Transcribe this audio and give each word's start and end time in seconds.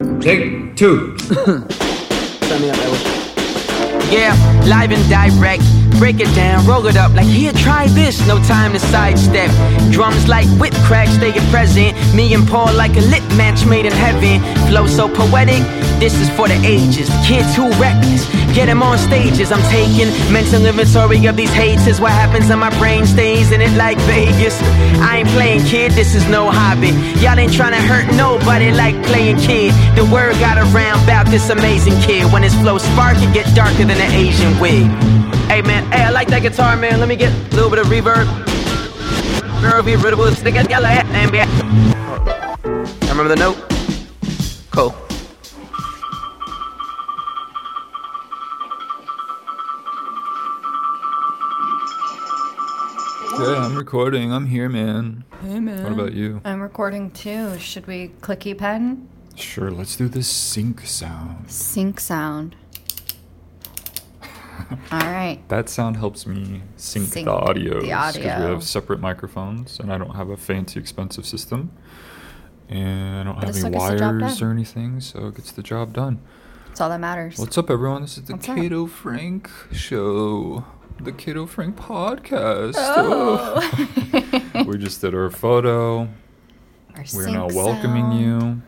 Take 0.00 0.76
two. 0.76 1.18
Sign 1.18 1.60
me 2.62 2.70
up, 2.70 2.78
Edward. 2.78 3.00
Yeah, 4.10 4.32
live 4.66 4.92
and 4.92 5.08
direct. 5.10 5.62
Break 5.98 6.20
it 6.20 6.34
down, 6.34 6.66
roll 6.66 6.86
it 6.86 6.96
up 6.96 7.12
like 7.12 7.26
here, 7.26 7.52
try 7.52 7.86
this. 7.88 8.26
No 8.26 8.42
time 8.44 8.72
to 8.72 8.80
sidestep. 8.80 9.50
Drums 9.92 10.26
like 10.26 10.46
whip 10.58 10.72
cracks, 10.88 11.18
they 11.18 11.32
get 11.32 11.46
present. 11.50 11.94
Me 12.14 12.32
and 12.32 12.48
Paul 12.48 12.72
like 12.72 12.96
a 12.96 13.02
lit 13.02 13.22
match 13.36 13.66
made 13.66 13.84
in 13.84 13.92
heaven. 13.92 14.40
Flow 14.68 14.86
so 14.86 15.06
poetic, 15.06 15.60
this 16.00 16.14
is 16.18 16.30
for 16.30 16.48
the 16.48 16.58
ages. 16.64 17.08
Kids 17.24 17.54
who 17.54 17.70
reckless, 17.76 18.26
get 18.56 18.66
them 18.66 18.82
on 18.82 18.98
stages. 18.98 19.52
I'm 19.52 19.62
taking 19.70 20.08
mental 20.32 20.64
inventory 20.64 21.24
of 21.26 21.36
these 21.36 21.52
hates. 21.52 21.86
Is 21.86 22.00
what 22.00 22.12
happens 22.12 22.48
in 22.48 22.58
my 22.58 22.70
brain 22.78 23.06
stays 23.06 23.52
in 23.52 23.60
it 23.60 23.70
like 23.76 23.98
Vegas. 24.08 24.58
I 25.00 25.18
ain't 25.18 25.28
playing 25.28 25.64
kid, 25.64 25.92
this 25.92 26.14
is 26.14 26.26
no 26.28 26.50
hobby. 26.50 26.88
Y'all 27.20 27.38
ain't 27.38 27.52
trying 27.52 27.72
to 27.72 27.82
hurt 27.82 28.12
nobody 28.16 28.72
like 28.72 28.96
playing 29.04 29.36
kid. 29.36 29.74
The 29.94 30.04
word 30.06 30.34
got 30.40 30.56
around 30.56 31.04
about 31.04 31.26
this 31.26 31.50
amazing 31.50 32.00
kid. 32.00 32.32
When 32.32 32.42
his 32.42 32.54
flow 32.56 32.78
spark, 32.78 33.16
it 33.18 33.32
get 33.34 33.54
darker 33.54 33.84
than 33.84 33.90
an 33.90 34.12
Asian 34.12 34.58
wig. 34.58 34.88
Hey 35.52 35.62
man, 35.62 35.84
hey, 35.92 36.04
I 36.04 36.10
like 36.10 36.28
that 36.28 36.42
guitar, 36.42 36.76
man. 36.76 36.98
Let 36.98 37.08
me 37.08 37.16
get 37.16 37.32
a 37.32 37.54
little 37.54 37.70
bit 37.70 37.78
of 37.78 37.86
reverb. 37.86 38.26
And 41.12 41.30
be. 41.30 41.40
Remember 43.08 43.28
the 43.28 43.36
note? 43.36 43.56
Cool. 44.70 44.94
Okay, 53.40 53.58
I'm 53.58 53.74
recording. 53.74 54.32
I'm 54.34 54.46
here, 54.46 54.68
man. 54.68 55.24
Hey 55.42 55.60
man. 55.60 55.82
What 55.82 55.92
about 55.92 56.12
you? 56.12 56.42
I'm 56.44 56.60
recording 56.60 57.10
too. 57.10 57.58
Should 57.58 57.86
we 57.86 58.08
clicky 58.20 58.56
pen? 58.56 59.08
Sure, 59.34 59.70
let's 59.70 59.96
do 59.96 60.08
this 60.08 60.28
sync 60.28 60.82
sound. 60.82 61.50
Sync 61.50 62.00
sound. 62.00 62.54
All 64.92 64.98
right. 65.00 65.40
That 65.48 65.70
sound 65.70 65.96
helps 65.96 66.26
me 66.26 66.60
sync, 66.76 67.06
Sync 67.08 67.24
the 67.24 67.32
audio. 67.32 67.80
the 67.80 67.86
we 67.86 68.26
have 68.26 68.62
separate 68.62 69.00
microphones, 69.00 69.80
and 69.80 69.90
I 69.90 69.96
don't 69.96 70.16
have 70.16 70.28
a 70.28 70.36
fancy, 70.36 70.78
expensive 70.78 71.24
system. 71.24 71.70
And 72.68 73.20
I 73.20 73.24
don't 73.24 73.36
But 73.36 73.46
have 73.46 73.56
any 73.56 73.70
the 73.70 73.78
wires 73.78 74.42
or 74.42 74.50
anything, 74.50 75.00
so 75.00 75.28
it 75.28 75.36
gets 75.36 75.50
the 75.52 75.62
job 75.62 75.94
done. 75.94 76.20
That's 76.68 76.82
all 76.82 76.90
that 76.90 77.00
matters. 77.00 77.38
What's 77.38 77.56
up, 77.56 77.70
everyone? 77.70 78.02
This 78.02 78.18
is 78.18 78.24
the 78.24 78.34
What's? 78.34 78.56
Cato 78.60 78.86
Frank 78.86 79.50
Show. 79.72 80.66
The 81.02 81.12
Cato 81.12 81.46
Frank 81.46 81.76
podcast. 81.76 82.74
Oh. 82.76 84.64
we 84.66 84.76
just 84.76 85.00
did 85.00 85.14
our 85.14 85.30
photo. 85.30 86.08
Our 86.94 87.04
We're 87.14 87.28
now 87.30 87.46
welcoming 87.48 88.10
sound. 88.10 88.20
you. 88.20 88.62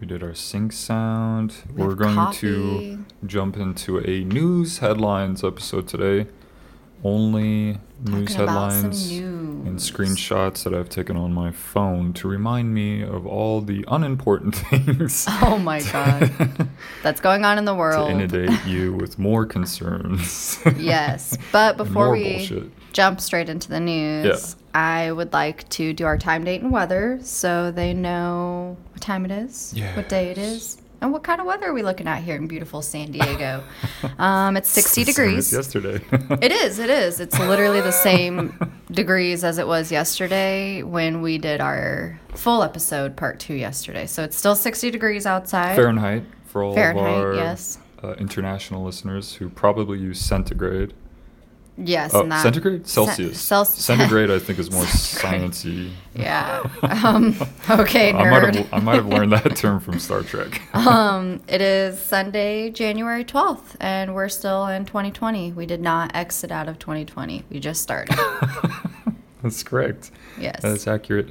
We 0.00 0.06
did 0.06 0.22
our 0.22 0.34
sync 0.34 0.72
sound. 0.72 1.54
We 1.74 1.84
We're 1.84 1.94
going 1.94 2.14
coffee. 2.14 2.38
to 2.40 3.04
jump 3.26 3.56
into 3.56 3.98
a 3.98 4.22
news 4.24 4.78
headlines 4.78 5.42
episode 5.42 5.88
today. 5.88 6.30
Only 7.04 7.78
news 8.04 8.34
Talking 8.34 8.42
about 8.42 8.72
some 8.72 8.90
headlines 8.92 9.10
and 9.10 9.78
screenshots 9.78 10.64
that 10.64 10.72
I've 10.74 10.88
taken 10.88 11.16
on 11.16 11.32
my 11.32 11.50
phone 11.52 12.12
to 12.14 12.28
remind 12.28 12.72
me 12.74 13.02
of 13.02 13.26
all 13.26 13.60
the 13.60 13.84
unimportant 13.88 14.54
things. 14.70 15.26
Oh 15.42 15.58
my 15.58 15.80
god. 15.92 16.68
That's 17.02 17.20
going 17.20 17.44
on 17.44 17.58
in 17.58 17.64
the 17.64 17.74
world. 17.74 18.08
to 18.08 18.14
inundate 18.14 18.64
you 18.66 18.92
with 18.94 19.18
more 19.18 19.46
concerns. 19.46 20.58
Yes. 20.76 21.36
But 21.52 21.76
before 21.76 22.10
we 22.10 22.36
bullshit. 22.38 22.92
jump 22.92 23.20
straight 23.20 23.48
into 23.48 23.68
the 23.68 23.80
news, 23.80 24.56
I 24.74 25.10
would 25.12 25.32
like 25.32 25.68
to 25.70 25.92
do 25.92 26.04
our 26.06 26.18
time, 26.18 26.44
date, 26.44 26.62
and 26.62 26.70
weather 26.70 27.18
so 27.22 27.70
they 27.70 27.94
know 27.94 28.76
what 28.92 29.00
time 29.00 29.24
it 29.24 29.30
is, 29.30 29.74
what 29.94 30.08
day 30.08 30.30
it 30.30 30.36
Yes. 30.36 30.46
is, 30.52 30.82
and 31.00 31.12
what 31.12 31.22
kind 31.22 31.40
of 31.40 31.46
weather 31.46 31.66
are 31.66 31.72
we 31.72 31.82
looking 31.82 32.06
at 32.08 32.22
here 32.22 32.36
in 32.36 32.46
beautiful 32.46 32.82
San 32.82 33.12
Diego. 33.12 33.62
um, 34.18 34.56
it's 34.56 34.68
60 34.68 34.80
It's 35.00 35.08
the 35.08 35.12
same 35.12 35.26
degrees. 35.26 35.52
yesterday. 35.52 36.04
It 36.42 36.52
is. 36.52 36.78
It 36.78 36.90
is. 36.90 37.20
It's 37.20 37.38
literally 37.38 37.80
the 37.80 37.92
same 37.92 38.58
degrees 38.90 39.44
as 39.44 39.58
it 39.58 39.66
was 39.66 39.90
yesterday 39.92 40.82
when 40.82 41.22
we 41.22 41.38
did 41.38 41.60
our 41.60 42.18
full 42.34 42.62
episode, 42.62 43.16
part 43.16 43.38
two, 43.40 43.54
yesterday. 43.54 44.06
So 44.06 44.22
it's 44.22 44.36
still 44.36 44.54
60 44.54 44.90
degrees 44.90 45.26
outside. 45.26 45.76
Fahrenheit 45.76 46.24
for 46.46 46.62
all 46.62 46.74
Fahrenheit, 46.74 47.06
of 47.06 47.24
our 47.24 47.34
yes. 47.34 47.78
uh, 48.02 48.14
international 48.14 48.84
listeners 48.84 49.34
who 49.34 49.48
probably 49.48 49.98
use 49.98 50.20
centigrade. 50.20 50.94
Yes. 51.80 52.12
Oh, 52.12 52.22
and 52.22 52.32
that- 52.32 52.42
centigrade? 52.42 52.86
Ce- 52.86 52.90
Celsius. 52.92 53.40
Celsius. 53.40 53.84
Centigrade, 53.84 54.30
I 54.30 54.38
think, 54.40 54.58
is 54.58 54.70
more 54.70 54.82
sciencey. 54.86 55.90
Yeah. 56.14 56.64
Um, 57.04 57.36
okay, 57.70 58.10
I 58.12 58.28
might 58.30 58.42
nerd. 58.42 58.54
have 58.56 58.72
I 58.72 58.80
might 58.80 58.96
have 58.96 59.06
learned 59.06 59.32
that 59.32 59.54
term 59.62 59.78
from 59.78 59.98
Star 60.00 60.22
Trek. 60.22 60.60
Um, 60.74 61.40
it 61.46 61.60
is 61.60 62.00
Sunday, 62.00 62.70
January 62.70 63.24
12th, 63.24 63.76
and 63.80 64.14
we're 64.14 64.28
still 64.28 64.66
in 64.66 64.84
2020. 64.84 65.52
We 65.52 65.64
did 65.66 65.80
not 65.80 66.10
exit 66.14 66.50
out 66.50 66.68
of 66.68 66.78
2020. 66.80 67.44
We 67.50 67.60
just 67.60 67.80
started. 67.82 68.16
That's 69.42 69.62
correct. 69.62 70.10
Yes. 70.40 70.60
That's 70.62 70.86
accurate. 70.88 71.28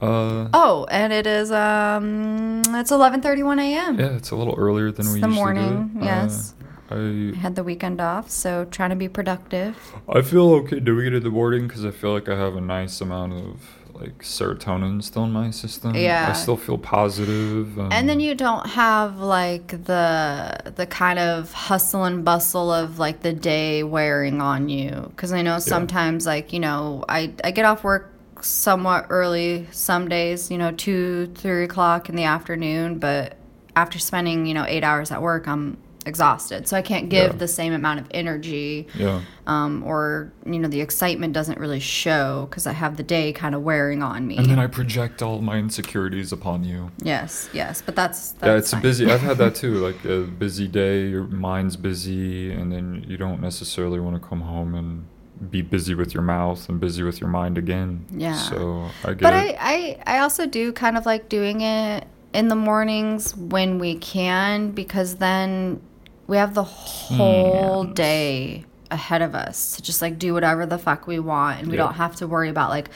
Uh, 0.00 0.48
Oh, 0.54 0.86
and 0.90 1.12
it 1.12 1.26
is 1.26 1.52
um 1.52 2.62
it's 2.68 2.90
11:31 2.90 3.60
a.m. 3.60 3.98
yeah, 4.00 4.06
it's 4.16 4.30
a 4.30 4.36
little 4.36 4.54
earlier 4.56 4.90
than 4.90 5.06
It's 5.06 5.14
we 5.14 5.20
the 5.20 5.26
usually 5.28 5.34
morning, 5.44 5.88
do. 5.98 6.04
yes. 6.04 6.54
Uh, 6.90 7.32
I 7.32 7.36
had 7.36 7.54
the 7.54 7.64
weekend 7.64 8.00
off, 8.00 8.30
so 8.30 8.64
trying 8.66 8.90
to 8.90 8.96
be 8.96 9.08
productive. 9.08 9.76
I 10.08 10.18
I 10.18 10.22
feel 10.22 10.50
okay 10.54 10.78
doing 10.78 11.06
it 11.08 11.14
in 11.14 11.22
the 11.22 11.30
morning 11.30 11.66
because 11.66 11.84
I 11.84 11.90
feel 11.90 12.12
like 12.12 12.28
I 12.28 12.36
have 12.36 12.54
a 12.54 12.60
nice 12.60 13.00
amount 13.00 13.32
of 13.32 13.60
like 13.92 14.22
serotonin 14.22 15.02
still 15.02 15.24
in 15.24 15.32
my 15.32 15.50
system. 15.50 15.94
Yeah. 15.94 16.28
I 16.30 16.32
still 16.32 16.56
feel 16.56 16.78
positive. 16.78 17.76
And, 17.78 17.92
And 17.92 18.08
then 18.08 18.20
you 18.20 18.34
don't 18.34 18.66
have 18.66 19.18
like 19.18 19.84
the 19.84 20.72
the 20.76 20.86
kind 20.86 21.18
of 21.18 21.52
hustle 21.52 22.04
and 22.04 22.24
bustle 22.24 22.72
of 22.72 22.98
like 22.98 23.20
the 23.20 23.32
day 23.32 23.82
wearing 23.82 24.40
on 24.40 24.68
you 24.68 25.06
because 25.10 25.32
I 25.32 25.42
know 25.42 25.58
sometimes 25.58 26.26
like 26.26 26.52
you 26.52 26.60
know 26.60 27.04
I 27.08 27.32
I 27.44 27.50
get 27.50 27.64
off 27.64 27.84
work 27.84 28.12
somewhat 28.40 29.06
early 29.10 29.66
some 29.70 30.08
days 30.08 30.50
you 30.50 30.58
know 30.58 30.72
two 30.72 31.26
three 31.34 31.64
o'clock 31.64 32.08
in 32.08 32.16
the 32.16 32.24
afternoon 32.24 32.98
but 32.98 33.36
after 33.76 33.98
spending 33.98 34.46
you 34.46 34.54
know 34.54 34.64
eight 34.66 34.84
hours 34.84 35.10
at 35.10 35.22
work 35.22 35.46
I'm 35.46 35.76
exhausted 36.06 36.66
so 36.68 36.76
I 36.76 36.82
can't 36.82 37.08
give 37.08 37.32
Yeah. 37.32 37.36
the 37.38 37.48
same 37.48 37.72
amount 37.72 38.00
of 38.00 38.06
energy 38.12 38.86
Yeah. 38.94 39.20
um, 39.46 39.82
or 39.84 40.32
you 40.44 40.58
know 40.58 40.68
the 40.68 40.80
excitement 40.80 41.32
doesn't 41.32 41.58
really 41.58 41.80
show 41.80 42.46
because 42.50 42.66
I 42.66 42.72
have 42.72 42.96
the 42.96 43.02
day 43.02 43.32
kind 43.32 43.54
of 43.54 43.62
wearing 43.62 44.02
on 44.02 44.26
me 44.26 44.36
And 44.36 44.46
then 44.46 44.58
I 44.58 44.66
project 44.66 45.22
all 45.22 45.40
my 45.40 45.58
insecurities 45.58 46.32
upon 46.32 46.64
you. 46.64 46.90
yes 47.02 47.48
yes 47.52 47.82
but 47.82 47.94
that's, 47.96 48.32
that's 48.32 48.46
yeah, 48.46 48.56
it's 48.56 48.72
a 48.72 48.76
fine. 48.76 48.82
busy. 48.82 49.10
I've 49.10 49.20
had 49.20 49.38
that 49.38 49.54
too. 49.62 49.74
Like 49.74 50.04
a 50.04 50.22
busy 50.22 50.66
day, 50.68 51.06
your 51.08 51.24
mind's 51.24 51.76
busy, 51.76 52.52
and 52.52 52.72
then 52.72 53.04
you 53.08 53.16
don't 53.16 53.40
necessarily 53.40 54.00
want 54.00 54.20
to 54.20 54.28
come 54.28 54.40
home 54.42 54.74
and 54.74 55.06
be 55.50 55.62
busy 55.62 55.94
with 55.94 56.14
your 56.14 56.22
mouth 56.22 56.68
and 56.68 56.78
busy 56.80 57.02
with 57.02 57.20
your 57.20 57.28
mind 57.30 57.58
again. 57.58 58.04
Yeah. 58.10 58.34
So 58.34 58.88
I 59.04 59.08
get 59.08 59.20
But 59.22 59.34
it. 59.34 59.56
I, 59.60 59.98
I, 60.06 60.16
I 60.16 60.18
also 60.20 60.46
do 60.46 60.72
kind 60.72 60.96
of 60.96 61.04
like 61.06 61.28
doing 61.28 61.60
it 61.62 62.06
in 62.32 62.48
the 62.48 62.54
mornings 62.56 63.36
when 63.36 63.78
we 63.78 63.96
can 63.96 64.70
because 64.70 65.16
then 65.16 65.80
we 66.26 66.36
have 66.36 66.54
the 66.54 66.62
whole 66.64 67.84
day 67.84 68.64
ahead 68.90 69.22
of 69.22 69.34
us 69.34 69.76
to 69.76 69.82
just 69.82 70.02
like 70.02 70.18
do 70.18 70.34
whatever 70.34 70.66
the 70.66 70.78
fuck 70.78 71.06
we 71.06 71.18
want 71.18 71.58
and 71.60 71.68
we 71.68 71.76
Yeah. 71.76 71.84
don't 71.84 71.94
have 71.94 72.16
to 72.16 72.26
worry 72.26 72.48
about 72.50 72.68
like 72.70 72.90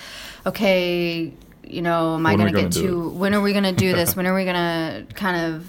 okay 0.45 1.33
you 1.65 1.83
know 1.83 2.15
am 2.17 2.27
i 2.27 2.31
When 2.35 2.39
we 2.45 2.51
gonna 2.53 2.63
gonna 2.63 2.69
get 2.71 2.81
to 2.83 3.09
when 3.11 3.35
are 3.35 3.41
we 3.41 3.53
gonna 3.55 3.73
do 3.73 3.93
this 3.95 4.15
when 4.17 4.27
are 4.27 4.35
we 4.35 4.45
gonna 4.45 5.07
kind 5.15 5.55
of 5.55 5.67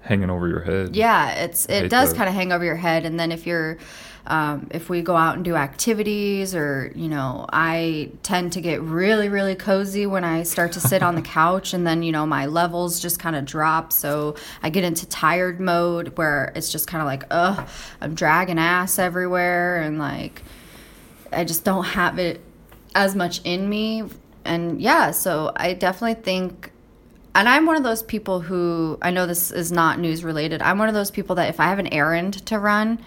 Hanging 0.00 0.30
over 0.30 0.48
your 0.48 0.60
head. 0.62 0.96
yeah 0.96 1.30
it's 1.44 1.66
it 1.66 1.88
does 1.88 2.10
that. 2.10 2.16
kind 2.16 2.28
of 2.28 2.34
hang 2.34 2.50
over 2.52 2.64
your 2.64 2.74
head 2.76 3.04
and 3.06 3.20
then 3.20 3.30
if 3.30 3.46
you're 3.46 3.78
um, 4.26 4.68
if 4.70 4.88
we 4.88 5.02
go 5.02 5.16
out 5.16 5.36
and 5.36 5.44
do 5.44 5.56
activities 5.56 6.54
or 6.54 6.92
you 6.94 7.08
know 7.08 7.46
i 7.52 8.10
tend 8.22 8.52
to 8.52 8.60
get 8.60 8.80
really 8.80 9.28
really 9.28 9.54
cozy 9.54 10.06
when 10.06 10.24
i 10.24 10.42
start 10.42 10.72
to 10.72 10.80
sit 10.80 11.02
on 11.02 11.14
the 11.14 11.22
couch 11.38 11.74
and 11.74 11.86
then 11.86 12.02
you 12.02 12.12
know 12.12 12.24
my 12.24 12.46
levels 12.46 13.00
just 13.00 13.18
kind 13.18 13.34
of 13.34 13.44
drop 13.44 13.92
so 13.92 14.34
i 14.62 14.70
get 14.70 14.84
into 14.84 15.06
tired 15.06 15.60
mode 15.60 16.16
where 16.16 16.52
it's 16.54 16.70
just 16.70 16.86
kind 16.86 17.02
of 17.02 17.06
like 17.06 17.24
ugh 17.30 17.68
i'm 18.00 18.14
dragging 18.14 18.58
ass 18.58 18.98
everywhere 18.98 19.82
and 19.82 19.98
like 19.98 20.42
I 21.32 21.44
just 21.44 21.64
don't 21.64 21.84
have 21.84 22.18
it 22.18 22.40
as 22.94 23.14
much 23.14 23.40
in 23.44 23.68
me. 23.68 24.04
And 24.44 24.80
yeah, 24.80 25.12
so 25.12 25.52
I 25.56 25.72
definitely 25.72 26.22
think, 26.22 26.72
and 27.34 27.48
I'm 27.48 27.66
one 27.66 27.76
of 27.76 27.82
those 27.82 28.02
people 28.02 28.40
who, 28.40 28.98
I 29.00 29.10
know 29.10 29.26
this 29.26 29.50
is 29.50 29.72
not 29.72 29.98
news 29.98 30.24
related. 30.24 30.60
I'm 30.62 30.78
one 30.78 30.88
of 30.88 30.94
those 30.94 31.10
people 31.10 31.36
that 31.36 31.48
if 31.48 31.60
I 31.60 31.64
have 31.66 31.78
an 31.78 31.86
errand 31.88 32.44
to 32.46 32.58
run, 32.58 32.98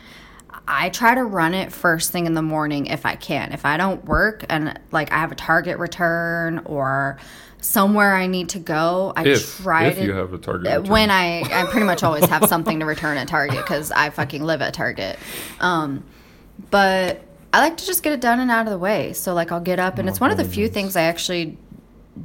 I 0.68 0.90
try 0.90 1.16
to 1.16 1.24
run 1.24 1.54
it 1.54 1.72
first 1.72 2.12
thing 2.12 2.26
in 2.26 2.34
the 2.34 2.42
morning 2.42 2.88
if 2.88 3.06
I 3.06 3.16
can. 3.16 3.52
If 3.54 3.66
I 3.66 3.78
don't 3.78 4.04
work 4.06 4.46
and 4.50 4.80
like 4.92 5.12
I 5.12 5.18
have 5.18 5.32
a 5.32 5.36
target 5.36 5.78
return 5.78 6.60
or 6.66 7.18
somewhere 7.62 8.16
I 8.16 8.28
need 8.28 8.50
to 8.50 8.60
go, 8.60 9.14
I 9.16 9.26
If 9.26 9.58
try 9.58 9.86
if 9.86 9.96
to 9.98 10.04
you 10.06 10.14
have 10.14 10.34
a 10.34 10.38
target. 10.38 10.68
uh, 10.72 10.78
return. 10.78 10.92
when 10.92 11.12
I, 11.12 11.42
I 11.42 11.66
pretty 11.70 11.86
much 11.86 12.04
always 12.04 12.26
have 12.26 12.46
something 12.48 12.80
to 12.80 12.86
return 12.86 13.18
at 13.18 13.28
Target 13.28 13.58
because 13.58 13.92
I 13.92 14.10
fucking 14.10 14.44
live 14.44 14.62
at 14.62 14.74
Target. 14.74 15.18
Um, 15.60 16.04
but 16.72 17.22
I 17.54 17.60
like 17.60 17.78
to 17.78 17.86
just 17.86 18.04
get 18.04 18.14
it 18.14 18.22
done 18.22 18.40
and 18.40 18.50
out 18.52 18.66
of 18.66 18.72
the 18.72 18.78
way. 18.78 19.14
So 19.14 19.34
like 19.34 19.52
I'll 19.52 19.60
get 19.62 19.80
up 19.80 19.98
and 20.00 20.10
it's 20.10 20.20
one 20.20 20.32
of 20.32 20.38
the 20.38 20.46
few 20.46 20.68
things 20.68 20.96
I 20.96 21.04
actually 21.04 21.58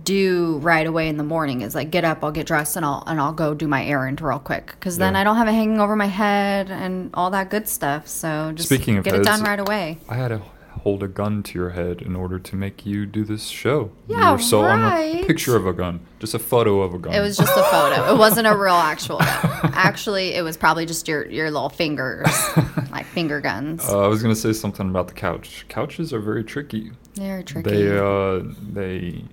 do 0.05 0.59
right 0.63 0.87
away 0.87 1.09
in 1.09 1.17
the 1.17 1.25
morning 1.25 1.63
is 1.63 1.75
like 1.75 1.91
get 1.91 2.05
up, 2.05 2.23
I'll 2.23 2.31
get 2.31 2.47
dressed, 2.47 2.77
and 2.77 2.85
I'll 2.87 3.03
and 3.07 3.21
I'll 3.21 3.33
go 3.33 3.55
do 3.55 3.67
my 3.67 3.85
errand 3.85 4.21
real 4.21 4.39
quick 4.39 4.67
because 4.67 4.99
then 4.99 5.15
Yeah. 5.15 5.21
I 5.21 5.25
don't 5.25 5.37
have 5.37 5.49
it 5.49 5.53
hanging 5.53 5.81
over 5.81 5.97
my 5.97 6.07
head 6.07 6.71
and 6.71 7.11
all 7.15 7.31
that 7.31 7.51
good 7.51 7.69
stuff. 7.69 8.07
So 8.07 8.53
just 8.55 8.69
Speaking 8.69 8.99
of 8.99 9.05
get 9.05 9.15
it 9.15 9.25
done 9.25 9.43
right 9.43 9.59
away. 9.59 9.99
I 10.09 10.15
had 10.15 10.29
to 10.29 10.43
hold 10.83 11.03
a 11.03 11.09
gun 11.09 11.43
to 11.43 11.59
your 11.59 11.71
head 11.71 12.01
in 12.01 12.17
order 12.17 12.39
to 12.39 12.57
make 12.57 12.87
you 12.87 13.05
do 13.05 13.23
this 13.25 13.49
show. 13.49 13.91
Yeah, 14.09 14.29
you 14.29 14.33
were 14.37 14.39
so 14.39 14.63
on 14.63 14.79
a 14.81 14.83
right. 14.83 15.27
picture 15.27 15.55
of 15.55 15.67
a 15.67 15.75
gun, 15.75 16.01
just 16.21 16.33
a 16.33 16.39
photo 16.39 16.81
of 16.81 16.95
a 16.95 16.99
gun. 16.99 17.13
It 17.13 17.21
was 17.21 17.37
just 17.37 17.55
a 17.55 17.63
photo. 17.65 18.15
It 18.15 18.17
wasn't 18.27 18.47
a 18.47 18.57
real 18.57 18.73
actual 18.75 19.19
gun. 19.19 19.73
Actually, 19.75 20.35
it 20.35 20.43
was 20.43 20.57
probably 20.57 20.87
just 20.87 21.07
your 21.09 21.27
your 21.27 21.51
little 21.51 21.69
fingers, 21.69 22.29
like 22.93 23.07
finger 23.07 23.41
guns. 23.41 23.87
Uh, 23.89 24.05
I 24.05 24.07
was 24.07 24.23
gonna 24.23 24.37
say 24.37 24.53
something 24.53 24.89
about 24.89 25.09
the 25.09 25.15
couch. 25.15 25.67
Couches 25.69 26.13
are 26.15 26.21
very 26.21 26.45
tricky. 26.45 26.93
They're 27.15 27.43
tricky. 27.43 27.71
They 27.71 27.99
uh 27.99 28.43
they 28.73 29.25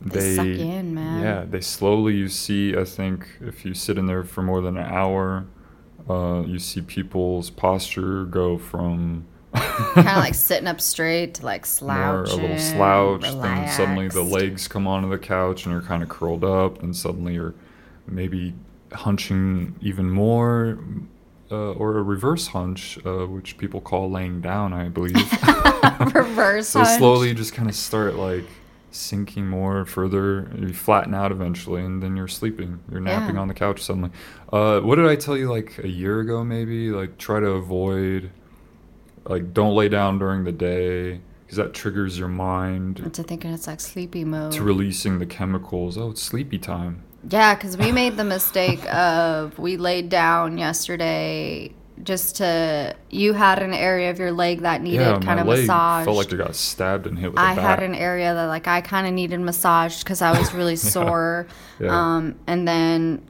They 0.00 0.36
suck 0.36 0.46
in, 0.46 0.94
man. 0.94 1.22
Yeah, 1.22 1.44
they 1.48 1.60
slowly 1.60 2.14
you 2.14 2.28
see. 2.28 2.76
I 2.76 2.84
think 2.84 3.26
if 3.40 3.64
you 3.64 3.74
sit 3.74 3.98
in 3.98 4.06
there 4.06 4.24
for 4.24 4.42
more 4.42 4.60
than 4.60 4.76
an 4.76 4.86
hour, 4.86 5.46
uh, 6.08 6.42
you 6.46 6.58
see 6.58 6.82
people's 6.82 7.50
posture 7.50 8.24
go 8.24 8.58
from 8.58 9.26
kind 9.54 10.08
of 10.08 10.16
like 10.16 10.34
sitting 10.34 10.66
up 10.66 10.80
straight 10.80 11.34
to 11.34 11.44
like 11.44 11.66
more 11.82 12.24
a 12.24 12.34
little 12.34 12.58
slouch, 12.58 13.22
then 13.22 13.68
suddenly 13.68 14.08
the 14.08 14.22
legs 14.22 14.68
come 14.68 14.86
onto 14.86 15.08
the 15.08 15.18
couch 15.18 15.64
and 15.64 15.72
you're 15.72 15.82
kind 15.82 16.02
of 16.02 16.08
curled 16.08 16.44
up, 16.44 16.82
and 16.82 16.94
suddenly 16.94 17.34
you're 17.34 17.54
maybe 18.06 18.54
hunching 18.92 19.74
even 19.80 20.10
more. 20.10 20.78
Uh, 21.48 21.70
or 21.74 21.96
a 21.96 22.02
reverse 22.02 22.48
hunch, 22.48 22.98
uh, 23.06 23.24
which 23.24 23.56
people 23.56 23.80
call 23.80 24.10
laying 24.10 24.40
down, 24.40 24.72
I 24.72 24.88
believe. 24.88 25.14
reverse. 26.12 26.68
So 26.70 26.80
hunch. 26.80 26.98
slowly 26.98 27.28
you 27.28 27.34
just 27.34 27.54
kind 27.54 27.68
of 27.68 27.76
start 27.76 28.16
like 28.16 28.44
sinking 28.96 29.46
more 29.48 29.84
further. 29.84 30.50
You 30.56 30.72
flatten 30.72 31.14
out 31.14 31.30
eventually, 31.32 31.84
and 31.84 32.02
then 32.02 32.16
you're 32.16 32.28
sleeping. 32.28 32.80
You're 32.90 33.00
napping 33.00 33.36
Yeah. 33.36 33.42
on 33.42 33.48
the 33.48 33.54
couch 33.54 33.82
suddenly. 33.82 34.10
Uh, 34.52 34.80
what 34.80 34.96
did 34.96 35.06
I 35.06 35.16
tell 35.16 35.36
you 35.36 35.50
like 35.50 35.78
a 35.82 35.88
year 35.88 36.20
ago? 36.20 36.42
Maybe 36.44 36.90
like 36.90 37.18
try 37.18 37.40
to 37.40 37.48
avoid, 37.50 38.30
like 39.26 39.52
don't 39.52 39.74
lay 39.74 39.88
down 39.88 40.18
during 40.18 40.44
the 40.44 40.52
day 40.52 41.20
because 41.44 41.56
that 41.58 41.74
triggers 41.74 42.18
your 42.18 42.28
mind 42.28 42.98
Into 43.00 43.22
thinking 43.22 43.52
it's 43.52 43.66
like 43.66 43.80
sleepy 43.80 44.24
mode. 44.24 44.52
to 44.52 44.62
releasing 44.62 45.18
the 45.18 45.26
chemicals. 45.26 45.96
Oh, 45.96 46.10
it's 46.10 46.22
sleepy 46.22 46.58
time. 46.58 47.02
Yeah, 47.28 47.54
because 47.54 47.76
we 47.76 47.90
made 47.92 48.16
the 48.16 48.24
mistake 48.24 48.84
of 48.92 49.58
we 49.58 49.76
laid 49.76 50.08
down 50.08 50.58
yesterday 50.58 51.72
just 52.02 52.36
to. 52.36 52.94
You 53.10 53.32
had 53.32 53.62
an 53.62 53.72
area 53.72 54.10
of 54.10 54.18
your 54.18 54.32
leg 54.32 54.60
that 54.60 54.82
needed 54.82 55.00
yeah, 55.00 55.18
kind 55.20 55.40
of 55.40 55.46
leg 55.46 55.60
massaged. 55.60 56.04
felt 56.04 56.16
like 56.16 56.32
it 56.32 56.36
got 56.36 56.54
stabbed 56.54 57.06
and 57.06 57.18
hit 57.18 57.32
with 57.32 57.38
a 57.38 57.42
I 57.42 57.54
had 57.54 57.82
an 57.82 57.94
area 57.94 58.34
that 58.34 58.46
like 58.46 58.66
I 58.68 58.80
kind 58.80 59.06
of 59.06 59.12
needed 59.12 59.40
massaged 59.40 60.04
because 60.04 60.22
I 60.22 60.38
was 60.38 60.52
really 60.52 60.76
sore. 60.94 61.46
Yeah. 61.80 61.88
Um, 61.90 62.36
and 62.46 62.66
then 62.66 63.26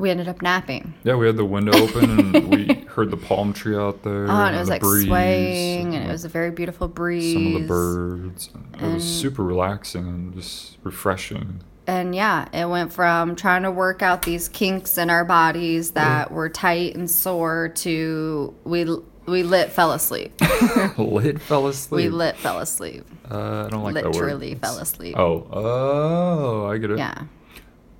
we 0.00 0.10
ended 0.10 0.28
up 0.28 0.42
napping. 0.42 0.94
Yeah, 1.04 1.14
we 1.14 1.26
had 1.26 1.36
the 1.36 1.44
window 1.44 1.76
open 1.76 2.34
and 2.34 2.48
we 2.48 2.74
heard 2.88 3.10
the 3.10 3.16
palm 3.16 3.52
tree 3.52 3.76
out 3.76 4.02
there. 4.02 4.26
Oh, 4.26 4.30
and 4.30 4.56
it 4.56 4.58
was 4.58 4.68
like 4.68 4.80
breeze, 4.80 5.06
swaying, 5.06 5.94
and 5.94 6.08
it 6.08 6.10
was 6.10 6.24
a 6.24 6.28
very 6.28 6.50
beautiful 6.50 6.88
breeze. 6.88 7.34
some 7.34 7.54
of 7.56 7.62
the 7.62 7.68
birds. 7.68 8.50
It 8.74 8.94
was 8.94 9.04
super 9.04 9.44
relaxing 9.44 10.06
and 10.06 10.34
just 10.34 10.78
refreshing. 10.82 11.62
And 11.90 12.14
yeah, 12.14 12.46
it 12.52 12.68
went 12.68 12.92
from 12.92 13.34
trying 13.34 13.64
to 13.64 13.70
work 13.72 14.00
out 14.00 14.22
these 14.22 14.48
kinks 14.48 14.96
in 14.96 15.10
our 15.10 15.24
bodies 15.24 15.90
that 15.92 16.30
were 16.30 16.48
tight 16.48 16.94
and 16.94 17.10
sore 17.10 17.70
to 17.76 18.54
we 18.62 18.86
we 19.26 19.42
lit 19.42 19.72
fell 19.72 19.90
asleep. 19.90 20.32
lit 20.98 21.40
fell 21.40 21.66
asleep. 21.66 22.04
we 22.04 22.08
lit 22.08 22.36
fell 22.36 22.60
asleep. 22.60 23.04
Uh, 23.28 23.66
I 23.66 23.70
don't 23.70 23.82
like 23.82 23.94
that 23.94 24.04
word. 24.04 24.14
Literally 24.14 24.54
fell 24.54 24.78
asleep. 24.78 25.18
Oh, 25.18 25.48
oh, 25.50 26.66
I 26.66 26.78
get 26.78 26.92
it. 26.92 26.98
Yeah, 26.98 27.24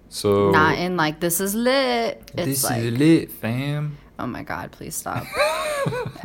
So 0.08 0.52
not 0.52 0.78
in 0.78 0.96
like 0.96 1.18
this 1.18 1.40
is 1.40 1.56
lit. 1.56 2.30
It's 2.34 2.62
this 2.62 2.62
like 2.62 2.82
is 2.82 2.96
lit, 2.96 3.32
fam. 3.32 3.98
Oh 4.20 4.26
my 4.26 4.42
god, 4.42 4.72
please 4.72 4.94
stop. 4.94 5.24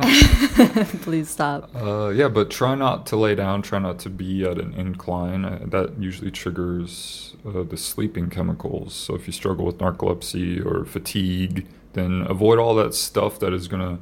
please 1.02 1.30
stop. 1.30 1.70
Uh, 1.74 2.08
yeah, 2.08 2.28
but 2.28 2.50
try 2.50 2.74
not 2.74 3.06
to 3.06 3.16
lay 3.16 3.34
down. 3.34 3.62
Try 3.62 3.78
not 3.78 3.98
to 4.00 4.10
be 4.10 4.44
at 4.44 4.58
an 4.58 4.74
incline. 4.74 5.44
Uh, 5.44 5.60
that 5.66 5.98
usually 5.98 6.30
triggers 6.30 7.34
uh, 7.46 7.62
the 7.62 7.76
sleeping 7.76 8.28
chemicals. 8.28 8.94
So 8.94 9.14
if 9.14 9.26
you 9.26 9.32
struggle 9.32 9.64
with 9.64 9.78
narcolepsy 9.78 10.64
or 10.64 10.84
fatigue, 10.84 11.66
then 11.94 12.26
avoid 12.28 12.58
all 12.58 12.74
that 12.74 12.94
stuff 12.94 13.38
that 13.40 13.52
is 13.52 13.68
gonna 13.68 13.98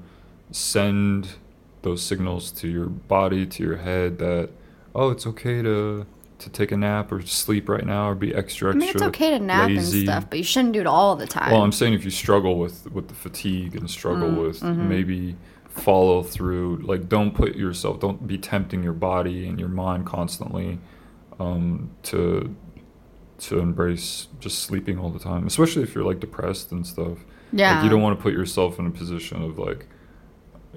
send 0.50 1.36
those 1.82 2.02
signals 2.02 2.50
to 2.50 2.68
your 2.68 2.86
body, 2.86 3.46
to 3.46 3.62
your 3.62 3.76
head 3.76 4.18
that 4.18 4.50
oh, 4.94 5.10
it's 5.10 5.26
okay 5.26 5.62
to 5.62 6.06
to 6.44 6.50
take 6.50 6.70
a 6.72 6.76
nap 6.76 7.10
or 7.10 7.20
sleep 7.22 7.68
right 7.68 7.84
now 7.84 8.08
or 8.08 8.14
be 8.14 8.34
extra 8.34 8.68
extra. 8.68 8.70
I 8.70 8.74
mean, 8.74 8.88
it's 8.90 9.02
okay 9.02 9.30
to 9.30 9.38
nap 9.38 9.68
lazy. 9.68 9.98
and 10.00 10.06
stuff, 10.08 10.30
but 10.30 10.38
you 10.38 10.44
shouldn't 10.44 10.72
do 10.74 10.80
it 10.80 10.86
all 10.86 11.16
the 11.16 11.26
time. 11.26 11.50
Well, 11.50 11.62
I'm 11.62 11.72
saying 11.72 11.94
if 11.94 12.04
you 12.04 12.10
struggle 12.10 12.58
with 12.58 12.90
with 12.92 13.08
the 13.08 13.14
fatigue 13.14 13.74
and 13.76 13.90
struggle 13.90 14.30
Mm, 14.30 14.46
with 14.46 14.60
mm-hmm. 14.60 14.88
maybe 14.88 15.36
follow 15.68 16.22
through, 16.22 16.76
like 16.84 17.08
don't 17.08 17.34
put 17.34 17.56
yourself, 17.56 17.98
don't 18.00 18.26
be 18.26 18.38
tempting 18.38 18.82
your 18.82 18.92
body 18.92 19.48
and 19.48 19.58
your 19.58 19.68
mind 19.68 20.06
constantly 20.06 20.78
um, 21.40 21.90
to 22.04 22.54
to 23.38 23.58
embrace 23.58 24.28
just 24.40 24.60
sleeping 24.60 24.98
all 24.98 25.10
the 25.10 25.18
time, 25.18 25.46
especially 25.46 25.82
if 25.82 25.94
you're 25.94 26.04
like 26.04 26.20
depressed 26.20 26.70
and 26.72 26.86
stuff. 26.86 27.18
yeah, 27.52 27.74
Like 27.76 27.84
you 27.84 27.90
don't 27.90 28.02
want 28.02 28.16
to 28.18 28.22
put 28.22 28.32
yourself 28.32 28.78
in 28.78 28.86
a 28.86 28.90
position 28.90 29.42
of 29.42 29.58
like 29.58 29.86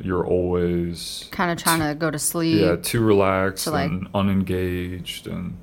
you're 0.02 0.26
always 0.26 1.28
kind 1.32 1.52
of 1.52 1.58
trying 1.58 1.80
to 1.80 1.96
go 1.96 2.10
to 2.12 2.20
sleep. 2.20 2.62
yeah 2.62 2.76
too 2.76 3.02
relaxed 3.02 3.66
to, 3.66 3.72
like- 3.72 3.90
and 3.90 4.08
unengaged 4.14 5.28
and 5.28 5.58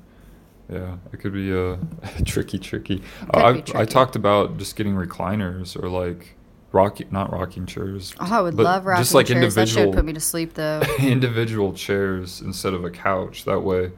yeah 0.71 0.97
it 1.13 1.17
could 1.17 1.33
be 1.33 1.53
uh, 1.53 1.77
a 2.17 2.23
tricky 2.25 2.57
tricky 2.57 2.99
could 3.31 3.35
uh, 3.35 3.45
I, 3.45 3.61
be 3.61 3.71
I 3.75 3.85
talked 3.85 4.15
about 4.15 4.57
just 4.57 4.75
getting 4.75 4.95
recliners 4.95 5.81
or 5.81 5.89
like 5.89 6.35
rocking 6.71 7.07
not 7.11 7.31
rocking 7.31 7.65
chairs 7.65 8.13
Oh, 8.19 8.27
I 8.29 8.41
would 8.41 8.55
love 8.55 8.85
rocking 8.85 9.01
just 9.01 9.13
like 9.13 9.27
chairs. 9.27 9.55
That 9.55 9.69
should 9.69 9.93
put 9.93 10.03
me 10.03 10.13
to 10.13 10.19
sleep 10.19 10.55
though. 10.55 10.81
individual 10.99 11.71
chairs 11.73 12.41
instead 12.41 12.73
of 12.73 12.83
a 12.83 12.89
couch 12.89 13.45
that 13.45 13.59
way 13.61 13.91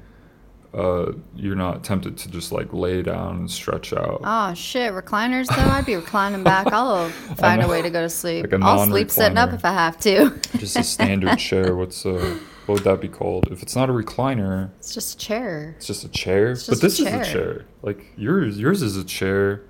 uh, 0.78 1.12
you're 1.36 1.56
not 1.56 1.84
tempted 1.84 2.18
to 2.18 2.30
just 2.30 2.52
like 2.52 2.72
lay 2.72 3.02
down 3.02 3.38
and 3.38 3.52
stretch 3.52 3.94
out 3.94 4.22
Oh 4.24 4.54
shit, 4.54 4.94
recliners 4.94 5.48
though. 5.48 5.72
I'd 5.72 5.86
be 5.86 5.96
reclining 5.96 6.44
back. 6.44 6.68
I'll 6.68 7.10
find 7.38 7.64
a 7.64 7.68
way 7.68 7.82
to 7.82 7.90
go 7.90 8.02
to 8.02 8.10
sleep. 8.10 8.44
Like 8.52 8.62
a 8.62 8.64
I'll 8.64 8.86
sleep 8.86 9.10
sitting 9.10 9.38
up 9.38 9.54
if 9.54 9.66
I 9.66 9.72
have 9.74 10.00
to. 10.02 10.30
just 10.58 10.76
a 10.78 10.84
standard 10.84 11.38
chair 11.38 11.76
what's 11.76 12.06
uh 12.06 12.38
what 12.68 12.76
would 12.76 12.84
that 12.84 13.00
be 13.02 13.08
called 13.08 13.48
if 13.52 13.64
it's 13.64 13.76
not 13.76 13.90
a 13.90 13.94
recliner 13.94 14.70
it's 14.78 14.94
just 14.94 15.16
a 15.16 15.18
chair. 15.18 15.74
It's 15.78 15.88
just 15.88 16.04
a 16.04 16.10
chair. 16.10 16.52
It's 16.52 16.68
but 16.68 16.80
just 16.80 17.00
a 17.00 17.04
this 17.06 17.14
is 17.24 17.30
a 17.30 17.34
chair. 17.34 17.66
Like 17.82 18.06
yours 18.16 18.60
yours 18.60 18.82
is 18.82 18.98
a 18.98 19.04
chair. 19.04 19.64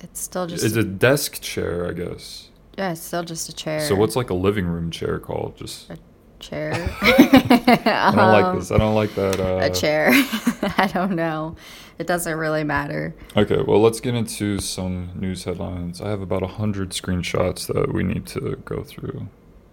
It's 0.00 0.20
still 0.20 0.46
just 0.46 0.64
It's 0.64 0.76
a 0.76 0.84
desk 0.84 1.40
chair, 1.42 1.88
I 1.88 1.92
guess. 1.92 2.48
yeah, 2.78 2.92
it's 2.92 3.00
still 3.02 3.24
just 3.24 3.48
a 3.48 3.52
chair. 3.52 3.80
So 3.80 3.96
what's 3.96 4.14
like 4.16 4.30
a 4.30 4.34
living 4.34 4.66
room 4.66 4.90
chair 4.92 5.18
called? 5.18 5.56
Just 5.56 5.90
chair? 6.40 6.72
I 7.02 8.12
don't 8.14 8.32
like 8.32 8.58
this. 8.58 8.70
I 8.70 8.78
don't 8.78 8.94
like 8.94 9.14
that 9.14 9.40
uh 9.40 9.56
Um, 9.56 9.62
A 9.62 9.70
chair. 9.70 10.10
I 10.12 10.90
don't 10.92 11.14
know. 11.16 11.56
It 11.98 12.06
doesn't 12.06 12.36
really 12.38 12.62
matter. 12.64 13.14
Okay, 13.36 13.60
well 13.66 13.80
let's 13.80 14.00
get 14.00 14.14
into 14.14 14.60
some 14.60 15.10
news 15.14 15.44
headlines. 15.44 16.00
I 16.00 16.08
have 16.10 16.20
about 16.20 16.42
a 16.42 16.46
hundred 16.46 16.90
screenshots 16.90 17.66
that 17.66 17.92
we 17.92 18.02
need 18.04 18.26
to 18.28 18.56
go 18.64 18.84
through 18.84 19.26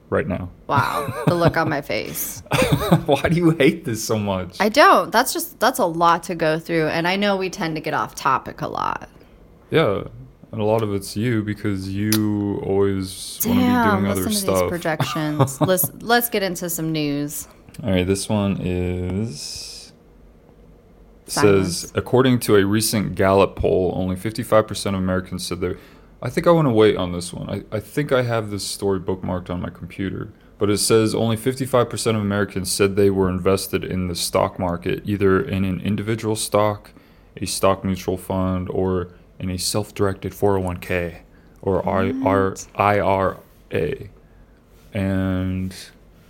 right 0.09 0.27
now. 0.27 0.49
Wow, 0.67 1.23
the 1.27 1.35
look 1.35 1.55
on 1.57 1.69
my 1.69 1.81
face. 1.81 2.41
Why 3.05 3.29
do 3.29 3.35
you 3.35 3.51
hate 3.51 3.85
this 3.85 4.03
so 4.03 4.17
much? 4.17 4.57
I 4.59 4.69
don't. 4.69 5.11
That's 5.11 5.33
just 5.33 5.59
that's 5.59 5.77
a 5.79 5.85
lot 5.85 6.23
to 6.23 6.35
go 6.35 6.57
through, 6.59 6.87
and 6.87 7.07
I 7.07 7.15
know 7.15 7.37
we 7.37 7.49
tend 7.51 7.75
to 7.75 7.81
get 7.81 7.93
off 7.93 8.15
topic 8.15 8.61
a 8.61 8.67
lot. 8.67 9.07
yeah. 9.69 10.03
And 10.55 10.61
a 10.61 10.65
lot 10.65 10.83
of 10.83 10.93
it's 10.93 11.17
you 11.17 11.43
because 11.43 11.89
you 11.89 12.61
always 12.63 13.41
want 13.45 13.59
to 13.59 13.65
be 13.65 13.89
doing 13.89 14.03
listen 14.03 14.07
other 14.07 14.23
to 14.23 14.33
stuff. 14.33 14.59
these 14.61 14.69
projections. 14.69 15.59
let's 15.67 15.91
let's 15.95 16.29
get 16.29 16.43
into 16.43 16.69
some 16.69 16.93
news. 16.93 17.49
All 17.83 17.91
right, 17.91 18.07
this 18.07 18.29
one 18.29 18.61
is 18.61 19.91
Silence. 21.25 21.81
says 21.81 21.91
according 21.93 22.39
to 22.39 22.55
a 22.55 22.65
recent 22.65 23.15
Gallup 23.15 23.57
poll, 23.57 23.91
only 23.97 24.15
55% 24.15 24.85
of 24.85 24.93
Americans 24.93 25.45
said 25.45 25.59
they 25.59 25.73
I 26.21 26.29
think 26.29 26.47
I 26.47 26.51
want 26.51 26.67
to 26.67 26.73
wait 26.73 26.95
on 26.95 27.11
this 27.11 27.33
one. 27.33 27.49
I, 27.49 27.75
I 27.75 27.81
think 27.81 28.13
I 28.13 28.21
have 28.21 28.49
this 28.49 28.63
story 28.63 29.01
bookmarked 29.01 29.49
on 29.49 29.59
my 29.59 29.69
computer, 29.69 30.31
but 30.57 30.69
it 30.69 30.77
says 30.77 31.13
only 31.13 31.35
55% 31.35 32.15
of 32.15 32.21
Americans 32.21 32.71
said 32.71 32.95
they 32.95 33.09
were 33.09 33.29
invested 33.29 33.83
in 33.83 34.07
the 34.07 34.15
stock 34.15 34.57
market, 34.57 35.01
either 35.03 35.41
in 35.41 35.65
an 35.65 35.81
individual 35.81 36.37
stock, 36.37 36.91
a 37.35 37.45
stock 37.45 37.83
mutual 37.83 38.15
fund, 38.15 38.69
or 38.69 39.09
in 39.39 39.49
a 39.49 39.57
self-directed 39.57 40.31
401k 40.31 41.19
or 41.61 41.87
I, 41.87 42.13
R, 42.23 42.55
IRA. 42.75 44.09
And 44.93 45.75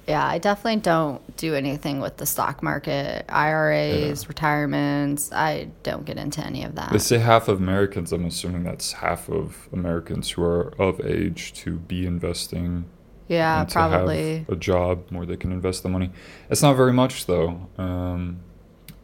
Yeah, 0.08 0.26
I 0.26 0.38
definitely 0.40 0.82
don't 0.82 1.38
do 1.38 1.54
anything 1.54 2.00
with 2.00 2.18
the 2.18 2.26
stock 2.26 2.64
market, 2.64 3.26
IRAs, 3.30 4.28
retirements. 4.28 5.32
I 5.32 5.70
don't 5.84 6.06
get 6.06 6.18
into 6.18 6.44
any 6.44 6.64
of 6.64 6.76
that. 6.76 6.92
They 6.92 6.98
say 6.98 7.20
half 7.20 7.48
of 7.48 7.60
Americans. 7.60 8.12
I'm 8.12 8.26
assuming 8.26 8.64
that's 8.64 8.94
half 8.94 9.30
of 9.30 9.70
Americans 9.72 10.32
who 10.32 10.44
are 10.44 10.74
of 10.82 11.00
age 11.06 11.54
to 11.54 11.76
be 11.76 12.08
investing 12.08 12.86
yeah, 13.28 13.62
and 13.62 13.70
to 13.70 13.74
probably. 13.74 14.38
have 14.40 14.50
a 14.50 14.56
job 14.56 15.06
where 15.10 15.26
they 15.26 15.38
can 15.38 15.52
invest 15.52 15.84
the 15.84 15.90
money. 15.90 16.12
It's 16.50 16.62
not 16.62 16.74
very 16.76 16.94
much 16.94 17.26
though. 17.26 17.68
Um, 17.78 18.40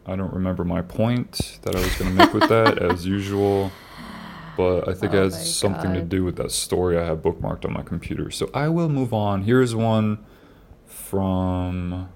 I 0.05 0.15
don't 0.15 0.33
remember 0.33 0.63
my 0.63 0.81
point 0.81 1.59
that 1.61 1.75
I 1.75 1.79
was 1.79 1.95
going 1.95 2.11
to 2.11 2.17
make 2.17 2.33
with 2.33 2.49
that, 2.49 2.79
as 2.79 3.05
usual. 3.05 3.71
But 4.57 4.87
I 4.87 4.93
think 4.93 5.13
Oh 5.13 5.17
it 5.17 5.23
has 5.23 5.55
something 5.55 5.93
to 5.93 6.01
do 6.01 6.23
with 6.23 6.35
that 6.35 6.51
story 6.51 6.97
I 6.97 7.05
have 7.05 7.19
bookmarked 7.19 7.65
on 7.65 7.73
my 7.73 7.83
computer. 7.83 8.31
So 8.31 8.49
I 8.53 8.67
will 8.67 8.89
move 8.89 9.13
on. 9.13 9.43
Here's 9.43 9.73
one 9.75 10.23
from. 10.85 12.09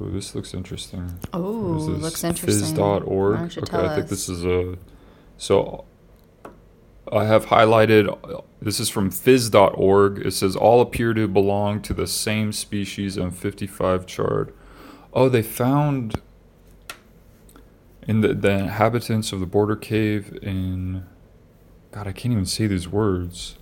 Oh, 0.00 0.08
this 0.08 0.34
looks 0.34 0.54
interesting. 0.54 1.18
Oh, 1.32 1.78
is 1.78 2.02
looks 2.02 2.24
interesting. 2.24 2.76
Phys.org. 2.76 3.58
Okay, 3.58 3.76
I 3.76 3.94
think 3.94 4.04
us? 4.04 4.10
this 4.10 4.28
is 4.28 4.44
a. 4.44 4.78
So 5.36 5.84
I 7.10 7.24
have 7.24 7.46
highlighted. 7.46 8.44
This 8.60 8.78
is 8.78 8.88
from 8.88 9.10
Phys.org. 9.10 10.24
It 10.24 10.32
says 10.32 10.54
all 10.54 10.80
appear 10.80 11.12
to 11.14 11.26
belong 11.26 11.82
to 11.82 11.92
the 11.92 12.06
same 12.06 12.52
species 12.52 13.16
and 13.16 13.36
55 13.36 14.06
charred. 14.06 14.54
Oh, 15.12 15.28
they 15.28 15.42
found 15.42 16.22
in 18.06 18.20
the 18.20 18.32
the 18.34 18.50
inhabitants 18.50 19.32
of 19.32 19.40
the 19.40 19.46
border 19.46 19.76
cave 19.76 20.38
in. 20.42 21.06
God, 21.92 22.08
I 22.08 22.12
can't 22.12 22.32
even 22.32 22.46
say 22.46 22.66
these 22.66 22.88
words. 22.88 23.56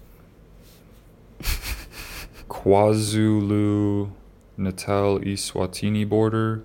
KwaZulu 2.49 4.12
Natal 4.56 5.18
Eswatini 5.18 6.08
border 6.08 6.62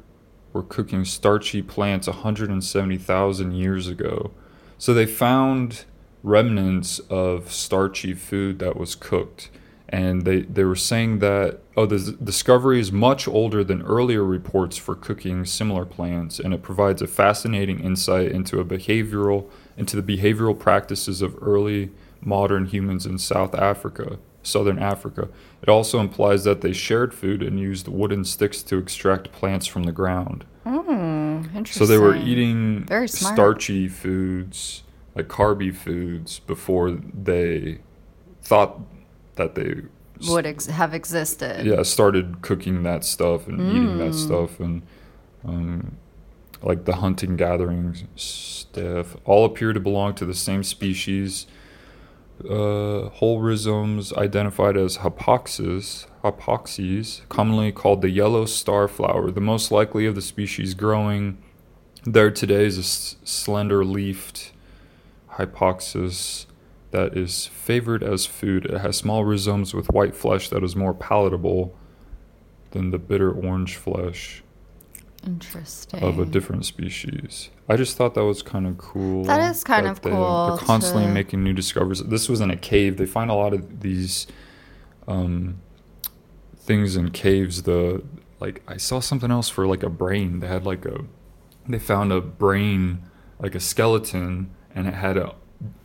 were 0.54 0.62
cooking 0.62 1.06
starchy 1.06 1.64
plants 1.64 2.06
170,000 2.06 3.52
years 3.54 3.88
ago. 3.88 4.30
So 4.78 4.94
they 4.94 5.08
found 5.08 5.86
remnants 6.22 7.00
of 7.10 7.52
starchy 7.52 8.14
food 8.14 8.60
that 8.60 8.78
was 8.78 8.94
cooked. 8.94 9.50
And 9.90 10.24
they, 10.24 10.42
they 10.42 10.66
were 10.66 10.76
saying 10.76 11.18
that, 11.20 11.62
oh, 11.76 11.88
the 11.88 12.16
discovery 12.24 12.80
is 12.80 12.92
much 12.92 13.28
older 13.28 13.64
than 13.64 13.82
earlier 13.82 14.24
reports 14.24 14.78
for 14.78 14.94
cooking 14.94 15.46
similar 15.46 15.86
plants, 15.86 16.40
and 16.40 16.54
it 16.54 16.62
provides 16.62 17.02
a 17.02 17.08
fascinating 17.08 17.80
insight 17.80 18.32
into 18.32 18.60
a 18.60 18.66
behavioral 18.66 19.50
into 19.78 20.00
the 20.00 20.18
behavioral 20.18 20.58
practices 20.58 21.22
of 21.22 21.38
early 21.42 21.92
modern 22.22 22.66
humans 22.66 23.06
in 23.06 23.18
South 23.18 23.54
Africa, 23.56 24.18
Southern 24.44 24.80
Africa. 24.80 25.28
It 25.62 25.70
also 25.70 26.00
implies 26.00 26.44
that 26.44 26.62
they 26.62 26.74
shared 26.74 27.14
food 27.14 27.42
and 27.44 27.60
used 27.60 27.88
wooden 27.88 28.24
sticks 28.26 28.64
to 28.64 28.78
extract 28.78 29.32
plants 29.32 29.66
from 29.68 29.84
the 29.84 29.92
ground. 29.92 30.46
Hmm, 30.64 31.44
interesting. 31.56 31.80
So 31.80 31.86
they 31.86 31.98
were 31.98 32.16
eating 32.16 32.86
Very 32.86 33.08
smart. 33.08 33.36
starchy 33.36 33.88
foods, 33.88 34.84
like 35.16 35.28
carby 35.28 35.76
foods, 35.76 36.40
before 36.40 36.92
they 36.92 37.80
thought 38.42 38.80
that 39.36 39.56
they 39.56 39.82
would 40.30 40.46
ex- 40.46 40.68
have 40.68 40.94
existed. 40.94 41.66
yeah 41.66 41.84
started 41.84 42.42
cooking 42.42 42.84
that 42.84 43.04
stuff 43.04 43.48
and 43.48 43.60
eating 43.60 43.98
that 43.98 44.12
Mm. 44.12 44.26
stuff 44.26 44.60
and 44.60 44.82
um, 45.44 45.98
like 46.66 46.86
the 46.86 46.98
hunting 46.98 47.36
gathering 47.36 47.96
stuff 48.16 49.16
all 49.26 49.46
appear 49.46 49.74
to 49.74 49.80
belong 49.80 50.14
to 50.14 50.26
the 50.26 50.34
same 50.34 50.64
species 50.64 51.48
uh, 52.50 53.08
whole 53.10 53.40
rhizomes 53.40 54.12
identified 54.14 54.76
as 54.76 54.98
hypoxis 54.98 56.08
hypoxes 56.24 57.22
commonly 57.30 57.72
called 57.72 58.02
the 58.02 58.10
yellow 58.10 58.46
star 58.46 58.88
flower 58.88 59.32
the 59.32 59.40
most 59.40 59.72
likely 59.72 60.06
of 60.06 60.16
the 60.16 60.22
species 60.22 60.74
growing 60.74 61.38
there 62.04 62.30
today 62.30 62.66
is 62.66 62.78
a 62.78 62.82
s- 62.82 63.16
slender 63.24 63.84
leafed 63.84 64.52
hypoxis 65.32 66.46
that 66.92 67.18
is 67.18 67.48
favored 67.48 68.04
as 68.04 68.26
food. 68.26 68.66
It 68.66 68.78
has 68.78 68.96
small 68.96 69.26
rhizomes 69.26 69.74
with 69.74 69.88
white 69.88 70.16
flesh 70.16 70.48
that 70.50 70.64
is 70.64 70.76
more 70.76 70.94
palatable 70.94 71.76
than 72.72 72.92
the 72.92 72.98
bitter 72.98 73.32
orange 73.32 73.76
flesh 73.76 74.44
Interesting. 75.26 76.04
of 76.04 76.20
a 76.20 76.26
different 76.26 76.66
species. 76.66 77.50
I 77.68 77.76
just 77.78 77.98
thought 77.98 78.14
that 78.16 78.24
was 78.26 78.42
kind 78.44 78.68
of 78.68 78.78
cool. 78.78 79.24
That 79.26 79.52
is 79.52 79.64
kind 79.64 79.86
that 79.86 79.92
of 79.92 80.02
they- 80.02 80.12
cool 80.12 80.48
They're 80.50 80.58
constantly 80.66 81.06
to- 81.06 81.12
making 81.14 81.44
new 81.44 81.54
discoveries. 81.54 82.02
This 82.04 82.30
was 82.30 82.42
in 82.42 82.52
a 82.52 82.58
cave. 82.58 82.98
They 82.98 83.06
find 83.06 83.30
a 83.32 83.34
lot 83.34 83.54
of 83.54 83.82
these 83.82 84.28
um, 85.08 85.62
things 86.58 86.96
in 86.96 87.12
caves. 87.12 87.64
The 87.64 88.04
like 88.40 88.62
I 88.68 88.78
saw 88.78 89.00
something 89.00 89.32
else 89.32 89.50
for 89.50 89.66
like 89.68 89.84
a 89.84 89.90
brain. 89.90 90.40
They 90.42 90.48
had 90.48 90.66
like 90.66 90.86
a 90.86 91.00
they 91.68 91.80
found 91.80 92.12
a 92.12 92.22
brain 92.22 93.02
like 93.40 93.56
a 93.56 93.60
skeleton 93.60 94.50
and 94.74 94.88
it 94.88 94.94
had 94.94 95.18
a 95.18 95.34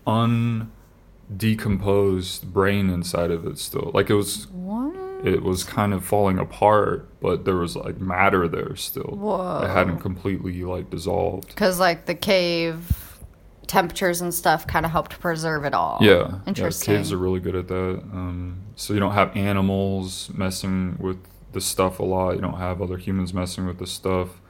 undecomposed 0.07 2.45
brain 2.53 2.91
inside 2.91 3.31
of 3.31 3.47
it 3.47 3.59
still. 3.59 3.91
Like 3.95 4.11
it 4.11 4.15
was 4.15 4.47
What? 4.49 4.95
it 5.27 5.43
was 5.43 5.65
kind 5.65 5.93
of 5.95 6.05
falling 6.05 6.39
apart, 6.39 7.09
but 7.21 7.45
there 7.45 7.57
was 7.57 7.77
like 7.77 8.01
matter 8.01 8.49
there 8.49 8.77
still. 8.77 9.17
Whoa. 9.19 9.63
It 9.65 9.69
hadn't 9.69 9.99
completely 9.99 10.63
like 10.65 10.91
dissolved. 10.91 11.49
Because 11.49 11.79
like 11.79 12.07
the 12.07 12.15
cave 12.15 13.21
temperatures 13.67 14.21
and 14.21 14.35
stuff 14.35 14.67
kind 14.67 14.85
of 14.85 14.91
helped 14.91 15.21
preserve 15.21 15.65
it 15.65 15.75
all. 15.75 15.99
Yeah, 16.01 16.41
Interesting. 16.47 16.93
Yeah, 16.93 16.99
caves 16.99 17.13
are 17.13 17.19
really 17.19 17.39
good 17.39 17.55
at 17.55 17.69
that. 17.69 18.03
Um, 18.13 18.63
so 18.75 18.93
you 18.95 19.01
don't 19.01 19.13
have 19.13 19.37
animals 19.37 20.29
messing 20.35 20.97
with 20.99 21.19
the 21.53 21.61
stuff 21.61 22.01
a 22.01 22.03
lot. 22.03 22.33
You 22.33 22.41
don't 22.41 22.59
have 22.59 22.83
other 22.83 22.97
humans 22.97 23.33
messing 23.33 23.67
with 23.67 23.79
the 23.79 23.87
stuff. 23.87 24.41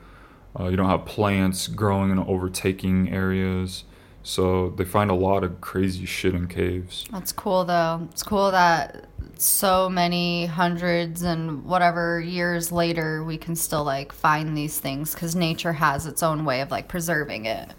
Uh, 0.58 0.68
you 0.68 0.76
don't 0.76 0.88
have 0.88 1.04
plants 1.04 1.68
growing 1.68 2.10
and 2.10 2.20
overtaking 2.20 3.10
areas. 3.10 3.84
So 4.22 4.70
they 4.70 4.84
find 4.84 5.10
a 5.10 5.14
lot 5.14 5.44
of 5.44 5.60
crazy 5.60 6.04
shit 6.04 6.34
in 6.34 6.46
caves. 6.46 7.06
That's 7.10 7.32
cool 7.32 7.64
though. 7.64 8.06
It's 8.10 8.22
cool 8.22 8.50
that 8.50 9.06
so 9.36 9.88
many 9.88 10.46
hundreds 10.46 11.22
and 11.22 11.64
whatever 11.64 12.20
years 12.20 12.70
later 12.70 13.24
we 13.24 13.38
can 13.38 13.56
still 13.56 13.84
like 13.84 14.12
find 14.12 14.56
these 14.56 14.78
things 14.78 15.14
because 15.14 15.34
nature 15.34 15.72
has 15.72 16.06
its 16.06 16.22
own 16.22 16.44
way 16.44 16.60
of 16.60 16.70
like 16.70 16.88
preserving 16.88 17.46
it. 17.46 17.70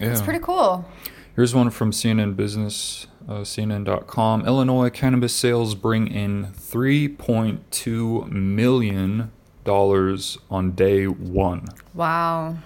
Yeah. 0.00 0.10
It's 0.10 0.22
pretty 0.22 0.40
cool. 0.40 0.88
Here's 1.36 1.54
one 1.54 1.70
from 1.70 1.92
CNN 1.92 2.36
Business, 2.36 3.06
uh, 3.28 3.40
CNN.com. 3.40 4.46
Illinois 4.46 4.90
cannabis 4.90 5.34
sales 5.34 5.74
bring 5.74 6.08
in 6.08 6.46
3.2 6.46 8.30
million 8.30 9.30
dollars 9.64 10.38
on 10.50 10.72
day 10.72 11.06
one. 11.06 11.66
Wow. 11.94 12.56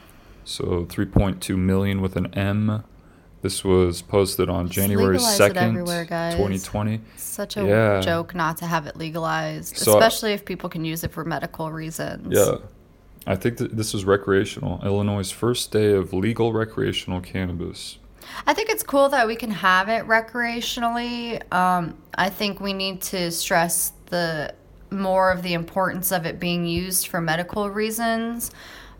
So 0.45 0.87
3.2 0.87 1.57
million 1.59 2.01
with 2.01 2.17
an 2.17 2.33
M. 2.35 2.85
This 3.47 3.63
was 3.63 4.03
posted 4.03 4.51
on 4.51 4.67
Just 4.67 4.75
January 4.75 5.19
2nd, 5.19 5.57
everywhere, 5.57 6.05
guys. 6.05 6.33
2020. 6.35 7.01
Such 7.15 7.57
a 7.57 7.65
Yeah. 7.65 8.01
joke 8.01 8.35
not 8.35 8.57
to 8.57 8.67
have 8.67 8.89
it 8.89 8.97
legalized, 8.97 9.77
So- 9.77 9.93
especially 9.93 10.33
if 10.33 10.45
people 10.45 10.69
can 10.69 10.85
use 10.85 11.05
it 11.05 11.13
for 11.13 11.25
medical 11.25 11.71
reasons. 11.71 12.27
Yeah. 12.29 12.57
I 13.25 13.37
think 13.37 13.59
that 13.59 13.77
this 13.77 13.95
is 13.95 14.05
recreational. 14.05 14.81
Illinois' 14.85 15.31
first 15.31 15.71
day 15.71 15.93
of 15.93 16.13
legal 16.13 16.53
recreational 16.53 17.21
cannabis. 17.21 17.99
I 18.49 18.53
think 18.53 18.69
it's 18.69 18.83
cool 18.83 19.09
that 19.11 19.29
we 19.29 19.37
can 19.37 19.53
have 19.53 19.89
it 19.89 20.09
recreationally. 20.09 21.41
Um, 21.55 21.95
I 22.17 22.31
think 22.31 22.59
we 22.59 22.73
need 22.73 23.01
to 23.03 23.31
stress 23.31 23.93
the 24.07 24.55
more 24.91 25.31
of 25.31 25.43
the 25.45 25.55
importance 25.55 26.11
of 26.11 26.27
it 26.27 26.41
being 26.41 26.67
used 26.67 27.07
for 27.07 27.21
medical 27.21 27.71
reasons. 27.71 28.51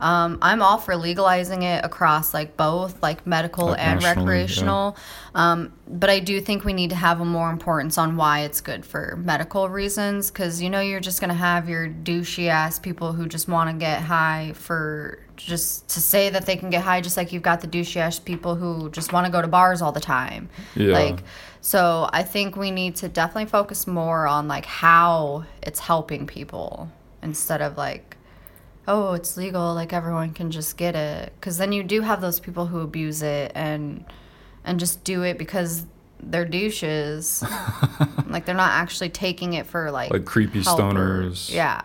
Um, 0.01 0.39
I'm 0.43 0.61
all 0.61 0.79
for 0.79 0.97
legalizing 0.97 1.63
it 1.63 1.85
across 1.85 2.35
like 2.35 2.57
both, 2.57 3.03
like 3.03 3.27
medical 3.27 3.69
Like 3.69 3.81
and 3.81 4.01
nationally, 4.01 4.27
yeah. 4.27 4.33
recreational. 4.33 4.97
Um, 5.35 5.73
but 5.89 6.11
I 6.11 6.19
do 6.19 6.41
think 6.41 6.65
we 6.65 6.73
need 6.73 6.91
to 6.91 6.97
have 6.97 7.21
a 7.21 7.25
more 7.25 7.51
importance 7.51 7.97
on 7.97 8.17
why 8.17 8.41
it's 8.41 8.61
good 8.61 8.85
for 8.85 9.17
medical 9.17 9.69
reasons, 9.69 10.31
because 10.31 10.61
you 10.61 10.69
know 10.69 10.81
you're 10.81 11.01
just 11.01 11.21
gonna 11.21 11.35
have 11.35 11.69
your 11.69 11.89
douchey 11.89 12.49
ass 12.49 12.79
people 12.79 13.13
who 13.13 13.27
just 13.27 13.49
want 13.49 13.71
to 13.71 13.77
get 13.77 14.03
high 14.03 14.53
for 14.55 15.21
just 15.37 15.89
to 15.89 16.01
say 16.01 16.31
that 16.31 16.47
they 16.47 16.57
can 16.57 16.71
get 16.71 16.83
high, 16.83 17.01
just 17.01 17.17
like 17.17 17.33
you've 17.33 17.43
got 17.43 17.61
the 17.61 17.69
douchey 17.69 17.97
ass 17.97 18.19
people 18.19 18.55
who 18.55 18.91
just 18.91 19.13
want 19.13 19.27
to 19.27 19.33
go 19.33 19.43
to 19.43 19.49
bars 19.49 19.83
all 19.83 19.93
the 19.93 20.01
time. 20.01 20.49
Yeah. 20.75 20.93
Like, 20.93 21.23
so 21.61 22.09
I 22.13 22.23
think 22.23 22.57
we 22.57 22.71
need 22.71 22.97
to 22.97 23.09
definitely 23.09 23.47
focus 23.47 23.87
more 23.87 24.27
on 24.27 24.49
like 24.49 24.67
how 24.67 25.45
it's 25.63 25.81
helping 25.81 26.27
people 26.27 26.91
instead 27.23 27.61
of 27.61 27.77
like 27.77 28.16
oh, 28.89 29.15
it's 29.15 29.37
legal, 29.37 29.75
like 29.75 29.93
everyone 29.93 30.33
can 30.33 30.51
just 30.51 30.77
get 30.77 30.95
it. 30.95 31.33
Because 31.39 31.59
then 31.59 31.73
you 31.73 31.83
do 31.83 32.03
have 32.03 32.21
those 32.21 32.41
people 32.41 32.67
who 32.67 32.81
abuse 32.81 33.23
it 33.23 33.53
and 33.55 34.05
and 34.65 34.81
just 34.81 35.05
do 35.05 35.23
it 35.23 35.39
because 35.39 35.87
they're 36.21 36.45
douches. 36.45 37.45
like 38.27 38.47
they're 38.47 38.55
not 38.55 38.73
actually 38.73 39.11
taking 39.11 39.55
it 39.55 39.67
for 39.67 39.91
like 39.91 40.11
Like 40.11 40.25
creepy 40.25 40.63
help 40.63 40.81
stoners. 40.81 41.53
Yeah, 41.53 41.83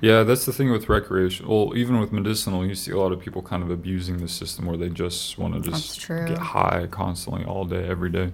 Yeah, 0.00 0.22
that's 0.22 0.46
the 0.46 0.52
thing 0.52 0.70
with 0.70 0.88
recreation. 0.88 1.48
Well, 1.48 1.72
even 1.76 1.98
with 2.00 2.12
medicinal, 2.12 2.66
you 2.66 2.74
see 2.74 2.92
a 2.92 2.98
lot 2.98 3.12
of 3.12 3.20
people 3.20 3.42
kind 3.42 3.62
of 3.62 3.70
abusing 3.70 4.18
the 4.18 4.28
system 4.28 4.66
where 4.66 4.76
they 4.76 4.88
just 4.88 5.38
want 5.38 5.54
to 5.54 5.70
just 5.70 6.06
get 6.08 6.38
high 6.38 6.86
constantly, 6.90 7.44
all 7.44 7.64
day, 7.64 7.86
every 7.86 8.10
day. 8.10 8.32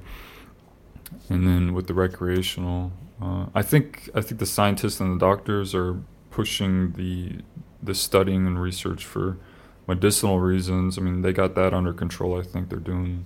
And 1.29 1.47
then 1.47 1.75
with 1.75 1.87
the 1.87 1.95
recreational, 1.95 2.93
uh, 3.21 3.47
I 3.55 3.63
think 3.63 4.11
I 4.15 4.21
think 4.21 4.41
the 4.41 4.47
scientists 4.47 5.01
and 5.01 5.15
the 5.15 5.25
doctors 5.25 5.75
are 5.75 5.99
pushing 6.31 6.93
the 6.93 7.41
the 7.87 7.95
studying 7.95 8.47
and 8.47 8.61
research 8.61 9.05
for 9.05 9.39
medicinal 9.87 10.41
reasons. 10.41 10.99
I 10.99 11.01
mean, 11.03 11.23
they 11.23 11.33
got 11.33 11.55
that 11.55 11.73
under 11.73 11.93
control. 11.93 12.39
I 12.39 12.43
think 12.43 12.69
they're 12.69 12.79
doing 12.79 13.25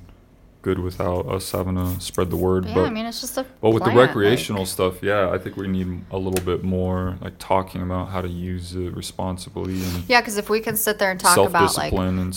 good 0.63 0.79
without 0.79 1.27
us 1.27 1.51
having 1.53 1.75
to 1.75 1.99
spread 2.01 2.31
the 2.31 2.37
word. 2.37 2.67
Yeah, 2.67 2.75
but 2.75 2.85
I 2.85 2.91
mean, 2.91 3.07
it's 3.07 3.21
just 3.21 3.39
a. 3.39 3.47
but 3.61 3.71
with 3.71 3.83
plant, 3.83 3.97
the 3.97 4.01
like- 4.01 4.09
recreational 4.09 4.67
stuff, 4.67 5.03
yeah, 5.03 5.31
I 5.31 5.39
think 5.39 5.57
we 5.57 5.67
need 5.69 6.05
a 6.11 6.19
little 6.19 6.45
bit 6.45 6.63
more 6.63 7.17
like 7.21 7.35
talking 7.39 7.83
about 7.83 8.11
how 8.11 8.21
to 8.21 8.29
use 8.29 8.75
it 8.75 8.95
responsibly 8.95 9.83
and 9.83 10.05
yeah, 10.09 10.21
because 10.21 10.37
if 10.37 10.51
we 10.51 10.61
can 10.61 10.77
sit 10.77 10.99
there 10.99 11.11
and 11.11 11.21
talk 11.21 11.39
about 11.39 11.77
like 11.77 11.93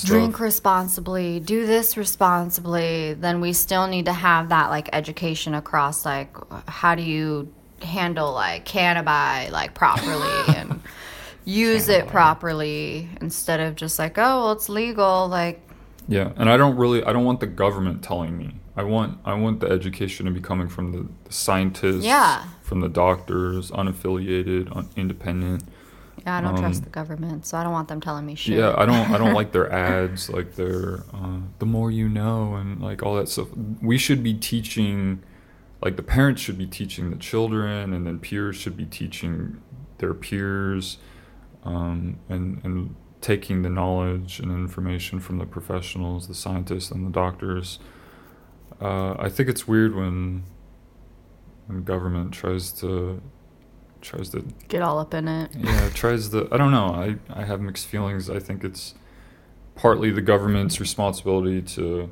drink 0.05 0.39
responsibly, 0.39 1.39
do 1.39 1.65
this 1.65 1.97
responsibly, 1.97 3.13
then 3.13 3.41
we 3.41 3.53
still 3.53 3.87
need 3.87 4.05
to 4.05 4.13
have 4.13 4.49
that 4.49 4.69
like 4.69 4.89
education 4.93 5.53
across 5.53 6.05
like 6.05 6.35
how 6.67 6.95
do 6.95 7.01
you 7.01 7.51
handle 7.81 8.31
like 8.31 8.63
cannabis 8.63 9.51
like 9.51 9.73
properly 9.73 10.29
and 10.55 10.79
use 11.45 11.89
it 11.89 12.07
properly 12.07 13.09
instead 13.21 13.59
of 13.59 13.75
just 13.75 13.99
like 13.99 14.17
oh 14.17 14.21
well 14.45 14.51
it's 14.53 14.69
legal 14.69 15.27
like 15.27 15.59
Yeah, 16.07 16.31
and 16.37 16.49
I 16.49 16.57
don't 16.57 16.75
really 16.75 17.03
I 17.03 17.13
don't 17.13 17.25
want 17.25 17.39
the 17.39 17.47
government 17.47 18.03
telling 18.03 18.37
me. 18.37 18.55
I 18.75 18.83
want 18.83 19.19
I 19.23 19.33
want 19.35 19.59
the 19.59 19.67
education 19.67 20.25
to 20.25 20.31
be 20.31 20.39
coming 20.41 20.67
from 20.67 20.91
the, 20.91 21.07
the 21.25 21.33
scientists, 21.33 22.03
Yeah. 22.05 22.43
from 22.63 22.79
the 22.81 22.89
doctors, 22.89 23.69
unaffiliated, 23.71 24.75
un, 24.75 24.89
independent. 24.95 25.63
yeah 26.25 26.37
I 26.37 26.41
don't 26.41 26.55
Um, 26.55 26.59
trust 26.59 26.83
the 26.83 26.89
government 26.89 27.45
so 27.45 27.57
I 27.57 27.63
don't 27.63 27.71
want 27.73 27.87
them 27.87 28.01
telling 28.01 28.25
me 28.25 28.35
shit. 28.35 28.57
Yeah, 28.57 28.73
I 28.77 28.85
don't 28.85 29.11
I 29.11 29.17
don't 29.17 29.33
like 29.41 29.51
their 29.51 29.71
ads, 29.71 30.29
like 30.29 30.55
their 30.55 31.03
uh, 31.13 31.39
the 31.59 31.65
more 31.65 31.91
you 31.91 32.09
know 32.09 32.55
and 32.55 32.81
like 32.81 33.03
all 33.03 33.15
that 33.15 33.29
stuff. 33.29 33.47
We 33.81 33.97
should 33.97 34.23
be 34.23 34.33
teaching, 34.33 35.21
like 35.81 35.95
the 35.95 36.03
parents 36.03 36.41
should 36.41 36.57
be 36.57 36.65
teaching 36.67 37.09
the 37.11 37.17
children, 37.17 37.93
and 37.93 38.07
then 38.07 38.17
peers 38.19 38.55
should 38.55 38.75
be 38.77 38.85
teaching 38.85 39.61
their 39.99 40.13
peers, 40.13 40.97
um, 41.63 42.17
and 42.29 42.59
and 42.63 42.95
taking 43.21 43.61
the 43.61 43.69
knowledge 43.69 44.39
and 44.39 44.51
information 44.51 45.19
from 45.19 45.37
the 45.37 45.45
professionals, 45.45 46.27
the 46.27 46.33
scientists 46.35 46.91
and 46.91 47.05
the 47.07 47.11
doctors. 47.11 47.79
Uh, 48.81 49.13
I 49.17 49.29
think 49.29 49.47
it's 49.49 49.67
weird 49.67 49.95
when 49.95 50.43
when 51.67 51.83
government 51.83 52.33
tries 52.33 52.71
to 52.81 53.21
tries 54.01 54.27
to 54.29 54.45
Get 54.67 54.81
all 54.81 54.99
up 54.99 55.13
in 55.13 55.29
it. 55.29 55.51
yeah 55.57 55.87
tries 55.93 56.27
to 56.29 56.49
i 56.51 56.57
don't 56.57 56.71
know 56.71 56.87
i 56.87 57.15
i 57.39 57.45
have 57.45 57.61
mixed 57.61 57.87
feelings 57.87 58.29
i 58.29 58.37
think 58.37 58.61
it's 58.65 58.95
partly 59.75 60.11
the 60.11 60.21
government's 60.21 60.81
responsibility 60.81 61.61
to 61.61 62.09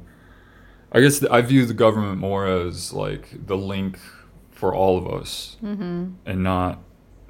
i 0.93 1.01
guess 1.01 1.21
i 1.25 1.41
view 1.41 1.65
the 1.65 1.73
government 1.73 2.17
more 2.17 2.47
as 2.47 2.93
like 2.93 3.45
the 3.45 3.57
link 3.57 3.99
for 4.51 4.73
all 4.73 4.97
of 4.97 5.05
us 5.21 5.57
Mm-hmm. 5.61 6.11
and 6.25 6.41
not 6.43 6.79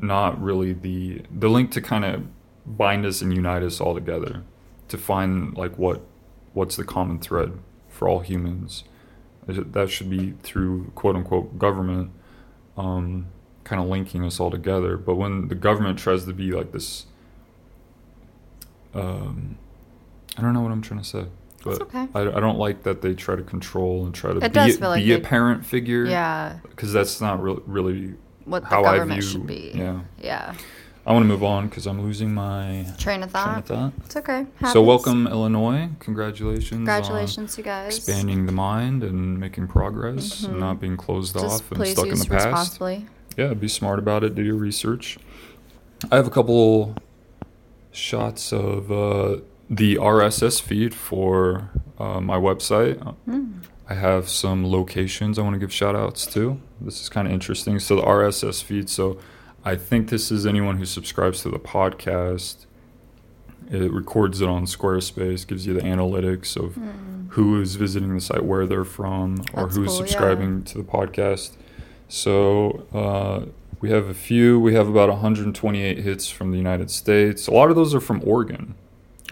not 0.02 0.42
really 0.42 0.74
the 0.74 1.22
the 1.32 1.48
link 1.50 1.72
to 1.72 1.82
kind 1.82 2.04
of 2.06 2.24
bind 2.66 3.06
us 3.06 3.22
and 3.22 3.34
unite 3.34 3.64
us 3.64 3.80
all 3.82 3.94
together 3.94 4.44
to 4.88 4.98
find 4.98 5.56
like 5.58 5.78
what 5.78 6.02
what's 6.54 6.76
the 6.76 6.84
common 6.84 7.20
thread 7.20 7.54
for 7.90 8.08
all 8.08 8.20
humans. 8.20 8.84
That 9.48 9.90
should 9.90 10.10
be 10.10 10.34
through 10.44 10.92
quote 10.96 11.16
unquote 11.16 11.58
government 11.58 12.12
um, 12.78 13.28
kind 13.64 13.82
of 13.82 13.88
linking 13.88 14.24
us 14.24 14.40
all 14.40 14.52
together. 14.52 14.98
But 14.98 15.16
when 15.16 15.48
the 15.48 15.56
government 15.56 15.98
tries 16.00 16.26
to 16.26 16.34
be 16.34 16.52
like 16.52 16.72
this 16.72 17.06
um, 18.94 19.58
i 20.38 20.42
don't 20.42 20.54
know 20.54 20.62
what 20.62 20.72
i'm 20.72 20.82
trying 20.82 21.00
to 21.00 21.06
say 21.06 21.26
but 21.64 21.82
okay. 21.82 22.08
I, 22.16 22.22
I 22.22 22.40
don't 22.40 22.58
like 22.58 22.84
that 22.84 23.02
they 23.02 23.14
try 23.14 23.36
to 23.36 23.44
control 23.44 24.04
and 24.06 24.16
try 24.16 24.34
to 24.34 24.44
It 24.44 24.52
be, 24.52 24.72
feel 24.74 24.90
like 24.90 25.04
a 25.04 25.08
they- 25.08 25.20
parent 25.22 25.64
figure. 25.64 26.06
Yeah, 26.06 26.58
because 26.64 26.92
that's 26.92 27.22
not 27.22 27.42
re- 27.42 27.60
really 27.68 28.16
what 28.46 28.64
the 28.64 28.70
how 28.70 28.84
I 28.84 28.98
government 28.98 29.22
view. 29.22 29.30
should 29.32 29.48
be. 29.48 29.72
Yeah, 29.76 30.00
Yeah. 30.22 30.54
I 31.04 31.14
want 31.14 31.24
to 31.24 31.28
move 31.28 31.44
on 31.44 31.68
because 31.68 31.88
I'm 31.88 32.00
losing 32.04 32.32
my 32.32 32.86
Train 33.00 33.24
of 33.24 33.32
train 33.34 33.44
thought. 33.44 33.58
of 33.58 33.66
thought. 33.66 33.94
It's 34.06 34.16
okay. 34.18 34.46
So 34.72 34.84
welcome 34.84 35.26
Illinois. 35.26 35.90
Congratulations. 36.00 36.72
on 36.74 36.86
Congratulations, 36.86 37.58
you 37.58 37.64
guys. 37.64 37.98
expanding 37.98 38.46
the 38.46 38.52
mind 38.52 39.02
and 39.04 39.40
making 39.40 39.68
progress 39.68 40.44
and 40.44 40.56
Mhm. 40.58 40.60
not 40.60 40.80
being 40.80 40.98
closed 40.98 41.34
Just 41.34 41.64
off 41.64 41.72
and 41.72 41.88
stuck 41.88 42.06
in 42.06 42.20
the 42.20 42.26
past. 42.26 42.80
Yeah, 43.36 43.54
be 43.56 43.68
smart 43.68 43.98
about 43.98 44.24
it. 44.24 44.36
Do 44.36 44.44
your 44.44 44.56
research. 44.56 45.18
I 46.12 46.18
have 46.18 46.28
a 46.28 46.32
couple 46.32 46.96
shots 47.92 48.54
of 48.54 48.92
uh, 48.92 49.38
the 49.70 49.98
RSS 49.98 50.60
feed 50.62 50.94
for 50.94 51.70
uh, 51.98 52.20
my 52.22 52.38
website. 52.38 52.98
Hmm. 53.26 53.54
I 53.90 53.96
have 53.96 54.30
some 54.30 54.66
locations 54.70 55.38
I 55.38 55.42
want 55.42 55.56
to 55.56 55.60
give 55.60 55.74
shout 55.74 55.96
outs 55.96 56.26
to. 56.28 56.62
This 56.80 57.02
is 57.02 57.10
kind 57.10 57.28
of 57.28 57.34
interesting. 57.34 57.80
So, 57.80 57.96
the 57.98 58.04
RSS 58.04 58.64
feed. 58.64 58.90
So, 58.90 59.20
I 59.66 59.76
think 59.76 60.10
this 60.10 60.32
is 60.32 60.46
anyone 60.46 60.78
who 60.78 60.86
subscribes 60.86 61.42
to 61.44 61.50
the 61.50 61.60
podcast. 61.60 62.66
It 63.70 63.92
records 63.92 64.42
it 64.42 64.50
on 64.50 64.66
Squarespace, 64.66 65.48
gives 65.48 65.66
you 65.66 65.74
the 65.74 65.82
analytics 65.82 66.58
of 66.58 66.78
who 67.30 67.62
is 67.62 67.76
visiting 67.76 68.14
the 68.14 68.22
site, 68.22 68.44
where 68.44 68.66
they're 68.66 68.84
from, 68.84 69.44
or. 69.54 69.64
That's 69.64 69.76
who's 69.78 69.88
cool, 69.88 69.96
yeah. 69.96 70.06
subscribing 70.06 70.64
to 70.64 70.78
the 70.78 70.84
podcast. 70.84 71.56
So 72.10 72.86
uh, 72.94 73.46
we 73.80 73.90
have 73.92 74.08
a 74.08 74.14
few. 74.14 74.60
We 74.60 74.74
have 74.74 74.88
about 74.90 75.10
128 75.10 75.98
hits 76.00 76.30
from 76.30 76.52
the 76.52 76.58
United 76.58 76.92
States. 76.92 77.48
A 77.48 77.52
lot 77.52 77.70
of 77.70 77.76
those 77.76 77.96
are 77.96 78.02
from 78.02 78.22
Oregon. 78.26 78.76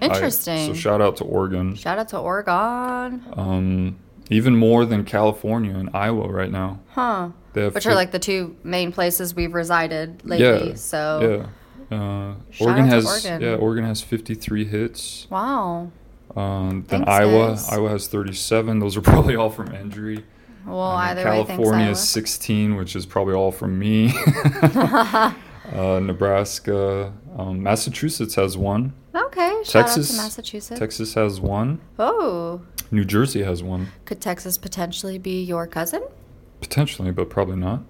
I- 0.02 0.06
Interesting. 0.06 0.68
so 0.68 0.74
shout 0.74 1.02
out 1.02 1.18
to 1.18 1.26
Oregon. 1.26 1.76
Shout 1.76 2.00
out 2.00 2.08
to 2.10 2.18
Oregon. 2.20 3.22
Um, 3.34 3.98
even 4.30 4.56
more 4.56 4.86
than 4.86 5.04
California 5.04 5.76
and 5.76 5.90
Iowa 5.94 6.28
right 6.30 6.52
now. 6.52 6.80
Huh. 6.90 7.30
They 7.54 7.64
have 7.64 7.74
Which 7.76 7.86
are 7.88 7.96
like 7.96 8.12
the 8.12 8.20
two 8.20 8.56
main 8.64 8.92
places 8.92 9.34
we've 9.36 9.54
resided 9.54 10.24
lately. 10.24 10.70
Yeah, 10.70 10.76
so 10.76 11.48
yeah. 11.92 11.98
Uh, 11.98 12.36
Oregon 12.60 12.86
has 12.88 13.06
Oregon. 13.06 13.42
yeah. 13.42 13.56
Oregon 13.56 13.84
has 13.86 14.02
53 14.02 14.66
hits. 14.66 15.28
wow. 15.30 15.92
Um, 16.36 16.86
then 16.88 17.04
Thanks, 17.06 17.10
Iowa, 17.10 17.48
guys. 17.50 17.70
Iowa 17.70 17.90
has 17.90 18.08
37. 18.08 18.78
Those 18.80 18.96
are 18.96 19.02
probably 19.14 19.36
all 19.36 19.50
from 19.50 19.74
injury. 19.74 20.24
Well, 20.66 20.92
then 20.92 21.00
either 21.00 21.26
way, 21.26 21.38
thanks, 21.38 21.48
California 21.50 21.86
Iowa. 21.86 21.92
is 21.94 22.08
16, 22.10 22.76
which 22.76 22.96
is 22.96 23.08
probably 23.08 23.34
all 23.34 23.52
from 23.52 23.80
me. 23.80 24.14
uh, 24.62 25.34
Nebraska, 25.74 27.12
um, 27.38 27.62
Massachusetts 27.64 28.36
has 28.36 28.58
one. 28.58 28.94
Okay. 29.14 29.62
Texas, 29.66 30.16
Massachusetts. 30.18 30.80
Texas 30.80 31.14
has 31.14 31.40
one. 31.40 31.80
oh, 31.98 32.62
New 32.92 33.06
Jersey 33.06 33.44
has 33.44 33.62
one, 33.62 33.90
could 34.06 34.20
Texas 34.20 34.58
potentially 34.58 35.18
be 35.20 35.44
your 35.44 35.68
cousin? 35.68 36.02
potentially, 36.62 37.12
but 37.12 37.30
probably 37.30 37.56
not. 37.56 37.82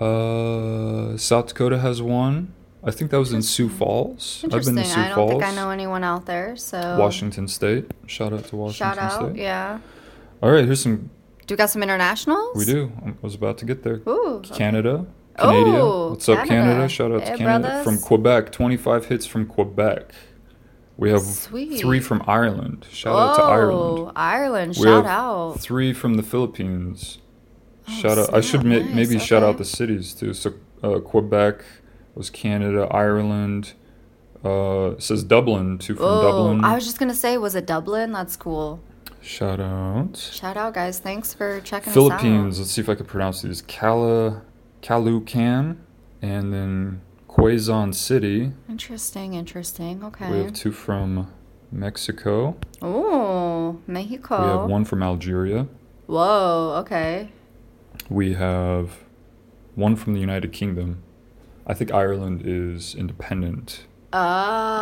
Uh, 0.00 1.16
South 1.16 1.46
Dakota 1.48 1.78
has 1.78 2.02
one. 2.02 2.52
I 2.84 2.90
think 2.90 3.10
that 3.12 3.18
was 3.18 3.32
in 3.32 3.42
Sioux 3.42 3.68
Falls. 3.68 4.40
I've 4.40 4.44
Interesting. 4.44 4.74
been 4.74 4.84
to 4.84 4.90
Sioux 4.90 5.00
I 5.00 5.06
don't 5.08 5.14
Falls. 5.14 5.30
think 5.30 5.44
I 5.44 5.54
know 5.54 5.70
anyone 5.70 6.02
out 6.02 6.26
there. 6.26 6.56
So 6.56 6.96
Washington 6.98 7.46
State. 7.46 7.90
Shout 8.06 8.32
out 8.32 8.44
to 8.46 8.56
Washington 8.56 8.96
Shout 8.96 8.98
out. 8.98 9.30
State. 9.30 9.40
Yeah. 9.40 9.78
All 10.42 10.50
right, 10.50 10.64
here's 10.64 10.82
some. 10.82 11.08
Do 11.46 11.54
we 11.54 11.56
got 11.56 11.70
some 11.70 11.82
internationals? 11.82 12.56
We 12.56 12.64
do. 12.64 12.90
I 13.06 13.12
was 13.22 13.34
about 13.36 13.58
to 13.58 13.64
get 13.64 13.84
there. 13.84 14.00
Ooh. 14.08 14.42
okay. 14.44 14.54
Canada. 15.38 15.78
Oh, 15.80 16.10
What's 16.10 16.28
up, 16.28 16.46
Canada? 16.46 16.72
Canada. 16.72 16.88
Shout 16.88 17.12
out 17.12 17.22
Hey, 17.22 17.30
to 17.32 17.36
Canada. 17.38 17.68
brothers. 17.68 17.84
From 17.84 17.98
Quebec, 17.98 18.52
25 18.52 19.06
hits 19.06 19.26
from 19.26 19.46
Quebec. 19.46 20.12
We 20.96 21.10
have 21.10 21.22
Sweet. 21.22 21.80
three 21.80 22.00
from 22.00 22.22
Ireland. 22.26 22.86
Shout 22.90 23.16
out 23.16 23.36
to 23.36 23.42
Ireland. 23.42 23.98
Oh, 24.08 24.12
Ireland. 24.14 24.76
We 24.78 24.84
Shout 24.84 25.06
out. 25.06 25.58
Three 25.58 25.92
from 25.92 26.14
the 26.14 26.22
Philippines. 26.22 27.18
Oh, 27.88 27.92
shout 27.92 28.18
out. 28.18 28.32
I 28.34 28.40
should 28.40 28.62
ma- 28.64 28.76
Nice, 28.78 28.94
maybe 28.94 29.18
shout 29.18 29.42
out 29.42 29.58
the 29.58 29.64
cities 29.64 30.12
too. 30.14 30.34
So 30.34 30.52
uh, 30.82 31.00
Quebec 31.00 31.64
was 32.14 32.30
Canada, 32.30 32.86
Ireland. 32.90 33.72
Uh, 34.44 34.90
it 34.92 35.02
says 35.02 35.24
Dublin, 35.24 35.78
two 35.78 35.94
from 35.96 36.04
Oh, 36.04 36.22
Dublin. 36.22 36.64
I 36.64 36.74
was 36.74 36.84
just 36.84 36.98
gonna 36.98 37.14
say, 37.14 37.38
was 37.38 37.54
it 37.54 37.66
Dublin? 37.66 38.12
That's 38.12 38.36
cool. 38.36 38.80
Shout 39.20 39.60
out. 39.60 40.16
Shout 40.16 40.56
out, 40.56 40.74
guys. 40.74 40.98
Thanks 40.98 41.32
for 41.32 41.60
checking 41.60 41.92
Philippines. 41.92 42.58
Let's 42.58 42.72
see 42.72 42.80
if 42.82 42.88
I 42.88 42.94
can 42.96 43.06
pronounce 43.06 43.42
these. 43.42 43.62
Cala, 43.62 44.42
Caloocan, 44.82 45.76
and 46.20 46.52
then 46.52 47.00
Quezon 47.28 47.94
City. 47.94 48.52
Interesting, 48.68 49.34
Interesting, 49.34 50.04
Okay. 50.04 50.30
We 50.30 50.38
have 50.38 50.52
two 50.52 50.72
from 50.72 51.32
Mexico. 51.70 52.56
Oh, 52.82 53.80
Mexico. 53.86 54.42
We 54.42 54.48
have 54.60 54.70
one 54.70 54.84
from 54.84 55.02
Algeria. 55.02 55.66
Whoa. 56.06 56.74
Okay. 56.80 57.30
We 58.10 58.34
have 58.34 58.98
one 59.74 59.96
from 59.96 60.12
the 60.14 60.20
United 60.20 60.52
Kingdom. 60.52 61.02
I 61.66 61.74
think 61.74 61.92
Ireland 61.92 62.42
is 62.44 62.94
independent 62.94 63.86
Oh. 64.12 64.18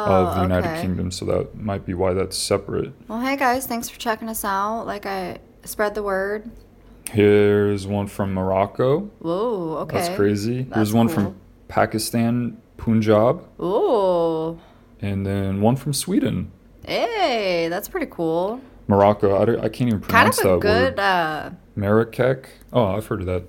of 0.07 0.35
the 0.35 0.43
United 0.43 0.69
okay. 0.71 0.81
Kingdom, 0.83 1.11
so 1.13 1.25
that 1.27 1.55
might 1.55 1.87
be 1.87 1.95
why 1.95 2.15
that's 2.15 2.37
separate. 2.37 2.93
Well, 3.07 3.21
hey 3.21 3.37
guys, 3.37 3.67
thanks 3.67 3.89
for 3.89 4.01
checking 4.01 4.29
us 4.29 4.45
out. 4.45 4.87
Like 4.87 5.07
I 5.07 5.39
spread 5.65 5.95
the 5.95 6.03
word. 6.03 6.51
Here's 7.11 7.87
one 7.87 8.07
from 8.07 8.35
Morocco. 8.35 9.01
Whoa. 9.21 9.79
Okay. 9.83 9.99
That's 9.99 10.15
crazy. 10.17 10.63
That's 10.63 10.77
Here's 10.77 10.93
one 10.95 11.07
cool. 11.09 11.15
from 11.17 11.37
Pakistan, 11.69 12.57
Punjab, 12.77 13.45
Ooh. 13.61 14.59
and 15.01 15.27
then 15.27 15.61
one 15.61 15.77
from 15.77 15.93
Sweden. 15.93 16.51
Hey, 16.85 17.69
that's 17.69 17.89
pretty 17.89 18.07
cool. 18.11 18.61
Morocco. 18.87 19.37
I, 19.37 19.65
I 19.65 19.69
can't 19.69 19.89
even 19.89 20.01
Kind 20.01 20.05
pronounce 20.05 20.39
of 20.41 20.45
a 20.47 20.49
that 20.55 20.61
good, 20.61 20.93
word. 20.97 21.01
uh, 21.01 21.51
Marrakech. 21.77 22.47
Oh, 22.73 22.87
I've 22.97 23.07
heard 23.07 23.21
of 23.21 23.27
that. 23.27 23.45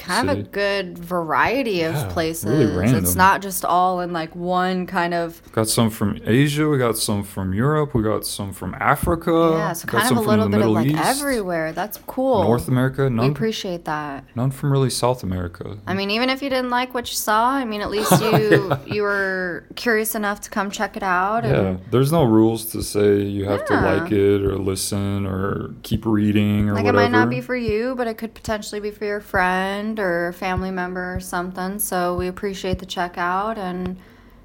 Kind 0.00 0.30
of 0.30 0.38
a 0.38 0.42
good 0.42 0.98
variety 0.98 1.82
of 1.82 1.94
Yeah, 1.94 2.00
really 2.02 2.12
places. 2.12 2.70
random. 2.76 3.04
It's 3.04 3.14
not 3.14 3.42
just 3.42 3.64
all 3.64 4.00
in 4.00 4.12
like 4.12 4.34
one 4.34 4.86
kind 4.86 5.14
of 5.14 5.40
Got 5.52 5.68
some 5.68 5.90
from 5.90 6.18
Asia. 6.24 6.68
We 6.68 6.78
got 6.78 6.96
some 6.96 7.22
from 7.22 7.52
Europe. 7.54 7.94
We 7.94 8.02
got 8.02 8.24
some 8.26 8.52
from 8.52 8.74
Africa. 8.74 9.30
yeah, 9.54 9.72
so 9.72 9.86
kind 9.86 10.10
of 10.10 10.16
a 10.16 10.20
little 10.20 10.48
bit 10.48 10.62
of 10.62 10.70
like 10.70 10.86
East, 10.88 10.98
everywhere. 10.98 11.72
That's 11.72 11.98
cool. 12.06 12.42
North 12.42 12.68
America. 12.68 13.08
we 13.08 13.26
appreciate 13.28 13.84
that. 13.84 14.24
none 14.34 14.50
from 14.50 14.72
really 14.72 14.90
South 14.90 15.22
America. 15.22 15.78
I 15.86 15.94
mean, 15.94 16.10
even 16.10 16.30
if 16.30 16.42
you 16.42 16.48
didn't 16.50 16.70
like 16.70 16.94
what 16.94 17.08
you 17.10 17.16
saw, 17.16 17.50
I 17.50 17.64
mean, 17.64 17.80
at 17.80 17.90
least 17.90 18.10
you 18.22 18.72
you 18.86 19.02
were 19.02 19.66
curious 19.76 20.14
enough 20.14 20.40
to 20.42 20.50
come 20.50 20.70
check 20.70 20.96
it 20.96 21.02
out. 21.02 21.44
Yeah, 21.44 21.76
there's 21.90 22.12
no 22.12 22.24
rules 22.24 22.64
to 22.72 22.82
say 22.82 23.20
you 23.20 23.44
have 23.44 23.64
to 23.66 23.74
like 23.74 24.10
it 24.12 24.42
or 24.42 24.56
listen 24.56 25.26
or 25.26 25.74
keep 25.82 26.06
reading 26.06 26.68
or 26.68 26.74
like 26.74 26.84
whatever. 26.84 27.04
it 27.04 27.10
might 27.10 27.18
not 27.18 27.28
be 27.30 27.40
for 27.40 27.56
you, 27.56 27.94
but 27.96 28.06
it 28.06 28.14
could 28.18 28.34
potentially 28.34 28.80
be 28.80 28.90
for 28.90 29.04
your 29.04 29.20
friend 29.20 29.89
or 29.98 30.32
family 30.32 30.70
member 30.70 31.14
or 31.16 31.20
something. 31.20 31.78
So 31.78 32.14
we 32.16 32.28
appreciate 32.28 32.78
the 32.78 32.86
checkout 32.86 33.56
and 33.56 33.96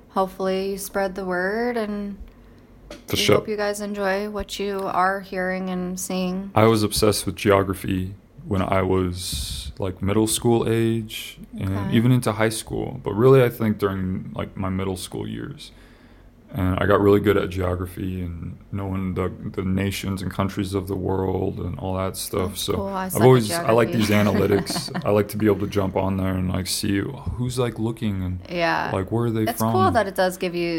hopefully 0.09 0.71
you 0.71 0.77
spread 0.77 1.15
the 1.15 1.25
word 1.25 1.77
and 1.77 2.17
the 3.07 3.15
we 3.15 3.17
show. 3.17 3.35
hope 3.35 3.47
you 3.47 3.57
guys 3.57 3.81
enjoy 3.81 4.29
what 4.29 4.59
you 4.59 4.79
are 4.83 5.19
hearing 5.21 5.69
and 5.69 5.99
seeing. 5.99 6.51
I 6.55 6.65
was 6.65 6.83
obsessed 6.83 7.25
with 7.25 7.35
geography 7.35 8.13
when 8.47 8.61
I 8.61 8.81
was 8.81 9.71
like 9.79 10.01
middle 10.01 10.27
school 10.27 10.67
age 10.69 11.37
and 11.59 11.77
Okay. 11.77 11.95
even 11.97 12.11
into 12.11 12.31
high 12.31 12.49
school. 12.49 13.01
But 13.03 13.13
really, 13.13 13.43
I 13.43 13.49
think 13.49 13.77
during 13.77 14.31
like 14.35 14.55
my 14.55 14.69
middle 14.69 14.95
school 14.97 15.27
years, 15.27 15.71
and 16.57 16.79
I 16.79 16.85
got 16.85 17.01
really 17.01 17.19
good 17.19 17.35
at 17.37 17.49
geography 17.49 18.21
and 18.21 18.57
knowing 18.71 19.13
the 19.13 19.29
the 19.57 19.61
nations 19.63 20.21
and 20.21 20.31
countries 20.31 20.73
of 20.73 20.87
the 20.87 20.95
world 20.95 21.59
and 21.59 21.77
all 21.79 21.95
that 21.97 22.15
stuff. 22.17 22.49
That's 22.51 22.61
so 22.61 22.73
cool. 22.75 22.87
I 22.87 23.05
I've 23.07 23.21
always 23.21 23.51
I 23.51 23.71
like 23.71 23.91
these 23.91 24.09
analytics. 24.09 24.89
I 25.05 25.09
like 25.11 25.27
to 25.29 25.37
be 25.37 25.47
able 25.47 25.59
to 25.59 25.67
jump 25.67 25.95
on 25.97 26.15
there 26.17 26.33
and 26.33 26.49
like 26.51 26.67
see 26.67 26.99
who's 27.37 27.59
like 27.59 27.77
looking 27.77 28.23
and 28.23 28.39
Yeah. 28.49 28.89
like 28.93 29.11
where 29.11 29.25
are 29.25 29.31
they 29.31 29.43
it's 29.43 29.59
from. 29.59 29.67
It's 29.69 29.73
cool 29.75 29.91
that 29.91 30.07
it 30.07 30.15
does 30.15 30.37
give 30.37 30.55
you 30.55 30.73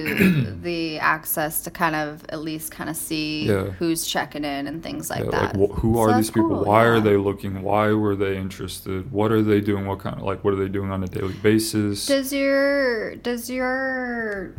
the 0.63 0.99
access 0.99 1.63
to 1.65 1.71
kind 1.71 1.95
of 1.95 2.25
at 2.31 2.41
least 2.41 2.73
kind 2.73 2.89
of 2.89 2.97
see 2.97 3.45
Yeah. 3.47 3.65
who's 3.79 4.07
checking 4.07 4.45
in 4.45 4.67
and 4.67 4.83
things 4.83 5.11
like 5.11 5.25
Yeah, 5.25 5.31
that. 5.31 5.57
Like, 5.57 5.71
wh- 5.71 5.75
who 5.81 5.95
So 5.95 6.01
are 6.01 6.17
these 6.17 6.31
people? 6.31 6.49
cool, 6.49 6.65
Why 6.65 6.85
are 6.85 7.01
they 7.01 7.17
looking? 7.19 7.61
Why 7.63 7.93
were 7.93 8.17
they 8.17 8.37
interested? 8.39 9.13
What 9.13 9.31
are 9.31 9.43
they 9.43 9.61
doing? 9.61 9.87
What 9.87 9.99
kind 9.99 10.17
of 10.17 10.23
like 10.23 10.43
what 10.43 10.55
are 10.55 10.57
they 10.65 10.69
doing 10.69 10.91
on 10.91 11.03
a 11.05 11.07
daily 11.07 11.35
basis? 11.35 12.07
Does 12.07 12.33
your 12.33 13.17
does 13.17 13.51
your 13.51 14.55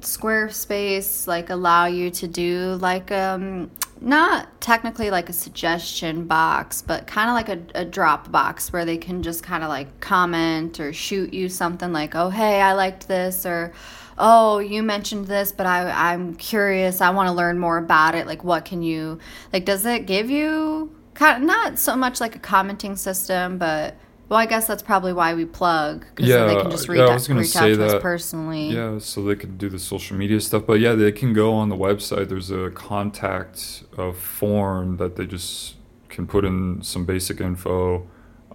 Squarespace 0.00 1.26
like 1.26 1.50
allow 1.50 1.86
you 1.86 2.10
to 2.10 2.28
do 2.28 2.78
like 2.80 3.10
um 3.10 3.70
not 4.00 4.60
technically 4.60 5.10
like 5.10 5.28
a 5.28 5.32
suggestion 5.32 6.26
box, 6.26 6.82
but 6.82 7.06
kind 7.06 7.28
of 7.28 7.34
like 7.34 7.48
a, 7.48 7.80
a 7.80 7.84
drop 7.84 8.30
box 8.30 8.72
where 8.72 8.84
they 8.84 8.96
can 8.96 9.22
just 9.22 9.42
kind 9.42 9.62
of 9.62 9.68
like 9.68 10.00
comment 10.00 10.78
or 10.80 10.92
shoot 10.92 11.34
you 11.34 11.48
something 11.48 11.92
like, 11.92 12.14
"Oh, 12.14 12.30
hey, 12.30 12.60
I 12.60 12.74
liked 12.74 13.08
this," 13.08 13.44
or 13.44 13.72
"Oh, 14.16 14.58
you 14.58 14.82
mentioned 14.82 15.26
this, 15.26 15.52
but 15.52 15.66
I 15.66 15.90
I'm 15.90 16.34
curious. 16.36 17.00
I 17.00 17.10
want 17.10 17.28
to 17.28 17.32
learn 17.32 17.58
more 17.58 17.78
about 17.78 18.14
it. 18.14 18.26
Like, 18.26 18.44
what 18.44 18.64
can 18.64 18.82
you 18.82 19.18
like? 19.52 19.64
Does 19.64 19.84
it 19.86 20.06
give 20.06 20.30
you 20.30 20.94
kind 21.14 21.42
of 21.42 21.46
not 21.46 21.78
so 21.78 21.96
much 21.96 22.20
like 22.20 22.36
a 22.36 22.38
commenting 22.38 22.96
system, 22.96 23.58
but 23.58 23.96
well, 24.28 24.38
I 24.38 24.46
guess 24.46 24.66
that's 24.66 24.82
probably 24.82 25.12
why 25.12 25.34
we 25.34 25.44
plug 25.44 26.04
because 26.14 26.30
they 26.30 26.34
Yeah, 26.34 26.54
can 26.56 26.70
just 26.70 26.88
yeah, 26.88 26.88
reach, 26.88 27.10
I 27.10 27.12
out, 27.12 27.14
was 27.14 27.28
gonna 27.28 27.40
reach 27.40 27.56
out 27.56 27.66
say 27.70 27.74
to 27.74 27.84
us 27.84 27.94
that. 27.94 28.02
personally. 28.02 28.70
Yeah, 28.74 28.98
so 28.98 29.22
they 29.22 29.34
could 29.36 29.56
do 29.58 29.68
the 29.70 29.78
social 29.78 30.16
media 30.16 30.40
stuff, 30.40 30.66
but 30.66 30.80
yeah, 30.80 30.92
they 30.94 31.12
can 31.12 31.32
go 31.32 31.54
on 31.54 31.68
the 31.70 31.76
website. 31.76 32.28
There's 32.28 32.50
a 32.50 32.70
contact 32.70 33.84
uh, 33.96 34.12
form 34.12 34.98
that 34.98 35.16
they 35.16 35.26
just 35.26 35.76
can 36.10 36.26
put 36.26 36.44
in 36.44 36.82
some 36.82 37.04
basic 37.06 37.40
info, 37.40 38.06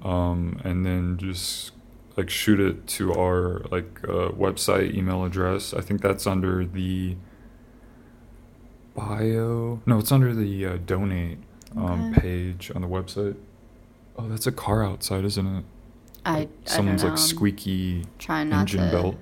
um, 0.03 0.59
and 0.63 0.85
then 0.85 1.17
just 1.17 1.71
like 2.15 2.29
shoot 2.29 2.59
it 2.59 2.85
to 2.87 3.13
our 3.13 3.61
like 3.71 3.99
uh, 4.03 4.29
website 4.29 4.93
email 4.93 5.23
address. 5.25 5.73
I 5.73 5.81
think 5.81 6.01
that's 6.01 6.27
under 6.27 6.63
the 6.65 7.15
bio. 8.95 9.81
No, 9.85 9.99
it's 9.99 10.11
under 10.11 10.33
the 10.33 10.65
uh, 10.65 10.77
donate 10.85 11.39
um, 11.75 12.05
Okay. 12.05 12.21
page 12.21 12.71
on 12.75 12.81
the 12.81 12.87
website. 12.87 13.35
Oh, 14.17 14.27
that's 14.29 14.47
a 14.47 14.51
car 14.51 14.83
outside, 14.85 15.25
isn't 15.25 15.47
it? 15.47 15.65
I, 16.25 16.39
Like, 16.39 16.49
I 16.67 16.69
someone's 16.69 17.03
know. 17.03 17.09
like 17.09 17.17
squeaky 17.17 18.05
trying 18.19 18.49
not 18.49 18.61
engine 18.61 18.85
to 18.89 18.91
belt. 18.91 19.15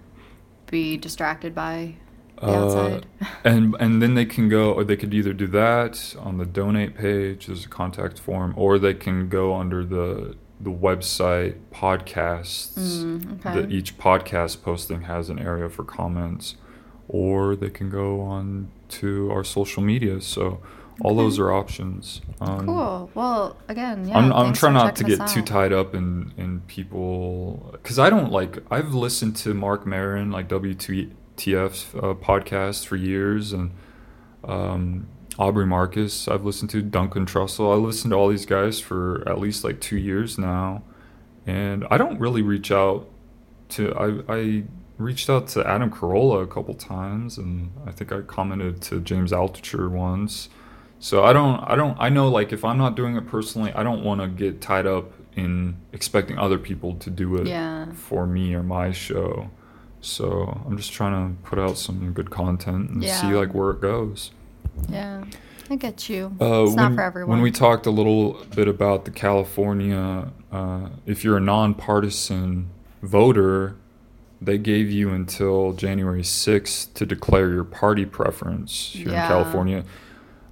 be 0.69 0.97
distracted 0.97 1.56
by 1.56 1.95
the 2.38 2.47
Uh, 2.47 2.65
outside. 2.65 3.06
and 3.43 3.75
and 3.80 4.01
then 4.01 4.13
they 4.15 4.25
can 4.25 4.49
go 4.49 4.71
or 4.73 4.84
they 4.84 4.95
could 4.97 5.13
either 5.13 5.34
do 5.34 5.47
that 5.47 6.15
on 6.19 6.38
the 6.38 6.45
donate 6.45 6.95
page 6.95 7.47
there's 7.47 7.65
a 7.65 7.69
contact 7.69 8.19
form 8.19 8.54
or 8.58 8.77
they 8.80 8.93
can 8.93 9.30
go 9.30 9.56
under 9.56 9.84
the 9.86 10.36
the 10.60 10.69
website 10.71 11.56
podcasts 11.73 13.04
Mm, 13.04 13.39
okay. 13.39 13.62
that 13.62 13.71
each 13.71 13.97
podcast 13.97 14.62
posting 14.63 15.01
has 15.04 15.30
an 15.30 15.39
area 15.39 15.69
for 15.69 15.84
comments 15.84 16.56
or 17.08 17.56
they 17.56 17.69
can 17.69 17.89
go 17.89 18.21
on 18.21 18.69
to 18.89 19.32
our 19.32 19.43
social 19.43 19.82
media 19.84 20.21
so 20.21 20.60
all 21.03 21.15
those 21.15 21.39
are 21.39 21.51
options 21.51 22.21
um, 22.41 22.65
cool. 22.65 23.11
Well, 23.13 23.55
again, 23.67 24.07
yeah. 24.07 24.17
I'm, 24.17 24.33
I'm 24.33 24.51
trying 24.51 24.73
not 24.73 24.95
to 24.95 25.03
get 25.03 25.21
us 25.21 25.31
too 25.31 25.43
tied 25.43 25.71
up 25.71 25.93
in, 25.93 26.33
in 26.37 26.61
people 26.61 27.69
because 27.71 27.99
I 27.99 28.09
don't 28.09 28.31
like 28.31 28.57
I've 28.71 28.95
listened 28.95 29.35
to 29.37 29.53
Marc 29.53 29.85
Maron 29.85 30.31
like 30.31 30.47
WTF's 30.47 31.93
uh, 31.93 32.15
podcast 32.15 32.87
for 32.87 32.95
years 32.95 33.53
and 33.53 33.71
um, 34.43 35.07
Aubrey 35.37 35.67
Marcus 35.67 36.27
I've 36.27 36.43
listened 36.43 36.71
to 36.71 36.81
Duncan 36.81 37.27
Trussell 37.27 37.71
I 37.71 37.75
listened 37.75 38.09
to 38.09 38.17
all 38.17 38.27
these 38.27 38.47
guys 38.47 38.79
for 38.79 39.23
at 39.29 39.37
least 39.37 39.63
like 39.63 39.79
two 39.79 39.97
years 39.97 40.39
now 40.39 40.81
and 41.45 41.85
I 41.91 41.99
don't 41.99 42.19
really 42.19 42.41
reach 42.41 42.71
out 42.71 43.07
to 43.69 43.93
I 43.93 44.33
I 44.35 44.63
reached 44.97 45.29
out 45.29 45.47
to 45.49 45.67
Adam 45.67 45.91
Carolla 45.91 46.41
a 46.41 46.47
couple 46.47 46.73
times 46.73 47.37
and 47.37 47.71
I 47.85 47.91
think 47.91 48.11
I 48.11 48.21
commented 48.21 48.81
to 48.83 48.99
James 48.99 49.31
Altucher 49.31 49.91
once 49.91 50.49
so 51.01 51.23
I 51.25 51.33
don't 51.33 51.59
I 51.69 51.75
don't 51.75 51.97
I 51.99 52.07
know 52.09 52.29
like 52.29 52.53
if 52.53 52.63
I'm 52.63 52.77
not 52.77 52.95
doing 52.95 53.17
it 53.17 53.27
personally, 53.27 53.73
I 53.73 53.83
don't 53.83 54.03
want 54.03 54.21
to 54.21 54.27
get 54.27 54.61
tied 54.61 54.85
up 54.87 55.11
in 55.35 55.75
expecting 55.91 56.37
other 56.37 56.57
people 56.57 56.95
to 56.95 57.09
do 57.09 57.35
it 57.37 57.47
Yeah. 57.47 57.91
for 57.93 58.25
me 58.27 58.53
or 58.53 58.63
my 58.63 58.91
show. 58.91 59.49
So 59.99 60.61
I'm 60.65 60.77
just 60.77 60.93
trying 60.93 61.15
to 61.35 61.41
put 61.43 61.57
out 61.59 61.77
some 61.77 62.11
good 62.13 62.29
content 62.29 62.89
and 62.91 63.03
see 63.03 63.27
like 63.33 63.53
where 63.53 63.71
it 63.71 63.81
goes. 63.81 64.31
Yeah. 64.89 65.25
I 65.69 65.75
get 65.77 66.09
you. 66.09 66.35
Uh, 66.41 66.63
it's 66.63 66.75
when, 66.75 66.85
not 66.89 66.95
for 66.95 67.01
everyone. 67.01 67.29
When 67.37 67.41
we 67.41 67.51
talked 67.51 67.85
a 67.85 67.91
little 67.91 68.33
bit 68.55 68.67
about 68.67 69.05
the 69.05 69.11
California, 69.11 70.29
uh, 70.51 70.89
if 71.05 71.23
you're 71.23 71.37
a 71.37 71.41
nonpartisan 71.41 72.69
voter, 73.01 73.75
they 74.41 74.57
gave 74.57 74.91
you 74.91 75.11
until 75.11 75.71
January 75.73 76.23
6th 76.23 76.93
to 76.95 77.05
declare 77.05 77.49
your 77.51 77.63
party 77.63 78.05
preference 78.05 78.91
here 78.93 79.09
Yeah. 79.09 79.23
in 79.23 79.27
California. 79.29 79.83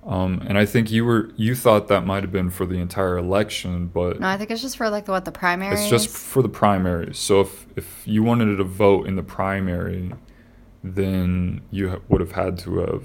Um, 0.09 0.41
and 0.47 0.57
I 0.57 0.65
think 0.65 0.89
you 0.89 1.05
were 1.05 1.29
you 1.35 1.53
thought 1.53 1.87
that 1.89 2.03
might 2.03 2.23
have 2.23 2.31
been 2.31 2.49
for 2.49 2.65
the 2.65 2.79
entire 2.79 3.15
election, 3.17 3.87
but 3.93 4.19
no, 4.19 4.27
I 4.27 4.37
think 4.37 4.49
it's 4.49 4.61
just 4.61 4.75
for 4.75 4.89
like 4.89 5.05
the 5.05 5.11
what 5.11 5.23
the 5.23 5.31
primaries. 5.31 5.79
it's 5.81 5.89
just 5.89 6.09
for 6.09 6.41
the 6.41 6.49
primaries. 6.49 7.19
So 7.19 7.41
if 7.41 7.67
if 7.75 8.01
you 8.07 8.23
wanted 8.23 8.55
to 8.55 8.63
vote 8.63 9.05
in 9.07 9.15
the 9.15 9.21
primary, 9.23 10.11
then 10.83 11.61
you 11.69 11.89
ha- 11.91 11.99
would 12.07 12.21
have 12.21 12.31
had 12.31 12.57
to 12.59 12.79
have 12.79 13.03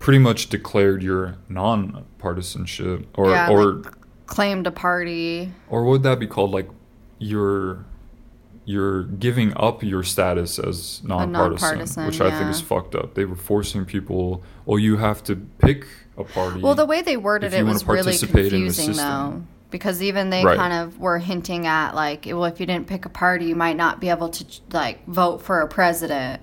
pretty 0.00 0.18
much 0.18 0.48
declared 0.50 1.02
your 1.02 1.36
non-partisanship, 1.48 3.06
or 3.14 3.30
Yeah, 3.30 3.48
or 3.50 3.72
like- 3.74 3.86
claimed 4.26 4.66
a 4.66 4.70
party. 4.70 5.52
or 5.70 5.84
would 5.84 6.02
that 6.02 6.18
be 6.20 6.26
called 6.26 6.50
like 6.50 6.68
you're 7.18 7.84
you're 8.70 9.02
giving 9.04 9.52
up 9.56 9.82
your 9.82 10.02
status 10.02 10.58
as 10.58 11.02
nonpartisan, 11.02 11.78
nonpartisan, 11.78 12.06
which 12.06 12.20
I 12.20 12.30
think 12.30 12.50
is 12.50 12.60
fucked 12.60 12.94
up. 12.94 13.14
They 13.14 13.24
were 13.24 13.36
forcing 13.36 13.84
people. 13.84 14.42
Well, 14.64 14.78
you 14.78 14.96
have 14.96 15.22
to 15.24 15.36
pick 15.36 15.86
a 16.16 16.24
party. 16.24 16.60
Well, 16.60 16.74
the 16.74 16.86
way 16.86 17.02
they 17.02 17.16
worded 17.16 17.52
it 17.52 17.64
was 17.64 17.84
really 17.84 18.02
participate 18.02 18.52
in 18.52 18.66
the 18.66 18.66
confusing, 18.66 18.96
though, 18.96 19.42
because 19.70 20.02
even 20.02 20.30
they 20.30 20.44
Right. 20.44 20.56
kind 20.56 20.72
of 20.72 20.98
were 20.98 21.18
hinting 21.18 21.66
at 21.66 21.94
like, 21.94 22.26
well, 22.26 22.44
if 22.44 22.60
you 22.60 22.66
didn't 22.66 22.86
pick 22.86 23.04
a 23.04 23.08
party, 23.08 23.46
you 23.46 23.56
might 23.56 23.76
not 23.76 24.00
be 24.00 24.08
able 24.08 24.28
to 24.28 24.44
like 24.72 25.04
vote 25.06 25.42
for 25.42 25.60
a 25.60 25.68
president. 25.68 26.40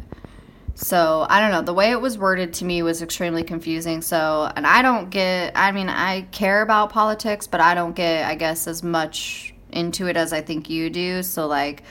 So 0.75 1.25
I 1.27 1.39
don't 1.39 1.51
know. 1.51 1.63
The 1.63 1.73
way 1.73 1.89
it 1.91 1.99
was 2.01 2.19
worded 2.19 2.53
to 2.55 2.65
me 2.65 2.83
was 2.83 3.01
extremely 3.01 3.43
confusing. 3.43 4.01
So, 4.01 4.51
and 4.55 4.67
I 4.67 4.81
don't 4.83 5.09
get. 5.09 5.53
I 5.55 5.71
mean, 5.71 5.89
I 5.89 6.21
care 6.31 6.61
about 6.61 6.91
politics, 6.91 7.47
but 7.47 7.61
I 7.61 7.73
don't 7.73 7.95
get, 7.95 8.27
I 8.27 8.35
guess, 8.35 8.67
as 8.67 8.83
much 8.83 9.55
into 9.71 10.07
it 10.07 10.15
as 10.15 10.31
I 10.33 10.41
think 10.41 10.69
you 10.69 10.89
do. 10.91 11.23
So, 11.23 11.47
like, 11.47 11.81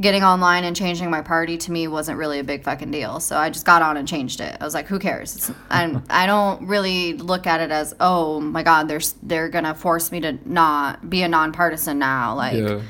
getting 0.00 0.24
online 0.24 0.64
and 0.64 0.74
changing 0.74 1.08
my 1.08 1.22
party 1.22 1.56
to 1.56 1.70
me 1.70 1.86
wasn't 1.86 2.18
really 2.18 2.40
a 2.40 2.44
big 2.44 2.64
fucking 2.64 2.90
deal. 2.90 3.20
So 3.20 3.36
I 3.36 3.50
just 3.50 3.64
got 3.64 3.80
on 3.80 3.96
and 3.96 4.08
changed 4.08 4.40
it. 4.40 4.56
I 4.60 4.64
was 4.64 4.74
like, 4.74 4.86
who 4.86 4.98
cares? 4.98 5.36
It's, 5.36 5.52
I'm, 5.70 6.02
I 6.10 6.26
don't 6.26 6.66
really 6.66 7.12
look 7.14 7.46
at 7.46 7.60
it 7.60 7.70
as, 7.70 7.94
oh 8.00 8.40
my 8.40 8.62
god, 8.62 8.88
they're 8.88 9.00
they're 9.22 9.48
gonna 9.48 9.74
force 9.74 10.10
me 10.10 10.20
to 10.20 10.38
not 10.44 11.08
be 11.08 11.22
a 11.22 11.28
nonpartisan 11.28 11.98
now. 11.98 12.34
Like, 12.34 12.54
yeah. 12.54 12.80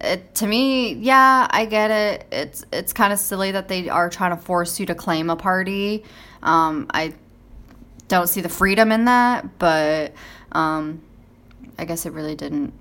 it, 0.00 0.34
to 0.36 0.46
me, 0.46 0.94
yeah, 0.94 1.48
I 1.50 1.66
get 1.66 1.90
it. 1.90 2.26
It's 2.30 2.64
it's 2.72 2.92
kind 2.92 3.12
of 3.12 3.18
silly 3.18 3.50
that 3.50 3.66
they 3.66 3.88
are 3.88 4.08
trying 4.08 4.36
to 4.36 4.40
force 4.40 4.78
you 4.78 4.86
to 4.86 4.94
claim 4.94 5.30
a 5.30 5.36
party. 5.36 6.04
Um, 6.42 6.86
I 6.90 7.14
don't 8.06 8.28
see 8.28 8.42
the 8.42 8.48
freedom 8.48 8.92
in 8.92 9.06
that, 9.06 9.58
but 9.58 10.12
um, 10.52 11.02
I 11.78 11.84
guess 11.84 12.06
it 12.06 12.12
really 12.12 12.36
didn't 12.36 12.74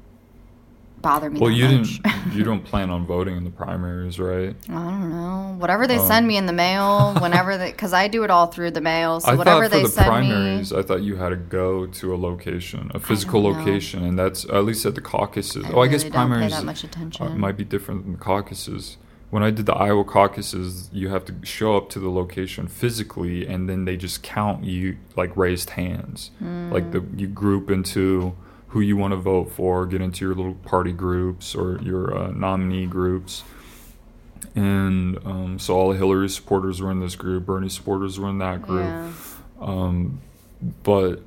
bother 1.03 1.29
me. 1.29 1.39
Well, 1.39 1.51
you 1.51 1.67
much. 1.77 2.01
didn't. 2.01 2.13
You 2.33 2.43
don't 2.43 2.63
plan 2.63 2.89
on 2.89 3.05
voting 3.05 3.37
in 3.37 3.43
the 3.43 3.51
primaries, 3.51 4.17
right? 4.19 4.55
I 4.67 4.73
don't 4.73 5.11
know. 5.11 5.55
Whatever 5.59 5.85
they 5.85 5.99
Oh. 5.99 6.07
send 6.07 6.27
me 6.27 6.35
in 6.35 6.47
the 6.47 6.53
mail, 6.53 7.13
whenever 7.21 7.57
they, 7.59 7.69
because 7.71 7.93
I 7.93 8.07
do 8.07 8.23
it 8.23 8.31
all 8.31 8.47
through 8.47 8.71
the 8.71 8.81
mail. 8.81 9.19
So 9.19 9.31
I 9.31 9.35
whatever 9.35 9.63
thought 9.65 9.69
for 9.71 9.75
they 9.77 9.83
the 9.83 9.89
send 9.89 10.07
primaries, 10.07 10.71
me. 10.73 10.79
I 10.79 10.81
thought 10.81 11.03
you 11.03 11.15
had 11.17 11.29
to 11.29 11.35
go 11.35 11.85
to 11.85 12.15
a 12.15 12.17
location, 12.17 12.89
a 12.95 12.99
physical 12.99 13.43
location, 13.43 14.03
and 14.03 14.17
that's 14.17 14.45
at 14.45 14.65
least 14.65 14.83
at 14.87 14.95
the 14.95 15.01
caucuses. 15.01 15.63
I 15.65 15.73
oh, 15.73 15.81
I 15.81 15.87
guess 15.87 16.01
really 16.03 16.09
don't 16.11 16.11
pay 16.11 16.27
primaries 16.31 16.51
that 16.53 16.65
much 16.65 17.21
uh, 17.21 17.29
might 17.35 17.55
be 17.55 17.63
different 17.65 18.01
than 18.03 18.13
the 18.13 18.17
caucuses. 18.17 18.97
When 19.29 19.43
I 19.43 19.51
did 19.51 19.67
the 19.67 19.73
Iowa 19.75 20.03
caucuses, 20.05 20.89
you 20.91 21.09
have 21.09 21.25
to 21.25 21.35
show 21.43 21.77
up 21.77 21.89
to 21.91 21.99
the 21.99 22.09
location 22.09 22.67
physically, 22.67 23.45
and 23.45 23.69
then 23.69 23.85
they 23.85 23.95
just 23.97 24.23
count 24.23 24.63
you 24.63 24.97
like 25.15 25.35
raised 25.37 25.71
hands. 25.71 26.31
Like 26.41 26.91
the 26.91 26.99
Hmm. 27.01 27.19
you 27.19 27.27
group 27.27 27.69
into 27.69 28.33
who 28.73 28.81
you 28.81 28.97
want 28.97 29.11
to 29.11 29.17
vote 29.17 29.51
for, 29.51 29.85
get 29.85 30.01
into 30.01 30.25
your 30.25 30.33
little 30.33 30.55
party 30.55 30.91
groups 30.91 31.53
or 31.53 31.79
your 31.81 32.15
uh, 32.17 32.31
nominee 32.31 32.87
groups. 32.87 33.43
And 34.55 35.17
um, 35.25 35.59
so 35.59 35.75
all 35.75 35.91
the 35.91 35.97
Hillary 35.97 36.27
supporters 36.27 36.81
were 36.81 36.91
in 36.91 36.99
this 36.99 37.15
group, 37.15 37.45
Bernie 37.45 37.69
supporters 37.69 38.19
were 38.19 38.29
in 38.29 38.39
that 38.39 38.63
group. 38.63 38.83
Yeah. 38.83 39.11
Um, 39.59 40.21
but 40.81 41.21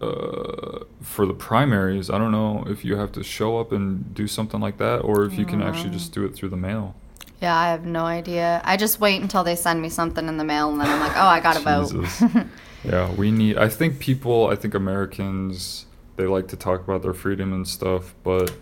uh, 0.00 0.84
for 1.02 1.26
the 1.26 1.34
primaries, 1.34 2.08
I 2.08 2.16
don't 2.16 2.32
know 2.32 2.64
if 2.66 2.86
you 2.86 2.96
have 2.96 3.12
to 3.12 3.22
show 3.22 3.58
up 3.58 3.72
and 3.72 4.14
do 4.14 4.26
something 4.26 4.60
like 4.60 4.78
that, 4.78 5.00
or 5.00 5.26
if 5.26 5.38
you 5.38 5.44
can 5.44 5.60
actually 5.60 5.90
just 5.90 6.12
do 6.12 6.24
it 6.24 6.34
through 6.34 6.48
the 6.48 6.56
mail. 6.56 6.94
Yeah, 7.42 7.54
I 7.54 7.68
have 7.68 7.84
no 7.84 8.04
idea. 8.04 8.62
I 8.64 8.78
just 8.78 8.98
wait 8.98 9.20
until 9.20 9.44
they 9.44 9.56
send 9.56 9.82
me 9.82 9.90
something 9.90 10.26
in 10.26 10.38
the 10.38 10.44
mail, 10.44 10.70
and 10.70 10.80
then 10.80 10.88
I'm 10.88 11.00
like, 11.00 11.16
oh, 11.16 11.26
I 11.26 11.40
gotta 11.40 11.60
vote. 11.60 12.46
Yeah, 12.84 13.12
we 13.14 13.30
need. 13.30 13.58
I 13.58 13.68
think 13.68 13.98
people. 13.98 14.46
I 14.46 14.56
think 14.56 14.74
Americans. 14.74 15.86
They 16.18 16.26
like 16.26 16.48
to 16.48 16.56
talk 16.56 16.82
about 16.82 17.02
their 17.02 17.14
freedom 17.14 17.52
and 17.54 17.66
stuff, 17.66 18.14
but 18.24 18.52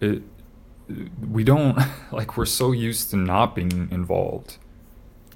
it. 0.00 0.22
We 1.30 1.42
don't 1.44 1.78
like. 2.12 2.36
We're 2.36 2.44
so 2.44 2.72
used 2.72 3.10
to 3.10 3.16
not 3.16 3.54
being 3.56 3.88
involved. 3.90 4.58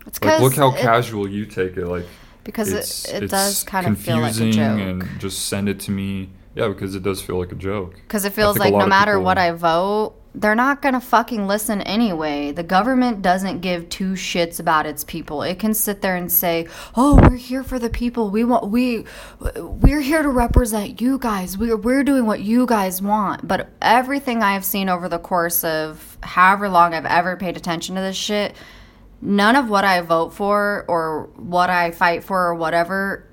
It's 0.07 0.22
Like, 0.22 0.40
look 0.40 0.55
how 0.55 0.72
it- 0.74 0.81
casual 0.81 1.26
you 1.26 1.46
take 1.46 1.76
it. 1.79 1.87
Like, 1.87 2.05
because 2.44 2.70
it's, 2.72 3.09
it, 3.09 3.14
it 3.14 3.22
it's 3.24 3.31
does 3.33 3.64
kind 3.64 3.87
of 3.87 3.98
feel 3.98 4.18
like 4.20 4.37
a 4.37 4.50
joke. 4.52 4.79
and 4.79 5.05
just 5.18 5.46
send 5.46 5.68
it 5.70 5.81
to 5.81 5.90
me. 5.90 6.29
Yeah, 6.55 6.68
because 6.68 6.94
it 6.94 7.02
does 7.02 7.20
feel 7.22 7.38
like 7.38 7.50
a 7.50 7.57
joke. 7.57 7.94
Because 7.94 8.24
it 8.26 8.33
feels 8.35 8.59
like 8.59 8.72
no 8.74 8.87
matter 8.87 9.12
people- 9.12 9.24
what 9.24 9.38
I 9.38 9.52
vote, 9.52 10.14
they're 10.37 10.55
not 10.55 10.83
gonna 10.83 11.01
fucking 11.01 11.46
listen 11.46 11.81
anyway. 11.83 12.53
The 12.53 12.62
government 12.62 13.22
doesn't 13.22 13.61
give 13.61 13.88
two 13.88 14.12
shits 14.12 14.61
about 14.61 14.85
its 14.85 15.03
people. 15.03 15.42
It 15.42 15.59
can 15.59 15.72
sit 15.72 16.03
there 16.03 16.14
and 16.14 16.31
say, 16.31 16.68
"Oh, 16.94 17.14
we're 17.16 17.37
here 17.37 17.62
for 17.62 17.79
the 17.79 17.88
people. 17.88 18.31
We 18.31 18.44
want 18.44 18.68
we 18.68 19.07
we're 19.57 20.03
here 20.03 20.22
to 20.22 20.29
represent 20.29 21.01
you 21.01 21.18
guys. 21.18 21.57
We're 21.57 21.77
we're 21.77 22.05
doing 22.05 22.27
what 22.27 22.40
you 22.40 22.66
guys 22.66 23.01
want." 23.01 23.49
But 23.49 23.70
everything 23.81 24.42
I 24.42 24.53
have 24.53 24.64
seen 24.64 24.90
over 24.90 25.09
the 25.09 25.18
course 25.18 25.64
of 25.64 26.18
however 26.22 26.68
long 26.68 26.92
I've 26.92 27.07
ever 27.07 27.37
paid 27.37 27.57
attention 27.57 27.94
to 27.94 28.03
this 28.03 28.16
shit, 28.16 28.55
none 29.22 29.57
of 29.57 29.70
what 29.70 29.85
I 29.85 30.03
vote 30.03 30.35
for 30.35 30.85
or 30.87 31.31
what 31.37 31.70
I 31.70 31.92
fight 31.92 32.25
for 32.25 32.49
or 32.49 32.55
whatever 32.55 33.25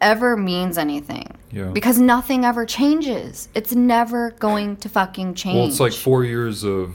ever 0.00 0.36
means 0.36 0.78
anything. 0.78 1.36
Yeah. 1.50 1.70
Because 1.70 1.98
nothing 1.98 2.44
ever 2.44 2.64
changes. 2.64 3.48
It's 3.54 3.74
never 3.74 4.32
going 4.32 4.76
to 4.78 4.88
fucking 4.88 5.34
change. 5.34 5.56
Well, 5.56 5.66
it's 5.66 5.80
like 5.80 5.92
four 5.92 6.24
years 6.24 6.64
of 6.64 6.94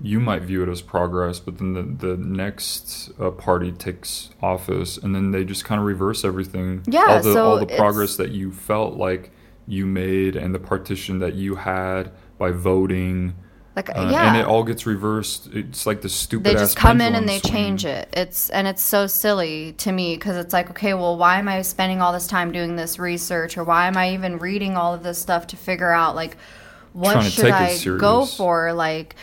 you 0.00 0.20
might 0.20 0.42
view 0.42 0.62
it 0.62 0.68
as 0.68 0.82
progress, 0.82 1.38
but 1.40 1.58
then 1.58 1.72
the 1.72 1.82
the 1.82 2.16
next 2.16 3.10
uh, 3.18 3.30
party 3.30 3.72
takes 3.72 4.30
office, 4.42 4.98
and 4.98 5.14
then 5.14 5.30
they 5.30 5.44
just 5.44 5.64
kind 5.64 5.80
of 5.80 5.86
reverse 5.86 6.24
everything. 6.24 6.82
Yeah, 6.86 7.06
all 7.08 7.22
the 7.22 7.32
so 7.32 7.50
all 7.50 7.58
the 7.58 7.66
progress 7.66 8.16
that 8.16 8.30
you 8.30 8.52
felt 8.52 8.94
like 8.94 9.30
you 9.66 9.86
made, 9.86 10.36
and 10.36 10.54
the 10.54 10.58
partition 10.58 11.20
that 11.20 11.34
you 11.34 11.56
had 11.56 12.12
by 12.38 12.50
voting. 12.50 13.34
Like 13.76 13.90
Uh, 13.90 14.08
yeah. 14.10 14.28
and 14.28 14.36
it 14.36 14.46
all 14.46 14.62
gets 14.62 14.86
reversed. 14.86 15.48
It's 15.52 15.86
like 15.86 16.00
the 16.00 16.08
stupid. 16.08 16.44
they 16.44 16.54
ass 16.54 16.60
just 16.60 16.76
come 16.76 17.00
in 17.00 17.14
and 17.14 17.28
they 17.28 17.40
swing. 17.40 17.52
change 17.52 17.84
it. 17.84 18.08
It's 18.12 18.50
and 18.50 18.66
it's 18.68 18.82
so 18.82 19.06
silly 19.06 19.72
to 19.78 19.92
me 19.92 20.14
because 20.14 20.36
it's 20.36 20.52
like, 20.52 20.70
okay, 20.70 20.94
well, 20.94 21.16
why 21.16 21.38
am 21.38 21.48
I 21.48 21.62
spending 21.62 22.00
all 22.00 22.12
this 22.12 22.26
time 22.26 22.52
doing 22.52 22.76
this 22.76 22.98
research, 22.98 23.58
or 23.58 23.64
why 23.64 23.86
am 23.86 23.96
I 23.96 24.12
even 24.14 24.38
reading 24.38 24.76
all 24.76 24.94
of 24.94 25.02
this 25.02 25.18
stuff 25.18 25.46
to 25.48 25.56
figure 25.56 25.90
out 25.90 26.14
like 26.14 26.36
what 26.92 27.22
should 27.22 27.50
I 27.50 27.76
go 27.98 28.26
for, 28.26 28.72
like. 28.72 29.16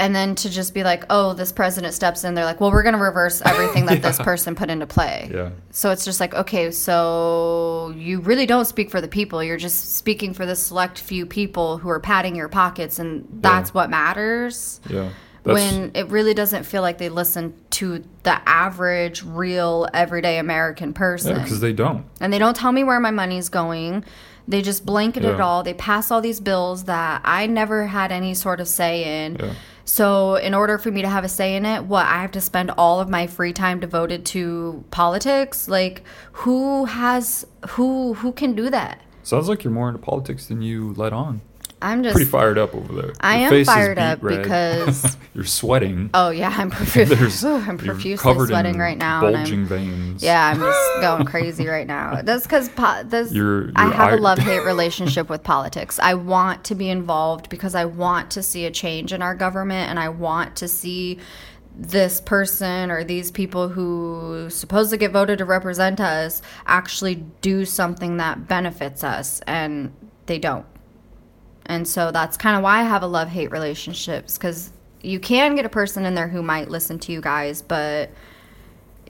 And 0.00 0.16
then 0.16 0.34
to 0.36 0.48
just 0.48 0.72
be 0.72 0.82
like, 0.82 1.04
oh, 1.10 1.34
this 1.34 1.52
president 1.52 1.92
steps 1.92 2.24
in, 2.24 2.32
they're 2.32 2.46
like, 2.46 2.58
well, 2.58 2.72
we're 2.72 2.82
going 2.82 2.94
to 2.94 2.98
reverse 2.98 3.42
everything 3.44 3.84
that 3.84 4.00
this 4.08 4.18
person 4.18 4.54
put 4.54 4.70
into 4.70 4.86
play. 4.86 5.30
Yeah. 5.30 5.50
So 5.72 5.90
it's 5.90 6.06
just 6.06 6.20
like, 6.20 6.32
okay, 6.32 6.70
so 6.70 7.92
you 7.94 8.20
really 8.20 8.46
don't 8.46 8.64
speak 8.64 8.90
for 8.90 9.02
the 9.02 9.08
people. 9.08 9.44
You're 9.44 9.58
just 9.58 9.96
speaking 9.96 10.32
for 10.32 10.46
the 10.46 10.56
select 10.56 10.98
few 10.98 11.26
people 11.26 11.76
who 11.76 11.90
are 11.90 12.00
padding 12.00 12.34
your 12.34 12.48
pockets, 12.48 12.98
and 12.98 13.28
that's 13.42 13.74
what 13.74 13.90
matters. 13.90 14.80
Yeah. 14.88 15.10
That's, 15.42 15.54
when 15.54 15.90
it 15.94 16.08
really 16.08 16.32
doesn't 16.32 16.64
feel 16.64 16.80
like 16.80 16.96
they 16.96 17.10
listen 17.10 17.52
to 17.72 18.02
the 18.22 18.48
average, 18.48 19.22
real, 19.22 19.86
everyday 19.92 20.38
American 20.38 20.94
person. 20.94 21.36
yeah, 21.36 21.42
because 21.42 21.60
they 21.60 21.74
don't. 21.74 22.06
and 22.20 22.32
they 22.32 22.38
don't 22.38 22.56
tell 22.56 22.72
me 22.72 22.84
where 22.84 23.00
my 23.00 23.10
money's 23.10 23.50
going. 23.50 24.04
They 24.48 24.62
just 24.62 24.84
blanket 24.84 25.24
it 25.24 25.40
all. 25.40 25.62
They 25.62 25.74
pass 25.74 26.10
all 26.10 26.20
these 26.20 26.40
bills 26.40 26.84
that 26.84 27.20
I 27.24 27.46
never 27.46 27.86
had 27.86 28.10
any 28.10 28.34
sort 28.34 28.60
of 28.60 28.66
say 28.66 29.24
in. 29.24 29.36
Yeah. 29.36 29.52
So, 29.84 30.36
in 30.36 30.54
order 30.54 30.78
for 30.78 30.90
me 30.90 31.02
to 31.02 31.08
have 31.08 31.24
a 31.24 31.28
say 31.28 31.56
in 31.56 31.66
it, 31.66 31.84
what 31.84 32.06
I 32.06 32.20
have 32.22 32.32
to 32.32 32.40
spend 32.40 32.70
all 32.72 33.00
of 33.00 33.08
my 33.08 33.26
free 33.26 33.52
time 33.52 33.80
devoted 33.80 34.24
to 34.26 34.84
politics? 34.90 35.68
Like, 35.68 36.04
who 36.32 36.84
has 36.84 37.46
who 37.70 38.14
who 38.14 38.32
can 38.32 38.54
do 38.54 38.70
that? 38.70 39.00
Sounds 39.22 39.48
like 39.48 39.64
you're 39.64 39.72
more 39.72 39.88
into 39.88 40.00
politics 40.00 40.46
than 40.46 40.62
you 40.62 40.94
let 40.94 41.12
on. 41.12 41.40
I'm 41.82 42.02
just 42.02 42.14
Pretty 42.14 42.30
fired 42.30 42.58
up 42.58 42.74
over 42.74 42.92
there. 43.00 43.12
I 43.20 43.40
Your 43.44 43.54
am 43.54 43.64
fired 43.64 43.98
up 43.98 44.22
red. 44.22 44.42
because- 44.42 45.16
you're 45.34 45.44
sweating. 45.44 46.10
Oh 46.12 46.30
yeah, 46.30 46.54
I'm 46.56 46.70
profu- 46.70 47.08
There's, 47.08 47.42
I'm 47.44 47.78
profusely 47.78 48.46
sweating 48.46 48.74
in 48.74 48.80
right 48.80 48.98
now. 48.98 49.24
and 49.26 49.36
I'm- 49.36 49.44
Bulging 49.44 49.64
veins. 49.66 50.22
Yeah, 50.22 50.46
I'm 50.46 50.58
just 50.60 51.00
going 51.00 51.24
crazy 51.24 51.66
right 51.66 51.86
now. 51.86 52.20
That's 52.22 52.42
because 52.44 52.68
po- 52.68 53.02
this, 53.04 53.32
I 53.76 53.90
have 53.92 54.12
a 54.12 54.16
love 54.16 54.38
hate 54.38 54.64
relationship 54.64 55.30
with 55.30 55.42
politics. 55.42 55.98
I 55.98 56.14
want 56.14 56.64
to 56.64 56.74
be 56.74 56.90
involved 56.90 57.48
because 57.48 57.74
I 57.74 57.86
want 57.86 58.30
to 58.32 58.42
see 58.42 58.66
a 58.66 58.70
change 58.70 59.12
in 59.12 59.22
our 59.22 59.34
government 59.34 59.88
and 59.88 59.98
I 59.98 60.10
want 60.10 60.56
to 60.56 60.68
see 60.68 61.18
this 61.74 62.20
person 62.20 62.90
or 62.90 63.04
these 63.04 63.30
people 63.30 63.68
who 63.68 64.50
supposed 64.50 64.90
to 64.90 64.96
get 64.98 65.12
voted 65.12 65.38
to 65.38 65.44
represent 65.46 65.98
us 66.00 66.42
actually 66.66 67.14
do 67.40 67.64
something 67.64 68.18
that 68.18 68.46
benefits 68.48 69.02
us 69.02 69.40
and 69.46 69.94
they 70.26 70.38
don't. 70.38 70.66
And 71.70 71.86
so 71.86 72.10
that's 72.10 72.36
kind 72.36 72.56
of 72.56 72.62
why 72.62 72.80
I 72.80 72.82
have 72.82 73.02
a 73.02 73.06
love 73.06 73.28
hate 73.28 73.50
relationships 73.50 74.36
because 74.36 74.70
you 75.02 75.20
can 75.20 75.54
get 75.54 75.64
a 75.64 75.68
person 75.70 76.04
in 76.04 76.14
there 76.14 76.28
who 76.28 76.42
might 76.42 76.68
listen 76.68 76.98
to 77.00 77.12
you 77.12 77.20
guys, 77.20 77.62
but 77.62 78.10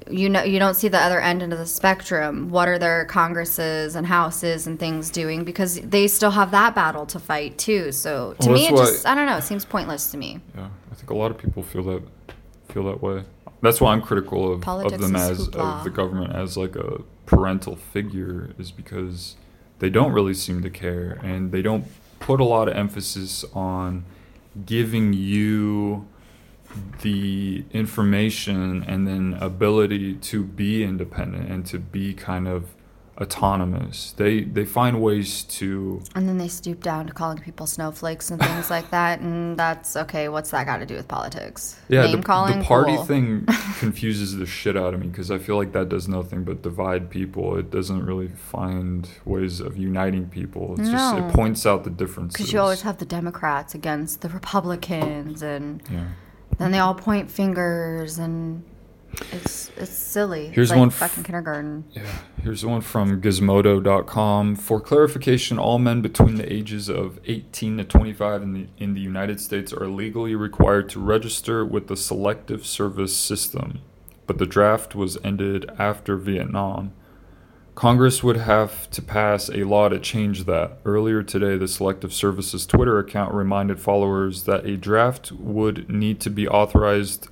you 0.09 0.29
know 0.29 0.42
you 0.42 0.59
don't 0.59 0.75
see 0.75 0.88
the 0.88 0.99
other 0.99 1.20
end 1.20 1.42
of 1.42 1.51
the 1.51 1.66
spectrum 1.66 2.49
what 2.49 2.66
are 2.68 2.79
their 2.79 3.05
congresses 3.05 3.94
and 3.94 4.07
houses 4.07 4.66
and 4.66 4.79
things 4.81 5.11
doing 5.11 5.44
because 5.44 5.79
they 5.83 6.09
still 6.09 6.31
have 6.31 6.51
that 6.51 6.75
battle 6.75 7.05
to 7.05 7.18
fight 7.20 7.57
too 7.59 7.92
so 7.92 8.35
to 8.40 8.49
Well, 8.49 8.57
me 8.57 8.66
it 8.66 8.70
just 8.70 9.07
i 9.07 9.14
don't 9.14 9.27
know 9.27 9.37
it 9.37 9.42
seems 9.44 9.64
pointless 9.64 10.11
to 10.11 10.16
me 10.16 10.40
Yeah, 10.57 10.68
I 10.90 10.94
think 10.94 11.11
a 11.11 11.14
lot 11.14 11.31
of 11.31 11.37
people 11.38 11.62
feel 11.62 11.83
that 11.85 12.03
feel 12.73 12.85
that 12.85 13.03
way. 13.03 13.25
That's 13.62 13.81
why 13.81 13.92
I'm 13.92 14.01
critical 14.01 14.55
of, 14.55 14.62
Politics 14.62 14.94
of 14.94 15.01
them 15.01 15.16
as 15.16 15.49
hoopla. 15.49 15.79
of 15.79 15.85
the 15.85 15.90
government 15.90 16.35
as 16.35 16.57
like 16.57 16.77
a 16.77 17.03
parental 17.27 17.77
figure 17.77 18.51
is 18.59 18.70
because 18.73 19.37
they 19.81 19.90
don't 19.90 20.12
really 20.12 20.35
seem 20.35 20.62
to 20.62 20.70
care 20.70 21.18
and 21.23 21.53
they 21.53 21.62
don't 21.62 21.85
put 22.20 22.40
a 22.40 22.44
lot 22.44 22.68
of 22.68 22.76
emphasis 22.76 23.44
on 23.54 24.04
giving 24.64 25.12
you 25.12 26.06
the 27.02 27.64
information 27.72 28.85
and 28.85 29.09
then 29.09 29.37
ability 29.40 30.14
to 30.14 30.44
be 30.44 30.85
independent 30.85 31.50
and 31.50 31.66
to 31.66 31.78
be 31.78 32.14
kind 32.14 32.46
of 32.46 32.74
autonomous. 33.20 34.12
They 34.16 34.40
they 34.42 34.64
find 34.64 35.00
ways 35.02 35.44
to 35.59 36.02
and 36.14 36.28
then 36.28 36.38
they 36.38 36.48
stoop 36.48 36.83
down 36.83 37.06
to 37.06 37.12
calling 37.12 37.38
people 37.38 37.66
snowflakes 37.66 38.30
and 38.30 38.40
things 38.40 38.70
like 38.70 38.90
that 38.90 39.20
and 39.20 39.59
that's 39.59 39.96
okay 39.96 40.28
what's 40.28 40.50
that 40.50 40.64
got 40.66 40.78
to 40.78 40.87
do 40.87 40.94
with 40.94 41.06
politics 41.09 41.78
Yeah, 41.88 42.06
name 42.06 42.20
the, 42.20 42.26
calling 42.26 42.61
the 42.61 42.64
party 42.64 42.96
Cool. 42.96 43.04
thing 43.04 43.46
confuses 43.78 44.37
the 44.37 44.46
shit 44.46 44.76
out 44.76 44.94
of 44.94 45.00
me 45.00 45.09
because 45.09 45.30
I 45.30 45.38
feel 45.38 45.56
like 45.56 45.72
that 45.72 45.88
does 45.88 46.09
nothing 46.09 46.44
but 46.44 46.62
divide 46.62 47.11
people. 47.11 47.56
It 47.56 47.70
doesn't 47.70 48.04
really 48.04 48.28
find 48.28 49.09
ways 49.24 49.61
of 49.61 49.76
uniting 49.76 50.28
people. 50.28 50.74
It's 50.78 50.88
just 50.90 51.14
No. 51.16 51.28
it 51.28 51.33
points 51.35 51.66
out 51.66 51.85
the 51.85 51.90
differences. 51.90 52.37
because 52.37 52.52
you 52.52 52.59
always 52.61 52.83
have 52.83 52.98
the 52.98 53.04
democrats 53.06 53.74
against 53.74 54.20
the 54.22 54.28
republicans 54.30 55.42
and 55.42 55.83
yeah. 55.90 56.06
then 56.59 56.70
they 56.72 56.78
all 56.78 56.94
point 56.94 57.30
fingers 57.30 58.18
and 58.18 58.64
it's 59.33 59.70
it's 59.77 59.90
silly 59.90 60.49
Here's 60.49 60.70
like 60.70 60.79
one 60.79 60.88
f- 60.88 60.94
fucking 60.94 61.25
kindergarten 61.25 61.85
Yeah, 61.92 62.07
here's 62.42 62.64
one 62.64 62.81
from 62.81 63.20
Gizmodo.com. 63.20 64.57
For 64.57 64.81
clarification, 64.81 65.59
all 65.59 65.79
men 65.79 66.01
between 66.01 66.37
the 66.37 66.53
ages 66.53 66.88
of 66.88 67.18
18 67.25 67.79
to 67.79 67.85
25 67.85 68.42
in 68.42 68.53
the, 68.53 68.66
in 68.79 68.94
the 68.94 69.01
United 69.01 69.40
States 69.40 69.73
are 69.73 69.87
legally 69.87 70.35
required 70.35 70.88
to 70.90 71.01
register 71.01 71.64
with 71.64 71.88
the 71.88 71.96
Selective 71.96 72.66
Service 72.66 73.16
System, 73.16 73.81
but 74.27 74.38
the 74.38 74.46
draft 74.46 74.94
was 74.94 75.18
ended 75.25 75.70
after 75.79 76.16
Vietnam. 76.16 76.92
Congress 77.75 78.23
would 78.23 78.37
have 78.37 78.90
to 78.90 79.01
pass 79.01 79.49
a 79.49 79.64
law 79.64 79.88
to 79.88 79.99
change 79.99 80.44
that. 80.44 80.79
Earlier 80.85 81.23
today, 81.23 81.57
the 81.57 81.68
Selective 81.68 82.12
Services 82.12 82.66
Twitter 82.66 82.99
account 82.99 83.33
reminded 83.33 83.81
followers 83.81 84.42
that 84.42 84.66
a 84.66 84.77
draft 84.77 85.33
would 85.33 85.88
need 85.88 86.20
to 86.20 86.31
be 86.31 86.46
authorized 86.46 87.29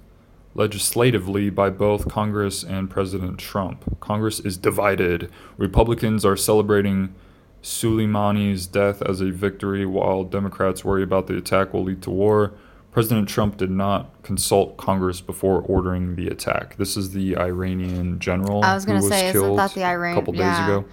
legislatively 0.59 1.49
by 1.49 1.71
both 1.71 2.09
Congress 2.09 2.64
and 2.64 2.90
President 2.90 3.38
Trump. 3.38 3.99
Congress 4.01 4.40
is 4.40 4.57
divided. 4.57 5.31
Republicans 5.57 6.25
are 6.25 6.37
celebrating 6.37 7.14
Soleimani's 7.62 8.66
death 8.66 9.01
as 9.03 9.21
a 9.21 9.31
victory, 9.31 9.87
while 9.87 10.25
Democrats 10.25 10.85
worry 10.85 11.05
about 11.05 11.29
the 11.29 11.37
attack 11.37 11.73
will 11.73 11.85
lead 11.85 12.03
to 12.03 12.11
war. 12.11 12.55
President 12.90 13.29
Trump 13.29 13.57
did 13.57 13.71
not 13.71 14.23
consult 14.25 14.77
Congress 14.77 15.21
before 15.21 15.61
ordering 15.62 16.16
the 16.16 16.27
attack. 16.27 16.77
This 16.77 16.97
is 16.97 17.12
the 17.12 17.37
Iranian 17.37 18.18
general 18.18 18.64
I 18.64 18.75
was 18.75 18.85
gonna 18.85 19.01
was 19.01 19.09
say, 19.09 19.29
isn't 19.29 19.57
that 19.57 19.75
the 19.75 19.85
Iran- 19.85 20.16
a 20.16 20.21
couple 20.21 20.33
days 20.33 20.40
yeah. 20.40 20.64
ago. 20.64 20.85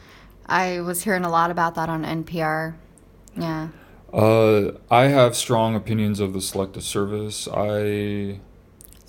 I 0.45 0.82
was 0.82 1.04
hearing 1.04 1.23
a 1.23 1.30
lot 1.30 1.49
about 1.49 1.73
that 1.75 1.89
on 1.89 2.04
NPR. 2.04 2.75
Yeah. 3.36 3.69
Uh, 4.13 4.73
I 4.91 5.06
have 5.06 5.36
strong 5.36 5.73
opinions 5.75 6.19
of 6.19 6.34
the 6.34 6.41
Selective 6.41 6.84
Service. 6.84 7.47
I 7.51 8.39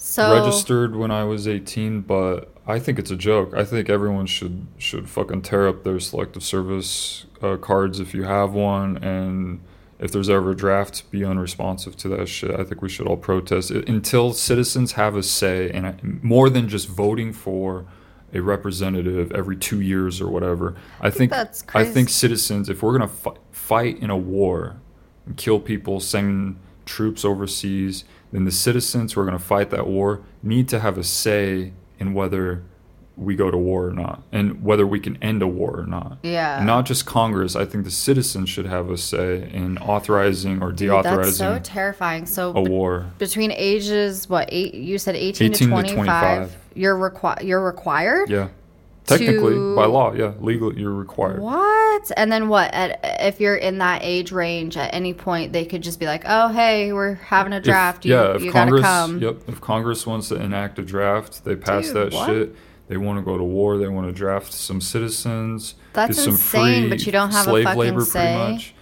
So 0.07 0.33
registered 0.33 0.95
when 0.95 1.11
I 1.11 1.25
was 1.25 1.49
18, 1.49 2.03
but 2.03 2.49
I 2.65 2.79
think 2.79 3.01
it's 3.01 3.11
a 3.11 3.17
joke. 3.17 3.53
I 3.55 3.65
think 3.65 3.91
everyone 3.91 4.27
should 4.27 4.69
should 4.79 5.11
fucking 5.11 5.43
tear 5.43 5.67
up 5.67 5.83
their 5.83 5.99
Selective 5.99 6.45
Service 6.45 7.27
uh, 7.43 7.57
cards 7.57 7.99
if 7.99 8.15
you 8.15 8.23
have 8.23 8.53
one, 8.53 8.99
and 8.99 9.61
if 9.99 10.13
there's 10.13 10.31
ever 10.31 10.53
a 10.53 10.57
draft, 10.57 11.11
be 11.11 11.25
unresponsive 11.25 11.97
to 11.97 12.09
that 12.11 12.29
shit. 12.29 12.53
I 12.53 12.63
think 12.63 12.83
we 12.83 12.89
should 12.89 13.09
all 13.09 13.17
protest 13.17 13.73
it 13.73 13.89
until 13.89 14.33
citizens 14.33 14.93
have 14.93 15.17
a 15.17 15.25
say, 15.25 15.71
and 15.71 15.89
I, 15.89 15.97
more 16.23 16.49
than 16.51 16.69
just 16.69 16.87
voting 16.87 17.33
for 17.33 17.85
a 18.33 18.39
representative 18.39 19.33
every 19.33 19.57
two 19.57 19.81
years 19.81 20.21
or 20.21 20.29
whatever. 20.29 20.77
I 21.01 21.11
think 21.11 21.33
that's 21.33 21.65
I 21.75 21.83
think 21.85 22.11
citizens, 22.11 22.69
if 22.69 22.81
we're 22.81 22.97
gonna 22.97 23.09
fi- 23.09 23.39
fight 23.51 23.99
in 23.99 24.11
a 24.11 24.17
war 24.17 24.77
and 25.27 25.37
kill 25.37 25.59
people, 25.59 25.99
send 25.99 26.61
troops 26.85 27.25
overseas, 27.25 28.05
then 28.37 28.45
the 28.45 28.53
citizens 28.53 29.15
who 29.15 29.21
are 29.23 29.25
going 29.25 29.39
to 29.39 29.43
fight 29.43 29.71
that 29.71 29.87
war 29.87 30.21
need 30.43 30.69
to 30.69 30.81
have 30.81 30.99
a 30.99 31.05
say 31.05 31.73
in 31.99 32.13
whether 32.13 32.63
we 33.17 33.35
go 33.35 33.51
to 33.51 33.57
war 33.57 33.87
or 33.87 33.93
not, 33.93 34.23
and 34.31 34.63
whether 34.63 34.87
we 34.87 35.01
can 35.01 35.17
end 35.23 35.41
a 35.41 35.47
war 35.47 35.81
or 35.81 35.87
not. 35.87 36.19
Yeah. 36.23 36.63
Not 36.63 36.85
just 36.85 37.07
Congress. 37.07 37.57
I 37.57 37.65
think 37.65 37.85
the 37.85 37.91
citizens 37.91 38.51
should 38.51 38.67
have 38.67 38.91
a 38.91 38.99
say 38.99 39.51
in 39.51 39.79
authorizing 39.79 40.63
or 40.63 40.71
deauthorizing. 40.71 41.03
Dude, 41.03 41.25
that's 41.25 41.37
so 41.39 41.59
terrifying. 41.63 42.27
So 42.27 42.51
a 42.51 42.63
be- 42.63 42.71
war. 42.71 43.07
between 43.17 43.53
ages 43.53 44.29
what 44.29 44.51
eight? 44.53 44.75
You 44.75 44.99
said 44.99 45.17
eighteen, 45.17 45.55
18 45.55 45.69
to 45.71 45.75
to 45.77 45.95
25, 45.95 45.95
25. 45.95 46.57
You're 46.75 46.99
required. 46.99 47.43
You're 47.43 47.65
required. 47.65 48.29
Yeah. 48.29 48.49
Technically, 49.07 49.55
To- 49.55 49.77
by 49.77 49.87
law, 49.87 50.13
yeah, 50.13 50.33
legal, 50.41 50.77
you're 50.77 50.93
required. 50.93 51.41
What? 51.41 52.11
And 52.17 52.31
then 52.33 52.49
what? 52.49 52.73
At, 52.75 52.99
if 53.23 53.41
you're 53.41 53.57
in 53.57 53.79
that 53.79 54.01
age 54.03 54.33
range, 54.33 54.77
at 54.77 54.93
any 54.93 55.15
point 55.15 55.53
they 55.53 55.65
could 55.65 55.83
just 55.83 56.01
be 56.01 56.07
like, 56.07 56.25
"Oh, 56.27 56.49
hey, 56.49 56.93
we're 56.93 57.15
having 57.15 57.53
a 57.53 57.59
If- 57.59 57.65
draft. 57.65 58.05
you 58.05 58.15
yeah, 58.15 58.35
if 58.35 58.43
you 58.43 58.51
Congress, 58.53 58.83
gotta 58.83 59.13
come." 59.13 59.23
yep, 59.23 59.37
if 59.49 59.61
Congress 59.61 60.07
wants 60.07 60.29
to 60.29 60.35
enact 60.37 60.79
a 60.79 60.83
draft, 60.83 61.45
they 61.45 61.55
pass 61.57 61.87
Dude, 61.87 61.97
that 61.97 62.13
what? 62.13 62.27
shit. 62.29 62.55
They 62.89 62.97
want 62.97 63.19
to 63.19 63.23
go 63.25 63.37
to 63.37 63.43
war. 63.43 63.79
They 63.79 63.89
want 63.89 64.07
to 64.07 64.13
draft 64.13 64.53
some 64.53 64.81
citizens. 64.81 65.75
That's 65.93 66.17
get 66.17 66.23
some 66.23 66.33
insane, 66.35 66.83
free 66.83 66.89
but 66.91 67.05
you 67.07 67.11
don't 67.13 67.33
have 67.33 67.47
a 67.47 67.51
slave 67.51 67.65
fucking 67.65 67.81
labor, 67.81 68.01
say? 68.05 68.35
pretty 68.37 68.53
much. 68.55 68.75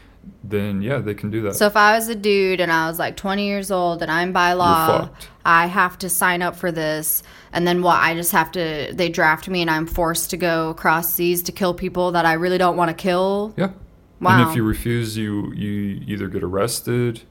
Then 0.42 0.82
yeah, 0.82 0.98
they 0.98 1.14
can 1.14 1.30
do 1.30 1.40
that. 1.42 1.54
So 1.56 1.66
if 1.66 1.76
I 1.76 1.94
was 1.96 2.08
a 2.08 2.14
dude 2.14 2.60
and 2.60 2.70
I 2.70 2.88
was 2.88 2.98
like 2.98 3.16
20 3.16 3.46
years 3.46 3.70
old 3.70 4.02
and 4.02 4.10
I'm 4.10 4.32
by 4.32 4.52
law. 4.52 5.08
I 5.44 5.66
have 5.66 5.98
to 5.98 6.08
sign 6.08 6.40
up 6.42 6.56
for 6.56 6.70
this. 6.72 7.22
And 7.52 7.66
then 7.66 7.82
what? 7.82 7.96
I 7.96 8.14
just 8.14 8.32
have 8.32 8.50
to, 8.52 8.90
they 8.94 9.08
draft 9.08 9.48
me 9.48 9.60
and 9.62 9.70
I'm 9.70 9.86
forced 9.86 10.30
to 10.30 10.36
go 10.36 10.70
across 10.70 11.12
seas 11.12 11.42
to 11.44 11.52
kill 11.52 11.74
people 11.74 12.12
that 12.12 12.24
I 12.26 12.32
really 12.34 12.58
don't 12.58 12.76
want 12.76 12.88
to 12.90 12.94
kill. 12.94 13.54
yeah. 13.56 13.72
Wow. 14.20 14.40
And 14.40 14.48
if 14.50 14.56
you 14.56 14.62
refuse, 14.62 15.16
you 15.18 15.52
you 15.52 16.02
either 16.06 16.28
get 16.28 16.42
arrested, 16.42 17.22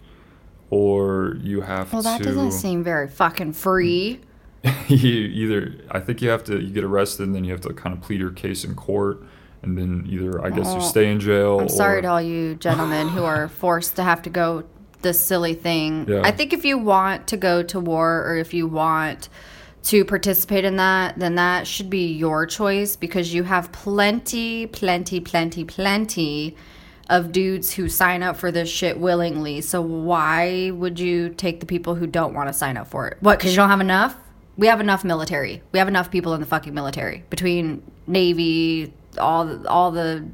or 0.70 1.38
you 1.42 1.62
have 1.62 1.90
to 1.90 1.96
Well, 1.96 2.04
that 2.04 2.18
to. 2.20 2.24
doesn't 2.26 2.52
seem 2.52 2.84
very 2.84 3.08
fucking 3.08 3.54
free. 3.54 4.20
you 4.88 5.10
either 5.10 5.74
I 5.92 6.00
think 6.00 6.22
you 6.22 6.30
have 6.30 6.44
to 6.46 6.60
you 6.62 6.72
get 6.74 6.84
arrested 6.84 7.24
and 7.28 7.36
then 7.36 7.46
you 7.46 7.52
have 7.52 7.62
to 7.62 7.74
kind 7.74 7.96
of 7.96 8.02
plead 8.02 8.20
your 8.20 8.32
case 8.32 8.64
in 8.64 8.76
court 8.76 9.24
and 9.64 9.78
then 9.78 10.06
either 10.08 10.44
I 10.44 10.50
guess 10.50 10.74
you 10.74 10.82
stay 10.82 11.10
in 11.12 11.20
jail 11.20 11.60
I'm 11.60 11.70
sorry 11.70 12.02
to 12.02 12.08
all 12.08 12.22
you 12.22 12.56
gentlemen 12.56 13.08
who 13.08 13.24
are 13.24 13.48
forced 13.64 13.96
to 13.96 14.04
have 14.04 14.22
to 14.24 14.30
go 14.30 14.64
this 15.04 15.22
silly 15.22 15.54
thing. 15.54 16.08
Yeah. 16.08 16.22
I 16.24 16.32
think 16.32 16.52
if 16.54 16.66
you 16.66 16.78
want 16.78 17.28
to 17.28 17.38
go 17.38 17.62
to 17.62 17.80
war 17.80 18.26
or 18.26 18.38
if 18.38 18.54
you 18.54 18.68
want 18.68 19.30
to 19.84 20.04
participate 20.06 20.66
in 20.66 20.78
that, 20.78 21.20
then 21.20 21.36
that 21.36 21.68
should 21.68 21.90
be 21.90 22.08
your 22.08 22.46
choice 22.46 22.96
because 22.96 23.34
you 23.34 23.44
have 23.44 23.72
plenty, 23.72 24.66
plenty, 24.66 25.20
plenty, 25.20 25.64
plenty 25.66 26.56
of 27.10 27.34
dudes 27.34 27.74
who 27.74 27.90
sign 27.90 28.24
up 28.24 28.38
for 28.38 28.50
this 28.50 28.70
shit 28.70 28.98
willingly. 28.98 29.60
So 29.60 29.82
why 29.82 30.72
would 30.72 31.00
you 31.00 31.30
take 31.30 31.60
the 31.60 31.66
people 31.66 31.96
who 31.96 32.08
don't 32.08 32.34
want 32.34 32.48
to 32.48 32.54
sign 32.54 32.78
up 32.78 32.88
for 32.88 33.08
it? 33.10 33.18
What, 33.20 33.38
because 33.38 33.52
you 33.52 33.58
don't 33.58 33.70
have 33.70 33.82
enough? 33.82 34.16
We 34.56 34.68
have 34.68 34.80
enough 34.80 35.04
military. 35.04 35.62
We 35.74 35.80
have 35.80 35.90
enough 35.90 36.10
people 36.10 36.34
in 36.34 36.40
the 36.40 36.48
fucking 36.48 36.74
military 36.74 37.26
between 37.30 37.84
Navy, 38.08 38.94
all 39.18 39.68
all 39.68 39.92
the 39.92 40.26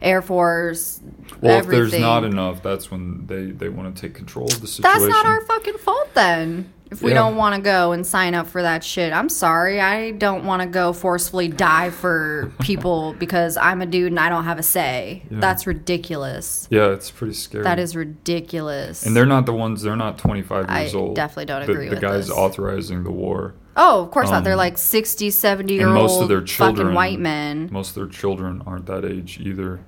Air 0.00 0.20
Force. 0.22 1.00
well 1.40 1.58
everything. 1.58 1.84
if 1.84 1.90
there's 1.92 2.00
not 2.02 2.24
enough 2.24 2.62
that's 2.62 2.90
when 2.90 3.26
they 3.26 3.46
they 3.52 3.68
want 3.68 3.94
to 3.94 4.00
take 4.02 4.14
control 4.14 4.46
of 4.46 4.60
the 4.60 4.66
situation 4.66 5.00
That's 5.00 5.10
not 5.12 5.26
our 5.26 5.40
fucking 5.46 5.78
fault 5.78 6.08
then. 6.14 6.72
If 6.90 7.00
we 7.00 7.12
Yeah. 7.12 7.20
don't 7.20 7.36
want 7.36 7.54
to 7.54 7.60
go 7.62 7.92
and 7.92 8.06
sign 8.06 8.34
up 8.34 8.46
for 8.48 8.60
that 8.60 8.84
shit, 8.84 9.14
I'm 9.14 9.30
sorry. 9.30 9.80
I 9.80 10.10
don't 10.10 10.44
want 10.44 10.60
to 10.60 10.68
go 10.68 10.92
forcefully 10.92 11.48
die 11.48 11.88
for 11.88 12.52
people 12.60 13.14
because 13.18 13.56
I'm 13.56 13.80
a 13.80 13.86
dude 13.86 14.12
and 14.12 14.20
I 14.20 14.28
don't 14.28 14.44
have 14.44 14.58
a 14.58 14.62
say. 14.62 15.22
That's 15.30 15.66
ridiculous. 15.66 16.66
yeah 16.70 16.88
it's 16.90 17.10
pretty 17.10 17.32
scary 17.34 17.64
That 17.64 17.78
is 17.78 17.96
ridiculous. 17.96 19.06
and 19.06 19.16
they're 19.16 19.24
not 19.24 19.46
the 19.46 19.54
ones 19.54 19.82
they're 19.82 19.96
not 19.96 20.18
25 20.18 20.66
I 20.68 20.82
years 20.82 20.94
old 20.94 21.14
definitely 21.16 21.46
don't 21.46 21.62
agree 21.62 21.84
the 21.86 21.90
with 21.92 22.00
the 22.00 22.06
guys 22.06 22.26
this. 22.28 22.36
authorizing 22.36 23.04
the 23.04 23.10
war 23.10 23.54
oh, 23.76 24.02
of 24.02 24.10
course 24.10 24.30
not. 24.30 24.44
They're 24.44 24.52
um, 24.52 24.58
like 24.58 24.78
60, 24.78 25.30
70 25.30 25.74
year 25.74 25.88
and 25.88 25.98
old 25.98 26.22
of 26.22 26.28
their 26.28 26.42
children 26.42 26.86
fucking 26.86 26.94
white 26.94 27.18
men. 27.20 27.68
most 27.72 27.90
of 27.90 27.94
their 27.94 28.06
children 28.06 28.62
aren't 28.66 28.86
that 28.86 29.04
age 29.04 29.38
either 29.40 29.80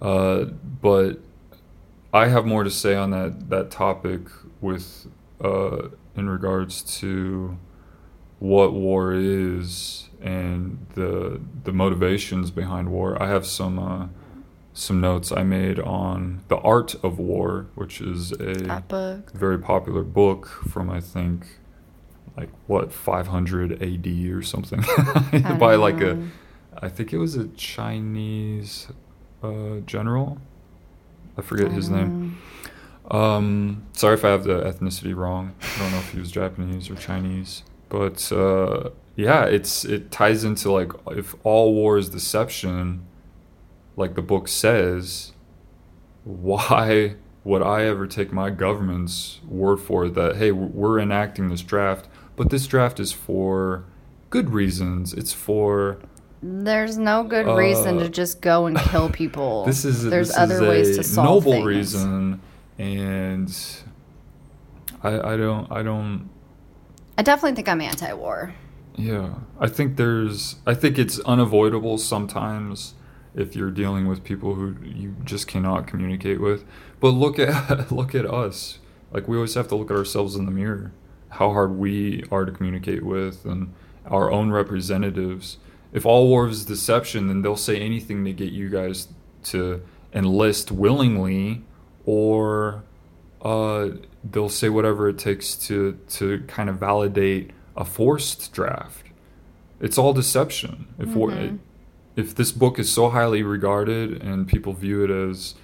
uh, 0.00 0.44
but 0.80 1.20
i 2.12 2.26
have 2.28 2.44
more 2.46 2.64
to 2.64 2.70
say 2.70 2.94
on 2.94 3.10
that 3.10 3.50
that 3.50 3.70
topic 3.70 4.22
with 4.60 5.06
uh, 5.42 5.88
in 6.16 6.28
regards 6.28 6.82
to 7.00 7.56
what 8.38 8.72
war 8.72 9.12
is 9.14 10.08
and 10.20 10.86
the 10.94 11.40
the 11.64 11.72
motivations 11.72 12.50
behind 12.50 12.90
war 12.90 13.20
i 13.22 13.28
have 13.28 13.46
some 13.46 13.78
uh, 13.78 14.06
some 14.72 15.00
notes 15.00 15.30
i 15.32 15.42
made 15.42 15.78
on 15.78 16.42
the 16.48 16.56
art 16.58 16.94
of 17.02 17.18
war 17.18 17.66
which 17.74 18.00
is 18.00 18.32
a 18.32 18.82
very 19.34 19.58
popular 19.58 20.02
book 20.02 20.46
from 20.46 20.88
I 20.90 21.00
think 21.00 21.58
like 22.36 22.48
what 22.66 22.92
500 22.92 23.82
AD 23.82 24.06
or 24.32 24.42
something 24.42 24.80
by 25.58 25.74
don't 25.74 25.76
like 25.76 26.00
a 26.00 26.18
I 26.82 26.88
think 26.88 27.12
it 27.12 27.18
was 27.18 27.36
a 27.36 27.48
Chinese 27.48 28.88
uh, 29.42 29.80
general. 29.86 30.38
I 31.36 31.42
forget 31.42 31.70
his 31.72 31.90
name. 31.90 32.38
Um, 33.10 33.86
sorry 33.92 34.14
if 34.14 34.24
I 34.24 34.28
have 34.28 34.44
the 34.44 34.60
ethnicity 34.60 35.14
wrong. 35.14 35.54
I 35.60 35.78
don't 35.78 35.92
know 35.92 35.98
if 35.98 36.12
he 36.12 36.18
was 36.18 36.30
Japanese 36.30 36.88
or 36.88 36.94
Chinese, 36.94 37.64
but 37.88 38.30
uh, 38.32 38.90
yeah, 39.16 39.44
it's 39.44 39.84
it 39.84 40.10
ties 40.10 40.44
into 40.44 40.70
like 40.70 40.92
if 41.08 41.34
all 41.44 41.74
war 41.74 41.98
is 41.98 42.08
deception, 42.08 43.04
like 43.96 44.14
the 44.14 44.22
book 44.22 44.48
says, 44.48 45.32
why 46.24 47.16
would 47.42 47.62
I 47.62 47.84
ever 47.84 48.06
take 48.06 48.32
my 48.32 48.50
government's 48.50 49.40
word 49.46 49.78
for 49.78 50.04
it 50.04 50.14
that 50.14 50.36
hey 50.36 50.52
we're 50.52 51.00
enacting 51.00 51.48
this 51.48 51.62
draft, 51.62 52.08
but 52.40 52.48
this 52.48 52.66
draft 52.66 52.98
is 52.98 53.12
for 53.12 53.84
good 54.30 54.48
reasons. 54.48 55.12
It's 55.12 55.34
for 55.34 55.98
There's 56.42 56.96
no 56.96 57.22
good 57.22 57.46
reason 57.54 57.98
Uh, 57.98 58.04
to 58.04 58.08
just 58.08 58.40
go 58.40 58.64
and 58.64 58.78
kill 58.78 59.10
people. 59.22 59.66
this 59.66 59.84
is 59.84 60.04
There's 60.04 60.28
this 60.28 60.38
other 60.38 60.54
is 60.54 60.60
ways 60.62 60.96
to 60.96 61.02
solve 61.04 61.44
noble 61.44 61.52
things. 61.52 61.66
reason, 61.66 62.40
and 62.78 63.54
I 65.02 65.32
I 65.32 65.36
don't 65.36 65.70
I 65.70 65.82
don't 65.82 66.30
I 67.18 67.22
definitely 67.22 67.56
think 67.56 67.68
I'm 67.68 67.82
anti-war. 67.82 68.54
yeah 68.96 69.34
I 69.60 69.68
think 69.68 69.98
there's 69.98 70.56
I 70.66 70.72
think 70.72 70.98
it's 70.98 71.18
unavoidable 71.34 71.98
sometimes 71.98 72.94
if 73.34 73.54
you're 73.54 73.70
dealing 73.82 74.08
with 74.08 74.24
people 74.24 74.54
who 74.54 74.76
you 74.82 75.14
just 75.24 75.46
cannot 75.46 75.86
communicate 75.86 76.40
with. 76.40 76.64
But 77.00 77.10
look 77.10 77.38
at 77.38 77.92
look 78.00 78.14
at 78.14 78.24
us. 78.24 78.78
Like 79.12 79.28
we 79.28 79.36
always 79.36 79.54
have 79.56 79.68
to 79.68 79.76
look 79.76 79.90
at 79.90 79.96
ourselves 79.98 80.36
in 80.36 80.46
the 80.46 80.52
mirror. 80.62 80.92
How 81.30 81.52
hard 81.52 81.76
we 81.76 82.24
are 82.30 82.44
to 82.44 82.52
communicate 82.52 83.04
with 83.04 83.44
and 83.44 83.72
our 84.06 84.30
own 84.30 84.50
representatives. 84.50 85.58
If 85.92 86.06
all 86.06 86.28
war 86.28 86.48
is 86.48 86.64
deception, 86.64 87.28
then 87.28 87.42
they'll 87.42 87.56
say 87.56 87.80
anything 87.80 88.24
to 88.24 88.32
get 88.32 88.52
you 88.52 88.68
guys 88.68 89.08
to 89.44 89.82
enlist 90.12 90.70
willingly 90.72 91.62
or 92.04 92.82
uh, 93.42 93.88
they'll 94.24 94.48
say 94.48 94.68
whatever 94.68 95.08
it 95.08 95.18
takes 95.18 95.54
to 95.54 95.98
to 96.08 96.40
kind 96.46 96.68
of 96.68 96.76
validate 96.76 97.50
a 97.76 97.84
forced 97.84 98.52
draft. 98.52 99.06
It's 99.80 99.96
all 99.96 100.12
deception. 100.12 100.88
If 100.98 101.08
Mm-hmm. 101.10 101.56
if 102.16 102.34
this 102.34 102.52
book 102.52 102.78
is 102.78 102.92
so 102.92 103.08
highly 103.10 103.42
regarded 103.42 104.22
and 104.22 104.46
people 104.46 104.72
view 104.72 105.04
it 105.04 105.10
as 105.10 105.54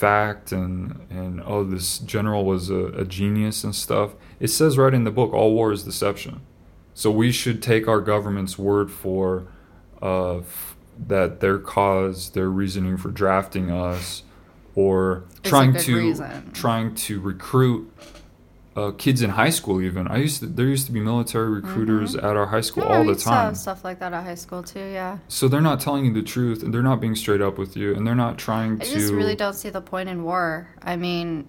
fact 0.00 0.50
and 0.52 0.98
and 1.10 1.42
oh 1.44 1.62
this 1.64 1.98
general 1.98 2.44
was 2.44 2.70
a, 2.70 2.86
a 2.86 3.04
genius 3.04 3.62
and 3.64 3.74
stuff 3.74 4.14
it 4.40 4.48
says 4.48 4.78
right 4.78 4.94
in 4.94 5.04
the 5.04 5.10
book 5.10 5.32
all 5.34 5.54
war 5.54 5.72
is 5.72 5.82
deception 5.84 6.40
so 6.94 7.10
we 7.10 7.30
should 7.30 7.62
take 7.62 7.86
our 7.86 8.00
government's 8.00 8.58
word 8.58 8.90
for 8.90 9.46
uh, 10.02 10.38
f- 10.38 10.76
that 11.06 11.40
their 11.40 11.58
cause 11.58 12.30
their 12.30 12.48
reasoning 12.48 12.96
for 12.96 13.10
drafting 13.10 13.70
us 13.70 14.22
or 14.74 15.24
It's 15.40 15.50
trying 15.50 15.74
to 15.74 15.96
reason. 15.96 16.50
trying 16.52 16.94
to 17.06 17.20
recruit 17.20 17.92
uh, 18.76 18.92
kids 18.92 19.20
in 19.20 19.30
high 19.30 19.50
school 19.50 19.80
even 19.82 20.06
i 20.08 20.16
used 20.16 20.38
to 20.40 20.46
there 20.46 20.66
used 20.66 20.86
to 20.86 20.92
be 20.92 21.00
military 21.00 21.50
recruiters 21.50 22.14
at 22.14 22.36
our 22.36 22.46
high 22.46 22.60
school 22.60 22.84
Mm-hmm. 22.84 22.92
Yeah, 22.92 22.98
all 22.98 23.04
the 23.04 23.12
used 23.12 23.24
to 23.24 23.30
have 23.30 23.44
time 23.46 23.54
stuff 23.56 23.84
like 23.84 23.98
that 23.98 24.12
at 24.12 24.22
high 24.24 24.36
school 24.36 24.62
too. 24.62 24.78
Yeah. 24.78 25.18
so 25.28 25.48
they're 25.48 25.60
not 25.60 25.80
telling 25.80 26.04
you 26.04 26.12
the 26.12 26.22
truth 26.22 26.62
and 26.62 26.72
they're 26.72 26.82
not 26.82 27.00
being 27.00 27.16
straight 27.16 27.40
up 27.42 27.58
with 27.58 27.76
you 27.76 27.94
and 27.94 28.06
they're 28.06 28.14
not 28.14 28.38
trying 28.38 28.80
I 28.80 28.84
to 28.84 28.90
i 28.90 28.94
just 28.94 29.12
really 29.12 29.34
don't 29.34 29.54
see 29.54 29.70
the 29.70 29.80
point 29.80 30.08
in 30.08 30.22
war. 30.22 30.68
I 30.80 30.94
mean, 30.96 31.48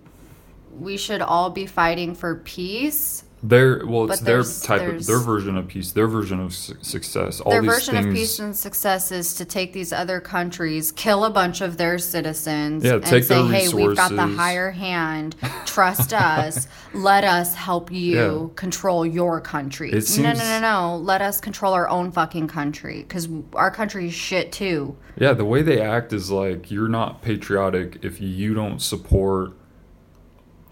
we 0.79 0.97
should 0.97 1.21
all 1.21 1.49
be 1.51 1.65
fighting 1.67 2.15
for 2.15 2.35
peace. 2.37 3.23
Their 3.43 3.85
well 3.85 4.09
it's 4.11 4.19
But 4.21 4.25
their 4.25 4.43
type 4.43 4.87
of 4.87 5.05
their 5.07 5.17
version 5.19 5.57
of 5.57 5.67
peace 5.67 5.91
their 5.93 6.07
version 6.07 6.39
of 6.39 6.53
su- 6.53 6.75
success 6.81 7.39
all 7.41 7.51
Their 7.51 7.63
version 7.63 7.95
things 7.95 8.05
of 8.07 8.13
peace 8.13 8.39
and 8.39 8.55
success 8.55 9.11
is 9.11 9.33
to 9.35 9.45
take 9.45 9.73
these 9.73 9.91
other 9.91 10.19
countries, 10.19 10.91
kill 10.91 11.25
a 11.25 11.29
bunch 11.31 11.61
of 11.61 11.77
their 11.77 11.97
citizens, 11.97 12.83
Yeah, 12.83 12.95
and 13.03 13.07
say, 13.25 13.43
"Hey, 13.47 13.67
we've 13.69 13.95
got 13.95 14.11
the 14.11 14.27
higher 14.27 14.69
hand. 14.71 15.35
Trust 15.65 16.13
us. 16.13 16.67
Let 16.93 17.23
us 17.23 17.55
help 17.55 17.91
you 17.91 18.15
Yeah. 18.15 18.47
control 18.55 19.05
your 19.05 19.41
country." 19.41 19.91
It 19.91 20.17
no, 20.19 20.33
no, 20.33 20.39
no, 20.39 20.59
no. 20.59 20.97
Let 20.97 21.21
us 21.21 21.41
control 21.41 21.73
our 21.73 21.89
own 21.89 22.11
fucking 22.11 22.47
country 22.47 23.03
because 23.07 23.27
our 23.53 23.71
country 23.71 24.07
is 24.07 24.13
shit 24.13 24.51
too. 24.51 24.95
yeah 25.17 25.33
the 25.33 25.45
way 25.45 25.61
they 25.61 25.81
act 25.81 26.13
is 26.13 26.29
like 26.29 26.69
you're 26.71 26.87
not 26.87 27.21
patriotic 27.21 27.97
if 28.03 28.21
you 28.21 28.53
don't 28.53 28.81
support 28.81 29.51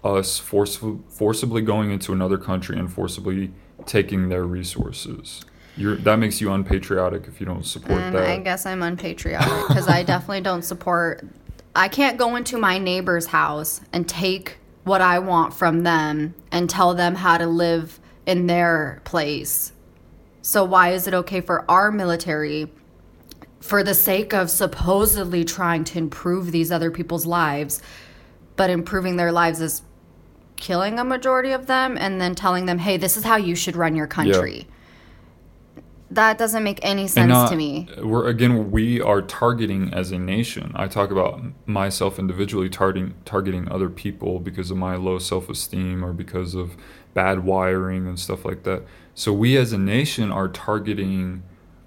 us 0.02 0.38
forceful, 0.38 1.02
forcibly 1.08 1.62
going 1.62 1.90
into 1.90 2.12
another 2.12 2.38
country 2.38 2.78
and 2.78 2.92
forcibly 2.92 3.52
taking 3.86 4.28
their 4.28 4.44
resources 4.44 5.44
you're, 5.76 5.96
that 5.96 6.16
makes 6.16 6.40
you 6.40 6.52
unpatriotic 6.52 7.26
if 7.26 7.40
you 7.40 7.46
don't 7.46 7.64
support 7.64 8.00
And 8.00 8.14
that 8.14 8.28
I 8.28 8.38
guess 8.38 8.66
I'm 8.66 8.82
unpatriotic 8.82 9.68
because 9.68 9.88
I 9.88 10.02
definitely 10.02 10.42
don't 10.42 10.62
support. 10.62 11.26
I 11.74 11.88
can't 11.88 12.18
go 12.18 12.36
into 12.36 12.58
my 12.58 12.78
neighbor's 12.78 13.26
house 13.26 13.80
and 13.92 14.08
take 14.08 14.58
what 14.84 15.00
I 15.00 15.18
want 15.20 15.54
from 15.54 15.82
them 15.82 16.34
and 16.50 16.68
tell 16.68 16.94
them 16.94 17.14
how 17.14 17.38
to 17.38 17.46
live 17.46 18.00
in 18.26 18.46
their 18.46 19.00
place. 19.04 19.72
So, 20.42 20.64
why 20.64 20.92
is 20.92 21.06
it 21.06 21.14
okay 21.14 21.40
for 21.40 21.70
our 21.70 21.92
military, 21.92 22.72
for 23.60 23.82
the 23.82 23.94
sake 23.94 24.32
of 24.32 24.50
supposedly 24.50 25.44
trying 25.44 25.84
to 25.84 25.98
improve 25.98 26.50
these 26.50 26.72
other 26.72 26.90
people's 26.90 27.26
lives, 27.26 27.82
but 28.56 28.70
improving 28.70 29.16
their 29.16 29.32
lives 29.32 29.60
is 29.60 29.82
killing 30.60 30.98
a 30.98 31.04
majority 31.04 31.52
of 31.52 31.66
them 31.66 31.96
and 31.98 32.20
then 32.20 32.34
telling 32.34 32.66
them, 32.66 32.78
hey, 32.78 32.96
this 32.96 33.16
is 33.16 33.24
how 33.24 33.36
you 33.36 33.56
should 33.56 33.74
run 33.74 33.96
your 33.96 34.06
country? 34.06 34.68
That 36.12 36.38
doesn't 36.38 36.64
make 36.64 36.80
any 36.82 37.06
sense 37.06 37.28
not- 37.28 37.50
to 37.50 37.56
me. 37.56 37.88
We're 37.98 38.26
again, 38.28 38.70
we 38.70 39.00
are 39.00 39.22
targeting 39.22 39.92
as 39.94 40.10
a 40.10 40.18
nation. 40.18 40.72
I 40.74 40.88
talk 40.88 41.10
about 41.10 41.40
myself 41.66 42.18
individually 42.18 42.68
targeting 42.68 43.14
targeting 43.24 43.70
other 43.70 43.88
people 43.88 44.40
because 44.40 44.70
of 44.70 44.76
my 44.76 44.96
low 44.96 45.18
self 45.18 45.48
esteem 45.48 46.04
or 46.04 46.12
because 46.12 46.54
of 46.54 46.76
bad 47.14 47.44
wiring 47.44 48.08
and 48.08 48.18
stuff 48.18 48.44
like 48.44 48.64
that. 48.64 48.82
So 49.14 49.32
we 49.32 49.56
as 49.56 49.72
a 49.72 49.78
nation 49.78 50.32
are 50.32 50.48
targeting 50.48 51.44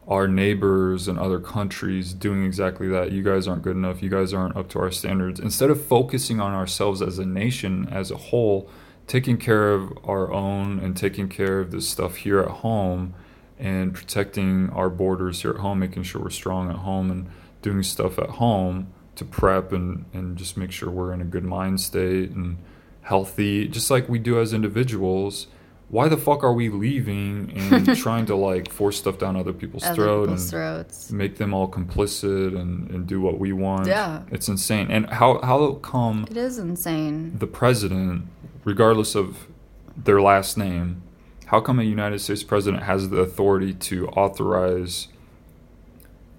our 0.08 0.28
neighbors 0.28 1.08
and 1.08 1.18
other 1.18 1.40
countries 1.40 2.14
doing 2.14 2.44
exactly 2.44 2.88
that. 2.90 3.12
You 3.12 3.24
guys 3.24 3.48
aren't 3.48 3.62
good 3.62 3.76
enough. 3.76 4.04
You 4.04 4.10
guys 4.10 4.34
aren't 4.34 4.58
up 4.58 4.70
to 4.70 4.80
our 4.80 4.92
standards. 4.92 5.40
Instead 5.40 5.70
of 5.70 5.84
focusing 5.84 6.40
on 6.40 6.54
ourselves 6.54 7.02
as 7.02 7.20
a 7.20 7.26
nation 7.26 7.88
as 7.90 8.12
a 8.12 8.18
whole, 8.18 8.70
taking 9.08 9.38
care 9.38 9.72
of 9.72 9.98
our 10.04 10.32
own 10.32 10.80
and 10.80 10.96
taking 10.96 11.30
care 11.30 11.60
of 11.60 11.72
this 11.72 11.88
stuff 11.88 12.18
here 12.18 12.40
at 12.40 12.50
home 12.50 13.14
and 13.58 13.94
protecting 13.94 14.70
our 14.72 14.90
borders 14.90 15.42
here 15.42 15.52
at 15.52 15.58
home, 15.58 15.80
making 15.80 16.04
sure 16.04 16.22
we're 16.22 16.30
strong 16.30 16.70
at 16.70 16.78
home 16.78 17.10
and 17.10 17.30
doing 17.62 17.84
stuff 17.84 18.20
at 18.20 18.32
home 18.32 18.92
to 19.16 19.24
prep 19.24 19.72
and, 19.72 20.06
and 20.14 20.38
just 20.38 20.58
make 20.58 20.72
sure 20.72 20.90
we're 20.90 21.14
in 21.14 21.22
a 21.22 21.26
good 21.26 21.44
mind 21.44 21.80
state 21.80 22.32
and 22.32 22.58
healthy, 23.04 23.68
just 23.68 23.92
like 23.92 24.10
we 24.10 24.20
do 24.20 24.40
as 24.40 24.54
individuals. 24.54 25.48
Why 25.94 26.08
the 26.08 26.18
fuck 26.18 26.44
are 26.44 26.54
we 26.54 26.70
leaving 26.70 27.54
and 27.56 27.96
trying 28.06 28.26
to 28.26 28.36
like 28.36 28.72
force 28.72 28.98
stuff 28.98 29.20
down 29.20 29.36
other 29.36 29.54
people's 29.54 29.84
Other 29.84 29.94
throat 29.94 30.22
people's 30.24 30.42
and 30.42 30.50
throats. 30.50 31.12
make 31.12 31.38
them 31.38 31.54
all 31.54 31.68
complicit 31.70 32.60
and, 32.60 32.90
and 32.90 33.06
do 33.06 33.22
what 33.22 33.38
we 33.38 33.54
want? 33.54 33.86
Yeah. 33.86 34.24
It's 34.32 34.48
insane. 34.48 34.90
And 34.90 35.08
how 35.12 35.40
how 35.44 35.74
come 35.84 36.26
It 36.32 36.36
is 36.36 36.58
insane. 36.58 37.38
the 37.38 37.46
president, 37.46 38.24
regardless 38.64 39.14
of 39.14 39.46
their 39.96 40.20
last 40.20 40.58
name, 40.58 41.04
how 41.46 41.60
come 41.62 41.80
a 41.80 41.84
United 41.84 42.18
States 42.22 42.42
president 42.42 42.82
has 42.82 43.10
the 43.10 43.18
authority 43.18 43.72
to 43.76 44.08
authorize, 44.08 45.10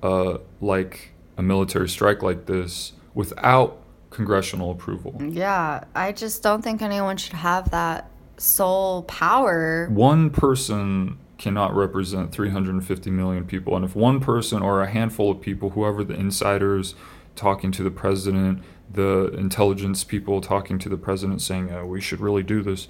uh, 0.03 0.39
like 0.61 1.13
a 1.39 1.43
military 1.45 1.89
strike 1.89 2.25
like 2.25 2.47
this 2.47 2.93
without 3.15 3.79
congressional 4.11 4.73
approval? 4.73 5.15
Yeah, 5.23 5.85
I 5.95 6.11
just 6.11 6.43
don't 6.43 6.63
think 6.63 6.83
anyone 6.83 7.17
should 7.19 7.35
have 7.35 7.71
that 7.71 8.11
sole 8.37 9.03
power. 9.05 9.89
One 9.91 10.31
person 10.31 11.19
cannot 11.39 11.75
represent 11.75 12.33
350 12.33 13.11
million 13.11 13.45
people, 13.45 13.77
and 13.77 13.85
if 13.85 13.95
one 13.95 14.21
person 14.21 14.63
or 14.63 14.83
a 14.83 14.91
handful 14.91 15.31
of 15.31 15.41
people, 15.41 15.71
whoever 15.71 16.05
the 16.05 16.15
insiders 16.15 16.95
talking 17.37 17.73
to 17.73 17.83
the 17.83 17.91
president, 17.91 18.63
the 18.93 19.35
intelligence 19.37 20.05
people 20.05 20.41
talking 20.41 20.79
to 20.79 20.89
the 20.89 20.97
president 20.97 21.43
saying 21.43 21.73
uh, 21.73 21.85
we 21.85 22.01
should 22.01 22.21
really 22.21 22.43
do 22.43 22.63
this. 22.63 22.89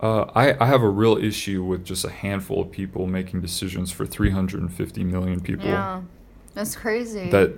Uh, 0.00 0.30
I, 0.34 0.62
I 0.62 0.66
have 0.66 0.82
a 0.82 0.88
real 0.88 1.16
issue 1.16 1.64
with 1.64 1.84
just 1.84 2.04
a 2.04 2.10
handful 2.10 2.60
of 2.60 2.70
people 2.70 3.06
making 3.06 3.40
decisions 3.40 3.90
for 3.90 4.06
350 4.06 5.04
million 5.04 5.40
people. 5.40 5.66
Yeah, 5.66 6.02
that's 6.54 6.76
crazy. 6.76 7.30
That 7.30 7.56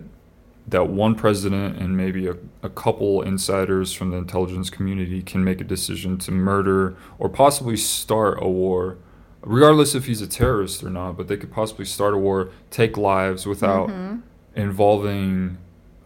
that 0.68 0.88
one 0.88 1.14
president 1.14 1.76
and 1.78 1.96
maybe 1.96 2.26
a, 2.26 2.36
a 2.62 2.68
couple 2.68 3.22
insiders 3.22 3.92
from 3.92 4.10
the 4.10 4.16
intelligence 4.16 4.68
community 4.70 5.22
can 5.22 5.42
make 5.42 5.60
a 5.60 5.64
decision 5.64 6.18
to 6.18 6.30
murder 6.32 6.96
or 7.18 7.28
possibly 7.28 7.76
start 7.76 8.38
a 8.42 8.48
war, 8.48 8.98
regardless 9.42 9.94
if 9.94 10.06
he's 10.06 10.20
a 10.20 10.26
terrorist 10.26 10.82
or 10.84 10.90
not. 10.90 11.16
But 11.16 11.28
they 11.28 11.36
could 11.36 11.52
possibly 11.52 11.84
start 11.84 12.12
a 12.14 12.18
war, 12.18 12.50
take 12.70 12.96
lives 12.96 13.46
without 13.46 13.88
Mm-hmm. 13.88 14.16
involving 14.56 15.56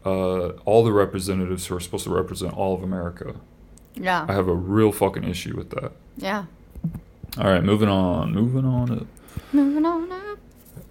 uh, 0.05 0.49
all 0.65 0.85
the 0.85 0.93
representatives 0.93 1.67
who 1.67 1.77
are 1.77 1.81
supposed 1.81 2.05
to 2.05 2.11
represent 2.11 2.55
all 2.55 2.75
of 2.75 2.83
America. 2.83 3.35
Yeah. 3.95 4.27
I 4.29 4.33
have 4.33 4.49
a 4.49 4.55
real 4.55 4.93
fucking 4.93 5.25
issue 5.25 5.57
with 5.57 5.71
that. 5.71 5.93
yeah. 6.17 6.45
All 7.39 7.45
right, 7.51 7.63
moving 7.65 7.89
on. 7.89 8.33
Moving 8.35 8.65
on. 8.67 8.91
Up. 8.91 9.07
Moving 9.55 9.87
on 9.87 10.13
up. 10.13 10.39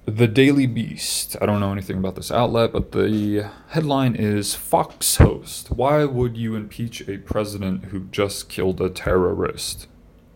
The 0.06 0.28
Daily 0.28 0.66
Beast. 0.66 1.38
I 1.39 1.45
don't 1.45 1.60
know 1.60 1.72
anything 1.72 1.97
about 1.97 2.16
this 2.16 2.32
outlet, 2.32 2.74
but 2.74 2.91
the 2.91 3.45
headline 3.70 4.16
is 4.16 4.56
Fox 4.56 5.18
host. 5.18 5.70
Why 5.70 6.06
would 6.06 6.38
you 6.38 6.56
impeach 6.56 7.08
a 7.08 7.18
president 7.20 7.86
who 7.86 8.02
just 8.12 8.49
killed 8.49 8.82
a 8.82 8.89
terrorist? 8.89 9.88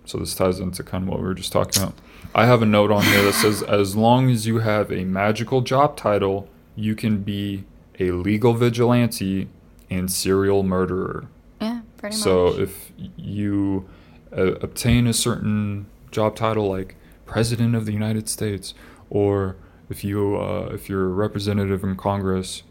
So 0.05 0.19
this 0.19 0.35
ties 0.35 0.59
into 0.59 0.83
kind 0.83 1.03
of 1.05 1.09
what 1.09 1.19
we 1.19 1.25
were 1.25 1.33
just 1.33 1.51
talking 1.51 1.81
about. 1.81 1.95
I 2.35 2.45
have 2.45 2.61
a 2.61 2.65
note 2.65 2.91
on 2.91 3.03
here 3.03 3.23
that 3.23 3.33
says 3.33 3.63
as 3.67 3.95
long 3.95 4.29
as 4.29 4.45
you 4.45 4.59
have 4.59 4.91
a 4.91 5.03
magical 5.03 5.61
job 5.61 5.97
title, 5.97 6.47
you 6.75 6.95
can 6.95 7.23
be 7.23 7.63
a 7.99 8.11
legal 8.11 8.53
vigilante 8.53 9.47
and 9.89 10.11
serial 10.11 10.61
murderer. 10.61 11.27
Yeah, 11.59 11.81
pretty 11.97 12.15
So 12.15 12.45
much. 12.45 12.55
So 12.55 12.61
if 12.61 12.91
you 13.17 13.89
uh, 14.31 14.55
obtain 14.61 15.07
a 15.07 15.13
certain 15.13 15.87
job 16.11 16.35
title 16.35 16.69
like 16.69 16.95
President 17.25 17.73
of 17.73 17.87
the 17.87 17.93
United 17.93 18.29
States, 18.29 18.75
or 19.09 19.55
if 19.89 20.03
you 20.03 20.35
uh, 20.37 20.69
if 20.73 20.89
you're 20.89 21.05
a 21.05 21.09
representative 21.13 21.83
in 21.83 21.95
Congress, 21.95 22.63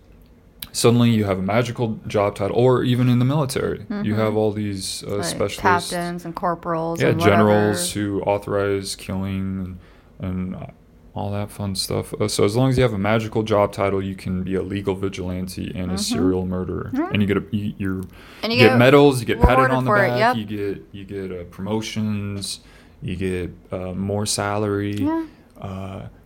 suddenly 0.73 1.11
you 1.11 1.25
have 1.25 1.39
a 1.39 1.43
magical 1.43 2.01
job 2.07 2.35
title, 2.35 2.57
or 2.57 2.83
even 2.83 3.09
in 3.09 3.19
the 3.19 3.25
military, 3.25 3.87
you 4.03 4.15
have 4.17 4.37
all 4.37 4.51
these 4.53 5.03
uh, 5.05 5.07
Mm-hmm. 5.07 5.17
Like 5.19 5.25
specialists, 5.27 5.91
captains 5.91 6.25
and 6.25 6.35
corporals. 6.35 7.01
yeah, 7.01 7.09
and 7.09 7.21
generals 7.21 7.93
who 7.93 8.21
authorize 8.23 8.97
killing 8.97 9.79
and, 10.21 10.29
and 10.29 10.57
uh, 10.57 10.67
all 11.15 11.31
that 11.31 11.49
fun 11.49 11.77
stuff. 11.77 12.13
Uh, 12.15 12.27
so 12.27 12.43
as 12.45 12.57
long 12.57 12.71
as 12.71 12.77
you 12.77 12.83
have 12.83 12.93
a 12.93 12.99
magical 12.99 13.45
job 13.45 13.73
title, 13.73 14.03
you 14.03 14.17
can 14.17 14.43
be 14.43 14.57
a 14.57 14.63
legal 14.63 14.97
vigilante 14.97 15.71
and 15.77 15.93
a 15.93 15.99
serial 15.99 16.45
murderer, 16.45 16.91
and 17.13 17.23
you 17.23 17.29
get 17.29 17.37
a 17.37 17.45
you, 17.57 17.75
you're 17.79 17.95
Mm-hmm. 18.03 18.43
And 18.43 18.53
you 18.53 18.59
you 18.59 18.65
get, 18.65 18.71
get 18.73 18.79
medals, 18.79 19.21
you 19.21 19.27
get 19.27 19.41
patted 19.41 19.71
on 19.71 19.85
the 19.85 19.89
for 19.89 20.05
it, 20.05 20.09
back, 20.09 20.19
yep. 20.19 20.37
you 20.37 20.45
get 20.45 20.85
you 20.91 21.05
get 21.05 21.31
uh, 21.31 21.45
promotions, 21.45 22.61
you 23.01 23.15
get 23.15 23.53
uh, 23.71 23.93
more 23.95 24.27
salary. 24.27 24.97
Yeah. 24.99 25.27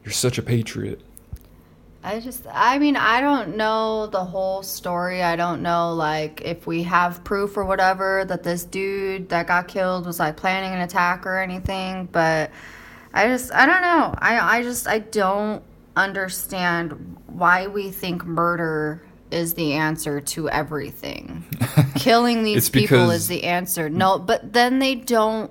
You're 0.08 0.14
such 0.14 0.38
a 0.38 0.42
patriot. 0.42 1.02
I 2.02 2.20
just, 2.20 2.46
I 2.50 2.78
mean, 2.78 2.96
I 2.96 3.20
don't 3.20 3.58
know 3.58 4.06
the 4.06 4.24
whole 4.24 4.62
story. 4.62 5.22
I 5.22 5.36
don't 5.36 5.60
know, 5.60 5.92
like, 5.92 6.40
if 6.46 6.66
we 6.66 6.84
have 6.84 7.22
proof 7.24 7.58
or 7.58 7.66
whatever 7.66 8.24
that 8.24 8.42
this 8.42 8.64
dude 8.64 9.28
that 9.28 9.48
got 9.48 9.68
killed 9.68 10.06
was, 10.06 10.18
like, 10.18 10.38
planning 10.38 10.72
an 10.72 10.80
attack 10.80 11.26
or 11.26 11.38
anything, 11.38 12.08
but 12.10 12.50
I 13.12 13.26
just, 13.26 13.52
I 13.52 13.66
don't 13.66 13.82
know. 13.82 14.14
I, 14.16 14.60
I 14.60 14.62
just, 14.62 14.88
I 14.88 15.00
don't 15.00 15.62
understand 15.94 17.18
why 17.26 17.66
we 17.66 17.90
think 17.90 18.24
murder 18.24 19.02
is 19.30 19.52
the 19.52 19.74
answer 19.74 20.22
to 20.22 20.48
everything. 20.48 21.44
Killing 21.96 22.44
these 22.44 22.70
people 22.70 22.96
because- 22.96 23.14
is 23.14 23.28
the 23.28 23.44
answer. 23.44 23.90
No, 23.90 24.18
but 24.18 24.54
then 24.54 24.78
they 24.78 24.94
don't 24.94 25.50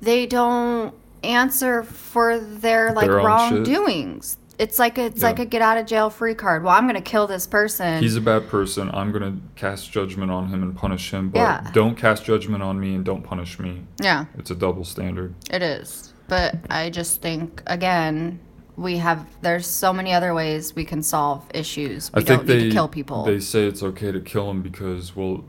they 0.00 0.24
don't 0.24 0.94
answer 1.24 1.82
for 1.82 2.38
their 2.38 2.92
like 2.92 3.06
Their 3.06 3.16
wrongdoings. 3.16 4.36
It's 4.58 4.78
like 4.78 4.98
a, 4.98 5.06
it's 5.06 5.20
Yeah. 5.22 5.28
like 5.28 5.38
a 5.38 5.44
get 5.46 5.62
out 5.62 5.78
of 5.78 5.86
jail 5.86 6.10
free 6.10 6.34
card. 6.34 6.62
Well, 6.62 6.74
I'm 6.74 6.84
going 6.84 6.94
to 6.94 7.00
kill 7.00 7.26
this 7.26 7.46
person. 7.46 8.00
He's 8.02 8.16
a 8.16 8.20
bad 8.20 8.48
person. 8.48 8.90
I'm 8.92 9.10
gonna 9.10 9.36
cast 9.56 9.90
judgment 9.90 10.30
on 10.30 10.48
him 10.48 10.62
and 10.62 10.76
punish 10.76 11.10
him, 11.12 11.30
but 11.30 11.38
Yeah. 11.40 11.70
don't 11.72 11.96
cast 11.96 12.24
judgment 12.24 12.62
on 12.62 12.78
me 12.78 12.94
and 12.94 13.04
don't 13.04 13.22
punish 13.24 13.58
me. 13.58 13.82
yeah. 14.00 14.26
It's 14.38 14.50
a 14.50 14.54
double 14.54 14.84
standard. 14.84 15.34
It 15.50 15.62
is. 15.62 16.12
But 16.28 16.56
I 16.70 16.90
just 16.90 17.20
think 17.22 17.62
again, 17.66 18.38
we 18.76 18.98
have 18.98 19.26
there's 19.42 19.66
so 19.66 19.92
many 19.92 20.12
other 20.12 20.32
ways 20.34 20.74
we 20.76 20.84
can 20.84 21.02
solve 21.02 21.44
issues. 21.54 22.10
We 22.14 22.20
I 22.20 22.24
don't 22.24 22.38
think 22.38 22.48
need 22.48 22.54
they 22.64 22.68
to 22.68 22.74
kill 22.74 22.88
people. 22.88 23.24
they 23.24 23.40
say 23.40 23.66
it's 23.66 23.82
okay 23.82 24.12
to 24.12 24.20
kill 24.20 24.46
them 24.48 24.62
because 24.62 25.16
well, 25.16 25.44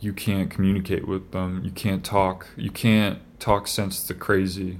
you 0.00 0.12
can't 0.12 0.50
communicate 0.50 1.06
with 1.06 1.30
them. 1.32 1.60
You 1.64 1.70
can't 1.70 2.02
talk. 2.04 2.46
You 2.56 2.70
can't 2.70 3.18
talk 3.38 3.68
sense 3.68 4.04
to 4.08 4.14
crazy. 4.14 4.78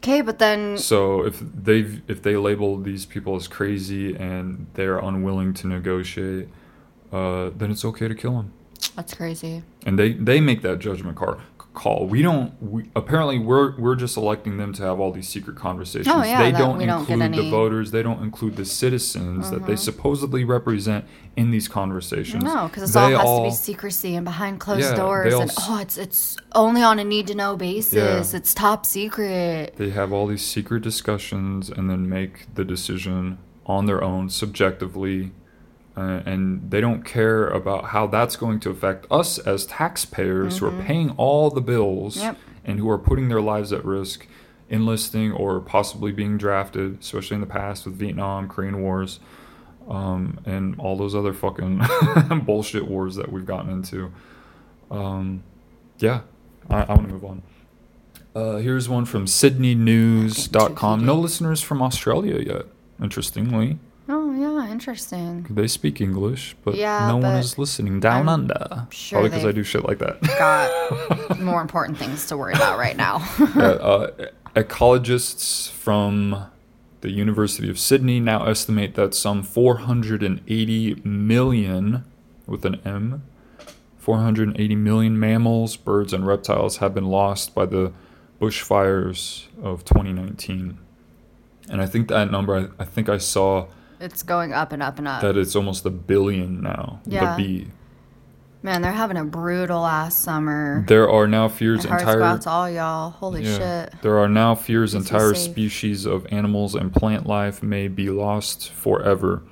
Okay, 0.00 0.22
but 0.22 0.38
then 0.38 0.78
So 0.78 1.24
if 1.24 1.40
they 1.40 2.00
if 2.08 2.22
they 2.22 2.36
label 2.36 2.76
these 2.80 3.06
people 3.06 3.36
as 3.36 3.46
crazy 3.48 4.16
and 4.16 4.66
they're 4.74 4.98
unwilling 4.98 5.54
to 5.54 5.66
negotiate, 5.66 6.48
uh, 7.12 7.50
then 7.56 7.70
it's 7.70 7.84
okay 7.84 8.08
to 8.08 8.14
kill 8.14 8.32
them. 8.36 8.52
that's 8.96 9.14
crazy. 9.14 9.62
And 9.86 9.98
they 9.98 10.12
they 10.14 10.40
make 10.40 10.62
that 10.62 10.78
judgment 10.78 11.16
call. 11.16 11.36
Call. 11.72 12.06
We 12.06 12.20
don't. 12.20 12.52
We, 12.60 12.90
apparently, 12.96 13.38
we're 13.38 13.76
we're 13.78 13.94
just 13.94 14.16
electing 14.16 14.56
them 14.56 14.72
to 14.72 14.82
have 14.82 14.98
all 14.98 15.12
these 15.12 15.28
secret 15.28 15.56
conversations. 15.56 16.08
Oh, 16.08 16.22
yeah, 16.24 16.42
they 16.42 16.50
don't 16.50 16.78
we 16.78 16.84
don't 16.84 17.00
include 17.08 17.20
the 17.32 17.36
Mm-hmm. 17.42 17.50
voters. 17.50 17.90
They 17.92 18.02
don't 18.02 18.22
include 18.24 18.56
the 18.56 18.64
citizens 18.64 19.50
that 19.52 19.66
they 19.66 19.76
supposedly 19.76 20.42
represent 20.42 21.04
in 21.36 21.52
these 21.52 21.68
conversations. 21.68 22.42
No, 22.42 22.66
because 22.66 22.94
it 22.96 22.98
all 23.14 23.44
has 23.44 23.54
to 23.60 23.62
be 23.68 23.72
secrecy 23.72 24.16
and 24.16 24.24
behind 24.24 24.58
closed 24.58 24.82
Yeah, 24.82 24.96
doors, 24.96 25.32
all 25.32 25.42
and 25.42 25.50
oh, 25.60 25.78
it's 25.80 25.96
it's 25.96 26.36
only 26.56 26.82
on 26.82 26.98
a 26.98 27.04
need 27.04 27.28
to 27.28 27.36
know 27.36 27.56
basis. 27.56 28.32
Yeah. 28.32 28.36
It's 28.38 28.52
top 28.52 28.84
secret. 28.84 29.74
They 29.76 29.90
have 29.90 30.12
all 30.12 30.26
these 30.26 30.42
secret 30.44 30.82
discussions 30.82 31.70
and 31.70 31.88
then 31.88 32.08
make 32.08 32.52
the 32.56 32.64
decision 32.64 33.38
on 33.64 33.86
their 33.86 34.02
own 34.02 34.28
subjectively. 34.28 35.30
Uh, 36.00 36.22
and 36.24 36.70
they 36.70 36.80
don't 36.80 37.04
care 37.04 37.46
about 37.48 37.84
how 37.86 38.06
that's 38.06 38.36
going 38.36 38.58
to 38.60 38.70
affect 38.70 39.06
us 39.10 39.38
as 39.38 39.66
taxpayers 39.66 40.58
who 40.58 40.66
are 40.66 40.82
paying 40.84 41.10
all 41.18 41.50
the 41.50 41.60
bills 41.60 42.16
Mm-hmm. 42.16 42.24
Yep. 42.26 42.36
and 42.64 42.78
who 42.78 42.88
are 42.88 42.98
putting 42.98 43.28
their 43.28 43.40
lives 43.42 43.72
at 43.72 43.84
risk, 43.84 44.26
enlisting 44.70 45.32
or 45.32 45.60
possibly 45.60 46.12
being 46.12 46.38
drafted, 46.38 46.98
especially 47.00 47.34
in 47.34 47.40
the 47.40 47.46
past 47.60 47.84
with 47.84 47.96
Vietnam, 47.96 48.48
Korean 48.48 48.80
Wars, 48.80 49.20
um, 49.88 50.38
and 50.46 50.78
all 50.78 50.96
those 50.96 51.14
other 51.14 51.32
fucking 51.34 51.82
bullshit 52.46 52.86
wars 52.86 53.16
that 53.16 53.30
we've 53.32 53.46
gotten 53.46 53.70
into. 53.70 54.10
Um, 54.90 55.42
yeah, 55.98 56.20
I, 56.70 56.82
I 56.82 56.94
want 56.94 57.08
to 57.08 57.12
move 57.14 57.24
on. 57.24 57.42
Uh, 58.34 58.56
here's 58.58 58.88
one 58.88 59.04
from 59.04 59.26
SydneyNews.com. 59.26 61.04
No 61.04 61.16
listeners 61.16 61.60
from 61.60 61.82
Australia 61.82 62.38
yet, 62.38 62.66
interestingly. 63.02 63.78
Oh 64.12 64.32
yeah, 64.32 64.70
interesting. 64.72 65.46
They 65.48 65.68
speak 65.68 66.00
English, 66.00 66.56
but 66.64 66.74
Yeah, 66.74 67.06
no 67.06 67.18
one 67.18 67.36
is 67.36 67.58
listening 67.58 68.00
down 68.00 68.22
I'm 68.22 68.28
under. 68.28 68.86
sure 68.90 69.20
Probably 69.20 69.30
because 69.30 69.44
I 69.44 69.52
do 69.52 69.62
shit 69.62 69.84
like 69.84 69.98
that. 69.98 70.20
Got 70.22 71.38
more 71.40 71.62
important 71.62 71.96
things 71.96 72.26
to 72.26 72.36
worry 72.36 72.54
about 72.54 72.76
right 72.78 72.96
now. 72.96 73.18
Yeah, 73.38 73.62
uh, 73.62 74.10
ecologists 74.56 75.70
from 75.70 76.46
the 77.02 77.10
University 77.10 77.70
of 77.70 77.78
Sydney 77.78 78.18
now 78.18 78.44
estimate 78.46 78.94
that 78.96 79.14
some 79.14 79.42
480 79.44 81.02
million, 81.04 82.04
with 82.46 82.64
an 82.64 82.80
M, 82.84 83.22
480 83.98 84.74
million 84.74 85.18
mammals, 85.20 85.76
birds, 85.76 86.12
and 86.12 86.26
reptiles 86.26 86.78
have 86.78 86.94
been 86.94 87.06
lost 87.06 87.54
by 87.54 87.64
the 87.64 87.92
bushfires 88.40 89.46
of 89.62 89.84
2019. 89.84 90.78
And 91.68 91.80
I 91.80 91.86
think 91.86 92.08
that 92.08 92.30
number, 92.30 92.56
I, 92.78 92.82
I 92.82 92.84
think 92.84 93.08
I 93.08 93.18
saw 93.18 93.68
it's 94.00 94.22
going 94.22 94.52
up 94.52 94.72
and 94.72 94.82
up 94.82 94.98
and 94.98 95.06
up. 95.06 95.22
that 95.22 95.36
it's 95.36 95.54
almost 95.54 95.84
a 95.84 95.90
billion 95.90 96.62
now. 96.62 97.00
Yeah. 97.06 97.36
The 97.36 97.42
B. 97.42 97.66
Man, 98.62 98.82
they're 98.82 98.92
having 98.92 99.16
a 99.16 99.24
brutal 99.24 99.86
ass 99.86 100.14
summer. 100.14 100.84
There 100.86 101.08
are 101.08 101.26
now 101.26 101.48
fears 101.48 101.86
My 101.86 101.98
entire 101.98 102.38
to 102.38 102.50
all 102.50 102.70
y'all. 102.70 103.10
Holy 103.10 103.42
shit. 103.42 103.94
There 104.02 104.18
are 104.18 104.28
now 104.28 104.54
fears 104.54 104.92
Please 104.92 105.02
entire 105.02 105.34
species 105.34 106.04
of 106.04 106.26
animals 106.30 106.74
and 106.74 106.92
plant 106.92 107.26
life 107.26 107.62
may 107.62 107.88
be 107.88 108.10
lost 108.10 108.70
forever, 108.70 109.42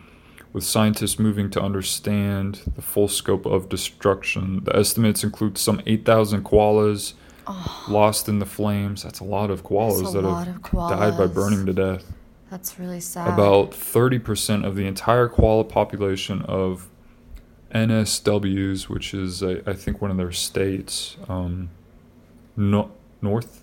with 0.52 0.62
scientists 0.64 1.18
moving 1.18 1.48
to 1.50 1.62
understand 1.62 2.60
the 2.76 2.82
full 2.82 3.08
scope 3.08 3.46
of 3.46 3.70
destruction. 3.70 4.64
The 4.64 4.76
estimates 4.76 5.24
include 5.24 5.56
some 5.56 5.80
8,000 5.86 6.44
koalas 6.44 7.14
oh. 7.46 7.86
lost 7.88 8.28
in 8.28 8.40
the 8.40 8.46
flames. 8.46 9.04
That's 9.04 9.20
a 9.20 9.24
lot 9.24 9.50
of 9.50 9.64
koalas 9.64 10.12
that 10.12 10.24
have 10.24 10.74
of 10.74 10.90
died 10.90 11.16
by 11.16 11.28
burning 11.28 11.64
to 11.64 11.72
death. 11.72 12.04
That's 12.50 12.78
really 12.78 13.00
sad. 13.00 13.28
About 13.28 13.72
30% 13.72 14.64
of 14.64 14.74
the 14.74 14.86
entire 14.86 15.28
koala 15.28 15.64
population 15.64 16.42
of 16.42 16.88
NSWs, 17.74 18.88
which 18.88 19.12
is, 19.14 19.42
I 19.42 19.60
I 19.66 19.74
think, 19.74 20.00
one 20.00 20.10
of 20.10 20.16
their 20.16 20.32
states, 20.32 21.16
um, 21.28 21.68
no, 22.56 22.90
North 23.20 23.62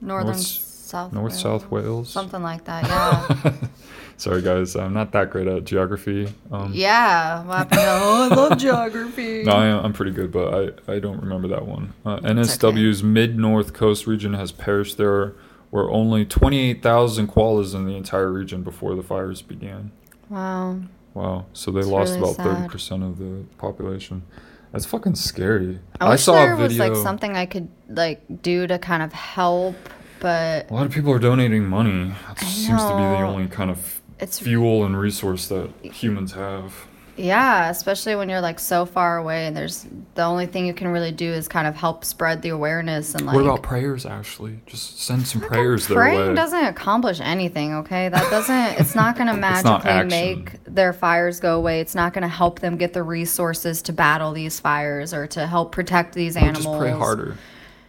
northern 0.00 0.26
North- 0.32 0.40
south 0.40 1.12
North 1.12 1.32
Wales. 1.32 1.40
South 1.42 1.70
Wales. 1.70 2.08
Something 2.10 2.42
like 2.42 2.64
that, 2.64 2.84
yeah. 2.84 3.54
Sorry, 4.16 4.42
guys, 4.42 4.76
I'm 4.76 4.94
not 4.94 5.10
that 5.12 5.30
great 5.30 5.48
at 5.48 5.64
geography. 5.64 6.32
Um, 6.52 6.70
yeah. 6.72 7.42
Happened? 7.44 7.80
Oh, 7.82 8.28
I 8.30 8.34
love 8.34 8.58
geography. 8.66 9.42
No, 9.42 9.52
I 9.52 9.66
am, 9.66 9.84
I'm 9.86 9.92
pretty 9.92 10.12
good, 10.12 10.30
but 10.30 10.54
I, 10.88 10.92
I 10.94 10.98
don't 11.00 11.20
remember 11.20 11.48
that 11.48 11.66
one. 11.66 11.92
Uh, 12.06 12.18
NSW's 12.20 13.02
mid 13.02 13.36
north 13.36 13.72
coast 13.72 14.06
region 14.06 14.34
has 14.34 14.52
perished. 14.52 14.96
There 14.98 15.34
were 15.74 15.90
only 15.90 16.24
28,000 16.24 17.26
koalas 17.26 17.74
in 17.74 17.84
the 17.84 17.96
entire 17.96 18.30
region 18.30 18.62
before 18.62 18.94
the 18.94 19.02
fires 19.02 19.42
began. 19.42 19.90
Wow. 20.30 20.78
Wow. 21.14 21.46
So 21.52 21.72
they 21.72 21.80
It's 21.80 21.88
lost 21.88 22.12
really 22.14 22.30
about 22.30 22.36
sad. 22.36 22.70
30% 22.70 23.04
of 23.04 23.18
the 23.18 23.44
population. 23.58 24.22
That's 24.70 24.86
fucking 24.86 25.16
scary. 25.16 25.80
I, 26.00 26.10
wish 26.10 26.22
saw 26.22 26.34
there 26.34 26.52
a 26.52 26.56
video. 26.56 26.68
was 26.68 26.78
like 26.78 27.02
something 27.02 27.36
I 27.36 27.46
could 27.46 27.66
like 27.88 28.22
do 28.40 28.68
to 28.68 28.78
kind 28.78 29.02
of 29.02 29.12
help, 29.12 29.74
but 30.20 30.70
a 30.70 30.74
lot 30.74 30.86
of 30.86 30.92
people 30.92 31.10
are 31.10 31.18
donating 31.18 31.64
money. 31.64 32.14
That 32.28 32.38
I 32.40 32.44
seems 32.44 32.80
to 32.80 32.90
be 32.90 33.02
the 33.02 33.24
only 33.26 33.48
kind 33.48 33.72
of 33.72 34.00
it's 34.20 34.38
fuel 34.38 34.84
and 34.84 34.96
resource 34.96 35.48
that 35.48 35.70
humans 35.82 36.34
have. 36.34 36.86
Yeah, 37.16 37.70
especially 37.70 38.16
when 38.16 38.28
you're 38.28 38.40
like 38.40 38.58
so 38.58 38.84
far 38.84 39.18
away 39.18 39.46
and 39.46 39.56
there's 39.56 39.86
the 40.14 40.22
only 40.22 40.46
thing 40.46 40.66
you 40.66 40.74
can 40.74 40.88
really 40.88 41.12
do 41.12 41.32
is 41.32 41.46
kind 41.46 41.66
of 41.66 41.76
help 41.76 42.04
spread 42.04 42.42
the 42.42 42.48
awareness 42.48 43.14
and 43.14 43.26
like 43.26 43.36
what 43.36 43.44
about 43.44 43.62
prayers, 43.62 44.04
Ashley? 44.04 44.58
Just 44.66 45.00
send 45.00 45.26
some 45.26 45.40
prayers 45.40 45.86
their 45.86 45.96
praying 45.96 46.28
way. 46.28 46.34
doesn't 46.34 46.64
accomplish 46.64 47.20
anything 47.20 47.74
okay 47.74 48.08
that 48.08 48.30
doesn't 48.30 48.80
it's 48.80 48.94
not 48.94 49.16
going 49.16 49.26
to 49.28 49.34
It's 49.34 49.64
not 49.64 49.84
magically 49.84 50.10
make 50.10 50.64
their 50.64 50.92
fires 50.92 51.40
go 51.40 51.56
away 51.56 51.80
it's 51.80 51.94
not 51.94 52.12
going 52.12 52.22
to 52.22 52.28
help 52.28 52.60
them 52.60 52.76
get 52.76 52.92
the 52.92 53.02
resources 53.02 53.82
to 53.82 53.92
battle 53.92 54.32
these 54.32 54.58
fires 54.58 55.14
or 55.14 55.26
to 55.28 55.46
help 55.46 55.72
protect 55.72 56.14
these 56.14 56.36
animals 56.36 56.64
Just 56.64 56.78
pray 56.78 56.90
harder. 56.90 57.38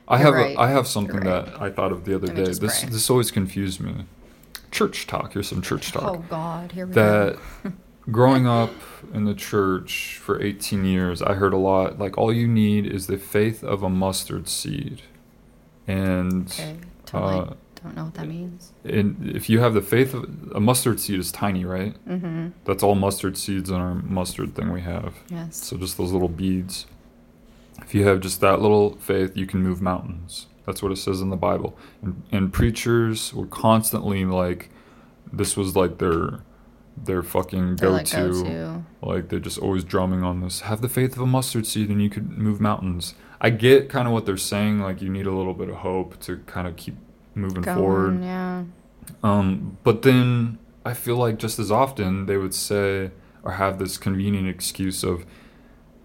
I 0.07 0.17
You're 0.17 0.25
have 0.25 0.33
right. 0.35 0.55
a, 0.55 0.59
I 0.59 0.69
have 0.69 0.87
something 0.87 1.15
right. 1.17 1.45
that 1.45 1.61
I 1.61 1.71
thought 1.71 1.91
of 1.91 2.05
the 2.05 2.15
other 2.15 2.27
day. 2.27 2.43
This 2.43 2.81
pray. 2.81 2.89
this 2.89 3.09
always 3.09 3.31
confused 3.31 3.79
me. 3.79 4.05
Church 4.69 5.07
talk. 5.07 5.33
Here's 5.33 5.47
some 5.47 5.61
church 5.61 5.95
oh, 5.95 5.99
talk. 5.99 6.15
oh 6.15 6.25
god 6.29 6.71
here 6.71 6.85
we 6.85 6.93
go 6.93 7.37
that 7.63 7.73
growing 8.11 8.47
up 8.47 8.71
in 9.13 9.25
the 9.25 9.33
church 9.33 10.19
for 10.21 10.41
18 10.41 10.85
years, 10.85 11.21
I 11.21 11.33
heard 11.33 11.53
a 11.53 11.57
lot 11.57 11.99
like 11.99 12.17
all 12.17 12.31
you 12.33 12.47
need 12.47 12.85
is 12.85 13.07
the 13.07 13.17
faith 13.17 13.63
of 13.63 13.83
a 13.83 13.89
mustard 13.89 14.47
seed. 14.47 15.01
And 15.87 16.47
okay 16.51 16.77
totally 17.05 17.39
uh, 17.39 17.53
don't 17.83 17.95
know 17.95 18.05
what 18.05 18.15
that 18.15 18.27
means 18.27 18.71
And 18.83 19.29
if 19.35 19.47
you 19.47 19.59
have 19.59 19.75
the 19.75 19.81
faith 19.81 20.15
of 20.15 20.23
a 20.55 20.59
mustard 20.59 20.99
seed 20.99 21.19
is 21.19 21.31
tiny, 21.31 21.65
right? 21.65 21.93
mm-hmm 22.07 22.49
That's 22.65 22.81
all 22.83 22.95
mustard 22.95 23.37
seeds 23.37 23.69
in 23.69 23.75
our 23.75 23.95
mustard 23.95 24.55
thing 24.55 24.71
we 24.71 24.81
have. 24.81 25.13
yes 25.29 25.63
So 25.63 25.77
just 25.77 25.97
those 25.97 26.11
little 26.11 26.29
beads. 26.29 26.87
If 27.81 27.93
you 27.93 28.07
have 28.07 28.21
just 28.21 28.41
that 28.41 28.61
little 28.61 28.95
faith, 28.97 29.35
you 29.35 29.45
can 29.45 29.61
move 29.61 29.81
mountains. 29.81 30.47
That's 30.65 30.81
what 30.81 30.91
it 30.91 30.95
says 30.97 31.21
in 31.21 31.29
the 31.29 31.35
Bible. 31.35 31.77
And, 32.01 32.23
and 32.31 32.51
preachers 32.53 33.33
were 33.33 33.45
constantly 33.45 34.25
like, 34.25 34.69
this 35.31 35.55
was 35.55 35.75
like 35.75 35.99
their 35.99 36.39
their 36.97 37.21
fucking 37.23 37.75
go 37.75 37.99
to. 38.01 38.15
go-to. 38.15 38.85
Like 39.01 39.29
they're 39.29 39.39
just 39.39 39.57
always 39.57 39.83
drumming 39.83 40.23
on 40.23 40.41
this. 40.41 40.61
Have 40.61 40.81
the 40.81 40.89
faith 40.89 41.13
of 41.15 41.21
a 41.21 41.25
mustard 41.25 41.65
seed, 41.67 41.89
and 41.89 42.01
you 42.01 42.09
could 42.09 42.29
move 42.37 42.59
mountains. 42.61 43.15
I 43.41 43.49
get 43.49 43.89
kind 43.89 44.07
of 44.07 44.13
what 44.13 44.25
they're 44.25 44.37
saying. 44.37 44.79
Like 44.79 45.01
you 45.01 45.09
need 45.09 45.25
a 45.27 45.31
little 45.31 45.53
bit 45.53 45.69
of 45.69 45.75
hope 45.77 46.19
to 46.21 46.37
kind 46.47 46.67
of 46.67 46.75
keep 46.75 46.95
moving 47.35 47.61
Going, 47.63 47.77
forward. 47.77 48.23
yeah 48.23 48.63
Um, 49.21 49.77
but 49.83 50.01
then 50.03 50.57
I 50.85 50.93
feel 50.93 51.17
like 51.17 51.37
just 51.37 51.59
as 51.59 51.69
often 51.71 52.25
they 52.27 52.37
would 52.37 52.53
say 52.53 53.11
or 53.43 53.51
have 53.53 53.77
this 53.77 53.97
convenient 53.97 54.47
excuse 54.47 55.03
of 55.03 55.25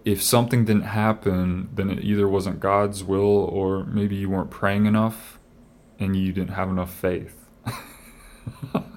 if 0.03 0.21
something 0.21 0.65
didn't 0.65 0.83
happen, 0.83 1.69
then 1.73 1.89
it 1.89 2.03
either 2.03 2.27
wasn't 2.27 2.59
God's 2.59 3.03
will 3.03 3.45
or 3.45 3.85
maybe 3.85 4.15
you 4.15 4.29
weren't 4.29 4.49
praying 4.49 4.85
enough 4.87 5.39
and 5.99 6.15
you 6.15 6.33
didn't 6.33 6.51
have 6.51 6.69
enough 6.69 6.91
faith. 6.93 7.35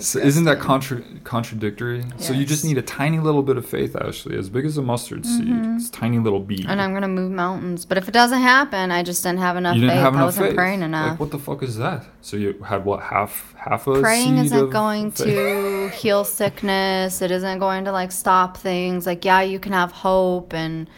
So 0.00 0.18
isn't 0.18 0.44
that 0.44 0.58
contra- 0.58 1.02
contradictory? 1.24 2.04
So 2.18 2.32
you 2.32 2.46
just 2.46 2.64
need 2.64 2.78
a 2.78 2.82
tiny 2.82 3.18
little 3.18 3.42
bit 3.42 3.56
of 3.58 3.66
faith, 3.66 3.94
Ashley, 3.94 4.38
as 4.38 4.48
big 4.48 4.64
as 4.64 4.78
a 4.78 4.82
mustard 4.82 5.26
seed. 5.26 5.46
It's 5.48 5.88
a 5.88 5.92
tiny 5.92 6.18
little 6.18 6.40
bead. 6.40 6.60
Mm-hmm. 6.60 6.70
And 6.70 6.80
I'm 6.80 6.94
gonna 6.94 7.08
move 7.08 7.30
mountains. 7.30 7.84
But 7.84 7.98
if 7.98 8.08
it 8.08 8.12
doesn't 8.12 8.40
happen, 8.40 8.90
I 8.90 9.02
just 9.02 9.22
didn't 9.22 9.40
have 9.40 9.56
enough 9.56 9.74
you 9.74 9.82
didn't 9.82 9.96
faith. 9.96 10.02
have 10.02 10.14
I 10.14 10.16
enough 10.16 10.26
wasn't 10.28 10.46
faith. 10.46 10.56
praying 10.56 10.82
enough. 10.82 11.10
Like 11.10 11.20
what 11.20 11.30
the 11.30 11.38
fuck 11.38 11.62
is 11.62 11.76
that? 11.76 12.06
So 12.22 12.36
you 12.38 12.54
had 12.62 12.84
what 12.86 13.02
half 13.02 13.54
half 13.58 13.86
a 13.86 14.00
praying 14.00 14.38
isn't 14.38 14.70
going 14.70 15.10
faith? 15.10 15.26
to 15.26 15.88
heal 15.94 16.24
sickness 16.24 17.20
it 17.20 17.30
isn't 17.30 17.58
going 17.58 17.84
to 17.84 17.92
like 17.92 18.12
stop 18.12 18.56
things 18.56 19.06
like 19.06 19.24
yeah 19.24 19.40
you 19.42 19.60
can 19.60 19.72
have 19.72 19.92
hope 19.92 20.52
and 20.54 20.88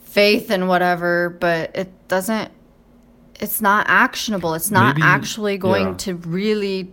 faith 0.00 0.50
and 0.50 0.68
whatever 0.68 1.30
but 1.40 1.70
it 1.74 1.90
doesn't 2.08 2.50
it's 3.40 3.60
not 3.60 3.86
actionable 3.88 4.54
it's 4.54 4.70
not 4.70 4.96
Maybe- 4.96 5.06
actually 5.06 5.58
going 5.58 5.86
yeah. 5.88 5.94
to 5.94 6.14
really 6.16 6.92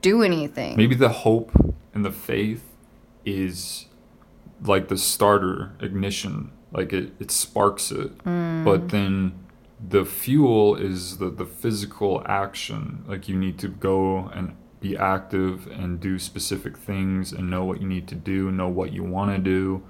do 0.00 0.22
anything 0.22 0.76
Maybe 0.76 0.94
the 0.94 1.08
hope 1.08 1.50
and 1.92 2.04
the 2.04 2.12
faith 2.12 2.64
is 3.24 3.86
like 4.62 4.88
the 4.88 4.98
starter 4.98 5.72
ignition, 5.80 6.52
like 6.72 6.92
it, 6.92 7.12
it 7.18 7.30
sparks 7.30 7.90
it. 7.90 8.16
Mm. 8.24 8.64
But 8.64 8.90
then 8.90 9.32
the 9.88 10.04
fuel 10.04 10.76
is 10.76 11.18
the, 11.18 11.30
the 11.30 11.46
physical 11.46 12.22
action. 12.26 13.04
Like 13.06 13.28
you 13.28 13.36
need 13.36 13.58
to 13.60 13.68
go 13.68 14.30
and 14.34 14.56
be 14.80 14.96
active 14.96 15.66
and 15.66 16.00
do 16.00 16.18
specific 16.18 16.76
things 16.76 17.32
and 17.32 17.50
know 17.50 17.64
what 17.64 17.80
you 17.80 17.86
need 17.86 18.08
to 18.08 18.14
do, 18.14 18.50
know 18.50 18.68
what 18.68 18.92
you 18.92 19.02
want 19.02 19.30
to 19.34 19.38
do, 19.38 19.82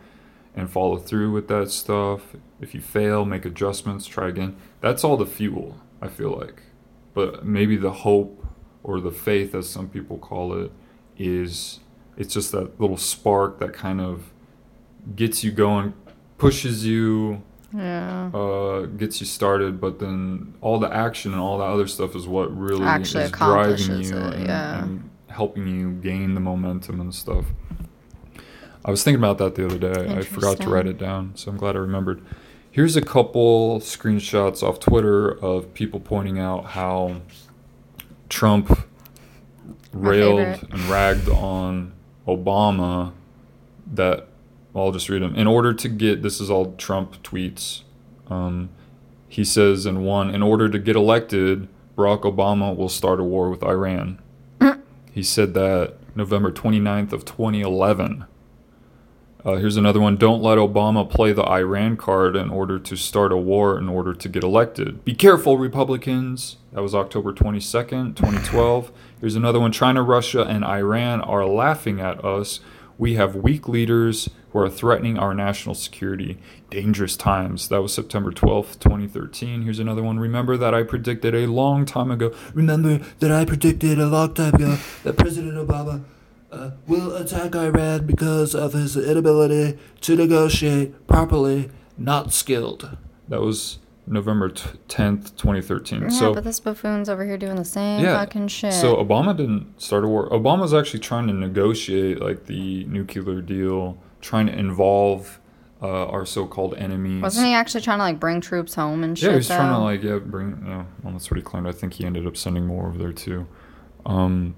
and 0.54 0.70
follow 0.70 0.96
through 0.96 1.32
with 1.32 1.48
that 1.48 1.70
stuff. 1.70 2.34
If 2.60 2.74
you 2.74 2.80
fail, 2.80 3.24
make 3.24 3.44
adjustments, 3.44 4.06
try 4.06 4.28
again. 4.28 4.56
That's 4.80 5.04
all 5.04 5.16
the 5.16 5.26
fuel, 5.26 5.78
I 6.02 6.08
feel 6.08 6.36
like. 6.36 6.62
But 7.14 7.44
maybe 7.44 7.76
the 7.76 7.92
hope 7.92 8.39
or 8.82 9.00
the 9.00 9.10
faith, 9.10 9.54
as 9.54 9.68
some 9.68 9.88
people 9.88 10.18
call 10.18 10.54
it, 10.54 10.72
is 11.18 11.80
it's 12.16 12.34
just 12.34 12.52
that 12.52 12.80
little 12.80 12.96
spark 12.96 13.58
that 13.58 13.72
kind 13.72 14.00
of 14.00 14.30
gets 15.16 15.42
you 15.44 15.50
going, 15.50 15.94
pushes 16.38 16.84
you, 16.86 17.42
yeah 17.74 18.30
uh, 18.34 18.86
gets 18.86 19.20
you 19.20 19.26
started, 19.26 19.80
but 19.80 19.98
then 19.98 20.54
all 20.60 20.78
the 20.78 20.92
action 20.92 21.32
and 21.32 21.40
all 21.40 21.58
that 21.58 21.66
other 21.66 21.86
stuff 21.86 22.16
is 22.16 22.26
what 22.26 22.56
really 22.56 22.84
Actually 22.84 23.24
is 23.24 23.30
driving 23.30 24.02
you 24.02 24.16
it, 24.16 24.34
and, 24.34 24.46
yeah. 24.46 24.82
and 24.82 25.10
helping 25.28 25.66
you 25.66 25.92
gain 25.92 26.34
the 26.34 26.40
momentum 26.40 27.00
and 27.00 27.14
stuff. 27.14 27.46
I 28.84 28.90
was 28.90 29.04
thinking 29.04 29.20
about 29.20 29.38
that 29.38 29.54
the 29.54 29.66
other 29.66 29.78
day. 29.78 30.14
I 30.14 30.22
forgot 30.22 30.58
to 30.60 30.70
write 30.70 30.86
it 30.86 30.98
down, 30.98 31.32
so 31.36 31.50
I'm 31.50 31.58
glad 31.58 31.76
I 31.76 31.80
remembered. 31.80 32.22
Here's 32.70 32.96
a 32.96 33.02
couple 33.02 33.80
screenshots 33.80 34.62
off 34.62 34.80
Twitter 34.80 35.28
of 35.28 35.74
people 35.74 36.00
pointing 36.00 36.38
out 36.38 36.66
how 36.66 37.20
Trump 38.30 38.86
railed 39.92 40.66
and 40.70 40.80
ragged 40.84 41.28
on 41.28 41.92
Obama 42.26 43.12
that 43.92 44.28
well, 44.72 44.86
I'll 44.86 44.92
just 44.92 45.08
read 45.08 45.20
them. 45.20 45.34
In 45.34 45.46
order 45.46 45.74
to 45.74 45.88
get 45.88 46.22
this 46.22 46.40
is 46.40 46.48
all 46.48 46.74
Trump 46.76 47.22
tweets. 47.22 47.82
Um, 48.28 48.70
he 49.28 49.44
says 49.44 49.84
in 49.84 50.04
one, 50.04 50.32
in 50.32 50.42
order 50.42 50.68
to 50.68 50.78
get 50.78 50.96
elected, 50.96 51.68
Barack 51.96 52.22
Obama 52.22 52.74
will 52.74 52.88
start 52.88 53.20
a 53.20 53.24
war 53.24 53.50
with 53.50 53.62
Iran. 53.62 54.20
he 55.12 55.22
said 55.22 55.54
that 55.54 55.96
November 56.16 56.50
29th 56.52 57.12
of 57.12 57.24
2011. 57.24 58.26
Uh, 59.44 59.56
here's 59.56 59.78
another 59.78 60.00
one. 60.00 60.16
Don't 60.16 60.42
let 60.42 60.58
Obama 60.58 61.08
play 61.08 61.32
the 61.32 61.44
Iran 61.44 61.96
card 61.96 62.36
in 62.36 62.50
order 62.50 62.78
to 62.78 62.96
start 62.96 63.32
a 63.32 63.38
war 63.38 63.78
in 63.78 63.88
order 63.88 64.12
to 64.12 64.28
get 64.28 64.42
elected. 64.42 65.02
Be 65.04 65.14
careful, 65.14 65.56
Republicans. 65.56 66.58
That 66.72 66.82
was 66.82 66.94
October 66.94 67.32
22nd, 67.32 68.16
2012. 68.16 68.92
Here's 69.20 69.36
another 69.36 69.58
one. 69.58 69.72
China, 69.72 70.02
Russia, 70.02 70.42
and 70.42 70.62
Iran 70.62 71.22
are 71.22 71.46
laughing 71.46 72.00
at 72.00 72.22
us. 72.22 72.60
We 72.98 73.14
have 73.14 73.34
weak 73.34 73.66
leaders 73.66 74.28
who 74.50 74.58
are 74.58 74.68
threatening 74.68 75.18
our 75.18 75.32
national 75.32 75.74
security. 75.74 76.38
Dangerous 76.68 77.16
times. 77.16 77.68
That 77.68 77.80
was 77.80 77.94
September 77.94 78.30
12th, 78.32 78.78
2013. 78.78 79.62
Here's 79.62 79.78
another 79.78 80.02
one. 80.02 80.18
Remember 80.18 80.58
that 80.58 80.74
I 80.74 80.82
predicted 80.82 81.34
a 81.34 81.46
long 81.46 81.86
time 81.86 82.10
ago. 82.10 82.34
Remember 82.52 82.98
that 83.20 83.32
I 83.32 83.46
predicted 83.46 83.98
a 83.98 84.06
long 84.06 84.34
time 84.34 84.54
ago 84.54 84.76
that 85.04 85.16
President 85.16 85.54
Obama 85.54 86.04
uh, 86.52 86.70
will 86.86 87.14
attack 87.14 87.54
Iran 87.54 88.06
because 88.06 88.54
of 88.54 88.72
his 88.72 88.96
inability 88.96 89.78
to 90.02 90.16
negotiate 90.16 91.06
properly, 91.06 91.70
not 91.96 92.32
skilled. 92.32 92.96
That 93.28 93.40
was 93.40 93.78
November 94.06 94.48
t- 94.48 94.68
10th, 94.88 95.36
2013. 95.36 96.02
yeah 96.02 96.08
so 96.08 96.34
but 96.34 96.42
this 96.42 96.58
buffoon's 96.58 97.08
over 97.08 97.24
here 97.24 97.38
doing 97.38 97.54
the 97.56 97.64
same 97.64 98.02
yeah. 98.02 98.18
fucking 98.18 98.48
shit 98.48 98.72
So 98.72 98.96
Obama 98.96 99.36
didn't 99.36 99.80
start 99.80 100.04
a 100.04 100.08
war. 100.08 100.28
Obama's 100.30 100.74
actually 100.74 101.00
trying 101.00 101.28
to 101.28 101.32
negotiate 101.32 102.20
like 102.20 102.46
the 102.46 102.84
nuclear 102.86 103.40
deal, 103.40 103.98
trying 104.20 104.46
to 104.46 104.58
involve 104.58 105.38
uh, 105.82 106.06
our 106.08 106.26
so-called 106.26 106.74
enemies. 106.74 107.22
wasn't 107.22 107.46
he 107.46 107.54
actually 107.54 107.80
trying 107.80 107.98
to 107.98 108.04
like 108.04 108.18
bring 108.20 108.40
troops 108.40 108.74
home 108.74 109.02
and 109.04 109.16
shit 109.16 109.26
yeah, 109.26 109.30
he 109.30 109.36
was 109.36 109.46
trying 109.46 109.72
to 109.72 109.78
like 109.78 110.02
yeah 110.02 110.18
bring 110.18 110.62
yeah. 110.66 110.84
Well, 111.02 111.12
that's 111.12 111.30
what 111.30 111.36
he 111.38 111.42
claimed. 111.42 111.66
I 111.68 111.72
think 111.72 111.94
he 111.94 112.04
ended 112.04 112.26
up 112.26 112.36
sending 112.36 112.66
more 112.66 112.88
over 112.88 112.98
there 112.98 113.12
too. 113.12 113.46
Um, 114.04 114.56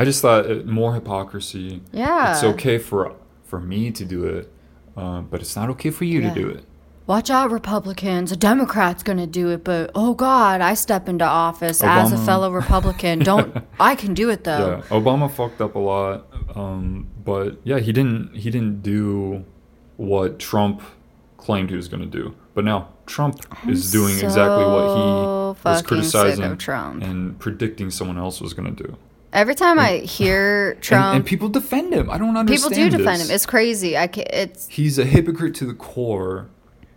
I 0.00 0.04
just 0.04 0.22
thought 0.22 0.46
it, 0.46 0.66
more 0.66 0.94
hypocrisy. 0.94 1.82
yeah 1.92 2.32
It's 2.32 2.42
okay 2.52 2.78
for 2.78 3.14
for 3.44 3.60
me 3.60 3.90
to 3.90 4.04
do 4.04 4.24
it, 4.24 4.50
uh, 4.96 5.20
but 5.30 5.40
it's 5.42 5.54
not 5.56 5.68
okay 5.70 5.90
for 5.90 6.04
you 6.04 6.20
Yeah. 6.20 6.32
to 6.34 6.40
do 6.42 6.48
it. 6.48 6.64
Watch 7.06 7.28
out, 7.28 7.50
Republicans. 7.50 8.30
A 8.30 8.36
Democrat's 8.36 9.02
going 9.02 9.18
to 9.18 9.26
do 9.26 9.48
it, 9.50 9.64
but 9.64 9.90
oh 9.96 10.14
God, 10.14 10.60
I 10.60 10.74
step 10.74 11.08
into 11.08 11.24
office 11.24 11.82
as 11.82 12.12
a 12.12 12.18
fellow 12.18 12.50
Republican. 12.52 13.18
Don't, 13.18 13.48
I 13.80 13.94
can 13.96 14.14
do 14.14 14.30
it 14.30 14.44
though. 14.44 14.66
Yeah, 14.90 14.98
Obama 15.00 15.28
fucked 15.28 15.60
up 15.60 15.74
a 15.74 15.78
lot, 15.92 16.26
um, 16.54 17.08
but 17.24 17.58
yeah, 17.64 17.78
he 17.80 17.92
didn't. 17.92 18.36
He 18.36 18.48
didn't 18.50 18.82
do 18.82 19.44
what 19.96 20.38
Trump 20.38 20.80
claimed 21.36 21.68
he 21.70 21.76
was 21.76 21.88
going 21.88 22.04
to 22.08 22.18
do. 22.20 22.34
But 22.54 22.64
now 22.64 22.88
Trump 23.06 23.34
is 23.68 23.90
doing 23.92 24.14
exactly 24.18 24.64
what 24.64 24.86
he 24.96 25.68
was 25.68 25.82
criticizing 25.82 26.56
Trump. 26.58 27.02
and 27.02 27.38
predicting 27.38 27.90
someone 27.90 28.18
else 28.18 28.40
was 28.40 28.54
going 28.54 28.74
to 28.74 28.82
do. 28.84 28.96
Every 29.32 29.54
time 29.54 29.78
I 29.78 29.98
hear 29.98 30.74
Trump, 30.80 31.14
and 31.14 31.24
people 31.24 31.48
defend 31.48 31.92
him. 31.94 32.10
I 32.10 32.18
don't 32.18 32.36
understand. 32.36 32.74
people 32.74 32.90
do 32.90 32.96
defend 32.98 33.22
him. 33.22 33.30
It's 33.30 33.46
crazy. 33.46 33.96
I 33.96 34.08
ca 34.08 34.22
it's, 34.22 34.66
He's 34.68 34.98
a 34.98 35.04
hypocrite 35.04 35.54
to 35.56 35.66
the 35.66 35.74
core, 35.74 36.48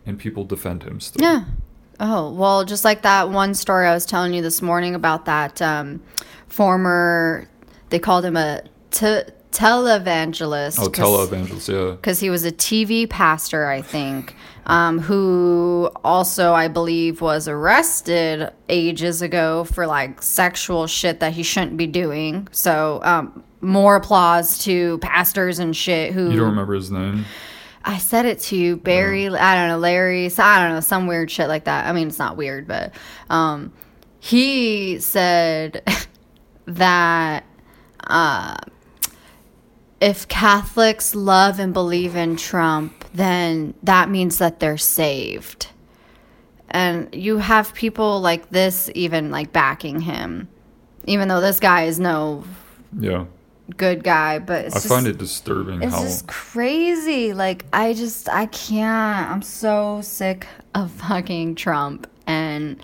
and 0.06 0.18
people 0.18 0.44
defend 0.44 0.84
him 0.84 1.00
still. 1.00 1.24
yeah. 1.24 1.46
Oh, 2.00 2.32
well, 2.32 2.66
just 2.66 2.84
like 2.84 3.04
that 3.04 3.30
one 3.30 3.54
story 3.54 3.86
I 3.86 3.94
was 3.94 4.06
telling 4.06 4.34
you 4.34 4.42
this 4.42 4.62
morning 4.64 4.96
about 4.96 5.26
that 5.26 5.62
um, 5.62 6.02
former, 6.48 7.48
they 7.90 8.00
called 8.00 8.26
him 8.26 8.36
a 8.36 8.64
televangelist. 8.92 10.80
Oh, 10.80 10.90
televangelist. 10.90 11.72
yeah. 11.72 11.92
because 11.96 12.20
he 12.20 12.30
was 12.30 12.44
a 12.46 12.52
TV 12.52 13.08
pastor, 13.10 13.68
I 13.68 13.82
think, 13.82 14.36
um, 14.66 15.00
who 15.00 15.92
also, 16.04 16.54
I 16.54 16.68
believe, 16.68 17.22
was 17.22 17.48
arrested 17.48 18.52
ages 18.70 19.22
ago 19.22 19.64
for 19.66 19.86
like 19.88 20.22
sexual 20.22 20.88
shit 20.88 21.20
that 21.20 21.34
he 21.34 21.44
shouldn't 21.44 21.78
be 21.78 21.88
doing. 21.88 22.48
So, 22.52 23.02
um, 23.04 23.44
more 23.62 23.96
applause 23.96 24.60
to 24.60 24.98
pastors 25.00 25.60
and 25.60 25.76
shit 25.76 26.14
who 26.14 26.30
You 26.30 26.38
don't 26.38 26.50
remember 26.50 26.74
his 26.74 26.92
name? 26.92 27.26
I 27.86 27.98
said 27.98 28.26
it 28.26 28.40
to 28.42 28.56
you, 28.56 28.78
Barry. 28.78 29.28
I 29.28 29.56
don't 29.56 29.68
know, 29.68 29.78
Larry. 29.78 30.30
So 30.30 30.44
I 30.44 30.64
don't 30.64 30.76
know, 30.76 30.80
some 30.80 31.08
weird 31.08 31.30
shit 31.30 31.48
like 31.48 31.66
that. 31.66 31.86
I 31.88 31.92
mean, 31.94 32.08
it's 32.08 32.20
not 32.20 32.38
weird, 32.38 32.68
but 32.68 32.94
um, 33.30 33.74
he 34.20 35.00
said 35.00 35.84
that 36.66 37.44
uh, 38.08 38.56
if 40.00 40.28
Catholics 40.28 41.14
love 41.16 41.60
and 41.60 41.74
believe 41.74 42.16
in 42.16 42.38
Trump, 42.38 43.03
then 43.14 43.74
that 43.84 44.10
means 44.10 44.38
that 44.40 44.60
they're 44.60 44.78
saved. 44.78 45.68
And 46.70 47.14
you 47.14 47.38
have 47.38 47.74
people 47.74 48.20
like 48.22 48.50
this 48.50 48.90
even 48.96 49.30
like 49.30 49.54
backing 49.54 50.02
him, 50.02 50.48
even 51.06 51.28
though 51.28 51.42
this 51.42 51.60
guy 51.60 51.84
is 51.84 52.00
no 52.00 52.44
Yeah. 53.00 53.26
good 53.78 54.04
guy. 54.04 54.40
But 54.40 54.66
it's 54.66 54.76
I 54.76 54.80
just, 54.80 54.88
find 54.88 55.08
it 55.08 55.18
disturbing 55.20 55.84
it's 55.84 55.94
how. 55.94 56.02
just 56.02 56.28
crazy. 56.28 57.34
Like 57.34 57.66
I 57.72 57.94
just 57.94 58.28
I 58.28 58.48
can't. 58.48 59.30
I'm 59.32 59.42
so 59.44 60.02
sick 60.02 60.48
of 60.74 60.90
fucking 61.08 61.56
Trump 61.56 62.08
and 62.26 62.82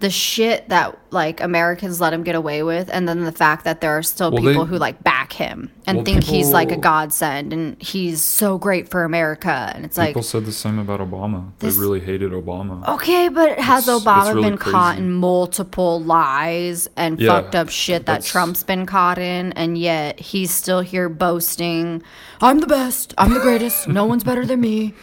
the 0.00 0.10
shit 0.10 0.68
that 0.68 0.96
like 1.10 1.40
Americans 1.40 2.00
let 2.00 2.12
him 2.12 2.22
get 2.22 2.34
away 2.34 2.62
with 2.62 2.88
and 2.92 3.08
then 3.08 3.24
the 3.24 3.32
fact 3.32 3.64
that 3.64 3.80
there 3.80 3.96
are 3.98 4.02
still 4.02 4.30
Well, 4.30 4.42
people 4.42 4.64
they- 4.64 4.70
who 4.70 4.78
like 4.78 5.02
back 5.02 5.32
him 5.32 5.70
and 5.86 5.96
Well, 5.98 6.04
think 6.04 6.22
he's 6.22 6.50
like 6.50 6.70
a 6.70 6.76
godsend 6.76 7.52
and 7.52 7.80
he's 7.82 8.20
so 8.22 8.58
great 8.58 8.88
for 8.88 9.04
America 9.04 9.72
and 9.74 9.84
it's 9.84 9.96
like 9.98 10.10
People 10.10 10.22
said 10.22 10.44
the 10.44 10.52
same 10.52 10.78
about 10.78 11.00
Obama. 11.00 11.50
This- 11.58 11.74
they 11.76 11.80
really 11.80 12.00
hated 12.00 12.32
Obama. 12.32 12.86
Okay, 12.88 13.28
but 13.28 13.58
has 13.58 13.88
It's- 13.88 14.02
Obama 14.04 14.26
it's 14.26 14.34
really 14.34 14.50
been 14.50 14.58
caught 14.58 14.98
in 14.98 15.12
multiple 15.12 16.00
lies 16.02 16.88
and 16.96 17.18
Yeah, 17.18 17.30
fucked 17.40 17.54
up 17.54 17.68
shit 17.68 18.06
that 18.06 18.22
Trump's 18.22 18.62
been 18.62 18.86
caught 18.86 19.18
in, 19.18 19.52
and 19.54 19.76
yet 19.78 20.20
he's 20.20 20.50
still 20.52 20.80
here 20.80 21.08
boasting, 21.08 22.02
"I'm 22.40 22.60
the 22.60 22.66
best, 22.66 23.14
I'm 23.18 23.34
the 23.34 23.40
greatest, 23.40 23.88
no 23.88 24.04
one's 24.04 24.22
better 24.24 24.44
than 24.46 24.60
me." 24.60 24.94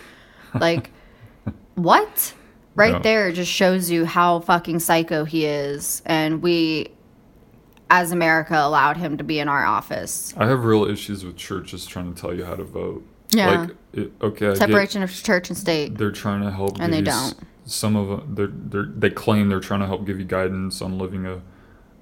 Like, 0.60 0.91
what? 1.76 2.34
Right 2.76 2.93
Yeah. 2.93 2.99
there 2.99 3.32
just 3.32 3.51
shows 3.51 3.89
you 3.89 4.05
how 4.05 4.41
fucking 4.41 4.80
psycho 4.80 5.26
he 5.26 5.45
is, 5.45 6.01
and 6.05 6.41
we. 6.41 6.89
as 7.89 8.11
America 8.11 8.55
allowed 8.57 8.97
him 8.97 9.15
to 9.17 9.23
be 9.23 9.38
in 9.39 9.47
our 9.47 9.63
office. 9.63 10.34
I 10.38 10.47
have 10.47 10.63
real 10.65 10.86
issues 10.86 11.23
with 11.23 11.38
churches 11.38 11.86
trying 11.86 12.13
to 12.13 12.19
tell 12.19 12.34
you 12.34 12.43
how 12.43 12.55
to 12.55 12.63
vote. 12.63 13.05
Yeah. 13.30 13.61
Like, 13.61 13.69
it, 13.93 14.11
okay, 14.21 14.47
I 14.47 14.49
get 14.49 14.57
Separation 14.57 15.03
of 15.03 15.13
church 15.13 15.49
and 15.49 15.57
state. 15.57 15.95
they're 15.97 16.11
trying 16.11 16.41
to 16.41 16.49
help, 16.51 16.78
And 16.80 16.91
they 16.91 17.01
don't. 17.03 17.36
Some 17.65 17.95
of 17.95 18.07
them, 18.07 18.36
they're, 18.36 18.47
they're, 18.51 18.91
they 18.91 19.09
claim 19.11 19.49
they're 19.49 19.59
trying 19.59 19.82
to 19.82 19.86
help 19.88 20.03
give 20.05 20.17
you 20.19 20.26
guidance 20.26 20.82
on 20.82 20.97
living 20.97 21.26
a 21.28 21.41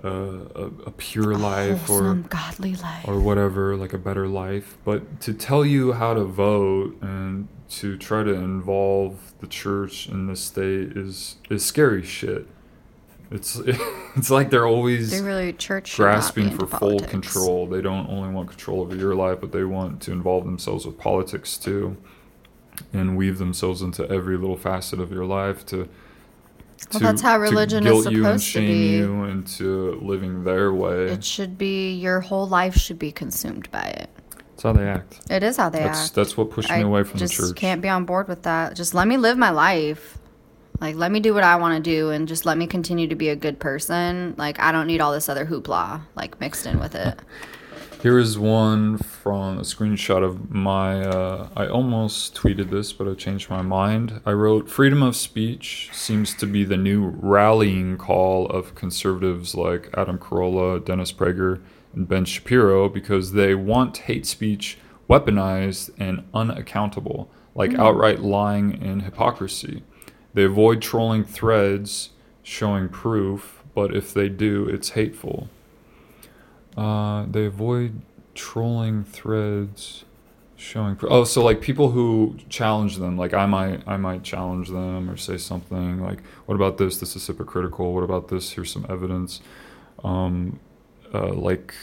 a, 0.04 0.10
a, 0.10 0.66
a 0.88 0.92
pure 0.92 1.36
life 1.38 1.90
or 1.90 2.04
Wholesome, 2.04 2.24
godly 2.24 2.76
life. 2.76 3.06
or 3.08 3.20
whatever, 3.22 3.76
like 3.78 3.94
a 3.94 3.98
better 3.98 4.28
life. 4.28 4.78
But 4.84 5.22
to 5.22 5.34
tell 5.34 5.66
you 5.66 5.94
how 5.94 6.14
to 6.14 6.24
vote 6.26 6.98
and 7.02 7.48
to 7.80 7.98
try 7.98 8.24
to 8.24 8.34
involve 8.34 9.33
the 9.44 9.50
church 9.50 10.08
in 10.08 10.26
this 10.28 10.40
state 10.40 10.96
is 10.96 11.36
is 11.50 11.66
scary 11.66 12.02
shit. 12.02 12.48
It's 13.30 13.58
it's 14.16 14.30
like 14.30 14.50
they're 14.50 14.66
always 14.66 15.12
They 15.12 15.22
really 15.22 15.52
church 15.52 15.90
should 15.90 16.04
not 16.04 16.34
be 16.34 16.44
grasping 16.44 16.50
for 16.52 16.66
full 16.66 16.80
politics. 17.00 17.12
control. 17.12 17.68
They 17.68 17.82
don't 17.82 18.10
only 18.10 18.34
want 18.34 18.48
control 18.48 18.80
over 18.82 18.96
your 18.96 19.16
life, 19.16 19.40
but 19.42 19.52
they 19.52 19.66
want 19.66 20.02
to 20.04 20.14
involve 20.14 20.46
themselves 20.46 20.86
with 20.86 20.98
politics 20.98 21.58
too, 21.58 21.98
and 22.94 23.18
weave 23.18 23.38
themselves 23.38 23.82
into 23.82 24.10
every 24.10 24.38
little 24.38 24.56
facet 24.56 25.02
of 25.02 25.12
your 25.12 25.26
life 25.26 25.66
to. 25.68 25.90
Well, 26.94 27.02
that's 27.02 27.22
how 27.22 27.38
religion 27.38 27.86
is 27.86 27.92
guilt 28.04 28.12
you 28.14 28.26
and 28.26 28.42
supposed 28.42 28.46
to 28.46 28.52
shame 28.52 28.68
be. 28.68 28.98
you 28.98 29.24
into 29.26 30.00
living 30.02 30.44
their 30.46 30.74
way. 30.74 31.06
It 31.06 31.24
should 31.24 31.58
be 31.58 31.94
your 31.94 32.22
whole 32.22 32.48
life 32.48 32.76
should 32.76 33.00
be 33.00 33.12
consumed 33.12 33.70
by 33.72 33.84
it. 33.84 34.10
That's 34.56 34.64
how 34.64 34.74
they 34.74 34.88
act. 34.88 35.20
It 35.30 35.44
is 35.44 35.58
how 35.58 35.70
they 35.70 35.80
That's 35.80 36.06
act. 36.08 36.16
that's 36.16 36.38
what 36.38 36.52
pushed 36.52 36.70
me 36.70 36.76
I 36.76 36.80
away 36.80 37.04
from 37.04 37.20
the 37.20 37.26
just 37.26 37.34
church. 37.36 37.56
can't 37.56 37.82
be 37.82 37.90
on 37.90 38.06
board 38.06 38.28
with 38.28 38.44
that. 38.44 38.76
Just 38.76 38.94
let 38.94 39.08
me 39.08 39.18
live 39.18 39.38
my 39.38 39.50
life. 39.50 40.18
Like 40.80 40.96
let 40.96 41.12
me 41.12 41.20
do 41.20 41.34
what 41.34 41.44
I 41.44 41.56
want 41.56 41.84
to 41.84 41.90
do 41.92 42.10
and 42.12 42.28
just 42.28 42.46
let 42.46 42.58
me 42.58 42.68
continue 42.68 43.08
to 43.08 43.16
be 43.16 43.30
a 43.30 43.36
good 43.36 43.60
person. 43.60 44.36
Like 44.38 44.60
I 44.60 44.72
don't 44.72 44.88
need 44.88 45.02
all 45.02 45.12
this 45.12 45.30
other 45.30 45.46
hoopla 45.46 46.02
like 46.16 46.40
mixed 46.40 46.66
in 46.66 46.80
with 46.80 46.96
it. 46.96 47.20
Here 48.02 48.20
is 48.20 48.38
one 48.38 48.98
from 48.98 49.60
a 49.60 49.62
screenshot 49.62 50.26
of 50.26 50.52
my. 50.52 51.02
Uh, 51.06 51.48
I 51.56 51.68
almost 51.68 52.36
tweeted 52.36 52.70
this, 52.70 52.92
but 52.92 53.08
I 53.08 53.14
changed 53.14 53.50
my 53.50 53.62
mind. 53.62 54.20
I 54.26 54.32
wrote 54.34 54.70
Freedom 54.70 55.02
of 55.02 55.16
speech 55.16 55.90
seems 55.94 56.34
to 56.36 56.46
be 56.46 56.66
the 56.66 56.76
new 56.76 57.06
rallying 57.22 57.98
call 57.98 58.48
of 58.48 58.76
conservatives 58.76 59.56
like 59.56 59.90
Adam 59.94 60.18
Carolla, 60.18 60.84
Dennis 60.84 61.14
Prager, 61.14 61.62
and 61.94 62.08
Ben 62.08 62.26
Shapiro 62.26 62.90
because 62.90 63.34
they 63.34 63.56
want 63.56 63.98
hate 64.00 64.26
speech 64.26 64.78
weaponized 65.10 65.92
and 66.00 66.24
unaccountable, 66.34 67.30
like 67.56 67.74
outright 67.76 68.20
lying 68.20 68.82
and 68.82 69.04
hypocrisy. 69.04 69.84
They 70.34 70.44
avoid 70.44 70.82
trolling 70.82 71.24
threads 71.24 72.10
showing 72.42 72.90
proof, 72.90 73.64
but 73.76 73.96
if 73.96 74.14
they 74.14 74.30
do, 74.30 74.68
it's 74.68 74.90
hateful. 74.90 75.50
Uh, 76.76 77.26
they 77.30 77.46
avoid 77.46 78.02
trolling 78.34 79.04
threads 79.04 80.06
showing. 80.56 80.96
Pro- 80.96 81.10
oh, 81.10 81.24
so 81.24 81.44
like 81.44 81.62
people 81.62 81.92
who 81.92 82.38
challenge 82.50 82.98
them, 82.98 83.18
like 83.18 83.34
I 83.34 83.46
might, 83.46 83.84
I 83.88 83.98
might 83.98 84.24
challenge 84.24 84.70
them 84.70 85.10
or 85.10 85.18
say 85.18 85.38
something 85.38 86.02
like, 86.02 86.24
"What 86.46 86.56
about 86.56 86.78
this? 86.78 86.98
This 86.98 87.16
is 87.16 87.28
hypocritical. 87.28 87.94
What 87.94 88.04
about 88.04 88.30
this? 88.30 88.52
Here's 88.52 88.72
some 88.72 88.86
evidence." 88.90 89.42
Um, 90.04 90.60
uh, 91.14 91.34
like, 91.34 91.74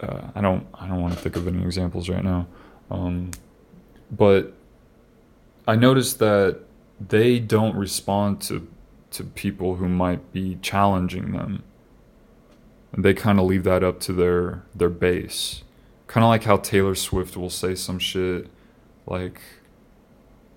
uh, 0.00 0.28
I 0.34 0.40
don't, 0.40 0.66
I 0.74 0.86
don't 0.88 1.00
want 1.00 1.14
to 1.14 1.20
think 1.20 1.36
of 1.36 1.46
any 1.46 1.62
examples 1.62 2.08
right 2.08 2.24
now, 2.24 2.46
um, 2.90 3.30
but 4.10 4.54
I 5.66 5.76
noticed 5.76 6.18
that 6.18 6.60
they 7.00 7.38
don't 7.38 7.76
respond 7.76 8.40
to 8.42 8.68
to 9.10 9.24
people 9.24 9.76
who 9.76 9.88
might 9.88 10.32
be 10.32 10.56
challenging 10.62 11.32
them. 11.32 11.62
And 12.92 13.04
they 13.04 13.12
kind 13.14 13.38
of 13.38 13.44
leave 13.46 13.64
that 13.64 13.82
up 13.84 14.00
to 14.00 14.12
their 14.12 14.62
their 14.74 14.88
base. 14.88 15.62
Kind 16.06 16.24
of 16.24 16.28
like 16.28 16.44
how 16.44 16.56
taylor 16.58 16.94
swift 16.94 17.36
will 17.36 17.50
say 17.50 17.74
some 17.74 17.98
shit 17.98 18.48
like 19.06 19.40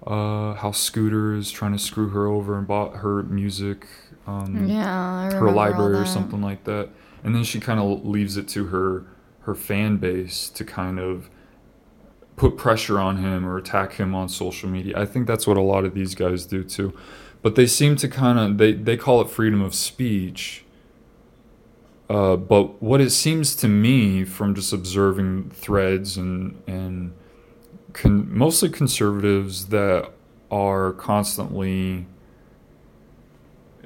uh 0.05 0.53
how 0.53 0.71
scooter 0.71 1.33
is 1.33 1.49
trying 1.51 1.71
to 1.71 1.79
screw 1.79 2.09
her 2.09 2.27
over 2.27 2.57
and 2.57 2.67
bought 2.67 2.97
her 2.97 3.23
music 3.23 3.87
um 4.27 4.67
Yeah, 4.69 5.31
her 5.31 5.51
library 5.51 5.95
or 5.95 6.05
something 6.05 6.41
like 6.41 6.63
that 6.65 6.89
and 7.25 7.35
then 7.35 7.43
she 7.43 7.59
kind 7.59 7.79
of 7.79 8.05
leaves 8.05 8.37
it 8.37 8.47
to 8.49 8.67
her 8.67 9.03
her 9.41 9.55
fan 9.55 9.97
base 9.97 10.47
to 10.49 10.63
kind 10.63 10.99
of 10.99 11.29
put 12.35 12.55
pressure 12.57 12.99
on 12.99 13.17
him 13.17 13.45
or 13.45 13.57
attack 13.57 13.93
him 13.93 14.13
on 14.13 14.29
social 14.29 14.69
media. 14.69 14.97
I 14.97 15.05
think 15.05 15.27
that's 15.27 15.45
what 15.47 15.57
a 15.57 15.61
lot 15.61 15.85
of 15.85 15.93
these 15.93 16.15
guys 16.15 16.45
do 16.45 16.63
too. 16.63 16.97
But 17.41 17.55
they 17.55 17.67
seem 17.67 17.95
to 17.97 18.07
kind 18.07 18.39
of 18.39 18.57
they, 18.57 18.73
they 18.73 18.95
call 18.95 19.21
it 19.21 19.29
freedom 19.29 19.61
of 19.61 19.73
speech. 19.73 20.63
Uh, 22.09 22.35
but 22.35 22.81
what 22.81 23.01
it 23.01 23.09
seems 23.09 23.55
to 23.55 23.67
me 23.67 24.23
from 24.23 24.53
just 24.53 24.71
observing 24.71 25.49
threads 25.49 26.17
and 26.17 26.61
and 26.67 27.13
con- 27.93 28.27
mostly 28.31 28.69
conservatives 28.69 29.67
that 29.67 30.11
are 30.51 30.93
constantly 30.93 32.05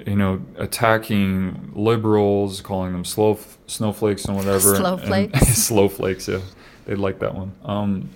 you 0.06 0.16
know 0.16 0.42
attacking 0.58 1.72
liberals 1.76 2.62
calling 2.62 2.92
them 2.94 3.06
slow 3.06 3.38
snowflakes 3.68 4.26
and 4.26 4.36
whatever. 4.38 4.76
Slowflakes. 4.76 5.34
and, 5.34 5.34
slowflakes. 5.34 6.28
Yeah. 6.28 6.42
They 6.86 6.96
like 6.96 7.20
that 7.20 7.36
one. 7.36 7.54
Um, 7.64 8.10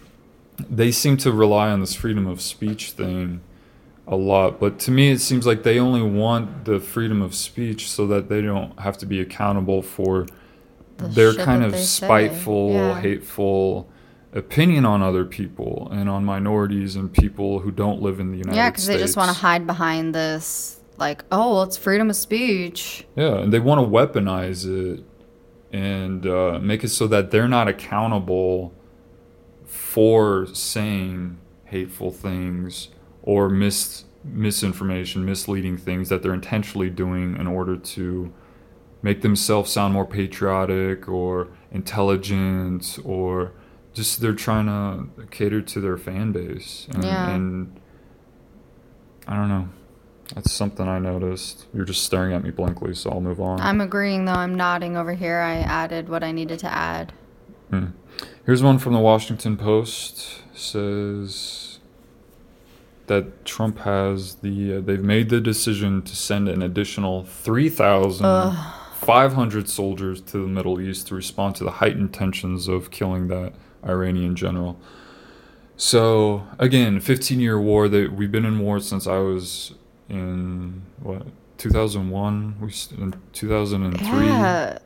they 0.69 0.91
seem 0.91 1.17
to 1.17 1.31
rely 1.31 1.69
on 1.71 1.79
this 1.79 1.95
freedom 1.95 2.27
of 2.27 2.41
speech 2.41 2.91
thing 2.91 3.41
a 4.05 4.15
lot 4.17 4.59
but 4.59 4.77
to 4.79 4.91
me 4.91 5.11
it 5.11 5.19
seems 5.19 5.47
like 5.47 5.63
they 5.63 5.79
only 5.79 6.01
want 6.01 6.65
the 6.65 6.77
freedom 6.79 7.21
of 7.21 7.33
speech 7.33 7.89
so 7.89 8.05
that 8.05 8.27
they 8.27 8.41
don't 8.41 8.77
have 8.79 8.97
to 8.97 9.05
be 9.05 9.21
accountable 9.21 9.81
for 9.81 10.27
The 10.97 11.07
their 11.07 11.33
kind 11.33 11.63
of 11.63 11.73
spiteful 11.77 12.71
Yeah. 12.71 12.99
hateful 12.99 13.87
opinion 14.33 14.83
on 14.85 15.01
other 15.01 15.23
people 15.23 15.87
and 15.91 16.09
on 16.09 16.25
minorities 16.25 16.97
and 16.97 17.11
people 17.13 17.59
who 17.59 17.71
don't 17.71 18.01
live 18.01 18.19
in 18.19 18.31
the 18.31 18.37
united 18.37 18.57
Yeah, 18.57 18.65
states 18.67 18.73
because 18.73 18.87
they 18.87 18.97
just 18.97 19.15
want 19.17 19.29
to 19.29 19.37
hide 19.37 19.65
behind 19.65 20.13
this, 20.13 20.81
like, 21.03 21.23
oh, 21.31 21.53
well, 21.53 21.63
it's 21.63 21.77
freedom 21.77 22.09
of 22.09 22.15
speech. 22.15 23.05
yeah 23.15 23.35
and 23.41 23.51
they 23.53 23.59
want 23.59 23.79
to 23.81 23.87
weaponize 23.97 24.65
it 24.65 25.03
and 25.71 26.25
uh, 26.25 26.59
make 26.61 26.83
it 26.83 26.89
so 26.89 27.07
that 27.07 27.31
they're 27.31 27.47
not 27.47 27.67
accountable 27.67 28.73
for 29.65 30.45
saying 30.53 31.37
hateful 31.65 32.11
things 32.11 32.89
or 33.23 33.49
mis- 33.49 34.05
misinformation, 34.23 35.25
misleading 35.25 35.77
things 35.77 36.09
that 36.09 36.21
they're 36.21 36.33
intentionally 36.33 36.89
doing 36.89 37.35
in 37.37 37.47
order 37.47 37.75
to 37.77 38.31
make 39.01 39.21
themselves 39.21 39.71
sound 39.71 39.93
more 39.93 40.05
patriotic 40.05 41.09
or 41.09 41.47
intelligent 41.71 42.99
or 43.03 43.51
just 43.93 44.21
they're 44.21 44.33
trying 44.33 44.67
to 44.67 45.25
cater 45.31 45.61
to 45.61 45.79
their 45.81 45.97
fan 45.97 46.31
base. 46.31 46.87
And, 46.93 47.03
Yeah. 47.03 47.29
and 47.31 47.79
I 49.27 49.35
don't 49.35 49.49
know. 49.49 49.69
That's 50.33 50.51
something 50.51 50.87
I 50.87 50.97
noticed. 50.99 51.65
You're 51.73 51.85
just 51.85 52.03
staring 52.03 52.33
at 52.33 52.43
me 52.43 52.49
blankly, 52.49 52.95
so 52.95 53.11
I'll 53.11 53.21
move 53.21 53.41
on. 53.41 53.59
I'm 53.59 53.81
agreeing, 53.81 54.25
though. 54.25 54.33
I'm 54.33 54.55
nodding 54.55 54.97
over 54.97 55.13
here. 55.13 55.39
I 55.39 55.57
added 55.57 56.09
what 56.09 56.23
I 56.23 56.31
needed 56.31 56.57
to 56.59 56.73
add. 56.73 57.13
Hmm. 57.69 57.87
Here's 58.45 58.63
one 58.63 58.79
from 58.79 58.93
the 58.93 58.99
Washington 58.99 59.57
Post. 59.57 60.41
Says 60.53 61.79
that 63.07 63.43
Trump 63.45 63.79
has 63.79 64.35
the 64.35 64.75
uh, 64.75 64.81
they've 64.81 65.03
made 65.03 65.29
the 65.29 65.41
decision 65.41 66.03
to 66.03 66.15
send 66.15 66.47
an 66.47 66.61
additional 66.61 67.25
3,500 67.25 69.69
soldiers 69.69 70.21
to 70.21 70.37
the 70.37 70.47
Middle 70.47 70.79
East 70.79 71.07
to 71.07 71.15
respond 71.15 71.55
to 71.55 71.63
the 71.63 71.71
heightened 71.71 72.13
tensions 72.13 72.67
of 72.67 72.91
killing 72.91 73.27
that 73.27 73.53
Iranian 73.83 74.35
general. 74.35 74.79
So 75.75 76.45
again, 76.59 76.99
15 76.99 77.39
year 77.39 77.59
war. 77.59 77.89
That 77.89 78.13
we've 78.13 78.31
been 78.31 78.45
in 78.45 78.59
war 78.59 78.79
since 78.79 79.07
I 79.07 79.17
was 79.17 79.73
in 80.13 80.83
what 81.01 81.25
2001. 81.57 82.55
We 82.59 82.73
in 83.01 83.15
2003 83.33 84.25
Yeah. 84.25 84.77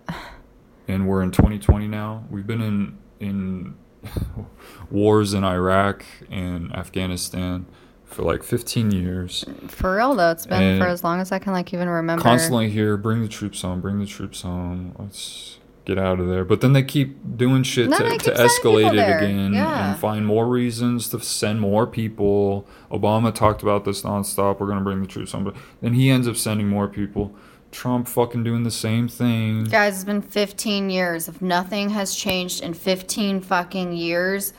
and 0.88 1.08
we're 1.08 1.22
in 1.22 1.32
2020 1.32 1.88
now. 1.88 2.24
We've 2.30 2.48
been 2.48 2.62
in 2.62 2.98
in 3.20 3.76
wars 4.92 5.34
in 5.34 5.44
Iraq 5.44 6.06
and 6.32 6.74
Afghanistan 6.74 7.66
for 8.06 8.24
like 8.24 8.42
15 8.44 8.92
years. 8.92 9.44
For 9.68 9.98
real, 9.98 10.16
though. 10.16 10.32
It's 10.32 10.46
been 10.46 10.80
for 10.80 10.88
as 10.88 11.04
long 11.04 11.20
as 11.20 11.32
I 11.32 11.40
can, 11.40 11.52
like, 11.52 11.74
even 11.74 11.90
remember. 11.90 12.24
Constantly 12.24 12.70
here, 12.70 12.96
bring 12.96 13.22
the 13.22 13.28
troops 13.28 13.62
home, 13.64 13.82
bring 13.82 14.00
the 14.00 14.06
troops 14.06 14.42
home. 14.44 14.96
Let's 14.98 15.57
get 15.88 15.98
out 15.98 16.20
of 16.20 16.28
there. 16.28 16.44
But 16.44 16.60
then 16.62 16.74
they 16.74 16.84
keep 16.84 17.18
doing 17.38 17.64
shit 17.64 17.90
No, 17.90 17.98
to, 17.98 18.18
to 18.18 18.32
escalate 18.34 18.92
it 18.94 19.00
again 19.24 19.54
Yeah. 19.54 19.92
and 19.92 20.00
find 20.00 20.26
more 20.26 20.46
reasons 20.46 21.08
to 21.10 21.20
send 21.22 21.62
more 21.62 21.88
people. 21.88 22.68
Obama 22.92 23.34
talked 23.34 23.64
about 23.64 23.86
this 23.86 24.02
nonstop. 24.02 24.60
We're 24.60 24.68
going 24.68 24.80
to 24.80 24.84
bring 24.84 25.02
the 25.02 25.08
troops 25.08 25.32
home. 25.32 25.46
But 25.46 25.56
then 25.82 25.94
he 25.94 26.10
ends 26.10 26.28
up 26.28 26.36
sending 26.36 26.68
more 26.68 26.90
people. 26.90 27.34
Trump 27.72 28.08
fucking 28.08 28.44
doing 28.44 28.64
the 28.64 28.72
same 28.72 29.08
thing. 29.08 29.64
Guys, 29.66 29.96
it's 29.96 30.04
been 30.04 30.22
15 30.22 30.90
years. 30.90 31.28
If 31.30 31.42
nothing 31.42 31.90
has 31.92 32.16
changed 32.16 32.62
in 32.62 32.74
15 32.74 33.42
fucking 33.42 33.94
years, 33.94 34.54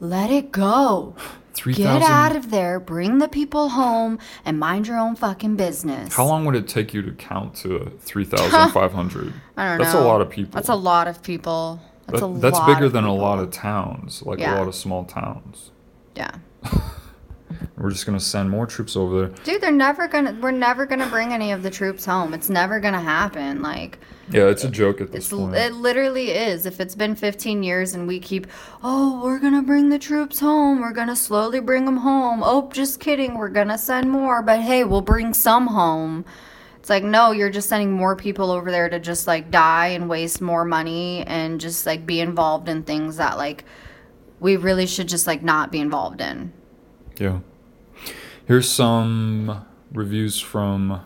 let 0.00 0.30
it 0.30 0.52
go. 0.52 1.14
Three 1.54 1.72
Get 1.74 1.84
thousand. 1.84 2.10
out 2.12 2.36
of 2.36 2.50
there, 2.50 2.80
bring 2.80 3.18
the 3.18 3.28
people 3.28 3.68
home, 3.70 4.18
and 4.44 4.58
mind 4.58 4.88
your 4.88 4.98
own 4.98 5.14
fucking 5.14 5.54
business. 5.56 6.12
How 6.14 6.26
long 6.26 6.44
would 6.46 6.56
it 6.56 6.66
take 6.68 6.92
you 6.92 7.00
to 7.02 7.12
count 7.12 7.54
to 7.56 7.92
three 8.00 8.24
thousand 8.24 8.70
five 8.72 8.92
hundred? 8.92 9.32
I 9.56 9.68
don't 9.68 9.78
That's 9.78 9.94
know. 9.94 10.00
That's 10.00 10.04
a 10.04 10.08
lot 10.08 10.20
of 10.20 10.30
people. 10.30 10.50
That's 10.52 10.68
a 10.68 10.74
lot 10.74 11.06
of 11.08 11.22
people. 11.22 11.80
That's 12.08 12.20
That- 12.20 12.40
that's 12.40 12.60
bigger 12.66 12.88
than 12.88 13.04
a 13.04 13.14
lot 13.14 13.38
of 13.38 13.50
towns, 13.50 14.22
like 14.26 14.40
Yeah. 14.40 14.56
a 14.56 14.58
lot 14.58 14.68
of 14.68 14.74
small 14.74 15.04
towns. 15.04 15.70
Yeah. 16.16 16.32
We're 17.76 17.90
just 17.90 18.06
gonna 18.06 18.20
send 18.20 18.48
more 18.50 18.66
troops 18.66 18.96
over 18.96 19.26
there. 19.26 19.28
Dude, 19.44 19.60
they're 19.60 19.70
never 19.72 20.08
gonna. 20.08 20.36
We're 20.40 20.50
never 20.50 20.86
gonna 20.86 21.08
bring 21.08 21.32
any 21.32 21.52
of 21.52 21.62
the 21.62 21.70
troops 21.70 22.04
home. 22.04 22.32
It's 22.34 22.48
never 22.48 22.80
gonna 22.80 23.00
happen. 23.00 23.62
Like, 23.62 23.98
Yeah, 24.30 24.44
it's 24.48 24.64
a 24.64 24.70
joke 24.70 25.00
at 25.00 25.12
this 25.12 25.28
point. 25.30 25.54
it 25.54 25.74
literally 25.74 26.30
is. 26.30 26.66
If 26.66 26.80
it's 26.80 26.94
been 26.94 27.14
15 27.14 27.62
years 27.62 27.94
and 27.94 28.06
we 28.08 28.20
keep, 28.20 28.46
oh, 28.82 29.20
we're 29.22 29.38
gonna 29.38 29.62
bring 29.62 29.88
the 29.90 29.98
troops 29.98 30.40
home. 30.40 30.80
We're 30.80 30.92
gonna 30.92 31.16
slowly 31.16 31.60
bring 31.60 31.84
them 31.84 31.98
home. 31.98 32.42
Oh, 32.44 32.70
just 32.72 33.00
kidding. 33.00 33.36
We're 33.36 33.48
gonna 33.48 33.78
send 33.78 34.10
more, 34.10 34.42
but 34.42 34.60
hey, 34.60 34.84
we'll 34.84 35.00
bring 35.02 35.34
some 35.34 35.66
home. 35.66 36.24
It's 36.78 36.90
like 36.90 37.02
no, 37.04 37.30
you're 37.32 37.48
just 37.50 37.68
sending 37.70 37.92
more 37.92 38.14
people 38.14 38.50
over 38.50 38.70
there 38.70 38.88
to 38.90 39.00
just 39.00 39.26
like 39.26 39.50
die 39.50 39.88
and 39.88 40.08
waste 40.08 40.40
more 40.42 40.64
money 40.66 41.22
and 41.26 41.58
just 41.60 41.86
like 41.86 42.04
be 42.06 42.20
involved 42.20 42.68
in 42.68 42.82
things 42.82 43.16
that 43.16 43.38
like 43.38 43.64
we 44.38 44.56
really 44.56 44.86
should 44.86 45.08
just 45.08 45.26
like 45.26 45.42
not 45.42 45.72
be 45.72 45.80
involved 45.80 46.20
in. 46.20 46.52
Yeah. 47.18 47.40
Here's 48.46 48.70
some 48.70 49.64
reviews 49.92 50.40
from 50.40 51.00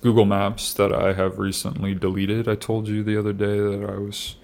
Google 0.00 0.24
Maps 0.24 0.74
that 0.74 0.92
I 0.92 1.12
have 1.14 1.38
recently 1.38 1.94
deleted. 1.94 2.48
I 2.48 2.54
told 2.54 2.88
you 2.88 3.02
the 3.02 3.18
other 3.18 3.32
day 3.32 3.58
that 3.58 3.88
I 3.88 3.98
was 3.98 4.36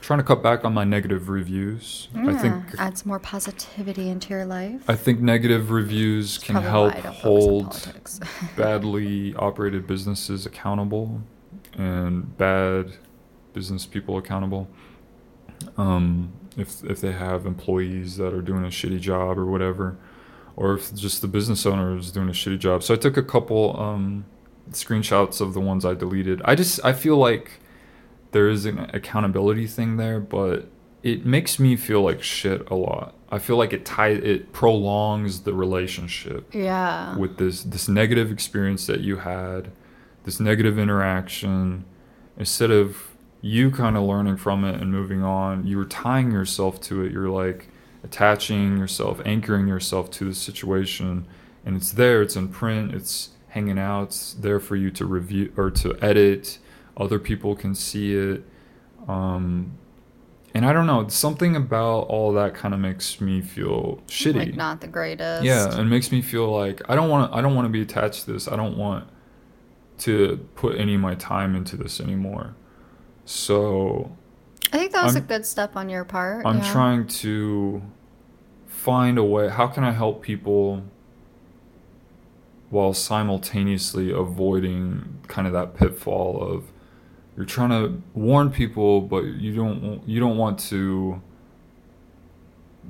trying 0.00 0.18
to 0.18 0.24
cut 0.24 0.42
back 0.42 0.64
on 0.64 0.74
my 0.74 0.84
negative 0.84 1.28
reviews. 1.28 2.08
I 2.14 2.34
think 2.34 2.78
adds 2.78 3.06
more 3.06 3.18
positivity 3.18 4.08
into 4.10 4.30
your 4.30 4.44
life. 4.44 4.84
I 4.88 4.96
think 4.96 5.20
negative 5.20 5.70
reviews 5.70 6.38
can 6.38 6.56
help 6.56 6.92
why 6.92 6.98
I 6.98 7.02
don't 7.02 7.16
focus 7.16 8.20
on 8.20 8.28
hold 8.28 8.56
badly 8.56 9.34
operated 9.36 9.86
businesses 9.86 10.44
accountable 10.46 11.22
and 11.76 12.36
bad 12.36 12.92
business 13.54 13.86
people 13.86 14.18
accountable. 14.18 14.68
Um, 15.78 16.32
if 16.56 16.84
if 16.84 17.00
they 17.00 17.12
have 17.12 17.46
employees 17.46 18.16
that 18.18 18.34
are 18.34 18.42
doing 18.42 18.64
a 18.64 18.68
shitty 18.68 19.00
job 19.00 19.38
or 19.38 19.46
whatever, 19.46 19.96
or 20.56 20.74
if 20.74 20.94
just 20.94 21.20
the 21.20 21.28
business 21.28 21.66
owner 21.66 21.96
is 21.96 22.12
doing 22.12 22.28
a 22.28 22.32
shitty 22.32 22.58
job. 22.58 22.82
So 22.82 22.94
I 22.94 22.96
took 22.96 23.16
a 23.16 23.22
couple 23.22 23.78
um, 23.78 24.24
screenshots 24.70 25.40
of 25.40 25.54
the 25.54 25.60
ones 25.60 25.84
I 25.84 25.94
deleted. 25.94 26.42
I 26.44 26.54
just 26.54 26.80
I 26.84 26.92
feel 26.92 27.16
like 27.16 27.60
there 28.32 28.48
is 28.48 28.66
an 28.66 28.90
accountability 28.92 29.66
thing 29.66 29.96
there, 29.96 30.20
but 30.20 30.68
it 31.02 31.24
makes 31.24 31.58
me 31.58 31.76
feel 31.76 32.02
like 32.02 32.22
shit 32.22 32.68
a 32.70 32.74
lot. 32.74 33.14
I 33.30 33.38
feel 33.38 33.56
like 33.56 33.72
it 33.72 33.84
tie 33.84 34.08
it 34.08 34.52
prolongs 34.52 35.40
the 35.40 35.54
relationship 35.54 36.54
yeah. 36.54 37.16
with 37.16 37.36
this 37.38 37.62
this 37.62 37.88
negative 37.88 38.30
experience 38.30 38.86
that 38.86 39.00
you 39.00 39.18
had, 39.18 39.72
this 40.24 40.38
negative 40.40 40.78
interaction, 40.78 41.84
instead 42.36 42.70
of 42.70 43.10
you 43.40 43.70
kind 43.70 43.96
of 43.96 44.04
learning 44.04 44.36
from 44.36 44.64
it 44.64 44.80
and 44.80 44.90
moving 44.90 45.22
on, 45.22 45.66
you 45.66 45.76
were 45.76 45.84
tying 45.84 46.32
yourself 46.32 46.80
to 46.80 47.02
it. 47.02 47.12
You're 47.12 47.28
like 47.28 47.68
attaching 48.04 48.78
yourself, 48.78 49.20
anchoring 49.24 49.66
yourself 49.66 50.10
to 50.12 50.26
the 50.26 50.34
situation, 50.34 51.26
and 51.64 51.76
it's 51.76 51.92
there. 51.92 52.22
It's 52.22 52.36
in 52.36 52.48
print. 52.48 52.94
It's 52.94 53.30
hanging 53.48 53.78
out. 53.78 54.08
It's 54.08 54.34
there 54.34 54.60
for 54.60 54.76
you 54.76 54.90
to 54.92 55.06
review 55.06 55.52
or 55.56 55.70
to 55.70 55.96
edit. 56.00 56.58
Other 56.96 57.18
people 57.18 57.56
can 57.56 57.74
see 57.74 58.14
it. 58.14 58.44
Um, 59.08 59.78
and 60.54 60.64
I 60.64 60.72
don't 60.72 60.86
know, 60.86 61.08
something 61.08 61.56
about 61.56 62.02
all 62.02 62.32
that 62.34 62.54
kind 62.54 62.74
of 62.74 62.80
makes 62.80 63.20
me 63.20 63.40
feel 63.40 64.00
shitty. 64.06 64.36
Like 64.36 64.54
not 64.54 64.80
the 64.80 64.86
greatest. 64.86 65.42
Yeah, 65.42 65.80
it 65.80 65.84
makes 65.84 66.12
me 66.12 66.22
feel 66.22 66.48
like 66.48 66.80
I 66.88 66.94
don't 66.94 67.10
want. 67.10 67.34
I 67.34 67.40
don't 67.40 67.56
want 67.56 67.66
to 67.66 67.70
be 67.70 67.82
attached 67.82 68.26
to 68.26 68.32
this. 68.32 68.46
I 68.46 68.54
don't 68.54 68.76
want 68.76 69.08
to 69.98 70.48
put 70.54 70.78
any 70.78 70.94
of 70.94 71.00
my 71.00 71.16
time 71.16 71.56
into 71.56 71.76
this 71.76 72.00
anymore. 72.00 72.54
So 73.24 74.16
I 74.74 74.78
think 74.78 74.92
that 74.92 75.04
was 75.04 75.14
I'm- 75.14 75.24
a 75.24 75.26
good 75.28 75.46
step 75.46 75.76
on 75.76 75.88
your 75.88 76.04
part. 76.04 76.44
I'm 76.44 76.58
yeah. 76.58 76.72
trying 76.72 77.06
to 77.06 77.80
find 78.66 79.18
a 79.18 79.24
way. 79.24 79.48
How 79.48 79.68
can 79.68 79.84
I 79.84 79.92
help 79.92 80.20
people 80.20 80.82
while 82.70 82.92
simultaneously 82.92 84.10
avoiding 84.10 85.20
kind 85.28 85.46
of 85.46 85.52
that 85.52 85.74
pitfall 85.76 86.42
of 86.42 86.64
you're 87.36 87.46
trying 87.46 87.70
to 87.70 88.02
warn 88.14 88.50
people, 88.50 89.00
but 89.00 89.24
you 89.24 89.54
don't 89.54 90.02
you 90.08 90.18
don't 90.20 90.36
want 90.36 90.58
to. 90.70 91.20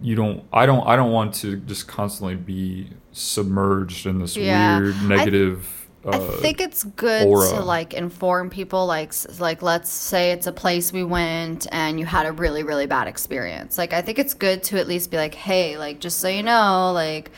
You 0.02 0.14
don't. 0.16 0.44
I 0.52 0.66
don't. 0.66 0.86
I 0.86 0.96
don't 0.96 1.12
want 1.12 1.34
to 1.36 1.56
just 1.58 1.86
constantly 1.86 2.34
be 2.36 2.90
submerged 3.12 4.06
in 4.06 4.18
this 4.18 4.36
Yeah. 4.36 4.80
weird 4.80 5.02
negative. 5.02 5.68
I 5.68 5.83
uh, 6.06 6.18
think 6.38 6.60
it's 6.60 6.84
good 6.84 7.26
aura. 7.26 7.48
to 7.50 7.60
like 7.60 7.94
inform 7.94 8.50
people 8.50 8.86
like 8.86 9.12
like 9.38 9.62
let's 9.62 9.90
say 9.90 10.32
it's 10.32 10.46
a 10.46 10.52
place 10.52 10.92
we 10.92 11.02
went 11.04 11.66
and 11.72 11.98
you 11.98 12.06
had 12.06 12.26
a 12.26 12.32
really 12.32 12.62
really 12.62 12.86
bad 12.86 13.08
experience. 13.08 13.78
Like 13.78 13.92
I 13.92 14.02
think 14.02 14.18
it's 14.18 14.34
good 14.34 14.62
to 14.64 14.78
at 14.78 14.86
least 14.86 15.10
be 15.10 15.16
like, 15.16 15.34
"Hey, 15.34 15.78
like 15.78 16.00
just 16.00 16.20
so 16.20 16.28
you 16.28 16.42
know, 16.42 16.92
like 16.92 17.30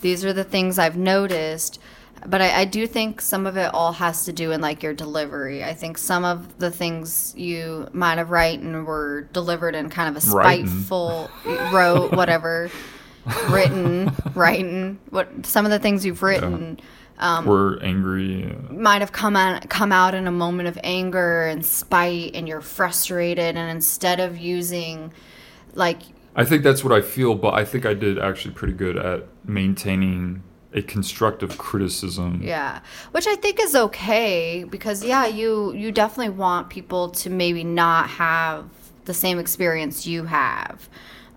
these 0.00 0.24
are 0.24 0.32
the 0.32 0.44
things 0.44 0.78
I've 0.78 0.96
noticed." 0.96 1.78
But 2.26 2.42
I, 2.42 2.62
I 2.62 2.64
do 2.64 2.88
think 2.88 3.20
some 3.20 3.46
of 3.46 3.56
it 3.56 3.72
all 3.72 3.92
has 3.92 4.24
to 4.24 4.32
do 4.32 4.50
in 4.50 4.60
like 4.60 4.82
your 4.82 4.92
delivery. 4.92 5.62
I 5.62 5.72
think 5.72 5.96
some 5.96 6.24
of 6.24 6.58
the 6.58 6.70
things 6.70 7.32
you 7.36 7.88
might 7.92 8.18
have 8.18 8.30
written 8.30 8.84
were 8.84 9.28
delivered 9.32 9.76
in 9.76 9.88
kind 9.88 10.08
of 10.08 10.20
a 10.20 10.26
spiteful, 10.26 11.30
wrote 11.72 12.12
whatever, 12.12 12.70
written, 13.48 14.12
writing. 14.34 14.98
What 15.10 15.46
some 15.46 15.64
of 15.64 15.70
the 15.70 15.78
things 15.78 16.04
you've 16.04 16.24
written 16.24 16.80
we're 17.44 17.78
angry. 17.82 18.56
might 18.70 19.00
have 19.00 19.12
come 19.12 19.36
out 19.36 19.68
come 19.68 19.92
out 19.92 20.14
in 20.14 20.26
a 20.26 20.32
moment 20.32 20.68
of 20.68 20.78
anger 20.84 21.46
and 21.46 21.64
spite 21.64 22.34
and 22.34 22.46
you're 22.48 22.60
frustrated 22.60 23.56
and 23.56 23.70
instead 23.70 24.20
of 24.20 24.38
using 24.38 25.12
like 25.74 26.02
I 26.36 26.44
think 26.44 26.62
that's 26.62 26.84
what 26.84 26.92
I 26.92 27.00
feel, 27.00 27.34
but 27.34 27.54
I 27.54 27.64
think 27.64 27.84
I 27.84 27.94
did 27.94 28.16
actually 28.18 28.54
pretty 28.54 28.74
good 28.74 28.96
at 28.96 29.24
maintaining 29.44 30.44
a 30.74 30.82
constructive 30.82 31.56
criticism. 31.56 32.40
yeah 32.44 32.80
which 33.12 33.26
i 33.26 33.34
think 33.36 33.58
is 33.58 33.74
okay 33.74 34.64
because 34.64 35.02
yeah 35.02 35.26
you 35.26 35.72
you 35.72 35.90
definitely 35.90 36.28
want 36.28 36.68
people 36.68 37.08
to 37.08 37.30
maybe 37.30 37.64
not 37.64 38.06
have 38.10 38.68
the 39.06 39.14
same 39.14 39.38
experience 39.38 40.06
you 40.06 40.24
have 40.24 40.88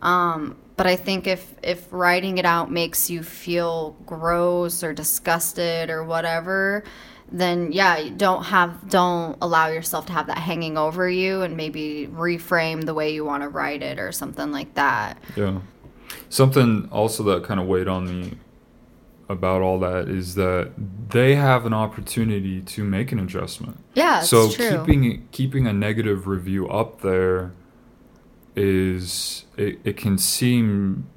um 0.01 0.57
but 0.81 0.87
i 0.89 0.95
think 0.95 1.27
if 1.27 1.53
if 1.61 1.85
writing 1.91 2.39
it 2.39 2.45
out 2.45 2.71
makes 2.71 3.07
you 3.07 3.21
feel 3.21 3.95
gross 4.07 4.83
or 4.83 4.93
disgusted 4.93 5.91
or 5.91 6.03
whatever 6.03 6.83
then 7.31 7.71
yeah 7.71 8.09
don't 8.17 8.45
have 8.45 8.89
don't 8.89 9.37
allow 9.43 9.67
yourself 9.67 10.07
to 10.07 10.11
have 10.11 10.25
that 10.25 10.39
hanging 10.39 10.79
over 10.79 11.07
you 11.07 11.43
and 11.43 11.55
maybe 11.55 12.09
reframe 12.11 12.83
the 12.83 12.95
way 12.95 13.13
you 13.13 13.23
want 13.23 13.43
to 13.43 13.49
write 13.49 13.83
it 13.83 13.99
or 13.99 14.11
something 14.11 14.51
like 14.51 14.73
that 14.73 15.17
Yeah. 15.35 15.59
Something 16.29 16.89
also 16.91 17.21
that 17.23 17.43
kind 17.43 17.59
of 17.59 17.67
weighed 17.67 17.87
on 17.87 18.05
me 18.05 18.37
about 19.29 19.61
all 19.61 19.79
that 19.79 20.09
is 20.09 20.33
that 20.35 20.71
they 21.09 21.35
have 21.35 21.65
an 21.67 21.73
opportunity 21.73 22.59
to 22.61 22.83
make 22.83 23.11
an 23.11 23.19
adjustment. 23.19 23.77
yeah 23.93 24.21
so 24.21 24.49
keeping 24.49 25.27
keeping 25.31 25.67
a 25.67 25.73
negative 25.73 26.25
review 26.25 26.67
up 26.69 27.01
there 27.01 27.51
is 28.55 29.45
it, 29.57 29.79
it 29.83 29.97
can 29.97 30.17
seem 30.17 31.07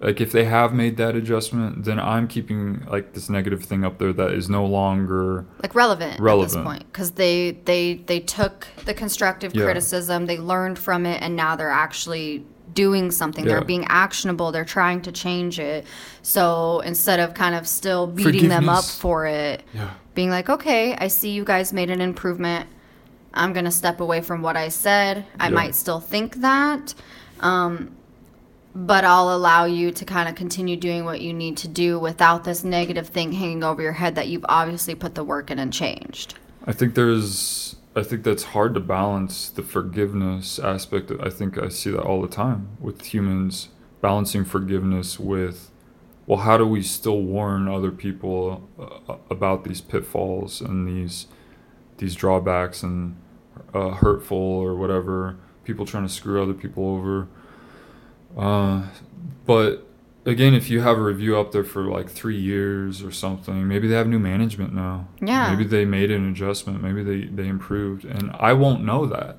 like 0.00 0.20
if 0.20 0.32
they 0.32 0.44
have 0.44 0.72
made 0.72 0.96
that 0.96 1.14
adjustment 1.14 1.84
then 1.84 2.00
i'm 2.00 2.26
keeping 2.26 2.84
like 2.86 3.12
this 3.12 3.28
negative 3.30 3.62
thing 3.64 3.84
up 3.84 3.98
there 3.98 4.12
that 4.12 4.32
is 4.32 4.48
no 4.48 4.64
longer 4.64 5.44
like 5.62 5.74
relevant, 5.74 6.20
at 6.20 6.40
this 6.40 6.56
point 6.56 6.84
because 6.92 7.12
they 7.12 7.52
they 7.64 7.94
they 7.94 8.18
took 8.18 8.66
the 8.86 8.94
constructive 8.94 9.54
Yeah. 9.54 9.64
criticism 9.64 10.26
they 10.26 10.38
learned 10.38 10.78
from 10.78 11.06
it 11.06 11.22
and 11.22 11.36
now 11.36 11.54
they're 11.56 11.70
actually 11.70 12.44
doing 12.72 13.10
something. 13.10 13.44
They're 13.44 13.64
being 13.64 13.84
actionable 13.88 14.52
they're 14.52 14.64
trying 14.64 15.02
to 15.02 15.10
change 15.10 15.58
it. 15.58 15.84
So 16.22 16.78
instead 16.80 17.18
of 17.18 17.34
kind 17.34 17.56
of 17.56 17.66
still 17.66 18.06
beating 18.06 18.48
them 18.48 18.68
up 18.68 18.84
for 18.84 19.26
it 19.26 19.64
yeah. 19.74 19.90
being 20.14 20.30
like 20.30 20.48
okay 20.48 20.94
i 20.96 21.08
see 21.08 21.30
you 21.30 21.44
guys 21.44 21.72
made 21.72 21.90
an 21.90 22.00
improvement 22.00 22.68
i'm 23.34 23.52
gonna 23.52 23.70
step 23.70 24.00
away 24.00 24.20
from 24.20 24.42
what 24.42 24.56
i 24.56 24.68
said 24.68 25.24
i 25.38 25.48
Yeah. 25.48 25.54
might 25.54 25.74
still 25.74 26.00
think 26.00 26.36
that 26.36 26.94
um, 27.40 27.92
but 28.74 29.04
I'll 29.04 29.34
allow 29.34 29.64
you 29.64 29.90
to 29.92 30.04
kind 30.04 30.28
of 30.28 30.34
continue 30.34 30.76
doing 30.76 31.04
what 31.04 31.20
you 31.20 31.32
need 31.32 31.56
to 31.58 31.68
do 31.68 31.98
without 31.98 32.44
this 32.44 32.62
negative 32.62 33.08
thing 33.08 33.32
hanging 33.32 33.64
over 33.64 33.82
your 33.82 33.92
head 33.92 34.14
that 34.14 34.28
you've 34.28 34.44
obviously 34.48 34.94
put 34.94 35.14
the 35.14 35.24
work 35.24 35.50
in 35.50 35.58
and 35.58 35.72
changed. 35.72 36.34
I 36.66 36.72
think 36.72 36.94
there's 36.94 37.76
I 37.96 38.04
think 38.04 38.22
that's 38.22 38.44
hard 38.44 38.74
to 38.74 38.80
balance 38.80 39.48
the 39.50 39.62
forgiveness 39.62 40.58
aspect. 40.60 41.10
I 41.20 41.30
think 41.30 41.58
I 41.58 41.68
see 41.68 41.90
that 41.90 42.02
all 42.02 42.22
the 42.22 42.28
time 42.28 42.68
with 42.78 43.06
humans 43.06 43.70
balancing 44.00 44.44
forgiveness 44.44 45.18
with 45.18 45.70
well 46.26 46.38
how 46.40 46.56
do 46.56 46.66
we 46.66 46.82
still 46.82 47.22
warn 47.22 47.66
other 47.68 47.90
people 47.90 48.68
uh, 48.78 49.16
about 49.30 49.64
these 49.64 49.80
pitfalls 49.80 50.60
and 50.60 50.86
these 50.86 51.26
these 52.00 52.14
drawbacks 52.16 52.82
and 52.82 53.16
uh, 53.72 53.90
hurtful 53.90 54.36
or 54.36 54.74
whatever 54.74 55.36
people 55.64 55.86
trying 55.86 56.02
to 56.02 56.12
screw 56.12 56.42
other 56.42 56.54
people 56.54 56.84
over 56.88 57.28
uh, 58.36 58.82
but 59.46 59.86
again, 60.24 60.54
if 60.54 60.70
you 60.70 60.80
have 60.80 60.98
a 60.98 61.02
review 61.02 61.36
up 61.38 61.52
there 61.52 61.64
for 61.64 61.84
like 61.84 62.08
three 62.08 62.38
years 62.38 63.02
or 63.02 63.10
something, 63.10 63.66
maybe 63.66 63.88
they 63.88 63.94
have 63.96 64.06
new 64.06 64.18
management 64.18 64.72
now. 64.74 65.08
Yeah. 65.20 65.50
Maybe 65.50 65.64
they 65.68 65.84
made 65.84 66.10
an 66.10 66.30
adjustment. 66.30 66.82
Maybe 66.82 67.02
they, 67.02 67.26
they 67.26 67.48
improved. 67.48 68.04
And 68.04 68.30
I 68.38 68.52
won't 68.52 68.84
know 68.84 69.06
that. 69.06 69.38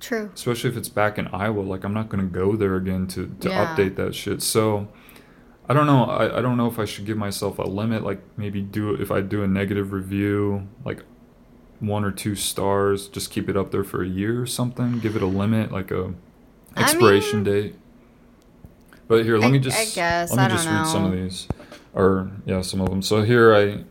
True. 0.00 0.30
Especially 0.34 0.70
if 0.70 0.76
it's 0.76 0.88
back 0.88 1.18
in 1.18 1.28
Iowa. 1.28 1.60
Like, 1.60 1.84
I'm 1.84 1.94
not 1.94 2.08
going 2.08 2.24
to 2.26 2.30
go 2.32 2.56
there 2.56 2.74
again 2.74 3.06
to, 3.08 3.32
to 3.40 3.48
Yeah. 3.48 3.76
update 3.76 3.94
that 3.96 4.14
shit. 4.16 4.42
So, 4.42 4.88
I 5.68 5.74
don't 5.74 5.86
know. 5.86 6.04
I, 6.06 6.38
I 6.38 6.42
don't 6.42 6.56
know 6.56 6.66
if 6.66 6.80
I 6.80 6.84
should 6.84 7.06
give 7.06 7.16
myself 7.16 7.58
a 7.60 7.62
limit. 7.62 8.02
Like, 8.02 8.20
maybe 8.36 8.60
do 8.60 8.94
if 8.94 9.12
I 9.12 9.20
do 9.20 9.44
a 9.44 9.46
negative 9.46 9.92
review, 9.92 10.66
like 10.84 11.04
one 11.82 12.04
or 12.04 12.10
two 12.12 12.34
stars, 12.34 13.08
just 13.08 13.30
keep 13.30 13.48
it 13.48 13.56
up 13.56 13.70
there 13.72 13.84
for 13.84 14.02
a 14.02 14.08
year 14.08 14.40
or 14.40 14.46
something. 14.46 14.98
Give 15.00 15.16
it 15.16 15.22
a 15.22 15.26
limit, 15.26 15.72
like 15.72 15.90
a 15.90 16.14
expiration 16.76 17.42
mean- 17.42 17.52
date. 17.52 17.74
But 19.08 19.24
here, 19.24 19.36
let 19.36 19.48
I- 19.48 19.50
me 19.50 19.58
I 19.58 19.62
just 19.62 19.94
guess, 19.94 20.30
let 20.30 20.38
me 20.38 20.44
I 20.44 20.48
just 20.56 20.66
read 20.68 20.86
some 20.86 21.04
of 21.04 21.12
these, 21.12 21.48
or 21.92 22.30
yeah, 22.46 22.62
some 22.62 22.80
of 22.80 22.88
them. 22.88 23.02
So 23.02 23.22
here 23.22 23.54
I 23.54 23.84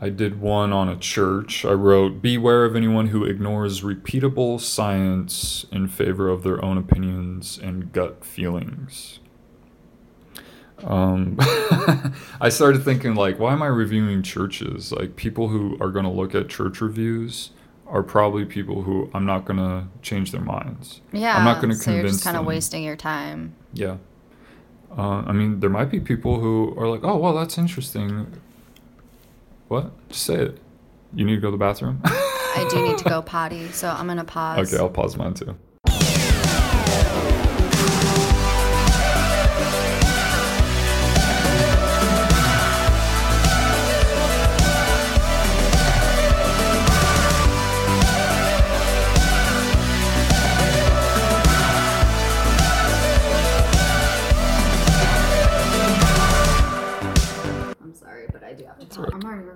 I 0.00 0.08
did 0.08 0.40
one 0.40 0.72
on 0.72 0.88
a 0.88 0.96
church. 0.96 1.64
I 1.64 1.72
wrote, 1.72 2.20
"Beware 2.20 2.64
of 2.64 2.74
anyone 2.74 3.08
who 3.08 3.24
ignores 3.24 3.82
repeatable 3.82 4.60
science 4.60 5.66
in 5.70 5.86
favor 5.88 6.28
of 6.28 6.42
their 6.42 6.62
own 6.64 6.76
opinions 6.78 7.58
and 7.62 7.92
gut 7.92 8.24
feelings." 8.24 9.20
Um, 10.84 11.36
I 12.40 12.48
started 12.50 12.84
thinking 12.84 13.14
like, 13.14 13.38
why 13.38 13.52
am 13.52 13.62
I 13.62 13.66
reviewing 13.66 14.22
churches? 14.22 14.92
Like 14.92 15.16
people 15.16 15.48
who 15.48 15.76
are 15.80 15.90
going 15.90 16.04
to 16.04 16.10
look 16.10 16.34
at 16.34 16.48
church 16.48 16.80
reviews 16.80 17.50
are 17.86 18.02
probably 18.02 18.44
people 18.44 18.82
who 18.82 19.10
I'm 19.14 19.26
not 19.26 19.44
going 19.44 19.58
to 19.58 19.86
change 20.02 20.32
their 20.32 20.40
minds. 20.40 21.00
Yeah. 21.12 21.36
I'm 21.36 21.44
not 21.44 21.60
going 21.60 21.70
to 21.70 21.76
so 21.76 21.92
you're 21.92 22.02
just 22.02 22.24
kind 22.24 22.36
of 22.36 22.44
wasting 22.46 22.82
your 22.82 22.96
time. 22.96 23.54
Yeah. 23.72 23.96
Uh, 24.96 25.22
I 25.26 25.32
mean, 25.32 25.60
there 25.60 25.70
might 25.70 25.90
be 25.90 25.98
people 25.98 26.38
who 26.40 26.74
are 26.78 26.86
like, 26.88 27.00
"Oh, 27.02 27.16
well, 27.16 27.34
that's 27.34 27.58
interesting." 27.58 28.26
What? 29.66 29.90
Just 30.08 30.22
say 30.24 30.36
it. 30.36 30.58
You 31.14 31.24
need 31.24 31.34
to 31.34 31.40
go 31.40 31.48
to 31.48 31.52
the 31.52 31.56
bathroom. 31.56 32.00
I 32.04 32.66
do 32.70 32.80
need 32.86 32.98
to 32.98 33.04
go 33.04 33.20
potty, 33.34 33.68
so 33.72 33.88
I'm 33.88 34.06
gonna 34.06 34.24
pause. 34.24 34.72
okay, 34.72 34.80
I'll 34.80 34.88
pause 34.88 35.16
mine 35.16 35.34
too. 35.34 35.56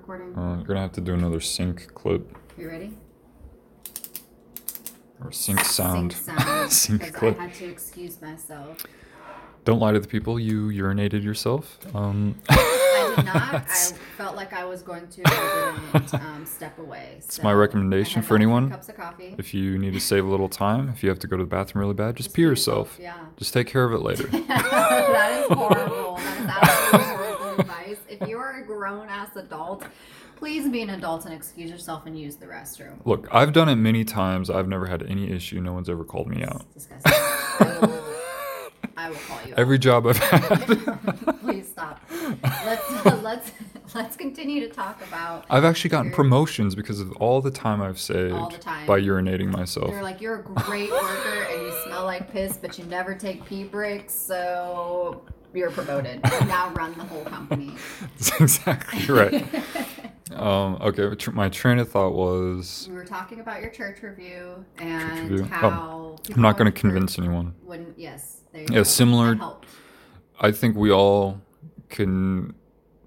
Recording. 0.08 0.36
Uh, 0.38 0.56
you're 0.56 0.64
gonna 0.64 0.80
have 0.80 0.92
to 0.92 1.00
do 1.00 1.14
another 1.14 1.40
sync 1.40 1.92
clip 1.94 2.36
you 2.56 2.68
ready? 2.68 2.96
or 5.22 5.32
sync 5.32 5.60
sound. 5.60 6.12
Sync 6.12 6.40
sound. 6.40 6.72
sync 6.72 7.14
clip. 7.14 7.38
I 7.38 7.44
had 7.46 7.54
to 7.54 7.66
excuse 7.66 8.20
myself. 8.22 8.78
Don't 9.64 9.80
lie 9.80 9.92
to 9.92 10.00
the 10.00 10.08
people. 10.08 10.40
You 10.40 10.68
urinated 10.68 11.22
yourself. 11.22 11.78
Um, 11.94 12.36
I 12.48 13.14
did 13.16 13.24
not. 13.26 13.34
I 13.52 13.58
felt 14.16 14.34
like 14.34 14.52
I 14.54 14.64
was 14.64 14.82
going 14.82 15.08
to. 15.08 15.22
I 15.26 15.90
didn't 15.92 16.14
um, 16.14 16.46
step 16.46 16.78
away. 16.78 17.16
It's 17.18 17.42
my 17.42 17.52
recommendation 17.52 18.22
for 18.22 18.34
anyone. 18.36 18.70
Cups 18.70 18.88
of 18.88 18.96
coffee. 18.96 19.34
if 19.36 19.52
you 19.52 19.76
need 19.76 19.92
to 19.92 20.00
save 20.00 20.24
a 20.24 20.28
little 20.28 20.48
time, 20.48 20.88
if 20.88 21.02
you 21.02 21.10
have 21.10 21.18
to 21.18 21.26
go 21.26 21.36
to 21.36 21.42
the 21.42 21.48
bathroom 21.48 21.80
really 21.82 21.94
bad, 21.94 22.16
just 22.16 22.32
pee 22.32 22.42
yourself. 22.42 22.96
Yeah. 23.00 23.18
Just 23.36 23.52
take 23.52 23.66
care 23.66 23.84
of 23.84 23.92
it 23.92 23.98
later. 24.00 24.22
that 24.48 25.44
is 25.50 25.56
horrible. 25.56 26.14
That 26.16 26.18
is 26.38 26.38
absolutely 26.38 26.46
horrible 26.46 26.68
advice. 26.68 26.77
If 28.20 28.28
you 28.28 28.38
are 28.38 28.60
a 28.60 28.64
grown 28.64 29.08
ass 29.08 29.36
adult, 29.36 29.84
please 30.36 30.68
be 30.68 30.82
an 30.82 30.90
adult 30.90 31.24
and 31.24 31.34
excuse 31.34 31.70
yourself 31.70 32.06
and 32.06 32.18
use 32.18 32.36
the 32.36 32.46
restroom. 32.46 32.98
Look, 33.04 33.28
I've 33.32 33.52
done 33.52 33.68
it 33.68 33.76
many 33.76 34.04
times. 34.04 34.50
I've 34.50 34.68
never 34.68 34.86
had 34.86 35.02
any 35.04 35.30
issue. 35.30 35.60
No 35.60 35.72
one's 35.72 35.88
ever 35.88 36.04
called 36.04 36.28
me 36.28 36.42
out. 36.44 36.64
Disgusting. 36.74 37.12
I 37.12 37.78
will, 37.80 38.04
I 38.96 39.10
will 39.10 39.16
call 39.16 39.38
you. 39.46 39.52
out. 39.52 39.58
Every 39.58 39.78
job 39.78 40.06
I've 40.06 40.16
had. 40.18 41.38
Please 41.42 41.68
stop. 41.68 42.00
Let's 42.64 43.04
let's 43.22 43.52
let's 43.94 44.16
continue 44.16 44.60
to 44.68 44.68
talk 44.74 45.00
about. 45.06 45.46
I've 45.48 45.64
actually 45.64 45.90
gotten 45.90 46.06
You're- 46.06 46.16
promotions 46.16 46.74
because 46.74 47.00
of 47.00 47.12
all 47.12 47.40
the 47.40 47.50
time 47.50 47.80
I've 47.80 47.98
saved 48.00 48.60
time. 48.60 48.86
by 48.86 49.00
urinating 49.00 49.50
myself. 49.50 49.90
They're 49.90 50.02
like, 50.02 50.20
you're 50.20 50.40
a 50.40 50.42
great 50.42 50.90
worker 50.90 51.46
and 51.50 51.62
you 51.62 51.72
smell 51.84 52.04
like 52.04 52.30
piss, 52.30 52.56
but 52.58 52.78
you 52.78 52.84
never 52.84 53.14
take 53.14 53.44
pee 53.46 53.64
breaks, 53.64 54.14
so 54.14 55.22
you're 55.54 55.70
promoted. 55.70 56.20
You 56.40 56.46
now 56.46 56.70
run 56.70 56.94
the 56.96 57.04
whole 57.04 57.24
company. 57.24 57.74
That's 58.18 58.40
exactly 58.40 59.12
right. 59.14 59.46
um, 60.34 60.76
okay, 60.80 61.14
tr- 61.16 61.30
my 61.32 61.48
train 61.48 61.78
of 61.78 61.90
thought 61.90 62.12
was 62.14 62.86
We 62.88 62.94
were 62.94 63.04
talking 63.04 63.40
about 63.40 63.60
your 63.60 63.70
church 63.70 64.02
review 64.02 64.64
and 64.78 65.30
review. 65.30 65.44
how 65.46 66.16
I'm 66.34 66.42
not 66.42 66.56
going 66.58 66.70
to 66.72 66.78
convince 66.80 67.18
anyone. 67.18 67.54
When 67.64 67.94
yes, 67.96 68.42
there 68.52 68.62
you 68.62 68.68
Yeah, 68.70 68.76
go. 68.78 68.82
similar- 68.84 69.38
I 70.40 70.52
think 70.52 70.76
we 70.76 70.90
all 70.92 71.40
can 71.88 72.54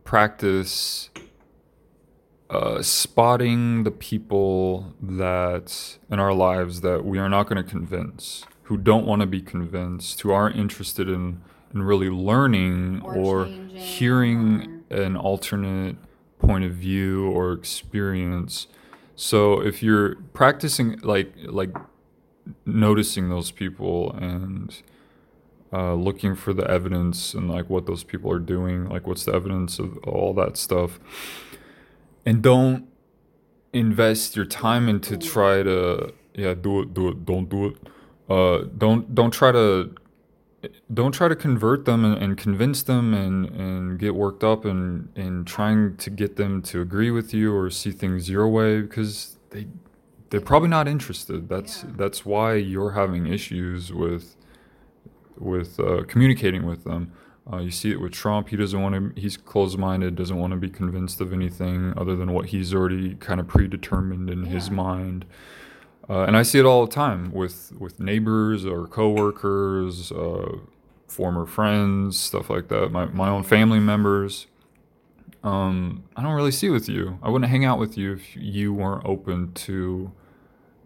practice 0.03 1.09
uh, 2.49 2.81
spotting 2.81 3.83
the 3.83 3.91
people 3.91 4.93
that 5.01 5.97
in 6.09 6.19
our 6.19 6.33
lives 6.33 6.81
that 6.81 7.05
we 7.05 7.17
are 7.17 7.29
not 7.29 7.47
going 7.47 7.63
to 7.63 7.69
convince, 7.69 8.43
who 8.63 8.75
don't 8.77 9.05
want 9.05 9.21
to 9.21 9.25
be 9.25 9.41
convinced, 9.41 10.19
who 10.21 10.31
aren't 10.31 10.57
interested 10.57 11.07
in, 11.07 11.41
in 11.73 11.83
really 11.83 12.09
learning 12.09 13.01
Or 13.03 13.15
or, 13.15 13.45
hearing 13.45 14.83
an 14.89 15.15
alternate 15.15 15.95
point 16.39 16.65
of 16.65 16.71
view 16.73 17.29
or 17.29 17.53
experience. 17.53 18.67
So 19.15 19.61
if 19.61 19.81
you're 19.83 20.15
practicing 20.33 20.99
like 20.99 21.33
like 21.45 21.75
noticing 22.65 23.29
those 23.29 23.51
people 23.51 24.11
and 24.13 24.81
uh, 25.73 25.93
looking 25.93 26.35
for 26.35 26.53
the 26.53 26.69
evidence 26.69 27.33
and 27.33 27.49
like 27.49 27.69
what 27.69 27.85
those 27.85 28.03
people 28.03 28.31
are 28.31 28.39
doing, 28.39 28.89
like 28.89 29.07
what's 29.07 29.23
the 29.25 29.33
evidence 29.33 29.79
of 29.79 29.97
all 29.99 30.33
that 30.33 30.57
stuff, 30.57 30.99
and 32.25 32.41
don't 32.41 32.87
invest 33.73 34.35
your 34.35 34.45
time 34.45 34.89
into 34.89 35.17
try 35.17 35.63
to 35.63 36.13
yeah 36.33 36.53
do 36.53 36.81
it 36.81 36.93
do 36.93 37.07
it 37.07 37.25
don't 37.25 37.47
do 37.47 37.67
it 37.67 37.77
uh 38.29 38.65
don't 38.77 39.15
don't 39.15 39.31
try 39.31 39.49
to 39.51 39.95
don't 40.93 41.11
try 41.11 41.27
to 41.27 41.35
convert 41.35 41.85
them 41.85 42.05
and, 42.05 42.21
and 42.21 42.37
convince 42.37 42.83
them 42.83 43.13
and 43.13 43.45
and 43.47 43.99
get 43.99 44.15
worked 44.15 44.43
up 44.43 44.65
and 44.65 45.09
and 45.15 45.47
trying 45.47 45.97
to 45.97 46.09
get 46.09 46.35
them 46.35 46.61
to 46.61 46.81
agree 46.81 47.11
with 47.11 47.33
you 47.33 47.55
or 47.55 47.69
see 47.69 47.91
things 47.91 48.29
your 48.29 48.47
way 48.47 48.81
because 48.81 49.37
they 49.49 49.67
they're 50.29 50.41
probably 50.41 50.69
not 50.69 50.87
interested 50.87 51.49
that's 51.49 51.83
Yeah. 51.83 51.89
that's 51.95 52.25
why 52.25 52.55
you're 52.55 52.91
having 52.91 53.27
issues 53.27 53.91
with 53.91 54.35
with 55.37 55.79
uh, 55.79 56.03
communicating 56.07 56.65
with 56.65 56.83
them 56.83 57.11
uh, 57.51 57.57
you 57.57 57.71
see 57.71 57.89
it 57.91 57.99
with 57.99 58.11
Trump. 58.11 58.49
He 58.49 58.55
doesn't 58.55 58.79
want 58.79 58.93
to. 59.15 59.19
He's 59.19 59.35
closed-minded. 59.35 60.15
Doesn't 60.15 60.37
want 60.37 60.51
to 60.51 60.57
be 60.57 60.69
convinced 60.69 61.19
of 61.21 61.33
anything 61.33 61.91
other 61.97 62.15
than 62.15 62.33
what 62.33 62.45
he's 62.45 62.71
already 62.71 63.15
kind 63.15 63.39
of 63.39 63.47
predetermined 63.47 64.29
in 64.29 64.43
his 64.45 64.69
mind. 64.69 65.25
Uh, 66.11 66.25
and 66.25 66.35
I 66.35 66.43
see 66.43 66.59
it 66.59 66.65
all 66.65 66.85
the 66.85 66.91
time 66.91 67.31
with 67.31 67.71
with 67.79 67.97
neighbors 67.99 68.65
or 68.65 68.85
coworkers, 68.85 70.11
uh, 70.11 70.57
former 71.07 71.45
friends, 71.45 72.19
stuff 72.19 72.49
like 72.49 72.67
that. 72.67 72.91
My 72.91 73.05
my 73.05 73.29
own 73.29 73.43
family 73.43 73.79
members. 73.79 74.47
Um, 75.43 76.03
I 76.17 76.21
don't 76.21 76.33
really 76.33 76.51
see 76.51 76.69
with 76.69 76.89
you. 76.89 77.17
I 77.23 77.29
wouldn't 77.29 77.49
hang 77.49 77.63
out 77.65 77.79
with 77.79 77.97
you 77.97 78.11
if 78.13 78.35
you 78.35 78.73
weren't 78.73 79.05
open 79.05 79.53
to 79.53 80.11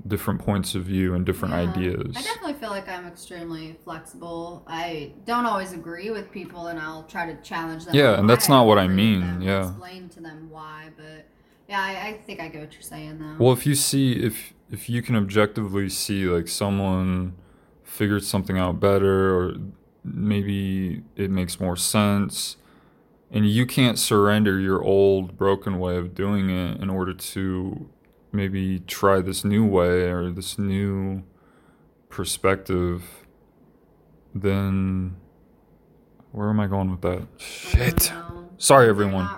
different 0.07 0.39
points 0.41 0.75
of 0.75 0.83
view 0.83 1.15
and 1.15 1.25
different 1.25 1.55
Yeah. 1.55 1.71
ideas. 1.71 2.15
I 2.15 2.21
definitely 2.21 2.53
feel 2.53 2.69
like 2.69 2.87
I'm 2.87 3.07
extremely 3.07 3.75
flexible. 3.83 4.63
I 4.67 5.11
don't 5.25 5.45
always 5.45 5.73
agree 5.73 6.11
with 6.11 6.31
people, 6.31 6.67
and 6.67 6.79
I'll 6.79 7.03
try 7.03 7.25
to 7.25 7.41
challenge 7.41 7.85
them. 7.85 7.95
Yeah, 7.95 8.19
and 8.19 8.29
that's 8.29 8.47
not 8.47 8.67
what 8.67 8.77
I 8.77 8.87
mean, 8.87 9.41
yeah. 9.41 9.69
explain 9.69 10.07
to 10.09 10.21
them 10.21 10.49
why, 10.51 10.89
but 10.95 11.25
yeah, 11.67 11.81
I, 11.81 12.07
I 12.09 12.13
think 12.25 12.39
I 12.39 12.47
get 12.47 12.61
what 12.61 12.73
you're 12.73 12.81
saying 12.81 13.19
though. 13.19 13.43
Well, 13.43 13.53
if 13.53 13.65
you 13.65 13.75
see 13.75 14.13
if 14.13 14.53
if 14.71 14.89
you 14.89 15.01
can 15.01 15.15
objectively 15.15 15.89
see 15.89 16.25
like 16.25 16.47
someone 16.47 17.35
figured 17.83 18.23
something 18.23 18.57
out 18.57 18.79
better 18.79 19.35
or 19.35 19.55
maybe 20.03 21.03
it 21.15 21.31
makes 21.31 21.59
more 21.59 21.75
sense 21.75 22.57
and 23.31 23.47
you 23.47 23.65
can't 23.65 23.97
surrender 23.97 24.59
your 24.59 24.83
old 24.83 25.37
broken 25.37 25.79
way 25.79 25.97
of 25.97 26.13
doing 26.13 26.49
it 26.49 26.81
in 26.81 26.89
order 26.89 27.13
to 27.13 27.89
maybe 28.31 28.79
try 28.79 29.21
this 29.21 29.43
new 29.43 29.65
way 29.65 30.09
or 30.09 30.29
this 30.31 30.59
new 30.59 31.23
perspective 32.09 33.25
then 34.33 35.15
where 36.31 36.49
am 36.49 36.59
I 36.59 36.67
going 36.67 36.91
with 36.91 37.01
that? 37.01 37.27
Shit. 37.37 38.11
Sorry 38.57 38.89
everyone. 38.89 39.29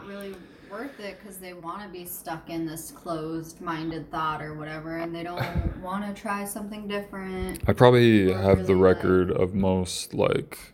Not 1.08 1.16
really 1.16 1.20
worth 1.20 1.20
it 1.20 1.20
because 1.20 1.38
they 1.38 1.54
want 1.54 1.82
to 1.84 1.90
be 1.90 2.06
stuck 2.06 2.50
in 2.50 2.66
this 2.66 2.92
closed-minded 2.92 4.12
thought 4.12 4.42
or 4.42 4.54
whatever, 4.56 4.98
and 4.98 5.14
they 5.16 5.24
don't 5.24 5.42
want 5.82 6.06
to 6.16 6.20
try 6.20 6.46
something 6.46 6.88
different. 6.88 7.62
I 7.68 7.74
probably 7.74 8.32
have 8.32 8.68
the 8.68 8.76
really, 8.76 8.94
like- 8.94 9.04
record 9.04 9.32
of 9.32 9.54
most 9.54 10.14
like 10.14 10.74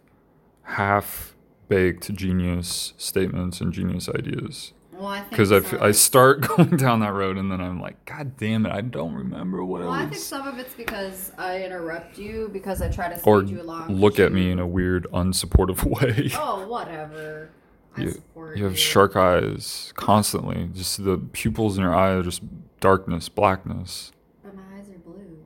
half 0.63 1.36
baked 1.67 2.13
genius 2.13 2.93
statements 2.97 3.61
and 3.61 3.73
genius 3.73 4.09
ideas. 4.09 4.73
Well, 4.91 5.07
I 5.07 5.19
think 5.21 5.31
Because 5.31 5.51
I, 5.51 5.57
some 5.57 5.65
f- 5.65 5.73
of 5.73 5.81
I 5.81 5.86
it's- 5.86 5.99
start 5.99 6.41
going 6.47 6.77
down 6.77 6.99
that 6.99 7.13
road 7.13 7.38
and 7.38 7.51
then 7.51 7.59
I'm 7.59 7.81
like, 7.81 8.05
God 8.05 8.38
damn 8.38 8.65
it, 8.67 8.71
I 8.71 8.81
don't 8.81 9.13
remember 9.15 9.63
what 9.65 9.81
Well, 9.81 9.89
I 9.89 10.05
think 10.05 10.21
some 10.21 10.47
of 10.47 10.59
it's 10.59 10.75
because 10.75 11.31
I 11.38 11.63
interrupt 11.63 12.17
you 12.19 12.49
because 12.53 12.79
I 12.81 12.89
try 12.89 13.09
to 13.09 13.15
speed 13.17 13.27
or 13.27 13.43
you 13.43 13.61
along. 13.61 13.89
look 13.91 14.19
at 14.19 14.27
to- 14.27 14.29
me 14.29 14.51
in 14.51 14.59
a 14.59 14.67
weird, 14.67 15.07
unsupportive 15.11 15.84
way. 16.01 16.29
Oh, 16.36 16.67
whatever. 16.67 17.49
You, 17.98 18.24
you 18.56 18.64
have 18.66 18.78
shark 18.78 19.16
eyes 19.16 19.91
constantly. 19.96 20.70
Just 20.74 21.04
the 21.04 21.18
pupils 21.34 21.78
in 21.78 21.84
your 21.84 21.96
eye 21.96 22.12
are 22.12 22.24
just 22.24 22.41
darkness, 22.80 23.30
blackness. 23.30 24.12
But 24.44 24.56
my 24.56 24.62
eyes 24.78 24.89
are 24.89 24.98
blue. 25.00 25.38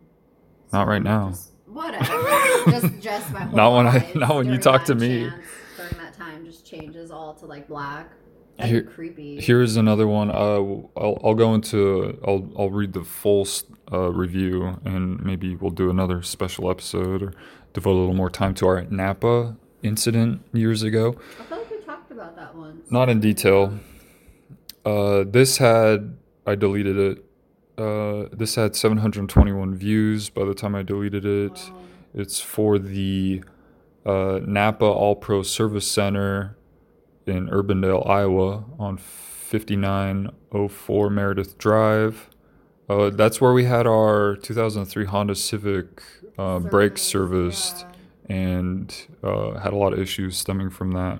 Not 0.71 0.87
right 0.87 1.03
now. 1.03 1.29
Just, 1.29 1.51
whatever. 1.65 2.05
just, 2.71 2.99
just 3.01 3.31
my 3.31 3.39
whole 3.43 3.55
Not 3.55 3.75
when 3.75 3.87
I- 3.87 4.11
not 4.15 4.35
when 4.35 4.47
you 4.49 4.57
talk 4.57 4.85
to 4.85 4.95
me. 4.95 5.29
chance, 5.29 5.43
during 5.77 5.97
that 5.97 6.13
time, 6.13 6.45
just 6.45 6.65
changes 6.65 7.11
all 7.11 7.33
to 7.35 7.45
like 7.45 7.67
black. 7.67 8.11
That'd 8.57 8.71
Here- 8.71 8.83
creepy. 8.83 9.39
Here's 9.39 9.75
another 9.77 10.07
one. 10.07 10.31
Uh, 10.31 10.33
I'll, 10.99 11.19
I'll 11.23 11.35
go 11.35 11.53
into. 11.53 12.19
I'll 12.27 12.49
I'll 12.57 12.69
read 12.71 12.93
the 12.93 13.03
full 13.03 13.47
uh, 13.91 14.11
review 14.11 14.79
and 14.83 15.23
maybe 15.23 15.55
we'll 15.55 15.71
do 15.71 15.89
another 15.89 16.21
special 16.23 16.69
episode 16.71 17.21
or 17.21 17.33
devote 17.73 17.91
a 17.91 17.99
little 17.99 18.15
more 18.15 18.29
time 18.31 18.53
to 18.55 18.67
our 18.67 18.81
Napa 18.85 19.55
incident 19.83 20.41
years 20.53 20.81
ago. 20.81 21.15
About 22.17 22.35
that 22.35 22.55
once. 22.55 22.91
Not 22.91 23.09
in 23.09 23.19
detail. 23.19 23.77
Uh, 24.83 25.23
this 25.27 25.57
had 25.57 26.17
I 26.45 26.55
deleted 26.55 26.97
it. 26.97 27.23
Uh, 27.77 28.27
this 28.35 28.55
had 28.55 28.75
721 28.75 29.75
views 29.75 30.29
by 30.29 30.43
the 30.45 30.55
time 30.55 30.73
I 30.73 30.81
deleted 30.81 31.25
it. 31.25 31.69
Um, 31.69 31.87
It's 32.15 32.39
for 32.39 32.79
the 32.79 33.43
uh, 34.05 34.39
Napa 34.43 34.85
All 34.85 35.15
Pro 35.15 35.43
Service 35.43 35.89
Center 35.89 36.57
in 37.27 37.49
Urbandale, 37.49 38.09
Iowa, 38.09 38.63
on 38.79 38.97
5904 38.97 41.09
Meredith 41.09 41.57
Drive. 41.57 42.29
Uh, 42.89 43.09
that's 43.11 43.39
where 43.41 43.51
we 43.53 43.65
had 43.65 43.85
our 43.85 44.37
2003 44.37 45.05
Honda 45.05 45.35
Civic 45.35 46.01
uh, 46.37 46.59
brake 46.59 46.97
Service, 46.97 47.57
serviced 47.57 47.85
and 48.29 49.07
uh, 49.21 49.59
had 49.59 49.73
a 49.73 49.75
lot 49.75 49.91
of 49.93 49.99
issues 49.99 50.37
stemming 50.37 50.69
from 50.69 50.91
that. 50.91 51.19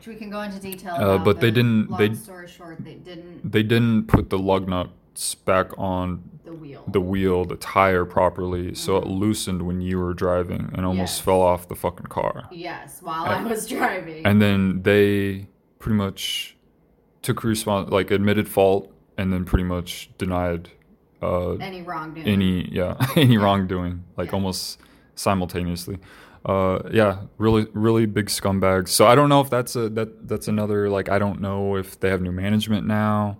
Yeah, 0.00 0.08
which 0.12 0.14
we 0.14 0.14
can 0.18 0.30
go 0.30 0.40
into 0.42 0.58
detail. 0.60 0.94
Uh, 0.94 1.18
but 1.18 1.40
they 1.40 1.50
didn't- 1.50 1.90
Long 1.90 1.98
they- 1.98 2.14
story 2.14 2.48
short, 2.48 2.78
they 2.84 2.94
didn't 2.94 3.50
They 3.50 3.62
didn't 3.62 4.06
put 4.08 4.30
the 4.30 4.38
lug 4.38 4.68
nuts 4.68 5.34
back 5.34 5.70
on 5.78 6.22
the 6.44 6.52
wheel. 6.52 6.84
the 6.90 7.00
wheel, 7.00 7.44
the 7.44 7.56
tire 7.56 8.04
properly, 8.04 8.74
so 8.74 8.96
it 8.96 9.06
loosened 9.06 9.62
when 9.62 9.80
you 9.80 9.98
were 9.98 10.14
driving 10.14 10.70
and 10.74 10.86
almost 10.86 11.18
Yes. 11.18 11.20
fell 11.20 11.40
off 11.42 11.68
the 11.68 11.76
fucking 11.76 12.06
car. 12.06 12.48
yes, 12.50 13.00
while 13.02 13.24
I 13.26 13.42
was 13.42 13.66
driving. 13.66 14.24
and 14.26 14.40
then 14.40 14.82
they 14.82 15.48
pretty 15.78 15.96
much 15.96 16.56
took 17.22 17.40
respons 17.42 17.90
like 17.90 18.10
admitted 18.10 18.48
fault 18.48 18.90
and 19.18 19.32
then 19.32 19.44
pretty 19.44 19.64
much 19.64 20.10
denied 20.18 20.70
uh, 21.22 21.52
any 21.56 21.82
wrongdoing. 21.82 22.26
any 22.26 22.66
yeah 22.72 22.96
any 23.16 23.36
wrongdoing 23.36 24.04
like 24.16 24.32
almost 24.32 24.78
simultaneously 25.14 25.98
uh 26.46 26.78
yeah 26.90 27.22
really 27.38 27.66
really 27.74 28.06
big 28.06 28.26
scumbags 28.26 28.88
so 28.88 29.06
i 29.06 29.14
don't 29.14 29.28
know 29.28 29.40
if 29.42 29.50
that's 29.50 29.76
a 29.76 29.88
that 29.90 30.26
that's 30.26 30.48
another 30.48 30.88
like 30.88 31.08
i 31.10 31.18
don't 31.18 31.40
know 31.40 31.76
if 31.76 32.00
they 32.00 32.08
have 32.08 32.22
new 32.22 32.32
management 32.32 32.86
now 32.86 33.36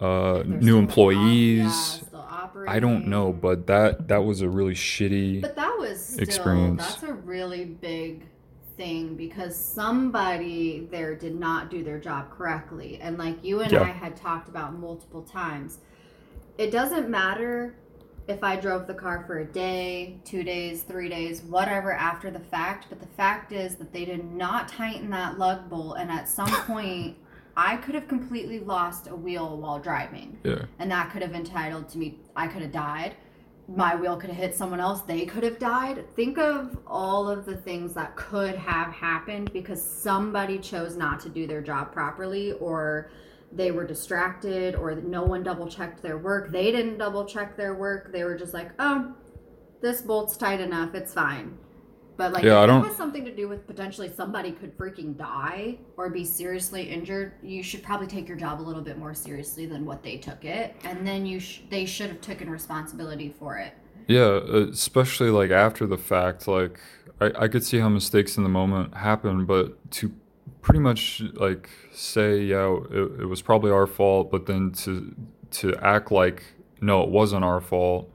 uh 0.00 0.42
new 0.44 0.60
still 0.62 0.74
op- 0.76 0.80
employees 0.82 2.02
yeah, 2.12 2.18
i 2.66 2.80
don't 2.80 3.06
know 3.06 3.32
but 3.32 3.68
that 3.68 4.08
that 4.08 4.24
was 4.24 4.40
a 4.40 4.48
really 4.48 4.74
shitty 4.74 5.40
But 5.40 5.54
that 5.54 5.76
was 5.78 6.04
still 6.04 6.22
experience. 6.24 6.82
that's 6.84 7.02
a 7.04 7.12
really 7.12 7.64
big 7.66 8.24
thing 8.76 9.14
because 9.14 9.54
somebody 9.56 10.88
there 10.90 11.14
did 11.14 11.38
not 11.38 11.70
do 11.70 11.84
their 11.84 12.00
job 12.00 12.28
correctly. 12.36 12.98
And 13.00 13.16
like 13.16 13.44
you 13.44 13.60
and 13.60 13.70
Yeah. 13.70 13.82
I 13.82 13.92
had 13.92 14.16
talked 14.16 14.48
about 14.48 14.76
multiple 14.76 15.22
times, 15.22 15.78
it 16.58 16.72
doesn't 16.72 17.08
matter 17.08 17.76
if 18.26 18.42
I 18.42 18.56
drove 18.56 18.86
the 18.86 18.94
car 18.94 19.24
for 19.26 19.40
a 19.40 19.44
day, 19.44 20.18
two 20.24 20.42
days, 20.42 20.82
three 20.82 21.08
days, 21.08 21.42
whatever 21.42 21.92
after 21.92 22.30
the 22.30 22.40
fact, 22.40 22.86
but 22.88 23.00
the 23.00 23.06
fact 23.06 23.52
is 23.52 23.76
that 23.76 23.92
they 23.92 24.04
did 24.04 24.24
not 24.32 24.68
tighten 24.68 25.10
that 25.10 25.38
lug 25.38 25.68
bolt 25.68 25.96
and 25.98 26.10
at 26.10 26.28
some 26.28 26.48
point 26.66 27.16
I 27.56 27.76
could 27.76 27.94
have 27.94 28.08
completely 28.08 28.60
lost 28.60 29.08
a 29.08 29.14
wheel 29.14 29.56
while 29.58 29.78
driving. 29.78 30.38
Yeah. 30.42 30.64
And 30.78 30.90
that 30.90 31.12
could 31.12 31.22
have 31.22 31.34
entitled 31.34 31.88
to 31.90 31.98
me 31.98 32.18
i 32.34 32.46
could 32.48 32.62
have 32.62 32.72
died. 32.72 33.14
My 33.66 33.94
wheel 33.94 34.16
could 34.16 34.28
have 34.28 34.38
hit 34.38 34.54
someone 34.54 34.80
else 34.80 35.02
they 35.02 35.24
could 35.24 35.42
have 35.42 35.58
died. 35.58 36.04
Think 36.16 36.38
of 36.38 36.78
all 36.86 37.28
of 37.28 37.46
the 37.46 37.56
things 37.56 37.94
that 37.94 38.16
could 38.16 38.54
have 38.54 38.92
happened 38.92 39.52
because 39.52 39.82
somebody 39.82 40.58
chose 40.58 40.96
not 40.96 41.20
to 41.20 41.28
do 41.28 41.46
their 41.46 41.62
job 41.62 41.92
properly 41.92 42.52
or 42.52 43.10
they 43.54 43.70
were 43.70 43.86
distracted 43.86 44.74
or 44.74 44.94
no 44.96 45.22
one 45.22 45.42
double 45.42 45.68
checked 45.68 46.02
their 46.02 46.18
work. 46.18 46.50
They 46.50 46.72
didn't 46.72 46.98
double 46.98 47.24
check 47.24 47.56
their 47.56 47.74
work. 47.74 48.12
They 48.12 48.24
were 48.24 48.36
just 48.36 48.54
like 48.54 48.70
oh 48.78 49.14
this 49.80 50.00
bolt's 50.02 50.36
tight 50.36 50.60
enough. 50.60 50.94
It's 50.94 51.12
fine. 51.14 51.58
But 52.16 52.32
like 52.32 52.44
Yeah, 52.44 52.52
if 52.52 52.58
I 52.58 52.64
it 52.64 52.66
don't- 52.68 52.84
has 52.86 52.96
something 52.96 53.24
to 53.24 53.34
do 53.34 53.48
with 53.48 53.66
potentially 53.66 54.08
somebody 54.08 54.52
could 54.52 54.76
freaking 54.78 55.16
die 55.16 55.78
or 55.96 56.10
be 56.10 56.24
seriously 56.24 56.82
injured, 56.84 57.32
you 57.42 57.62
should 57.62 57.82
probably 57.82 58.06
take 58.06 58.28
your 58.28 58.36
job 58.36 58.60
a 58.60 58.62
little 58.62 58.82
bit 58.82 58.98
more 58.98 59.14
seriously 59.14 59.66
than 59.66 59.84
what 59.84 60.02
they 60.04 60.16
took 60.16 60.44
it, 60.44 60.76
and 60.84 61.04
then 61.06 61.26
you 61.26 61.40
sh- 61.40 61.62
they 61.70 61.84
should 61.84 62.08
have 62.10 62.20
taken 62.20 62.48
responsibility 62.48 63.34
for 63.36 63.58
it. 63.58 63.72
Yeah, 64.06 64.38
especially 64.70 65.30
like 65.30 65.50
after 65.50 65.86
the 65.86 65.98
fact, 65.98 66.46
like 66.46 66.78
I, 67.20 67.32
I 67.40 67.48
could 67.48 67.64
see 67.64 67.78
how 67.78 67.88
mistakes 67.88 68.36
in 68.36 68.42
the 68.44 68.48
moment 68.48 68.94
happen, 68.94 69.44
but 69.44 69.90
to 69.92 70.12
pretty 70.64 70.80
much 70.80 71.22
like 71.34 71.68
say, 71.92 72.40
yeah, 72.40 72.76
it, 72.90 73.20
it 73.20 73.26
was 73.26 73.42
probably 73.42 73.70
our 73.70 73.86
fault, 73.86 74.30
but 74.32 74.46
then 74.46 74.72
to 74.72 75.14
to 75.52 75.76
act 75.76 76.10
like 76.10 76.42
no, 76.80 77.02
it 77.02 77.10
wasn't 77.10 77.44
our 77.44 77.60
fault 77.60 78.10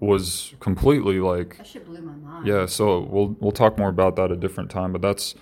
was 0.00 0.54
completely 0.58 1.20
like 1.20 1.56
That 1.58 1.66
shit 1.66 1.86
blew 1.86 2.02
my 2.02 2.14
mind. 2.14 2.46
yeah. 2.46 2.66
So 2.66 3.00
we'll 3.00 3.36
we'll 3.40 3.52
talk 3.52 3.78
more 3.78 3.88
about 3.90 4.16
that 4.16 4.32
a 4.32 4.36
different 4.36 4.70
time, 4.70 4.90
but 4.90 5.02
that's 5.02 5.34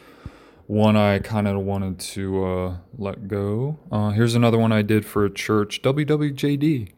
one 0.66 0.96
I 0.96 1.18
kind 1.20 1.48
of 1.48 1.58
wanted 1.60 1.98
to 2.14 2.44
uh, 2.44 2.76
let 2.98 3.26
go. 3.26 3.78
Uh, 3.90 4.10
here's 4.10 4.34
another 4.34 4.58
one 4.58 4.70
I 4.72 4.82
did 4.82 5.04
for 5.06 5.24
a 5.24 5.30
church, 5.32 5.82
WWJD. 5.82 6.90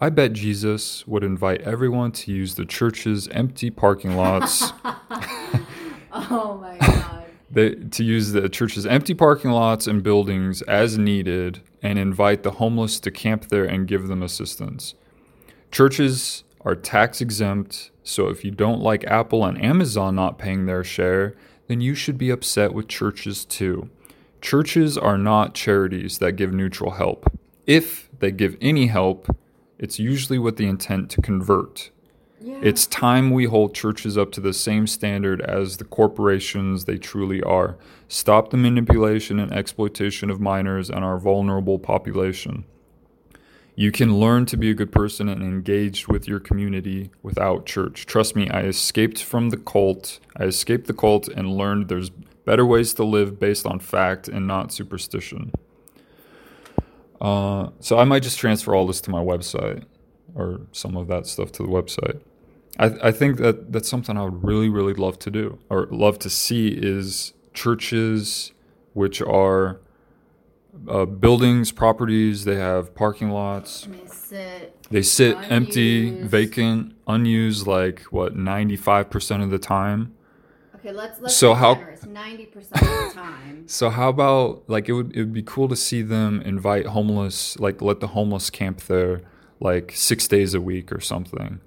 I 0.00 0.10
bet 0.10 0.32
Jesus 0.34 1.06
would 1.06 1.22
invite 1.24 1.60
everyone 1.62 2.12
to 2.12 2.32
use 2.32 2.54
the 2.56 2.64
church's 2.64 3.28
empty 3.28 3.70
parking 3.70 4.14
lots. 4.16 4.72
Oh 6.16 6.58
my 6.62 6.78
god. 6.78 7.13
They, 7.54 7.74
to 7.74 8.04
use 8.04 8.32
the 8.32 8.48
church's 8.48 8.84
empty 8.84 9.14
parking 9.14 9.50
lots 9.50 9.86
and 9.86 10.02
buildings 10.02 10.60
as 10.62 10.98
needed 10.98 11.60
and 11.82 11.98
invite 11.98 12.42
the 12.42 12.52
homeless 12.52 12.98
to 13.00 13.10
camp 13.10 13.48
there 13.48 13.64
and 13.64 13.86
give 13.86 14.08
them 14.08 14.22
assistance. 14.22 14.94
Churches 15.70 16.44
are 16.62 16.74
tax 16.74 17.20
exempt, 17.20 17.90
so 18.02 18.28
if 18.28 18.44
you 18.44 18.50
don't 18.50 18.80
like 18.80 19.04
Apple 19.04 19.44
and 19.44 19.62
Amazon 19.62 20.16
not 20.16 20.38
paying 20.38 20.66
their 20.66 20.82
share, 20.82 21.36
then 21.68 21.80
you 21.80 21.94
should 21.94 22.18
be 22.18 22.30
upset 22.30 22.74
with 22.74 22.88
churches 22.88 23.44
too. 23.44 23.88
Churches 24.40 24.98
are 24.98 25.18
not 25.18 25.54
charities 25.54 26.18
that 26.18 26.32
give 26.32 26.52
neutral 26.52 26.92
help. 26.92 27.30
If 27.66 28.10
they 28.18 28.30
give 28.30 28.56
any 28.60 28.88
help, 28.88 29.28
it's 29.78 29.98
usually 29.98 30.38
with 30.38 30.56
the 30.56 30.66
intent 30.66 31.10
to 31.10 31.22
convert. 31.22 31.90
Yeah. 32.44 32.58
It's 32.60 32.84
time 32.86 33.30
we 33.30 33.46
hold 33.46 33.74
churches 33.74 34.18
up 34.18 34.30
to 34.32 34.40
the 34.40 34.52
same 34.52 34.86
standard 34.86 35.40
as 35.40 35.78
the 35.78 35.84
corporations 35.84 36.84
they 36.84 36.98
truly 36.98 37.42
are. 37.42 37.78
Stop 38.06 38.50
the 38.50 38.58
manipulation 38.58 39.40
and 39.40 39.50
exploitation 39.50 40.28
of 40.28 40.40
minors 40.40 40.90
and 40.90 41.02
our 41.02 41.16
vulnerable 41.16 41.78
population. 41.78 42.66
You 43.76 43.90
can 43.90 44.20
learn 44.20 44.44
to 44.46 44.58
be 44.58 44.68
a 44.68 44.74
good 44.74 44.92
person 44.92 45.26
and 45.26 45.42
engaged 45.42 46.08
with 46.08 46.28
your 46.28 46.38
community 46.38 47.10
without 47.22 47.64
church. 47.64 48.04
Trust 48.04 48.36
me, 48.36 48.50
I 48.50 48.64
escaped 48.64 49.22
from 49.22 49.48
the 49.48 49.56
cult. 49.56 50.20
I 50.36 50.44
escaped 50.44 50.86
the 50.86 50.92
cult 50.92 51.28
and 51.28 51.56
learned 51.56 51.88
there's 51.88 52.10
better 52.44 52.66
ways 52.66 52.92
to 52.94 53.04
live 53.04 53.40
based 53.40 53.64
on 53.64 53.78
fact 53.78 54.28
and 54.28 54.46
not 54.46 54.70
superstition. 54.70 55.50
Uh, 57.22 57.70
so 57.80 57.98
I 57.98 58.04
might 58.04 58.22
just 58.22 58.38
transfer 58.38 58.74
all 58.74 58.86
this 58.86 59.00
to 59.00 59.10
my 59.10 59.22
website 59.24 59.84
or 60.34 60.60
some 60.72 60.94
of 60.94 61.06
that 61.06 61.26
stuff 61.26 61.50
to 61.52 61.62
the 61.62 61.70
website. 61.70 62.20
I, 62.78 62.86
I 63.02 63.12
think 63.12 63.38
that 63.38 63.72
that's 63.72 63.88
something 63.88 64.16
I 64.16 64.24
would 64.24 64.42
really, 64.44 64.68
really 64.68 64.94
love 64.94 65.18
to 65.20 65.30
do 65.30 65.58
or 65.70 65.86
love 65.90 66.18
to 66.20 66.30
see 66.30 66.68
is 66.68 67.32
churches 67.52 68.52
which 68.94 69.20
are 69.22 69.80
uh, 70.88 71.04
buildings, 71.04 71.70
properties, 71.72 72.44
they 72.44 72.56
have 72.56 72.94
parking 72.94 73.30
lots. 73.30 73.86
They 73.86 74.06
sit. 74.08 74.90
They 74.90 75.02
sit 75.02 75.38
empty, 75.48 76.10
vacant, 76.20 76.94
unused 77.06 77.66
like 77.66 78.02
what, 78.04 78.36
95% 78.36 79.42
of 79.42 79.50
the 79.50 79.58
time. 79.58 80.14
Okay, 80.76 80.92
let's 80.92 81.20
let's 81.20 81.34
So 81.36 81.54
how-. 81.54 81.86
Ninety 82.06 82.46
percent 82.46 82.82
of 82.82 82.88
the 82.88 83.14
time. 83.14 83.64
So 83.66 83.88
how 83.88 84.10
about 84.10 84.68
like 84.68 84.90
it 84.90 84.92
would 84.92 85.16
it 85.16 85.20
would 85.20 85.32
be 85.32 85.42
cool 85.42 85.68
to 85.68 85.76
see 85.76 86.02
them 86.02 86.42
invite 86.42 86.84
homeless 86.86 87.58
like 87.58 87.80
let 87.80 88.00
the 88.00 88.08
homeless 88.08 88.50
camp 88.50 88.82
there 88.82 89.22
like 89.58 89.92
six 89.94 90.28
days 90.28 90.52
a 90.52 90.60
week 90.60 90.92
or 90.92 91.00
something, 91.00 91.60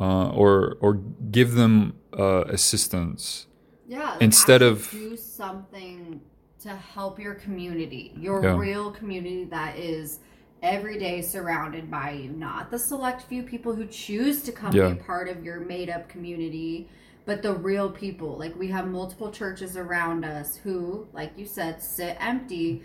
uh, 0.00 0.30
or 0.30 0.76
or 0.80 0.94
give 1.30 1.52
them 1.54 1.94
uh, 2.18 2.44
assistance 2.48 3.46
Yeah. 3.86 4.10
like, 4.12 4.22
Instead 4.22 4.62
of- 4.62 4.90
do 4.90 5.16
something 5.16 6.20
to 6.60 6.70
help 6.70 7.18
your 7.18 7.34
community, 7.34 8.12
your 8.18 8.42
Yeah. 8.42 8.56
real 8.58 8.90
community 8.90 9.44
that 9.44 9.78
is 9.78 10.18
every 10.62 10.98
day 10.98 11.22
surrounded 11.22 11.90
by 11.90 12.10
you, 12.12 12.30
not 12.30 12.70
the 12.70 12.78
select 12.78 13.22
few 13.22 13.42
people 13.42 13.74
who 13.74 13.86
choose 13.86 14.42
to 14.42 14.52
come 14.52 14.72
Yeah. 14.74 14.90
be 14.90 14.94
part 15.00 15.28
of 15.28 15.42
your 15.44 15.60
made 15.60 15.88
up 15.88 16.08
community, 16.08 16.88
but 17.24 17.42
the 17.42 17.54
real 17.54 17.90
people. 17.90 18.36
Like 18.36 18.58
we 18.58 18.68
have 18.68 18.86
multiple 18.88 19.30
churches 19.30 19.76
around 19.76 20.24
us 20.24 20.56
who, 20.56 21.06
like 21.12 21.32
you 21.38 21.46
said, 21.46 21.80
sit 21.82 22.16
empty 22.20 22.82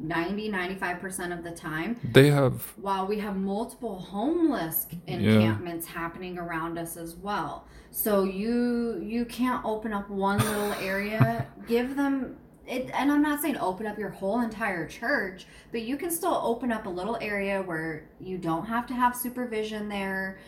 90 0.00 0.50
95% 0.50 1.36
of 1.36 1.44
the 1.44 1.50
time. 1.50 1.98
They 2.12 2.30
have 2.30 2.62
while 2.76 3.06
we 3.06 3.18
have 3.18 3.36
multiple 3.36 3.98
homeless 3.98 4.86
encampments 5.06 5.86
happening 5.86 6.38
around 6.38 6.78
us 6.78 6.96
as 6.96 7.16
well. 7.16 7.66
So 7.90 8.24
you 8.24 9.00
you 9.02 9.24
can't 9.24 9.64
open 9.64 9.92
up 9.92 10.08
one 10.10 10.38
little 10.38 10.72
area. 10.74 11.46
Give 11.66 11.96
them 11.96 12.36
it 12.66 12.88
and 12.94 13.10
i'm 13.10 13.20
not 13.22 13.40
saying 13.42 13.56
open 13.56 13.84
up 13.84 13.98
your 13.98 14.10
whole 14.10 14.42
entire 14.42 14.86
church 14.86 15.44
but 15.72 15.82
you 15.82 15.96
can 15.96 16.08
still 16.08 16.40
open 16.44 16.70
up 16.70 16.86
a 16.86 16.88
little 16.88 17.16
area 17.20 17.60
where 17.62 18.08
you 18.20 18.38
don't 18.38 18.64
have 18.66 18.86
to 18.86 18.94
have 18.94 19.16
supervision 19.16 19.88
there. 19.88 20.38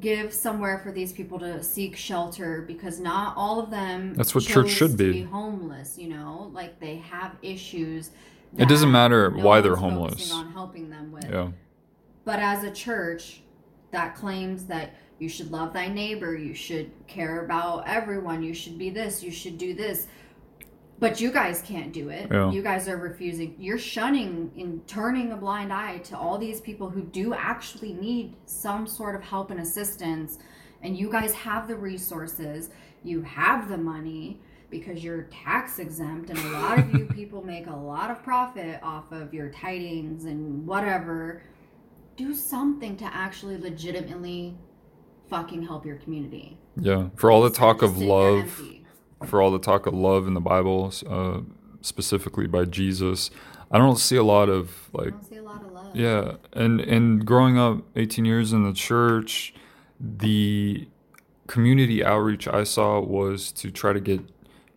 Give 0.00 0.32
somewhere 0.32 0.78
for 0.78 0.90
these 0.90 1.12
people 1.12 1.38
to 1.40 1.62
seek 1.62 1.94
shelter 1.94 2.62
because 2.62 2.98
not 2.98 3.34
all 3.36 3.60
of 3.60 3.70
them 3.70 4.14
That's 4.14 4.34
what 4.34 4.42
church 4.44 4.70
should 4.70 4.92
to 4.98 5.12
be. 5.12 5.22
homeless 5.22 5.96
you 5.98 6.08
know? 6.08 6.50
Like 6.52 6.80
they 6.80 6.96
have 6.96 7.36
issues 7.42 8.10
It 8.56 8.68
doesn't 8.68 8.92
matter 8.92 9.30
no 9.30 9.44
why 9.44 9.60
they're 9.60 9.76
homeless. 9.76 10.32
on 10.32 10.52
helping 10.52 10.90
them 10.90 11.12
with 11.12 11.28
yeah. 11.28 11.48
but 12.24 12.38
as 12.38 12.62
a 12.64 12.70
church 12.70 13.42
that 13.90 14.14
claims 14.14 14.66
that 14.66 14.94
you 15.18 15.28
should 15.28 15.50
love 15.50 15.72
thy 15.72 15.88
neighbor, 15.88 16.36
you 16.36 16.54
should 16.54 16.90
care 17.06 17.44
about 17.44 17.86
everyone, 17.86 18.42
you 18.42 18.52
should 18.52 18.78
be 18.78 18.90
this, 18.90 19.22
you 19.22 19.30
should 19.30 19.58
do 19.58 19.74
this. 19.74 20.06
But 20.98 21.20
you 21.20 21.32
guys 21.32 21.60
can't 21.62 21.92
do 21.92 22.08
it. 22.08 22.28
Yeah. 22.30 22.50
You 22.50 22.62
guys 22.62 22.88
are 22.88 22.96
refusing. 22.96 23.56
You're 23.58 23.78
shunning 23.78 24.52
and 24.56 24.86
turning 24.86 25.32
a 25.32 25.36
blind 25.36 25.72
eye 25.72 25.98
to 25.98 26.16
all 26.16 26.38
these 26.38 26.60
people 26.60 26.88
who 26.88 27.02
do 27.02 27.34
actually 27.34 27.92
need 27.92 28.36
some 28.46 28.86
sort 28.86 29.16
of 29.16 29.22
help 29.22 29.50
and 29.50 29.60
assistance. 29.60 30.38
And 30.82 30.96
you 30.96 31.10
guys 31.10 31.34
have 31.34 31.66
the 31.66 31.74
resources, 31.74 32.70
you 33.02 33.22
have 33.22 33.68
the 33.68 33.78
money 33.78 34.40
because 34.74 35.04
you're 35.04 35.22
tax 35.44 35.78
exempt, 35.78 36.30
and 36.30 36.38
a 36.38 36.50
lot 36.50 36.80
of 36.80 36.92
you 36.92 37.04
people 37.14 37.44
make 37.44 37.68
a 37.68 37.76
lot 37.76 38.10
of 38.10 38.24
profit 38.24 38.80
off 38.82 39.12
of 39.12 39.32
your 39.32 39.48
tidings 39.50 40.24
and 40.24 40.66
whatever 40.66 41.44
do 42.16 42.34
something 42.34 42.96
to 42.96 43.04
actually 43.04 43.56
legitimately 43.56 44.56
fucking 45.30 45.62
help 45.62 45.86
your 45.86 45.94
community. 45.96 46.58
Yeah. 46.76 47.10
For 47.14 47.30
all 47.30 47.40
the 47.42 47.50
talk 47.50 47.82
of 47.82 47.98
love, 47.98 48.60
for 49.24 49.40
all 49.40 49.52
the 49.52 49.60
talk 49.60 49.86
of 49.86 49.94
love 49.94 50.26
in 50.26 50.34
the 50.34 50.40
Bible, 50.40 50.92
uh, 51.08 51.42
specifically 51.80 52.48
by 52.48 52.64
Jesus, 52.64 53.30
I 53.70 53.78
don't 53.78 53.98
see 53.98 54.16
a 54.16 54.24
lot 54.24 54.48
of 54.48 54.90
like 54.92 55.06
I 55.06 55.10
don't 55.10 55.24
see 55.24 55.36
a 55.36 55.42
lot 55.44 55.64
of 55.64 55.70
love. 55.70 55.94
Yeah, 55.94 56.32
and 56.52 56.80
and 56.80 57.24
growing 57.24 57.58
up 57.58 57.84
18 57.94 58.24
years 58.24 58.52
in 58.52 58.64
the 58.64 58.72
church, 58.72 59.54
the 60.00 60.88
community 61.46 62.04
outreach 62.04 62.48
I 62.48 62.64
saw 62.64 62.98
was 62.98 63.52
to 63.52 63.70
try 63.70 63.92
to 63.92 64.00
get 64.00 64.20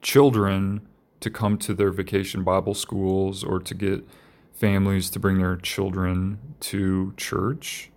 children 0.01 0.87
to 1.19 1.29
come 1.29 1.57
to 1.57 1.73
their 1.73 1.91
vacation 1.91 2.43
Bible 2.43 2.73
schools 2.73 3.43
or 3.43 3.59
to 3.59 3.73
get 3.73 4.07
families 4.53 5.09
to 5.11 5.19
bring 5.19 5.39
their 5.39 5.55
children 5.55 6.39
to 6.59 7.13
church. 7.17 7.89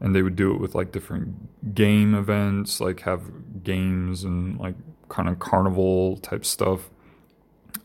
And 0.00 0.14
they 0.14 0.22
would 0.22 0.36
do 0.36 0.54
it 0.54 0.60
with 0.60 0.74
like 0.74 0.92
different 0.92 1.74
game 1.74 2.14
events, 2.14 2.80
like 2.80 3.00
have 3.00 3.22
games 3.62 4.24
and 4.24 4.58
like 4.58 4.74
kind 5.08 5.28
of 5.28 5.38
carnival 5.38 6.16
type 6.18 6.44
stuff 6.44 6.88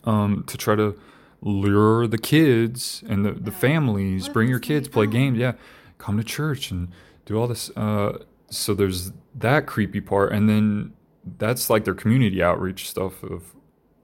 um, 0.06 0.44
to 0.48 0.58
try 0.58 0.76
to 0.76 0.98
lure 1.42 2.08
the 2.08 2.18
kids 2.18 3.04
and 3.08 3.26
the, 3.26 3.32
the 3.32 3.52
families, 3.52 4.30
bring 4.30 4.48
your 4.48 4.60
kids, 4.60 4.88
play 4.88 5.08
games. 5.08 5.38
Yeah, 5.38 5.54
come 5.98 6.18
to 6.18 6.24
church 6.24 6.72
and 6.72 6.90
do 7.26 7.38
all 7.38 7.48
this. 7.48 7.70
Uh, 7.76 8.20
so 8.50 8.74
there's 8.74 9.12
that 9.34 9.66
creepy 9.66 10.02
part, 10.02 10.32
and 10.32 10.48
then 10.48 10.94
that's 11.38 11.70
like 11.70 11.84
their 11.86 11.94
community 11.96 12.42
outreach 12.44 12.90
stuff 12.90 13.24
of 13.24 13.56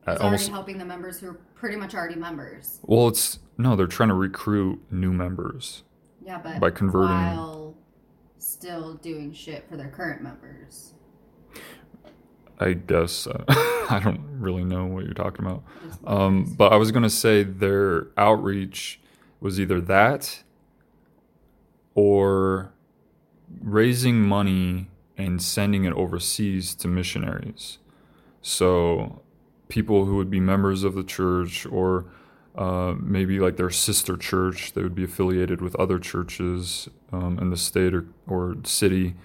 uh, 0.07 0.14
It's 0.14 0.22
almost. 0.22 0.41
already 0.43 0.52
helping 0.52 0.77
the 0.80 0.85
members 0.85 1.19
who 1.19 1.30
are 1.30 1.39
pretty 1.56 1.77
much 1.77 1.93
already 1.93 2.15
members. 2.15 2.80
Well, 2.84 3.07
it's 3.07 3.39
no, 3.57 3.76
they're 3.76 3.88
trying 3.88 4.10
to 4.10 4.15
recruit 4.15 4.80
new 4.91 5.11
members. 5.14 5.84
Yeah, 6.26 6.39
but 6.43 6.60
By 6.60 6.72
converting- 6.72 7.10
while 7.10 7.76
still 8.39 8.95
doing 8.95 9.34
shit 9.34 9.68
for 9.69 9.77
their 9.77 9.89
current 9.89 10.22
members. 10.23 10.93
I 12.60 12.73
guess 12.73 13.26
uh, 13.26 13.43
I 13.89 13.99
don't 14.03 14.22
really 14.39 14.64
know 14.64 14.85
what 14.85 15.06
you're 15.06 15.14
talking 15.15 15.45
about. 15.45 15.64
Um, 16.06 16.53
but 16.57 16.72
I 16.72 16.76
was 16.76 16.91
going 16.91 17.02
to 17.03 17.10
say 17.10 17.43
their 17.43 18.07
outreach 18.18 18.99
was 19.39 19.60
either 19.60 19.81
that 19.81 20.43
or 21.95 22.72
raising 23.61 24.22
money 24.22 24.90
and 25.22 25.41
sending 25.41 25.85
it 25.85 25.93
overseas 25.93 26.76
to 26.76 26.88
missionaries. 26.88 27.77
So 28.41 29.22
people 29.68 30.06
who 30.06 30.15
would 30.18 30.30
be 30.30 30.39
members 30.39 30.84
of 30.84 30.95
the 30.95 31.03
church 31.03 31.65
or 31.68 32.06
uh, 32.56 32.95
maybe 32.99 33.39
like 33.39 33.56
their 33.56 33.69
sister 33.69 34.18
church, 34.18 34.73
they 34.73 34.81
would 34.81 34.95
be 34.95 35.03
affiliated 35.03 35.61
with 35.61 35.76
other 35.76 35.99
churches 35.99 36.89
um, 37.11 37.38
in 37.39 37.49
the 37.49 37.57
state 37.57 37.93
or, 37.93 38.07
or 38.27 38.57
city. 38.64 39.15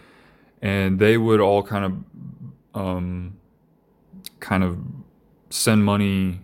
And 0.62 0.98
they 0.98 1.16
would 1.16 1.40
all 1.40 1.62
kind 1.62 1.84
of 1.84 2.80
um, 2.80 3.38
kind 4.38 4.62
of 4.62 4.78
send 5.50 5.84
money 5.84 6.40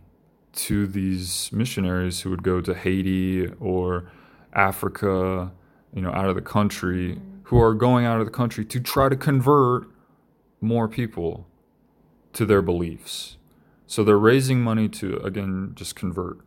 to 0.55 0.87
these 0.87 1.51
missionaries 1.53 2.23
who 2.23 2.31
would 2.31 2.43
go 2.43 2.61
to 2.61 2.74
Haiti 2.74 3.49
or 3.61 4.11
Africa, 4.55 5.53
you 5.95 6.03
know, 6.03 6.12
out 6.12 6.29
of 6.29 6.35
the 6.35 6.43
country, 6.43 7.19
who 7.53 7.61
are 7.61 7.74
going 7.74 8.07
out 8.07 8.19
of 8.19 8.24
the 8.24 8.33
country 8.33 8.65
to 8.65 8.81
try 8.81 9.11
to 9.11 9.15
convert 9.15 9.87
more 10.62 10.89
people 10.89 11.47
to 12.33 12.47
their 12.47 12.62
beliefs. 12.62 13.37
So 13.87 14.03
they're 14.03 14.19
raising 14.19 14.62
money 14.62 14.89
to 14.89 15.19
again 15.19 15.73
just 15.74 15.95
convert, 15.95 16.39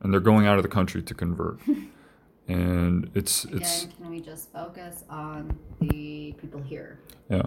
and 0.00 0.12
they're 0.12 0.20
going 0.20 0.46
out 0.46 0.58
of 0.58 0.62
the 0.62 0.68
country 0.68 1.02
to 1.02 1.14
convert. 1.14 1.58
and 2.48 3.10
it's 3.12 3.44
it's 3.46 3.88
can 3.96 4.08
we 4.08 4.20
just 4.20 4.52
focus 4.52 5.02
on 5.10 5.58
the 5.80 6.32
people 6.40 6.62
here? 6.62 7.00
yeah. 7.28 7.42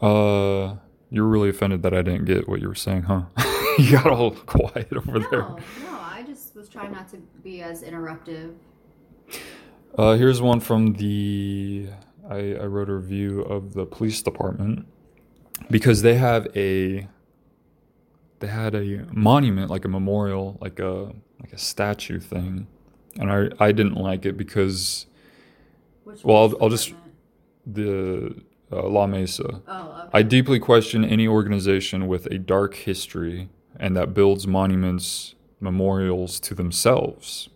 Uh, 0.00 0.76
you're 1.10 1.26
really 1.26 1.50
offended 1.50 1.82
that 1.82 1.92
I 1.92 2.00
didn't 2.00 2.24
get 2.24 2.48
what 2.48 2.62
you 2.62 2.68
were 2.68 2.74
saying, 2.74 3.02
huh? 3.02 3.24
you 3.78 3.92
got 3.92 4.06
all 4.06 4.30
quiet 4.30 4.94
over 4.96 5.18
there. 5.18 5.40
No, 5.40 5.58
no, 5.82 5.98
I 6.00 6.24
just 6.26 6.56
was 6.56 6.70
trying 6.70 6.92
not 6.92 7.10
to 7.10 7.18
be 7.42 7.60
as 7.60 7.82
interruptive. 7.82 8.54
Uh, 9.96 10.14
here's 10.14 10.40
one 10.40 10.60
from 10.60 10.94
the. 10.94 11.88
I, 12.28 12.54
I 12.54 12.64
wrote 12.66 12.88
a 12.88 12.94
review 12.94 13.42
of 13.42 13.74
the 13.74 13.84
police 13.84 14.22
department 14.22 14.86
because 15.70 16.02
they 16.02 16.14
have 16.14 16.48
a. 16.56 17.06
They 18.40 18.46
had 18.48 18.74
a 18.74 19.06
monument, 19.12 19.70
like 19.70 19.84
a 19.84 19.88
memorial, 19.88 20.58
like 20.60 20.78
a 20.80 21.12
like 21.40 21.52
a 21.52 21.58
statue 21.58 22.18
thing, 22.20 22.66
and 23.18 23.30
I 23.30 23.48
I 23.64 23.72
didn't 23.72 23.94
like 23.96 24.24
it 24.26 24.36
because 24.36 25.06
Which 26.04 26.24
Well, 26.24 26.36
I'll- 26.38 26.56
I'll 26.62 26.68
just- 26.68 26.94
the 27.64 28.34
uh, 28.72 28.88
La 28.88 29.06
Mesa. 29.06 29.62
Oh, 29.68 29.82
okay. 30.00 30.08
I 30.14 30.22
deeply 30.22 30.58
question 30.58 31.04
any 31.04 31.28
organization 31.28 32.08
with 32.08 32.26
a 32.26 32.38
dark 32.38 32.74
history 32.74 33.48
and 33.78 33.96
that 33.96 34.12
builds 34.14 34.48
monuments, 34.48 35.36
memorials 35.60 36.40
to 36.40 36.54
themselves. 36.56 37.48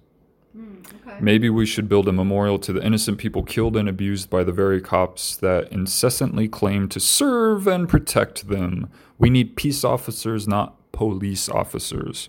Maybe 1.20 1.48
we 1.48 1.66
should 1.66 1.88
build 1.88 2.08
a 2.08 2.12
memorial 2.12 2.58
to 2.60 2.72
the 2.72 2.84
innocent 2.84 3.18
people 3.18 3.42
killed 3.42 3.76
and 3.76 3.88
abused 3.88 4.28
by 4.28 4.44
the 4.44 4.52
very 4.52 4.80
cops 4.80 5.36
that 5.36 5.70
incessantly 5.72 6.48
claim 6.48 6.88
to 6.90 7.00
serve 7.00 7.66
and 7.66 7.88
protect 7.88 8.48
them. 8.48 8.90
We 9.18 9.30
need 9.30 9.56
peace 9.56 9.82
officers, 9.82 10.46
not 10.46 10.92
police 10.92 11.48
officers. 11.48 12.28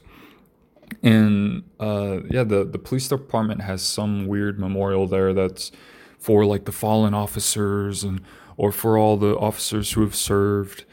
And 1.03 1.63
uh, 1.79 2.19
yeah, 2.29 2.43
the, 2.43 2.63
the 2.63 2.79
police 2.79 3.07
department 3.07 3.61
has 3.61 3.81
some 3.81 4.25
weird 4.25 4.59
memorial 4.59 5.05
there 5.05 5.33
that's 5.33 5.71
for 6.17 6.45
like 6.45 6.65
the 6.65 6.71
fallen 6.71 7.13
officers 7.13 8.03
and 8.03 8.21
or 8.55 8.71
for 8.71 8.97
all 8.97 9.17
the 9.17 9.37
officers 9.37 9.91
who 9.91 10.01
have 10.01 10.15
served. 10.15 10.85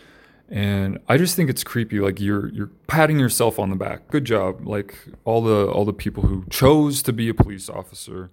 And 0.54 1.00
I 1.08 1.16
just 1.16 1.34
think 1.34 1.50
it's 1.50 1.64
creepy. 1.64 1.98
Like 1.98 2.20
you're 2.20 2.46
you're 2.50 2.70
patting 2.86 3.18
yourself 3.18 3.58
on 3.58 3.70
the 3.70 3.76
back. 3.76 4.06
Good 4.06 4.24
job. 4.24 4.64
Like 4.64 4.96
all 5.24 5.42
the 5.42 5.66
all 5.66 5.84
the 5.84 5.92
people 5.92 6.22
who 6.22 6.44
chose 6.48 7.02
to 7.02 7.12
be 7.12 7.28
a 7.28 7.34
police 7.34 7.68
officer, 7.68 8.30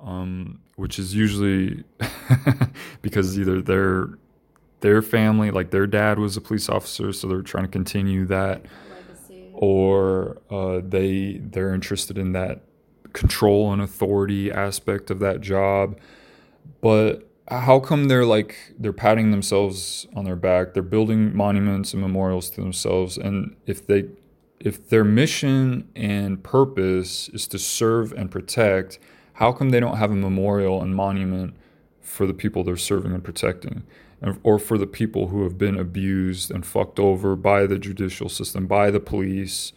um, 0.00 0.60
which 0.76 0.98
is 0.98 1.14
usually 1.14 1.84
because 3.02 3.38
either 3.38 3.60
their 3.60 4.18
their 4.80 5.02
family, 5.02 5.50
like 5.50 5.72
their 5.72 5.86
dad 5.86 6.18
was 6.18 6.38
a 6.38 6.40
police 6.40 6.70
officer, 6.70 7.12
so 7.12 7.28
they're 7.28 7.42
trying 7.42 7.64
to 7.64 7.70
continue 7.70 8.24
that, 8.24 8.64
Legacy. 8.90 9.50
or 9.52 10.38
uh, 10.50 10.80
they 10.82 11.34
they're 11.34 11.74
interested 11.74 12.16
in 12.16 12.32
that 12.32 12.62
control 13.12 13.74
and 13.74 13.82
authority 13.82 14.50
aspect 14.50 15.10
of 15.10 15.18
that 15.18 15.42
job. 15.42 15.98
But 16.80 17.28
how 17.48 17.80
come 17.80 18.04
they're 18.04 18.24
like 18.24 18.56
they're 18.78 18.92
patting 18.92 19.30
themselves 19.30 20.06
on 20.14 20.24
their 20.24 20.36
back 20.36 20.74
they're 20.74 20.82
building 20.82 21.36
monuments 21.36 21.92
and 21.92 22.00
memorials 22.00 22.48
to 22.50 22.60
themselves 22.60 23.18
and 23.18 23.56
if 23.66 23.86
they 23.86 24.04
if 24.60 24.88
their 24.88 25.04
mission 25.04 25.88
and 25.96 26.42
purpose 26.44 27.28
is 27.30 27.48
to 27.48 27.58
serve 27.58 28.12
and 28.12 28.30
protect 28.30 28.98
how 29.34 29.52
come 29.52 29.70
they 29.70 29.80
don't 29.80 29.96
have 29.96 30.10
a 30.10 30.16
memorial 30.16 30.82
and 30.82 30.94
monument 30.94 31.54
for 32.00 32.26
the 32.26 32.34
people 32.34 32.62
they're 32.62 32.76
serving 32.76 33.12
and 33.12 33.24
protecting? 33.24 33.84
And, 34.20 34.38
or 34.42 34.58
for 34.58 34.78
the 34.78 34.86
people 34.86 35.28
who 35.28 35.42
have 35.42 35.58
been 35.58 35.76
abused 35.76 36.50
and 36.50 36.64
fucked 36.64 37.00
over 37.00 37.34
by 37.34 37.66
the 37.66 37.78
judicial 37.78 38.28
system 38.28 38.66
by 38.66 38.90
the 38.90 39.00
police? 39.00 39.72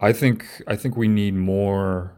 I 0.00 0.12
think 0.12 0.44
i 0.66 0.76
think 0.76 0.96
we 0.96 1.08
need 1.08 1.34
more 1.34 2.12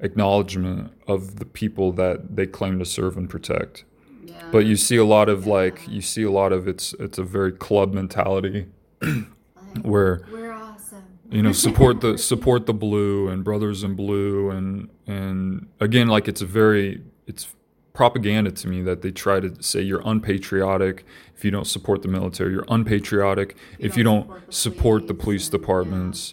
acknowledgement 0.00 0.92
of 1.06 1.36
the 1.36 1.44
people 1.44 1.92
that 1.92 2.36
they 2.36 2.46
claim 2.46 2.78
to 2.78 2.84
serve 2.84 3.16
and 3.16 3.28
protect. 3.28 3.84
Yeah. 4.24 4.34
but 4.52 4.66
you 4.66 4.76
see 4.76 4.96
a 4.96 5.04
lot 5.04 5.28
of 5.28 5.46
like 5.46 5.88
you 5.88 6.02
see 6.02 6.22
a 6.22 6.30
lot 6.30 6.52
of 6.52 6.68
it's 6.68 6.92
it's 7.00 7.18
a 7.18 7.22
very 7.22 7.50
club 7.52 7.94
mentality 7.94 8.66
where 9.82 10.22
We're 10.30 10.52
awesome. 10.52 11.04
you 11.30 11.42
know 11.42 11.52
support 11.52 12.00
the 12.02 12.18
support 12.32 12.66
the 12.66 12.74
blue 12.74 13.28
and 13.28 13.42
brothers 13.42 13.82
in 13.82 13.94
blue 13.94 14.50
and 14.50 14.90
and 15.06 15.68
again 15.80 16.08
like 16.08 16.28
it's 16.28 16.42
a 16.42 16.46
very 16.46 17.02
it's 17.26 17.54
propaganda 17.94 18.52
to 18.52 18.68
me 18.68 18.80
that 18.82 19.02
they 19.02 19.10
try 19.10 19.40
to 19.40 19.60
say 19.60 19.80
you're 19.80 20.02
unpatriotic 20.04 21.04
if 21.34 21.44
you 21.44 21.50
don't 21.50 21.66
support 21.66 22.02
the 22.02 22.08
military. 22.08 22.52
You're 22.52 22.64
unpatriotic 22.68 23.56
if 23.80 23.96
you 23.96 24.04
don't 24.04 24.30
support 24.54 25.08
the 25.08 25.14
police 25.14 25.48
departments 25.48 26.32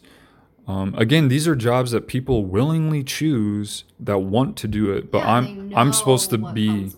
um, 0.68 0.94
again 0.98 1.28
these 1.28 1.48
are 1.48 1.56
jobs 1.56 1.92
that 1.92 2.08
people 2.08 2.46
willingly 2.46 3.04
choose 3.04 3.84
that 4.00 4.20
want 4.20 4.58
to 4.58 4.68
do 4.68 4.92
it 4.92 5.12
but 5.12 5.20
Yeah, 5.24 5.32
i'm 5.32 5.74
i'm 5.76 5.94
supposed 5.94 6.30
to 6.32 6.38
be 6.38 6.86
it. 6.86 6.94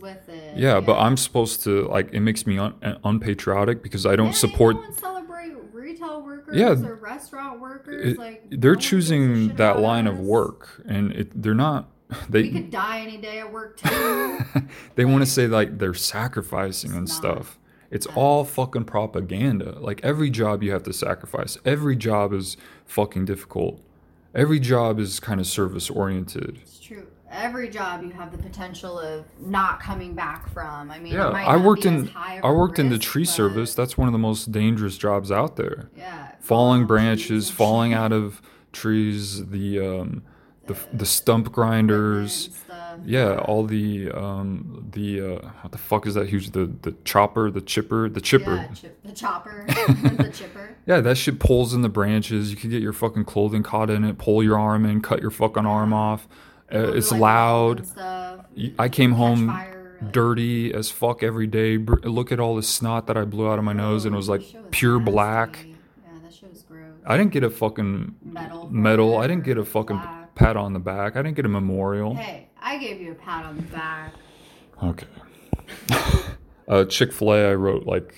yeah, 0.56 0.80
but 0.80 0.98
I'm 0.98 1.18
supposed 1.18 1.64
to 1.66 1.88
like 1.90 2.10
it 2.14 2.22
makes 2.22 2.48
me 2.48 2.58
un- 2.58 2.74
unpatriotic 3.04 3.84
because 3.84 4.06
I 4.06 4.16
don't 4.16 4.28
Yeah, 4.28 4.32
support. 4.46 4.78
Celebrate 5.00 5.54
retail 5.74 6.22
workers 6.24 6.56
Yeah. 6.56 6.70
or 6.72 6.96
restaurant 6.96 7.60
workers. 7.60 8.14
It, 8.14 8.18
like 8.18 8.44
they're 8.50 8.72
no 8.72 8.76
one 8.76 8.76
gives 8.78 8.86
a 8.86 8.90
choosing 8.90 9.56
that 9.58 9.80
line 9.80 10.08
of 10.08 10.20
work, 10.20 10.82
and 10.88 11.12
it, 11.12 11.42
they're 11.44 11.54
not. 11.54 11.90
We 12.10 12.16
They 12.30 12.50
could 12.50 12.72
die 12.72 13.02
any 13.02 13.18
day 13.18 13.40
at 13.40 13.52
work 13.52 13.78
too. 13.78 14.40
they 14.96 15.06
want 15.06 15.22
to 15.24 15.30
say 15.30 15.48
like 15.48 15.78
they're 15.78 15.94
sacrificing 15.94 16.92
and 16.92 17.02
not. 17.02 17.10
stuff. 17.10 17.60
It's 17.92 18.08
all 18.16 18.44
fucking 18.44 18.86
propaganda. 18.86 19.78
Like 19.80 20.00
every 20.04 20.30
job 20.30 20.64
you 20.64 20.72
have 20.72 20.84
to 20.84 20.94
sacrifice. 20.94 21.58
Every 21.66 21.96
job 21.96 22.34
is 22.34 22.58
fucking 22.88 23.26
difficult. 23.26 23.80
Every 24.34 24.60
job 24.60 25.00
is 25.00 25.20
kind 25.20 25.40
of 25.40 25.48
service 25.48 25.90
oriented. 25.90 26.60
it's 26.62 26.80
true. 26.80 27.08
Every 27.30 27.68
job 27.70 28.04
you 28.04 28.12
have 28.12 28.32
the 28.32 28.38
potential 28.38 28.98
of 29.00 29.26
not 29.40 29.82
coming 29.82 30.14
back 30.14 30.48
from. 30.50 30.90
I 30.90 30.98
mean, 31.00 31.14
it 31.14 31.18
Yeah, 31.18 31.30
might 31.32 31.46
I 31.46 31.58
worked 31.58 31.86
in 31.86 32.08
I 32.08 32.12
high 32.12 32.34
of 32.38 32.46
I 32.46 32.50
a 32.50 32.54
worked 32.54 32.80
in 32.80 32.90
the 32.90 32.98
tree 32.98 33.24
but 33.24 33.30
service. 33.30 33.74
That's 33.76 33.98
one 33.98 34.08
of 34.08 34.14
the 34.14 34.18
most 34.20 34.52
dangerous 34.52 34.98
jobs 34.98 35.30
out 35.32 35.58
there. 35.58 35.90
Yeah, 35.96 36.32
falling 36.40 36.86
branches, 36.86 37.50
falling 37.50 37.94
out 37.94 38.14
of 38.14 38.42
trees, 38.72 39.48
the 39.48 39.80
um, 39.80 40.24
the 40.68 40.78
the 40.94 41.06
stump 41.06 41.52
grinders. 41.52 42.50
Yeah, 43.06 43.38
all 43.40 43.64
the 43.64 44.10
um, 44.12 44.88
the 44.92 45.22
uh, 45.22 45.50
what 45.62 45.72
the 45.72 45.78
fuck 45.78 46.08
is 46.08 46.14
that 46.16 46.30
huge? 46.30 46.52
The 46.52 46.66
the 46.82 46.94
chopper, 47.04 47.52
the 47.52 47.62
chipper, 47.62 48.08
the 48.10 48.22
chipper. 48.22 48.56
Yeah, 48.56 48.68
chip, 48.74 49.04
the 49.04 49.12
chopper, 49.12 49.66
the 49.68 50.32
chipper. 50.34 50.67
Yeah, 50.88 51.02
that 51.02 51.18
shit 51.18 51.40
pulls 51.40 51.74
in 51.74 51.82
the 51.82 51.90
branches. 51.90 52.50
You 52.50 52.56
could 52.58 52.72
get 52.72 52.82
your 52.82 52.94
fucking 52.94 53.26
clothing 53.26 53.62
caught 53.62 53.90
in 53.90 54.04
it, 54.06 54.18
pull 54.18 54.42
your 54.42 54.58
arm 54.58 54.86
in, 54.86 55.02
cut 55.02 55.22
your 55.22 55.32
fucking 55.32 55.66
arm 55.66 55.94
off. 55.94 56.28
Uh, 56.74 56.94
it's 56.94 57.12
like, 57.12 57.22
loud. 57.22 57.78
and 57.80 57.88
stuff. 57.88 58.46
Y- 58.56 58.74
I 58.80 58.90
came 58.90 59.12
home 59.12 59.48
fire, 59.48 59.98
like- 60.02 60.12
dirty 60.14 60.74
as 60.74 60.90
fuck 60.90 61.24
every 61.24 61.46
day. 61.48 61.78
Br- 61.78 62.00
Look 62.08 62.32
at 62.32 62.40
all 62.40 62.56
the 62.56 62.64
snot 62.64 63.08
that 63.08 63.18
I 63.18 63.26
blew 63.26 63.50
out 63.50 63.60
of 63.60 63.66
my 63.66 63.74
nose, 63.74 64.06
and 64.06 64.14
it 64.16 64.18
was 64.18 64.30
Oh, 64.30 64.34
like 64.34 64.42
was 64.42 64.54
pure 64.72 64.98
nasty. 65.00 65.12
black. 65.12 65.60
Yeah, 65.68 65.74
that 66.24 66.34
shit 66.34 66.50
was 66.52 66.64
gross. 66.64 66.82
I 67.06 67.18
didn't 67.18 67.32
get 67.34 67.44
a 67.44 67.50
fucking 67.50 68.16
Metal. 68.24 68.70
medal. 68.72 69.18
I 69.18 69.28
didn't 69.28 69.44
get 69.44 69.58
a 69.58 69.66
fucking 69.66 69.98
black. 69.98 70.36
pat 70.36 70.56
on 70.58 70.72
the 70.74 70.80
back. 70.80 71.16
I 71.18 71.22
didn't 71.22 71.36
get 71.36 71.46
a 71.46 71.50
memorial. 71.50 72.16
Hey, 72.16 72.48
I 72.62 72.78
gave 72.78 73.02
you 73.02 73.12
a 73.12 73.16
pat 73.16 73.46
on 73.46 73.56
the 73.58 73.62
back. 73.64 74.14
Okay. 74.82 75.08
uh, 76.68 76.86
Chick 76.86 77.12
Fil 77.14 77.34
A. 77.34 77.52
I 77.52 77.54
wrote 77.56 77.86
like 77.86 78.14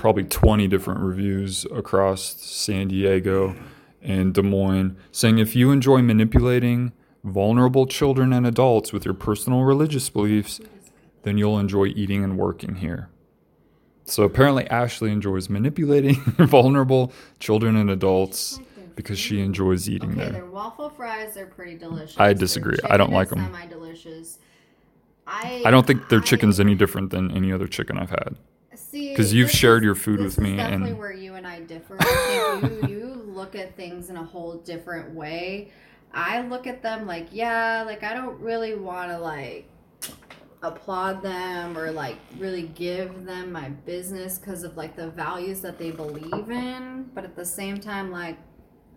probably 0.00 0.24
twenty 0.24 0.66
different 0.66 1.00
reviews 1.00 1.66
across 1.66 2.22
San 2.40 2.88
Diego 2.88 3.54
and 4.02 4.32
Des 4.32 4.42
Moines, 4.42 4.96
saying 5.12 5.38
if 5.38 5.54
you 5.54 5.70
enjoy 5.70 6.00
manipulating 6.00 6.92
vulnerable 7.22 7.86
children 7.86 8.32
and 8.32 8.46
adults 8.46 8.92
with 8.94 9.04
your 9.04 9.12
personal 9.12 9.62
religious 9.62 10.08
beliefs, 10.08 10.58
then 11.22 11.36
you'll 11.36 11.58
enjoy 11.58 11.84
eating 11.86 12.24
and 12.24 12.38
working 12.38 12.76
here. 12.76 13.10
So 14.06 14.22
apparently, 14.22 14.66
Ashley 14.68 15.12
enjoys 15.12 15.50
manipulating 15.50 16.14
vulnerable 16.38 17.12
children 17.38 17.76
and 17.76 17.90
adults 17.90 18.58
because 18.96 19.18
she 19.18 19.40
enjoys 19.42 19.88
eating 19.88 20.12
Okay, 20.12 20.20
there. 20.20 20.32
their 20.32 20.46
waffle 20.46 20.88
fries 20.88 21.36
are 21.36 21.46
pretty 21.46 21.76
delicious. 21.76 22.18
I 22.18 22.32
disagree. 22.32 22.78
I 22.88 22.96
don't 22.96 23.12
like 23.12 23.28
is 23.28 23.32
'em. 23.34 23.44
Semi-delicious. 23.52 24.38
I 25.26 25.62
I 25.66 25.70
don't 25.70 25.86
think 25.86 26.08
their 26.08 26.20
I- 26.20 26.24
chicken's 26.24 26.58
any 26.58 26.74
different 26.74 27.10
than 27.10 27.30
any 27.30 27.52
other 27.52 27.68
chicken 27.68 27.98
I've 27.98 28.10
had. 28.10 28.36
See, 28.90 29.14
'Cause 29.14 29.32
you've 29.32 29.50
shared 29.50 29.82
is- 29.82 29.86
your 29.86 29.94
food 29.94 30.20
with 30.20 30.40
me 30.40 30.50
and- 30.50 30.58
definitely 30.58 30.94
where 30.94 31.12
you 31.12 31.34
and 31.34 31.46
I 31.46 31.60
differ. 31.60 31.96
I 32.00 32.60
think 32.60 32.88
you 32.88 32.88
you 32.98 33.06
look 33.26 33.54
at 33.54 33.76
things 33.76 34.10
in 34.10 34.16
a 34.16 34.24
whole 34.24 34.54
different 34.58 35.14
way. 35.14 35.70
I 36.12 36.40
look 36.42 36.66
at 36.66 36.82
them 36.82 37.06
like, 37.06 37.28
yeah, 37.30 37.84
like 37.86 38.02
I 38.02 38.14
don't 38.14 38.40
really 38.40 38.74
want 38.74 39.10
to 39.12 39.18
like 39.18 39.68
applaud 40.62 41.22
them 41.22 41.78
or 41.78 41.90
like 41.92 42.16
really 42.38 42.62
give 42.62 43.24
them 43.24 43.52
my 43.52 43.68
business 43.70 44.38
because 44.38 44.62
of 44.64 44.76
like 44.76 44.96
the 44.96 45.08
values 45.10 45.60
that 45.62 45.78
they 45.78 45.90
believe 45.90 46.50
in, 46.50 47.10
but 47.14 47.24
at 47.24 47.36
the 47.36 47.44
same 47.44 47.78
time, 47.78 48.10
like 48.10 48.36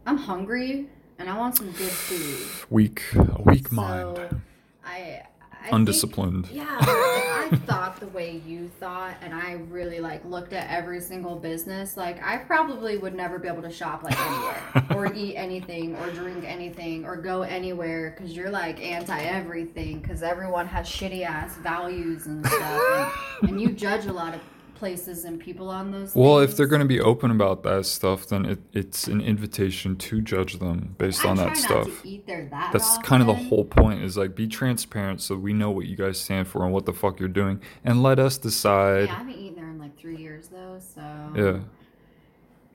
I'm 0.05 0.17
hungry 0.17 0.89
and 1.19 1.29
I 1.29 1.37
want 1.37 1.55
some 1.55 1.67
good 1.67 1.91
food. 1.91 2.65
Weak, 2.69 3.01
a 3.15 3.41
weak 3.43 3.67
So 3.69 3.75
mind, 3.75 4.41
I, 4.83 5.23
I 5.63 5.75
undisciplined. 5.75 6.47
Think, 6.47 6.57
yeah, 6.57 6.77
if 6.81 7.53
I 7.53 7.57
thought 7.65 7.99
the 7.99 8.07
way 8.07 8.41
you 8.45 8.69
thought, 8.79 9.15
and 9.21 9.33
I 9.33 9.53
really 9.69 9.99
like 9.99 10.23
looked 10.25 10.53
at 10.53 10.69
every 10.69 10.99
single 10.99 11.35
business. 11.35 11.95
Like 11.95 12.21
I 12.23 12.37
probably 12.37 12.97
would 12.97 13.15
never 13.15 13.39
be 13.39 13.47
able 13.47 13.61
to 13.61 13.71
shop 13.71 14.03
like 14.03 14.19
anywhere, 14.19 14.85
or 14.95 15.13
eat 15.13 15.35
anything, 15.35 15.95
or 15.95 16.09
drink 16.11 16.43
anything, 16.45 17.05
or 17.05 17.15
go 17.15 17.43
anywhere 17.43 18.15
because 18.15 18.35
you're 18.35 18.49
like 18.49 18.81
anti 18.81 19.19
everything 19.21 19.99
because 19.99 20.21
everyone 20.23 20.67
has 20.67 20.87
shitty 20.87 21.23
ass 21.23 21.55
values 21.57 22.25
and 22.25 22.45
stuff, 22.45 23.37
and, 23.41 23.51
and 23.51 23.61
you 23.61 23.71
judge 23.71 24.05
a 24.05 24.13
lot 24.13 24.33
of 24.33 24.41
places 24.83 25.23
and 25.23 25.39
people 25.39 25.69
on 25.69 25.91
those. 25.91 26.13
Well, 26.13 26.39
if 26.39 26.57
they're 26.57 26.67
going 26.67 26.81
to 26.81 26.85
be 26.85 26.99
open 26.99 27.31
about 27.31 27.63
that 27.63 27.85
stuff, 27.85 28.27
then 28.27 28.45
it, 28.45 28.59
it's 28.73 29.07
an 29.07 29.21
invitation 29.21 29.95
to 29.95 30.19
judge 30.19 30.59
them 30.59 30.95
based 30.97 31.23
I 31.23 31.29
on 31.29 31.37
that 31.37 31.55
stuff. 31.55 31.85
To 32.01 32.07
eat 32.07 32.27
there 32.27 32.49
that 32.51 32.73
That's 32.73 32.97
kind 32.97 33.21
of 33.21 33.27
the 33.27 33.33
whole 33.33 33.63
point 33.63 34.03
is 34.03 34.17
like 34.17 34.35
be 34.35 34.45
transparent 34.45 35.21
so 35.21 35.37
we 35.37 35.53
know 35.53 35.71
what 35.71 35.85
you 35.85 35.95
guys 35.95 36.19
stand 36.19 36.49
for 36.49 36.65
and 36.65 36.73
what 36.73 36.85
the 36.85 36.91
fuck 36.91 37.17
you're 37.17 37.29
doing 37.29 37.61
and 37.85 38.03
let 38.03 38.19
us 38.19 38.37
decide. 38.37 39.05
Yeah, 39.05 39.13
I 39.15 39.17
haven't 39.19 39.35
eaten 39.35 39.55
there 39.55 39.69
in 39.69 39.79
like 39.79 39.97
three 39.97 40.17
years 40.17 40.49
though, 40.49 40.77
so 40.79 41.01
Yeah. 41.33 41.59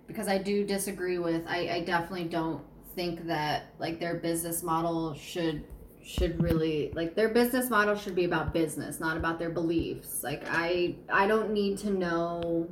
because 0.06 0.28
I 0.28 0.39
do 0.39 0.64
disagree 0.64 1.18
with 1.18 1.44
I, 1.47 1.68
I 1.68 1.80
definitely 1.85 2.24
don't 2.24 2.62
think 2.97 3.26
that 3.26 3.66
like 3.78 4.01
their 4.01 4.14
business 4.14 4.62
model 4.62 5.12
should 5.12 5.62
should 6.09 6.43
really 6.43 6.90
like 6.94 7.14
their 7.14 7.28
business 7.28 7.68
model 7.68 7.94
should 7.94 8.14
be 8.14 8.24
about 8.24 8.55
business, 8.55 8.98
not 8.98 9.18
about 9.18 9.39
their 9.39 9.51
beliefs. 9.51 10.24
Like 10.24 10.43
I 10.48 10.97
I 11.10 11.26
don't 11.26 11.52
need 11.52 11.76
to 11.78 11.90
know 11.90 12.66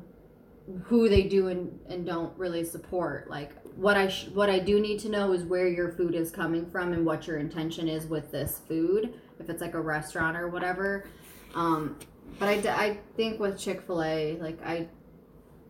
who 0.84 1.08
they 1.10 1.24
do 1.24 1.48
and, 1.48 1.78
and 1.86 2.06
don't 2.06 2.36
really 2.38 2.64
support. 2.64 3.28
Like 3.28 3.52
what 3.76 3.98
I 3.98 4.08
sh- 4.08 4.28
what 4.28 4.48
I 4.48 4.58
do 4.58 4.80
need 4.80 5.00
to 5.00 5.10
know 5.10 5.32
is 5.32 5.42
where 5.42 5.68
your 5.68 5.90
food 5.92 6.14
is 6.14 6.30
coming 6.30 6.64
from 6.64 6.94
and 6.94 7.04
what 7.04 7.26
your 7.26 7.36
intention 7.36 7.88
is 7.88 8.06
with 8.06 8.32
this 8.32 8.62
food. 8.66 9.12
If 9.38 9.50
it's 9.50 9.60
like 9.60 9.74
a 9.74 9.80
restaurant 9.80 10.38
or 10.38 10.48
whatever. 10.48 11.06
Um, 11.54 11.98
but 12.38 12.48
I, 12.48 12.60
d- 12.60 12.68
I 12.70 12.98
think 13.16 13.38
with 13.38 13.58
Chick 13.58 13.82
Fil 13.82 14.02
A, 14.02 14.38
like 14.40 14.64
I 14.64 14.88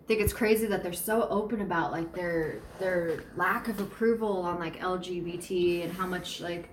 think 0.06 0.20
it's 0.20 0.32
crazy 0.32 0.66
that 0.66 0.84
they're 0.84 0.93
so 0.93 1.26
open 1.30 1.62
about 1.62 1.90
like 1.90 2.14
their 2.14 2.60
their 2.78 3.24
lack 3.34 3.66
of 3.66 3.80
approval 3.80 4.43
on 4.43 4.60
like 4.60 4.78
LGBT 4.78 5.82
and 5.82 5.93
how 5.93 6.06
much 6.06 6.40
like 6.40 6.68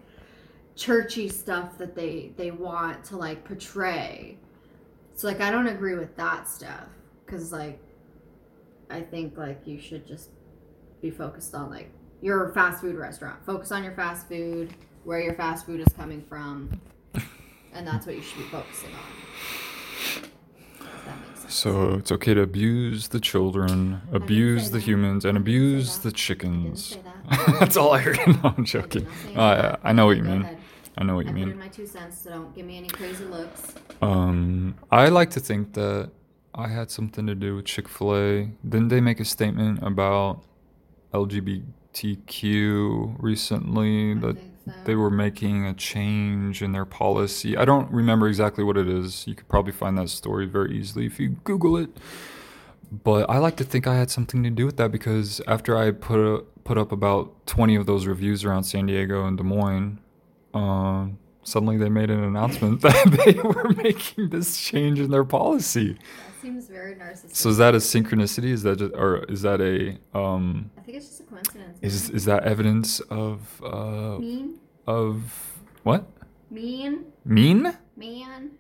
churchy 0.76 1.30
stuff 1.30 1.78
that 1.78 1.96
they 1.96 2.32
they 2.38 2.52
want 2.52 3.04
to 3.06 3.18
like 3.18 3.44
portray. 3.46 4.38
So 5.16 5.28
like 5.28 5.42
I 5.42 5.52
don't 5.52 5.68
agree 5.68 5.96
with 5.96 6.16
that 6.18 6.48
stuff 6.48 6.88
because 7.26 7.52
like 7.52 7.80
I 8.90 9.02
think 9.02 9.38
like 9.38 9.62
you 9.66 9.80
should 9.80 10.08
just 10.08 10.30
be 11.02 11.10
focused 11.12 11.54
on 11.56 11.70
like 11.70 11.90
your 12.22 12.50
fast 12.54 12.82
food 12.82 12.96
restaurant. 12.96 13.46
Focus 13.46 13.72
on 13.72 13.84
your 13.84 13.94
fast 13.94 14.28
food, 14.28 14.74
where 15.04 15.20
your 15.20 15.34
fast 15.34 15.66
food 15.66 15.82
is 15.82 15.92
coming 15.94 16.24
from, 16.28 16.80
and 17.74 17.86
that's 17.86 18.06
what 18.06 18.16
you 18.16 18.22
should 18.22 18.38
be 18.38 18.44
focusing 18.46 18.90
on. 18.92 20.24
If 20.80 21.06
that 21.06 21.20
makes 21.28 21.42
sense. 21.42 21.54
So 21.54 21.94
it's 21.96 22.12
okay 22.14 22.34
to 22.34 22.42
abuse 22.42 23.10
the 23.10 23.20
children, 23.20 24.02
abuse 24.12 24.70
the 24.70 24.78
that. 24.78 24.84
humans, 24.86 25.26
and 25.26 25.38
I 25.38 25.42
abuse 25.42 25.98
that. 25.98 26.10
the 26.10 26.12
chickens. 26.16 26.98
that. 27.30 27.58
That's 27.60 27.78
all 27.78 27.94
I 27.94 28.00
heard. 28.00 28.20
no, 28.28 28.54
I'm 28.58 28.66
joking. 28.66 29.08
say 29.26 29.36
Uh. 29.36 29.76
I 29.84 29.92
know 29.94 30.06
what 30.06 30.18
you 30.18 30.24
mean. 30.24 30.48
I 30.98 31.04
know 31.04 31.16
what 31.16 31.26
I 31.26 31.30
you 31.30 31.36
put 31.36 31.42
in 31.42 31.50
mean. 31.50 31.60
my 31.60 31.68
two 31.68 31.88
cents, 31.88 32.20
so 32.20 32.30
don't 32.30 32.56
give 32.56 32.66
me 32.66 32.78
any 32.78 32.88
crazy 32.88 33.26
looks. 33.26 33.74
Um, 34.02 34.76
I 34.92 35.10
like 35.10 35.32
to 35.32 35.40
think 35.40 35.74
that 35.74 36.12
I 36.54 36.68
had 36.68 36.92
something 36.92 37.26
to 37.26 37.34
do 37.36 37.56
with 37.56 37.66
Chick 37.66 37.90
Fil 37.90 38.16
A. 38.16 38.50
Didn't 38.68 38.90
they 38.90 39.02
make 39.02 39.20
a 39.20 39.26
statement 39.26 39.82
about 39.82 40.42
LGBTQ 41.14 43.16
recently 43.18 44.14
that 44.16 44.36
think 44.36 44.52
so. 44.66 44.72
they 44.86 44.96
were 44.96 45.10
making 45.10 45.66
a 45.66 45.74
change 45.74 46.62
in 46.62 46.74
their 46.74 46.86
policy? 46.86 47.58
I 47.58 47.66
don't 47.66 47.92
remember 47.92 48.28
exactly 48.28 48.64
what 48.64 48.78
it 48.78 48.88
is. 48.88 49.26
You 49.28 49.34
could 49.34 49.48
probably 49.48 49.72
find 49.72 49.98
that 49.98 50.10
story 50.10 50.46
very 50.46 50.78
easily 50.78 51.08
if 51.08 51.20
you 51.20 51.30
Google 51.44 51.76
it. 51.78 51.90
But 52.92 53.28
I 53.28 53.40
like 53.40 53.58
to 53.58 53.64
think 53.64 53.88
I 53.88 53.96
had 53.96 54.12
something 54.12 54.44
to 54.44 54.52
do 54.52 54.68
with 54.68 54.78
that 54.78 54.92
because 54.92 55.42
after 55.48 55.76
I 55.76 55.90
put 55.90 56.20
a, 56.20 56.44
put 56.64 56.78
up 56.78 56.92
about 56.92 57.48
20 57.48 57.76
of 57.76 57.88
those 57.88 58.06
reviews 58.06 58.46
around 58.46 58.66
San 58.66 58.86
Diego 58.86 59.26
and 59.26 59.36
Des 59.36 59.44
Moines, 59.44 59.98
um, 60.54 61.18
suddenly 61.44 61.78
they 61.78 61.90
made 61.90 62.10
an 62.10 62.24
announcement 62.24 62.82
that 62.82 63.24
they 63.26 63.34
were 63.42 63.70
making 63.70 64.30
this 64.30 64.58
change 64.58 65.00
in 65.00 65.12
their 65.12 65.24
policy. 65.24 65.94
That 65.94 66.42
seems 66.42 66.68
very 66.68 66.96
narcissistic. 66.96 67.36
So 67.36 67.50
is 67.50 67.58
that 67.58 67.74
a 67.74 67.78
synchronicity? 67.78 68.52
Is 68.52 68.64
that 68.64 68.80
just, 68.80 68.94
or 68.94 69.24
is 69.26 69.42
that 69.44 69.62
a 69.62 69.98
um, 70.18 70.72
I 70.78 70.82
think 70.82 70.98
it's 70.98 71.08
just 71.08 71.22
a 71.22 71.24
coincidence. 71.24 71.80
is 71.82 72.10
is 72.10 72.26
that 72.26 72.44
evidence 72.44 73.00
of 73.02 73.62
uh, 73.64 74.18
mean, 74.20 74.60
of 74.88 75.60
what 75.84 76.06
mean, 76.50 77.06
mean? 77.26 77.78
man. 77.96 78.52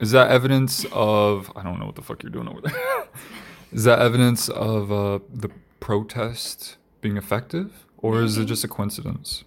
Is 0.00 0.10
that 0.10 0.30
evidence 0.30 0.84
of 0.92 1.50
I 1.56 1.62
don't 1.62 1.78
know 1.78 1.86
what 1.86 1.96
the 1.96 2.02
fuck 2.02 2.22
you're 2.22 2.32
doing 2.32 2.48
over 2.48 2.60
there. 2.60 2.74
is 3.72 3.84
that 3.84 4.00
evidence 4.00 4.48
of 4.48 4.92
uh, 4.92 5.20
the 5.32 5.50
protest 5.80 6.76
being 7.00 7.16
effective, 7.16 7.86
or 7.98 8.22
is 8.22 8.36
it 8.38 8.46
just 8.46 8.64
a 8.64 8.68
coincidence? 8.68 9.44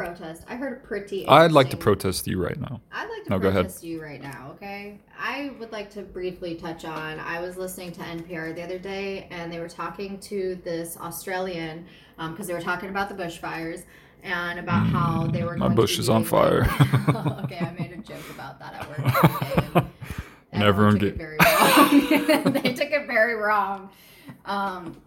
Protest, 0.00 0.44
I 0.46 0.56
heard 0.56 0.74
a 0.74 0.86
pretty. 0.86 1.26
I'd 1.26 1.52
like 1.52 1.70
to 1.70 1.76
protest 1.76 2.26
you 2.26 2.42
right 2.42 2.60
now. 2.60 2.82
I'd 2.92 3.08
like 3.08 3.24
to 3.24 3.30
No, 3.30 3.40
protest 3.40 3.82
you 3.82 4.02
right 4.02 4.20
now, 4.22 4.50
okay? 4.56 4.98
I 5.18 5.52
would 5.58 5.72
like 5.72 5.88
to 5.92 6.02
briefly 6.02 6.54
touch 6.54 6.84
on. 6.84 7.18
I 7.18 7.40
was 7.40 7.56
listening 7.56 7.92
to 7.92 8.00
NPR 8.02 8.54
the 8.54 8.62
other 8.62 8.78
day, 8.78 9.26
and 9.30 9.50
they 9.50 9.58
were 9.58 9.70
talking 9.70 10.18
to 10.20 10.60
this 10.64 10.98
Australian 10.98 11.86
because 12.18 12.46
they 12.46 12.52
were 12.52 12.60
talking 12.60 12.90
about 12.90 13.08
the 13.08 13.14
bushfires 13.14 13.84
and 14.22 14.58
about 14.58 14.86
how 14.86 15.28
they 15.28 15.44
were. 15.44 15.56
My 15.56 15.68
bush 15.68 15.98
is 15.98 16.10
on 16.10 16.24
fire. 16.24 16.64
okay, 17.44 17.58
I 17.58 17.74
made 17.78 17.92
a 17.92 17.96
joke 17.96 18.28
about 18.34 18.58
that 18.58 18.74
at 18.74 18.88
work. 18.88 18.98
the 18.98 19.18
other 19.24 19.70
day, 19.70 19.70
and 19.78 19.86
And 20.52 20.62
everyone 20.62 20.98
took 20.98 21.00
get- 21.00 21.08
it 21.14 21.16
very 21.16 21.38
wrong. 22.44 22.52
they 22.52 22.74
took 22.74 22.90
it 22.90 23.06
very 23.06 23.34
wrong. 23.34 23.88
Um, 24.44 25.00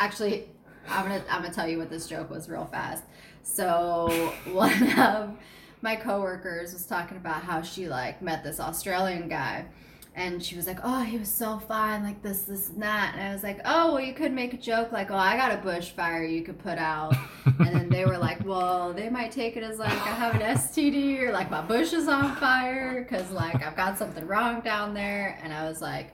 actually, 0.00 0.48
I'm 0.88 1.04
gonna 1.06 1.22
I'm 1.30 1.42
gonna 1.42 1.54
tell 1.54 1.68
you 1.68 1.78
what 1.78 1.90
this 1.90 2.08
joke 2.08 2.28
was 2.28 2.48
real 2.48 2.66
fast. 2.66 3.04
So 3.42 4.32
one 4.52 4.98
of 4.98 5.36
my 5.82 5.96
coworkers 5.96 6.72
was 6.72 6.86
talking 6.86 7.16
about 7.16 7.42
how 7.42 7.62
she 7.62 7.88
like 7.88 8.22
met 8.22 8.44
this 8.44 8.60
Australian 8.60 9.28
guy. 9.28 9.66
And 10.14 10.42
she 10.42 10.56
was 10.56 10.66
like, 10.66 10.78
"Oh, 10.82 11.00
he 11.00 11.16
was 11.16 11.30
so 11.30 11.58
fine, 11.58 12.02
like 12.02 12.22
this, 12.22 12.42
this, 12.42 12.68
and 12.68 12.82
that." 12.82 13.14
And 13.14 13.22
I 13.28 13.32
was 13.32 13.42
like, 13.42 13.60
"Oh, 13.64 13.94
well, 13.94 14.00
you 14.02 14.12
could 14.12 14.30
make 14.30 14.52
a 14.52 14.58
joke 14.58 14.92
like, 14.92 15.10
oh, 15.10 15.16
I 15.16 15.38
got 15.38 15.52
a 15.52 15.56
bushfire 15.56 16.30
you 16.30 16.42
could 16.42 16.58
put 16.58 16.76
out." 16.76 17.16
and 17.46 17.68
then 17.74 17.88
they 17.88 18.04
were 18.04 18.18
like, 18.18 18.44
"Well, 18.44 18.92
they 18.92 19.08
might 19.08 19.32
take 19.32 19.56
it 19.56 19.62
as 19.62 19.78
like 19.78 19.90
I 19.90 20.10
have 20.10 20.34
an 20.34 20.42
STD 20.42 21.22
or 21.22 21.32
like 21.32 21.50
my 21.50 21.62
bush 21.62 21.94
is 21.94 22.08
on 22.08 22.36
fire 22.36 23.02
because 23.02 23.30
like 23.30 23.64
I've 23.64 23.74
got 23.74 23.96
something 23.96 24.26
wrong 24.26 24.60
down 24.60 24.92
there." 24.92 25.38
And 25.42 25.50
I 25.50 25.66
was 25.66 25.80
like, 25.80 26.12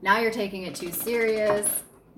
"Now 0.00 0.20
you're 0.20 0.30
taking 0.30 0.62
it 0.62 0.76
too 0.76 0.92
serious. 0.92 1.68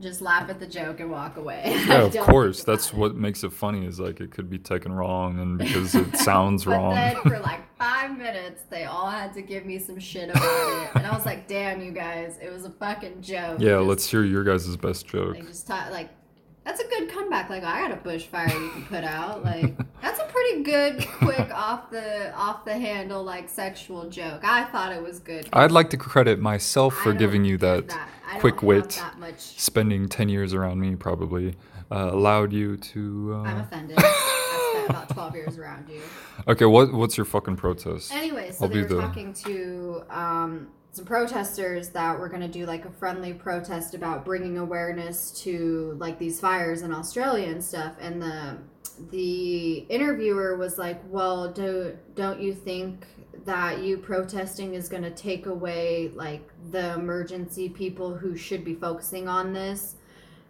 Just 0.02 0.20
laugh 0.20 0.50
at 0.50 0.58
the 0.60 0.66
joke 0.66 1.00
and 1.00 1.10
walk 1.10 1.36
away." 1.36 1.62
Yeah, 1.86 2.02
of 2.02 2.16
course. 2.18 2.64
That's 2.64 2.88
it. 2.88 2.94
what 2.94 3.14
makes 3.14 3.44
it 3.44 3.52
funny. 3.52 3.86
Is 3.86 3.98
like 4.00 4.20
it 4.20 4.30
could 4.32 4.50
be 4.50 4.58
taken 4.58 4.92
wrong, 4.92 5.38
and 5.38 5.56
because 5.64 5.94
it 5.94 6.16
sounds 6.16 6.64
But 6.64 6.72
wrong. 6.72 6.94
then 6.94 7.16
for 7.22 7.38
like 7.38 7.60
five 7.78 8.16
minutes, 8.18 8.62
they 8.68 8.84
all 8.84 9.08
had 9.10 9.32
to 9.34 9.42
give 9.42 9.64
me 9.64 9.78
some 9.78 9.98
shit 9.98 10.28
about 10.30 10.42
it, 10.82 10.90
and 10.96 11.06
I 11.06 11.14
was 11.14 11.24
like, 11.24 11.46
"Damn, 11.48 11.80
you 11.80 11.92
guys, 11.92 12.38
it 12.42 12.52
was 12.52 12.64
a 12.64 12.70
fucking 12.70 13.22
joke." 13.22 13.58
yeah, 13.60 13.76
Just- 13.78 13.88
let's 13.88 14.10
hear 14.10 14.24
your 14.24 14.44
guys' 14.44 14.76
best 14.76 15.06
joke. 15.06 15.36
Like 15.36 15.46
just 15.46 15.66
ta- 15.66 15.88
like 15.90 16.10
that's 16.64 16.80
a 16.80 16.86
good 16.88 17.08
comeback. 17.10 17.50
Like 17.50 17.64
I 17.64 17.80
got 17.88 17.92
a 17.92 17.96
bushfire 18.00 18.52
you 18.52 18.70
can 18.70 18.84
put 18.86 19.04
out. 19.04 19.42
Like 19.44 19.76
that's 20.00 20.20
a 20.20 20.24
pretty 20.24 20.62
good, 20.62 21.06
quick 21.18 21.50
off 21.54 21.90
the 21.90 22.32
off 22.34 22.64
the 22.64 22.74
handle 22.74 23.22
like 23.24 23.48
sexual 23.48 24.08
joke. 24.08 24.40
I 24.44 24.64
thought 24.64 24.92
it 24.92 25.02
was 25.02 25.18
good. 25.18 25.48
I'd 25.52 25.72
like 25.72 25.90
to 25.90 25.96
credit 25.96 26.38
myself 26.40 26.94
for 26.94 27.12
giving 27.12 27.44
you 27.44 27.56
do 27.58 27.66
that, 27.66 27.98
quick 28.38 28.62
wit. 28.62 28.90
That 28.90 29.18
much. 29.18 29.38
Spending 29.40 30.08
ten 30.08 30.28
years 30.28 30.54
around 30.54 30.80
me 30.80 30.94
probably 30.96 31.54
uh, 31.90 32.10
allowed 32.12 32.52
you 32.52 32.76
to. 32.76 33.42
I'm 33.44 33.58
Uh... 33.58 33.62
offended. 33.62 33.96
I 34.00 34.70
spent 34.74 34.90
about 34.90 35.08
twelve 35.10 35.34
years 35.34 35.58
around 35.58 35.88
you. 35.88 36.00
Okay, 36.48 36.64
what 36.64 36.92
what's 36.92 37.16
your 37.16 37.26
fucking 37.26 37.56
protest? 37.56 38.12
Anyway, 38.14 38.50
so 38.52 38.64
I'll 38.64 38.68
they 38.68 38.74
be 38.76 38.82
were 38.82 38.88
the- 38.88 39.00
talking 39.00 39.32
to 39.34 40.02
um, 40.10 40.68
some 40.92 41.06
protesters 41.06 41.88
that 41.90 42.18
were 42.18 42.28
going 42.28 42.42
to 42.42 42.48
do 42.48 42.66
like 42.66 42.84
a 42.84 42.90
friendly 42.90 43.32
protest 43.32 43.94
about 43.94 44.26
bringing 44.26 44.58
awareness 44.58 45.30
to 45.42 45.96
like 45.98 46.18
these 46.18 46.38
fires 46.38 46.82
in 46.82 46.92
Australia 46.92 47.48
and 47.48 47.64
stuff. 47.64 47.94
And 47.98 48.20
the 48.20 48.58
the 49.10 49.78
interviewer 49.88 50.56
was 50.56 50.76
like, 50.76 51.00
"Well, 51.08 51.50
do 51.50 51.96
don't 52.14 52.40
you 52.40 52.52
think 52.52 53.06
that 53.46 53.82
you 53.82 53.96
protesting 53.96 54.74
is 54.74 54.90
going 54.90 55.02
to 55.02 55.10
take 55.10 55.46
away 55.46 56.12
like 56.14 56.46
the 56.70 56.92
emergency 56.92 57.70
people 57.70 58.14
who 58.14 58.36
should 58.36 58.62
be 58.62 58.74
focusing 58.74 59.28
on 59.28 59.54
this?" 59.54 59.96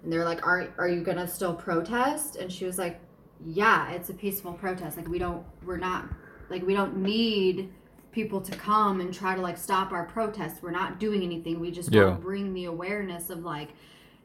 And 0.03 0.13
they're 0.13 0.25
like, 0.25 0.45
"Are 0.45 0.75
are 0.77 0.89
you 0.89 1.03
going 1.03 1.19
to 1.19 1.29
still 1.29 1.55
protest?" 1.55 2.35
And 2.35 2.51
she 2.51 2.65
was 2.65 2.79
like, 2.79 2.99
"Yeah, 3.47 3.93
it's 3.93 4.11
a 4.11 4.15
peaceful 4.15 4.55
protest. 4.55 4.97
Like 4.97 5.07
we 5.07 5.21
don't 5.21 5.45
we're 5.65 5.77
not 5.77 6.09
like 6.51 6.67
we 6.67 6.75
don't 6.75 6.97
need 6.97 7.73
people 8.13 8.41
to 8.43 8.53
come 8.57 9.01
and 9.01 9.13
try 9.13 9.35
to 9.35 9.41
like 9.41 9.57
stop 9.59 9.91
our 9.93 10.05
protests. 10.05 10.63
We're 10.63 10.71
not 10.71 11.01
doing 11.01 11.23
anything. 11.23 11.59
We 11.59 11.71
just 11.71 11.93
Yeah. 11.93 12.05
want 12.05 12.17
to 12.21 12.23
bring 12.23 12.55
the 12.55 12.67
awareness 12.67 13.31
of 13.31 13.45
like, 13.45 13.71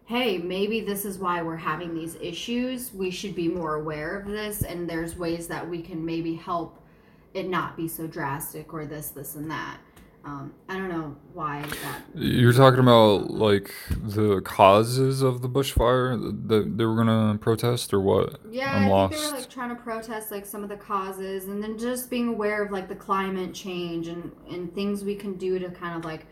hey, 0.05 0.38
maybe 0.38 0.81
this 0.81 1.03
is 1.05 1.18
why 1.18 1.41
we're 1.41 1.55
having 1.57 1.93
these 1.93 2.15
issues. 2.22 2.93
We 2.93 3.09
should 3.11 3.35
be 3.35 3.47
more 3.47 3.76
aware 3.76 4.18
of 4.18 4.27
this, 4.27 4.61
and 4.61 4.89
there's 4.89 5.18
ways 5.18 5.47
that 5.47 5.68
we 5.68 5.81
can 5.81 6.05
maybe 6.05 6.35
help 6.35 6.81
it 7.34 7.49
not 7.49 7.76
be 7.76 7.88
so 7.88 8.07
drastic 8.07 8.73
or 8.73 8.85
this, 8.85 9.09
this, 9.09 9.35
and 9.35 9.49
that. 9.51 9.77
Um, 10.27 10.53
I 10.67 10.73
don't 10.73 10.89
know 10.89 11.15
why 11.33 11.61
that. 11.61 12.01
You're 12.13 12.51
talking 12.51 12.81
about 12.81 13.31
like 13.31 13.73
the 13.89 14.41
causes 14.41 15.21
of 15.21 15.41
the 15.41 15.47
bushfire 15.47 16.19
that 16.49 16.77
they 16.77 16.83
were 16.83 16.97
gonna 16.97 17.37
protest, 17.37 17.93
or 17.93 18.01
what? 18.01 18.41
Yeah, 18.51 18.75
I'm 18.75 18.83
I 18.83 18.89
lost. 18.89 19.13
think 19.13 19.23
they 19.25 19.31
were 19.31 19.37
like 19.39 19.49
trying 19.49 19.69
to 19.69 19.81
protest 19.81 20.29
like 20.29 20.45
some 20.45 20.63
of 20.63 20.69
the 20.69 20.75
causes, 20.75 21.45
and 21.45 21.63
then 21.63 21.77
just 21.77 22.09
being 22.09 22.27
aware 22.27 22.61
of 22.61 22.71
like 22.71 22.89
the 22.89 22.95
climate 22.95 23.53
change 23.53 24.09
and 24.09 24.33
and 24.51 24.75
things 24.75 25.01
we 25.05 25.15
can 25.15 25.35
do 25.37 25.59
to 25.59 25.69
kind 25.69 25.95
of 25.97 26.03
like 26.03 26.25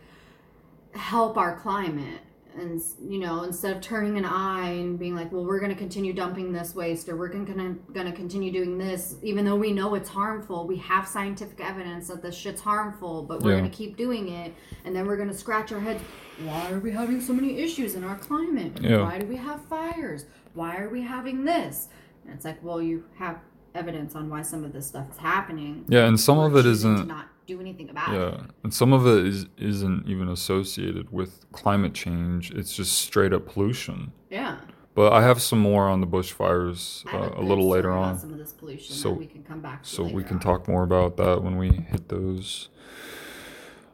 help 0.93 1.38
our 1.38 1.55
climate. 1.57 2.19
And 2.57 2.82
you 3.06 3.19
know, 3.19 3.44
instead 3.44 3.76
of 3.76 3.82
turning 3.82 4.18
an 4.18 4.23
eye 4.26 4.69
and 4.69 4.98
being 4.98 5.14
like, 5.15 5.32
"Well, 5.32 5.44
we're 5.45 5.60
going 5.60 5.72
to 5.72 5.77
continue 5.77 6.14
dumping 6.14 6.53
this 6.53 6.73
waste, 6.73 7.10
or 7.10 7.18
we're 7.18 7.27
going 7.27 7.45
to 7.94 8.11
continue 8.14 8.52
doing 8.52 8.77
this," 8.77 9.15
even 9.22 9.44
though 9.44 9.57
we 9.57 9.73
know 9.73 9.94
it's 9.95 10.10
harmful, 10.10 10.65
we 10.65 10.77
have 10.77 11.06
scientific 11.07 11.60
evidence 11.60 12.07
that 12.07 12.22
this 12.22 12.36
shit's 12.36 12.61
harmful, 12.61 13.23
but 13.23 13.41
we're 13.41 13.52
Yeah. 13.52 13.60
going 13.60 13.69
to 13.72 13.76
keep 13.77 13.98
doing 13.98 14.30
it, 14.30 14.53
and 14.86 14.95
then 14.95 15.06
we're 15.06 15.18
going 15.18 15.27
to 15.30 15.34
scratch 15.36 15.73
our 15.73 15.80
heads. 15.82 16.02
Why 16.45 16.72
are 16.72 16.80
we 16.80 16.91
having 16.91 17.19
so 17.19 17.34
many 17.34 17.57
issues 17.60 17.95
in 17.95 18.03
our 18.03 18.15
climate? 18.15 18.80
Yeah. 18.82 19.02
Why 19.03 19.19
do 19.19 19.26
we 19.26 19.36
have 19.36 19.61
fires? 19.65 20.26
Why 20.53 20.77
are 20.77 20.90
we 20.90 21.02
having 21.02 21.44
this? 21.45 21.90
And 22.26 22.34
it's 22.34 22.45
like, 22.45 22.64
well, 22.64 22.82
you 22.82 23.03
have 23.18 23.40
evidence 23.73 24.15
on 24.15 24.30
why 24.30 24.41
some 24.41 24.64
of 24.64 24.72
this 24.72 24.88
stuff 24.88 25.11
is 25.11 25.18
happening. 25.18 25.84
Yeah, 25.90 26.06
and 26.07 26.18
some 26.18 26.40
of 26.40 26.56
it 26.56 26.65
isn't. 26.65 27.07
not 27.07 27.27
do 27.45 27.59
anything 27.59 27.89
about 27.89 28.13
it. 28.13 28.17
Yeah, 28.17 28.41
and 28.63 28.73
some 28.73 28.93
of 28.93 29.05
it 29.05 29.26
is 29.26 29.45
isn't 29.57 30.07
even 30.07 30.30
associated 30.30 31.11
with 31.11 31.45
climate 31.51 31.93
change. 31.93 32.51
It's 32.51 32.76
just 32.76 32.93
straight 32.99 33.34
up 33.34 33.45
pollution. 33.47 34.11
Yeah. 34.30 34.57
But 34.93 35.11
I 35.11 35.22
have 35.23 35.41
some 35.41 35.59
more 35.59 35.89
on 35.89 35.99
the 35.99 36.07
bushfires 36.07 37.05
uh, 37.13 37.38
a 37.39 37.43
little 37.43 37.67
later 37.67 37.91
on, 37.91 38.17
Some 38.17 38.31
of 38.31 38.38
this 38.38 38.53
pollution 38.53 38.95
So- 38.95 39.09
that 39.09 39.15
we 39.19 39.26
can 39.26 39.43
come 39.43 39.59
back 39.59 39.84
to. 39.84 39.89
so 39.89 40.03
we 40.03 40.23
can 40.23 40.38
on. 40.38 40.41
talk 40.41 40.67
more 40.69 40.84
about 40.84 41.17
that 41.17 41.43
when 41.43 41.57
we 41.57 41.69
hit 41.69 42.07
those. 42.07 42.69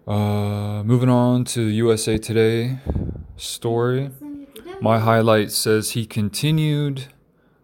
Uh, 0.08 0.84
moving 0.84 1.10
on 1.10 1.44
to 1.46 1.66
the 1.66 1.74
USA 1.74 2.18
Today 2.18 2.80
story. 3.38 4.12
My 4.82 5.00
highlight 5.00 5.52
says 5.52 5.92
he 5.92 6.06
continued 6.06 7.06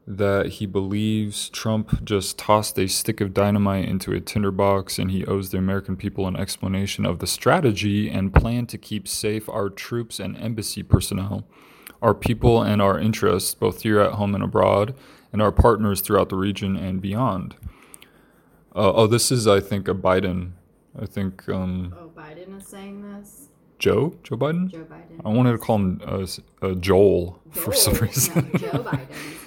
that 0.10 0.48
he 0.48 0.66
believes 0.66 1.50
Trump 1.50 2.02
just 2.06 2.40
tossed 2.40 2.80
a 2.80 2.88
stick 2.88 3.20
of 3.20 3.34
dynamite 3.34 3.84
into 3.90 4.14
a 4.14 4.22
tinderbox 4.22 4.98
and 4.98 5.12
he 5.12 5.26
owes 5.26 5.50
the 5.50 5.58
American 5.58 5.98
people 5.98 6.28
an 6.28 6.38
explanation 6.38 7.06
of 7.06 7.20
the 7.20 7.28
strategy 7.28 8.10
and 8.10 8.34
plan 8.34 8.66
to 8.68 8.78
keep 8.78 9.06
safe 9.06 9.50
our 9.50 9.70
troops 9.70 10.18
and 10.20 10.38
embassy 10.38 10.82
personnel, 10.82 11.46
our 12.02 12.14
people 12.14 12.62
and 12.62 12.82
our 12.82 12.98
interests, 12.98 13.54
both 13.54 13.82
here 13.84 14.00
at 14.00 14.14
home 14.14 14.34
and 14.34 14.44
abroad, 14.44 14.96
and 15.34 15.42
our 15.42 15.52
partners 15.52 16.00
throughout 16.00 16.30
the 16.30 16.38
region 16.38 16.78
and 16.78 17.02
beyond. 17.02 17.56
Uh, 18.74 18.94
oh, 18.94 19.08
this 19.08 19.30
is, 19.30 19.46
I 19.46 19.60
think, 19.60 19.90
a 19.90 19.94
Biden. 19.94 20.52
I 21.00 21.06
think 21.06 21.50
um, 21.50 21.94
Oh, 22.00 22.10
Biden 22.16 22.58
is 22.58 22.66
saying 22.68 23.02
this. 23.02 23.50
Joe? 23.78 24.16
Joe 24.24 24.38
Biden? 24.38 24.72
Joe 24.72 24.86
Biden. 24.86 25.22
I 25.26 25.30
wanted 25.30 25.52
to 25.52 25.58
call 25.58 25.76
him 25.76 26.02
uh, 26.06 26.26
uh, 26.62 26.74
Joel, 26.76 27.40
for 27.52 27.74
some 27.74 27.94
reason. 27.96 28.50
No, 28.54 28.60
Joe 28.60 28.72
Biden 28.84 29.10
is 29.10 29.18
his 29.18 29.46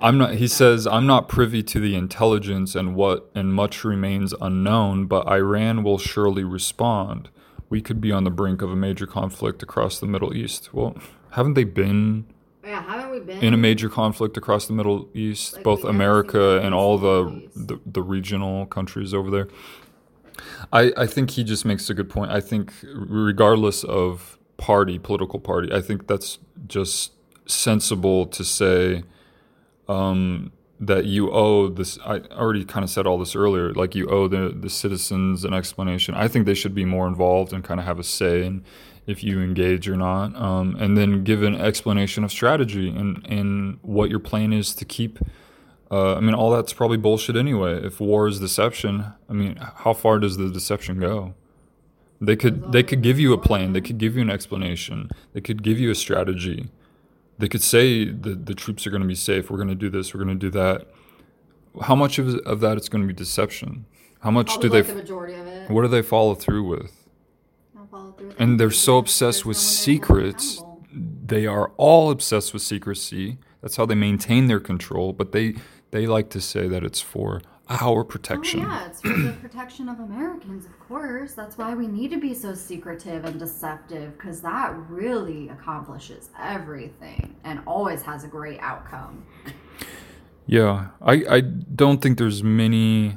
I'm 0.00 0.18
not. 0.18 0.34
He 0.34 0.48
says 0.48 0.86
I'm 0.86 1.06
not 1.06 1.28
privy 1.28 1.62
to 1.64 1.80
the 1.80 1.94
intelligence 1.94 2.74
and 2.74 2.94
what 2.94 3.30
and 3.34 3.52
much 3.54 3.84
remains 3.84 4.34
unknown. 4.40 5.06
But 5.06 5.26
Iran 5.28 5.82
will 5.82 5.98
surely 5.98 6.44
respond. 6.44 7.28
We 7.68 7.80
could 7.80 8.00
be 8.00 8.10
on 8.10 8.24
the 8.24 8.30
brink 8.30 8.62
of 8.62 8.70
a 8.70 8.76
major 8.76 9.06
conflict 9.06 9.62
across 9.62 10.00
the 10.00 10.06
Middle 10.06 10.34
East. 10.34 10.74
Well, 10.74 10.96
haven't 11.32 11.54
they 11.54 11.64
been 11.64 12.26
Yeah, 12.64 12.82
haven't 12.82 13.10
we 13.10 13.20
been 13.20 13.42
in 13.42 13.54
a 13.54 13.56
major 13.56 13.88
conflict 13.88 14.36
across 14.36 14.66
the 14.66 14.72
Middle 14.72 15.08
East, 15.14 15.54
Like, 15.54 15.64
both 15.64 15.78
we 15.78 15.88
haven't 15.88 15.92
seen 15.92 15.96
America 15.96 16.60
and 16.62 16.74
all 16.74 16.98
the, 16.98 17.48
the 17.54 17.78
the 17.86 18.02
regional 18.02 18.66
countries 18.66 19.14
over 19.14 19.30
there. 19.30 19.48
I 20.72 20.92
I 20.96 21.06
think 21.06 21.30
he 21.30 21.44
just 21.44 21.64
makes 21.64 21.88
a 21.90 21.94
good 21.94 22.08
point. 22.10 22.30
I 22.30 22.40
think 22.40 22.72
regardless 22.94 23.84
of 23.84 24.38
party, 24.56 24.98
political 24.98 25.38
party, 25.38 25.72
I 25.72 25.80
think 25.80 26.06
that's 26.06 26.38
just 26.66 27.12
sensible 27.46 28.26
to 28.26 28.44
say 28.44 29.02
um, 29.90 30.52
that 30.78 31.04
you 31.04 31.30
owe 31.30 31.68
this. 31.68 31.98
I 32.04 32.20
already 32.32 32.64
kind 32.64 32.84
of 32.84 32.90
said 32.90 33.06
all 33.06 33.18
this 33.18 33.34
earlier. 33.36 33.72
Like 33.74 33.94
you 33.94 34.08
owe 34.08 34.28
the 34.28 34.54
the 34.58 34.70
citizens 34.70 35.44
an 35.44 35.52
explanation. 35.52 36.14
I 36.14 36.28
think 36.28 36.46
they 36.46 36.54
should 36.54 36.74
be 36.74 36.84
more 36.84 37.06
involved 37.06 37.52
and 37.52 37.62
kind 37.64 37.80
of 37.80 37.86
have 37.86 37.98
a 37.98 38.04
say 38.04 38.46
in 38.46 38.64
if 39.06 39.24
you 39.24 39.40
engage 39.40 39.88
or 39.88 39.96
not, 39.96 40.36
um, 40.36 40.76
and 40.78 40.96
then 40.96 41.24
give 41.24 41.42
an 41.42 41.56
explanation 41.56 42.24
of 42.24 42.30
strategy 42.30 42.88
and 42.88 43.26
and 43.28 43.78
what 43.82 44.10
your 44.10 44.20
plan 44.20 44.52
is 44.52 44.74
to 44.74 44.84
keep. 44.84 45.18
Uh, 45.90 46.14
I 46.14 46.20
mean, 46.20 46.34
all 46.34 46.52
that's 46.52 46.72
probably 46.72 46.98
bullshit 46.98 47.36
anyway. 47.36 47.84
If 47.84 47.98
war 47.98 48.28
is 48.28 48.38
deception, 48.38 49.12
I 49.28 49.32
mean, 49.32 49.56
how 49.56 49.92
far 49.92 50.20
does 50.20 50.36
the 50.36 50.48
deception 50.48 51.00
go? 51.00 51.34
They 52.20 52.36
could 52.36 52.70
they 52.70 52.84
could 52.84 53.02
give 53.02 53.18
you 53.18 53.32
a 53.32 53.38
plan. 53.38 53.72
They 53.72 53.80
could 53.80 53.98
give 53.98 54.14
you 54.14 54.22
an 54.22 54.30
explanation. 54.30 55.10
They 55.32 55.40
could 55.40 55.62
give 55.62 55.80
you 55.80 55.90
a 55.90 55.94
strategy. 55.94 56.70
They 57.40 57.48
could 57.48 57.62
say 57.62 58.04
the 58.04 58.34
the 58.34 58.54
troops 58.54 58.86
are 58.86 58.90
going 58.90 59.02
to 59.02 59.08
be 59.08 59.14
safe. 59.14 59.50
We're 59.50 59.56
going 59.56 59.68
to 59.68 59.74
do 59.74 59.90
this. 59.90 60.14
We're 60.14 60.22
going 60.22 60.38
to 60.38 60.50
do 60.50 60.50
that. 60.50 60.86
How 61.82 61.94
much 61.94 62.18
of 62.18 62.34
of 62.46 62.60
that 62.60 62.76
is 62.76 62.88
going 62.88 63.02
to 63.02 63.08
be 63.08 63.14
deception? 63.14 63.86
How 64.20 64.30
much 64.30 64.48
Probably 64.48 64.68
do 64.68 64.72
they? 64.72 64.82
like 64.82 64.88
the 64.88 64.94
majority 64.94 65.34
of 65.34 65.46
it. 65.46 65.70
What 65.70 65.82
do 65.82 65.88
they 65.88 66.02
follow 66.02 66.34
through 66.34 66.64
with? 66.64 67.08
Follow 67.90 68.12
through 68.12 68.28
with 68.28 68.40
And 68.40 68.60
they're 68.60 68.70
so 68.70 68.98
obsessed 68.98 69.46
with 69.46 69.56
no 69.56 69.62
one 69.62 69.76
there 69.88 69.98
to 69.98 70.12
hold 70.12 70.40
secrets. 70.40 70.62
They 71.26 71.46
are 71.46 71.72
all 71.76 72.10
obsessed 72.10 72.52
with 72.52 72.62
secrecy. 72.62 73.38
That's 73.62 73.76
how 73.76 73.86
they 73.86 73.94
maintain 73.94 74.46
their 74.46 74.60
control. 74.60 75.12
But 75.12 75.32
they 75.32 75.54
they 75.90 76.06
like 76.06 76.28
to 76.30 76.40
say 76.40 76.68
that 76.68 76.84
it's 76.84 77.00
for 77.00 77.40
our 77.70 78.04
protection. 78.04 78.64
Oh, 78.64 78.68
yeah, 78.68 78.86
it's 78.86 79.00
for 79.00 79.08
the 79.08 79.32
protection 79.40 79.88
of 79.88 80.00
Americans, 80.00 80.66
of 80.66 80.78
course. 80.80 81.34
That's 81.34 81.56
why 81.56 81.74
we 81.74 81.86
need 81.86 82.10
to 82.10 82.18
be 82.18 82.34
so 82.34 82.54
secretive 82.54 83.24
and 83.24 83.38
deceptive, 83.38 84.16
because 84.16 84.40
that 84.42 84.74
really 84.88 85.48
accomplishes 85.48 86.30
everything 86.38 87.36
and 87.44 87.60
always 87.66 88.02
has 88.02 88.24
a 88.24 88.28
great 88.28 88.58
outcome. 88.60 89.24
Yeah, 90.46 90.88
I, 91.00 91.24
I 91.28 91.40
don't 91.40 92.02
think 92.02 92.18
there's 92.18 92.42
many 92.42 93.16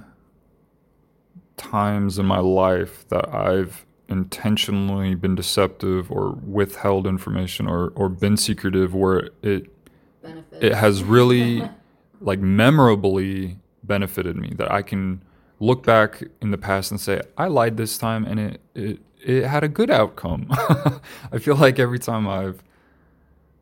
times 1.57 2.19
in 2.19 2.25
my 2.25 2.39
life 2.39 3.07
that 3.09 3.33
I've 3.33 3.85
intentionally 4.09 5.15
been 5.15 5.33
deceptive 5.33 6.11
or 6.11 6.31
withheld 6.45 7.07
information 7.07 7.67
or, 7.67 7.89
or 7.95 8.09
been 8.09 8.37
secretive 8.37 8.93
where 8.93 9.29
it 9.41 9.65
Benefit. 10.21 10.63
it 10.63 10.75
has 10.75 11.03
really 11.03 11.67
like 12.21 12.39
memorably 12.39 13.57
benefited 13.83 14.35
me 14.35 14.53
that 14.57 14.71
I 14.71 14.81
can 14.81 15.21
look 15.59 15.83
back 15.83 16.23
in 16.41 16.51
the 16.51 16.57
past 16.57 16.91
and 16.91 16.99
say 16.99 17.21
I 17.37 17.47
lied 17.47 17.77
this 17.77 17.97
time 17.97 18.25
and 18.25 18.39
it 18.39 18.61
it, 18.75 18.99
it 19.21 19.43
had 19.45 19.63
a 19.63 19.67
good 19.69 19.89
outcome. 19.89 20.47
I 21.31 21.39
feel 21.39 21.55
like 21.55 21.79
every 21.79 21.99
time 21.99 22.27
I've 22.27 22.61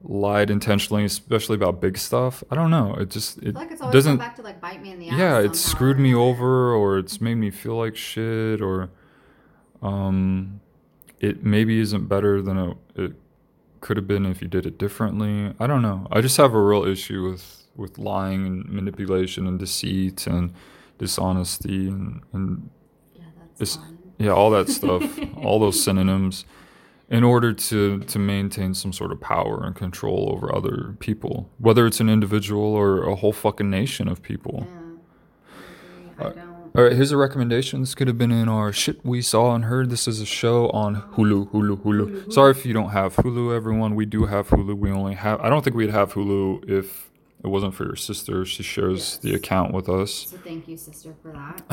lied 0.03 0.49
intentionally, 0.49 1.05
especially 1.05 1.55
about 1.55 1.79
big 1.79 1.97
stuff, 1.97 2.43
I 2.49 2.55
don't 2.55 2.71
know. 2.71 2.95
It 2.95 3.09
just 3.09 3.37
it 3.39 3.55
like 3.55 3.71
it's 3.71 3.81
always 3.81 3.93
doesn't 3.93 4.17
come 4.17 4.27
back 4.27 4.35
to 4.37 4.41
like 4.41 4.59
bite 4.59 4.81
me 4.81 4.91
in 4.91 4.99
the 4.99 5.09
ass. 5.09 5.19
yeah, 5.19 5.39
it's 5.39 5.59
screwed 5.59 5.99
me 5.99 6.13
over 6.13 6.73
or 6.73 6.97
it's 6.97 7.21
made 7.21 7.35
me 7.35 7.51
feel 7.51 7.75
like 7.77 7.95
shit 7.95 8.61
or 8.61 8.89
um 9.83 10.59
it 11.19 11.43
maybe 11.43 11.79
isn't 11.79 12.07
better 12.07 12.41
than 12.41 12.57
it, 12.57 12.77
it 12.95 13.13
could 13.79 13.97
have 13.97 14.07
been 14.07 14.25
if 14.25 14.41
you 14.41 14.47
did 14.47 14.65
it 14.65 14.77
differently. 14.77 15.53
I 15.59 15.67
don't 15.67 15.83
know. 15.83 16.07
I 16.11 16.21
just 16.21 16.37
have 16.37 16.53
a 16.53 16.61
real 16.61 16.83
issue 16.83 17.29
with 17.29 17.60
with 17.75 17.97
lying 17.97 18.45
and 18.45 18.69
manipulation 18.69 19.47
and 19.47 19.59
deceit 19.59 20.27
and 20.27 20.53
dishonesty 20.97 21.87
and, 21.87 22.21
and 22.33 22.69
Yeah, 23.15 23.65
yeah, 24.17 24.31
all 24.31 24.49
that 24.51 24.69
stuff, 24.69 25.03
all 25.37 25.59
those 25.59 25.83
synonyms 25.83 26.45
in 27.11 27.25
order 27.25 27.51
to 27.51 27.99
to 27.99 28.17
maintain 28.17 28.73
some 28.73 28.93
sort 28.93 29.11
of 29.11 29.19
power 29.19 29.63
and 29.63 29.75
control 29.75 30.29
over 30.31 30.55
other 30.55 30.95
people, 30.99 31.49
whether 31.59 31.85
it's 31.85 31.99
an 31.99 32.09
individual 32.09 32.73
or 32.73 33.03
a 33.03 33.15
whole 33.15 33.33
fucking 33.33 33.69
nation 33.69 34.07
of 34.07 34.21
people. 34.23 34.65
Yeah. 34.67 36.25
I 36.25 36.27
agree. 36.29 36.41
I 36.41 36.43
uh, 36.43 36.45
don't. 36.45 36.51
All 36.73 36.85
right, 36.85 36.93
here's 36.93 37.11
a 37.11 37.17
recommendation. 37.17 37.81
This 37.81 37.93
could 37.93 38.07
have 38.07 38.17
been 38.17 38.31
in 38.31 38.47
our 38.47 38.71
shit 38.71 39.05
we 39.05 39.21
saw 39.21 39.53
and 39.53 39.65
heard. 39.65 39.89
This 39.89 40.07
is 40.07 40.21
a 40.21 40.25
show 40.25 40.69
on 40.69 41.01
Hulu, 41.17 41.51
Hulu, 41.51 41.83
Hulu. 41.83 42.31
Sorry 42.31 42.51
if 42.51 42.65
you 42.65 42.71
don't 42.71 42.91
have 42.91 43.17
Hulu, 43.17 43.53
everyone. 43.53 43.93
We 43.93 44.05
do 44.05 44.25
have 44.27 44.47
Hulu. 44.47 44.77
We 44.77 44.89
only 44.89 45.15
have. 45.15 45.41
I 45.41 45.49
don't 45.49 45.65
think 45.65 45.75
we'd 45.75 45.89
have 45.89 46.13
Hulu 46.13 46.69
if 46.69 47.10
it 47.43 47.47
wasn't 47.47 47.73
for 47.73 47.85
your 47.85 47.95
sister. 47.95 48.45
She 48.45 48.63
shares 48.63 49.17
the 49.19 49.33
account 49.33 49.73
with 49.73 49.89
us. 49.89 50.27
So 50.29 50.37
thank 50.37 50.67
you, 50.67 50.77
sister, 50.77 51.15
for 51.21 51.31
that, 51.31 51.63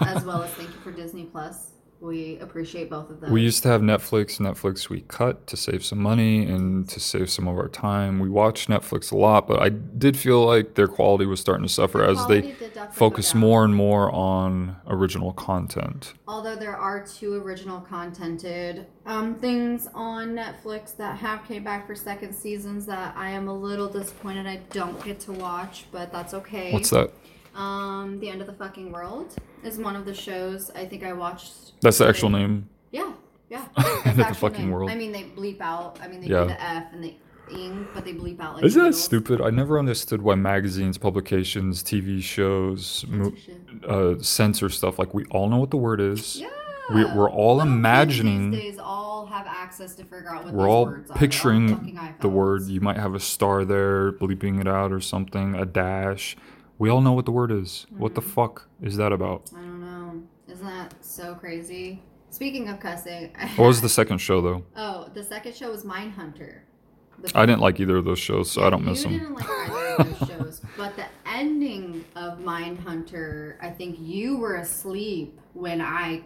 as 0.06 0.24
well 0.24 0.42
as 0.42 0.50
thank 0.52 0.70
you 0.70 0.80
for 0.80 0.90
Disney 0.90 1.24
Plus. 1.24 1.73
We 2.04 2.38
appreciate 2.38 2.90
both 2.90 3.08
of 3.08 3.20
them. 3.20 3.32
We 3.32 3.40
used 3.40 3.62
to 3.62 3.70
have 3.70 3.80
Netflix. 3.80 4.38
Netflix 4.38 4.90
we 4.90 5.00
cut 5.08 5.46
to 5.46 5.56
save 5.56 5.82
some 5.82 6.00
money 6.00 6.44
and 6.44 6.86
to 6.90 7.00
save 7.00 7.30
some 7.30 7.48
of 7.48 7.56
our 7.56 7.68
time. 7.68 8.18
We 8.18 8.28
watched 8.28 8.68
Netflix 8.68 9.10
a 9.10 9.16
lot, 9.16 9.48
but 9.48 9.62
I 9.62 9.70
did 9.70 10.14
feel 10.18 10.44
like 10.44 10.74
their 10.74 10.86
quality 10.86 11.24
was 11.24 11.40
starting 11.40 11.66
to 11.66 11.72
suffer 11.72 11.98
Their 11.98 12.10
as 12.10 12.26
they 12.26 12.54
focus 12.92 13.34
more 13.34 13.64
and 13.64 13.74
more 13.74 14.12
on 14.12 14.76
original 14.86 15.32
content. 15.32 16.12
Although 16.28 16.56
there 16.56 16.76
are 16.76 17.06
two 17.06 17.42
original 17.42 17.80
contented 17.80 18.86
um, 19.06 19.36
things 19.36 19.88
on 19.94 20.34
Netflix 20.34 20.94
that 20.98 21.16
have 21.16 21.42
came 21.48 21.64
back 21.64 21.86
for 21.86 21.94
second 21.94 22.34
seasons 22.34 22.84
that 22.84 23.16
I 23.16 23.30
am 23.30 23.48
a 23.48 23.54
little 23.54 23.88
disappointed 23.88 24.46
I 24.46 24.56
don't 24.72 25.02
get 25.02 25.20
to 25.20 25.32
watch, 25.32 25.86
but 25.90 26.12
that's 26.12 26.34
okay. 26.34 26.70
What's 26.70 26.90
that? 26.90 27.12
Um, 27.54 28.18
The 28.20 28.28
End 28.28 28.42
of 28.42 28.46
the 28.46 28.52
Fucking 28.52 28.92
World 28.92 29.34
is 29.64 29.78
one 29.78 29.96
of 29.96 30.04
the 30.04 30.14
shows 30.14 30.70
I 30.74 30.84
think 30.86 31.02
I 31.04 31.12
watched. 31.12 31.80
That's 31.80 31.98
the 31.98 32.06
actual 32.08 32.30
name. 32.30 32.68
Yeah, 32.92 33.12
yeah. 33.48 33.66
That's 34.04 34.28
the 34.28 34.34
fucking 34.34 34.62
name. 34.66 34.70
world. 34.70 34.90
I 34.90 34.94
mean, 34.94 35.12
they 35.12 35.24
bleep 35.24 35.60
out. 35.60 35.98
I 36.02 36.08
mean, 36.08 36.20
they 36.20 36.28
Yeah. 36.28 36.42
do 36.42 36.46
the 36.48 36.62
F 36.62 36.84
and 36.92 37.04
the 37.04 37.14
ing, 37.52 37.86
but 37.94 38.04
they 38.04 38.12
bleep 38.14 38.40
out 38.40 38.56
like. 38.56 38.64
Isn't 38.64 38.82
that 38.82 38.94
stupid? 38.94 39.40
I 39.40 39.50
never 39.50 39.78
understood 39.78 40.22
why 40.22 40.34
magazines, 40.34 40.96
publications, 40.98 41.82
TV 41.82 42.22
shows, 42.22 43.04
mo- 43.08 43.32
uh, 43.88 44.14
censor 44.22 44.68
stuff. 44.68 44.98
Like 44.98 45.12
we 45.14 45.24
all 45.26 45.48
know 45.48 45.58
what 45.58 45.70
the 45.70 45.76
word 45.76 46.00
is. 46.00 46.40
Yeah. 46.40 46.48
We, 46.94 47.02
we're 47.06 47.30
all 47.30 47.56
Little 47.56 47.72
imagining. 47.72 48.50
These 48.50 48.60
days 48.60 48.78
all 48.78 49.24
have 49.24 49.46
access 49.46 49.94
to 49.94 50.04
figure 50.04 50.28
out 50.34 50.44
what 50.44 50.52
We're 50.52 50.68
all 50.68 50.84
words 50.84 50.96
are. 50.96 51.02
They're 51.04 51.12
all 51.14 51.18
picturing 51.18 51.98
the 52.20 52.28
word. 52.28 52.64
You 52.64 52.82
might 52.82 52.98
have 52.98 53.14
a 53.14 53.20
star 53.20 53.64
there, 53.64 54.12
bleeping 54.12 54.60
it 54.60 54.68
out 54.68 54.92
or 54.92 55.00
something, 55.00 55.54
a 55.54 55.64
dash. 55.64 56.36
We 56.78 56.90
all 56.90 57.00
know 57.00 57.12
what 57.12 57.24
the 57.24 57.32
word 57.32 57.50
is. 57.52 57.86
What 57.96 58.14
the 58.14 58.20
Mm-hmm. 58.20 58.30
fuck 58.30 58.68
is 58.82 58.96
that 58.96 59.12
about? 59.12 59.50
I 59.56 59.60
don't 59.60 59.80
know. 59.80 60.22
Isn't 60.52 60.66
that 60.66 60.94
so 61.04 61.34
crazy? 61.34 62.02
Speaking 62.30 62.68
of 62.68 62.80
cussing, 62.80 63.30
What 63.56 63.66
was 63.68 63.80
the 63.80 63.88
second 63.88 64.18
show 64.18 64.40
though? 64.40 64.64
Oh, 64.76 65.08
the 65.14 65.22
second 65.22 65.54
show 65.54 65.70
was 65.70 65.84
Mindhunter. 65.84 66.60
The 67.20 67.30
I 67.38 67.46
didn't 67.46 67.60
like 67.60 67.78
either 67.78 67.96
of 67.96 68.04
those 68.04 68.18
shows, 68.18 68.50
so 68.50 68.64
I 68.66 68.70
don't 68.70 68.84
miss 68.84 69.04
you 69.04 69.10
them. 69.10 69.18
didn't 69.20 69.34
like 69.34 69.48
either 69.70 69.94
of 70.02 70.18
those 70.18 70.28
shows, 70.28 70.60
but 70.76 70.96
the 70.96 71.06
ending 71.26 72.04
of 72.16 72.38
Mindhunter, 72.40 73.56
I 73.62 73.70
think 73.70 73.96
you 74.00 74.36
were 74.36 74.56
asleep 74.56 75.38
when 75.52 75.80
I 75.80 76.22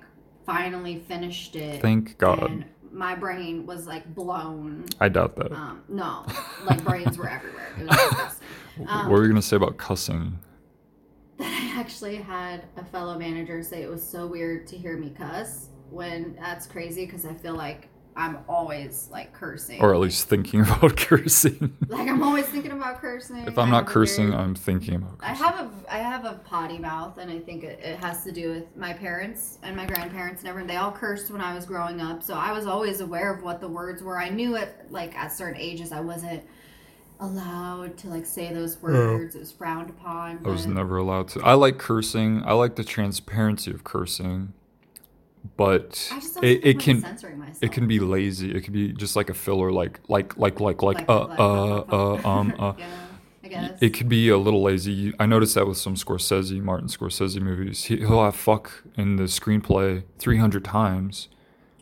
finally 0.46 1.00
finished 1.06 1.56
it. 1.56 1.82
Thank 1.82 2.16
God. 2.16 2.64
My 2.90 3.14
brain 3.14 3.66
was 3.66 3.86
like 3.86 4.14
blown. 4.14 4.86
I 4.98 5.10
doubt 5.10 5.36
that. 5.36 5.52
Um, 5.52 5.82
no, 5.90 6.24
like 6.64 6.82
brains 6.84 7.18
were 7.18 7.28
everywhere. 7.28 7.68
It 7.78 7.86
was 7.86 7.98
disgusting. 8.08 8.47
Um, 8.86 9.06
what 9.08 9.12
were 9.18 9.22
you 9.22 9.28
gonna 9.28 9.42
say 9.42 9.56
about 9.56 9.76
cussing? 9.76 10.38
That 11.38 11.46
I 11.76 11.80
actually 11.80 12.16
had 12.16 12.64
a 12.76 12.84
fellow 12.84 13.18
manager 13.18 13.62
say 13.62 13.82
it 13.82 13.90
was 13.90 14.02
so 14.02 14.26
weird 14.26 14.66
to 14.68 14.76
hear 14.76 14.96
me 14.96 15.10
cuss 15.16 15.68
when 15.90 16.36
that's 16.38 16.66
crazy 16.66 17.06
because 17.06 17.24
I 17.24 17.34
feel 17.34 17.54
like 17.54 17.88
I'm 18.16 18.38
always 18.48 19.08
like 19.12 19.32
cursing. 19.32 19.80
Or 19.80 19.94
at 19.94 20.00
least 20.00 20.28
thinking 20.28 20.60
about 20.68 20.96
cursing. 20.96 21.76
like 21.88 22.08
I'm 22.08 22.22
always 22.22 22.46
thinking 22.46 22.72
about 22.72 23.00
cursing. 23.00 23.46
if 23.46 23.56
I'm 23.56 23.70
not 23.70 23.86
cursing, 23.86 24.30
very- 24.30 24.42
I'm 24.42 24.56
thinking 24.56 24.96
about 24.96 25.18
I 25.20 25.32
have 25.34 25.54
a 25.60 25.70
I 25.88 25.98
have 25.98 26.24
a 26.24 26.34
potty 26.44 26.78
mouth, 26.78 27.18
and 27.18 27.30
I 27.30 27.38
think 27.38 27.62
it, 27.62 27.78
it 27.80 27.98
has 28.00 28.24
to 28.24 28.32
do 28.32 28.50
with 28.50 28.76
my 28.76 28.92
parents 28.92 29.58
and 29.62 29.76
my 29.76 29.86
grandparents 29.86 30.42
and 30.42 30.48
everyone. 30.48 30.66
They 30.66 30.76
all 30.76 30.90
cursed 30.92 31.30
when 31.30 31.40
I 31.40 31.54
was 31.54 31.64
growing 31.64 32.00
up, 32.00 32.22
so 32.24 32.34
I 32.34 32.50
was 32.50 32.66
always 32.66 33.00
aware 33.00 33.32
of 33.32 33.44
what 33.44 33.60
the 33.60 33.68
words 33.68 34.02
were. 34.02 34.18
I 34.18 34.30
knew 34.30 34.56
it 34.56 34.74
like 34.90 35.16
at 35.16 35.32
certain 35.32 35.60
ages 35.60 35.92
I 35.92 36.00
wasn't 36.00 36.42
allowed 37.20 37.96
to 37.98 38.08
like 38.08 38.26
say 38.26 38.52
those 38.52 38.80
words. 38.80 39.34
It 39.34 39.38
was 39.40 39.52
frowned 39.52 39.90
upon. 39.90 40.40
I 40.44 40.48
was 40.48 40.66
but- 40.66 40.74
never 40.74 40.96
allowed 40.96 41.28
to. 41.28 41.40
I 41.42 41.54
like 41.54 41.78
cursing. 41.78 42.42
I 42.44 42.52
like 42.52 42.76
the 42.76 42.84
transparency 42.84 43.70
of 43.70 43.84
cursing, 43.84 44.52
but 45.56 46.08
I 46.12 46.20
just 46.20 46.34
don't 46.34 46.44
it, 46.44 46.48
see 46.48 46.60
the 46.60 46.68
it 46.68 46.72
point 46.74 46.80
can 46.80 47.00
censoring 47.02 47.38
myself. 47.38 47.58
it 47.62 47.72
can 47.72 47.86
be 47.86 48.00
lazy. 48.00 48.54
It 48.54 48.64
can 48.64 48.72
be 48.72 48.92
just 48.92 49.16
like 49.16 49.30
a 49.30 49.34
filler, 49.34 49.72
like 49.72 50.00
like 50.08 50.36
like 50.38 50.60
like 50.60 50.82
like 50.82 50.98
Like, 51.00 51.08
uh 51.08 51.26
like, 51.26 51.38
uh 51.38 51.74
like, 51.76 51.92
uh 51.92 52.12
like. 52.14 52.26
um 52.26 52.54
uh. 52.58 52.72
yeah, 52.78 52.86
I 53.44 53.48
guess. 53.48 53.78
it 53.80 53.90
could 53.94 54.08
be 54.08 54.28
a 54.28 54.38
little 54.38 54.62
lazy. 54.62 54.92
You- 54.92 55.14
I 55.18 55.26
noticed 55.26 55.54
that 55.54 55.66
with 55.66 55.78
some 55.78 55.94
Scorsese, 55.94 56.60
Martin 56.62 56.88
Scorsese 56.88 57.40
movies. 57.40 57.84
He, 57.84 57.96
he'll 57.98 58.22
have 58.24 58.36
fuck 58.36 58.82
in 58.96 59.16
the 59.16 59.24
screenplay 59.24 60.02
300 60.18 60.64
times. 60.64 61.28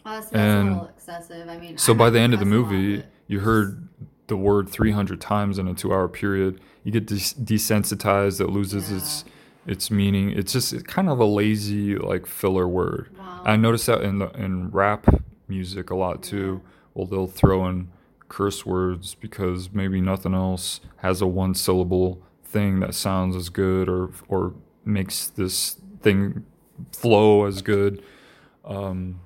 Well, 0.05 0.15
that's, 0.15 0.31
that's 0.31 0.37
and 0.41 0.69
a 0.69 0.73
little 0.73 0.89
excessive. 0.89 1.49
I 1.49 1.59
mean, 1.59 1.77
So 1.79 1.93
I 1.93 1.97
by 1.97 2.05
have 2.05 2.13
the 2.15 2.21
end 2.21 2.33
of 2.35 2.39
the 2.39 2.45
cuss 2.47 2.53
a 2.53 2.57
lot, 2.57 2.71
movie, 2.71 2.97
but- 2.99 3.07
you 3.27 3.41
heard 3.41 3.86
the 4.29 4.37
word 4.37 4.69
300 4.69 5.21
times 5.21 5.59
in 5.59 5.69
a 5.69 5.75
two 5.75 5.93
hour 5.93 6.09
period. 6.09 6.61
You 6.85 6.93
get 6.93 7.07
des- 7.07 7.35
desensitized, 7.43 8.41
it 8.41 8.49
loses 8.49 8.91
its 8.91 9.25
its 9.67 9.91
meaning. 9.91 10.31
It's 10.31 10.53
just 10.53 10.87
kind 10.87 11.09
of 11.09 11.19
a 11.19 11.25
lazy 11.25 11.97
like 11.97 12.27
filler 12.27 12.69
word. 12.69 13.11
Wow. 13.19 13.43
I 13.45 13.57
noticed 13.57 13.87
that 13.87 14.03
in 14.03 14.19
the 14.19 14.31
in 14.31 14.71
rap 14.71 15.07
music 15.49 15.91
a 15.91 15.97
lot 15.97 16.23
too. 16.23 16.63
Well, 16.95 17.07
they'll 17.07 17.27
throw 17.27 17.67
in 17.69 17.89
curse 18.29 18.65
words 18.65 19.15
because 19.15 19.71
maybe 19.73 20.01
nothing 20.01 20.35
else 20.35 20.81
has 20.97 21.21
a 21.21 21.27
one 21.27 21.55
syllable 21.55 22.23
thing 22.45 22.81
that 22.81 22.95
sounds 22.95 23.37
as 23.37 23.49
good 23.49 23.89
or 23.89 24.11
or 24.29 24.55
makes 24.85 25.27
this 25.29 25.77
thing 26.03 26.45
flow 26.93 27.45
as 27.45 27.63
good. 27.63 28.03
Um, 28.65 29.21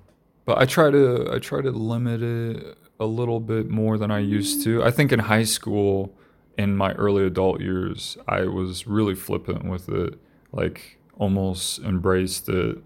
but 0.45 0.59
I 0.59 0.65
try 0.65 0.91
to 0.91 1.31
I 1.33 1.39
try 1.39 1.61
to 1.61 1.71
limit 1.71 2.23
it 2.23 2.79
a 3.01 3.07
little 3.07 3.41
bit 3.41 3.69
more 3.69 3.99
than 3.99 4.11
I 4.11 4.19
used 4.21 4.63
to. 4.65 4.85
I 4.85 4.91
think 4.91 5.11
in 5.11 5.19
high 5.19 5.45
school, 5.45 6.15
in 6.59 6.77
my 6.77 6.93
early 6.93 7.25
adult 7.25 7.61
years, 7.61 8.19
I 8.29 8.43
was 8.43 8.87
really 8.87 9.15
flippant 9.15 9.65
with 9.65 9.89
it, 9.89 10.15
like 10.53 10.99
almost 11.19 11.81
embraced 11.81 12.49
it. 12.49 12.79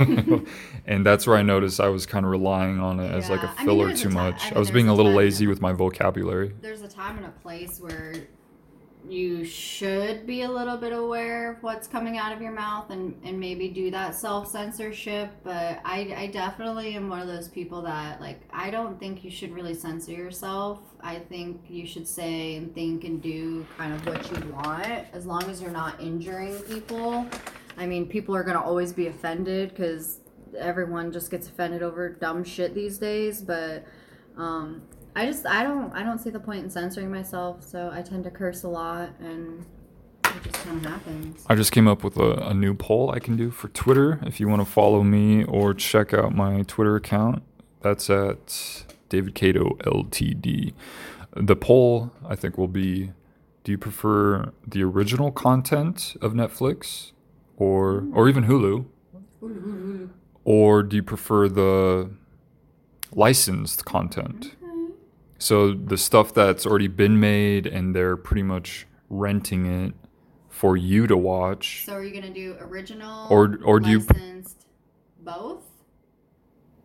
and 0.86 1.06
that's 1.06 1.26
where 1.26 1.36
I 1.36 1.42
noticed 1.42 1.80
I 1.80 1.88
was 1.88 2.04
kind 2.06 2.24
of 2.24 2.32
relying 2.32 2.80
on 2.80 3.00
it 3.00 3.10
as 3.12 3.30
like 3.30 3.42
a 3.42 3.46
Yeah. 3.46 3.52
I 3.52 3.56
mean, 3.58 3.66
filler 3.66 3.88
a 3.90 3.94
too 3.94 4.10
much. 4.10 4.52
I 4.52 4.56
I, 4.56 4.58
was 4.58 4.70
being 4.70 4.88
a 4.88 4.94
little 4.94 5.12
lazy 5.12 5.46
with 5.46 5.60
my 5.60 5.72
vocabulary. 5.72 6.52
there's 6.60 6.82
a 6.82 6.88
time 6.88 7.16
and 7.16 7.26
a 7.26 7.30
place 7.30 7.80
where 7.80 8.14
you 9.08 9.44
should 9.44 10.26
be 10.26 10.42
a 10.42 10.50
little 10.50 10.76
bit 10.76 10.92
aware 10.92 11.52
of 11.52 11.62
what's 11.62 11.86
coming 11.88 12.18
out 12.18 12.32
of 12.32 12.40
your 12.40 12.52
mouth 12.52 12.90
and, 12.90 13.18
and 13.24 13.38
maybe 13.38 13.68
do 13.68 13.90
that 13.90 14.14
self 14.14 14.48
censorship. 14.48 15.30
But 15.42 15.80
I, 15.84 16.14
I 16.16 16.26
definitely 16.32 16.94
am 16.94 17.08
one 17.08 17.20
of 17.20 17.28
those 17.28 17.48
people 17.48 17.82
that, 17.82 18.20
like, 18.20 18.40
I 18.52 18.70
don't 18.70 18.98
think 18.98 19.24
you 19.24 19.30
should 19.30 19.52
really 19.52 19.74
censor 19.74 20.12
yourself. 20.12 20.80
I 21.00 21.18
think 21.18 21.62
you 21.68 21.86
should 21.86 22.06
say 22.06 22.56
and 22.56 22.74
think 22.74 23.04
and 23.04 23.22
do 23.22 23.66
kind 23.76 23.94
of 23.94 24.06
what 24.06 24.30
you 24.30 24.52
want 24.52 25.06
as 25.12 25.26
long 25.26 25.42
as 25.44 25.62
you're 25.62 25.70
not 25.70 26.00
injuring 26.00 26.58
people. 26.62 27.26
I 27.76 27.86
mean, 27.86 28.06
people 28.06 28.36
are 28.36 28.44
going 28.44 28.56
to 28.56 28.62
always 28.62 28.92
be 28.92 29.06
offended 29.06 29.70
because 29.70 30.20
everyone 30.58 31.12
just 31.12 31.30
gets 31.30 31.48
offended 31.48 31.82
over 31.82 32.08
dumb 32.10 32.44
shit 32.44 32.74
these 32.74 32.98
days. 32.98 33.40
But 33.40 33.86
um, 34.36 34.82
I 35.16 35.26
just 35.26 35.46
I 35.46 35.62
don't 35.62 35.92
I 35.92 36.02
don't 36.02 36.18
see 36.18 36.30
the 36.30 36.40
point 36.40 36.64
in 36.64 36.70
censoring 36.70 37.10
myself, 37.10 37.64
so 37.64 37.90
I 37.92 38.02
tend 38.02 38.24
to 38.24 38.30
curse 38.30 38.62
a 38.62 38.68
lot, 38.68 39.10
and 39.20 39.64
it 40.24 40.42
just 40.44 40.64
kind 40.64 40.84
of 40.84 40.90
happens. 40.90 41.44
I 41.48 41.54
just 41.54 41.72
came 41.72 41.88
up 41.88 42.04
with 42.04 42.16
a, 42.16 42.48
a 42.48 42.54
new 42.54 42.74
poll 42.74 43.10
I 43.10 43.18
can 43.18 43.36
do 43.36 43.50
for 43.50 43.68
Twitter. 43.68 44.20
If 44.24 44.38
you 44.38 44.48
want 44.48 44.60
to 44.64 44.70
follow 44.70 45.02
me 45.02 45.44
or 45.44 45.74
check 45.74 46.14
out 46.14 46.34
my 46.34 46.62
Twitter 46.62 46.96
account, 46.96 47.42
that's 47.80 48.08
at 48.08 48.84
David 49.08 49.34
Cato 49.34 49.76
LTD. 49.80 50.74
The 51.36 51.56
poll 51.56 52.12
I 52.28 52.36
think 52.36 52.56
will 52.56 52.68
be: 52.68 53.12
Do 53.64 53.72
you 53.72 53.78
prefer 53.78 54.52
the 54.66 54.84
original 54.84 55.32
content 55.32 56.16
of 56.20 56.32
Netflix, 56.34 57.12
or 57.56 58.04
or 58.12 58.28
even 58.28 58.44
Hulu, 58.44 58.84
or 60.44 60.82
do 60.84 60.96
you 60.96 61.02
prefer 61.02 61.48
the 61.48 62.10
licensed 63.12 63.84
content? 63.84 64.54
So 65.40 65.72
the 65.72 65.96
stuff 65.96 66.32
that's 66.34 66.66
already 66.66 66.86
been 66.86 67.18
made 67.18 67.66
and 67.66 67.96
they're 67.96 68.16
pretty 68.16 68.42
much 68.42 68.86
renting 69.08 69.64
it 69.66 69.94
for 70.50 70.76
you 70.76 71.06
to 71.06 71.16
watch. 71.16 71.84
So 71.86 71.94
are 71.94 72.04
you 72.04 72.12
gonna 72.12 72.32
do 72.32 72.54
original 72.60 73.26
Or- 73.30 73.58
or 73.64 73.80
do 73.80 73.88
you- 73.90 74.00
licensed 74.00 74.66
both? 75.24 75.62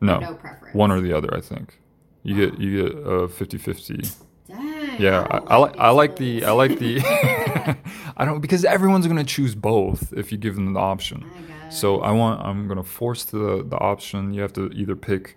No, 0.02 0.20
No 0.20 0.34
preference. 0.36 0.74
one 0.74 0.90
or 0.92 1.02
the 1.02 1.12
other. 1.14 1.34
I 1.36 1.42
think 1.42 1.80
you 2.24 2.36
get 2.36 2.60
you 2.60 2.84
get 2.84 2.98
a 2.98 3.28
50-50. 3.28 4.16
Dang. 4.48 5.02
Yeah, 5.02 5.28
I, 5.30 5.38
I 5.38 5.58
like 5.58 5.76
I 5.78 5.90
like 5.90 6.16
the 6.16 6.46
I 6.46 6.52
like 6.52 6.80
the 6.80 7.02
I 8.18 8.24
don't 8.26 8.40
because 8.40 8.64
everyone's 8.64 9.06
gonna 9.08 9.24
choose 9.26 9.54
both 9.54 10.14
if 10.16 10.32
you 10.32 10.38
give 10.38 10.56
them 10.56 10.74
the 10.74 10.80
option. 10.80 11.26
I. 11.66 11.70
So 11.70 12.00
I 12.00 12.12
want 12.12 12.42
I'm 12.42 12.68
gonna 12.70 12.84
force 12.84 13.26
the 13.26 13.66
the 13.68 13.78
option. 13.80 14.34
You 14.34 14.42
have 14.44 14.54
to 14.54 14.70
either 14.74 14.96
pick. 14.96 15.36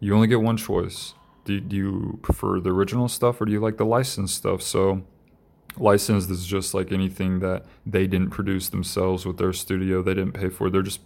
You 0.00 0.14
only 0.14 0.26
get 0.28 0.42
one 0.42 0.56
choice. 0.58 1.14
Do, 1.44 1.60
do 1.60 1.76
you 1.76 2.18
prefer 2.22 2.60
the 2.60 2.70
original 2.70 3.08
stuff 3.08 3.40
or 3.40 3.44
do 3.44 3.52
you 3.52 3.60
like 3.60 3.76
the 3.76 3.86
licensed 3.86 4.36
stuff? 4.36 4.62
So 4.62 5.02
licensed 5.76 6.30
is 6.30 6.46
just 6.46 6.74
like 6.74 6.92
anything 6.92 7.40
that 7.40 7.64
they 7.86 8.06
didn't 8.06 8.30
produce 8.30 8.68
themselves 8.68 9.26
with 9.26 9.38
their 9.38 9.52
studio. 9.52 10.02
They 10.02 10.14
didn't 10.14 10.32
pay 10.32 10.48
for. 10.48 10.70
They're 10.70 10.82
just 10.82 11.00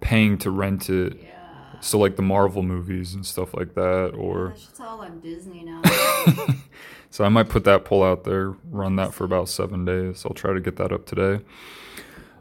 paying 0.00 0.38
to 0.38 0.50
rent 0.50 0.90
it. 0.90 1.20
yeah. 1.22 1.34
So 1.80 1.98
like 1.98 2.16
the 2.16 2.22
Marvel 2.22 2.62
movies 2.62 3.14
and 3.14 3.24
stuff 3.24 3.54
like 3.54 3.74
that, 3.74 4.14
or 4.16 4.54
shit's 4.56 4.80
all 4.80 5.00
on 5.00 5.20
Disney 5.20 5.62
now. 5.64 5.80
so 7.10 7.24
I 7.24 7.28
might 7.28 7.48
put 7.48 7.64
that 7.64 7.84
poll 7.84 8.02
out 8.02 8.24
there, 8.24 8.56
run 8.70 8.96
that 8.96 9.14
for 9.14 9.24
about 9.24 9.48
seven 9.48 9.84
days. 9.84 10.24
I'll 10.26 10.34
try 10.34 10.52
to 10.52 10.60
get 10.60 10.76
that 10.76 10.92
up 10.92 11.06
today. 11.06 11.44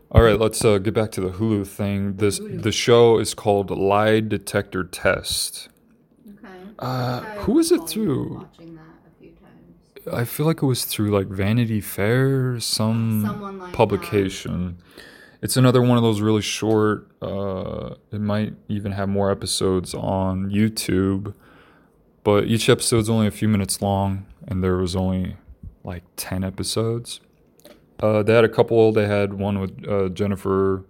All 0.09 0.23
right, 0.23 0.39
let's 0.39 0.63
uh, 0.63 0.77
get 0.77 0.93
back 0.93 1.11
to 1.11 1.21
the 1.21 1.31
Hulu 1.31 1.67
thing. 1.67 2.15
This 2.15 2.39
the 2.41 2.71
show 2.71 3.19
is 3.19 3.33
called 3.33 3.69
Lie 3.69 4.21
Detector 4.21 4.85
Test. 4.85 5.67
Uh, 6.79 7.21
who 7.41 7.59
is 7.59 7.71
it 7.71 7.87
through? 7.87 8.35
Watching 8.35 8.75
that 8.75 8.81
a 9.07 9.19
few 9.21 9.31
times. 9.31 10.07
I 10.13 10.25
feel 10.25 10.45
like 10.45 10.61
it 10.61 10.65
was 10.65 10.85
through 10.85 11.11
like 11.11 11.27
Vanity 11.27 11.81
Fair, 11.81 12.59
some 12.59 13.23
Someone 13.25 13.59
like 13.59 13.71
that. 13.71 13.75
publication. 13.75 14.77
It's 15.41 15.55
another 15.57 15.81
one 15.81 15.97
of 15.97 16.03
those 16.03 16.21
really 16.21 16.41
short. 16.41 17.07
Uh, 17.21 17.95
it 18.11 18.21
might 18.21 18.53
even 18.67 18.91
have 18.93 19.07
more 19.09 19.29
episodes 19.31 19.93
on 19.93 20.49
YouTube, 20.49 21.33
but 22.23 22.45
each 22.45 22.69
episode's 22.69 23.09
only 23.09 23.27
a 23.27 23.31
few 23.31 23.47
minutes 23.47 23.81
long, 23.81 24.25
and 24.47 24.63
there 24.63 24.77
was 24.77 24.95
only 24.95 25.35
like 25.83 26.03
ten 26.15 26.43
episodes. 26.43 27.19
Uh, 27.99 28.21
they 28.23 28.33
had 28.33 28.43
a 28.45 28.49
couple. 28.49 28.91
They 28.91 29.07
had 29.07 29.33
one 29.33 29.59
with 29.59 29.87
uh, 29.87 30.09
Jennifer 30.09 30.83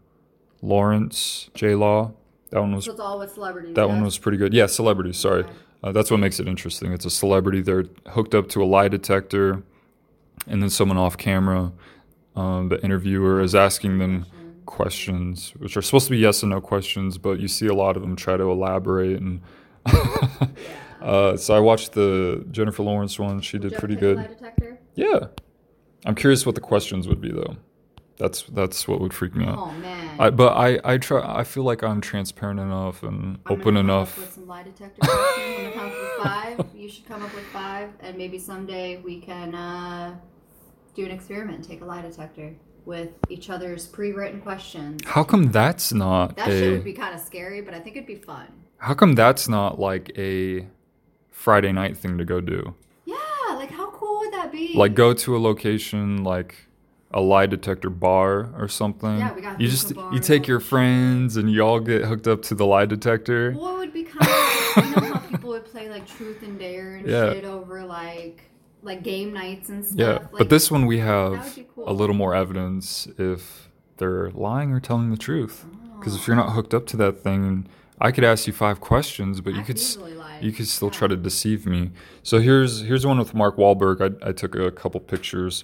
Lawrence, 0.61 1.49
J 1.53 1.75
Law. 1.75 2.11
That 2.49 2.61
one 2.61 2.73
was 2.75 2.85
So 2.85 2.97
all 3.01 3.19
with 3.19 3.33
celebrities. 3.33 3.75
that 3.75 3.81
yeah? 3.81 3.93
one 3.93 4.03
was 4.03 4.17
pretty 4.17 4.37
good. 4.37 4.53
Yeah, 4.53 4.67
celebrities. 4.67 5.17
Sorry, 5.17 5.41
Okay. 5.43 5.51
Uh, 5.83 5.91
that's 5.91 6.09
what 6.09 6.19
makes 6.19 6.39
it 6.39 6.47
interesting. 6.47 6.91
It's 6.91 7.05
a 7.05 7.09
celebrity. 7.09 7.61
They're 7.61 7.85
hooked 8.07 8.33
up 8.33 8.49
to 8.49 8.63
a 8.63 8.65
lie 8.65 8.87
detector, 8.87 9.63
and 10.47 10.61
then 10.61 10.69
someone 10.69 10.97
off 10.97 11.17
camera, 11.17 11.71
um, 12.35 12.69
the 12.69 12.83
interviewer 12.83 13.41
is 13.41 13.55
asking 13.55 13.99
them 13.99 14.25
questions, 14.65 15.53
which 15.57 15.75
are 15.75 15.81
supposed 15.81 16.05
to 16.05 16.11
be 16.11 16.17
yes 16.17 16.43
and 16.43 16.51
no 16.51 16.61
questions, 16.61 17.17
but 17.17 17.39
you 17.39 17.47
see 17.47 17.67
a 17.67 17.73
lot 17.73 17.95
of 17.95 18.01
them 18.01 18.15
try 18.15 18.37
to 18.37 18.43
elaborate. 18.43 19.19
And 19.19 19.41
uh, 21.01 21.37
so 21.37 21.55
I 21.55 21.59
watched 21.59 21.93
the 21.93 22.45
Jennifer 22.51 22.83
Lawrence 22.83 23.17
one. 23.17 23.41
She 23.41 23.57
did 23.57 23.73
pretty 23.73 23.95
ever 23.95 24.27
take 24.27 24.41
a 24.41 24.61
good. 24.61 24.77
Yeah, 24.95 25.27
I'm 26.05 26.15
curious 26.15 26.45
what 26.45 26.55
the 26.55 26.61
questions 26.61 27.07
would 27.07 27.21
be 27.21 27.31
though. 27.31 27.55
That's 28.17 28.41
that's 28.43 28.87
what 28.87 28.99
would 28.99 29.13
freak 29.13 29.35
me 29.35 29.45
out. 29.45 29.57
Oh 29.59 29.71
man. 29.73 30.19
I, 30.19 30.29
but 30.31 30.53
I, 30.53 30.79
I 30.83 30.97
try. 30.97 31.21
I 31.39 31.43
feel 31.43 31.63
like 31.63 31.83
I'm 31.83 32.01
transparent 32.01 32.59
enough 32.59 33.03
and 33.03 33.37
I'm 33.45 33.53
open 33.53 33.75
come 33.75 33.77
enough. 33.77 34.17
Up 34.17 34.23
with 34.25 34.33
some 34.33 34.47
lie 34.47 34.63
detector 34.63 35.01
questions. 35.01 35.47
I'm 35.47 35.63
gonna 35.63 35.71
come 35.73 35.85
up 35.85 35.91
with 36.01 36.23
five. 36.23 36.65
You 36.75 36.89
should 36.89 37.05
come 37.07 37.21
up 37.23 37.33
with 37.35 37.45
five, 37.45 37.89
and 37.99 38.17
maybe 38.17 38.39
someday 38.39 38.97
we 38.97 39.19
can 39.21 39.53
uh, 39.53 40.15
do 40.95 41.05
an 41.05 41.11
experiment. 41.11 41.63
Take 41.67 41.81
a 41.81 41.85
lie 41.85 42.01
detector 42.01 42.55
with 42.85 43.09
each 43.29 43.49
other's 43.49 43.85
pre-written 43.85 44.41
questions. 44.41 45.01
How 45.05 45.23
come 45.23 45.51
that's 45.51 45.91
not 45.93 46.37
That 46.37 46.47
shit 46.47 46.71
would 46.71 46.83
be 46.85 46.93
kind 46.93 47.13
of 47.13 47.19
scary, 47.19 47.61
but 47.61 47.73
I 47.73 47.79
think 47.79 47.97
it'd 47.97 48.07
be 48.07 48.15
fun. 48.15 48.47
how 48.77 48.93
come 48.93 49.13
that's 49.13 49.47
not 49.49 49.77
like 49.77 50.09
a 50.17 50.65
Friday 51.29 51.71
night 51.73 51.97
thing 51.97 52.17
to 52.17 52.25
go 52.25 52.39
do? 52.41 52.73
Yeah, 53.05 53.15
like 53.55 53.69
how 53.69 53.91
cool 53.91 54.19
would 54.19 54.33
that 54.33 54.51
be? 54.51 54.73
Like 54.73 54.95
go 54.95 55.13
to 55.13 55.35
a 55.35 55.39
location 55.39 56.23
like 56.23 56.66
a 57.11 57.21
lie 57.21 57.45
detector 57.45 57.89
bar 57.89 58.49
or 58.57 58.67
something. 58.67 59.17
Yeah, 59.19 59.33
we 59.33 59.41
got 59.41 59.59
you 59.61 59.67
just 59.67 59.91
you 60.11 60.19
take 60.19 60.47
your 60.47 60.59
friends 60.59 61.37
and 61.37 61.49
you 61.51 61.61
all 61.61 61.79
get 61.79 62.03
hooked 62.05 62.27
up 62.27 62.41
to 62.43 62.55
the 62.55 62.65
lie 62.65 62.85
detector. 62.85 63.53
What 63.53 63.77
would 63.77 63.93
be 63.93 64.03
kind 64.03 64.21
of 64.29 64.77
like, 64.77 64.85
you 64.85 65.01
know 65.01 65.13
how 65.13 65.19
people 65.29 65.49
would 65.51 65.65
play 65.65 65.89
like 65.89 66.05
truth 66.07 66.41
and 66.43 66.59
dare 66.59 66.95
and 66.95 67.07
Yeah. 67.07 67.31
shit 67.33 67.45
over 67.45 67.83
like 67.85 68.41
like 68.83 69.03
game 69.03 69.33
nights 69.33 69.69
and 69.69 69.83
stuff. 69.83 69.97
Yeah, 69.99 70.11
Like, 70.13 70.31
but 70.37 70.49
this 70.49 70.69
one 70.69 70.85
we 70.85 70.99
have 70.99 71.57
cool. 71.75 71.89
a 71.89 71.93
little 71.93 72.15
more 72.15 72.35
evidence 72.35 73.07
if 73.17 73.69
they're 73.97 74.29
lying 74.31 74.71
or 74.71 74.79
telling 74.79 75.09
the 75.09 75.17
truth. 75.17 75.65
Oh. 75.65 75.97
Because 75.99 76.15
if 76.15 76.27
you're 76.27 76.35
not 76.35 76.51
hooked 76.51 76.73
up 76.73 76.85
to 76.87 76.97
that 76.97 77.23
thing, 77.23 77.67
I 77.99 78.11
could 78.11 78.23
ask 78.23 78.45
you 78.45 78.53
five 78.53 78.79
questions, 78.79 79.41
but 79.41 79.53
I 79.55 79.57
you 79.57 79.63
could 79.63 79.77
s- 79.77 79.91
easily 79.97 80.13
lie. 80.13 80.39
you 80.41 80.51
could 80.51 80.67
still 80.67 80.89
Yeah. 80.89 80.93
try 80.99 81.07
to 81.07 81.15
deceive 81.17 81.65
me. 81.65 81.91
So 82.21 82.39
here's 82.39 82.81
here's 82.81 83.05
one 83.05 83.17
with 83.17 83.33
Mark 83.33 83.57
Wahlberg. 83.57 84.01
I, 84.23 84.29
I 84.29 84.31
took 84.33 84.55
a 84.55 84.71
couple 84.71 84.99
pictures. 84.99 85.63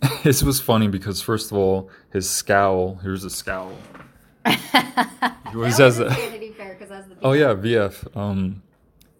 this 0.22 0.42
was 0.42 0.60
funny 0.60 0.88
because 0.88 1.20
first 1.20 1.50
of 1.50 1.56
all, 1.58 1.90
his 2.12 2.28
scowl. 2.28 2.96
Here's 3.02 3.24
a 3.24 3.30
scowl. 3.30 3.72
He 4.46 5.54
always 5.54 5.78
has 5.78 5.98
a- 5.98 6.08
Vanity 6.10 6.52
Fair 6.52 6.74
'cause 6.76 6.88
that's 6.88 7.08
the 7.08 7.16
Oh 7.22 7.32
yeah, 7.32 7.54
VF. 7.54 8.06
Um, 8.16 8.62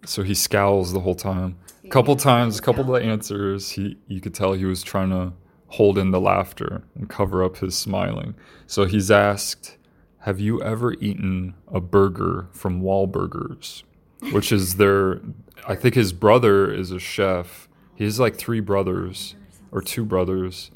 so 0.05 0.23
he 0.23 0.33
scowls 0.33 0.93
the 0.93 0.99
whole 1.01 1.15
time. 1.15 1.57
A 1.83 1.89
couple 1.89 2.15
times, 2.15 2.59
a 2.59 2.61
couple 2.61 2.81
of 2.93 3.01
the 3.01 3.07
answers, 3.07 3.71
he 3.71 3.97
you 4.07 4.21
could 4.21 4.33
tell 4.33 4.53
he 4.53 4.65
was 4.65 4.83
trying 4.83 5.09
to 5.09 5.33
hold 5.67 5.97
in 5.97 6.11
the 6.11 6.19
laughter 6.19 6.83
and 6.95 7.09
cover 7.09 7.43
up 7.43 7.57
his 7.57 7.75
smiling. 7.77 8.35
So 8.67 8.85
he's 8.85 9.09
asked, 9.11 9.77
"Have 10.19 10.39
you 10.39 10.61
ever 10.61 10.93
eaten 10.93 11.55
a 11.71 11.79
burger 11.81 12.47
from 12.51 12.81
Wahlburgers?" 12.81 13.83
Which 14.31 14.51
is 14.51 14.75
their 14.75 15.21
I 15.67 15.75
think 15.75 15.95
his 15.95 16.13
brother 16.13 16.71
is 16.71 16.91
a 16.91 16.99
chef. 16.99 17.67
He 17.95 18.03
has 18.05 18.19
like 18.19 18.35
three 18.37 18.59
brothers 18.61 19.35
or 19.71 19.81
two 19.81 20.05
brothers. 20.05 20.71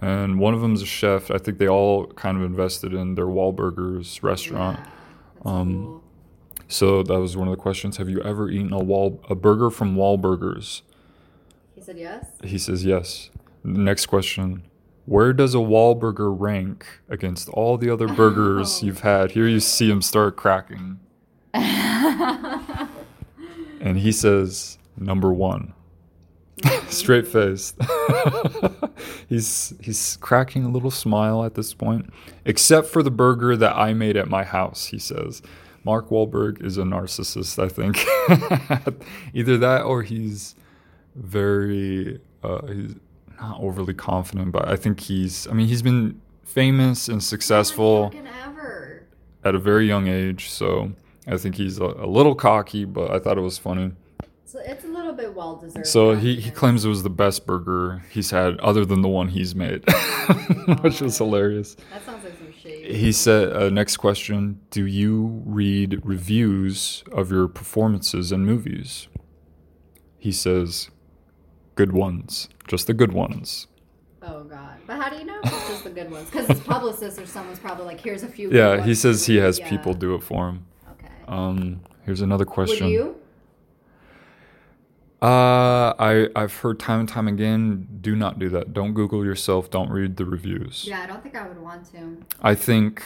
And 0.00 0.38
one 0.38 0.54
of 0.54 0.60
them's 0.60 0.82
a 0.82 0.86
chef. 0.86 1.30
I 1.30 1.38
think 1.38 1.58
they 1.58 1.68
all 1.68 2.06
kind 2.08 2.36
of 2.36 2.42
invested 2.42 2.92
in 2.92 3.14
their 3.14 3.26
Wahlburgers 3.26 4.22
restaurant. 4.22 4.78
That's 4.78 5.46
Um, 5.46 5.84
cool. 5.84 6.00
So 6.68 7.02
that 7.02 7.20
was 7.20 7.36
one 7.36 7.46
of 7.48 7.52
the 7.52 7.60
questions. 7.60 7.98
Have 7.98 8.08
you 8.08 8.20
ever 8.22 8.48
eaten 8.50 8.72
a 8.72 8.82
wall 8.82 9.20
a 9.28 9.34
burger 9.34 9.70
from 9.70 9.96
Wahlburgers? 9.96 10.82
He 11.74 11.80
said 11.80 11.98
yes. 11.98 12.26
He 12.42 12.58
says 12.58 12.84
yes. 12.84 13.30
Next 13.62 14.06
question. 14.06 14.62
Where 15.06 15.32
does 15.34 15.54
a 15.54 15.58
Wahlburger 15.58 16.34
rank 16.38 16.86
against 17.08 17.48
all 17.50 17.76
the 17.76 17.90
other 17.90 18.08
burgers 18.08 18.80
Oh. 18.82 18.82
you've 18.86 19.00
had? 19.00 19.32
Here 19.32 19.46
you 19.46 19.60
see 19.60 19.90
him 19.90 20.00
start 20.02 20.36
cracking. 20.36 20.98
and 21.54 22.88
he 23.98 24.10
says 24.12 24.78
number 24.98 25.32
one. 25.32 25.74
Straight 26.88 27.26
faced. 27.26 27.76
he's 29.28 29.74
he's 29.80 30.16
cracking 30.20 30.64
a 30.64 30.68
little 30.68 30.90
smile 30.90 31.44
at 31.44 31.54
this 31.54 31.74
point. 31.74 32.12
Except 32.44 32.86
for 32.86 33.02
the 33.02 33.10
burger 33.10 33.56
that 33.56 33.76
I 33.76 33.92
made 33.92 34.16
at 34.16 34.28
my 34.28 34.44
house, 34.44 34.86
he 34.86 34.98
says. 34.98 35.42
Mark 35.84 36.08
Wahlberg 36.08 36.64
is 36.64 36.78
a 36.78 36.82
narcissist, 36.82 37.62
I 37.62 37.68
think. 37.68 37.98
Either 39.34 39.58
that 39.58 39.82
or 39.82 40.02
he's 40.02 40.54
very 41.14 42.20
uh, 42.42 42.66
he's 42.66 42.94
not 43.38 43.60
overly 43.60 43.94
confident, 43.94 44.52
but 44.52 44.68
I 44.68 44.76
think 44.76 45.00
he's 45.00 45.46
I 45.48 45.52
mean 45.52 45.66
he's 45.66 45.82
been 45.82 46.20
famous 46.44 47.08
and 47.08 47.22
successful 47.22 48.12
at 49.44 49.54
a 49.54 49.58
very 49.58 49.86
young 49.86 50.08
age, 50.08 50.48
so 50.48 50.92
I 51.26 51.36
think 51.36 51.56
he's 51.56 51.78
a, 51.78 51.84
a 51.84 52.06
little 52.06 52.34
cocky, 52.34 52.84
but 52.84 53.10
I 53.10 53.18
thought 53.18 53.36
it 53.38 53.42
was 53.42 53.58
funny. 53.58 53.92
So 54.44 54.60
it's 54.64 54.84
a 54.84 54.88
little 55.04 55.16
bit 55.16 55.34
well 55.34 55.56
deserved. 55.56 55.86
So 55.86 56.14
he, 56.14 56.36
he 56.40 56.50
claims 56.50 56.84
it 56.84 56.88
was 56.88 57.02
the 57.02 57.10
best 57.10 57.46
burger 57.46 58.04
he's 58.10 58.30
had 58.30 58.58
other 58.60 58.84
than 58.84 59.02
the 59.02 59.08
one 59.08 59.28
he's 59.28 59.54
made, 59.54 59.84
which 60.82 61.00
was 61.00 61.18
hilarious. 61.18 61.76
that 61.92 62.04
sounds 62.04 62.24
like 62.24 62.36
some 62.38 62.52
shade. 62.52 62.94
He 62.94 63.12
said, 63.12 63.52
uh, 63.54 63.68
next 63.70 63.96
question 63.98 64.60
Do 64.70 64.86
you 64.86 65.42
read 65.46 66.00
reviews 66.04 67.04
of 67.12 67.30
your 67.30 67.48
performances 67.48 68.32
in 68.32 68.44
movies? 68.44 69.08
He 70.18 70.32
says, 70.32 70.90
Good 71.74 71.92
ones, 71.92 72.48
just 72.68 72.86
the 72.86 72.94
good 72.94 73.12
ones. 73.12 73.66
Oh 74.22 74.44
god. 74.44 74.76
But 74.86 74.96
how 75.02 75.10
do 75.10 75.16
you 75.16 75.24
know 75.24 75.38
if 75.44 75.52
it's 75.52 75.68
just 75.68 75.84
the 75.84 75.90
good 75.90 76.10
ones? 76.10 76.30
Because 76.30 76.46
his 76.46 76.60
publicist 76.60 77.18
or 77.18 77.26
someone's 77.26 77.58
probably 77.58 77.84
like, 77.84 78.00
here's 78.00 78.22
a 78.22 78.28
few. 78.28 78.50
Yeah, 78.50 78.82
he 78.82 78.94
says 78.94 79.26
he 79.26 79.36
has 79.36 79.58
Yeah. 79.58 79.68
people 79.68 79.92
do 79.92 80.14
it 80.14 80.22
for 80.22 80.48
him. 80.48 80.66
Okay. 80.92 81.08
Um, 81.28 81.80
here's 82.04 82.20
another 82.22 82.44
question. 82.46 82.86
Would 82.86 82.92
you? 82.92 83.16
Uh, 85.24 85.94
I 85.98 86.28
I've 86.36 86.54
heard 86.56 86.78
time 86.78 87.00
and 87.00 87.08
time 87.08 87.28
again. 87.28 87.88
Do 88.02 88.14
not 88.14 88.38
do 88.38 88.50
that. 88.50 88.74
Don't 88.74 88.92
Google 88.92 89.24
yourself. 89.24 89.70
Don't 89.70 89.88
read 89.88 90.18
the 90.18 90.26
reviews. 90.26 90.84
Yeah, 90.86 91.00
I 91.00 91.06
don't 91.06 91.22
think 91.22 91.34
I 91.34 91.48
would 91.48 91.58
want 91.58 91.90
to. 91.92 92.18
I 92.42 92.54
think 92.54 93.02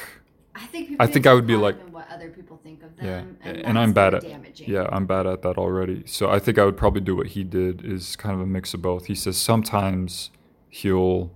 I 0.52 0.66
think 0.66 0.96
I 0.98 1.06
think 1.06 1.28
I 1.28 1.34
would 1.34 1.46
be 1.46 1.54
like- 1.54 1.78
what 1.90 2.08
other 2.10 2.30
people 2.30 2.58
think 2.64 2.82
of 2.82 2.90
yeah, 2.96 3.18
them, 3.18 3.38
and, 3.42 3.58
and, 3.58 3.78
I'm 3.78 3.92
bad 3.92 4.14
at 4.14 4.22
damaging. 4.22 4.68
yeah, 4.68 4.88
I'm 4.90 5.06
bad 5.06 5.28
at 5.28 5.42
that 5.42 5.58
already. 5.58 6.02
So 6.06 6.28
I 6.28 6.40
think 6.40 6.58
I 6.58 6.64
would 6.64 6.76
probably 6.76 7.02
do 7.02 7.14
what 7.14 7.28
he 7.28 7.44
did 7.44 7.84
is 7.84 8.16
kind 8.16 8.34
of 8.34 8.40
a 8.40 8.46
mix 8.46 8.74
of 8.74 8.82
both. 8.82 9.06
He 9.06 9.14
says 9.14 9.36
sometimes 9.36 10.30
he'll 10.68 11.30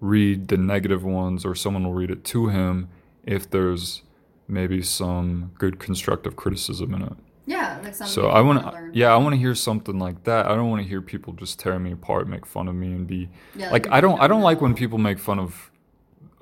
read 0.00 0.46
the 0.46 0.56
negative 0.56 1.02
ones 1.02 1.44
or 1.44 1.56
someone 1.56 1.82
will 1.82 1.94
read 1.94 2.12
it 2.12 2.22
to 2.26 2.46
him 2.46 2.88
if 3.24 3.50
there's 3.50 4.02
maybe 4.46 4.82
some 4.82 5.50
good 5.58 5.80
constructive 5.80 6.36
criticism 6.36 6.94
in 6.94 7.02
it. 7.02 7.16
Yeah, 7.48 7.78
like 7.82 7.94
something. 7.94 8.06
So 8.06 8.28
I 8.28 8.40
want 8.40 8.62
to, 8.62 8.90
yeah, 8.92 9.12
I 9.12 9.16
want 9.16 9.32
to 9.34 9.38
hear 9.38 9.54
something 9.54 9.98
like 9.98 10.24
that. 10.24 10.46
I 10.46 10.54
don't 10.54 10.68
want 10.70 10.82
to 10.82 10.88
hear 10.88 11.00
people 11.00 11.32
just 11.32 11.58
tear 11.58 11.78
me 11.78 11.92
apart, 11.92 12.28
make 12.28 12.44
fun 12.46 12.68
of 12.68 12.74
me, 12.74 12.88
and 12.88 13.06
be 13.06 13.28
Yeah, 13.56 13.70
like, 13.70 13.86
I 13.90 14.00
don't, 14.00 14.20
I 14.20 14.26
don't 14.28 14.42
like 14.42 14.60
when 14.60 14.74
people 14.74 14.98
make 14.98 15.18
fun 15.18 15.38
of 15.38 15.70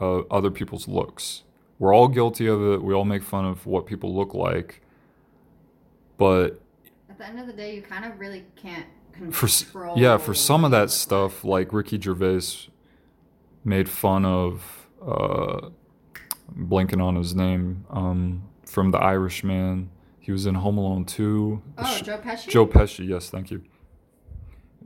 uh, 0.00 0.20
other 0.38 0.50
people's 0.50 0.88
looks. 0.88 1.42
We're 1.78 1.94
all 1.94 2.08
guilty 2.08 2.46
of 2.46 2.60
it. 2.62 2.82
We 2.82 2.92
all 2.94 3.04
make 3.04 3.22
fun 3.22 3.44
of 3.44 3.66
what 3.66 3.86
people 3.86 4.14
look 4.14 4.34
like, 4.34 4.80
but 6.18 6.60
At 7.10 7.18
the 7.18 7.26
end 7.26 7.38
of 7.40 7.46
the 7.46 7.52
day, 7.52 7.74
you 7.76 7.82
kind 7.82 8.04
of 8.04 8.18
really 8.18 8.44
can't 8.56 8.86
for 9.30 9.46
control. 9.46 9.98
yeah, 9.98 10.16
for 10.18 10.34
some 10.34 10.64
of 10.64 10.70
that 10.72 10.90
stuff, 10.90 11.44
like 11.44 11.72
Ricky 11.72 12.00
Gervais 12.00 12.68
made 13.64 13.88
fun 13.88 14.24
of, 14.24 14.88
uh, 15.06 15.70
blanking 16.58 17.02
on 17.02 17.16
his 17.16 17.34
name, 17.34 17.84
um, 17.90 18.42
from 18.64 18.90
The 18.90 18.98
Irishman. 18.98 19.90
He 20.26 20.32
was 20.32 20.44
in 20.44 20.56
Home 20.56 20.76
Alone 20.76 21.04
2. 21.04 21.62
Oh, 21.78 21.98
Joe 22.02 22.18
Pesci. 22.18 22.48
Joe 22.48 22.66
Pesci, 22.66 23.06
yes, 23.06 23.30
thank 23.30 23.52
you. 23.52 23.62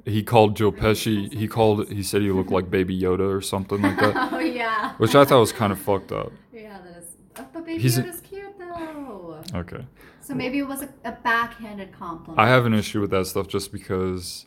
He 0.04 0.22
called 0.22 0.54
Joe 0.54 0.70
Pesci. 0.70 1.32
He 1.32 1.48
called. 1.48 1.88
He 1.90 2.02
said 2.02 2.20
he 2.20 2.30
looked 2.30 2.50
like 2.50 2.68
Baby 2.70 2.98
Yoda 3.00 3.34
or 3.34 3.40
something 3.40 3.80
like 3.80 3.98
that, 4.00 4.14
oh 4.34 4.38
yeah. 4.38 4.92
which 4.98 5.14
I 5.14 5.24
thought 5.24 5.40
was 5.40 5.52
kind 5.52 5.72
of 5.72 5.78
fucked 5.78 6.12
up. 6.12 6.30
Yeah, 6.52 6.78
that 6.82 6.98
is. 6.98 7.06
Oh, 7.38 7.46
but 7.54 7.64
Baby 7.64 7.80
He's 7.82 7.96
a- 7.96 8.02
Yoda's 8.02 8.20
cute 8.20 8.58
though. 8.58 9.42
Okay, 9.54 9.86
So 10.20 10.34
maybe 10.34 10.58
it 10.58 10.68
was 10.68 10.82
a, 10.82 10.90
a 11.06 11.12
backhanded 11.12 11.92
compliment. 11.92 12.38
I 12.38 12.48
have 12.48 12.66
an 12.66 12.74
issue 12.74 13.00
with 13.00 13.10
that 13.12 13.26
stuff 13.26 13.48
just 13.48 13.72
because 13.72 14.44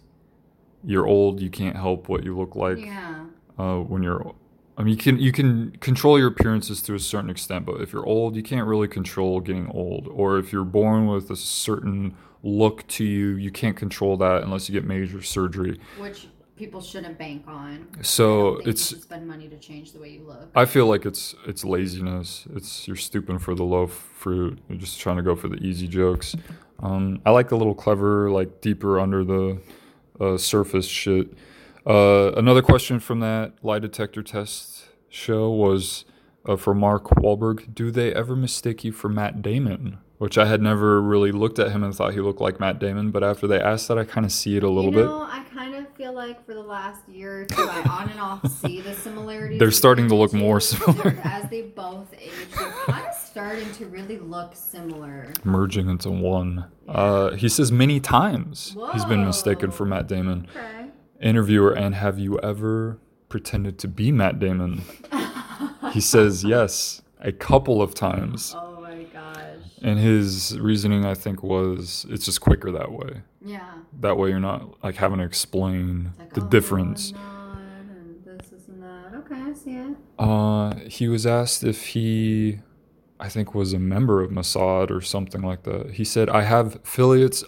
you're 0.83 1.07
old. 1.07 1.41
You 1.41 1.49
can't 1.49 1.75
help 1.75 2.07
what 2.07 2.23
you 2.23 2.37
look 2.37 2.55
like 2.55 2.77
Yeah. 2.77 3.25
uh, 3.57 3.77
when 3.79 4.03
you're. 4.03 4.35
I 4.77 4.83
mean, 4.83 4.91
you 4.91 4.97
can 4.97 5.19
you 5.19 5.31
can 5.31 5.71
control 5.77 6.17
your 6.17 6.27
appearances 6.27 6.81
to 6.83 6.95
a 6.95 6.99
certain 6.99 7.29
extent, 7.29 7.65
but 7.65 7.81
if 7.81 7.93
you're 7.93 8.05
old, 8.05 8.35
you 8.35 8.43
can't 8.43 8.67
really 8.67 8.87
control 8.87 9.39
getting 9.39 9.69
old. 9.69 10.07
Or 10.07 10.39
if 10.39 10.51
you're 10.51 10.63
born 10.63 11.07
with 11.07 11.29
a 11.29 11.35
certain 11.35 12.15
look 12.41 12.85
to 12.87 13.03
you, 13.03 13.35
you 13.35 13.51
can't 13.51 13.77
control 13.77 14.17
that 14.17 14.43
unless 14.43 14.67
you 14.67 14.73
get 14.73 14.85
major 14.85 15.21
surgery. 15.21 15.79
Which 15.97 16.27
people 16.55 16.81
shouldn't 16.81 17.17
bank 17.17 17.43
on. 17.47 17.87
So 18.01 18.25
don't 18.25 18.55
think 18.55 18.65
you 18.65 18.71
it's 18.71 19.01
spend 19.01 19.27
money 19.27 19.47
to 19.47 19.57
change 19.57 19.91
the 19.91 19.99
way 19.99 20.09
you 20.09 20.23
look. 20.23 20.49
I 20.55 20.65
feel 20.65 20.87
like 20.87 21.05
it's 21.05 21.35
it's 21.45 21.63
laziness. 21.63 22.47
It's 22.55 22.87
you're 22.87 22.95
stooping 22.95 23.39
for 23.39 23.53
the 23.53 23.63
low 23.63 23.87
fruit. 23.87 24.59
You're 24.69 24.79
just 24.79 24.99
trying 24.99 25.17
to 25.17 25.23
go 25.23 25.35
for 25.35 25.47
the 25.49 25.57
easy 25.57 25.87
jokes. 25.87 26.35
Um, 26.79 27.21
I 27.25 27.31
like 27.31 27.49
the 27.49 27.57
little 27.57 27.75
clever, 27.75 28.31
like 28.31 28.61
deeper 28.61 28.99
under 28.99 29.23
the 29.23 29.61
uh, 30.19 30.37
surface 30.37 30.87
shit. 30.87 31.33
Uh, 31.85 32.31
another 32.37 32.61
question 32.61 32.99
from 32.99 33.19
that 33.19 33.53
lie 33.61 33.79
detector 33.79 34.23
test 34.23 34.85
show 35.09 35.49
was 35.49 36.05
uh, 36.45 36.55
for 36.55 36.73
Mark 36.73 37.05
Wahlberg. 37.09 37.73
Do 37.75 37.91
they 37.91 38.13
ever 38.13 38.35
mistake 38.35 38.83
you 38.83 38.91
for 38.91 39.09
Matt 39.09 39.41
Damon? 39.41 39.97
Which 40.19 40.37
I 40.37 40.45
had 40.45 40.61
never 40.61 41.01
really 41.01 41.33
looked 41.33 41.59
at 41.59 41.71
him 41.71 41.83
and 41.83 41.93
thought 41.93 42.13
he 42.13 42.21
looked 42.21 42.39
like 42.39 42.57
Matt 42.57 42.79
Damon, 42.79 43.11
but 43.11 43.23
after 43.25 43.45
they 43.45 43.59
asked 43.59 43.89
that, 43.89 43.97
I 43.97 44.05
kind 44.05 44.25
of 44.25 44.31
see 44.31 44.55
it 44.55 44.63
a 44.63 44.69
little 44.69 44.91
you 44.91 44.99
bit. 44.99 45.05
know, 45.05 45.23
I 45.23 45.43
kind 45.53 45.75
of 45.75 45.93
feel 45.95 46.13
like 46.13 46.45
for 46.45 46.53
the 46.53 46.61
last 46.61 47.01
year 47.09 47.41
or 47.41 47.45
two, 47.45 47.61
I 47.61 47.81
on 47.89 48.09
and 48.09 48.19
off 48.21 48.47
see 48.49 48.79
the 48.79 48.93
similarities. 48.93 49.59
They're 49.59 49.71
starting 49.71 50.07
to 50.07 50.15
look 50.15 50.31
two. 50.31 50.37
more 50.37 50.61
similar. 50.61 51.19
As 51.25 51.49
they 51.49 51.63
both 51.63 52.13
age, 52.17 52.31
they're 52.57 52.71
kind 52.71 53.05
of 53.05 53.13
starting 53.15 53.69
to 53.73 53.85
really 53.87 54.17
look 54.17 54.55
similar. 54.55 55.33
merging 55.43 55.89
into 55.89 56.09
one. 56.11 56.65
Uh, 56.87 57.31
he 57.31 57.49
says 57.49 57.69
many 57.73 57.99
times 57.99 58.77
he's 58.93 59.03
been 59.05 59.25
mistaken 59.25 59.71
for 59.71 59.85
Matt 59.85 60.07
Damon. 60.07 60.47
Okay. 60.55 60.87
Interviewer, 61.23 61.71
and 61.71 61.95
have 61.95 62.19
you 62.19 62.37
ever 62.41 62.99
pretended 63.29 63.79
to 63.79 63.87
be 63.87 64.11
Matt 64.11 64.39
Damon? 64.39 64.81
he 65.93 66.01
says 66.01 66.43
yes, 66.43 67.01
a 67.19 67.31
couple 67.31 67.81
of 67.81 67.95
times. 67.95 68.53
Oh 68.55 68.81
my 68.81 69.03
gosh. 69.03 69.57
And 69.81 69.97
his 69.99 70.59
reasoning, 70.59 71.05
I 71.05 71.13
think, 71.13 71.41
was 71.41 72.05
it's 72.09 72.25
just 72.25 72.41
quicker 72.41 72.71
that 72.71 72.91
way. 72.91 73.21
Yeah. 73.43 73.71
That 74.01 74.17
way, 74.17 74.29
you're 74.29 74.39
not 74.39 74.83
like 74.83 74.95
having 74.95 75.19
to 75.19 75.23
explain 75.23 76.11
Like, 76.19 76.33
the 76.33 76.43
oh, 76.43 76.49
difference. 76.49 77.13
I'm 77.15 77.21
not, 77.21 77.57
and 77.89 78.23
this, 78.25 78.47
this, 78.49 78.67
and 78.67 78.83
that. 78.83 79.13
Okay, 79.15 79.35
I 79.35 79.53
see 79.53 79.75
it. 79.75 79.95
Uh, 80.19 80.75
he 80.89 81.07
was 81.07 81.25
asked 81.25 81.63
if 81.63 81.87
he, 81.87 82.59
I 83.19 83.29
think, 83.29 83.55
was 83.55 83.71
a 83.71 83.79
member 83.79 84.21
of 84.21 84.29
Mossad 84.29 84.91
or 84.91 84.99
something 84.99 85.41
like 85.41 85.63
that. 85.63 85.91
He 85.91 86.03
said, 86.03 86.29
"I 86.29 86.41
have 86.41 86.75
affiliates 86.75 87.45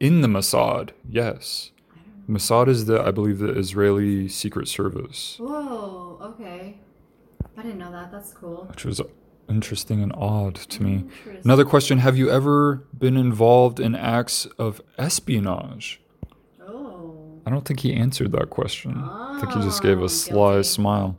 in 0.00 0.22
the 0.22 0.28
Mossad." 0.28 0.90
Yes, 1.08 1.72
Mossad 2.28 2.68
is 2.68 2.84
the, 2.86 3.00
I 3.02 3.10
believe, 3.10 3.38
the 3.38 3.50
Israeli 3.56 4.28
Secret 4.28 4.68
Service, 4.68 5.36
Whoa. 5.40 6.18
Okay. 6.22 6.78
I 7.56 7.62
didn't 7.62 7.78
know 7.78 7.90
that. 7.90 8.12
That's 8.12 8.32
cool. 8.32 8.66
which 8.70 8.84
was 8.84 9.00
interesting 9.48 10.02
and 10.02 10.12
odd 10.14 10.54
to 10.56 10.82
me. 10.82 11.04
Another 11.42 11.64
question: 11.64 11.98
Have 11.98 12.16
you 12.18 12.30
ever 12.30 12.84
been 12.96 13.16
involved 13.16 13.80
in 13.80 13.94
acts 13.96 14.46
of 14.58 14.80
espionage? 14.98 16.00
Oh. 16.64 17.40
I 17.46 17.50
don't 17.50 17.64
think 17.64 17.80
he 17.80 17.94
answered 17.94 18.30
that 18.32 18.50
question. 18.50 18.96
I 19.02 19.38
think 19.40 19.52
he 19.54 19.60
just 19.62 19.82
gave 19.82 19.98
Oh, 19.98 20.02
a 20.02 20.04
ah, 20.04 20.08
sly 20.08 20.52
guilty. 20.54 20.68
smile. 20.68 21.16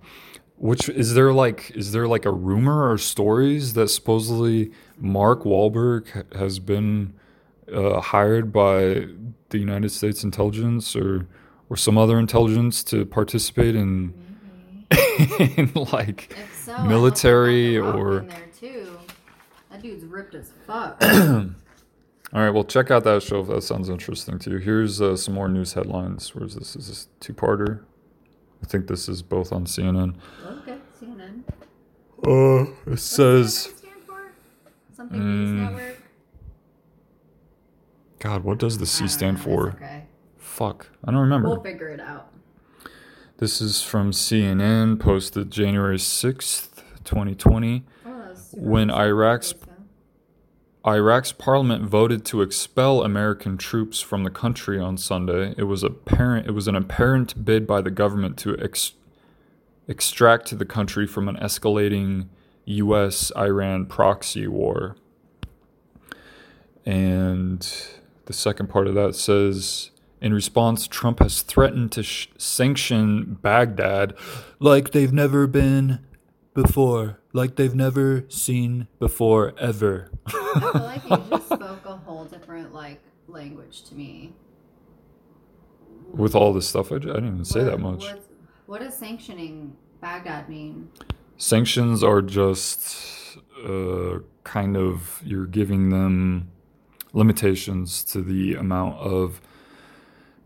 Which 0.58 0.88
is 0.90 1.14
there 1.14 1.34
like 1.34 1.72
is 1.76 1.92
there 1.92 2.08
like 2.08 2.26
a 2.26 2.32
rumor 2.32 2.90
or 2.92 2.98
stories 2.98 3.74
that 3.74 3.88
supposedly 3.90 4.72
Mark 4.98 5.44
Wahlberg 5.44 6.34
has 6.36 6.60
been 6.60 7.14
uh, 7.74 8.00
hired 8.02 8.52
by 8.52 9.08
the 9.50 9.58
United 9.58 9.90
States 9.90 10.24
intelligence 10.24 10.96
or 10.96 11.28
or 11.70 11.76
some 11.78 11.98
other 11.98 12.18
intelligence 12.20 12.84
to 12.86 13.06
participate 13.06 13.76
in 13.76 14.14
in 15.40 15.72
like 15.92 16.32
If 16.32 16.64
so, 16.66 16.74
I 16.74 16.78
hope 16.78 16.88
military 16.88 17.74
they 17.76 17.80
got 17.80 17.94
The 17.94 17.98
Rock 17.98 18.06
or 18.06 18.20
in 18.20 18.28
there 18.28 18.48
too. 18.60 18.98
That 19.72 19.82
dude's 19.82 20.06
ripped 20.06 20.36
as 20.36 20.52
fuck. 20.66 20.98
All 22.32 22.42
right, 22.42 22.52
well, 22.52 22.64
check 22.64 22.92
out 22.92 23.04
that 23.06 23.24
show 23.24 23.40
if 23.42 23.48
that 23.48 23.64
sounds 23.64 23.90
interesting 23.90 24.38
to 24.40 24.52
you. 24.52 24.58
Here's 24.58 25.02
uh, 25.02 25.16
some 25.16 25.34
more 25.34 25.48
news 25.50 25.74
headlines. 25.74 26.36
Where's 26.36 26.54
this? 26.54 26.76
Is 26.76 26.88
this 26.88 27.08
two-parter? 27.20 27.82
I 28.64 28.68
think 28.68 28.86
this 28.88 29.10
is 29.10 29.24
both 29.24 29.52
on 29.52 29.66
CNN. 29.66 30.16
okay, 30.46 30.78
CNN. 31.02 31.42
Uh, 32.28 32.70
it 32.72 32.76
What's 32.86 33.02
says, 33.02 33.70
CNN 33.70 33.78
stand 33.80 33.94
for? 34.06 34.32
Something 34.96 35.20
News 35.20 35.50
Mm, 35.50 35.72
Network. 35.72 35.99
God, 38.20 38.44
what 38.44 38.58
does 38.58 38.78
the 38.78 38.86
C 38.86 39.06
ah, 39.06 39.08
stand 39.08 39.38
know, 39.38 39.44
for? 39.44 39.70
Okay, 39.70 40.04
Fuck, 40.38 40.88
I 41.04 41.12
don't 41.12 41.22
remember. 41.22 41.48
we'll 41.50 41.62
figure 41.64 41.88
it 41.90 42.02
out. 42.02 42.32
This 43.38 43.62
is 43.62 43.82
from 43.82 44.12
CNN, 44.12 45.00
posted 45.00 45.50
January 45.50 45.98
6th, 45.98 46.84
2020. 47.06 47.86
Oh, 48.06 48.10
When 48.54 48.92
Iraq's. 48.92 49.54
Iraq's 50.86 51.34
parliament 51.34 51.84
voted 51.84 52.24
to 52.26 52.42
expel 52.42 53.04
American 53.04 53.58
troops 53.58 54.00
from 54.00 54.24
the 54.24 54.30
country 54.30 54.80
on 54.80 54.98
Sunday. 54.98 55.54
It 55.58 55.64
was 55.64 55.84
apparent 55.84 56.48
it 56.48 56.52
was 56.52 56.70
an 56.70 56.76
apparent 56.76 57.44
bid 57.44 57.68
by 57.68 57.82
the 57.82 57.92
government 57.92 58.38
to 58.40 58.58
ex- 58.58 58.94
extract 59.90 60.58
the 60.58 60.66
country 60.66 61.06
from 61.06 61.28
an 61.28 61.36
escalating 61.36 62.28
US-Iran 62.66 63.88
proxy 63.88 64.48
war. 64.48 64.96
And 66.86 67.68
the 68.30 68.34
second 68.34 68.68
part 68.70 68.86
of 68.88 68.94
that 68.94 69.16
says 69.16 69.90
in 70.22 70.32
response 70.36 70.86
Trump 70.86 71.18
has 71.20 71.42
threatened 71.42 71.92
to 71.94 72.04
sh- 72.04 72.28
sanction 72.38 73.40
Baghdad 73.42 74.14
Like 74.60 74.92
they've 74.92 75.12
never 75.12 75.48
been 75.48 76.06
before. 76.54 77.20
Like 77.34 77.56
they've 77.56 77.74
never 77.74 78.26
seen 78.30 78.88
before 79.00 79.54
ever. 79.58 80.12
I 80.28 80.60
feel 80.60 80.82
like 80.82 81.02
he 81.04 81.30
just 81.30 81.46
spoke 81.48 81.86
a 81.86 81.98
whole 81.98 82.26
different 82.26 82.72
like 82.72 83.00
language 83.28 83.82
to 83.86 83.96
me. 83.96 84.34
with 86.14 86.36
all 86.36 86.54
this 86.54 86.68
stuff. 86.68 86.92
I, 86.92 87.00
j- 87.00 87.10
I 87.10 87.14
didn't 87.16 87.28
even 87.34 87.46
say 87.46 87.62
What- 87.64 87.72
that 87.72 87.78
much. 87.80 88.06
What 88.68 88.82
does 88.82 88.94
sanctioning 88.96 89.76
Baghdad 90.02 90.48
mean? 90.48 90.90
Sanctions 91.38 92.04
are 92.04 92.22
just 92.22 93.38
uh, 93.68 94.20
kind 94.44 94.78
of 94.78 95.20
you're 95.26 95.48
giving 95.48 95.90
them 95.90 96.52
limitations 97.14 98.04
to 98.06 98.22
the 98.22 98.56
amount 98.56 98.98
of 98.98 99.42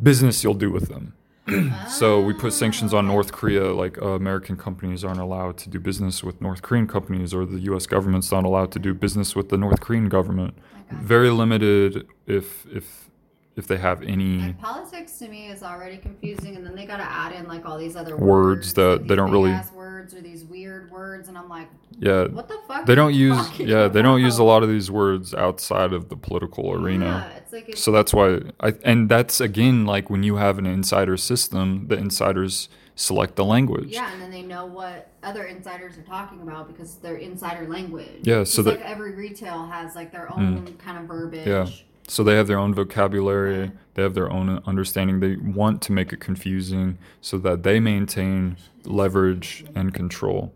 business 0.02 0.44
you'll 0.44 0.54
do 0.54 0.72
with 0.72 0.90
them. 0.90 1.14
so 1.90 2.22
we 2.22 2.34
put 2.34 2.54
sanctions 2.54 2.94
on 2.94 3.08
North 3.08 3.34
Korea, 3.34 3.74
like 3.74 4.02
uh, 4.02 4.10
American 4.10 4.56
companies 4.56 5.04
aren't 5.04 5.20
allowed 5.20 5.58
to 5.58 5.70
do 5.70 5.80
business 5.80 6.24
with 6.24 6.40
North 6.42 6.62
Korean 6.62 6.88
companies, 6.88 7.34
or 7.34 7.46
the 7.46 7.60
U.S. 7.62 7.86
government's 7.86 8.32
not 8.32 8.46
allowed 8.46 8.72
to 8.72 8.80
do 8.80 8.94
business 8.94 9.36
with 9.36 9.50
the 9.50 9.58
North 9.58 9.82
Korean 9.82 10.08
government. 10.08 10.54
Very 10.90 11.30
limited 11.30 12.08
if 12.28 12.66
if 12.68 13.10
if 13.56 13.68
they 13.68 13.78
have 13.78 14.02
any 14.02 14.40
Like 14.40 14.60
politics 14.60 15.20
to 15.20 15.28
me 15.28 15.48
is 15.48 15.62
already 15.62 15.98
confusing, 15.98 16.56
and 16.56 16.66
then 16.66 16.76
they 16.76 16.86
gotta 16.86 17.04
add 17.04 17.34
in 17.34 17.48
like 17.48 17.66
all 17.66 17.78
these 17.78 17.96
other 17.96 18.18
Words 18.18 18.74
words, 18.74 18.74
that 18.74 19.08
they 19.08 19.16
don't 19.16 19.32
really- 19.32 19.60
words 19.76 20.14
or 20.14 20.22
these 20.22 20.44
weird 20.44 20.92
words, 20.92 21.30
and 21.30 21.38
I'm 21.38 21.50
like, 21.50 21.70
yeah 22.00 22.26
what 22.28 22.48
the 22.48 22.58
fuck? 22.68 22.86
they 22.88 22.96
don't 22.96 23.14
use 23.14 23.60
yeah 23.60 23.88
they 23.88 24.02
don't 24.02 24.20
use 24.20 24.40
a 24.40 24.44
lot 24.44 24.64
of 24.64 24.70
these 24.70 24.90
words 24.90 25.34
outside 25.34 25.94
of 25.94 26.10
the 26.10 26.18
political 26.18 26.72
arena. 26.74 27.30
Yeah, 27.32 27.38
it's 27.38 27.54
like 27.54 27.70
it's, 27.70 27.84
So 27.84 27.92
that's 27.92 28.14
why 28.14 28.40
I 28.60 28.74
and 28.84 29.08
that's 29.08 29.40
again 29.40 29.86
like 29.86 30.10
when 30.10 30.24
you 30.24 30.38
have 30.38 30.58
an 30.58 30.66
insider 30.66 31.16
system, 31.18 31.88
the 31.88 31.96
insiders 31.98 32.70
select 32.96 33.36
the 33.36 33.46
language. 33.46 33.90
yeah, 33.90 34.12
and 34.12 34.22
then 34.22 34.30
they 34.32 34.42
know 34.42 34.66
what 34.66 35.10
other 35.24 35.46
insiders 35.46 35.98
are 35.98 36.04
talking 36.04 36.42
about 36.42 36.68
because 36.68 36.96
they're 36.96 37.16
insider 37.16 37.68
language. 37.68 38.22
Yeah, 38.24 38.44
so 38.44 38.62
that- 38.64 38.80
like 38.80 38.86
every 38.90 39.14
retail 39.16 39.66
has 39.68 39.96
like 39.96 40.12
their 40.12 40.28
mm. 40.28 40.38
own 40.38 40.74
kind 40.78 40.98
of 40.98 41.06
verbiage. 41.06 41.48
Yeah. 41.48 41.68
So 42.08 42.24
they 42.24 42.36
have 42.36 42.48
their 42.48 42.60
own 42.60 42.74
vocabulary, 42.74 43.72
they 43.94 44.02
have 44.02 44.14
their 44.14 44.32
own 44.32 44.62
understanding. 44.66 45.20
They 45.20 45.36
want 45.38 45.82
to 45.84 45.92
make 45.92 46.12
it 46.12 46.20
confusing 46.20 46.98
so 47.22 47.38
that 47.40 47.64
they 47.64 47.80
maintain 47.80 48.58
leverage 48.84 49.66
and 49.76 49.94
control. 49.94 50.54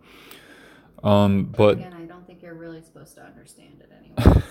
Um, 1.04 1.46
but 1.46 1.78
Again, 1.78 1.94
I 1.94 2.06
don't 2.06 2.26
think 2.26 2.42
you're 2.42 2.56
really 2.56 2.82
supposed 2.82 3.16
to 3.16 3.24
understand 3.24 3.82
it 3.82 3.92
anyway. 3.98 4.42
So. 4.42 4.44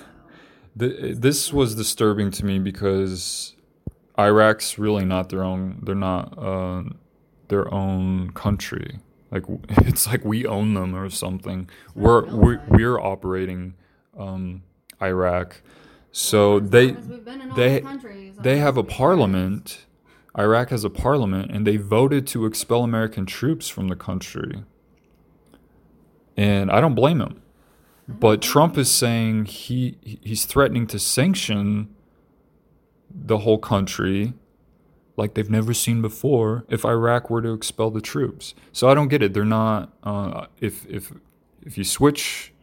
th- 0.79 1.17
this 1.17 1.53
was 1.53 1.75
disturbing 1.75 2.31
to 2.33 2.45
me 2.45 2.59
because 2.59 3.55
Iraq's 4.19 4.79
really 4.79 5.05
not 5.05 5.29
their 5.29 5.43
own. 5.43 5.81
They're 5.83 5.95
not 5.95 6.39
uh, 6.39 6.85
their 7.49 7.73
own 7.73 8.31
country. 8.31 9.01
Like 9.31 9.45
it's 9.69 10.07
like 10.07 10.25
we 10.25 10.47
own 10.47 10.75
them 10.75 10.95
or 10.95 11.11
something. 11.11 11.69
We're 11.95 12.25
we're, 12.27 12.63
we're 12.69 13.01
operating 13.01 13.75
um, 14.19 14.63
Iraq, 15.03 15.61
so 16.17 16.61
they 16.61 16.93
we've 16.93 17.23
been 17.27 17.43
in 17.43 17.51
all 17.51 17.57
they 17.57 17.75
these 17.75 17.83
countries, 17.83 18.35
I 18.39 18.43
they 18.43 18.57
have 18.57 18.79
a 18.79 18.83
parliament. 18.83 19.85
Iraq 20.39 20.71
has 20.71 20.83
a 20.83 20.89
parliament, 20.89 21.51
and 21.51 21.67
they 21.67 21.77
voted 21.77 22.27
to 22.29 22.47
expel 22.47 22.83
American 22.83 23.27
troops 23.27 23.69
from 23.69 23.89
the 23.89 23.97
country. 23.97 24.65
And 26.35 26.71
I 26.71 26.81
don't 26.81 26.95
blame 26.95 27.21
him. 27.21 27.43
But 28.09 28.41
Trump 28.41 28.79
is 28.79 28.91
saying 28.91 29.45
he 29.45 29.99
he's 30.01 30.47
threatening 30.47 30.87
to 30.87 30.99
sanction 30.99 31.95
the 33.11 33.39
whole 33.39 33.59
country 33.59 34.33
like 35.19 35.35
they've 35.35 35.51
never 35.51 35.75
seen 35.75 36.01
before 36.01 36.65
if 36.71 36.87
Iraq 36.87 37.29
were 37.29 37.43
to 37.43 37.53
expel 37.53 37.91
the 37.91 38.01
troops. 38.01 38.55
So 38.73 38.89
I 38.89 38.95
don't 38.95 39.09
get 39.09 39.23
it. 39.23 39.35
They're 39.35 39.45
not 39.45 39.93
uh, 40.03 40.47
if 40.63 40.87
if 40.87 41.13
if 41.61 41.77
you 41.77 41.85
switch 41.85 42.55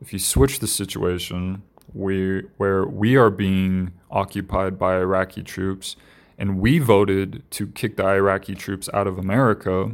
if 0.00 0.12
you 0.12 0.20
switch 0.20 0.60
the 0.60 0.68
situation 0.68 1.62
we 1.94 2.42
where 2.56 2.84
we 2.86 3.16
are 3.16 3.30
being 3.30 3.92
occupied 4.10 4.78
by 4.78 4.96
Iraqi 4.96 5.42
troops 5.42 5.96
and 6.38 6.60
we 6.60 6.78
voted 6.78 7.42
to 7.50 7.66
kick 7.66 7.96
the 7.96 8.06
Iraqi 8.06 8.54
troops 8.54 8.88
out 8.94 9.06
of 9.06 9.18
America 9.18 9.92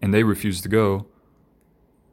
and 0.00 0.12
they 0.12 0.22
refused 0.22 0.62
to 0.62 0.68
go 0.68 1.06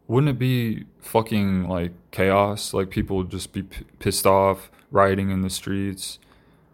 wouldn't 0.10 0.32
it 0.32 0.40
be 0.40 0.86
fucking 1.00 1.70
like 1.70 1.92
chaos? 2.10 2.74
Like 2.74 2.90
people 2.90 3.16
would 3.18 3.30
just 3.30 3.54
be 3.54 3.62
p- 3.64 3.86
pissed 4.00 4.26
off 4.26 4.72
rioting 4.92 5.30
in 5.30 5.44
the 5.44 5.52
streets. 5.52 6.18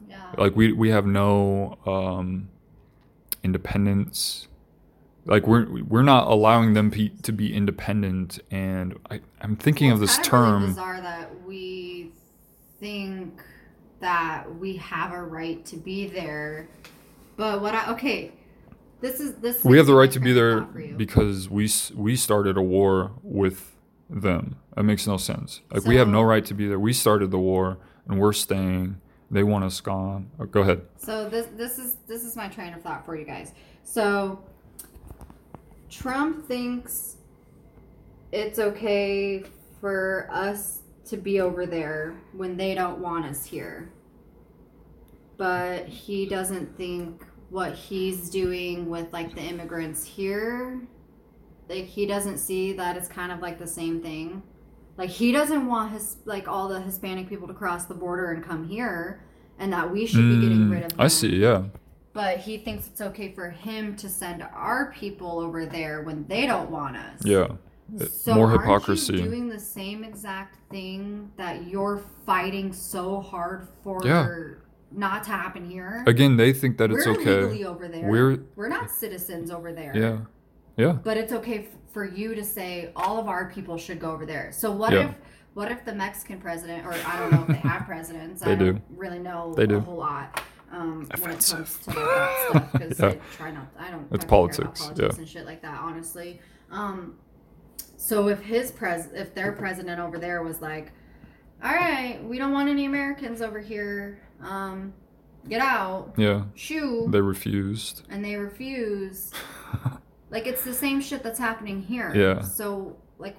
Yeah. 0.07 0.31
like 0.37 0.55
we 0.55 0.71
we 0.71 0.89
have 0.89 1.05
no 1.05 1.77
um 1.85 2.47
independence 3.43 4.47
like 5.25 5.47
we're 5.47 5.65
we're 5.83 6.03
not 6.03 6.27
allowing 6.27 6.73
them 6.73 6.91
pe- 6.91 7.09
to 7.23 7.31
be 7.31 7.53
independent 7.53 8.39
and 8.51 8.97
I, 9.09 9.21
i'm 9.41 9.55
thinking 9.55 9.87
Well, 9.87 9.95
of 9.95 9.99
this 10.01 10.15
kinda 10.17 10.29
really 10.31 10.51
term 10.51 10.65
bizarre 10.67 11.01
that 11.01 11.45
we 11.45 12.11
think 12.79 13.41
that 14.01 14.55
we 14.59 14.75
have 14.77 15.13
a 15.13 15.23
right 15.23 15.65
to 15.65 15.77
be 15.77 16.07
there, 16.07 16.67
but 17.37 17.61
what 17.61 17.73
I 17.73 17.91
okay, 17.93 18.33
this 19.01 19.19
is 19.19 19.33
this. 19.35 19.63
we 19.63 19.77
have 19.77 19.87
the 19.87 19.95
right 19.95 20.11
to 20.11 20.19
be 20.19 20.33
there 20.33 20.59
about 20.59 20.73
for 20.73 20.81
you. 20.81 20.95
because 20.95 21.49
we 21.49 21.69
we 21.95 22.15
started 22.15 22.57
a 22.57 22.61
war 22.61 23.11
with 23.23 23.75
them 24.09 24.57
it 24.77 24.83
makes 24.83 25.07
no 25.07 25.17
sense 25.17 25.61
like 25.71 25.83
we 25.85 25.95
have 25.95 26.07
no 26.07 26.21
right 26.21 26.45
to 26.45 26.53
be 26.53 26.67
there 26.67 26.77
we 26.79 26.93
started 26.93 27.31
the 27.31 27.39
war 27.39 27.77
and 28.07 28.19
we're 28.19 28.31
staying 28.33 29.01
they 29.31 29.41
want 29.43 29.63
us 29.63 29.81
gone 29.81 30.29
oh, 30.39 30.45
go 30.45 30.61
ahead 30.61 30.81
So 30.97 31.27
this 31.27 31.47
this 31.57 31.79
is 31.79 31.95
this 32.07 32.23
is 32.23 32.35
my 32.35 32.47
train 32.47 32.73
of 32.73 32.81
thought 32.83 33.03
for 33.05 33.15
you 33.15 33.25
guys. 33.25 33.53
So 33.83 34.43
Trump 35.99 36.47
thinks 36.47 37.17
it's 38.31 38.59
okay 38.59 39.43
for 39.79 40.27
us 40.31 40.81
to 41.05 41.17
be 41.17 41.39
over 41.39 41.65
there 41.65 42.15
when 42.33 42.57
they 42.57 42.73
don't 42.75 42.99
want 42.99 43.25
us 43.25 43.45
here. 43.45 43.91
But 45.37 45.87
he 45.87 46.25
doesn't 46.25 46.77
think 46.77 47.23
what 47.49 47.73
he's 47.73 48.29
doing 48.29 48.89
with 48.89 49.11
like 49.13 49.35
the 49.35 49.41
immigrants 49.41 50.03
here 50.03 50.81
like 51.69 51.85
he 51.85 52.05
doesn't 52.05 52.37
see 52.37 52.73
that 52.73 52.95
it's 52.97 53.07
kind 53.07 53.31
of 53.31 53.39
like 53.39 53.57
the 53.57 53.65
same 53.67 54.01
thing. 54.01 54.43
Like 54.97 55.09
he 55.09 55.31
doesn't 55.31 55.65
want 55.65 55.93
his 55.93 56.17
like 56.25 56.47
all 56.47 56.67
the 56.67 56.79
Hispanic 56.79 57.27
people 57.27 57.47
to 57.47 57.53
cross 57.55 57.85
the 57.85 57.95
border 57.95 58.31
and 58.31 58.43
come 58.43 58.67
here 58.67 59.23
and 59.57 59.73
that 59.73 59.89
we 59.91 60.05
should 60.05 60.17
be 60.29 60.41
getting 60.41 60.67
Mm, 60.67 60.71
rid 60.71 60.83
of 60.83 60.89
them. 60.91 60.99
i 61.01 61.07
see 61.07 61.37
yeah 61.37 61.63
But 62.15 62.37
he 62.39 62.57
thinks 62.57 62.87
it's 62.87 63.01
okay 63.01 63.33
for 63.33 63.49
him 63.49 63.95
to 63.97 64.07
send 64.09 64.41
our 64.41 64.91
people 64.93 65.39
over 65.41 65.65
there 65.65 66.01
when 66.01 66.25
they 66.27 66.45
don't 66.47 66.71
want 66.71 66.95
us. 66.97 67.19
yeah 67.25 67.47
So 68.07 68.33
more 68.33 68.47
aren't 68.47 68.61
hypocrisy 68.61 69.17
You 69.17 69.23
doing 69.25 69.49
the 69.49 69.59
same 69.59 70.03
exact 70.03 70.55
thing 70.71 71.29
that 71.37 71.67
you're 71.67 72.01
fighting 72.25 72.71
so 72.73 73.19
hard 73.19 73.67
for 73.83 74.01
Yeah. 74.03 74.27
not 74.91 75.23
to 75.25 75.31
happen 75.31 75.69
here. 75.69 76.03
again 76.07 76.37
they 76.37 76.51
think 76.53 76.77
that 76.79 76.89
it's 76.91 77.05
we're 77.05 77.13
okay 77.17 77.35
legally 77.41 77.65
over 77.65 77.87
there. 77.89 78.09
We're- 78.09 78.39
we're 78.55 78.69
not 78.69 78.89
citizens 78.89 79.51
over 79.51 79.73
there. 79.73 79.91
yeah 80.03 80.17
yeah 80.77 80.93
But 81.03 81.17
it's 81.17 81.33
okay 81.33 81.59
f- 81.65 81.77
for 81.93 82.05
you 82.05 82.33
to 82.35 82.43
say 82.45 82.91
all 82.95 83.17
of 83.19 83.27
our 83.27 83.49
people 83.55 83.77
should 83.77 83.99
go 83.99 84.11
over 84.11 84.25
there. 84.25 84.47
So 84.53 84.71
what 84.71 84.93
Yeah. 84.93 85.09
if 85.09 85.15
what 85.53 85.69
if 85.71 85.85
the 85.85 85.95
Mexican 85.95 86.39
president, 86.39 86.85
or 86.85 86.93
I 87.11 87.13
don't 87.19 87.31
know 87.33 87.41
if 87.43 87.47
they 87.47 87.67
have 87.69 87.85
presidents, 87.93 88.41
They 88.41 88.51
I 88.53 88.55
don't 88.55 88.81
really 89.03 89.19
know 89.19 89.53
They 89.55 89.63
a 89.63 89.67
do. 89.67 89.79
whole 89.79 89.97
lot. 89.97 90.41
Um, 90.71 91.07
when 91.19 91.31
it 91.31 91.45
comes 91.45 91.49
to 91.49 91.55
that 91.91 92.47
stuff 92.49 92.71
because 92.73 92.99
Yeah. 92.99 93.05
I 93.07 93.19
try 93.35 93.51
not. 93.51 93.67
I 93.77 93.91
don't. 93.91 94.07
It's 94.11 94.25
I 94.25 94.27
care 94.27 94.27
about 94.27 94.29
politics, 94.29 94.81
politics 94.81 95.15
yeah. 95.15 95.19
and 95.21 95.29
shit 95.29 95.45
like 95.45 95.61
that. 95.61 95.79
Honestly, 95.79 96.41
um, 96.71 97.15
so 97.97 98.27
if 98.29 98.41
his 98.41 98.71
pres, 98.71 99.07
if 99.13 99.33
their 99.33 99.51
president 99.51 99.99
over 99.99 100.17
there 100.17 100.41
was 100.43 100.61
like, 100.61 100.91
"All 101.63 101.73
right, 101.73 102.19
we 102.23 102.37
don't 102.37 102.51
want 102.51 102.69
any 102.69 102.85
Americans 102.85 103.41
over 103.41 103.59
here. 103.59 104.19
Um, 104.41 104.93
get 105.47 105.61
out, 105.61 106.13
Yeah, 106.17 106.43
shoo," 106.55 107.07
they 107.09 107.21
refused. 107.21 108.03
and 108.09 108.23
they 108.25 108.35
refused. 108.35 109.33
like 110.31 110.47
it's 110.47 110.63
the 110.63 110.73
same 110.73 110.99
shit 110.99 111.23
that's 111.23 111.39
happening 111.39 111.81
here. 111.81 112.11
Yeah. 112.15 112.41
So 112.41 112.97
like, 113.17 113.37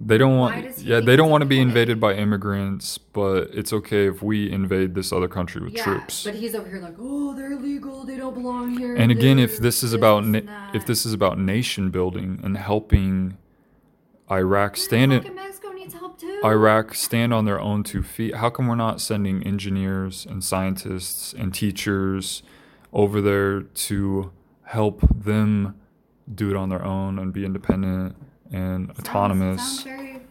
They 0.00 0.18
don't 0.18 0.36
want. 0.36 0.78
Yeah, 0.78 1.00
they 1.00 1.16
don't 1.16 1.30
want 1.30 1.42
to 1.42 1.46
be 1.46 1.58
invaded 1.58 1.98
by 1.98 2.14
immigrants, 2.14 2.98
but 2.98 3.48
it's 3.54 3.72
okay 3.72 4.06
if 4.06 4.22
we 4.22 4.50
invade 4.50 4.94
this 4.94 5.10
other 5.10 5.28
country 5.28 5.62
with 5.62 5.72
yeah. 5.72 5.84
troops. 5.84 6.24
But 6.24 6.34
he's 6.34 6.54
over 6.54 6.68
here 6.68 6.80
like, 6.80 6.96
"Oh, 6.98 7.34
they're 7.34 7.52
illegal. 7.52 8.04
They 8.04 8.16
don't 8.18 8.34
belong 8.34 8.76
here." 8.76 8.94
and 8.94 9.10
again, 9.10 9.38
if 9.38 9.56
this 9.56 9.82
is 9.82 9.94
about 9.94 10.26
na- 10.26 10.70
if 10.74 10.84
this 10.84 11.06
is 11.06 11.14
about 11.14 11.38
nation 11.38 11.90
building 11.90 12.40
and 12.42 12.58
helping 12.58 13.38
Iraq 14.30 14.76
stand 14.76 15.14
in, 15.14 15.22
Fucking 15.22 15.34
Mexico 15.34 15.72
needs 15.72 15.94
help 15.94 16.20
too. 16.20 16.42
Iraq 16.44 16.94
stand 16.94 17.32
on 17.32 17.46
their 17.46 17.58
own 17.58 17.82
two 17.82 18.02
feet, 18.02 18.34
how 18.34 18.50
come 18.50 18.66
we're 18.66 18.74
not 18.74 19.00
sending 19.00 19.42
engineers 19.44 20.26
and 20.26 20.44
scientists 20.44 21.32
and 21.32 21.54
teachers 21.54 22.42
over 22.92 23.22
there 23.22 23.62
to 23.62 24.30
help 24.64 25.00
them 25.18 25.74
do 26.32 26.50
it 26.50 26.56
on 26.56 26.68
their 26.68 26.84
own 26.84 27.18
and 27.18 27.32
be 27.32 27.46
independent 27.46 28.16
and 28.52 28.86
Sounds- 28.88 29.00
autonomous? 29.00 29.80
Sounds. 29.84 30.22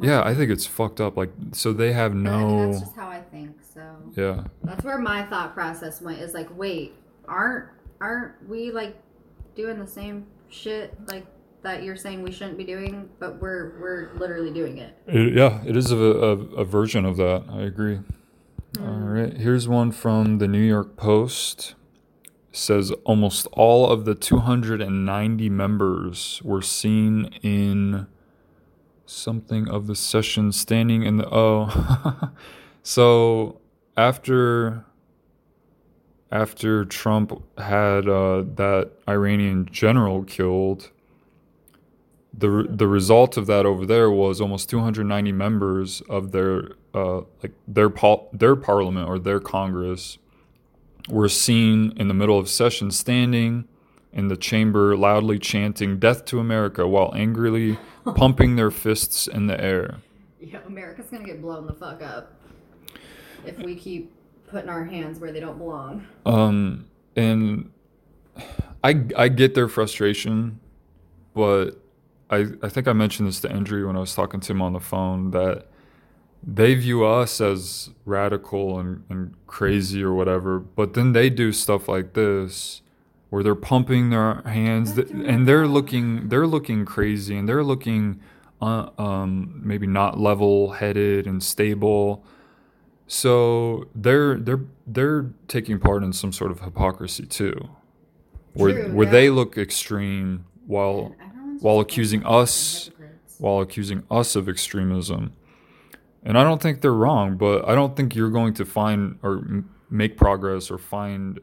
Yeah, 0.00 0.22
I 0.22 0.34
think 0.34 0.50
it's 0.50 0.66
fucked 0.66 1.00
up. 1.00 1.16
Like, 1.16 1.30
so 1.52 1.72
they 1.72 1.92
have 1.92 2.12
But, 2.12 2.30
I 2.30 2.36
mean, 2.38 2.48
no. 2.48 2.66
that's 2.66 2.80
just 2.80 2.96
how 2.96 3.08
I 3.08 3.20
think. 3.22 3.56
So 3.72 3.82
Yeah, 4.16 4.44
that's 4.62 4.84
where 4.84 4.98
my 4.98 5.24
thought 5.26 5.54
process 5.54 6.00
went. 6.00 6.20
Is 6.20 6.34
like, 6.34 6.48
wait, 6.56 6.94
aren't 7.26 7.68
aren't 8.00 8.48
we 8.48 8.70
like 8.70 8.96
doing 9.54 9.78
the 9.78 9.86
same 9.86 10.26
shit 10.48 10.94
like 11.08 11.26
that 11.62 11.82
you're 11.82 11.96
saying 11.96 12.22
we 12.22 12.30
shouldn't 12.30 12.58
be 12.58 12.64
doing, 12.64 13.08
but 13.18 13.40
we're 13.40 13.78
we're 13.80 14.10
literally 14.16 14.52
doing 14.52 14.78
it. 14.78 14.96
It- 15.06 15.34
yeah, 15.34 15.62
it 15.64 15.76
is 15.76 15.90
a, 15.90 15.96
a, 15.96 16.30
a 16.56 16.64
version 16.64 17.04
of 17.04 17.16
that. 17.16 17.44
I 17.50 17.62
agree. 17.62 18.00
Hmm. 18.76 18.84
All 18.86 18.98
right, 18.98 19.32
here's 19.36 19.66
one 19.68 19.92
from 19.92 20.38
the 20.38 20.48
New 20.48 20.58
York 20.62 20.96
Post. 20.96 21.74
Says 22.56 22.92
almost 23.02 23.48
all 23.50 23.90
of 23.90 24.04
the 24.04 24.14
290 24.14 25.48
members 25.50 26.40
were 26.44 26.62
seen 26.62 27.24
in 27.42 28.06
something 29.06 29.68
of 29.68 29.88
the 29.88 29.96
session 29.96 30.52
standing 30.52 31.02
in 31.02 31.16
the 31.16 31.28
oh. 31.34 32.30
so 32.84 33.60
after 33.96 34.84
after 36.30 36.84
Trump 36.84 37.42
had 37.58 38.08
uh, 38.08 38.44
that 38.54 38.92
Iranian 39.08 39.68
general 39.72 40.22
killed, 40.22 40.92
the 42.32 42.68
the 42.68 42.86
result 42.86 43.36
of 43.36 43.46
that 43.46 43.66
over 43.66 43.84
there 43.84 44.12
was 44.12 44.40
almost 44.40 44.70
290 44.70 45.32
members 45.32 46.02
of 46.02 46.30
their 46.30 46.76
uh, 46.94 47.22
like 47.42 47.52
their 47.66 47.90
pol- 47.90 48.28
their 48.32 48.54
parliament 48.54 49.08
or 49.08 49.18
their 49.18 49.40
Congress 49.40 50.18
were 51.08 51.28
seen 51.28 51.92
in 51.96 52.08
the 52.08 52.14
middle 52.14 52.38
of 52.38 52.48
session 52.48 52.90
standing 52.90 53.66
in 54.12 54.28
the 54.28 54.36
chamber 54.36 54.96
loudly 54.96 55.38
chanting 55.38 55.98
death 55.98 56.24
to 56.24 56.38
America 56.38 56.86
while 56.86 57.12
angrily 57.14 57.78
pumping 58.14 58.56
their 58.56 58.70
fists 58.70 59.26
in 59.26 59.46
the 59.46 59.60
air. 59.60 59.98
Yeah, 60.40 60.60
America's 60.66 61.06
gonna 61.06 61.24
get 61.24 61.42
blown 61.42 61.66
the 61.66 61.72
fuck 61.72 62.02
up 62.02 62.32
if 63.44 63.58
we 63.58 63.74
keep 63.74 64.12
putting 64.46 64.70
our 64.70 64.84
hands 64.84 65.18
where 65.18 65.32
they 65.32 65.40
don't 65.40 65.58
belong. 65.58 66.06
Um, 66.24 66.86
and 67.16 67.70
I 68.82 69.04
I 69.16 69.28
get 69.28 69.54
their 69.54 69.68
frustration, 69.68 70.60
but 71.34 71.72
I 72.30 72.46
I 72.62 72.68
think 72.68 72.86
I 72.88 72.92
mentioned 72.92 73.28
this 73.28 73.40
to 73.40 73.50
Andrew 73.50 73.86
when 73.86 73.96
I 73.96 74.00
was 74.00 74.14
talking 74.14 74.40
to 74.40 74.52
him 74.52 74.62
on 74.62 74.72
the 74.72 74.80
phone 74.80 75.30
that 75.32 75.66
they 76.46 76.74
view 76.74 77.04
us 77.04 77.40
as 77.40 77.90
radical 78.04 78.78
and, 78.78 79.04
and 79.08 79.34
crazy 79.46 80.02
or 80.02 80.12
whatever, 80.12 80.58
but 80.58 80.94
then 80.94 81.12
they 81.12 81.30
do 81.30 81.52
stuff 81.52 81.88
like 81.88 82.12
this 82.12 82.82
where 83.30 83.42
they're 83.42 83.54
pumping 83.54 84.10
their 84.10 84.42
hands 84.42 84.94
th- 84.94 85.10
and 85.10 85.48
they're 85.48 85.66
looking 85.66 86.28
they're 86.28 86.46
looking 86.46 86.84
crazy 86.84 87.36
and 87.36 87.48
they're 87.48 87.64
looking 87.64 88.20
uh, 88.62 88.88
um, 88.96 89.60
maybe 89.64 89.86
not 89.86 90.18
level 90.18 90.72
headed 90.72 91.26
and 91.26 91.42
stable. 91.42 92.24
So 93.06 93.88
they're 93.94 94.38
they're 94.38 94.60
they're 94.86 95.30
taking 95.48 95.78
part 95.78 96.04
in 96.04 96.12
some 96.12 96.32
sort 96.32 96.50
of 96.50 96.60
hypocrisy 96.60 97.26
too, 97.26 97.70
where 98.52 98.72
True, 98.72 98.94
where 98.94 99.06
yeah. 99.06 99.12
they 99.12 99.30
look 99.30 99.58
extreme 99.58 100.44
while 100.66 101.14
while 101.60 101.80
accusing 101.80 102.24
us 102.24 102.90
while 103.38 103.60
accusing 103.60 104.04
us 104.10 104.36
of 104.36 104.48
extremism. 104.48 105.32
And 106.24 106.38
I 106.38 106.42
don't 106.42 106.60
think 106.60 106.80
they're 106.80 106.92
wrong, 106.92 107.36
but 107.36 107.68
I 107.68 107.74
don't 107.74 107.96
think 107.96 108.16
you're 108.16 108.30
going 108.30 108.54
to 108.54 108.64
find 108.64 109.18
or 109.22 109.36
m- 109.36 109.70
make 109.90 110.16
progress 110.16 110.70
or 110.70 110.78
find 110.78 111.38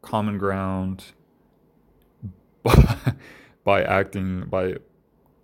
common 0.00 0.38
ground 0.38 1.04
by 3.64 3.82
acting 3.82 4.44
by 4.46 4.76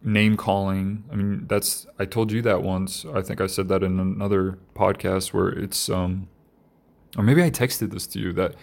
name 0.02 0.36
calling. 0.36 1.04
I 1.10 1.16
mean, 1.16 1.46
that's 1.48 1.86
I 1.98 2.04
told 2.04 2.30
you 2.30 2.40
that 2.42 2.62
once. 2.62 3.04
I 3.12 3.22
think 3.22 3.40
I 3.40 3.48
said 3.48 3.68
that 3.68 3.82
in 3.82 3.98
another 3.98 4.58
podcast 4.74 5.32
where 5.32 5.48
it's 5.48 5.88
um 5.90 6.28
or 7.16 7.24
maybe 7.24 7.42
I 7.42 7.50
texted 7.50 7.90
this 7.90 8.06
to 8.08 8.20
you 8.20 8.32
that 8.34 8.54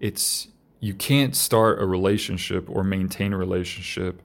it's 0.00 0.48
you 0.80 0.94
can't 0.94 1.36
start 1.36 1.80
a 1.80 1.86
relationship 1.86 2.68
or 2.68 2.82
maintain 2.82 3.32
a 3.32 3.36
relationship 3.36 4.22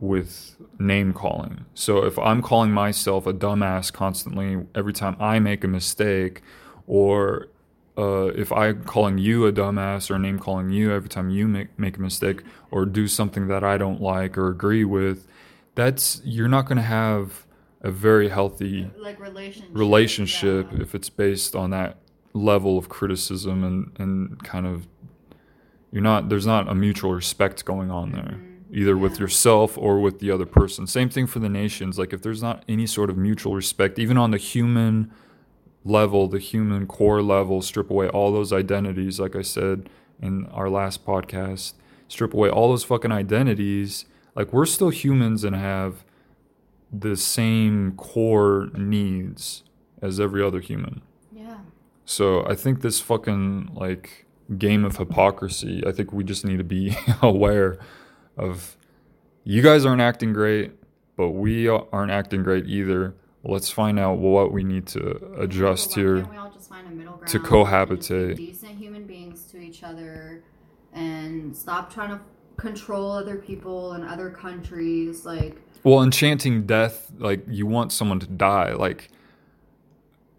with 0.00 0.56
name 0.78 1.12
calling. 1.12 1.64
So 1.74 2.04
if 2.04 2.18
I'm 2.18 2.42
calling 2.42 2.70
myself 2.70 3.26
a 3.26 3.32
dumbass 3.32 3.92
constantly 3.92 4.64
every 4.74 4.92
time 4.92 5.16
I 5.18 5.38
make 5.38 5.64
a 5.64 5.68
mistake, 5.68 6.42
or 6.86 7.48
uh, 7.96 8.26
if 8.34 8.52
I'm 8.52 8.84
calling 8.84 9.18
you 9.18 9.46
a 9.46 9.52
dumbass 9.52 10.10
or 10.10 10.18
name 10.18 10.38
calling 10.38 10.70
you 10.70 10.92
every 10.92 11.08
time 11.08 11.30
you 11.30 11.48
make, 11.48 11.76
make 11.78 11.96
a 11.96 12.00
mistake 12.00 12.42
or 12.70 12.86
do 12.86 13.08
something 13.08 13.48
that 13.48 13.64
I 13.64 13.76
don't 13.76 14.00
like 14.00 14.38
or 14.38 14.48
agree 14.48 14.84
with, 14.84 15.26
that's 15.74 16.22
you're 16.24 16.48
not 16.48 16.66
going 16.66 16.76
to 16.76 16.82
have 16.82 17.46
a 17.80 17.90
very 17.90 18.28
healthy 18.28 18.90
like 18.98 19.18
relationship. 19.20 19.70
relationship 19.76 20.72
yeah. 20.72 20.82
if 20.82 20.94
it's 20.94 21.08
based 21.08 21.54
on 21.54 21.70
that 21.70 21.96
level 22.32 22.76
of 22.76 22.88
criticism 22.88 23.64
and, 23.64 23.92
and 23.98 24.42
kind 24.42 24.66
of 24.66 24.86
you're 25.92 26.02
not 26.02 26.28
there's 26.28 26.46
not 26.46 26.68
a 26.68 26.74
mutual 26.74 27.14
respect 27.14 27.64
going 27.64 27.90
on 27.90 28.10
there 28.12 28.40
either 28.72 28.96
with 28.96 29.18
yourself 29.18 29.78
or 29.78 30.00
with 30.00 30.20
the 30.20 30.30
other 30.30 30.46
person 30.46 30.86
same 30.86 31.08
thing 31.08 31.26
for 31.26 31.38
the 31.38 31.48
nations 31.48 31.98
like 31.98 32.12
if 32.12 32.22
there's 32.22 32.42
not 32.42 32.64
any 32.68 32.86
sort 32.86 33.10
of 33.10 33.16
mutual 33.16 33.54
respect 33.54 33.98
even 33.98 34.16
on 34.16 34.30
the 34.30 34.38
human 34.38 35.10
level 35.84 36.28
the 36.28 36.38
human 36.38 36.86
core 36.86 37.22
level 37.22 37.62
strip 37.62 37.90
away 37.90 38.08
all 38.08 38.32
those 38.32 38.52
identities 38.52 39.18
like 39.18 39.34
i 39.34 39.42
said 39.42 39.88
in 40.20 40.46
our 40.46 40.68
last 40.68 41.06
podcast 41.06 41.74
strip 42.08 42.34
away 42.34 42.48
all 42.50 42.68
those 42.68 42.84
fucking 42.84 43.12
identities 43.12 44.04
like 44.34 44.52
we're 44.52 44.66
still 44.66 44.90
humans 44.90 45.44
and 45.44 45.56
have 45.56 46.04
the 46.92 47.16
same 47.16 47.92
core 47.96 48.70
needs 48.74 49.64
as 50.00 50.20
every 50.20 50.42
other 50.42 50.60
human. 50.60 51.02
Yeah. 51.32 51.58
So 52.04 52.46
I 52.46 52.54
think 52.54 52.80
this 52.80 53.00
fucking 53.00 53.70
like 53.74 54.26
game 54.56 54.84
of 54.84 54.96
hypocrisy, 54.96 55.82
I 55.86 55.92
think 55.92 56.12
we 56.12 56.24
just 56.24 56.44
need 56.44 56.58
to 56.58 56.64
be 56.64 56.96
aware 57.22 57.78
of 58.38 58.76
you 59.44 59.62
guys 59.62 59.84
aren't 59.84 60.00
acting 60.02 60.32
great, 60.32 60.72
but 61.16 61.30
we 61.30 61.68
aren't 61.68 62.10
acting 62.10 62.42
great 62.42 62.66
either. 62.66 63.14
Let's 63.44 63.70
find 63.70 63.98
out 63.98 64.18
what 64.18 64.52
we 64.52 64.64
need 64.64 64.86
to 64.88 65.34
adjust 65.40 65.90
But 65.90 65.96
here. 66.00 66.16
can't 66.18 66.30
we 66.30 66.36
all 66.36 66.50
just 66.50 66.68
find 66.68 66.86
a 66.86 66.90
middle 66.90 67.14
ground 67.14 67.28
to 67.28 67.38
and 67.38 67.46
cohabitate. 67.46 68.28
just 68.30 68.36
be 68.38 68.46
decent 68.46 68.78
human 68.78 69.04
beings 69.06 69.42
to 69.52 69.58
each 69.58 69.82
other 69.82 70.42
and 70.92 71.56
stop 71.56 71.92
trying 71.92 72.10
to 72.10 72.20
control 72.56 73.12
other 73.12 73.36
people 73.36 73.92
and 73.92 74.04
other 74.04 74.30
countries 74.30 75.24
like 75.24 75.56
Well, 75.84 76.02
enchanting 76.02 76.66
death, 76.66 77.10
like 77.18 77.44
you 77.48 77.66
want 77.66 77.92
someone 77.92 78.18
to 78.20 78.26
die. 78.26 78.72
Like 78.72 79.08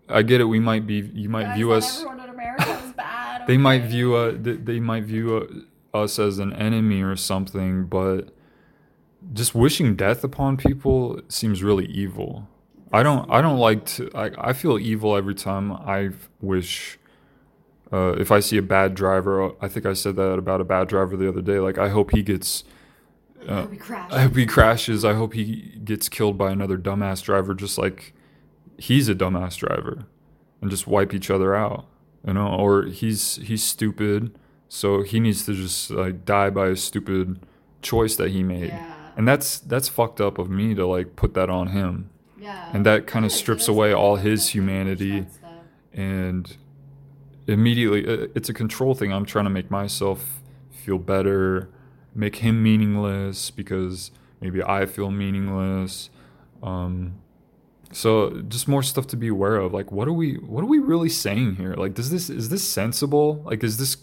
I 0.09 0.21
get 0.23 0.41
it. 0.41 0.45
We 0.45 0.59
might 0.59 0.85
be. 0.88 0.95
You 1.13 1.30
might 1.30 1.53
view 1.55 1.71
us. 1.71 1.97
everyone 2.01 2.19
in 2.19 2.30
America 2.31 2.81
is 2.85 2.91
bad. 2.93 3.47
they 3.47 3.57
might 3.57 3.84
view 3.84 4.15
uh, 4.15 4.31
th- 4.43 4.59
they 4.63 4.80
might 4.80 5.03
view 5.03 5.38
uh, 5.38 5.45
us 5.94 6.20
as 6.20 6.40
an 6.40 6.53
enemy 6.53 7.02
or 7.02 7.16
something 7.16 7.86
but 7.86 8.30
just 9.34 9.53
wishing 9.56 9.95
death 9.95 10.24
upon 10.24 10.56
people 10.57 11.20
seems 11.28 11.61
really 11.64 11.86
evil 11.88 12.48
i 12.94 13.02
don't 13.03 13.30
i 13.32 13.41
don't 13.41 13.57
like 13.57 13.86
to 13.86 14.10
i, 14.14 14.49
I 14.49 14.53
feel 14.53 14.78
evil 14.80 15.16
every 15.16 15.36
time 15.36 15.72
i 15.72 16.11
wish 16.41 16.98
uh, 17.91 18.14
if 18.20 18.32
i 18.32 18.40
see 18.40 18.57
a 18.57 18.61
bad 18.61 18.94
driver 18.95 19.52
i 19.61 19.68
think 19.68 19.86
i 19.86 19.94
said 19.94 20.16
that 20.16 20.34
about 20.38 20.61
a 20.61 20.64
bad 20.64 20.88
driver 20.88 21.18
the 21.18 21.28
other 21.28 21.41
day 21.41 21.60
like 21.60 21.78
i 21.78 21.90
hope 21.90 22.11
he 22.11 22.22
gets 22.22 22.64
uh, 23.48 23.68
We 23.72 23.78
crashed. 23.78 24.14
I 24.14 24.22
hope 24.24 24.36
he 24.36 24.45
crashes. 24.45 25.06
I 25.06 25.14
hope 25.14 25.34
he 25.34 25.80
gets 25.84 26.10
killed 26.10 26.38
by 26.38 26.52
another 26.52 26.78
dumbass 26.78 27.24
driver, 27.24 27.53
just 27.53 27.78
like 27.78 28.14
he's 28.78 29.07
a 29.07 29.16
dumbass 29.16 29.56
driver, 29.57 30.06
and 30.61 30.70
just 30.70 30.88
wipe 30.88 31.14
each 31.14 31.32
other 31.32 31.56
out. 31.56 31.86
you 32.28 32.34
know, 32.34 32.48
or 32.48 32.84
he's 32.84 33.38
he's 33.38 33.64
stupid, 33.64 34.38
so 34.70 35.02
he 35.02 35.20
needs 35.20 35.46
to 35.48 35.54
just 35.54 35.90
like 35.90 36.24
die 36.24 36.52
by 36.52 36.68
a 36.68 36.76
stupid 36.76 37.40
choice 37.82 38.16
that 38.16 38.30
he 38.30 38.44
made. 38.44 38.70
Yeah. 38.70 38.96
And 39.18 39.28
that's 39.28 39.60
that's 39.60 39.90
fucked 39.90 40.22
up 40.22 40.38
of 40.38 40.50
me 40.50 40.76
to 40.76 40.86
like 40.86 41.16
put 41.16 41.34
that 41.34 41.50
on 41.50 41.68
him. 41.68 42.10
Yeah. 42.40 42.70
And 42.72 42.86
that 42.86 43.06
kind 43.08 43.26
of 43.26 43.32
strips 43.32 43.68
away 43.68 43.91
all 43.94 44.16
his 44.16 44.50
humanity 44.50 45.26
and 45.91 46.56
immediately 47.48 48.08
uh, 48.08 48.28
it's 48.36 48.48
a 48.48 48.54
control 48.54 48.94
thing. 48.94 49.12
I'm 49.12 49.26
trying 49.26 49.46
to 49.46 49.50
make 49.50 49.72
myself 49.72 50.41
feel 50.72 51.00
better, 51.00 51.70
make 52.14 52.38
him 52.38 52.62
meaningless 52.64 53.52
because 53.52 54.12
maybe 54.40 54.64
I 54.64 54.86
feel 54.86 55.12
meaningless. 55.12 56.10
Um, 56.62 57.16
so 57.91 58.41
just 58.48 58.68
more 58.68 58.84
stuff 58.84 59.08
to 59.08 59.18
be 59.18 59.28
aware 59.28 59.56
of. 59.56 59.74
Like, 59.74 59.91
what 59.91 60.08
are 60.08 60.14
we? 60.14 60.36
What 60.36 60.64
are 60.64 60.68
we 60.68 60.80
really 60.80 61.10
saying 61.10 61.56
here? 61.56 61.74
Like, 61.74 61.96
does 61.96 62.12
this 62.12 62.30
is 62.30 62.50
this 62.50 62.68
sensible? 62.68 63.41
Like, 63.46 63.64
is 63.64 63.78
this 63.78 63.98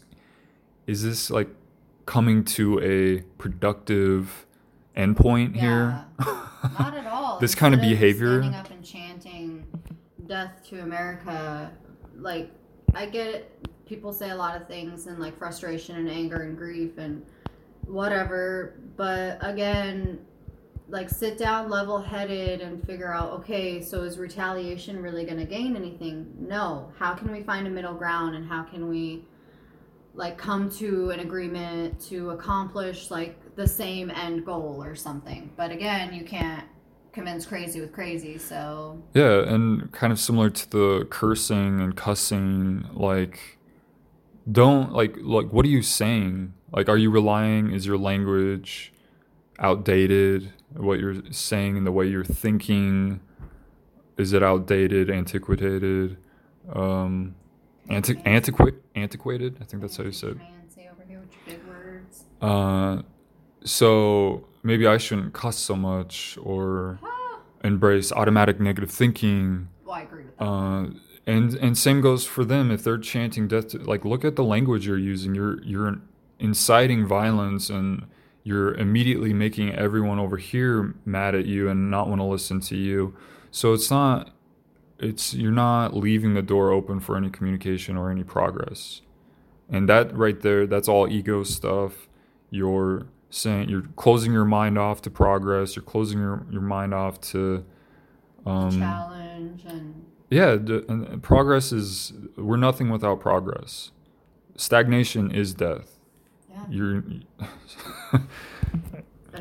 is 0.86 1.02
this 1.02 1.30
like 1.30 1.48
coming 2.06 2.44
to 2.44 2.80
a 2.80 3.22
productive 3.38 4.46
endpoint 4.96 5.56
here? 5.56 6.04
Not 6.78 6.96
at 6.96 7.06
all. 7.12 7.38
This 7.38 7.54
kind 7.54 7.74
of 7.74 7.80
behavior? 7.80 8.40
Standing 8.40 8.54
up 8.54 8.70
and 8.70 8.84
chanting 8.84 9.66
"Death 10.26 10.62
to 10.68 10.80
America," 10.80 11.72
like 12.16 12.50
I 12.94 13.06
get 13.06 13.26
it. 13.26 13.68
People 13.86 14.12
say 14.12 14.30
a 14.30 14.36
lot 14.36 14.60
of 14.60 14.66
things 14.66 15.06
and 15.06 15.18
like 15.18 15.38
frustration 15.38 15.96
and 15.96 16.08
anger 16.08 16.42
and 16.42 16.56
grief 16.56 16.98
and 16.98 17.24
whatever. 17.84 18.80
But 18.96 19.38
again, 19.40 20.20
like 20.88 21.08
sit 21.10 21.38
down 21.38 21.68
level 21.68 22.00
headed 22.00 22.60
and 22.60 22.84
figure 22.84 23.12
out 23.12 23.30
okay, 23.40 23.82
so 23.82 24.02
is 24.02 24.18
retaliation 24.18 25.02
really 25.02 25.24
going 25.24 25.38
to 25.38 25.44
gain 25.44 25.76
anything? 25.76 26.32
No. 26.38 26.92
How 26.98 27.14
can 27.14 27.30
we 27.30 27.42
find 27.42 27.66
a 27.66 27.70
middle 27.70 27.94
ground 27.94 28.34
and 28.34 28.48
how 28.48 28.62
can 28.62 28.88
we 28.88 29.24
like 30.16 30.38
come 30.38 30.70
to 30.70 31.10
an 31.10 31.20
agreement 31.20 32.00
to 32.08 32.30
accomplish 32.30 33.10
like 33.10 33.54
the 33.54 33.68
same 33.68 34.10
end 34.10 34.44
goal 34.44 34.82
or 34.82 34.94
something? 34.94 35.50
But 35.56 35.70
again, 35.70 36.12
you 36.12 36.24
can't 36.24 36.64
convince 37.12 37.46
crazy 37.46 37.80
with 37.80 37.92
crazy, 37.92 38.36
so 38.36 39.02
Yeah, 39.14 39.42
and 39.48 39.90
kind 39.92 40.12
of 40.12 40.18
similar 40.18 40.50
to 40.50 40.70
the 40.70 41.06
cursing 41.10 41.80
and 41.80 41.96
cussing, 41.96 42.86
like 42.92 43.58
don't 44.50 44.92
like 44.92 45.16
like 45.20 45.52
what 45.52 45.64
are 45.64 45.68
you 45.68 45.82
saying? 45.82 46.54
Like 46.72 46.88
are 46.88 46.98
you 46.98 47.10
relying 47.10 47.72
is 47.72 47.86
your 47.86 47.98
language 47.98 48.92
outdated? 49.58 50.52
What 50.74 50.98
you're 50.98 51.22
saying 51.30 51.78
and 51.78 51.86
the 51.86 51.92
way 51.92 52.06
you're 52.06 52.24
thinking 52.24 53.20
is 54.18 54.32
it 54.32 54.42
outdated, 54.42 55.10
antiquated? 55.10 56.18
Um 56.72 57.34
anti- 57.88 58.20
antiquate 58.24 58.82
antiquated? 58.94 59.58
I 59.60 59.64
think 59.64 59.82
that's 59.82 59.96
how 59.96 60.04
you 60.04 60.12
said. 60.12 60.38
fancy 60.38 60.88
over 60.92 61.04
here 61.08 61.20
with 61.20 61.32
your 61.48 61.58
big 61.58 61.66
words. 61.66 62.24
Uh, 62.40 63.02
so 63.64 64.46
maybe 64.62 64.86
I 64.86 64.98
shouldn't 64.98 65.32
cuss 65.32 65.56
so 65.58 65.76
much 65.76 66.38
or 66.42 66.98
embrace 67.64 68.12
automatic 68.12 68.60
negative 68.60 68.90
thinking. 68.90 69.68
Well, 69.84 69.94
I 69.96 70.02
agree 70.02 70.24
with 70.24 70.36
that. 70.38 70.44
Uh, 70.44 70.86
and 71.26 71.54
and 71.54 71.76
same 71.76 72.00
goes 72.00 72.24
for 72.24 72.44
them 72.44 72.70
if 72.70 72.84
they're 72.84 72.98
chanting 72.98 73.48
death. 73.48 73.68
To, 73.68 73.78
like 73.78 74.04
look 74.04 74.24
at 74.24 74.36
the 74.36 74.44
language 74.44 74.86
you're 74.86 74.98
using. 74.98 75.34
You're 75.34 75.62
you're 75.62 75.96
inciting 76.38 77.06
violence 77.06 77.68
and 77.70 78.06
you're 78.44 78.74
immediately 78.74 79.32
making 79.32 79.74
everyone 79.74 80.20
over 80.20 80.36
here 80.36 80.94
mad 81.04 81.34
at 81.34 81.46
you 81.46 81.68
and 81.68 81.90
not 81.90 82.08
want 82.08 82.20
to 82.20 82.24
listen 82.24 82.60
to 82.60 82.76
you. 82.76 83.16
So 83.50 83.72
it's 83.72 83.90
not. 83.90 84.30
It's 84.98 85.34
you're 85.34 85.52
not 85.52 85.94
leaving 85.94 86.34
the 86.34 86.42
door 86.42 86.70
open 86.70 87.00
for 87.00 87.16
any 87.16 87.28
communication 87.30 87.96
or 87.96 88.10
any 88.10 88.24
progress. 88.24 89.02
And 89.68 89.88
that 89.88 90.16
right 90.16 90.40
there, 90.40 90.66
that's 90.66 90.88
all 90.88 91.08
ego 91.08 91.42
stuff. 91.42 92.08
You're 92.50 93.06
saying 93.28 93.68
you're 93.68 93.82
closing 93.96 94.32
your 94.32 94.44
mind 94.44 94.78
off 94.78 95.02
to 95.02 95.10
progress. 95.10 95.76
You're 95.76 95.84
closing 95.84 96.18
your, 96.20 96.46
your 96.50 96.62
mind 96.62 96.94
off 96.94 97.20
to 97.32 97.64
um, 98.46 98.70
Challenge 98.78 99.62
and 99.66 100.06
yeah. 100.30 100.56
D- 100.56 100.82
and 100.88 101.22
progress 101.22 101.72
is 101.72 102.12
we're 102.36 102.56
nothing 102.56 102.88
without 102.88 103.20
progress. 103.20 103.90
Stagnation 104.56 105.30
is 105.32 105.52
death. 105.52 105.98
yeah, 106.48 106.64
You're. 106.70 107.02
I 108.12 108.20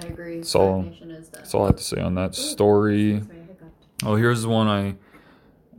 agree. 0.07 0.37
That's 0.39 0.55
all- 0.55 0.81
Stagnation 0.81 1.11
is 1.11 1.29
death. 1.29 1.39
That's 1.41 1.53
all 1.53 1.63
I 1.63 1.67
have 1.67 1.75
to 1.77 1.83
say 1.83 2.01
on 2.01 2.15
that 2.15 2.35
story. 2.35 3.15
Excuse 3.17 3.29
me, 3.29 3.35
I 3.43 3.47
hiccuped. 3.47 3.85
Oh, 4.03 4.15
here's 4.15 4.41
the 4.41 4.49
one 4.49 4.67
I 4.67 4.95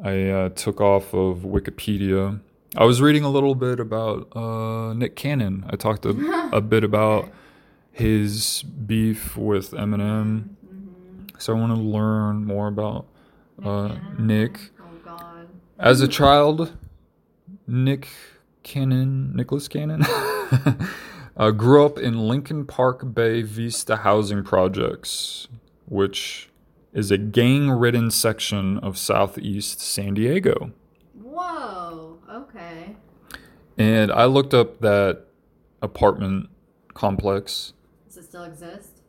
I 0.02 0.28
uh, 0.28 0.48
took 0.51 0.81
off 0.81 1.14
of 1.14 1.39
Wikipedia. 1.39 2.40
I 2.77 2.85
was 2.85 3.01
reading 3.01 3.24
a 3.24 3.31
little 3.31 3.55
bit 3.55 3.81
about 3.81 4.35
uh, 4.36 4.93
Nick 4.93 5.16
Cannon. 5.16 5.64
I 5.70 5.77
talked 5.77 6.05
a, 6.05 6.51
a 6.52 6.60
bit 6.60 6.85
about 6.90 7.31
his 7.93 8.62
beef 8.62 9.36
with 9.36 9.70
Eminem. 9.70 10.51
So 11.39 11.56
I 11.56 11.59
want 11.59 11.74
to 11.74 11.81
learn 11.81 12.44
more 12.44 12.68
about 12.68 13.06
uh, 13.62 13.97
Nick. 14.18 14.70
Oh 14.78 14.85
God. 15.05 15.48
As 15.78 16.01
a 16.01 16.09
child, 16.09 16.77
Nick 17.66 18.09
Cannon, 18.62 19.35
Nicholas 19.35 19.68
Cannon, 19.68 20.02
uh, 21.36 21.51
grew 21.52 21.86
up 21.86 21.98
in 21.98 22.28
Lincoln 22.28 22.66
Park 22.66 23.14
Bay 23.14 23.43
Vista 23.43 23.97
housing 23.97 24.43
projects, 24.43 25.48
which 25.86 26.51
is 26.97 27.10
a 27.12 27.18
gang-ridden 27.18 28.10
section 28.10 28.78
of 28.78 28.97
southeast 28.98 29.81
San 29.81 30.14
Diego. 30.14 30.73
Whoa. 31.23 32.18
Okay. 32.28 32.97
And 33.78 34.10
I 34.10 34.24
looked 34.24 34.55
up 34.55 34.81
that 34.81 35.27
apartment 35.82 36.48
complex. 36.94 37.74
Does 38.09 38.16
it 38.16 38.24
still 38.24 38.44
exist? 38.44 39.02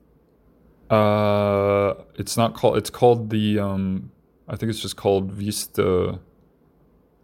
Uh, 0.89 1.95
it's 2.15 2.37
not 2.37 2.53
called. 2.53 2.77
It's 2.77 2.89
called 2.89 3.29
the. 3.29 3.59
Um, 3.59 4.11
I 4.47 4.55
think 4.55 4.69
it's 4.69 4.79
just 4.81 4.95
called 4.95 5.31
Vista. 5.31 6.19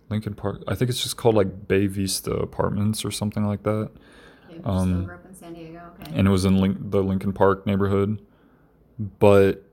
Lincoln 0.10 0.34
Park. 0.36 0.62
I 0.68 0.76
think 0.76 0.90
it's 0.90 1.02
just 1.02 1.18
called 1.18 1.34
like 1.36 1.68
Bay 1.68 1.88
Vista 1.88 2.32
Apartments 2.34 3.04
or 3.06 3.10
something 3.10 3.46
like 3.46 3.64
that. 3.64 3.90
Okay, 4.50 4.62
Um, 4.64 4.90
still 4.90 5.02
grew 5.06 5.16
up 5.16 5.26
in 5.26 5.34
San 5.34 5.54
Diego. 5.54 5.82
Okay. 6.00 6.12
and 6.14 6.28
it 6.28 6.32
was 6.32 6.46
in 6.46 6.58
Link- 6.58 6.92
the 6.92 7.02
Lincoln 7.02 7.34
Park 7.34 7.66
neighborhood. 7.66 8.22
But 9.00 9.64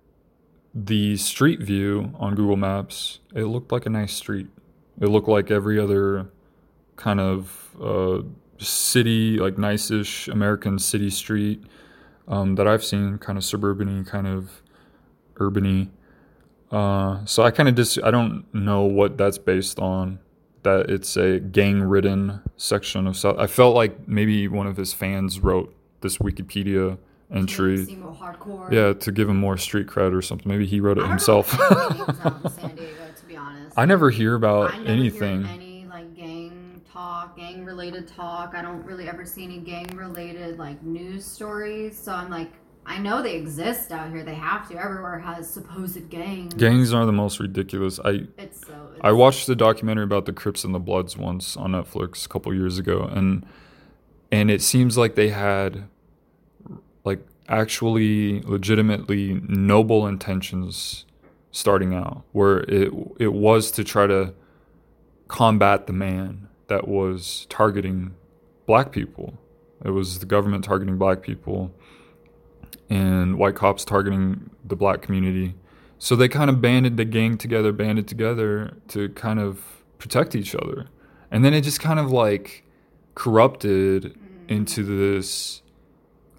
the 0.74 1.16
street 1.16 1.60
view 1.60 2.12
on 2.18 2.34
Google 2.34 2.56
Maps, 2.56 3.20
it 3.34 3.44
looked 3.44 3.72
like 3.72 3.86
a 3.86 3.90
nice 3.90 4.12
street. 4.12 4.46
It 5.00 5.06
looked 5.06 5.28
like 5.28 5.50
every 5.50 5.78
other 5.78 6.30
kind 6.96 7.20
of 7.20 7.76
uh, 7.82 8.22
city, 8.58 9.38
like 9.38 9.58
nice-ish 9.58 10.28
American 10.28 10.78
city 10.78 11.10
street 11.10 11.62
um, 12.28 12.54
that 12.56 12.68
I've 12.68 12.84
seen, 12.84 13.18
kind 13.18 13.38
of 13.38 13.44
suburban 13.44 14.04
kind 14.04 14.26
of 14.26 14.62
urbany. 15.34 15.88
Uh, 16.70 17.24
so 17.24 17.42
I 17.42 17.50
kind 17.50 17.68
of 17.68 17.74
just 17.74 18.00
I 18.02 18.10
don't 18.10 18.44
know 18.54 18.82
what 18.82 19.18
that's 19.18 19.38
based 19.38 19.78
on. 19.78 20.20
That 20.62 20.90
it's 20.90 21.16
a 21.16 21.40
gang-ridden 21.40 22.42
section 22.58 23.06
of 23.06 23.16
South. 23.16 23.38
I 23.38 23.46
felt 23.46 23.74
like 23.74 24.06
maybe 24.06 24.46
one 24.46 24.66
of 24.66 24.76
his 24.76 24.92
fans 24.92 25.40
wrote 25.40 25.74
this 26.02 26.18
Wikipedia 26.18 26.98
entry. 27.32 27.84
Seem 27.84 28.00
more 28.00 28.14
hardcore. 28.14 28.70
Yeah, 28.72 28.92
to 28.92 29.12
give 29.12 29.28
him 29.28 29.36
more 29.36 29.56
street 29.56 29.86
cred 29.86 30.16
or 30.16 30.22
something. 30.22 30.48
Maybe 30.48 30.66
he 30.66 30.80
wrote 30.80 30.98
it 30.98 31.02
I 31.02 31.04
don't 31.04 31.10
himself. 31.10 31.58
Know 31.58 31.66
if 31.68 31.72
anything 31.72 32.06
goes 32.06 32.20
on 32.24 32.40
in 32.44 32.50
San 32.50 32.76
Diego, 32.76 32.94
to 33.16 33.26
be 33.26 33.36
honest. 33.36 33.78
I 33.78 33.84
never 33.84 34.10
hear 34.10 34.34
about 34.34 34.72
I 34.74 34.78
never 34.78 34.90
anything. 34.90 35.44
Hear 35.44 35.54
any 35.54 35.86
like 35.88 36.14
gang 36.16 36.82
talk, 36.92 37.36
gang 37.36 37.64
related 37.64 38.08
talk. 38.08 38.54
I 38.54 38.62
don't 38.62 38.84
really 38.84 39.08
ever 39.08 39.24
see 39.24 39.44
any 39.44 39.58
gang 39.58 39.86
related 39.96 40.58
like 40.58 40.82
news 40.82 41.24
stories. 41.24 41.98
So 41.98 42.12
I'm 42.12 42.30
like, 42.30 42.50
I 42.86 42.98
know 42.98 43.22
they 43.22 43.36
exist 43.36 43.92
out 43.92 44.10
here. 44.10 44.24
They 44.24 44.34
have 44.34 44.68
to. 44.70 44.76
Everywhere 44.76 45.18
has 45.18 45.48
supposed 45.48 46.08
gangs. 46.10 46.54
Gangs 46.54 46.92
are 46.92 47.06
the 47.06 47.12
most 47.12 47.38
ridiculous. 47.38 48.00
I 48.00 48.26
It's 48.38 48.66
so. 48.66 48.90
It's, 48.94 49.00
I 49.02 49.12
watched 49.12 49.46
the 49.46 49.54
documentary 49.54 50.04
about 50.04 50.26
the 50.26 50.32
Crips 50.32 50.64
and 50.64 50.74
the 50.74 50.80
Bloods 50.80 51.16
once 51.16 51.56
on 51.56 51.72
Netflix 51.72 52.24
a 52.24 52.28
couple 52.28 52.52
years 52.54 52.78
ago, 52.78 53.02
and 53.02 53.46
and 54.32 54.50
it 54.50 54.62
seems 54.62 54.96
like 54.98 55.14
they 55.14 55.28
had 55.28 55.88
like 57.04 57.20
actually 57.48 58.40
legitimately 58.42 59.40
noble 59.48 60.06
intentions 60.06 61.04
starting 61.50 61.94
out, 61.94 62.22
where 62.32 62.58
it 62.60 62.92
it 63.18 63.32
was 63.32 63.70
to 63.72 63.84
try 63.84 64.06
to 64.06 64.34
combat 65.28 65.86
the 65.86 65.92
man 65.92 66.48
that 66.68 66.88
was 66.88 67.46
targeting 67.48 68.14
black 68.66 68.92
people. 68.92 69.38
It 69.84 69.90
was 69.90 70.18
the 70.18 70.26
government 70.26 70.64
targeting 70.64 70.98
black 70.98 71.22
people 71.22 71.72
and 72.88 73.38
white 73.38 73.54
cops 73.54 73.84
targeting 73.84 74.50
the 74.64 74.76
black 74.76 75.02
community. 75.02 75.54
So 75.98 76.16
they 76.16 76.28
kind 76.28 76.50
of 76.50 76.60
banded 76.60 76.96
the 76.96 77.04
gang 77.04 77.36
together, 77.38 77.72
banded 77.72 78.08
together 78.08 78.76
to 78.88 79.08
kind 79.10 79.38
of 79.38 79.62
protect 79.98 80.34
each 80.34 80.54
other. 80.54 80.88
And 81.30 81.44
then 81.44 81.54
it 81.54 81.60
just 81.62 81.80
kind 81.80 82.00
of 82.00 82.10
like 82.10 82.64
corrupted 83.14 84.04
mm-hmm. 84.04 84.48
into 84.48 84.82
this 84.82 85.62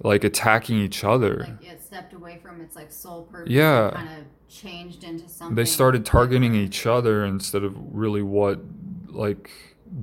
like 0.03 0.23
attacking 0.23 0.77
each 0.77 1.03
other. 1.03 1.37
like 1.39 1.71
it 1.71 1.83
stepped 1.83 2.13
away 2.13 2.39
from 2.41 2.61
its 2.61 2.75
like 2.75 2.91
sole 2.91 3.23
purpose. 3.23 3.51
Yeah. 3.51 3.91
Kind 3.93 4.09
of 4.09 4.25
changed 4.49 5.03
into 5.03 5.29
something. 5.29 5.55
they 5.55 5.65
started 5.65 6.05
targeting 6.05 6.55
each 6.55 6.85
other 6.85 7.23
instead 7.23 7.63
of 7.63 7.75
really 7.77 8.21
what 8.21 8.59
like 9.07 9.51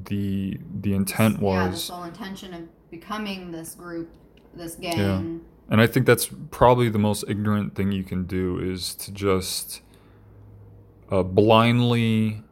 the 0.05 0.59
the 0.81 0.95
intent 0.95 1.41
yeah, 1.43 1.69
the 1.69 1.77
sole 1.77 2.05
intention 2.05 2.55
of 2.55 2.91
becoming 2.91 3.51
this 3.51 3.75
group, 3.75 4.11
this 4.55 4.75
gang. 4.75 4.99
Yeah. 4.99 5.23
And 5.71 5.81
I 5.81 5.87
think 5.87 6.07
that's 6.07 6.31
probably 6.51 6.89
the 6.89 6.99
most 6.99 7.25
ignorant 7.29 7.75
thing 7.75 7.93
you 7.93 8.05
can 8.05 8.25
do 8.25 8.59
is 8.59 8.95
to 8.97 9.13
just 9.13 9.83
uh, 11.11 11.23
blindly 11.23 12.43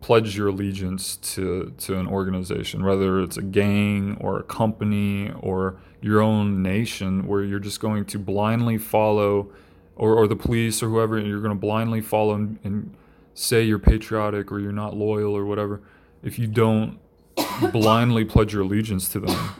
pledge 0.00 0.36
your 0.36 0.48
allegiance 0.48 1.16
to, 1.16 1.74
to 1.78 1.98
an 1.98 2.06
organization, 2.06 2.84
whether 2.84 3.20
it's 3.20 3.36
a 3.36 3.42
gang 3.42 4.16
or 4.20 4.38
a 4.38 4.42
company 4.42 5.30
or 5.40 5.78
your 6.02 6.20
own 6.20 6.62
nation, 6.62 7.26
where 7.26 7.42
you're 7.42 7.58
just 7.60 7.80
going 7.80 8.04
to 8.06 8.18
blindly 8.18 8.78
follow, 8.78 9.50
or, 9.96 10.14
or 10.14 10.26
the 10.26 10.36
police 10.36 10.82
or 10.82 10.88
whoever, 10.88 11.18
and 11.18 11.26
you're 11.26 11.40
going 11.40 11.52
to 11.54 11.58
blindly 11.58 12.00
follow 12.00 12.34
and, 12.34 12.58
and 12.64 12.94
say 13.34 13.62
you're 13.62 13.78
patriotic 13.78 14.50
or 14.50 14.58
you're 14.60 14.72
not 14.72 14.96
loyal 14.96 15.36
or 15.36 15.44
whatever, 15.44 15.80
if 16.22 16.38
you 16.38 16.46
don't 16.46 16.98
blindly 17.72 18.24
pledge 18.24 18.52
your 18.52 18.62
allegiance 18.62 19.08
to 19.10 19.20
them. 19.20 19.50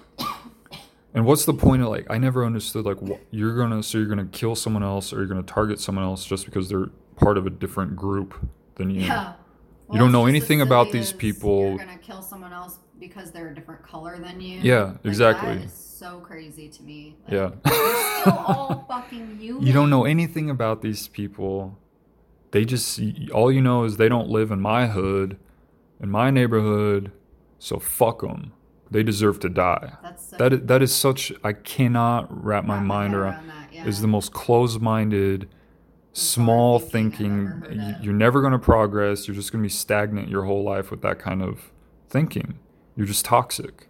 And 1.13 1.27
what's 1.27 1.45
the 1.45 1.55
point 1.55 1.83
of 1.83 1.89
like? 1.89 2.07
I 2.09 2.19
never 2.19 2.45
understood 2.45 2.85
like 2.85 3.01
wh- 3.01 3.19
you're 3.33 3.57
gonna 3.57 3.83
so 3.83 3.99
you're 3.99 4.07
gonna 4.07 4.27
kill 4.27 4.55
someone 4.55 4.85
else 4.85 5.13
or 5.13 5.17
you're 5.17 5.27
gonna 5.27 5.43
target 5.43 5.81
someone 5.81 6.05
else 6.05 6.25
just 6.25 6.45
because 6.45 6.69
they're 6.69 6.87
part 7.17 7.37
of 7.37 7.47
a 7.49 7.51
different 7.51 7.97
group 7.97 8.35
than 8.77 8.91
you. 8.91 9.03
Yeah. 9.03 9.33
You 9.93 9.99
don't 9.99 10.13
know 10.13 10.27
anything 10.27 10.61
about 10.61 10.93
these 10.93 11.13
people. 11.13 11.71
You're 11.71 11.79
gonna 11.79 11.99
kill 11.99 12.23
someone 12.23 12.53
else 12.53 12.79
because 13.01 13.33
they're 13.33 13.49
a 13.49 13.55
different 13.55 13.83
color 13.83 14.19
than 14.21 14.41
you. 14.41 14.61
Yeah, 14.63 14.83
Like, 14.85 14.99
exactly. 15.05 15.67
So 16.01 16.21
crazy 16.21 16.69
to 16.71 16.83
me. 16.83 17.17
Like, 17.25 17.33
Yeah. 17.35 17.51
We're 17.65 18.21
still 18.23 18.33
all 18.39 18.85
fucking 18.89 19.37
human. 19.39 19.67
You 19.67 19.73
don't 19.75 19.91
know 19.91 20.05
anything 20.07 20.49
about 20.49 20.81
these 20.81 21.09
people. 21.09 21.79
They 22.53 22.65
just 22.65 22.99
all 23.35 23.53
you 23.53 23.61
know 23.61 23.85
is 23.85 23.99
they 23.99 24.09
don't 24.09 24.29
live 24.31 24.51
in 24.51 24.61
my 24.63 24.87
hood, 24.87 25.39
in 26.03 26.09
my 26.11 26.31
neighborhood. 26.31 27.13
So 27.59 27.79
fuck 27.79 28.23
them. 28.23 28.53
They 28.91 29.03
deserve 29.03 29.41
to 29.41 29.51
die. 29.51 29.93
That's 30.03 30.31
so 30.31 30.37
That 30.39 30.53
is, 30.55 30.61
that 30.63 30.83
is 30.83 30.95
such 30.95 31.33
I 31.45 31.53
cannot 31.53 32.29
wrap 32.45 32.65
my 32.65 32.81
mind 32.81 33.15
around. 33.15 33.35
around 33.35 33.49
that, 33.49 33.73
yeah. 33.73 33.87
Is 33.87 34.01
the 34.01 34.09
most 34.09 34.33
closed-minded, 34.33 35.49
small 36.15 36.79
thinking 36.79 37.19
thinking. 37.19 37.47
ever 37.47 37.67
heard 37.69 37.77
You- 37.77 37.95
of. 37.99 38.05
You're 38.05 38.15
never 38.15 38.41
going 38.41 38.53
to 38.55 38.59
progress. 38.59 39.29
You're 39.29 39.35
just 39.37 39.53
going 39.53 39.63
to 39.63 39.67
be 39.67 39.69
stagnant 39.85 40.29
your 40.31 40.45
whole 40.45 40.65
life 40.65 40.91
with 40.91 41.03
that 41.03 41.19
kind 41.19 41.43
of 41.43 41.71
thinking. 42.09 42.59
You're 42.97 43.07
just 43.07 43.27
toxic. 43.27 43.87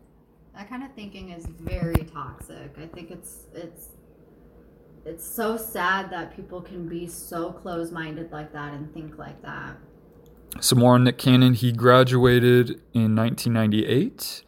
That 0.61 0.69
kind 0.69 0.85
of 0.85 0.93
thinking 0.93 1.31
is 1.31 1.47
very 1.47 2.05
toxic. 2.13 2.77
I 2.77 2.87
think 2.87 3.11
it's 3.11 3.47
it's 3.55 3.87
it's 5.07 5.25
so 5.27 5.57
sad 5.57 6.11
that 6.11 6.37
people 6.37 6.61
can 6.61 6.87
be 6.87 7.07
so 7.07 7.51
close-minded 7.51 8.31
like 8.31 8.53
that 8.53 8.75
and 8.75 8.93
think 8.93 9.17
like 9.17 9.41
that. 9.41 9.77
Some 10.61 10.81
more 10.81 10.97
on 10.97 11.05
Nick 11.05 11.17
Cannon. 11.17 11.55
He 11.55 11.73
graduated 11.73 12.83
in 12.93 13.17
1998 13.17 14.43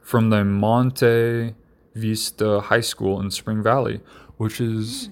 from 0.00 0.30
the 0.30 0.44
Monte 0.44 1.54
Vista 1.94 2.60
High 2.62 2.80
School 2.80 3.20
in 3.20 3.30
Spring 3.30 3.62
Valley, 3.62 4.00
which 4.38 4.60
is, 4.60 5.10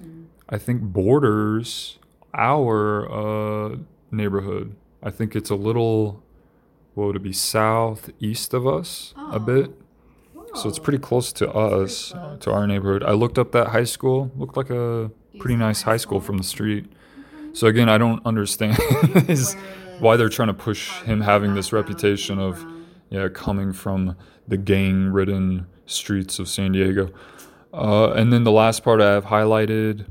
I 0.48 0.58
think, 0.58 0.82
borders 0.82 2.00
our 2.34 3.08
uh, 3.08 3.76
neighborhood. 4.10 4.74
I 5.00 5.10
think 5.10 5.36
it's 5.36 5.50
a 5.50 5.54
little, 5.54 6.24
what 6.94 7.06
would 7.06 7.16
it 7.16 7.22
be, 7.22 7.32
southeast 7.32 8.52
of 8.52 8.66
us 8.66 9.14
a 9.16 9.36
Oh. 9.36 9.38
bit. 9.38 9.70
So 10.54 10.68
it's 10.68 10.78
pretty 10.78 10.98
close 10.98 11.32
to 11.34 11.50
us, 11.50 12.12
to 12.40 12.50
our 12.50 12.66
neighborhood. 12.66 13.04
I 13.04 13.12
looked 13.12 13.38
up 13.38 13.52
that 13.52 13.68
high 13.68 13.84
school. 13.84 14.30
Looked 14.36 14.56
like 14.56 14.70
a 14.70 15.10
pretty 15.38 15.56
nice 15.56 15.82
high 15.82 15.96
school 15.96 16.20
from 16.20 16.38
the 16.38 16.44
street. 16.44 16.86
So 17.52 17.66
again, 17.66 17.88
I 17.88 17.98
don't 17.98 18.24
understand 18.26 18.76
why 20.00 20.16
they're 20.16 20.28
trying 20.28 20.48
to 20.48 20.54
push 20.54 20.90
him 21.02 21.20
having 21.20 21.54
this 21.54 21.72
reputation 21.72 22.38
of 22.38 22.64
yeah 23.10 23.28
coming 23.28 23.72
from 23.72 24.16
the 24.46 24.56
gang-ridden 24.56 25.66
streets 25.86 26.38
of 26.38 26.48
San 26.48 26.72
Diego. 26.72 27.12
Uh, 27.72 28.10
and 28.12 28.32
then 28.32 28.44
the 28.44 28.52
last 28.52 28.82
part 28.82 29.00
I 29.00 29.12
have 29.12 29.26
highlighted 29.26 30.06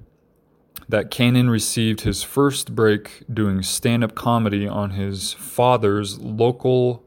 that 0.88 1.12
Cannon 1.12 1.50
received 1.50 2.02
his 2.02 2.24
first 2.24 2.74
break 2.74 3.24
doing 3.32 3.62
stand-up 3.62 4.16
comedy 4.16 4.68
on 4.68 4.92
his 4.92 5.34
father's 5.34 6.18
local 6.20 7.04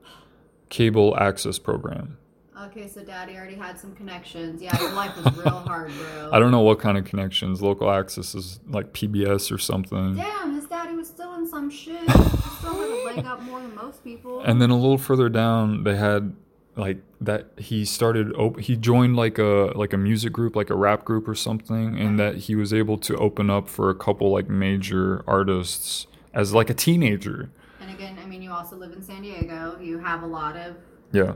cable 0.68 1.16
access 1.18 1.58
program. 1.58 2.18
Okay, 2.62 2.86
so 2.86 3.02
daddy 3.02 3.34
already 3.36 3.56
had 3.56 3.78
some 3.78 3.94
connections. 3.94 4.62
Yeah, 4.62 4.78
your 4.80 4.92
life 4.92 5.16
was 5.16 5.34
real 5.36 5.50
hard, 5.50 5.90
bro. 5.92 6.30
I 6.32 6.38
don't 6.38 6.52
know 6.52 6.60
what 6.60 6.78
kind 6.78 6.96
of 6.96 7.04
connections. 7.04 7.60
Local 7.60 7.90
access 7.90 8.34
is 8.36 8.60
like 8.68 8.92
PBS 8.92 9.50
or 9.50 9.58
something. 9.58 10.14
Damn, 10.14 10.54
his 10.54 10.66
daddy 10.66 10.94
was 10.94 11.08
still 11.08 11.34
in 11.34 11.48
some 11.48 11.70
shit. 11.70 12.08
He 12.10 12.68
still 12.68 12.74
had 12.74 12.90
a 12.90 13.16
leg 13.16 13.24
up 13.26 13.42
more 13.42 13.60
than 13.60 13.74
most 13.74 14.04
people. 14.04 14.40
And 14.42 14.62
then 14.62 14.70
a 14.70 14.76
little 14.76 14.98
further 14.98 15.28
down, 15.28 15.82
they 15.82 15.96
had 15.96 16.36
like 16.76 16.98
that 17.20 17.48
he 17.58 17.84
started 17.84 18.32
op- 18.34 18.60
he 18.60 18.76
joined 18.76 19.16
like 19.16 19.38
a 19.38 19.72
like 19.74 19.92
a 19.92 19.98
music 19.98 20.32
group 20.32 20.54
like 20.56 20.70
a 20.70 20.74
rap 20.76 21.04
group 21.04 21.26
or 21.28 21.34
something 21.34 21.98
and 21.98 22.18
that 22.18 22.36
he 22.36 22.54
was 22.54 22.72
able 22.72 22.96
to 22.96 23.14
open 23.16 23.50
up 23.50 23.68
for 23.68 23.90
a 23.90 23.94
couple 23.94 24.30
like 24.32 24.48
major 24.48 25.22
artists 25.26 26.06
as 26.32 26.54
like 26.54 26.70
a 26.70 26.74
teenager 26.74 27.50
And 27.80 27.90
again, 27.90 28.16
I 28.22 28.26
mean, 28.26 28.40
you 28.40 28.50
also 28.50 28.76
live 28.76 28.92
in 28.92 29.02
San 29.02 29.20
Diego. 29.20 29.78
You 29.82 29.98
have 29.98 30.22
a 30.22 30.26
lot 30.26 30.56
of 30.56 30.76
yeah 31.12 31.34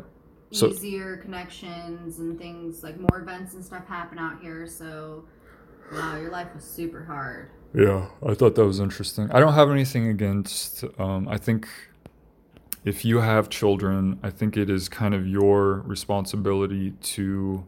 so 0.50 0.68
easier 0.68 1.16
connections 1.16 2.18
and 2.18 2.38
things 2.38 2.82
like 2.82 2.98
more 2.98 3.20
events 3.20 3.54
and 3.54 3.64
stuff 3.64 3.86
happen 3.86 4.18
out 4.18 4.40
here. 4.40 4.66
So, 4.66 5.24
wow, 5.92 6.16
your 6.16 6.30
life 6.30 6.48
was 6.54 6.64
super 6.64 7.04
hard. 7.04 7.50
Yeah, 7.74 8.06
I 8.26 8.34
thought 8.34 8.54
that 8.54 8.64
was 8.64 8.80
interesting. 8.80 9.30
I 9.32 9.40
don't 9.40 9.54
have 9.54 9.70
anything 9.70 10.08
against. 10.08 10.84
Um, 10.98 11.28
I 11.28 11.36
think 11.36 11.68
if 12.84 13.04
you 13.04 13.20
have 13.20 13.50
children, 13.50 14.18
I 14.22 14.30
think 14.30 14.56
it 14.56 14.70
is 14.70 14.88
kind 14.88 15.14
of 15.14 15.26
your 15.26 15.80
responsibility 15.80 16.92
to 16.92 17.66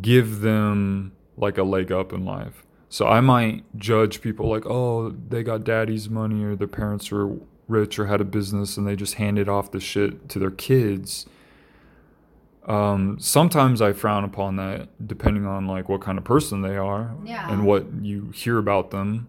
give 0.00 0.40
them 0.40 1.12
like 1.36 1.58
a 1.58 1.62
leg 1.62 1.90
up 1.92 2.12
in 2.12 2.24
life. 2.24 2.64
So 2.88 3.06
I 3.06 3.20
might 3.20 3.64
judge 3.78 4.20
people 4.20 4.48
like, 4.48 4.66
oh, 4.66 5.10
they 5.10 5.42
got 5.42 5.64
daddy's 5.64 6.10
money 6.10 6.44
or 6.44 6.54
their 6.54 6.68
parents 6.68 7.10
were 7.10 7.36
rich 7.68 7.98
or 7.98 8.06
had 8.06 8.20
a 8.20 8.24
business 8.24 8.76
and 8.76 8.86
they 8.86 8.96
just 8.96 9.14
handed 9.14 9.48
off 9.48 9.70
the 9.70 9.80
shit 9.80 10.28
to 10.30 10.38
their 10.38 10.50
kids. 10.50 11.24
Um, 12.66 13.18
sometimes 13.18 13.82
I 13.82 13.92
frown 13.92 14.22
upon 14.24 14.56
that 14.56 14.88
depending 15.06 15.46
on 15.46 15.66
like 15.66 15.88
what 15.88 16.00
kind 16.00 16.16
of 16.16 16.24
person 16.24 16.62
they 16.62 16.76
are 16.76 17.12
Yeah. 17.24 17.50
and 17.52 17.66
what 17.66 17.86
you 18.02 18.30
hear 18.34 18.58
about 18.58 18.90
them. 18.92 19.28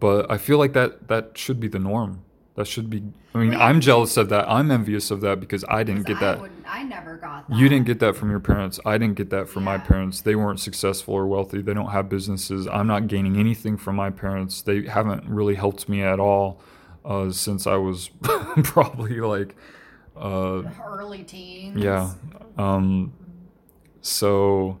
But 0.00 0.30
I 0.30 0.38
feel 0.38 0.56
like 0.58 0.72
that 0.72 1.08
that 1.08 1.36
should 1.36 1.60
be 1.60 1.68
the 1.68 1.78
norm. 1.78 2.22
That 2.54 2.66
should 2.66 2.90
be. 2.90 3.02
I 3.34 3.38
mean, 3.38 3.52
yeah. 3.52 3.64
I'm 3.64 3.80
jealous 3.80 4.16
of 4.18 4.28
that. 4.30 4.46
I'm 4.48 4.70
envious 4.70 5.10
of 5.10 5.20
that 5.22 5.40
because 5.40 5.64
I 5.68 5.82
didn't 5.84 6.06
get 6.06 6.20
that. 6.20 6.38
I, 6.38 6.40
wouldn't, 6.40 6.64
I 6.66 6.82
never 6.82 7.16
got 7.16 7.48
that. 7.48 7.56
You 7.58 7.68
didn't 7.68 7.86
get 7.86 7.98
that 8.00 8.14
from 8.14 8.30
your 8.30 8.40
parents. 8.40 8.78
I 8.84 8.98
didn't 8.98 9.14
get 9.16 9.30
that 9.30 9.48
from 9.48 9.64
my 9.64 9.78
parents. 9.78 10.20
They 10.20 10.34
weren't 10.34 10.60
successful 10.60 11.14
or 11.14 11.26
wealthy. 11.26 11.62
They 11.62 11.72
don't 11.72 11.90
have 11.90 12.10
businesses. 12.10 12.66
I'm 12.66 12.86
not 12.86 13.06
gaining 13.08 13.36
anything 13.38 13.78
from 13.78 13.96
my 13.96 14.10
parents. 14.10 14.60
They 14.62 14.82
haven't 14.86 15.24
really 15.28 15.54
helped 15.54 15.88
me 15.88 16.02
at 16.02 16.20
all 16.20 16.60
uh, 17.06 17.30
since 17.30 17.66
I 17.66 17.76
was 17.76 18.08
probably 18.64 19.20
like, 19.20 19.56
uh, 20.22 20.62
early 20.86 21.24
teens. 21.24 21.82
yeah. 21.82 22.12
Um, 22.56 23.12
so 24.00 24.80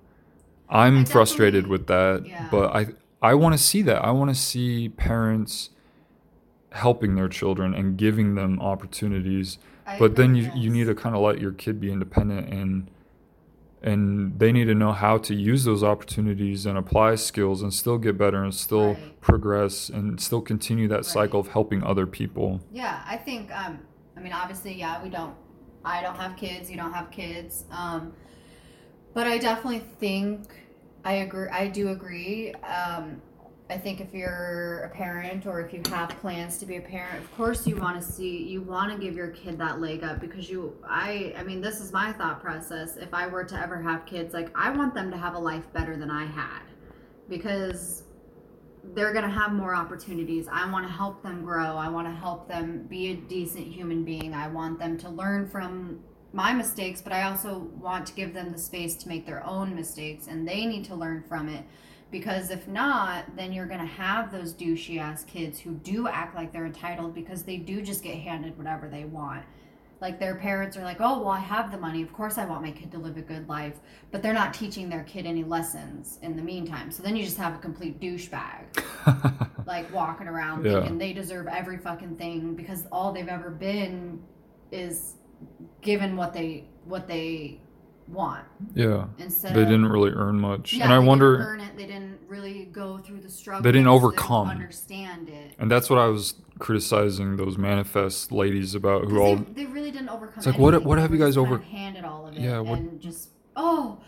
I'm 0.68 1.04
frustrated 1.04 1.66
with 1.66 1.86
that. 1.88 2.24
yeah. 2.26 2.46
But 2.50 2.74
I 2.74 2.86
I 3.20 3.34
want 3.34 3.52
to 3.56 3.58
see 3.62 3.82
that. 3.82 4.04
I 4.04 4.10
want 4.10 4.30
to 4.30 4.34
see 4.34 4.88
parents 4.88 5.70
helping 6.72 7.14
their 7.16 7.28
children 7.28 7.74
and 7.74 7.96
giving 7.98 8.34
them 8.34 8.58
opportunities 8.60 9.58
I 9.86 9.98
but 9.98 10.16
then 10.16 10.34
you, 10.34 10.50
you 10.54 10.70
need 10.70 10.86
to 10.86 10.94
kind 10.94 11.14
of 11.14 11.20
let 11.20 11.38
your 11.38 11.52
kid 11.52 11.78
be 11.80 11.92
independent 11.92 12.48
and 12.48 12.90
and 13.82 14.38
they 14.38 14.52
need 14.52 14.66
to 14.66 14.74
know 14.74 14.92
how 14.92 15.18
to 15.18 15.34
use 15.34 15.64
those 15.64 15.82
opportunities 15.82 16.64
and 16.64 16.78
apply 16.78 17.16
skills 17.16 17.60
and 17.62 17.74
still 17.74 17.98
get 17.98 18.16
better 18.16 18.42
and 18.42 18.54
still 18.54 18.94
Right. 18.94 19.20
progress 19.20 19.90
and 19.90 20.18
still 20.20 20.40
continue 20.40 20.88
that 20.88 21.04
cycle 21.04 21.40
of 21.40 21.48
helping 21.48 21.82
other 21.84 22.06
people 22.06 22.60
Yeah, 22.72 23.02
I 23.06 23.16
think. 23.18 23.50
Um, 23.54 23.80
I 24.16 24.20
mean, 24.20 24.32
obviously, 24.32 24.74
yeah, 24.74 25.02
we 25.02 25.08
don't. 25.08 25.34
I 25.84 26.00
don't 26.00 26.16
have 26.16 26.36
kids. 26.36 26.70
You 26.70 26.76
don't 26.76 26.92
have 26.92 27.10
kids. 27.10 27.64
Um, 27.70 28.12
but 29.14 29.26
I 29.26 29.38
definitely 29.38 29.80
think 29.98 30.46
I 31.04 31.14
agree. 31.14 31.48
I 31.48 31.68
do 31.68 31.88
agree. 31.88 32.52
Um, 32.54 33.20
I 33.68 33.78
think 33.78 34.00
if 34.00 34.12
you're 34.12 34.80
a 34.84 34.88
parent 34.90 35.46
or 35.46 35.60
if 35.60 35.72
you 35.72 35.82
have 35.88 36.10
plans 36.20 36.58
to 36.58 36.66
be 36.66 36.76
a 36.76 36.80
parent, 36.80 37.18
of 37.18 37.34
course 37.36 37.66
you 37.66 37.76
want 37.76 38.00
to 38.00 38.06
see 38.06 38.44
you 38.44 38.60
want 38.60 38.92
to 38.92 38.98
give 38.98 39.16
your 39.16 39.28
kid 39.28 39.58
that 39.58 39.80
leg 39.80 40.04
up 40.04 40.20
because 40.20 40.48
you. 40.50 40.76
I. 40.88 41.34
I 41.36 41.42
mean, 41.42 41.60
this 41.60 41.80
is 41.80 41.92
my 41.92 42.12
thought 42.12 42.40
process. 42.42 42.96
If 42.96 43.12
I 43.14 43.26
were 43.26 43.44
to 43.44 43.56
ever 43.56 43.80
have 43.80 44.06
kids, 44.06 44.34
like 44.34 44.50
I 44.54 44.70
want 44.70 44.94
them 44.94 45.10
to 45.10 45.16
have 45.16 45.34
a 45.34 45.38
life 45.38 45.72
better 45.72 45.96
than 45.96 46.10
I 46.10 46.26
had, 46.26 46.62
because 47.28 48.04
they're 48.84 49.12
going 49.12 49.24
to 49.24 49.30
have 49.30 49.52
more 49.52 49.74
opportunities. 49.74 50.48
I 50.50 50.70
want 50.70 50.86
to 50.86 50.92
help 50.92 51.22
them 51.22 51.42
grow. 51.44 51.76
I 51.76 51.88
want 51.88 52.06
to 52.08 52.12
help 52.12 52.48
them 52.48 52.86
be 52.88 53.12
a 53.12 53.14
decent 53.14 53.66
human 53.66 54.04
being. 54.04 54.34
I 54.34 54.48
want 54.48 54.78
them 54.78 54.98
to 54.98 55.08
learn 55.08 55.48
from 55.48 56.00
my 56.32 56.52
mistakes, 56.52 57.00
but 57.00 57.12
I 57.12 57.24
also 57.24 57.70
want 57.78 58.06
to 58.06 58.14
give 58.14 58.34
them 58.34 58.50
the 58.52 58.58
space 58.58 58.96
to 58.96 59.08
make 59.08 59.26
their 59.26 59.46
own 59.46 59.74
mistakes 59.74 60.26
and 60.26 60.48
they 60.48 60.66
need 60.66 60.84
to 60.86 60.94
learn 60.94 61.22
from 61.28 61.48
it. 61.48 61.64
Because 62.10 62.50
if 62.50 62.68
not, 62.68 63.36
then 63.36 63.52
you're 63.52 63.66
going 63.66 63.80
to 63.80 63.86
have 63.86 64.30
those 64.30 64.52
douchey 64.52 64.98
ass 64.98 65.24
kids 65.24 65.58
who 65.58 65.72
do 65.72 66.08
act 66.08 66.34
like 66.34 66.52
they're 66.52 66.66
entitled 66.66 67.14
because 67.14 67.44
they 67.44 67.56
do 67.56 67.80
just 67.80 68.02
get 68.02 68.16
handed 68.16 68.58
whatever 68.58 68.88
they 68.88 69.04
want. 69.04 69.44
Like 70.02 70.18
their 70.18 70.34
parents 70.34 70.76
are 70.76 70.82
like, 70.82 70.96
oh, 71.00 71.20
well, 71.20 71.28
I 71.28 71.38
have 71.38 71.70
the 71.70 71.78
money. 71.78 72.02
Of 72.02 72.12
course, 72.12 72.36
I 72.36 72.44
want 72.44 72.60
my 72.62 72.72
kid 72.72 72.90
to 72.90 72.98
live 72.98 73.16
a 73.16 73.22
good 73.22 73.48
life. 73.48 73.76
But 74.10 74.20
they're 74.20 74.34
not 74.34 74.52
teaching 74.52 74.88
their 74.88 75.04
kid 75.04 75.26
any 75.26 75.44
lessons 75.44 76.18
in 76.22 76.34
the 76.36 76.42
meantime. 76.42 76.90
So 76.90 77.04
then 77.04 77.14
you 77.14 77.24
just 77.24 77.36
have 77.38 77.54
a 77.54 77.58
complete 77.58 78.00
douchebag, 78.00 78.84
like 79.66 79.90
walking 79.94 80.26
around 80.26 80.64
Yeah. 80.64 80.80
thinking 80.80 80.98
they 80.98 81.12
deserve 81.12 81.46
every 81.46 81.78
fucking 81.78 82.16
thing 82.16 82.54
because 82.56 82.86
all 82.90 83.12
they've 83.12 83.28
ever 83.28 83.48
been 83.48 84.20
is 84.72 85.14
given 85.82 86.16
what 86.16 86.32
they 86.32 86.68
what 86.84 87.06
they 87.06 87.60
want 88.12 88.44
Yeah. 88.74 89.06
instead. 89.18 89.54
They 89.54 89.62
of, 89.62 89.68
didn't 89.68 89.86
really 89.88 90.10
earn 90.10 90.38
much. 90.40 90.72
Yeah, 90.74 90.84
and 90.84 90.92
I 90.92 91.00
they 91.00 91.06
wonder 91.06 91.32
Didn't 91.38 91.46
earn 91.48 91.60
it. 91.60 91.76
They 91.76 91.86
didn't 91.86 92.18
really 92.28 92.64
go 92.72 92.98
through 92.98 93.20
the 93.20 93.30
struggle. 93.30 93.62
They 93.62 93.72
didn't 93.72 93.88
overcome. 93.88 94.48
Understand 94.48 95.28
it. 95.28 95.54
and 95.58 95.70
that's 95.70 95.88
what 95.90 95.98
I 95.98 96.06
was 96.06 96.34
criticizing 96.58 97.36
those 97.36 97.58
manifest 97.58 98.30
ladies 98.32 98.74
about 98.74 99.06
who 99.06 99.18
all 99.20 99.36
they, 99.36 99.64
they 99.64 99.66
really 99.66 99.90
didn't 99.90 100.10
overcome. 100.10 100.38
It's 100.38 100.46
like, 100.46 100.58
what- 100.58 100.74
anything. 100.74 100.88
what 100.88 100.96
They 100.96 101.02
have 101.02 101.12
you 101.12 101.18
guys 101.18 101.36
over- 101.36 101.58
Handed 101.58 102.04
all 102.04 102.26
of 102.28 102.34
it. 102.34 102.40
Yeah, 102.40 102.60
what- 102.60 102.78
And 102.78 103.00
just 103.00 103.30
oh, 103.56 103.98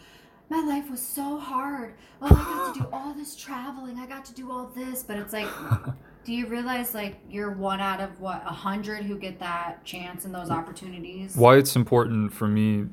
my 0.51 0.61
life 0.65 0.91
was 0.91 1.01
so 1.01 1.39
hard. 1.39 1.95
Oh, 2.23 2.27
I 2.27 2.31
got 2.31 2.75
to 2.75 2.81
do 2.81 2.87
all 2.93 3.15
this 3.15 3.35
traveling. 3.37 3.99
I 3.99 4.07
got 4.07 4.25
to 4.27 4.35
do 4.35 4.51
all 4.51 4.67
this, 4.75 5.03
but 5.03 5.17
it's 5.17 5.33
like. 5.33 5.49
Do 6.25 6.33
you 6.33 6.47
realize 6.47 6.95
like 6.95 7.17
you're 7.29 7.51
one 7.51 7.81
out 7.81 8.01
of 8.01 8.19
what 8.19 8.43
a 8.47 8.51
hundred 8.51 9.03
who 9.05 9.19
get 9.19 9.39
that 9.41 9.85
chance 9.85 10.25
and 10.25 10.35
those 10.35 10.49
opportunities? 10.49 11.37
why 11.37 11.59
it's 11.59 11.77
important 11.77 12.33
for 12.33 12.49
me 12.49 12.87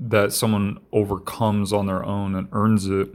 that 0.00 0.32
someone 0.32 0.78
overcomes 0.92 1.72
on 1.72 1.86
their 1.86 2.04
own 2.04 2.34
and 2.34 2.48
earns 2.52 2.86
it 2.86 3.14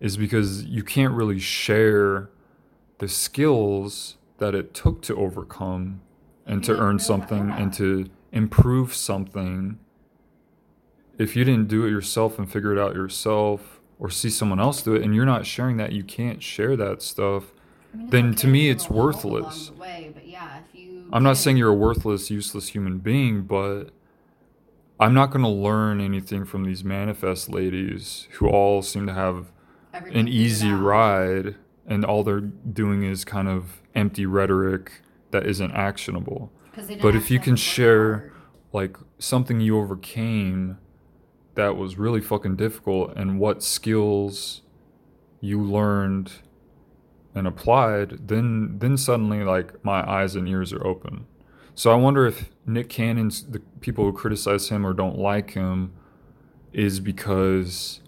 is 0.00 0.16
because 0.16 0.64
you 0.64 0.82
can't 0.82 1.14
really 1.14 1.38
share 1.38 2.28
the 2.98 3.08
skills 3.08 4.16
that 4.38 4.54
it 4.54 4.74
took 4.74 5.00
to 5.02 5.14
overcome 5.16 6.00
and 6.46 6.64
to 6.64 6.76
earn 6.76 6.98
something 6.98 7.50
and 7.50 7.72
to 7.72 8.06
improve 8.32 8.92
something 8.94 9.78
if 11.18 11.36
you 11.36 11.44
didn't 11.44 11.68
do 11.68 11.84
it 11.86 11.90
yourself 11.90 12.38
and 12.38 12.50
figure 12.50 12.72
it 12.72 12.78
out 12.78 12.94
yourself 12.94 13.80
or 14.00 14.10
see 14.10 14.28
someone 14.28 14.58
else 14.58 14.82
do 14.82 14.94
it 14.94 15.02
and 15.02 15.14
you're 15.14 15.24
not 15.24 15.46
sharing 15.46 15.76
that 15.76 15.92
you 15.92 16.02
can't 16.02 16.42
share 16.42 16.76
that 16.76 17.00
stuff 17.00 17.52
I 17.92 17.96
mean, 17.96 18.10
then 18.10 18.34
to 18.34 18.48
me 18.48 18.68
it's 18.70 18.90
worthless. 18.90 19.70
way, 19.70 20.10
but 20.12 20.26
yeah, 20.26 20.58
if 20.58 20.74
you 20.78 21.08
I'm 21.12 21.22
didn't- 21.22 21.36
saying 21.36 21.56
you're 21.58 21.70
a 21.70 21.74
worthless, 21.74 22.28
useless 22.28 22.66
human 22.68 22.98
being, 22.98 23.42
but 23.42 23.90
I'm 25.00 25.14
not 25.14 25.30
going 25.30 25.42
to 25.42 25.48
learn 25.50 26.00
anything 26.00 26.44
from 26.44 26.64
these 26.64 26.84
manifest 26.84 27.48
ladies 27.50 28.28
who 28.32 28.48
all 28.48 28.80
seem 28.82 29.06
to 29.06 29.14
have 29.14 29.50
an 29.92 30.28
easy 30.28 30.70
ride 30.70 31.56
and 31.86 32.04
all 32.04 32.22
they're 32.22 32.40
doing 32.40 33.02
is 33.02 33.24
kind 33.24 33.48
of 33.48 33.82
empty 33.94 34.26
rhetoric 34.26 35.02
that 35.30 35.46
isn't 35.46 35.72
actionable. 35.72 36.52
But 37.00 37.14
if 37.14 37.30
you 37.30 37.38
can 37.38 37.56
share 37.56 38.18
hard. 38.18 38.32
like 38.72 38.96
something 39.18 39.60
you 39.60 39.78
overcame 39.78 40.78
that 41.54 41.76
was 41.76 41.96
really 41.98 42.20
fucking 42.20 42.56
difficult 42.56 43.16
and 43.16 43.38
what 43.38 43.62
skills 43.62 44.62
you 45.40 45.62
learned 45.62 46.32
and 47.34 47.46
applied, 47.46 48.28
then 48.28 48.78
then 48.78 48.96
suddenly 48.96 49.44
like 49.44 49.84
my 49.84 50.08
eyes 50.08 50.34
and 50.34 50.48
ears 50.48 50.72
are 50.72 50.84
open. 50.86 51.26
So 51.74 51.90
I 51.90 51.96
wonder 51.96 52.26
if 52.26 52.50
Nick 52.66 52.88
Cannon's 52.88 53.44
the 53.44 53.60
people 53.80 54.04
who 54.04 54.12
criticize 54.12 54.68
him 54.68 54.86
or 54.86 54.92
don't 54.92 55.18
like 55.18 55.52
him 55.52 55.92
is 56.72 57.00
because 57.00 58.00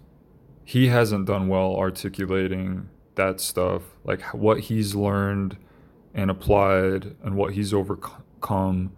he 0.64 0.88
hasn't 0.88 1.26
done 1.26 1.48
well 1.48 1.76
articulating 1.76 2.88
that 3.16 3.40
stuff, 3.40 3.82
like 4.04 4.22
what 4.34 4.60
he's 4.60 4.94
learned 4.94 5.56
and 6.14 6.30
applied 6.30 7.16
and 7.22 7.36
what 7.36 7.54
he's 7.54 7.74
overcome. 7.74 8.92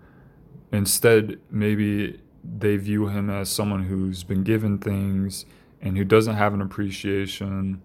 Instead, 0.70 1.38
maybe 1.50 2.20
they 2.44 2.76
view 2.76 3.08
him 3.08 3.30
as 3.30 3.48
someone 3.48 3.84
who's 3.84 4.22
been 4.22 4.42
given 4.42 4.78
things 4.78 5.46
and 5.80 5.96
who 5.96 6.04
doesn't 6.04 6.36
have 6.36 6.54
an 6.54 6.60
appreciation 6.60 7.80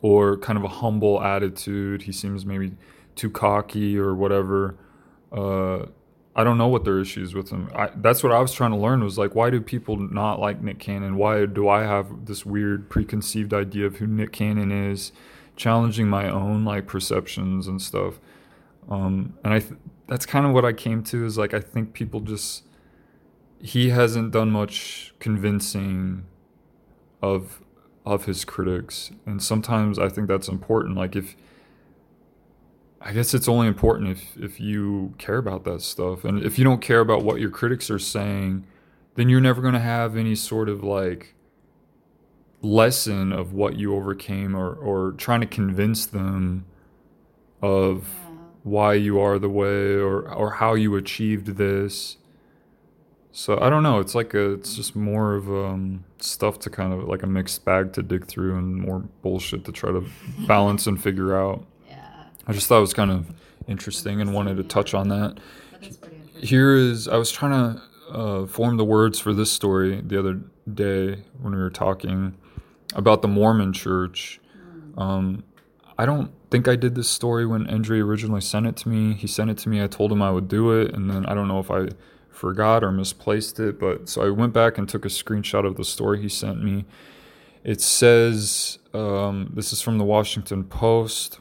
or 0.00 0.36
kind 0.36 0.56
of 0.56 0.64
a 0.64 0.68
humble 0.68 1.22
attitude. 1.22 2.02
He 2.02 2.12
seems 2.12 2.46
maybe 2.46 2.72
too 3.16 3.30
cocky 3.30 3.98
or 3.98 4.14
whatever. 4.14 4.76
Uh, 5.32 5.86
I 6.36 6.44
don't 6.44 6.56
know 6.56 6.68
what 6.68 6.84
their 6.84 7.00
issues 7.00 7.34
with 7.34 7.50
him. 7.50 7.68
I, 7.74 7.90
that's 7.96 8.22
what 8.22 8.32
I 8.32 8.38
was 8.38 8.52
trying 8.52 8.70
to 8.70 8.76
learn 8.76 9.02
was 9.02 9.18
like, 9.18 9.34
why 9.34 9.50
do 9.50 9.60
people 9.60 9.96
not 9.96 10.38
like 10.38 10.62
Nick 10.62 10.78
Cannon? 10.78 11.16
Why 11.16 11.46
do 11.46 11.68
I 11.68 11.82
have 11.82 12.26
this 12.26 12.46
weird 12.46 12.88
preconceived 12.88 13.52
idea 13.52 13.86
of 13.86 13.96
who 13.96 14.06
Nick 14.06 14.32
Cannon 14.32 14.70
is, 14.70 15.10
challenging 15.58 16.08
my 16.08 16.30
own 16.30 16.64
like 16.64 16.86
perceptions 16.86 17.66
and 17.66 17.82
stuff. 17.82 18.20
Um, 18.88 19.34
and 19.44 19.52
I, 19.52 19.58
th- 19.58 19.78
that's 20.06 20.24
kind 20.24 20.46
of 20.46 20.52
what 20.52 20.64
I 20.64 20.72
came 20.72 21.02
to 21.04 21.26
is 21.26 21.36
like 21.36 21.52
I 21.52 21.60
think 21.60 21.92
people 21.92 22.20
just 22.20 22.64
he 23.60 23.90
hasn't 23.90 24.30
done 24.30 24.50
much 24.50 25.12
convincing 25.18 26.24
of 27.20 27.60
of 28.06 28.24
his 28.24 28.44
critics, 28.46 29.10
and 29.26 29.42
sometimes 29.42 29.98
I 29.98 30.08
think 30.08 30.28
that's 30.28 30.48
important. 30.48 30.96
Like 30.96 31.14
if 31.14 31.36
I 33.00 33.12
guess 33.12 33.32
it's 33.32 33.48
only 33.48 33.68
important 33.68 34.10
if 34.10 34.36
if 34.36 34.60
you 34.60 35.14
care 35.18 35.38
about 35.38 35.64
that 35.64 35.82
stuff, 35.82 36.24
and 36.24 36.42
if 36.44 36.58
you 36.58 36.64
don't 36.64 36.82
care 36.82 37.00
about 37.00 37.22
what 37.22 37.40
your 37.40 37.50
critics 37.50 37.90
are 37.90 37.98
saying, 37.98 38.66
then 39.14 39.28
you're 39.28 39.40
never 39.40 39.60
going 39.62 39.74
to 39.74 39.80
have 39.80 40.16
any 40.16 40.34
sort 40.34 40.68
of 40.68 40.82
like 40.82 41.34
lesson 42.60 43.32
of 43.32 43.52
what 43.52 43.76
you 43.76 43.94
overcame 43.94 44.54
or 44.54 44.74
or 44.74 45.12
trying 45.12 45.40
to 45.40 45.46
convince 45.46 46.06
them 46.06 46.66
of 47.62 48.08
why 48.64 48.94
you 48.94 49.20
are 49.20 49.38
the 49.38 49.48
way 49.48 49.94
or 49.94 50.28
or 50.28 50.52
how 50.54 50.74
you 50.74 50.96
achieved 50.96 51.56
this. 51.56 52.16
So 53.30 53.60
I 53.60 53.70
don't 53.70 53.84
know. 53.84 54.00
It's 54.00 54.16
like 54.16 54.34
a 54.34 54.54
it's 54.54 54.74
just 54.74 54.96
more 54.96 55.34
of 55.34 55.48
um, 55.48 56.04
stuff 56.18 56.58
to 56.60 56.70
kind 56.70 56.92
of 56.92 57.04
like 57.04 57.22
a 57.22 57.26
mixed 57.26 57.64
bag 57.64 57.92
to 57.92 58.02
dig 58.02 58.26
through 58.26 58.58
and 58.58 58.74
more 58.74 59.00
bullshit 59.22 59.64
to 59.66 59.72
try 59.72 59.92
to 59.92 60.04
balance 60.48 60.86
and 60.88 61.00
figure 61.00 61.38
out. 61.38 61.64
I 62.48 62.52
just 62.52 62.66
thought 62.66 62.78
it 62.78 62.80
was 62.80 62.94
kind 62.94 63.10
of 63.10 63.30
interesting 63.68 64.22
and 64.22 64.32
wanted 64.32 64.56
to 64.56 64.64
touch 64.64 64.94
on 64.94 65.08
that. 65.08 65.38
but 65.70 65.82
that's 65.82 65.96
pretty 65.98 66.16
interesting. 66.16 66.48
Here 66.48 66.74
is 66.74 67.06
I 67.06 67.16
was 67.16 67.30
trying 67.30 67.52
to 67.52 67.82
uh, 68.10 68.46
form 68.46 68.78
the 68.78 68.86
words 68.86 69.18
for 69.18 69.34
this 69.34 69.52
story 69.52 70.00
the 70.00 70.18
other 70.18 70.40
day 70.72 71.22
when 71.40 71.54
we 71.54 71.60
were 71.60 71.70
talking 71.70 72.34
about 72.94 73.20
the 73.20 73.28
Mormon 73.28 73.74
Church. 73.74 74.40
Um, 74.96 75.44
I 75.98 76.06
don't 76.06 76.32
think 76.50 76.68
I 76.68 76.76
did 76.76 76.94
this 76.94 77.10
story 77.10 77.44
when 77.44 77.68
Andre 77.68 78.00
originally 78.00 78.40
sent 78.40 78.66
it 78.66 78.76
to 78.78 78.88
me. 78.88 79.12
He 79.12 79.26
sent 79.26 79.50
it 79.50 79.58
to 79.58 79.68
me. 79.68 79.82
I 79.82 79.86
told 79.86 80.10
him 80.10 80.22
I 80.22 80.30
would 80.30 80.48
do 80.48 80.72
it, 80.72 80.94
and 80.94 81.10
then 81.10 81.26
I 81.26 81.34
don't 81.34 81.48
know 81.48 81.58
if 81.58 81.70
I 81.70 81.88
forgot 82.30 82.82
or 82.82 82.90
misplaced 82.90 83.60
it. 83.60 83.78
But 83.78 84.08
so 84.08 84.26
I 84.26 84.30
went 84.30 84.54
back 84.54 84.78
and 84.78 84.88
took 84.88 85.04
a 85.04 85.08
screenshot 85.08 85.66
of 85.66 85.76
the 85.76 85.84
story 85.84 86.22
he 86.22 86.30
sent 86.30 86.62
me. 86.64 86.86
It 87.62 87.82
says 87.82 88.78
um, 88.94 89.50
this 89.54 89.72
is 89.72 89.82
from 89.82 89.98
the 89.98 90.04
Washington 90.04 90.64
Post 90.64 91.40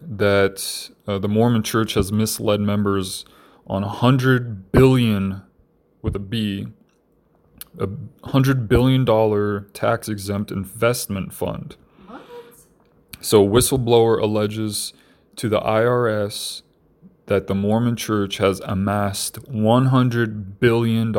that 0.00 0.90
uh, 1.06 1.18
the 1.18 1.28
Mormon 1.28 1.62
Church 1.62 1.94
has 1.94 2.12
misled 2.12 2.60
members 2.60 3.24
on 3.66 3.84
a 3.84 3.88
hundred 3.88 4.72
billion 4.72 5.42
with 6.02 6.14
a 6.16 6.20
B, 6.20 6.68
a 7.78 7.88
hundred 8.24 8.68
billion 8.68 9.04
dollar 9.04 9.62
tax 9.72 10.08
exempt 10.08 10.50
investment 10.50 11.32
fund. 11.32 11.76
What? 12.06 12.22
So, 13.20 13.46
whistleblower 13.46 14.20
alleges 14.20 14.92
to 15.36 15.48
the 15.48 15.60
IRS 15.60 16.62
that 17.28 17.46
the 17.46 17.54
Mormon 17.54 17.94
Church 17.94 18.38
has 18.38 18.60
amassed 18.60 19.40
$100 19.52 20.58
billion 20.58 21.14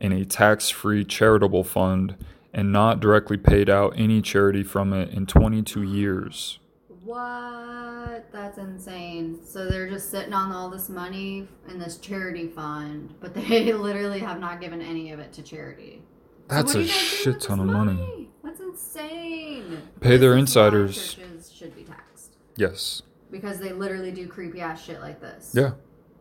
in 0.00 0.12
a 0.12 0.24
tax 0.24 0.70
free 0.70 1.04
charitable 1.04 1.64
fund 1.64 2.16
and 2.52 2.72
not 2.72 3.00
directly 3.00 3.36
paid 3.36 3.68
out 3.68 3.92
any 3.96 4.22
charity 4.22 4.62
from 4.62 4.92
it 4.92 5.10
in 5.10 5.26
22 5.26 5.82
years. 5.82 6.60
What? 7.04 8.32
That's 8.32 8.58
insane. 8.58 9.38
So 9.44 9.68
they're 9.68 9.88
just 9.88 10.10
sitting 10.10 10.32
on 10.32 10.52
all 10.52 10.70
this 10.70 10.88
money 10.88 11.46
in 11.68 11.78
this 11.78 11.98
charity 11.98 12.48
fund, 12.48 13.14
but 13.20 13.34
they 13.34 13.72
literally 13.72 14.20
have 14.20 14.40
not 14.40 14.60
given 14.60 14.80
any 14.80 15.12
of 15.12 15.18
it 15.20 15.32
to 15.34 15.42
charity. 15.42 16.02
That's 16.48 16.72
do 16.72 16.80
a 16.80 16.82
you 16.82 16.88
guys 16.88 16.96
do 16.96 17.06
shit 17.32 17.40
ton 17.40 17.60
of 17.60 17.66
money. 17.66 18.28
That's 18.42 18.60
insane. 18.60 19.82
Pay 20.00 20.16
their 20.16 20.32
This 20.32 20.40
insiders. 20.40 21.14
Churches 21.14 21.52
should 21.52 21.74
be 21.74 21.84
taxed 21.84 22.36
Yes. 22.56 23.02
because 23.30 23.58
they 23.58 23.72
literally 23.72 24.10
do 24.12 24.28
creepy 24.28 24.60
ass 24.60 24.82
shit 24.84 25.00
like 25.00 25.20
this. 25.20 25.52
Yeah. 25.54 25.72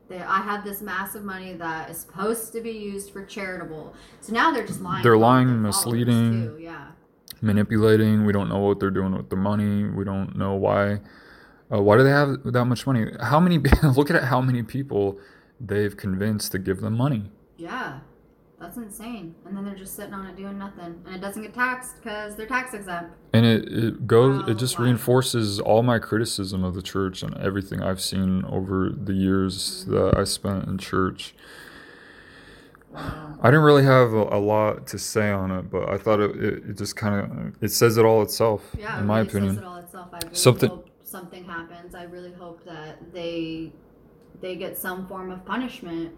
They, 0.10 0.18
I 0.19 0.41
have 0.41 0.64
this 0.65 0.81
massive 0.81 1.23
money 1.23 1.53
that 1.53 1.89
is 1.89 1.97
supposed 1.99 2.51
to 2.53 2.61
be 2.61 2.72
used 2.72 3.11
for 3.14 3.23
charitable. 3.26 3.93
So 4.22 4.34
now 4.34 4.51
they're 4.51 4.68
just 4.68 4.81
lying. 4.81 5.01
They're 5.03 5.18
lying, 5.18 5.61
misleading. 5.61 6.43
Too. 6.43 6.57
Yeah. 6.60 6.88
Manipulating. 7.43 8.25
We 8.25 8.33
don't 8.33 8.49
know 8.49 8.59
what 8.59 8.79
they're 8.79 8.91
doing 8.91 9.15
with 9.15 9.29
the 9.29 9.35
money. 9.35 9.83
We 9.83 10.03
don't 10.03 10.35
know 10.35 10.53
why. 10.53 11.01
Uh, 11.71 11.81
why 11.81 11.97
do 11.97 12.03
they 12.03 12.09
have 12.09 12.43
that 12.43 12.65
much 12.65 12.87
money? 12.87 13.11
How 13.21 13.39
many? 13.39 13.57
Look 13.83 14.09
at 14.09 14.23
how 14.23 14.41
many 14.41 14.63
people 14.63 15.19
they've 15.59 15.95
convinced 15.95 16.51
to 16.53 16.59
give 16.59 16.81
them 16.81 16.95
money. 16.95 17.31
Yeah. 17.57 17.99
That's 18.63 18.77
insane. 18.77 19.35
And 19.45 19.57
then 19.57 19.65
they're 19.65 19.75
just 19.75 19.93
sitting 19.93 20.13
on 20.13 20.25
it 20.25 20.37
doing 20.37 20.57
nothing. 20.57 21.01
And 21.05 21.15
it 21.15 21.19
doesn't 21.19 21.41
get 21.41 21.53
taxed 21.53 21.97
because 21.97 22.37
they're 22.37 22.47
tax 22.47 22.73
exempt. 22.73 23.13
And 23.33 23.45
it, 23.45 23.67
it 23.67 24.07
goes, 24.07 24.41
Wow, 24.41 24.47
it 24.47 24.53
just 24.53 24.79
wow. 24.79 24.85
reinforces 24.85 25.59
all 25.59 25.83
my 25.83 25.99
criticism 25.99 26.63
of 26.63 26.73
the 26.73 26.81
church 26.81 27.23
and 27.23 27.37
everything 27.37 27.83
I've 27.83 27.99
seen 27.99 28.45
over 28.45 28.89
the 28.89 29.11
years 29.11 29.83
that 29.89 30.17
I 30.17 30.23
spent 30.23 30.65
in 30.65 30.77
church. 30.77 31.35
I 32.95 33.45
didn't 33.45 33.63
really 33.63 33.83
have 33.83 34.13
a, 34.13 34.23
a 34.23 34.39
lot 34.39 34.87
to 34.87 34.97
say 34.99 35.29
on 35.31 35.51
it, 35.51 35.69
but 35.69 35.89
I 35.89 35.97
thought 35.97 36.19
it, 36.19 36.31
it, 36.35 36.53
it 36.69 36.77
just 36.77 36.95
kind 36.95 37.15
of, 37.55 37.63
it 37.63 37.69
says 37.71 37.97
it 37.97 38.05
all 38.05 38.21
itself, 38.21 38.61
Yeah, 38.77 38.97
in 38.97 39.03
it 39.03 39.07
my 39.07 39.17
really 39.19 39.29
opinion. 39.29 39.55
says 39.55 39.63
it 39.63 39.67
all 39.67 39.77
itself. 39.77 40.09
I 40.13 40.19
really 40.23 40.35
Something- 40.35 40.69
hope 40.69 40.89
something 41.03 41.43
happens. 41.45 41.93
I 41.95 42.03
really 42.03 42.33
hope 42.33 42.63
that 42.65 43.13
they 43.13 43.71
they 44.41 44.55
get 44.55 44.77
some 44.77 45.07
form 45.07 45.31
of 45.31 45.45
punishment. 45.45 46.11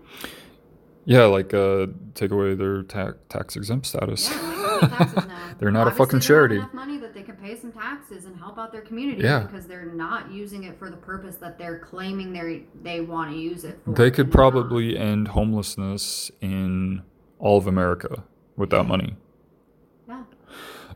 Yeah, 1.08 1.26
like 1.26 1.54
uh, 1.54 1.88
take 2.16 2.32
away 2.32 2.56
their 2.56 2.82
tax 2.84 3.16
tax 3.30 3.56
exempt 3.56 3.86
status. 3.86 4.30
Yeah, 4.30 4.88
taxes 4.98 5.16
now. 5.28 5.54
They're 5.60 5.70
not 5.72 5.88
a 5.88 5.92
Obviously, 5.92 6.06
fucking 6.06 6.20
they 6.20 6.24
have 6.24 6.28
charity. 6.28 6.62
Money 6.74 6.98
that 6.98 7.02
they 7.02 7.05
can 7.05 7.05
pay 7.46 7.56
some 7.56 7.72
taxes 7.72 8.26
and 8.26 8.38
help 8.38 8.58
out 8.58 8.72
their 8.72 8.82
community. 8.82 9.24
Yeah. 9.24 9.42
because 9.42 9.68
they're 9.68 9.86
not 9.86 10.32
using 10.32 10.64
it 10.64 10.78
for 10.80 10.90
the 10.90 10.98
purpose 10.98 11.36
that 11.38 11.58
they're 11.58 11.80
claiming 11.80 12.34
they 12.34 12.64
they 12.82 13.02
want 13.02 13.32
to 13.32 13.38
use 13.38 13.64
it 13.64 13.80
for. 13.84 13.94
They 13.94 14.10
could 14.10 14.32
they're 14.32 14.42
not. 14.44 14.52
probably 14.54 14.98
end 14.98 15.30
homelessness 15.30 16.32
in 16.42 17.04
all 17.40 17.58
of 17.58 17.68
America 17.68 18.24
with 18.56 18.70
that 18.72 18.84
money. 18.84 19.16
Yeah. 20.08 20.24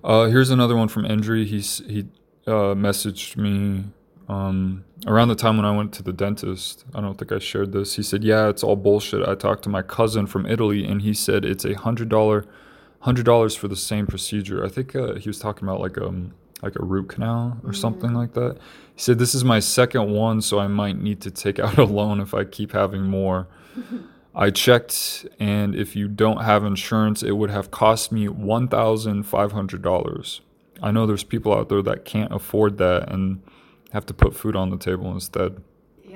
Uh, 0.04 0.26
here's 0.26 0.50
another 0.50 0.76
one 0.76 0.88
from 0.88 1.06
Endry. 1.06 1.46
He's 1.46 1.80
he 1.80 2.08
uh, 2.48 2.74
messaged 2.74 3.38
me 3.38 3.86
um, 4.28 4.86
around 5.06 5.28
the 5.28 5.36
time 5.36 5.58
when 5.58 5.66
I 5.66 5.76
went 5.76 5.94
to 5.94 6.04
the 6.04 6.14
dentist. 6.14 6.86
I 6.96 7.02
don't 7.02 7.18
think 7.18 7.32
I 7.32 7.40
shared 7.40 7.72
this. 7.74 7.96
He 7.96 8.04
said, 8.04 8.24
"Yeah, 8.24 8.48
it's 8.48 8.64
all 8.64 8.76
bullshit." 8.76 9.28
I 9.28 9.36
talked 9.36 9.64
to 9.64 9.70
my 9.70 9.82
cousin 9.82 10.26
from 10.28 10.46
Italy, 10.46 10.86
and 10.86 11.02
he 11.02 11.14
said 11.14 11.46
it's 11.46 11.66
a 11.66 11.74
hundred 11.74 12.10
dollar, 12.10 12.46
hundred 13.02 13.26
dollars 13.26 13.56
for 13.56 13.68
the 13.68 13.76
same 13.76 14.08
procedure. 14.08 14.66
I 14.66 14.70
think 14.70 14.96
uh, 14.96 15.16
he 15.16 15.30
was 15.30 15.40
talking 15.40 15.68
about 15.68 15.82
like 15.82 15.98
um 15.98 16.34
like 16.61 16.76
a 16.76 16.84
root 16.84 17.10
canal 17.10 17.57
or 17.64 17.73
something 17.73 18.11
mm. 18.11 18.15
like 18.15 18.34
that. 18.34 18.57
He 18.95 19.02
said, 19.02 19.19
"This 19.19 19.34
is 19.34 19.44
my 19.44 19.60
second 19.60 20.11
one, 20.11 20.41
so 20.41 20.60
I 20.60 20.68
might 20.68 20.99
need 20.99 21.22
to 21.22 21.31
take 21.31 21.60
out 21.65 21.77
a 21.77 21.84
loan 21.84 22.19
if 22.19 22.34
I 22.34 22.44
keep 22.44 22.72
having 22.73 23.03
more." 23.03 23.48
I 24.36 24.52
checked, 24.52 25.26
and 25.40 25.76
if 25.76 25.95
you 25.95 26.07
don't 26.07 26.44
have 26.44 26.64
insurance, 26.64 27.23
it 27.23 27.31
would 27.31 27.49
have 27.49 27.72
cost 27.72 28.11
me 28.11 28.27
one 28.27 28.68
thousand 28.68 29.23
five 29.23 29.52
hundred 29.52 29.81
dollars. 29.81 30.41
I 30.81 30.91
know 30.91 31.06
there's 31.06 31.23
people 31.23 31.53
out 31.53 31.69
there 31.69 31.81
that 31.81 32.06
can't 32.06 32.34
afford 32.34 32.77
that 32.77 33.11
and 33.11 33.41
have 33.91 34.06
to 34.06 34.14
put 34.14 34.36
food 34.36 34.56
on 34.56 34.69
the 34.69 34.77
table 34.77 35.11
instead. 35.11 35.61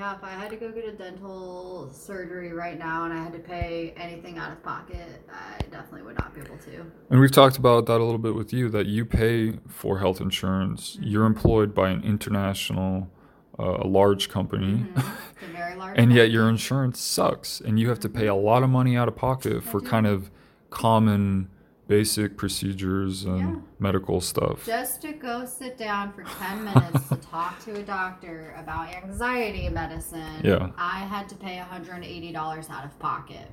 Yeah, 0.03 0.17
if 0.17 0.23
I 0.25 0.31
had 0.31 0.49
to 0.49 0.57
go 0.57 0.69
get 0.69 0.83
a 0.83 0.91
dental 0.91 1.89
surgery 1.93 2.51
right 2.51 2.77
now 2.77 3.05
and 3.05 3.13
I 3.13 3.23
had 3.23 3.31
to 3.31 3.39
pay 3.39 3.93
anything 3.95 4.37
out 4.37 4.51
of 4.51 4.61
pocket, 4.61 5.23
I 5.31 5.61
definitely 5.71 6.01
would 6.01 6.17
not 6.17 6.35
be 6.35 6.41
able 6.41 6.57
to. 6.57 6.85
And 7.09 7.21
we've 7.21 7.31
talked 7.31 7.55
about 7.55 7.85
that 7.85 8.01
a 8.01 8.03
little 8.03 8.17
bit 8.17 8.35
with 8.35 8.51
you 8.51 8.67
that 8.71 8.85
you 8.85 9.05
pay 9.05 9.59
for 9.69 9.99
health 9.99 10.19
insurance. 10.19 10.97
Mm-hmm. 10.97 11.03
You're 11.05 11.25
employed 11.25 11.73
by 11.73 11.89
an 11.89 12.03
international, 12.03 13.09
uh, 13.57 13.77
a 13.79 13.87
large 13.87 14.27
company, 14.27 14.79
mm-hmm. 14.79 14.99
It's 15.41 15.49
a 15.49 15.53
very 15.53 15.75
large. 15.77 15.97
and 15.97 16.11
yet 16.11 16.31
your 16.31 16.49
insurance 16.49 16.99
sucks, 16.99 17.61
and 17.61 17.79
you 17.79 17.87
have 17.87 18.01
to 18.01 18.09
pay 18.09 18.27
a 18.27 18.31
mm-hmm. 18.31 18.45
lot 18.45 18.61
of 18.61 18.69
money 18.69 18.97
out 18.97 19.07
of 19.07 19.15
pocket 19.15 19.63
for 19.63 19.79
kind 19.79 20.05
of 20.05 20.29
common, 20.69 21.47
basic 21.87 22.37
procedures 22.37 23.25
and 23.25 23.39
Yeah. 23.39 23.55
medical 23.79 24.21
stuff. 24.21 24.65
just 24.65 25.01
to 25.01 25.11
go 25.13 25.45
sit 25.45 25.77
down 25.77 26.13
for 26.13 26.23
10 26.23 26.63
minutes 26.63 27.09
to 27.09 27.15
talk 27.17 27.59
to 27.65 27.73
a 27.75 27.83
doctor 27.83 28.55
about 28.57 28.87
anxiety 28.93 29.67
medicine 29.69 30.41
Yeah. 30.43 30.69
i 30.77 30.99
had 30.99 31.27
to 31.29 31.35
pay 31.35 31.57
$180 31.59 32.69
out 32.69 32.85
of 32.85 32.97
pocket 32.99 33.49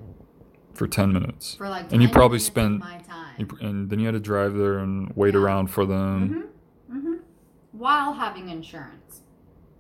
for 0.74 0.86
10 0.86 1.12
minutes. 1.12 1.57
for 1.57 1.69
like 1.69 1.93
And 1.93 2.01
you 2.02 2.09
probably 2.09 2.39
spent- 2.39 2.78
my 2.78 2.98
time 2.98 3.35
You- 3.39 3.48
And 3.61 3.90
then 3.90 3.98
you 3.98 4.07
had 4.07 4.12
to 4.15 4.20
drive 4.20 4.55
there 4.55 4.78
and 4.78 5.12
wait 5.16 5.35
Yeah. 5.35 5.40
around 5.40 5.66
for 5.69 5.85
them. 5.85 6.47
Mm-hmm. 6.89 6.97
Mm-hmm. 6.98 7.15
while 7.73 8.12
having 8.15 8.48
insurance 8.48 9.23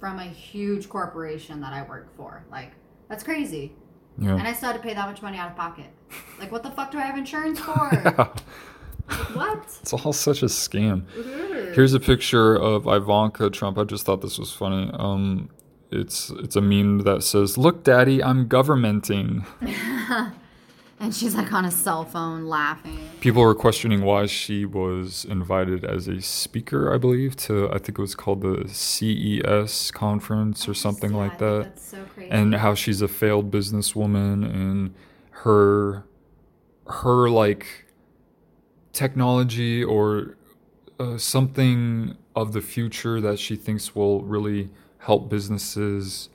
from 0.00 0.18
a 0.18 0.24
huge 0.24 0.88
corporation 0.88 1.60
that 1.60 1.72
i 1.72 1.82
work 1.88 2.14
for 2.16 2.44
like 2.50 2.72
that's 3.08 3.22
crazy 3.22 3.74
Yeah. 4.18 4.30
and 4.34 4.42
i 4.42 4.52
still 4.52 4.70
had 4.70 4.76
to 4.76 4.82
pay 4.82 4.94
that 4.94 5.06
much 5.08 5.22
money 5.22 5.38
out 5.38 5.50
of 5.50 5.56
pocket 5.56 5.90
like 6.38 6.50
what 6.52 6.62
the 6.62 6.70
fuck 6.70 6.90
do 6.90 6.98
i 6.98 7.02
have 7.02 7.16
insurance 7.18 7.58
for 7.66 7.72
Like, 7.72 9.34
what 9.34 9.58
it's 9.82 9.92
all 9.92 10.12
such 10.12 10.42
a 10.42 10.46
scam. 10.46 11.02
Here's 11.74 11.94
a 11.94 11.98
picture 12.00 12.54
of 12.54 12.86
Ivanka 12.86 13.50
Trump. 13.50 13.76
I 13.78 13.82
just 13.84 14.06
thought 14.06 14.20
this 14.22 14.38
was 14.38 14.52
funny. 14.52 14.88
Um, 14.94 15.50
it's 15.90 16.30
it's 16.30 16.54
a 16.54 16.60
meme 16.60 16.98
that 17.00 17.24
says, 17.24 17.58
"Look, 17.58 17.82
Daddy, 17.82 18.22
I'm 18.22 18.46
governmenting." 18.46 19.44
and 21.00 21.12
she's 21.14 21.34
like 21.34 21.52
on 21.52 21.64
a 21.64 21.70
cell 21.70 22.04
phone 22.04 22.44
laughing 22.46 22.98
People 23.20 23.42
were 23.42 23.54
questioning 23.54 24.02
why 24.02 24.26
she 24.26 24.64
was 24.64 25.24
invited 25.24 25.84
as 25.84 26.06
a 26.08 26.20
speaker. 26.20 26.94
I 26.94 26.98
believe 26.98 27.34
to 27.46 27.68
I 27.70 27.78
think 27.78 27.98
it 27.98 28.02
was 28.02 28.14
called 28.14 28.42
the 28.42 28.68
CES 28.68 29.90
conference 29.90 30.68
or 30.68 30.74
something 30.74 31.12
Yeah, 31.12 31.16
like 31.16 31.38
that. 31.38 31.62
that's 31.64 31.84
so 31.90 32.04
crazy 32.14 32.30
and 32.30 32.54
how 32.54 32.74
she's 32.74 33.02
a 33.02 33.08
failed 33.08 33.50
businesswoman 33.50 34.44
and 34.44 34.94
her 35.42 36.04
her 36.86 37.30
like 37.30 37.86
technology 38.92 39.82
or 39.82 40.36
uh, 40.98 41.16
something 41.16 42.16
of 42.34 42.52
the 42.52 42.60
future 42.60 43.20
that 43.20 43.38
she 43.38 43.56
thinks 43.56 43.94
will 43.94 44.22
really 44.22 44.68
help 44.98 45.30
businesses 45.30 46.28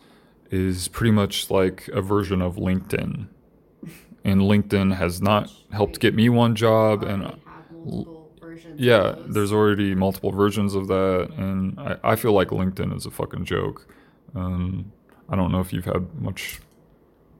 is 0.49 0.87
pretty 0.87 1.11
much 1.11 1.51
like 1.51 1.87
a 1.89 2.01
version 2.01 2.41
of 2.41 2.55
LinkedIn. 2.55 3.27
And 4.23 4.41
LinkedIn 4.41 4.95
has 4.95 5.21
not 5.21 5.51
helped 5.71 5.99
get 5.99 6.15
me 6.15 6.29
one 6.29 6.55
job 6.55 7.03
and 7.03 7.23
of 7.23 7.39
yeah, 8.77 9.15
there's 9.27 9.53
already 9.53 9.95
multiple 9.95 10.31
versions 10.31 10.75
of 10.75 10.87
that, 10.87 11.31
and 11.37 11.79
I, 11.79 11.97
I 12.03 12.15
feel 12.15 12.33
like 12.33 12.49
LinkedIn 12.49 12.95
is 12.95 13.05
a 13.05 13.11
fucking 13.11 13.45
joke. 13.45 13.87
Um, 14.33 14.91
I 15.29 15.35
don't 15.35 15.51
know 15.51 15.59
if 15.59 15.71
you've 15.71 15.85
had 15.85 16.13
much. 16.21 16.59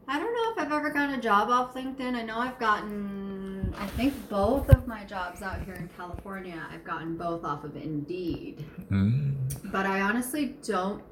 I 0.08 0.20
don't 0.20 0.34
know 0.34 0.52
if 0.52 0.55
I've 0.66 0.72
ever 0.72 0.90
gotten 0.90 1.14
a 1.14 1.22
job 1.22 1.50
off 1.52 1.76
LinkedIn. 1.76 2.16
I 2.16 2.24
know 2.24 2.40
I've 2.40 2.58
gotten, 2.58 3.72
I 3.78 3.86
think 3.86 4.16
both 4.30 4.68
of 4.70 4.88
my 4.88 5.04
jobs 5.04 5.44
out 5.44 5.62
here 5.62 5.76
in 5.76 5.88
California, 5.96 6.60
I've 6.74 6.84
gotten 6.84 7.16
both 7.16 7.44
off 7.44 7.64
of 7.64 7.76
Indeed. 7.76 8.66
Mm, 8.90 9.36
But 9.72 9.86
I 9.86 10.02
honestly 10.02 10.56
don't 10.66 11.04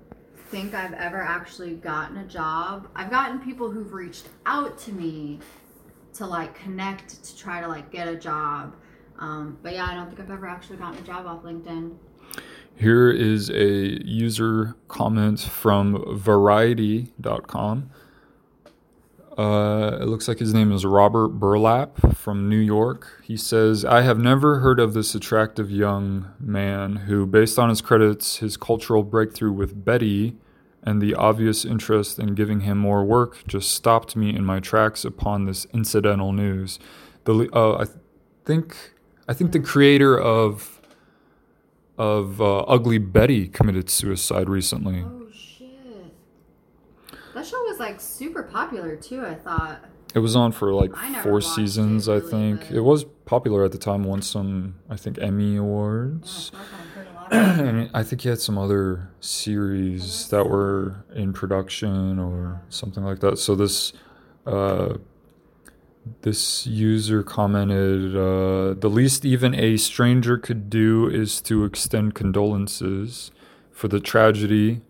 think 0.47 0.73
I've 0.73 0.93
ever 0.93 1.21
actually 1.21 1.75
gotten 1.75 2.17
a 2.17 2.25
job. 2.25 2.87
I've 2.95 3.11
gotten 3.11 3.37
people 3.41 3.69
who've 3.69 3.93
reached 3.93 4.27
out 4.47 4.79
to 4.79 4.91
me 4.91 5.37
to 6.15 6.25
like 6.25 6.55
connect 6.55 7.23
to 7.23 7.37
try 7.37 7.61
to 7.61 7.67
like 7.67 7.91
get 7.91 8.07
a 8.07 8.15
job. 8.15 8.75
Um, 9.19 9.59
but 9.61 9.73
yeah, 9.73 9.85
I 9.85 9.93
don't 9.93 10.07
think 10.07 10.19
I've 10.19 10.31
ever 10.31 10.47
actually 10.47 10.77
gotten 10.77 10.97
a 10.97 11.05
job 11.05 11.27
off 11.27 11.43
LinkedIn. 11.43 11.95
Here 12.75 13.11
is 13.11 13.51
a 13.51 14.03
user 14.03 14.75
comment 14.87 15.39
from 15.41 16.03
Variety.com. 16.17 17.91
Uh, 19.37 19.97
it 19.99 20.05
looks 20.05 20.27
like 20.27 20.37
his 20.37 20.53
name 20.53 20.71
is 20.71 20.85
Robert 20.85 21.29
Burlap 21.29 22.15
from 22.15 22.47
New 22.49 22.59
York. 22.59 23.19
He 23.23 23.35
says, 23.35 23.83
I 23.83 24.01
have 24.01 24.19
never 24.19 24.59
heard 24.59 24.79
of 24.79 24.93
this 24.93 25.15
attractive 25.15 25.71
young 25.71 26.31
man 26.39 26.97
who, 26.97 27.25
based 27.25 27.57
on 27.57 27.69
his 27.69 27.81
credits, 27.81 28.37
his 28.37 28.57
cultural 28.57 29.01
breakthrough 29.03 29.51
with 29.51 29.83
Betty, 29.83 30.35
and 30.83 31.01
the 31.01 31.15
obvious 31.15 31.65
interest 31.65 32.19
in 32.19 32.35
giving 32.35 32.61
him 32.61 32.77
more 32.77 33.03
work, 33.03 33.43
just 33.47 33.71
stopped 33.71 34.15
me 34.15 34.35
in 34.35 34.45
my 34.45 34.59
tracks 34.59 35.03
upon 35.05 35.45
this 35.45 35.65
incidental 35.73 36.33
news. 36.33 36.77
The 37.23 37.49
uh, 37.53 37.77
I 37.77 37.85
th- 37.85 37.97
think 38.45 38.75
I 39.27 39.33
think 39.33 39.53
the 39.53 39.61
creator 39.61 40.19
of 40.19 40.81
of 41.97 42.41
uh, 42.41 42.59
Ugly 42.59 42.97
Betty 42.97 43.47
committed 43.47 43.89
suicide 43.89 44.49
recently. 44.49 45.05
Oh 45.07 45.27
shit. 45.33 45.69
That 47.33 47.45
show 47.45 47.62
was 47.73 47.79
like 47.79 47.99
super 47.99 48.43
popular 48.43 48.95
too, 48.95 49.25
I 49.25 49.35
thought. 49.35 49.83
It 50.13 50.19
was 50.19 50.35
on 50.35 50.51
for 50.51 50.73
like 50.73 50.95
four 51.23 51.33
watched 51.33 51.47
it, 51.47 51.55
seasons, 51.55 52.07
I 52.07 52.19
think. 52.19 52.69
It 52.69 52.81
was 52.81 53.03
popular 53.25 53.63
at 53.65 53.71
the 53.71 53.79
time, 53.79 54.03
won 54.03 54.21
some, 54.21 54.75
I 54.87 54.95
think, 54.95 55.17
Emmy 55.17 55.55
awards. 55.57 56.51
I 56.53 56.57
I've 56.59 56.89
heard 56.89 57.07
a 57.07 57.13
lot 57.13 57.33
of 57.59 57.59
it. 57.59 57.67
and 57.67 57.89
I 57.95 58.03
think 58.03 58.21
he 58.21 58.29
had 58.29 58.39
some 58.39 58.57
other 58.59 59.09
series 59.19 60.29
that 60.29 60.47
were 60.47 61.03
in 61.15 61.33
production 61.33 62.19
or 62.19 62.61
something 62.69 63.03
like 63.03 63.19
that. 63.21 63.39
So 63.39 63.55
this 63.55 63.91
uh, 64.45 64.97
this 66.21 66.67
user 66.67 67.23
commented, 67.23 68.15
uh, 68.15 68.75
"The 68.79 68.89
least 68.89 69.25
even 69.25 69.55
a 69.55 69.77
stranger 69.77 70.37
could 70.37 70.69
do 70.69 71.07
is 71.07 71.41
to 71.41 71.65
extend 71.65 72.13
condolences 72.13 73.31
for 73.71 73.87
the 73.87 73.99
tragedy." 73.99 74.81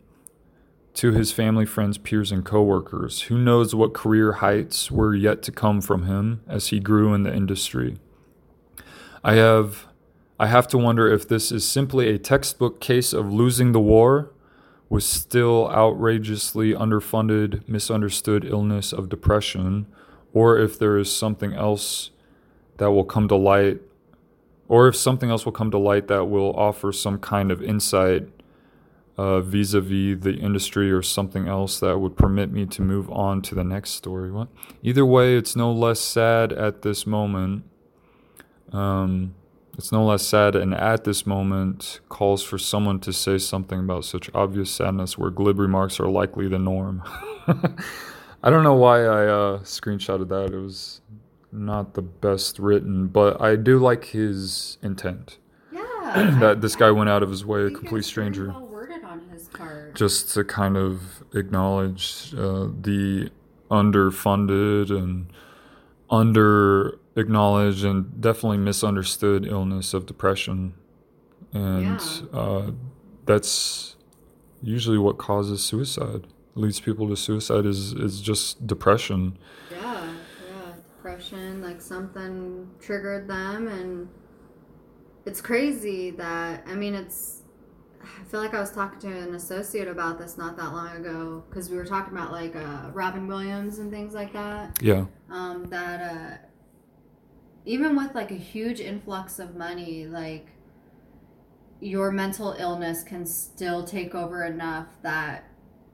To 0.95 1.11
his 1.11 1.31
family, 1.31 1.65
friends, 1.65 1.97
peers, 1.97 2.31
and 2.31 2.45
coworkers. 2.45 3.23
Who 3.23 3.37
knows 3.37 3.73
what 3.73 3.93
career 3.93 4.33
heights 4.33 4.91
were 4.91 5.15
yet 5.15 5.41
to 5.43 5.51
come 5.51 5.81
from 5.81 6.05
him 6.05 6.41
as 6.47 6.67
he 6.67 6.79
grew 6.79 7.13
in 7.13 7.23
the 7.23 7.33
industry? 7.33 7.97
I 9.23 9.33
have 9.35 9.87
I 10.39 10.47
have 10.47 10.67
to 10.69 10.77
wonder 10.77 11.11
if 11.11 11.27
this 11.27 11.51
is 11.51 11.67
simply 11.67 12.09
a 12.09 12.17
textbook 12.17 12.79
case 12.79 13.13
of 13.13 13.31
losing 13.31 13.71
the 13.71 13.79
war 13.79 14.31
with 14.89 15.03
still 15.03 15.69
outrageously 15.71 16.73
underfunded, 16.73 17.67
misunderstood 17.67 18.45
illness 18.45 18.91
of 18.93 19.09
depression, 19.09 19.87
or 20.33 20.59
if 20.59 20.77
there 20.77 20.97
is 20.97 21.15
something 21.15 21.53
else 21.53 22.11
that 22.77 22.91
will 22.91 23.03
come 23.03 23.27
to 23.27 23.35
light, 23.35 23.81
or 24.67 24.87
if 24.87 24.95
something 24.95 25.29
else 25.29 25.45
will 25.45 25.51
come 25.51 25.71
to 25.71 25.77
light 25.77 26.07
that 26.07 26.25
will 26.25 26.53
offer 26.55 26.91
some 26.91 27.17
kind 27.17 27.51
of 27.51 27.63
insight 27.63 28.27
uh, 29.17 29.41
vis-a-vis 29.41 30.23
the 30.23 30.35
industry 30.39 30.91
or 30.91 31.01
something 31.01 31.47
else 31.47 31.79
that 31.79 31.99
would 31.99 32.17
permit 32.17 32.51
me 32.51 32.65
to 32.65 32.81
move 32.81 33.09
on 33.11 33.41
to 33.43 33.55
the 33.55 33.63
next 33.63 33.91
story. 33.91 34.31
What? 34.31 34.47
Either 34.81 35.05
way, 35.05 35.37
it's 35.37 35.55
no 35.55 35.71
less 35.71 35.99
sad 35.99 36.51
at 36.51 36.81
this 36.81 37.05
moment. 37.05 37.63
Um, 38.71 39.35
it's 39.77 39.91
no 39.91 40.05
less 40.05 40.25
sad, 40.25 40.55
and 40.55 40.73
at 40.73 41.03
this 41.03 41.25
moment, 41.25 41.99
calls 42.07 42.43
for 42.43 42.59
someone 42.59 42.99
to 43.01 43.11
say 43.11 43.39
something 43.39 43.79
about 43.79 44.05
such 44.05 44.29
obvious 44.33 44.69
sadness 44.69 45.17
where 45.17 45.31
glib 45.31 45.57
remarks 45.57 45.99
are 45.99 46.09
likely 46.09 46.47
the 46.47 46.59
norm. 46.59 47.01
I 48.43 48.49
don't 48.49 48.63
know 48.63 48.75
why 48.75 48.99
I 48.99 49.25
uh, 49.25 49.59
screenshotted 49.59 50.29
that. 50.29 50.53
It 50.53 50.59
was 50.59 51.01
not 51.51 51.93
the 51.93 52.01
best 52.01 52.59
written, 52.59 53.07
but 53.07 53.41
I 53.41 53.55
do 53.55 53.79
like 53.79 54.05
his 54.05 54.77
intent. 54.83 55.37
Yeah. 55.71 55.81
that 56.39 56.61
this 56.61 56.75
guy 56.75 56.91
went 56.91 57.09
out 57.09 57.23
of 57.23 57.29
his 57.29 57.45
way, 57.45 57.63
a 57.63 57.71
complete 57.71 58.05
stranger, 58.05 58.49
Well 58.49 58.67
worded 58.67 59.03
on 59.03 59.21
his 59.31 59.47
part. 59.47 59.82
Just 59.93 60.33
to 60.33 60.43
kind 60.43 60.77
of 60.77 61.23
acknowledge 61.33 62.33
uh, 62.37 62.67
the 62.81 63.29
underfunded 63.69 64.89
and 64.89 65.27
under 66.09 66.97
acknowledged 67.15 67.83
and 67.85 68.19
definitely 68.21 68.57
misunderstood 68.57 69.45
illness 69.45 69.93
of 69.93 70.05
depression, 70.05 70.73
and 71.53 71.83
Yeah. 72.01 72.39
uh, 72.39 72.71
that's 73.25 73.95
usually 74.61 74.97
what 74.97 75.17
causes 75.17 75.63
suicide. 75.63 76.27
Leads 76.55 76.79
people 76.79 77.07
to 77.09 77.15
suicide 77.15 77.65
is 77.65 77.93
is 77.93 78.21
just 78.21 78.65
depression. 78.67 79.37
Yeah, 79.71 80.13
yeah, 80.47 80.73
depression, 80.95 81.61
like 81.61 81.81
something 81.81 82.69
triggered 82.79 83.27
them, 83.27 83.67
and 83.67 84.07
it's 85.25 85.41
crazy 85.41 86.11
that 86.11 86.63
I 86.67 86.75
mean, 86.75 86.93
it's. 86.95 87.42
I 88.03 88.23
feel 88.25 88.39
like 88.41 88.53
I 88.53 88.59
was 88.59 88.71
talking 88.71 88.99
to 89.01 89.07
an 89.07 89.35
associate 89.35 89.87
about 89.87 90.17
this 90.17 90.37
not 90.37 90.57
that 90.57 90.71
long 90.73 90.95
ago 90.97 91.43
because 91.49 91.69
we 91.69 91.77
were 91.77 91.85
talking 91.85 92.13
about 92.15 92.31
like 92.31 92.55
uh, 92.55 92.89
Robin 92.93 93.27
Williams 93.27 93.79
and 93.79 93.89
things 93.91 94.13
like 94.13 94.33
that. 94.33 94.77
Yeah, 94.81 95.05
Um, 95.29 95.65
that 95.65 96.01
uh, 96.01 96.37
even 97.65 97.95
with 97.95 98.13
like 98.13 98.31
a 98.31 98.35
huge 98.35 98.79
influx 98.79 99.39
of 99.39 99.55
money, 99.55 100.05
like 100.05 100.47
your 101.79 102.11
mental 102.11 102.53
illness 102.57 103.03
can 103.03 103.25
still 103.25 103.83
take 103.83 104.15
over 104.15 104.43
enough 104.45 104.87
that 105.01 105.45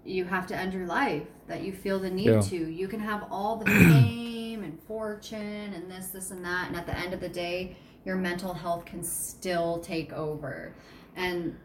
you 0.06 0.23
have 0.26 0.48
to 0.48 0.56
end 0.56 0.73
your 0.73 0.86
life 0.86 1.23
that 1.48 1.64
you 1.64 1.73
feel 1.73 1.99
the 1.99 2.10
need 2.10 2.27
Yeah. 2.27 2.41
to 2.41 2.56
you 2.56 2.88
can 2.88 2.99
have 2.99 3.26
all 3.31 3.57
the 3.57 3.65
fame 3.91 4.64
and 4.64 4.80
fortune 4.84 5.73
and 5.73 5.90
this 5.91 6.07
this 6.07 6.31
and 6.31 6.44
that 6.45 6.68
and 6.68 6.77
at 6.77 6.86
the 6.86 6.98
end 6.98 7.14
of 7.14 7.19
the 7.19 7.30
day 7.30 7.76
your 8.06 8.15
mental 8.15 8.53
health 8.53 8.86
can 8.86 9.03
still 9.03 9.80
take 9.80 10.14
over 10.14 10.73
and 11.15 11.56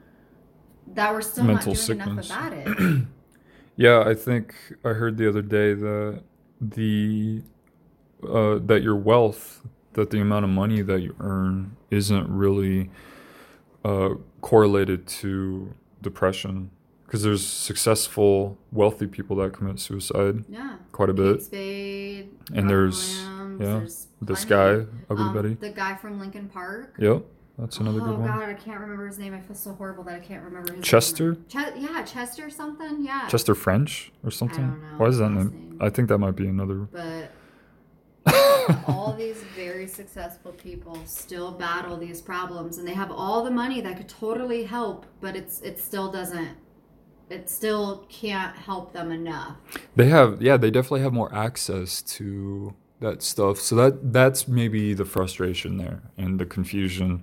that 0.95 1.13
we're 1.13 1.23
still 1.23 1.45
Mental 1.45 1.73
not 1.75 1.87
doing 1.87 2.01
enough 2.01 2.25
sickness. 2.25 2.31
about 2.31 2.53
it 2.53 3.07
Yeah, 3.77 4.05
I 4.07 4.15
think 4.15 4.55
I 4.85 4.91
heard 4.91 5.17
the 5.17 5.29
other 5.29 5.43
day 5.43 5.75
that 5.75 6.23
the 6.61 7.43
uh, 8.23 8.59
that 8.65 8.83
your 8.83 8.95
wealth, 8.95 9.63
that 9.95 10.11
the 10.11 10.21
amount 10.21 10.45
of 10.45 10.51
money 10.51 10.81
that 10.83 11.01
you 11.01 11.17
earn, 11.19 11.77
isn't 11.91 12.29
really 12.29 12.91
uh, 13.85 14.11
correlated 14.43 15.07
to 15.09 15.75
depression. 16.03 16.71
Because 17.05 17.23
there's 17.25 17.47
successful, 17.47 18.59
wealthy 18.73 19.07
people 19.07 19.37
that 19.37 19.53
commit 19.53 19.79
suicide 19.79 20.45
yeah 20.49 20.77
quite 20.93 21.11
a 21.11 21.13
bit. 21.15 21.43
Spade, 21.43 22.31
And 22.55 22.69
there's- 22.71 23.25
Williams, 23.27 23.61
yeah, 23.61 23.79
there's 23.79 24.07
This 24.23 24.45
guy, 24.45 24.87
Ugly 25.11 25.25
Um, 25.25 25.35
Betty. 25.35 25.55
the 25.55 25.71
guy 25.71 25.97
from 25.97 26.19
Linkin 26.19 26.49
Park. 26.49 26.95
Yep, 26.99 27.25
that's 27.59 27.79
another 27.79 28.01
oh 28.01 28.05
good 28.07 28.19
one. 28.19 28.27
God, 28.29 28.49
I 28.49 28.55
can't 28.55 28.81
remember 28.81 29.07
his 29.07 29.19
name. 29.19 29.33
I 29.35 29.41
feel 29.41 29.55
so 29.57 29.73
horrible 29.75 30.03
that 30.05 30.15
I 30.15 30.19
can't 30.21 30.43
remember 30.45 30.73
his 30.75 30.85
Chester? 30.85 31.33
name. 31.33 31.45
Ch- 31.49 31.77
yeah, 31.77 32.03
Chester 32.03 32.51
something. 32.51 33.05
Yeah. 33.05 33.27
Chester 33.29 33.55
French 33.55 34.13
or 34.25 34.31
something. 34.31 34.67
don't 34.67 34.83
know 34.83 34.99
Why 34.99 35.07
is 35.07 35.19
that 35.19 35.31
name? 35.31 35.51
name. 35.51 35.79
I 35.81 35.91
think 35.91 36.09
that 36.09 36.19
might 36.19 36.37
be 36.37 36.47
another. 36.49 36.89
But 36.91 37.31
all 38.89 39.15
these 39.17 39.37
very 39.57 39.87
successful 39.87 40.53
people 40.53 40.99
still 41.05 41.53
battle 41.53 41.97
these 41.97 42.23
problems, 42.23 42.79
and 42.79 42.89
they 42.89 42.95
have 42.95 43.11
all 43.11 43.45
the 43.45 43.51
money 43.51 43.81
that 43.83 43.97
could 43.97 44.09
totally 44.09 44.65
help, 44.65 45.07
but 45.21 45.37
it's 45.37 45.61
it 45.61 45.79
still 45.79 46.11
doesn't. 46.11 46.57
It 47.31 47.49
still 47.49 48.07
can't 48.09 48.55
help 48.57 48.93
them 48.93 49.11
enough. 49.11 49.57
They 49.97 50.09
have, 50.09 50.43
yeah, 50.43 50.57
they 50.59 50.71
definitely 50.71 51.01
have 51.01 51.13
more 51.15 51.35
access 51.35 52.03
to 52.03 52.75
that 53.01 53.23
stuff. 53.23 53.59
So 53.59 53.75
that 53.77 54.13
that's 54.13 54.47
maybe 54.47 54.93
the 54.95 55.05
frustration 55.05 55.77
there 55.79 56.03
and 56.19 56.39
the 56.39 56.47
confusion 56.47 57.23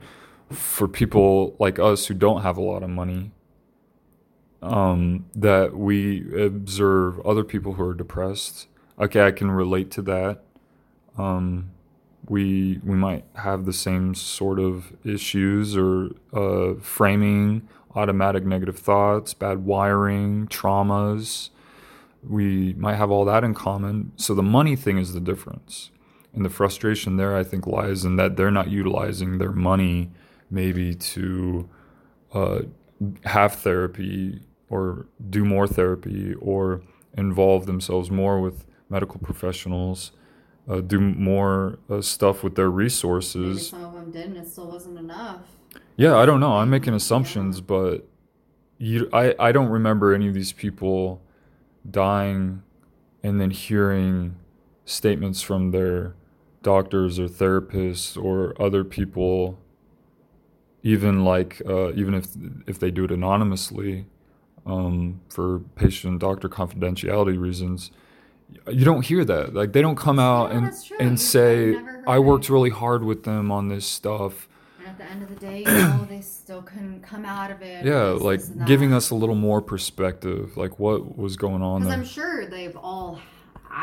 for 0.52 0.88
people 0.88 1.56
like 1.60 1.80
us 1.80 2.08
who 2.08 2.14
don't 2.14 2.42
have 2.42 2.58
a 2.58 2.62
lot 2.62 2.84
of 2.84 2.90
money. 2.90 3.32
Um, 4.62 5.26
that 5.34 5.76
we 5.76 6.24
observe 6.40 7.20
other 7.22 7.44
people 7.44 7.74
who 7.74 7.84
are 7.84 7.96
depressed. 7.96 8.68
Okay, 9.00 9.26
I 9.26 9.32
can 9.32 9.50
relate 9.50 9.90
to 9.92 10.04
that. 10.04 10.44
Um, 11.18 11.72
we 12.30 12.80
we 12.84 12.96
might 12.96 13.26
have 13.36 13.66
the 13.66 13.74
same 13.74 14.14
sort 14.14 14.60
of 14.60 14.94
issues 15.04 15.76
or 15.76 16.12
uh, 16.32 16.76
framing, 16.80 17.68
automatic 17.96 18.46
negative 18.46 18.78
thoughts, 18.78 19.34
bad 19.34 19.66
wiring, 19.66 20.48
traumas 20.48 21.50
we 22.28 22.74
might 22.74 22.96
have 22.96 23.12
all 23.12 23.26
that 23.26 23.44
in 23.44 23.54
common. 23.54 24.12
So 24.16 24.34
the 24.34 24.44
money 24.44 24.76
thing 24.76 24.98
is 24.98 25.14
the 25.14 25.20
difference. 25.20 25.92
And 26.34 26.46
the 26.46 26.50
frustration 26.50 27.18
there, 27.18 27.36
I 27.36 27.44
think, 27.44 27.68
lies 27.68 28.06
in 28.06 28.16
that 28.16 28.38
they're 28.38 28.52
not 28.52 28.70
utilizing 28.70 29.38
their 29.38 29.52
money 29.52 30.12
maybe 30.52 30.94
to 30.94 31.70
uh, 32.34 32.62
have 33.24 33.56
therapy 33.56 34.42
or 34.70 35.08
do 35.30 35.44
more 35.44 35.68
therapy 35.68 36.34
or 36.36 36.82
involve 37.18 37.66
themselves 37.66 38.12
more 38.12 38.40
with 38.40 38.66
medical 38.90 39.20
professionals, 39.20 40.12
uh, 40.70 40.82
do 40.82 41.00
more 41.00 41.80
uh, 41.90 42.02
stuff 42.02 42.44
with 42.44 42.56
their 42.56 42.70
resources. 42.70 43.70
some 43.70 43.84
of 43.84 43.94
them 43.94 44.12
didn't. 44.12 44.38
It 44.38 44.48
still 44.48 44.68
wasn't 44.68 45.00
enough. 45.00 45.42
Yeah, 45.98 46.16
I 46.18 46.26
don't 46.26 46.40
know. 46.40 46.58
I'm 46.58 46.70
making 46.70 46.94
assumptions, 46.94 47.62
but 47.62 48.08
you, 48.78 49.10
I, 49.14 49.36
I 49.40 49.52
don't 49.52 49.70
remember 49.70 50.14
any 50.14 50.28
of 50.28 50.34
these 50.34 50.54
people 50.54 51.22
dying 51.90 52.64
and 53.24 53.40
then 53.40 53.52
hearing 53.52 54.36
statements 54.86 55.42
from 55.42 55.72
their 55.72 56.16
doctors 56.64 57.20
or 57.20 57.28
therapists 57.28 58.22
or 58.22 58.60
other 58.62 58.84
people, 58.84 59.60
even 60.84 61.24
like 61.24 61.62
uh, 61.68 61.92
even 61.94 62.14
if 62.14 62.28
if 62.68 62.80
they 62.80 62.92
do 62.92 63.04
it 63.06 63.12
anonymously 63.12 64.06
um, 64.66 65.22
for 65.30 65.60
patient 65.76 66.20
doctor 66.20 66.50
confidentiality 66.50 67.40
reasons. 67.40 67.92
You 68.70 68.84
don't 68.84 69.06
hear 69.06 69.24
that. 69.26 69.54
Like 69.54 69.72
they 69.72 69.82
don't 69.82 69.96
come 69.96 70.20
out 70.20 70.52
and 70.52 70.74
and 71.00 71.20
say, 71.20 71.70
I've 71.70 71.76
never 71.76 71.92
heard 71.92 72.08
"I 72.08 72.20
worked 72.20 72.50
really 72.50 72.70
hard 72.70 73.04
with 73.04 73.24
them 73.24 73.52
on 73.52 73.70
this 73.70 73.86
stuff." 73.86 74.50
And 74.80 74.88
at 74.90 74.98
the 74.98 75.06
end 75.06 75.24
of 75.24 75.30
the 75.30 75.36
day, 75.36 75.60
you 75.60 75.66
know, 75.66 76.06
they 76.10 76.22
still 76.22 76.62
couldn't 76.62 77.02
come 77.02 77.24
out 77.24 77.52
of 77.52 77.62
it. 77.62 77.86
Yeah, 77.86 78.08
like 78.10 78.42
giving 78.66 78.92
us 78.94 79.10
a 79.10 79.16
little 79.16 79.36
more 79.36 79.62
perspective, 79.62 80.58
like 80.58 80.80
what 80.80 81.18
was 81.18 81.38
going 81.38 81.62
on 81.62 81.82
Because 81.84 81.94
there. 81.94 82.00
I'm 82.02 82.06
sure 82.06 82.46
they've 82.46 82.76
all 82.76 83.22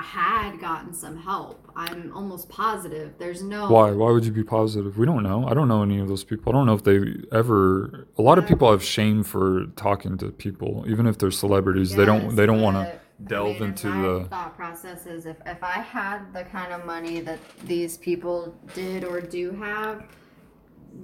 had 0.03 0.61
gotten 0.61 0.93
some 0.93 1.17
help. 1.17 1.71
I'm 1.75 2.13
almost 2.15 2.49
positive. 2.49 3.15
There's 3.19 3.43
no. 3.43 3.71
Why? 3.71 3.91
Why 3.93 4.11
would 4.11 4.25
you 4.25 4.33
be 4.33 4.45
positive? 4.45 4.99
We 4.99 5.07
don't 5.07 5.23
know. 5.23 5.47
I 5.49 5.55
don't 5.55 5.69
know 5.69 5.83
any 5.83 5.99
of 5.99 6.09
those 6.09 6.25
people. 6.25 6.53
I 6.53 6.57
don't 6.57 6.67
know 6.67 6.75
if 6.75 6.85
they 6.85 7.01
ever. 7.33 8.09
A 8.19 8.23
lot 8.23 8.39
of 8.39 8.47
people 8.47 8.71
have 8.71 8.83
shame 8.83 9.23
for 9.23 9.67
talking 9.77 10.19
to 10.19 10.31
people, 10.31 10.85
even 10.89 11.07
if 11.07 11.19
they're 11.19 11.31
celebrities. 11.31 11.95
they 11.95 12.05
don't. 12.05 12.35
They 12.35 12.47
don't 12.47 12.61
want 12.61 12.77
to 12.77 13.01
delve 13.25 13.57
I 13.57 13.61
mean, 13.61 13.69
into 13.71 13.89
my 13.89 14.03
the. 14.03 14.25
thought 14.27 14.57
processes 14.57 15.27
if 15.27 15.37
if 15.47 15.63
I 15.63 15.81
had 15.81 16.33
the 16.33 16.45
kind 16.45 16.73
of 16.73 16.85
money 16.85 17.21
that 17.21 17.39
these 17.65 17.97
people 17.97 18.55
did 18.75 19.05
or 19.05 19.21
do 19.21 19.53
have, 19.53 20.05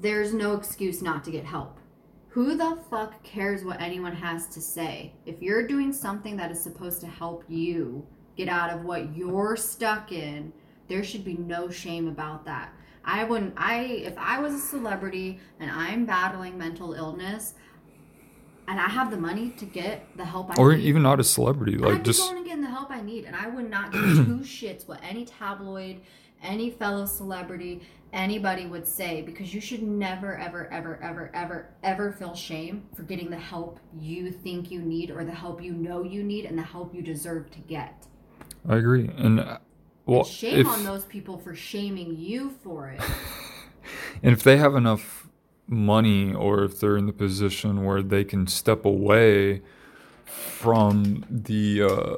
there's 0.01 0.35
no 0.35 0.55
excuse 0.55 1.03
not 1.03 1.25
to 1.25 1.31
get 1.31 1.45
help. 1.45 1.79
Who 2.29 2.57
the 2.57 2.79
fuck 2.91 3.23
cares 3.23 3.65
what 3.65 3.81
anyone 3.81 4.15
has 4.17 4.49
to 4.49 4.61
say? 4.61 5.13
If 5.25 5.41
you're 5.41 5.67
doing 5.69 5.93
something 5.93 6.37
that 6.37 6.51
is 6.51 6.61
supposed 6.61 7.01
to 7.03 7.07
help 7.07 7.45
you 7.49 8.05
get 8.37 8.49
out 8.49 8.71
of 8.71 8.85
what 8.85 9.15
you're 9.17 9.57
stuck 9.57 10.13
in, 10.13 10.53
there 10.89 11.05
should 11.05 11.25
be 11.25 11.35
no 11.35 11.71
shame 11.71 12.09
about 12.09 12.45
that. 12.45 12.73
I 13.05 13.25
wouldn't 13.25 13.55
I 13.57 13.81
if 13.83 14.17
I 14.17 14.41
was 14.41 14.55
a 14.55 14.59
celebrity 14.59 15.39
and 15.61 15.71
I'm 15.71 16.07
battling 16.07 16.57
mental 16.57 16.95
illness 16.95 17.55
and 18.67 18.81
I 18.81 18.89
have 18.89 19.11
the 19.11 19.19
money 19.19 19.51
to 19.51 19.65
get 19.67 20.07
the 20.17 20.25
help 20.25 20.51
I 20.51 20.55
Or 20.55 20.75
need. 20.75 20.85
even 20.85 21.03
not 21.03 21.21
a 21.21 21.25
celebrity, 21.25 21.77
like 21.77 21.97
I'd 21.97 22.05
just 22.05 22.21
going 22.23 22.39
and 22.39 22.47
getting 22.47 22.63
the 22.63 22.71
help 22.71 22.91
I 22.91 23.03
need, 23.03 23.27
and 23.27 23.37
I 23.37 23.47
would 23.47 23.69
not 23.69 23.93
give 23.93 24.03
two 24.03 24.39
shits 24.41 24.89
what 24.89 25.01
any 25.03 25.27
tabloid, 25.27 26.01
any 26.43 26.71
fellow 26.71 27.05
celebrity, 27.05 27.83
anybody 28.15 28.65
would 28.67 28.87
say 28.87 29.21
because 29.21 29.53
you 29.53 29.61
should 29.61 29.83
never, 29.83 30.39
ever, 30.39 30.73
ever, 30.73 30.99
ever, 31.03 31.31
ever, 31.35 31.75
ever 31.83 32.13
feel 32.13 32.35
shame 32.35 32.87
for 32.95 33.03
getting 33.03 33.29
the 33.29 33.37
help 33.37 33.81
you 33.99 34.31
think 34.31 34.71
you 34.71 34.81
need 34.81 35.11
or 35.11 35.25
the 35.25 35.33
help 35.33 35.63
you 35.63 35.73
know 35.75 36.03
you 36.03 36.23
need 36.23 36.47
and 36.47 36.57
the 36.57 36.63
help 36.63 36.95
you 36.95 37.03
deserve 37.03 37.51
to 37.51 37.59
get. 37.61 38.07
I 38.69 38.77
agree. 38.77 39.11
And 39.17 39.59
Well, 40.07 40.21
and 40.21 40.27
shame 40.27 40.61
if- 40.61 40.67
on 40.67 40.85
those 40.85 41.05
people 41.05 41.39
for 41.39 41.55
shaming 41.55 42.17
you 42.19 42.51
for 42.63 42.89
it. 42.91 43.01
And 44.23 44.33
if 44.33 44.43
they 44.43 44.57
have 44.57 44.75
enough 44.75 45.29
money 45.67 46.33
or 46.33 46.65
if 46.65 46.81
they're 46.81 46.97
in 46.97 47.07
the 47.07 47.13
position 47.13 47.85
where 47.85 48.03
they 48.03 48.25
can 48.25 48.47
step 48.47 48.85
away 48.87 49.61
from 50.25 51.25
the 51.31 51.83
uh, 51.83 52.17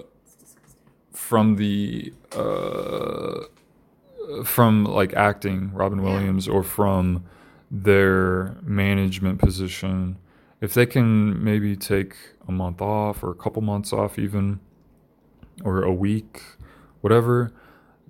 from 1.13 1.57
the 1.57 2.13
uh, 2.33 3.45
from 4.45 4.85
like 4.85 5.15
acting 5.15 5.73
Robin 5.73 6.03
Williams 6.03 6.47
or 6.49 6.63
from 6.63 7.25
their 7.71 8.57
management 8.63 9.41
position 9.41 10.17
if 10.61 10.73
they 10.75 10.87
can 10.87 11.43
maybe 11.43 11.75
take 11.77 12.15
a 12.47 12.53
month 12.53 12.81
off 12.81 13.23
or 13.25 13.31
a 13.31 13.35
couple 13.35 13.61
months 13.63 13.93
off 13.93 14.19
even 14.19 14.61
or 15.65 15.83
a 15.83 15.93
week 15.93 16.43
whatever 17.01 17.53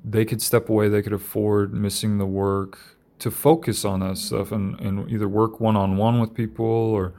they 0.04 0.24
could 0.24 0.40
step 0.40 0.68
away 0.68 0.88
they 0.88 1.02
could 1.02 1.12
afford 1.12 1.72
missing 1.72 2.18
the 2.18 2.26
work 2.26 2.78
to 3.18 3.30
focus 3.30 3.84
on 3.84 4.00
that 4.00 4.18
stuff 4.18 4.52
and, 4.52 4.78
and 4.80 5.10
either 5.10 5.28
work 5.28 5.58
one-on-one 5.58 6.20
with 6.20 6.34
people 6.34 6.66
or 6.66 7.14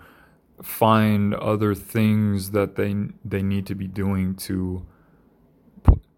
find 0.62 1.34
other 1.36 1.76
things 1.76 2.52
that 2.52 2.76
they 2.76 2.96
they 3.24 3.42
need 3.42 3.66
to 3.66 3.76
be 3.76 3.88
doing 3.88 4.36
to 4.36 4.86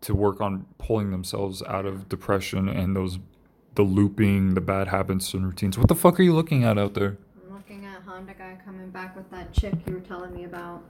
to 0.01 0.15
work 0.15 0.39
on 0.39 0.65
pulling 0.77 1.11
themselves 1.11 1.61
out 1.63 1.85
of 1.85 2.07
depression 2.07 2.69
and 2.69 2.95
those 2.95 3.19
the 3.75 3.83
looping 3.83 4.53
the 4.53 4.61
bad 4.61 4.87
habits 4.87 5.33
and 5.33 5.45
routines 5.45 5.77
what 5.77 5.87
the 5.87 5.95
fuck 5.95 6.19
are 6.19 6.23
you 6.23 6.33
looking 6.33 6.63
at 6.63 6.77
out 6.77 6.93
there 6.93 7.17
I'm 7.45 7.53
looking 7.53 7.85
at 7.85 8.01
Honda 8.03 8.33
guy 8.33 8.57
coming 8.63 8.89
back 8.89 9.15
with 9.15 9.29
that 9.31 9.51
chick 9.53 9.73
you 9.85 9.93
were 9.93 9.99
telling 9.99 10.33
me 10.33 10.45
about. 10.45 10.83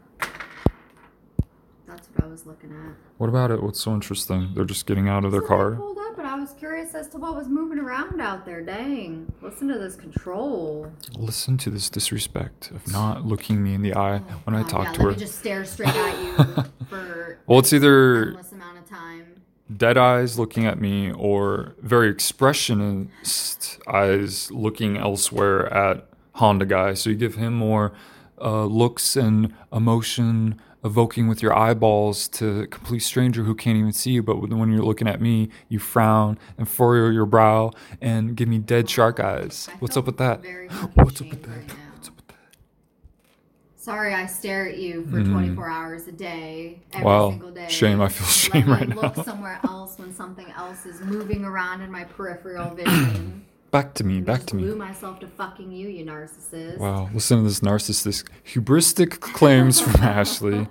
That's 1.89 2.07
what 2.13 2.23
I 2.23 2.27
was 2.27 2.45
looking 2.45 2.71
at. 2.71 2.93
what 3.17 3.27
about 3.29 3.51
it 3.51 3.61
what's 3.63 3.79
so 3.81 3.93
interesting 3.93 4.51
they're 4.53 4.63
just 4.65 4.85
getting 4.85 5.09
out 5.09 5.25
of 5.25 5.31
their 5.31 5.41
what 5.41 5.51
I 5.51 5.55
car 5.55 5.75
pulled 5.75 5.97
up, 5.97 6.17
and 6.17 6.27
I 6.27 6.35
was 6.39 6.51
curious 6.53 6.93
as 6.95 7.07
to 7.09 7.17
what 7.17 7.35
was 7.35 7.47
moving 7.47 7.79
around 7.79 8.21
out 8.21 8.45
there. 8.45 8.61
Dang, 8.61 9.31
listen 9.41 9.67
to 9.69 9.77
this 9.77 9.95
control. 9.95 10.91
listen 11.17 11.57
to 11.57 11.69
this 11.69 11.89
disrespect 11.89 12.71
of 12.71 12.89
not 12.91 13.25
looking 13.25 13.63
me 13.63 13.73
in 13.73 13.81
the 13.81 13.93
eye 13.95 14.19
when 14.45 14.55
i 14.55 14.61
Oh, 14.61 14.67
talk 14.67 14.85
yeah, 14.85 14.91
to 14.93 14.99
let 14.99 15.05
her 15.05 15.11
me 15.11 15.17
just 15.17 15.39
stare 15.39 15.65
straight 15.65 15.89
at 15.95 16.23
you 16.23 16.63
for 16.89 17.39
well 17.47 17.59
it's 17.59 17.73
either 17.73 18.27
endless 18.27 18.51
amount 18.51 18.77
of 18.77 18.87
time. 18.87 19.41
dead 19.75 19.97
eyes 19.97 20.37
looking 20.39 20.65
at 20.65 20.79
me 20.79 21.11
or 21.11 21.75
very 21.81 22.13
expressionist 22.13 23.79
eyes 23.87 24.51
looking 24.51 24.97
elsewhere 24.97 25.71
at 25.73 26.05
Honda 26.35 26.65
guy. 26.65 26.93
So 26.93 27.09
you 27.09 27.15
give 27.15 27.35
him 27.35 27.53
more 27.53 27.91
uh, 28.41 28.65
looks 28.65 29.15
and 29.15 29.53
emotion 29.73 30.61
evoking 30.83 31.27
with 31.27 31.41
your 31.41 31.55
eyeballs 31.57 32.27
to 32.29 32.61
a 32.61 32.67
complete 32.67 32.99
stranger 33.01 33.43
who 33.43 33.53
can't 33.55 33.77
even 33.77 33.91
see 33.91 34.11
you. 34.11 34.23
But 34.23 34.37
when 34.37 34.71
you're 34.71 34.83
looking 34.83 35.07
at 35.07 35.19
me, 35.21 35.49
you 35.67 35.79
frown 35.79 36.37
and 36.57 36.67
furrow 36.69 37.09
your 37.09 37.25
brow 37.25 37.71
and 38.01 38.35
give 38.35 38.47
me 38.47 38.59
dead 38.59 38.89
shark 38.89 39.19
eyes. 39.19 39.67
What's 39.79 39.97
up 39.97 40.05
with 40.05 40.17
that? 40.17 40.41
What's 40.95 41.21
up 41.21 41.29
with 41.31 41.41
that? 41.43 41.49
right. 41.49 41.71
What's 41.93 42.07
up 42.09 42.15
with 42.15 42.27
that? 42.27 42.35
Sorry, 43.75 44.13
I 44.13 44.25
stare 44.25 44.67
at 44.69 44.77
you 44.77 45.05
for 45.05 45.23
24 45.23 45.67
hours 45.69 46.07
a 46.07 46.11
day, 46.11 46.79
every 46.93 47.01
Mm. 47.01 47.05
Wow. 47.05 47.29
single 47.31 47.51
day. 47.51 47.65
Shame, 47.67 48.01
I 48.01 48.07
feel 48.09 48.25
Let 48.27 48.33
shame 48.63 48.65
me 48.67 48.73
right 48.73 48.95
look 48.95 49.15
somewhere 49.25 49.59
else 49.63 49.97
when 49.97 50.13
something 50.13 50.51
else 50.51 50.85
is 50.85 51.01
moving 51.01 51.43
around 51.45 51.81
in 51.81 51.91
my 51.91 52.03
peripheral 52.03 52.75
vision. 52.75 53.45
Back 53.71 53.93
to 53.95 54.03
me, 54.03 54.21
back 54.21 54.45
to 54.47 54.55
me. 54.55 54.63
myself 54.73 55.19
to 55.19 55.27
fucking 55.27 55.71
you, 55.71 55.89
you 55.89 56.03
narcissist. 56.03 56.79
Wow, 56.79 57.09
listen 57.13 57.37
to 57.37 57.43
this 57.43 57.59
narcissistic, 57.59 58.27
hubristic 58.45 59.19
claims 59.19 59.79
from 59.79 59.95
Ashley. 60.01 60.67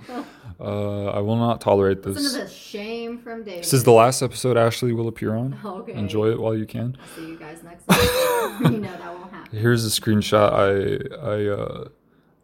Uh, 0.60 1.06
I 1.10 1.20
will 1.20 1.36
not 1.36 1.60
tolerate 1.60 2.04
Listen 2.04 2.22
this. 2.22 2.32
to 2.32 2.38
the 2.40 2.48
shame 2.48 3.18
from 3.18 3.44
David. 3.44 3.62
This 3.62 3.72
is 3.72 3.84
the 3.84 3.92
last 3.92 4.22
episode 4.22 4.56
Ashley 4.56 4.92
will 4.92 5.06
appear 5.06 5.36
on. 5.36 5.56
Okay. 5.64 5.92
Enjoy 5.92 6.30
it 6.32 6.40
while 6.40 6.56
you 6.56 6.66
can. 6.66 6.96
See 7.14 7.28
you 7.28 7.36
guys 7.38 7.62
next 7.62 7.84
episode. 7.88 8.60
you 8.72 8.78
know 8.80 8.90
that 8.90 9.14
won't 9.14 9.30
happen. 9.32 9.56
Here's 9.56 9.86
a 9.86 10.00
screenshot. 10.00 10.52
I 10.52 11.24
I 11.24 11.46
uh, 11.46 11.88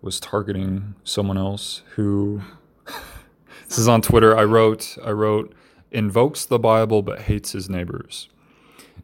was 0.01 0.20
targeting 0.20 0.94
someone 1.02 1.36
else 1.39 1.82
who. 1.97 2.40
this 3.68 3.78
is 3.78 3.89
on 3.89 4.01
Twitter. 4.01 4.36
I 4.36 4.44
wrote 4.44 4.97
I 5.05 5.10
wrote 5.10 5.52
invokes 5.90 6.44
the 6.47 6.60
Bible 6.60 7.02
but 7.02 7.22
hates 7.22 7.51
his 7.51 7.68
neighbors, 7.68 8.28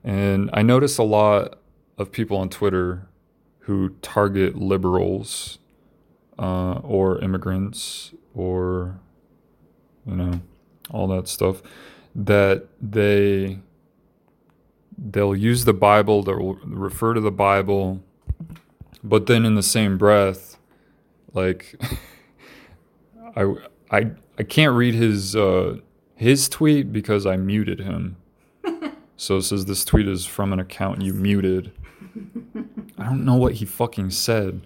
and 0.05 0.51
I 0.53 0.63
notice 0.63 0.99
a 0.99 1.03
lot 1.03 1.59
of 1.99 2.13
people 2.13 2.37
on 2.37 2.49
Twitter 2.49 3.07
who 3.61 3.91
target 4.03 4.57
liberals 4.57 5.59
uh, 6.39 6.75
or 6.83 7.19
immigrants 7.21 8.15
or 8.35 9.01
you 10.07 10.17
know 10.17 10.41
all 10.91 11.07
that 11.09 11.29
stuff 11.29 11.63
that 12.15 12.67
they 12.81 13.59
they'll 14.99 15.37
use 15.37 15.65
the 15.65 15.73
Bible, 15.73 16.23
they'll 16.23 16.59
refer 16.65 17.15
to 17.15 17.21
the 17.21 17.31
Bible, 17.31 18.03
but 19.03 19.27
then 19.27 19.45
in 19.45 19.55
the 19.55 19.63
same 19.63 19.97
breath, 19.97 20.59
like 21.33 21.81
I 23.37 23.55
I 23.91 24.11
I 24.39 24.43
can't 24.43 24.75
read 24.75 24.95
his 24.95 25.37
uh, 25.37 25.79
his 26.15 26.49
tweet 26.49 26.93
because 26.93 27.27
I 27.27 27.37
muted 27.37 27.81
him. 27.81 28.17
So 29.21 29.37
it 29.37 29.43
says 29.43 29.67
this 29.67 29.85
tweet 29.85 30.09
is 30.09 30.25
from 30.25 30.51
an 30.55 30.61
account 30.61 31.03
you 31.03 31.13
muted. 31.13 31.73
I 32.97 33.05
don't 33.05 33.27
know 33.27 33.37
what 33.37 33.53
he 33.53 33.67
fucking 33.67 34.11
said. 34.13 34.63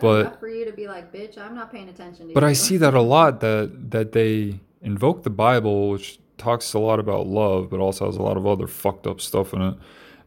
But- 0.00 0.20
enough 0.26 0.38
for 0.38 0.48
you 0.48 0.64
to 0.64 0.72
be 0.72 0.86
like, 0.86 1.12
bitch, 1.12 1.36
I'm 1.36 1.56
not 1.56 1.72
paying 1.72 1.88
attention 1.88 2.28
to 2.28 2.34
But 2.34 2.44
you. 2.44 2.48
I 2.50 2.52
see 2.52 2.76
that 2.76 2.94
a 2.94 3.00
lot 3.02 3.40
that 3.40 3.90
that 3.90 4.12
they 4.12 4.60
invoke 4.80 5.24
the 5.24 5.30
Bible, 5.30 5.90
which 5.90 6.20
talks 6.38 6.72
a 6.72 6.78
lot 6.78 7.00
about 7.00 7.26
love, 7.26 7.68
but 7.68 7.80
also 7.80 8.06
has 8.06 8.16
a 8.16 8.22
lot 8.22 8.36
of 8.36 8.46
other 8.46 8.68
fucked 8.68 9.08
up 9.08 9.20
stuff 9.20 9.52
in 9.52 9.60
it. 9.60 9.74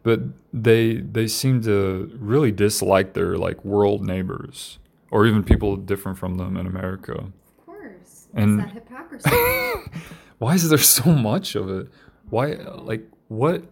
But 0.03 0.19
they 0.52 0.95
they 0.95 1.27
seem 1.27 1.61
to 1.61 2.11
really 2.19 2.51
dislike 2.51 3.14
their 3.14 3.38
like 3.38 3.64
world 3.64 4.06
neighbors 4.06 4.77
or 5.09 5.25
even 5.25 5.42
people 5.42 5.77
different 5.77 6.17
from 6.17 6.35
them 6.35 6.58
in 6.58 6.67
America. 6.67 7.14
Of 7.14 7.66
course. 7.66 8.27
And- 8.33 8.59
it's 8.59 8.74
that 8.74 8.74
hypocrisy. 8.74 9.30
Why 10.40 10.56
is 10.56 10.67
there 10.67 10.77
so 10.77 11.14
much 11.14 11.56
of 11.56 11.69
it? 11.69 11.88
Why 12.30 12.56
like 12.92 13.08
what? 13.34 13.64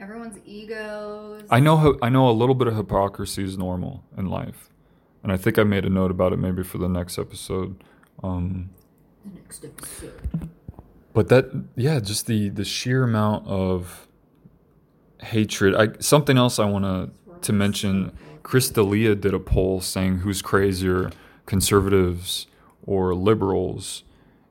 Everyone's 0.00 0.38
egos. 0.44 1.42
I 1.50 1.60
know 1.60 1.96
I 2.02 2.08
know 2.08 2.28
a 2.28 2.32
little 2.32 2.54
bit 2.54 2.66
of 2.66 2.76
hypocrisy 2.76 3.44
is 3.44 3.56
normal 3.56 4.04
in 4.18 4.26
life, 4.26 4.68
and 5.22 5.30
I 5.32 5.36
think 5.36 5.58
I 5.58 5.62
made 5.62 5.84
a 5.84 5.90
note 5.90 6.10
about 6.10 6.32
it 6.32 6.38
maybe 6.38 6.62
for 6.62 6.78
the 6.78 6.88
next 6.88 7.18
episode. 7.18 7.82
Um, 8.22 8.70
The 9.24 9.40
next 9.40 9.64
episode. 9.64 10.50
But 11.12 11.28
that, 11.28 11.50
yeah, 11.76 12.00
just 12.00 12.26
the 12.26 12.48
the 12.48 12.64
sheer 12.64 13.04
amount 13.04 13.46
of 13.46 14.08
hatred. 15.22 15.74
I 15.76 15.90
something 16.00 16.36
else 16.36 16.58
I 16.58 16.64
want 16.66 16.84
to 16.84 17.10
to 17.42 17.52
mention. 17.52 18.12
Chris 18.42 18.68
D'Elia 18.68 19.14
did 19.14 19.32
a 19.32 19.38
poll 19.38 19.80
saying 19.80 20.18
who's 20.18 20.42
crazier, 20.42 21.10
conservatives 21.46 22.46
or 22.84 23.14
liberals, 23.14 24.02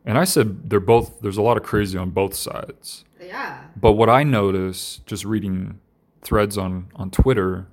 and 0.03 0.17
I 0.17 0.24
said 0.24 0.69
they're 0.69 0.80
both. 0.80 1.19
There's 1.22 1.38
a 1.38 1.43
lot 1.43 1.58
of 1.58 1.64
crazy 1.64 1.98
on 1.98 2.09
both 2.09 2.33
sides. 2.33 3.06
Yeah. 3.33 3.63
But 3.75 3.93
what 3.93 4.09
I 4.09 4.23
notice 4.23 5.01
just 5.05 5.25
reading 5.25 5.79
threads 6.21 6.57
on 6.57 6.87
on 6.95 7.09
Twitter 7.11 7.67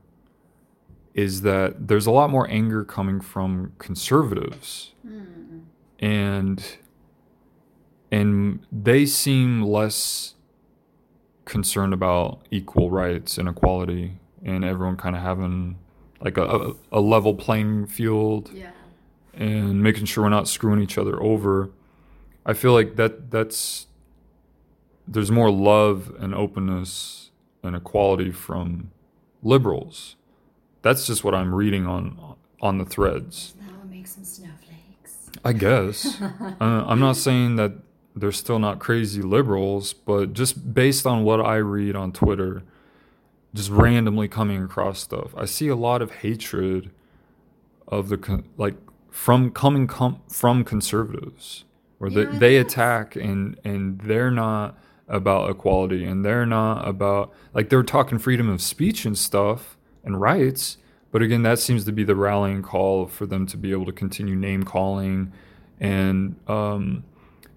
is 1.14 1.42
that 1.42 1.89
there's 1.89 2.06
a 2.06 2.10
lot 2.10 2.30
more 2.30 2.48
anger 2.50 2.84
coming 2.84 3.20
from 3.20 3.72
conservatives. 3.78 4.92
Hmm. 5.06 5.58
And 5.98 6.64
and 8.10 8.66
they 8.72 9.06
seem 9.06 9.62
less 9.62 10.34
concerned 11.44 11.92
about 11.92 12.40
equal 12.50 12.90
rights 12.90 13.39
and 13.39 13.48
equality 13.48 14.18
and 14.44 14.64
everyone 14.64 14.97
kind 14.97 15.14
of 15.16 15.22
having 15.22 15.76
like 16.20 16.36
a, 16.36 16.72
a 16.92 17.00
level 17.00 17.34
playing 17.34 17.86
field 17.86 18.50
Yeah. 18.52 18.70
and 19.34 19.82
making 19.82 20.05
sure 20.06 20.24
we're 20.24 20.30
not 20.30 20.48
screwing 20.48 20.80
each 20.80 20.98
other 20.98 21.20
over. 21.22 21.70
I 22.47 22.52
feel 22.55 22.72
like 22.72 22.97
that 22.97 23.30
that's 23.30 23.86
there's 25.08 25.30
more 25.30 25.50
love 25.50 26.14
and 26.18 26.34
openness 26.34 27.30
and 27.62 27.74
equality 27.76 28.30
from 28.30 28.90
liberals. 29.42 30.16
That's 30.82 31.06
just 31.06 31.24
what 31.24 31.34
I'm 31.34 31.54
reading 31.54 31.86
on 31.86 32.36
on 32.62 32.78
the 32.78 32.84
threads. 32.84 33.54
That 33.60 33.78
would 33.80 33.90
make 33.90 34.06
some 34.06 34.24
snowflakes. 34.24 35.30
I 35.44 35.52
guess. 35.52 36.20
uh, 36.60 36.84
I'm 36.86 37.00
not 37.00 37.16
saying 37.16 37.56
that 37.56 37.72
they're 38.14 38.32
still 38.32 38.58
not 38.58 38.78
crazy 38.80 39.22
liberals, 39.22 39.92
but 39.92 40.32
just 40.34 40.74
based 40.74 41.06
on 41.06 41.24
what 41.24 41.40
I 41.40 41.56
read 41.56 41.96
on 41.96 42.12
Twitter, 42.12 42.62
just 43.54 43.70
randomly 43.70 44.28
coming 44.28 44.62
across 44.62 44.98
stuff, 45.00 45.34
I 45.36 45.44
see 45.46 45.68
a 45.68 45.76
lot 45.76 46.02
of 46.02 46.10
hatred 46.16 46.90
of 47.88 48.08
the 48.08 48.44
like 48.56 48.74
from 49.10 49.50
coming 49.50 49.86
com- 49.86 50.20
from 50.28 50.64
conservatives, 50.64 51.64
where 51.98 52.10
they, 52.10 52.22
Yeah, 52.22 52.38
they 52.38 52.56
that's- 52.56 52.72
attack 52.72 53.16
and 53.16 53.58
and 53.64 54.00
they're 54.02 54.30
not 54.30 54.78
about 55.10 55.50
equality 55.50 56.05
and 56.05 56.24
they're 56.24 56.47
not 56.47 56.86
about 56.89 57.32
like 57.52 57.68
they're 57.68 57.82
talking 57.82 58.18
freedom 58.18 58.48
of 58.48 58.62
speech 58.62 59.05
and 59.05 59.18
stuff 59.18 59.76
and 60.05 60.20
rights 60.20 60.78
but 61.10 61.20
again 61.20 61.42
that 61.42 61.58
seems 61.58 61.84
to 61.84 61.92
be 61.92 62.05
the 62.05 62.14
rallying 62.14 62.62
call 62.62 63.06
for 63.06 63.26
them 63.26 63.44
to 63.47 63.56
be 63.56 63.72
able 63.72 63.84
to 63.84 63.92
continue 63.92 64.34
name 64.36 64.62
calling 64.62 65.32
and 65.78 66.36
um 66.48 67.05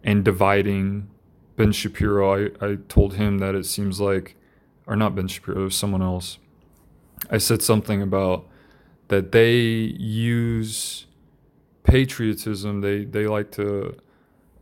and 0.03 0.25
dividing 0.25 1.07
Ben 1.55 1.71
Shapiro, 1.71 2.45
I, 2.45 2.65
I 2.65 2.77
told 2.89 3.15
him 3.15 3.37
that 3.39 3.55
it 3.55 3.65
seems 3.65 3.99
like, 3.99 4.35
or 4.87 4.95
not 4.95 5.15
Ben 5.15 5.27
Shapiro, 5.27 5.69
someone 5.69 6.01
else. 6.01 6.39
I 7.29 7.37
said 7.37 7.61
something 7.61 8.01
about 8.01 8.47
that 9.07 9.31
they 9.31 9.55
use 9.55 11.05
patriotism. 11.83 12.81
They 12.81 13.05
they 13.05 13.27
like 13.27 13.51
to 13.51 13.97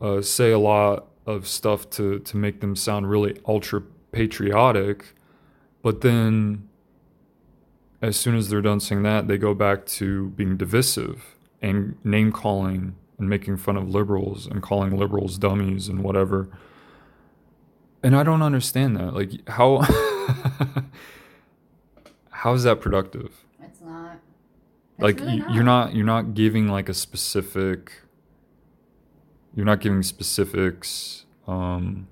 uh, 0.02 0.22
say 0.22 0.52
a 0.52 0.60
lot 0.60 1.08
of 1.26 1.48
stuff 1.48 1.90
to 1.92 2.20
to 2.20 2.38
make 2.38 2.62
them 2.62 2.76
sound 2.76 3.10
really 3.10 3.40
ultra 3.48 3.82
patriotic, 4.12 5.14
but 5.82 6.02
then 6.02 6.68
as 8.02 8.18
soon 8.18 8.36
as 8.36 8.50
they're 8.50 8.62
done 8.62 8.80
saying 8.80 9.04
that, 9.04 9.28
they 9.28 9.38
go 9.38 9.54
back 9.54 9.86
to 9.86 10.30
being 10.30 10.58
divisive 10.58 11.36
and 11.62 11.96
name 12.04 12.32
calling 12.32 12.96
and 13.20 13.30
making 13.30 13.58
fun 13.58 13.78
of 13.78 13.88
liberals 13.88 14.48
and 14.48 14.64
calling 14.64 14.98
liberals 14.98 15.38
dummies 15.38 15.88
and 15.88 16.04
whatever. 16.04 16.50
And 18.02 18.16
I 18.16 18.24
don't 18.24 18.42
understand 18.42 18.98
that. 18.98 19.14
Like 19.14 19.48
how 19.48 19.82
how 22.32 22.54
is 22.54 22.64
that 22.64 22.82
productive? 22.82 23.46
It's 23.62 23.82
not. 23.82 24.18
It's 24.94 25.04
like 25.04 25.20
really 25.20 25.42
y- 25.42 25.54
you're 25.54 25.64
not 25.64 25.94
you're 25.94 26.06
not 26.06 26.34
giving 26.34 26.68
like 26.68 26.90
a 26.90 26.96
specific 26.96 27.92
you're 29.56 29.66
not 29.66 29.80
giving 29.82 30.04
specifics 30.04 31.26
um, 31.48 32.08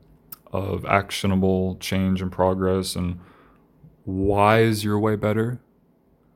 of 0.52 0.86
actionable 0.86 1.78
change 1.80 2.22
and 2.22 2.32
progress 2.32 2.96
and 2.96 3.20
why 4.06 4.62
is 4.62 4.84
your 4.84 5.00
way 5.00 5.16
better 5.16 5.60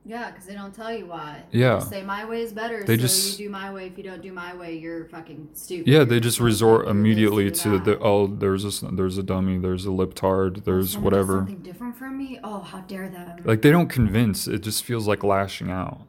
Yeah, 0.06 0.30
because 0.30 0.46
they 0.46 0.54
don't 0.54 0.74
tell 0.74 0.92
you 0.92 1.06
why. 1.06 1.42
Yeah. 1.50 1.74
They 1.74 1.78
just 1.80 1.90
say 1.90 2.02
my 2.02 2.24
way 2.26 2.42
is 2.42 2.52
better. 2.52 2.84
They 2.84 2.96
so 2.96 3.00
just- 3.02 3.38
you 3.40 3.46
do 3.46 3.50
my 3.50 3.72
way. 3.72 3.86
If 3.86 3.96
you 3.98 4.04
don't 4.04 4.20
do 4.22 4.32
my 4.32 4.54
way, 4.54 4.76
you're 4.76 5.06
fucking 5.06 5.48
stupid. 5.54 5.90
yeah 5.90 6.04
they 6.04 6.20
just 6.20 6.40
resort 6.40 6.84
this, 6.84 6.90
immediately 6.92 7.50
to 7.50 7.78
the 7.78 7.98
oh 8.00 8.26
there's 8.26 8.64
a 8.82 8.86
there's 8.86 9.16
a 9.18 9.22
dummy 9.22 9.58
there's 9.58 9.86
a 9.86 9.90
libtard 9.90 10.64
there's 10.64 10.92
Someone 10.92 11.04
whatever 11.04 11.36
Something 11.38 11.62
different 11.62 11.96
from 11.96 12.18
me. 12.18 12.38
Oh, 12.44 12.60
how 12.60 12.80
dare 12.82 13.08
them! 13.08 13.40
like 13.44 13.62
they 13.62 13.70
don't 13.70 13.88
convince 13.88 14.46
it 14.46 14.60
just 14.62 14.84
feels 14.84 15.08
like 15.08 15.24
lashing 15.24 15.70
out 15.70 16.02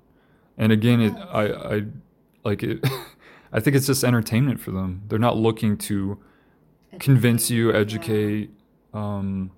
and 0.58 0.72
again 0.72 1.00
it 1.02 1.14
i 1.32 1.46
i 1.76 1.84
like 2.44 2.62
it 2.64 2.86
i 3.56 3.60
think 3.60 3.76
it's 3.76 3.88
just 3.88 4.04
entertainment 4.04 4.60
for 4.60 4.72
them 4.72 5.02
they're 5.08 5.26
not 5.30 5.38
looking 5.48 5.78
to 5.78 6.20
convince 7.00 7.50
you 7.50 7.72
Yeah. 7.72 7.78
educate 7.80 8.50
um 8.94 9.52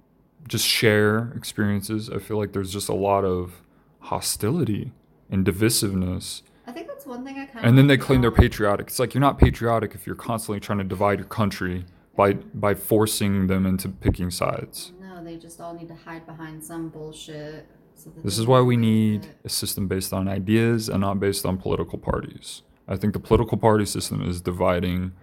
just 0.47 0.65
share 0.65 1.33
experiences 1.35 2.09
i 2.09 2.19
feel 2.19 2.37
like 2.37 2.51
there's 2.53 2.71
just 2.71 2.89
a 2.89 2.93
lot 3.09 3.23
of 3.25 3.61
hostility 3.99 4.91
and 5.29 5.45
divisiveness 5.45 6.41
I 6.65 6.71
think 6.73 6.87
that's 6.87 7.05
one 7.05 7.23
thing 7.25 7.37
I 7.39 7.45
kind 7.45 7.59
of. 7.59 7.65
and 7.65 7.77
then 7.77 7.87
they 7.87 7.97
claim 7.97 8.21
they're 8.21 8.31
patriotic 8.31 8.87
it's 8.87 8.99
like 8.99 9.13
you're 9.13 9.21
not 9.29 9.37
patriotic 9.39 9.93
if 9.95 10.05
you're 10.07 10.15
constantly 10.29 10.59
trying 10.59 10.79
to 10.79 10.83
divide 10.95 11.19
your 11.19 11.27
country 11.27 11.85
by 12.15 12.33
by 12.33 12.73
forcing 12.75 13.47
them 13.47 13.65
into 13.65 13.87
picking 13.89 14.31
sides 14.31 14.91
No, 15.01 15.23
they 15.23 15.37
just 15.37 15.59
all 15.61 15.73
need 15.73 15.87
to 15.89 15.95
hide 16.07 16.25
behind 16.25 16.63
some 16.63 16.89
bullshit. 16.89 17.67
So 17.95 18.11
This 18.23 18.37
is 18.41 18.45
why 18.51 18.61
we 18.61 18.75
need 18.77 19.25
it. 19.25 19.35
a 19.45 19.49
system 19.49 19.87
based 19.87 20.11
on 20.13 20.27
ideas 20.27 20.87
and 20.89 21.01
not 21.01 21.19
based 21.19 21.45
on 21.45 21.57
political 21.57 21.97
parties. 21.99 22.61
I 22.87 22.95
think 22.95 23.13
the 23.13 23.19
political 23.19 23.57
party 23.57 23.85
system 23.85 24.21
is 24.27 24.41
dividing. 24.41 25.13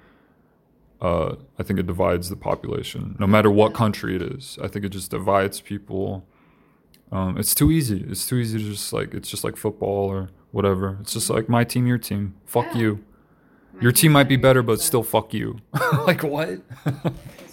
Uh, 1.01 1.36
I 1.59 1.62
think 1.62 1.78
it 1.78 1.86
divides 1.86 2.28
the 2.31 2.36
population, 2.36 3.17
no 3.18 3.26
matter 3.26 3.51
what 3.51 3.75
country 3.75 4.17
it 4.17 4.23
is. 4.23 4.59
I 4.62 4.68
think 4.68 4.84
it 4.84 4.91
just 4.91 5.10
divides 5.10 5.60
people. 5.60 6.26
Um, 7.12 7.36
it's 7.36 7.55
too 7.55 7.70
easy. 7.70 8.05
It's 8.09 8.26
too 8.26 8.36
easy 8.36 8.59
to 8.59 8.65
just 8.65 8.93
like 8.93 9.12
it's 9.15 9.28
just 9.28 9.44
like 9.44 9.57
football 9.57 10.09
or 10.09 10.31
whatever. 10.52 10.99
It's 11.01 11.12
just 11.12 11.28
like 11.31 11.49
my 11.49 11.65
team, 11.65 11.86
your 11.86 11.99
team. 11.99 12.34
Fuck 12.47 12.67
Yeah. 12.75 12.81
you. 12.81 13.05
My 13.75 13.83
Your 13.83 13.93
team 13.93 14.12
might 14.12 14.28
be 14.28 14.36
better, 14.36 14.62
but 14.62 14.81
still 14.81 15.02
fuck 15.02 15.34
you. 15.34 15.59
like 16.07 16.23
what? 16.23 16.60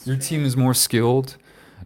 Your 0.06 0.18
team 0.18 0.46
is 0.46 0.56
more 0.56 0.74
skilled, 0.74 1.38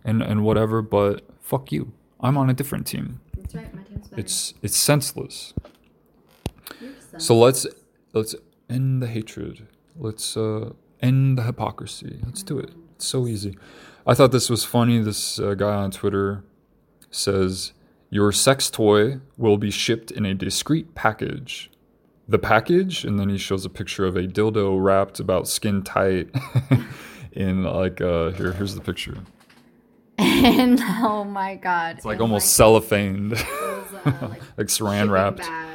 and 0.03 0.21
and 0.21 0.43
whatever, 0.43 0.81
but 0.81 1.23
fuck 1.41 1.71
you. 1.71 1.93
I'm 2.19 2.37
on 2.37 2.49
a 2.49 2.53
different 2.53 2.85
team. 2.85 3.21
That's 3.37 3.55
right. 3.55 3.73
My 3.73 3.81
team's 3.83 4.07
better. 4.07 4.19
It's 4.21 4.53
it's 4.61 4.77
senseless. 4.77 5.53
You're 6.81 6.91
So 7.17 7.37
let's 7.37 7.65
let's 8.15 8.35
end 8.69 9.01
the 9.01 9.07
hatred. 9.07 9.67
Let's 9.97 10.35
uh, 10.35 10.71
end 11.01 11.37
the 11.37 11.43
hypocrisy. 11.43 12.19
Let's 12.25 12.43
do 12.43 12.57
it. 12.59 12.71
It's 12.95 13.05
so 13.05 13.27
easy. 13.27 13.57
I 14.07 14.13
thought 14.13 14.31
this 14.31 14.49
was 14.49 14.63
funny. 14.63 14.99
This 14.99 15.39
uh, 15.39 15.53
guy 15.53 15.73
on 15.75 15.91
Twitter 15.91 16.43
says 17.11 17.73
your 18.09 18.31
sex 18.31 18.69
toy 18.69 19.19
will 19.37 19.57
be 19.57 19.71
shipped 19.71 20.11
in 20.11 20.25
a 20.25 20.33
discreet 20.33 20.95
package. 20.95 21.69
The 22.27 22.39
package, 22.39 23.03
and 23.03 23.19
then 23.19 23.29
he 23.29 23.37
shows 23.37 23.65
a 23.65 23.69
picture 23.69 24.05
of 24.05 24.15
a 24.15 24.23
dildo 24.23 24.83
wrapped 24.83 25.19
about 25.19 25.47
skin 25.47 25.83
tight 25.83 26.29
in 27.33 27.63
like 27.63 28.01
uh 28.01 28.31
here 28.31 28.51
here's 28.53 28.73
the 28.73 28.81
picture. 28.81 29.17
and 30.17 30.79
oh 30.81 31.23
my 31.23 31.55
god, 31.55 31.97
It's 31.97 32.05
like 32.05 32.15
and, 32.15 32.21
almost 32.23 32.59
cellophaned, 32.59 33.31
those, 33.31 33.43
uh, 34.05 34.27
like, 34.29 34.41
like 34.57 34.67
saran 34.67 35.11
wrapped. 35.11 35.37
that 35.39 35.74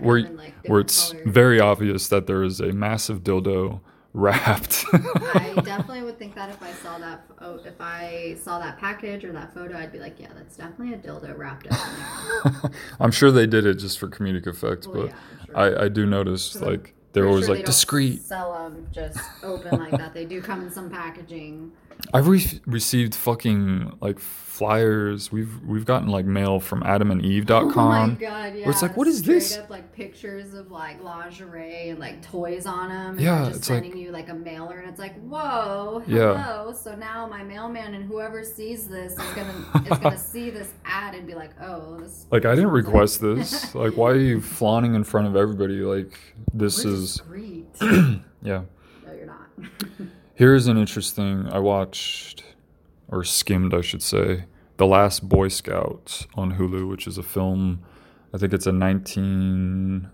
where, 0.00 0.18
in, 0.18 0.36
like, 0.36 0.52
where 0.66 0.80
it's 0.80 1.12
colors. 1.12 1.26
very 1.26 1.60
obvious 1.60 2.08
that 2.08 2.26
there 2.26 2.42
is 2.42 2.60
a 2.60 2.72
massive 2.72 3.22
dildo 3.22 3.80
wrapped. 4.12 4.84
I 4.92 5.52
definitely 5.64 6.02
would 6.02 6.18
think 6.18 6.34
that 6.36 6.48
if 6.48 6.62
I 6.62 6.72
saw 6.72 6.98
that, 6.98 7.24
oh, 7.40 7.60
if 7.64 7.80
I 7.80 8.36
saw 8.42 8.58
that 8.58 8.78
package 8.78 9.24
or 9.24 9.32
that 9.32 9.52
photo, 9.52 9.76
I'd 9.76 9.92
be 9.92 9.98
like, 9.98 10.18
yeah, 10.18 10.28
that's 10.34 10.56
definitely 10.56 10.94
a 10.94 10.98
dildo 10.98 11.36
wrapped 11.36 11.66
up 11.70 11.78
in 12.44 12.52
there. 12.52 12.70
I'm 13.00 13.10
sure 13.10 13.30
they 13.30 13.46
did 13.46 13.66
it 13.66 13.74
just 13.74 13.98
for 13.98 14.08
comedic 14.08 14.46
effect, 14.46 14.86
Well, 14.86 15.02
but 15.02 15.06
yeah, 15.10 15.16
sure. 15.46 15.78
I, 15.80 15.84
I 15.84 15.88
do 15.88 16.06
notice 16.06 16.58
like 16.60 16.94
they're 17.12 17.26
always 17.26 17.46
sure 17.46 17.54
like 17.54 17.60
they 17.60 17.64
don't 17.64 17.72
discreet. 17.72 18.22
Sell 18.22 18.52
them 18.52 18.86
just 18.92 19.18
open 19.42 19.78
like 19.78 19.92
that. 19.92 20.14
They 20.14 20.24
do 20.24 20.40
come 20.42 20.62
in 20.62 20.70
some 20.70 20.90
packaging. 20.90 21.72
I've 22.12 22.28
re- 22.28 22.60
received 22.66 23.14
fucking 23.14 23.98
like 24.00 24.18
flyers. 24.56 25.30
We've 25.30 25.60
we've 25.64 25.84
gotten 25.84 26.08
like 26.08 26.24
mail 26.24 26.60
from 26.60 26.82
AdamandEve.com. 26.82 27.78
Oh 27.78 28.06
my 28.08 28.14
god, 28.14 28.54
yeah. 28.56 28.68
it's 28.68 28.82
like, 28.82 28.96
what 28.96 29.06
is 29.06 29.18
straight 29.18 29.34
this? 29.34 29.58
Up, 29.58 29.68
like 29.70 29.92
pictures 29.92 30.54
of 30.54 30.70
like 30.70 31.02
lingerie 31.02 31.90
and 31.90 31.98
like 31.98 32.22
toys 32.22 32.64
on 32.66 32.88
them. 32.88 33.10
And 33.12 33.20
Yeah, 33.20 33.44
just 33.46 33.58
it's 33.58 33.70
like- 33.70 33.82
sending 33.82 33.98
you 33.98 34.10
like 34.12 34.28
a 34.28 34.34
mailer, 34.34 34.78
and 34.78 34.88
it's 34.88 34.98
like, 34.98 35.20
whoa, 35.20 36.02
Yeah. 36.06 36.42
hello. 36.42 36.72
So 36.72 36.94
now 36.94 37.26
my 37.26 37.42
mailman 37.42 37.94
and 37.94 38.04
whoever 38.04 38.42
sees 38.44 38.88
this 38.88 39.12
is 39.12 39.18
gonna 39.34 39.82
is 39.92 39.98
gonna 39.98 40.18
see 40.32 40.50
this 40.50 40.72
ad 40.84 41.14
and 41.14 41.26
be 41.26 41.34
like, 41.34 41.50
oh, 41.60 41.98
this. 42.00 42.26
Like 42.30 42.44
I 42.44 42.54
didn't 42.54 42.70
request 42.70 43.20
this. 43.20 43.74
Like 43.74 43.96
why 43.96 44.10
are 44.12 44.18
you 44.18 44.40
flaunting 44.40 44.94
in 44.94 45.04
front 45.04 45.26
of 45.26 45.36
everybody? 45.36 45.80
Like 45.80 46.18
this 46.54 46.84
We're 46.84 46.92
is 46.94 47.12
discreet. 47.14 47.66
yeah. 47.80 48.20
no, 48.42 49.12
you're 49.14 49.26
not. 49.26 49.48
Here's 50.34 50.66
an 50.66 50.76
interesting. 50.78 51.46
I 51.52 51.58
watched, 51.58 52.42
or 53.08 53.24
skimmed, 53.24 53.74
I 53.74 53.80
should 53.80 54.02
say, 54.02 54.44
The 54.76 54.86
Last 54.86 55.28
Boy 55.28 55.48
Scout 55.48 56.26
on 56.34 56.54
Hulu, 56.54 56.88
which 56.88 57.06
is 57.06 57.18
a 57.18 57.22
film. 57.22 57.82
I 58.34 58.38
think 58.38 58.52
it's 58.52 58.66
a 58.66 58.72
19, 58.72 60.08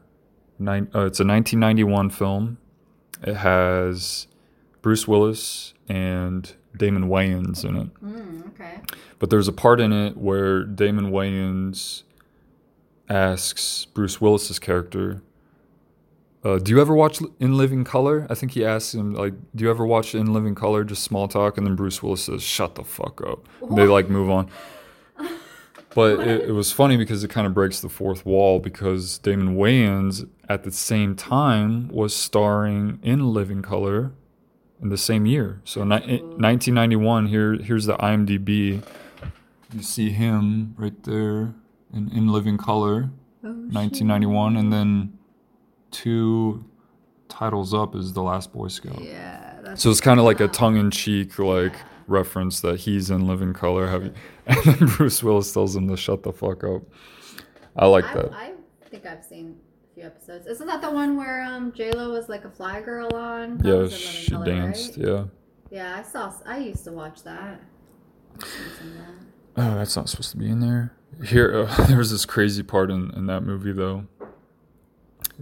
nine, 0.58 0.88
uh, 0.94 1.06
it's 1.06 1.20
a 1.20 1.26
1991 1.26 2.10
film. 2.10 2.58
It 3.22 3.36
has 3.36 4.26
Bruce 4.80 5.06
Willis 5.06 5.74
and 5.88 6.52
Damon 6.76 7.08
Wayans 7.08 7.64
in 7.64 7.76
it. 7.76 7.94
Mm, 8.02 8.48
okay. 8.48 8.80
But 9.18 9.30
there's 9.30 9.48
a 9.48 9.52
part 9.52 9.80
in 9.80 9.92
it 9.92 10.16
where 10.16 10.64
Damon 10.64 11.10
Wayans 11.10 12.02
asks 13.08 13.84
Bruce 13.86 14.20
Willis's 14.20 14.58
character, 14.58 15.22
uh, 16.44 16.58
"Do 16.58 16.72
you 16.72 16.80
ever 16.80 16.94
watch 16.94 17.20
In 17.40 17.56
Living 17.56 17.84
Color?" 17.84 18.26
I 18.30 18.34
think 18.34 18.52
he 18.52 18.64
asks 18.64 18.94
him, 18.94 19.14
like, 19.14 19.34
"Do 19.54 19.64
you 19.64 19.70
ever 19.70 19.86
watch 19.86 20.14
In 20.14 20.32
Living 20.32 20.54
Color?" 20.54 20.84
Just 20.84 21.02
small 21.04 21.28
talk, 21.28 21.56
and 21.58 21.66
then 21.66 21.76
Bruce 21.76 22.02
Willis 22.02 22.24
says, 22.24 22.42
"Shut 22.42 22.74
the 22.74 22.84
fuck 22.84 23.20
up." 23.26 23.46
And 23.62 23.76
they 23.76 23.86
like 23.86 24.08
move 24.08 24.30
on. 24.30 24.48
But 25.94 26.20
it, 26.20 26.48
it 26.48 26.52
was 26.52 26.72
funny 26.72 26.96
because 26.96 27.22
it 27.22 27.28
kind 27.28 27.46
of 27.46 27.52
breaks 27.52 27.80
the 27.80 27.88
fourth 27.90 28.24
wall 28.24 28.60
because 28.60 29.18
Damon 29.18 29.56
Wayans 29.56 30.26
at 30.48 30.62
the 30.64 30.72
same 30.72 31.14
time 31.14 31.88
was 31.88 32.16
starring 32.16 32.98
in 33.02 33.34
Living 33.34 33.60
Color 33.60 34.12
in 34.80 34.88
the 34.88 34.96
same 34.96 35.26
year. 35.26 35.60
So 35.64 35.84
ni- 35.84 36.22
1991. 36.22 37.26
Here, 37.26 37.54
here's 37.56 37.84
the 37.84 37.96
IMDb. 37.98 38.82
You 39.74 39.82
see 39.82 40.08
him 40.10 40.74
right 40.78 41.02
there 41.04 41.54
in, 41.92 42.10
in 42.14 42.28
Living 42.28 42.56
Color, 42.56 43.10
Oh, 43.44 43.48
1991, 43.48 44.56
and 44.56 44.72
then 44.72 45.18
two 45.92 46.64
titles 47.28 47.72
up 47.72 47.94
is 47.94 48.12
The 48.12 48.22
Last 48.22 48.52
Boy 48.52 48.68
Scout. 48.68 49.00
Yeah. 49.02 49.58
That's 49.62 49.82
So 49.82 49.90
it's 49.90 50.00
kind 50.00 50.18
of 50.18 50.26
like 50.26 50.40
a 50.40 50.48
tongue-in-cheek 50.48 51.38
like 51.38 51.74
reference 52.08 52.60
that 52.60 52.80
he's 52.80 53.10
in 53.10 53.26
Living 53.26 53.52
Color. 53.52 53.86
Have 53.88 54.04
you? 54.04 54.12
And 54.46 54.58
then 54.64 54.88
Bruce 54.88 55.22
Willis 55.22 55.52
tells 55.52 55.76
him 55.76 55.86
to 55.88 55.96
shut 55.96 56.24
the 56.24 56.32
fuck 56.32 56.64
up. 56.64 56.82
I 57.76 57.86
like 57.86 58.04
I, 58.06 58.14
that. 58.14 58.32
I 58.32 58.52
think 58.90 59.06
I've 59.06 59.24
seen 59.24 59.56
a 59.90 59.94
few 59.94 60.04
episodes. 60.04 60.46
Isn't 60.48 60.66
that 60.66 60.82
the 60.82 60.90
one 60.90 61.16
where 61.16 61.42
um 61.44 61.72
J 61.72 61.92
Lo 61.92 62.10
was 62.10 62.28
like 62.28 62.44
a 62.44 62.50
fly 62.50 62.80
girl 62.82 63.14
on? 63.14 63.58
That 63.58 63.66
Yeah, 63.68 63.74
was 63.74 63.92
in 63.92 63.98
Living 63.98 64.12
she 64.24 64.30
Colour, 64.32 64.44
danced. 64.44 64.96
right? 64.96 65.06
Yeah. 65.06 65.24
Yeah, 65.70 65.96
I 65.98 66.02
saw. 66.02 66.32
I 66.44 66.58
used 66.58 66.84
to 66.84 66.92
watch 66.92 67.22
that. 67.22 67.60
That. 68.38 68.46
Oh, 69.56 69.74
that's 69.76 69.96
not 69.96 70.08
supposed 70.08 70.32
to 70.32 70.36
be 70.36 70.50
in 70.50 70.60
there. 70.60 70.92
Here, 71.24 71.66
uh, 71.68 71.94
was 71.96 72.10
this 72.10 72.24
crazy 72.26 72.62
part 72.62 72.90
in, 72.90 73.10
in 73.14 73.26
that 73.26 73.42
movie 73.42 73.72
though. 73.72 74.06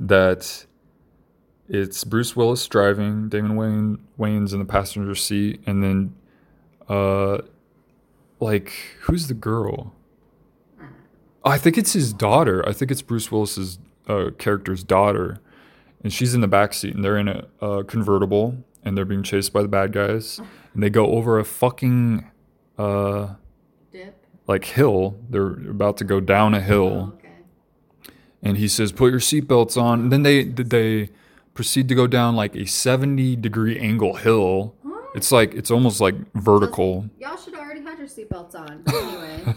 That 0.00 0.66
it's 1.68 2.02
Bruce 2.04 2.34
Willis 2.34 2.66
driving, 2.66 3.28
Damon 3.28 3.54
Wayne 3.54 3.98
Wayne's 4.16 4.52
in 4.52 4.58
the 4.58 4.64
passenger 4.64 5.14
seat, 5.14 5.60
and 5.66 5.82
then, 5.84 6.14
uh, 6.88 7.38
like 8.40 8.72
who's 9.02 9.28
the 9.28 9.34
girl? 9.34 9.94
I 11.44 11.58
think 11.58 11.78
it's 11.78 11.92
his 11.92 12.12
daughter. 12.12 12.66
I 12.68 12.72
think 12.72 12.90
it's 12.90 13.02
Bruce 13.02 13.30
Willis's 13.30 13.78
uh, 14.08 14.30
character's 14.38 14.82
daughter, 14.82 15.38
and 16.02 16.12
she's 16.12 16.34
in 16.34 16.40
the 16.40 16.48
back 16.48 16.74
seat, 16.74 16.94
and 16.94 17.04
they're 17.04 17.16
in 17.18 17.28
a, 17.28 17.46
a 17.60 17.84
convertible, 17.84 18.56
and 18.82 18.96
they're 18.96 19.04
being 19.04 19.22
chased 19.22 19.52
by 19.52 19.62
the 19.62 19.68
bad 19.68 19.92
guys, 19.92 20.40
and 20.74 20.82
they 20.82 20.90
go 20.90 21.06
over 21.12 21.38
a 21.38 21.44
fucking 21.44 22.30
uh 22.78 23.34
Dip. 23.92 24.26
like 24.46 24.64
hill. 24.64 25.18
They're 25.28 25.52
about 25.70 25.98
to 25.98 26.04
go 26.04 26.20
down 26.20 26.54
a 26.54 26.60
hill, 26.60 27.14
Okay. 27.18 27.19
And 28.42 28.56
he 28.56 28.68
says, 28.68 28.92
"Put 28.92 29.10
your 29.10 29.20
seatbelts 29.20 29.80
on." 29.80 30.00
And 30.00 30.12
then 30.12 30.22
they 30.22 30.44
they 30.44 31.10
proceed 31.54 31.88
to 31.88 31.94
go 31.94 32.06
down 32.06 32.36
like 32.36 32.54
a 32.56 32.66
seventy 32.66 33.36
degree 33.36 33.78
angle 33.78 34.16
hill. 34.16 34.74
It's 35.14 35.32
like 35.32 35.54
it's 35.54 35.70
almost 35.70 36.00
like 36.00 36.14
vertical. 36.34 37.08
Y'all 37.18 37.36
should 37.36 37.54
have 37.54 37.62
already 37.62 37.82
had 37.82 37.98
your 37.98 38.06
seatbelts 38.08 38.54
on. 38.54 38.82
Anyway. 38.94 39.54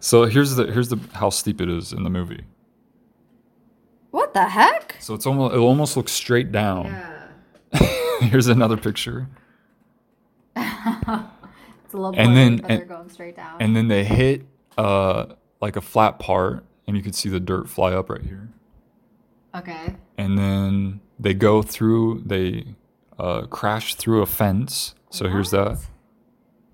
So 0.00 0.24
here's 0.24 0.54
the 0.56 0.66
here's 0.66 0.88
the 0.88 0.98
how 1.12 1.30
steep 1.30 1.60
it 1.60 1.68
is 1.68 1.92
in 1.92 2.04
the 2.04 2.10
movie. 2.10 2.44
what 4.10 4.32
the 4.34 4.44
heck? 4.48 4.96
So 5.00 5.14
it's 5.14 5.26
almost 5.26 5.54
it 5.54 5.58
almost 5.58 5.96
looks 5.96 6.12
straight 6.12 6.50
down. 6.52 6.86
Yeah. 6.86 7.88
here's 8.20 8.46
another 8.48 8.76
picture, 8.76 9.28
It's 10.56 11.94
a 11.94 11.96
little 11.96 12.08
And 12.08 12.14
blurry, 12.14 12.34
then- 12.34 12.60
and- 12.68 12.78
they're 12.80 12.84
going 12.84 13.08
straight 13.10 13.36
down. 13.36 13.56
and 13.60 13.74
then 13.76 13.88
they 13.88 14.04
hit 14.04 14.46
uh 14.78 15.26
like 15.60 15.76
a 15.76 15.80
flat 15.80 16.18
part, 16.18 16.64
and 16.90 16.96
you 16.96 17.04
can 17.04 17.12
see 17.12 17.28
the 17.28 17.38
dirt 17.38 17.68
fly 17.68 17.92
up 17.92 18.10
right 18.10 18.22
here. 18.22 18.48
okay. 19.54 19.94
And 20.18 20.36
then 20.36 21.00
they 21.20 21.34
go 21.34 21.62
through 21.62 22.22
they 22.26 22.74
uh, 23.16 23.42
crash 23.46 23.94
through 23.94 24.22
a 24.22 24.26
fence. 24.26 24.96
So 25.10 25.28
here's 25.28 25.50
that. 25.52 25.78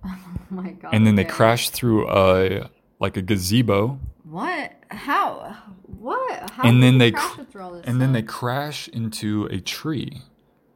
Oh 0.04 0.54
my 0.54 0.70
god. 0.70 0.94
And 0.94 1.04
then 1.06 1.16
they 1.16 1.24
crash 1.24 1.70
through 1.70 2.08
a 2.08 2.70
like 3.00 3.16
a 3.16 3.22
gazebo. 3.22 3.98
What? 4.22 4.72
How? 4.90 5.56
What? 5.82 6.50
How 6.50 6.62
and 6.62 6.80
then 6.82 6.98
they 6.98 7.10
crash 7.10 7.32
cr- 7.32 7.42
through 7.42 7.62
all 7.62 7.72
this 7.72 7.84
and 7.84 8.00
then 8.00 8.12
they 8.12 8.22
crash 8.22 8.86
into 8.88 9.46
a 9.46 9.60
tree 9.60 10.22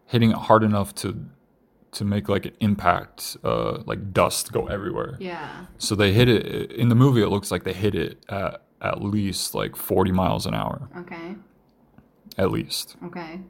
hitting 0.07 0.31
it 0.33 0.37
hard 0.37 0.65
enough 0.65 0.93
to 0.97 1.25
to 1.93 2.05
make 2.05 2.29
like 2.29 2.47
an 2.47 2.53
impact 2.61 3.37
uh 3.45 3.79
like 3.87 4.13
dust 4.13 4.53
go 4.53 4.67
everywhere 4.67 5.17
Yeah. 5.21 5.67
so 5.79 5.95
they 5.95 6.13
hit 6.13 6.29
it 6.29 6.73
in 6.73 6.89
the 6.89 6.95
movie 6.97 7.23
it 7.23 7.29
looks 7.29 7.51
like 7.53 7.63
they 7.65 7.73
hit 7.73 7.95
it 7.95 8.25
at 8.29 8.63
at 8.83 9.03
least 9.03 9.55
like 9.55 9.77
40 9.77 10.13
miles 10.13 10.47
an 10.47 10.55
hour 10.55 10.89
Okay. 10.99 11.35
at 12.39 12.51
least 12.51 12.97
Okay. 13.05 13.41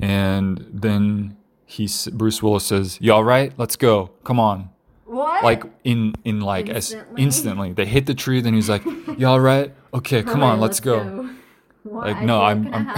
and 0.00 0.66
then 0.72 1.36
he 1.66 1.88
bruce 2.12 2.42
willis 2.42 2.66
says 2.66 2.98
you 3.00 3.12
all 3.12 3.24
right 3.24 3.52
let's 3.56 3.76
go 3.76 4.10
come 4.24 4.38
on 4.40 4.68
What? 5.04 5.42
like 5.44 5.62
in 5.84 6.14
in 6.24 6.40
like 6.40 6.68
as 6.68 6.92
Instantly? 6.92 7.22
instantly 7.22 7.72
they 7.72 7.86
hit 7.86 8.06
the 8.06 8.14
tree 8.14 8.40
then 8.40 8.54
he's 8.54 8.68
like 8.68 8.84
you 9.18 9.26
all 9.26 9.40
right 9.40 9.72
okay 9.94 10.22
come 10.22 10.42
on 10.42 10.50
Alright, 10.56 10.60
let's, 10.60 10.80
go. 10.80 11.28
What? 11.84 12.06
Like, 12.06 12.16
I 12.18 12.24
no, 12.24 12.40
I'm- 12.42 12.68
I'm- 12.72 12.92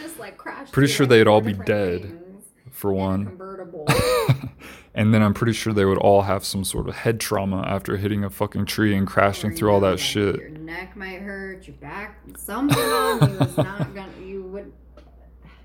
just 0.00 0.18
like 0.18 0.36
crashed 0.38 0.72
Pretty 0.72 0.92
sure 0.92 1.04
they'd 1.06 1.26
all 1.26 1.40
be 1.40 1.52
dead. 1.52 2.02
things 2.02 2.44
for 2.70 2.92
one 2.92 3.26
Convertible. 3.26 3.86
And 4.94 5.14
then 5.14 5.22
I'm 5.22 5.32
pretty 5.32 5.54
sure 5.54 5.72
they 5.72 5.86
would 5.86 5.98
all 5.98 6.22
have 6.22 6.44
some 6.44 6.64
sort 6.64 6.86
of 6.88 6.94
head 6.96 7.18
trauma 7.18 7.62
after 7.66 7.96
hitting 7.96 8.24
a 8.24 8.30
fucking 8.30 8.66
tree 8.66 8.94
and 8.94 9.06
crashing 9.06 9.54
through 9.56 9.70
all 9.72 9.80
that 9.80 9.98
shit. 9.98 10.36
Your 10.36 10.50
neck 10.50 10.94
might 10.96 11.20
hurt. 11.22 11.66
Your 11.66 11.76
back. 11.76 12.18
Something 12.36 12.78
on 12.78 13.30
you 13.30 13.38
is 13.38 13.56
not 13.56 13.94
gonna. 13.94 14.12
You 14.22 14.42
would. 14.44 14.72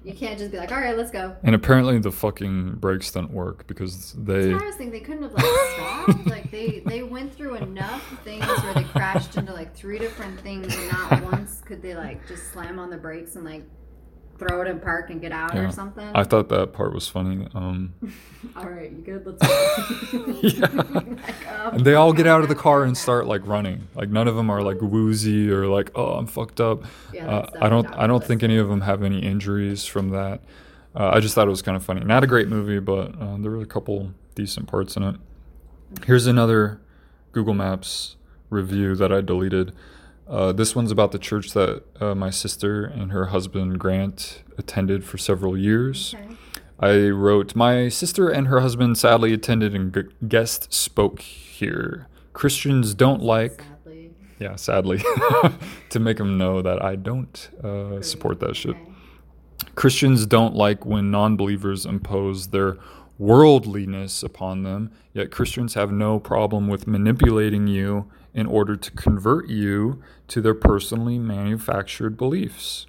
You 0.05 0.13
can't 0.13 0.39
just 0.39 0.51
be 0.51 0.57
like, 0.57 0.71
all 0.71 0.79
right, 0.79 0.95
let's 0.95 1.11
go. 1.11 1.35
And 1.43 1.53
apparently 1.53 1.99
the 1.99 2.13
fucking 2.13 2.75
brakes 2.75 3.11
didn't 3.11 3.31
work 3.31 3.67
because 3.67 4.13
they 4.13 4.51
That's 4.51 4.53
what 4.53 4.63
I 4.63 4.65
was 4.67 4.75
thinking. 4.77 4.93
They 4.93 5.05
couldn't 5.05 5.23
have 5.23 5.33
like 5.33 5.45
stopped. 5.75 6.27
like 6.27 6.49
they 6.49 6.81
they 6.85 7.03
went 7.03 7.33
through 7.35 7.55
enough 7.55 8.01
things 8.23 8.45
where 8.45 8.73
they 8.75 8.85
crashed 8.85 9.35
into 9.35 9.51
like 9.51 9.75
three 9.75 9.99
different 9.99 10.39
things, 10.39 10.73
and 10.73 10.87
not 10.89 11.23
once 11.25 11.61
could 11.65 11.81
they 11.81 11.95
like 11.95 12.25
just 12.29 12.53
slam 12.53 12.79
on 12.79 12.89
the 12.89 12.95
brakes 12.95 13.35
and 13.35 13.43
like 13.43 13.65
throw 14.39 14.61
it 14.61 14.67
in 14.67 14.79
park 14.79 15.09
and 15.09 15.19
get 15.21 15.31
out 15.31 15.53
Yeah. 15.55 15.61
or 15.67 15.71
something. 15.71 16.07
I 16.13 16.23
thought 16.23 16.49
that 16.49 16.73
part 16.73 16.93
was 16.93 17.07
funny. 17.07 17.47
Um 17.53 17.93
all 18.55 18.69
right, 18.69 18.91
you 18.91 18.97
good? 19.01 19.25
Let's 19.25 19.41
go. 19.41 20.17
Like, 20.93 21.47
um, 21.47 21.73
and 21.75 21.85
they 21.85 21.93
all 21.95 22.13
get 22.13 22.27
out 22.27 22.41
of 22.41 22.49
the 22.49 22.55
car 22.55 22.83
and 22.83 22.97
start 22.97 23.25
like 23.27 23.45
running. 23.47 23.87
Like 23.95 24.09
none 24.09 24.27
of 24.27 24.35
them 24.35 24.49
are 24.49 24.61
like 24.61 24.77
woozy 24.81 25.49
or 25.51 25.67
like 25.67 25.91
oh 25.95 26.13
I'm 26.13 26.27
fucked 26.27 26.61
up. 26.61 26.83
Yeah, 27.13 27.27
Uh, 27.27 27.49
I 27.61 27.69
don't 27.69 27.87
I 27.95 28.07
don't 28.07 28.23
think 28.23 28.43
any 28.43 28.57
of 28.57 28.67
them 28.69 28.81
have 28.81 29.03
any 29.03 29.19
injuries 29.19 29.85
from 29.85 30.09
that. 30.11 30.41
Uh, 30.95 31.11
I 31.13 31.19
just 31.19 31.35
thought 31.35 31.47
it 31.47 31.51
was 31.51 31.61
kind 31.61 31.75
of 31.77 31.83
funny. 31.83 32.01
Not 32.03 32.23
a 32.23 32.27
great 32.27 32.47
movie, 32.47 32.79
but 32.79 33.13
uh, 33.21 33.37
there 33.39 33.51
were 33.51 33.61
a 33.61 33.65
couple 33.67 34.13
decent 34.35 34.67
parts 34.67 34.95
in 34.97 35.03
it. 35.03 35.15
Here's 36.05 36.25
another 36.27 36.81
Google 37.33 37.53
Maps 37.53 38.15
review 38.49 38.95
that 38.95 39.11
I 39.11 39.21
deleted. 39.21 39.73
Uh, 40.29 40.51
this 40.51 40.75
one's 40.75 40.91
about 40.91 41.11
the 41.11 41.19
church 41.19 41.51
that 41.53 41.83
uh, 42.01 42.13
my 42.13 42.29
sister 42.29 42.83
and 42.83 43.11
her 43.11 43.27
husband 43.27 43.79
Grant 43.79 44.43
attended 44.57 45.05
for 45.05 45.17
several 45.17 45.57
years. 45.57 46.13
Okay. 46.13 46.35
I 46.79 47.09
wrote, 47.09 47.55
My 47.55 47.87
sister 47.89 48.29
and 48.29 48.47
her 48.47 48.59
husband 48.59 48.97
sadly 48.97 49.33
attended 49.33 49.73
and 49.73 49.93
g- 49.93 50.01
guest 50.27 50.71
spoke 50.73 51.21
here. 51.21 52.07
Christians 52.33 52.93
don't 52.93 53.21
like, 53.21 53.63
Sadly. 53.83 54.11
yeah, 54.39 54.55
sadly, 54.57 55.01
to 55.89 55.99
make 55.99 56.17
them 56.17 56.37
know 56.37 56.61
that 56.61 56.83
I 56.83 56.95
don't 56.95 57.49
uh, 57.63 58.01
support 58.01 58.39
that 58.41 58.55
shit. 58.55 58.75
Okay. 58.75 58.91
Christians 59.75 60.25
don't 60.25 60.55
like 60.55 60.85
when 60.85 61.09
non 61.09 61.35
believers 61.37 61.85
impose 61.85 62.49
their 62.49 62.77
worldliness 63.17 64.21
upon 64.21 64.61
them, 64.63 64.91
yet 65.13 65.31
Christians 65.31 65.73
have 65.73 65.91
no 65.91 66.19
problem 66.19 66.67
with 66.67 66.85
manipulating 66.85 67.65
you 67.65 68.05
in 68.37 68.45
order 68.45 68.75
to 68.75 68.91
convert 68.91 69.49
you 69.49 69.99
to 70.27 70.39
their 70.39 70.53
personally 70.53 71.17
manufactured 71.17 72.15
beliefs. 72.15 72.85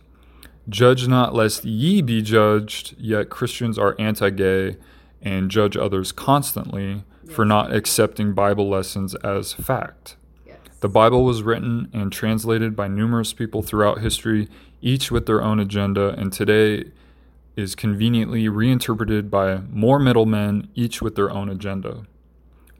Judge 0.69 1.09
not 1.09 1.35
lest 1.35 1.65
ye 1.65 2.03
be 2.03 2.21
judged, 2.21 2.95
yet 2.99 3.31
Christians 3.31 3.79
are 3.79 3.97
anti 3.99 4.29
gay 4.29 4.77
and 5.23 5.51
judge 5.51 5.75
others 5.75 6.13
constantly 6.13 7.03
for 7.31 7.47
not 7.47 7.73
accepting 7.73 8.35
Bible 8.35 8.69
lessons 8.69 9.15
as 9.17 9.55
fact. 9.55 10.17
Yes. 10.47 10.59
The 10.81 10.89
Bible 10.91 11.25
was 11.25 11.43
written 11.43 11.89
and 11.95 12.13
translated 12.13 12.77
by 12.77 12.87
numerous 12.89 13.33
people 13.33 13.63
throughout 13.63 14.01
history, 14.01 14.49
each 14.83 15.11
with 15.11 15.25
their 15.25 15.43
own 15.43 15.59
agenda, 15.59 16.11
and 16.19 16.31
today 16.31 16.91
is 17.57 17.75
conveniently 17.75 18.51
reinterpreted 18.51 19.31
by 19.31 19.63
more 19.71 19.99
middlemen, 19.99 20.69
each 20.75 21.01
with 21.01 21.17
their 21.17 21.31
own 21.31 21.49
agenda. 21.49 22.07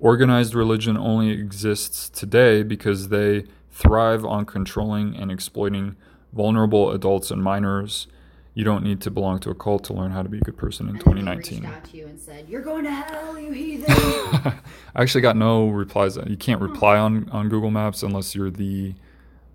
Organized 0.01 0.55
religion 0.55 0.97
only 0.97 1.31
exists 1.31 2.09
today 2.09 2.63
because 2.63 3.09
they 3.09 3.45
thrive 3.71 4.25
on 4.25 4.47
controlling 4.47 5.17
and 5.17 5.31
exploiting 5.31 5.97
vulnerable 6.33 6.91
adults 6.93 7.31
and 7.31 7.43
minors. 7.43 8.07
You 8.55 8.65
don't 8.65 8.83
need 8.83 9.01
to 9.03 9.11
belong 9.11 9.39
to 9.41 9.51
a 9.51 9.55
cult 9.55 9.85
to 9.85 9.93
learn 9.93 10.11
how 10.11 10.23
to 10.23 10.29
be 10.29 10.39
a 10.39 10.41
good 10.41 10.57
person 10.57 10.89
in 10.89 10.97
And 10.97 11.05
then 11.05 11.15
they 11.15 11.21
2019. 11.21 11.61
reached 11.61 11.73
out 11.73 11.85
to 11.85 11.97
you 11.97 12.07
and 12.07 12.19
said, 12.21 12.49
"You're 12.49 12.61
going 12.63 12.85
to 12.85 12.91
hell, 12.91 13.39
you 13.39 13.53
heathen." 13.53 13.87
I 13.93 14.61
actually 14.97 15.21
got 15.21 15.37
no 15.37 15.69
replies. 15.69 16.17
You 16.27 16.37
can't 16.37 16.61
reply 16.61 16.97
on, 16.99 17.29
on 17.31 17.49
Google 17.49 17.71
Maps 17.71 18.03
unless 18.03 18.35
you're 18.35 18.51
the 18.51 18.95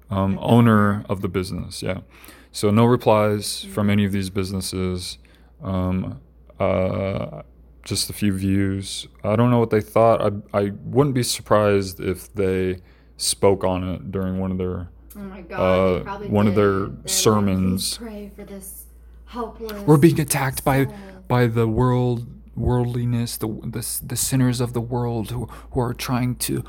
um, 0.09 0.39
owner 0.41 1.03
of 1.09 1.21
the 1.21 1.27
business. 1.27 1.83
Yeah. 1.83 1.99
So 2.51 2.69
no 2.69 2.85
replies 2.85 3.63
from 3.65 3.89
any 3.89 4.05
of 4.05 4.11
these 4.11 4.29
businesses. 4.29 5.17
Um, 5.61 6.21
uh, 6.59 7.41
just 7.83 8.09
a 8.09 8.13
few 8.13 8.33
views. 8.33 9.07
I 9.23 9.35
don't 9.35 9.51
know 9.51 9.59
what 9.59 9.69
they 9.69 9.81
thought. 9.81 10.21
I, 10.21 10.57
I 10.57 10.71
wouldn't 10.83 11.15
be 11.15 11.23
surprised 11.23 11.99
if 11.99 12.33
they 12.33 12.79
spoke 13.17 13.63
on 13.63 13.83
it 13.83 14.11
during 14.11 14.39
one 14.39 14.51
of 14.51 14.57
their. 14.57 14.89
Oh 15.15 15.19
my 15.19 15.41
god! 15.41 15.59
Uh, 15.59 15.97
they 15.97 16.03
probably 16.03 16.27
one 16.29 16.47
of 16.47 16.55
their 16.55 16.87
They're 16.87 17.07
sermons. 17.07 17.97
"Please 17.97 18.07
pray 18.07 18.31
for 18.35 18.43
this 18.43 18.85
helpless. 19.25 19.81
We're 19.83 19.97
being 19.97 20.19
attacked 20.19 20.63
by 20.63 20.85
soul." 20.85 20.95
by 21.27 21.47
the 21.47 21.67
world 21.67 22.27
worldliness, 22.55 23.37
the 23.37 23.47
the, 23.47 23.99
the 24.05 24.15
sinners 24.15 24.61
of 24.61 24.73
the 24.73 24.81
world 24.81 25.31
who, 25.31 25.45
who 25.71 25.79
are 25.79 25.93
trying 25.93 26.35
to 26.35 26.63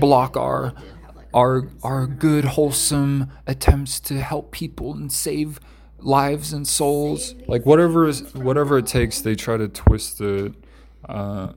block 0.00 0.36
our 0.36 0.74
like, 1.16 1.28
our 1.34 1.68
our 1.82 2.06
good 2.06 2.44
wholesome 2.44 3.30
attempts 3.46 4.00
to 4.00 4.20
help 4.20 4.50
people 4.52 4.92
and 4.92 5.12
save 5.12 5.60
lives 6.04 6.52
and 6.52 6.66
souls 6.66 7.34
like 7.46 7.64
whatever 7.64 8.06
is 8.08 8.22
whatever 8.34 8.78
it 8.78 8.86
takes 8.86 9.20
they 9.20 9.34
try 9.34 9.56
to 9.56 9.68
twist 9.68 10.20
it 10.20 10.52
uh, 11.08 11.52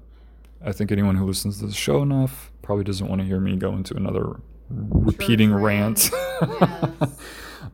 i 0.64 0.72
think 0.72 0.92
anyone 0.92 1.16
who 1.16 1.26
listens 1.26 1.60
to 1.60 1.66
the 1.66 1.74
show 1.74 2.02
enough 2.02 2.52
probably 2.62 2.84
doesn't 2.84 3.08
want 3.08 3.22
to 3.22 3.26
hear 3.28 3.40
me 3.40 3.56
go 3.56 3.74
into 3.74 3.96
another 3.96 4.40
repeating 4.70 5.54
rant 5.54 6.10
Yes. 6.42 7.22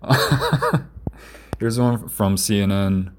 Here's 1.60 1.80
one 1.80 2.10
from 2.10 2.38
CNN. 2.38 3.12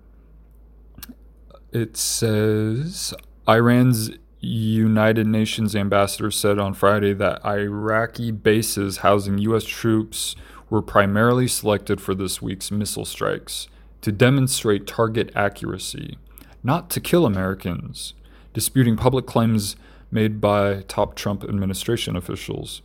It 1.72 1.96
says 1.96 3.14
Iran's 3.48 4.10
United 4.40 5.28
Nations 5.28 5.76
ambassador 5.76 6.30
said 6.32 6.58
on 6.58 6.74
Friday 6.74 7.14
that 7.14 7.44
Iraqi 7.44 8.32
bases 8.32 8.98
housing 8.98 9.38
U.S. 9.38 9.64
troops 9.64 10.34
were 10.72 10.80
primarily 10.80 11.46
selected 11.46 12.00
for 12.00 12.14
this 12.14 12.40
week's 12.40 12.70
missile 12.70 13.04
strikes, 13.04 13.68
to 14.00 14.10
demonstrate 14.10 14.86
target 14.86 15.30
accuracy, 15.36 16.16
not 16.62 16.88
to 16.88 16.98
kill 16.98 17.26
Americans, 17.26 18.14
disputing 18.54 18.96
public 18.96 19.26
claims 19.26 19.76
made 20.10 20.40
by 20.40 20.80
top 20.88 21.14
Trump 21.14 21.44
administration 21.44 22.16
officials. 22.16 22.80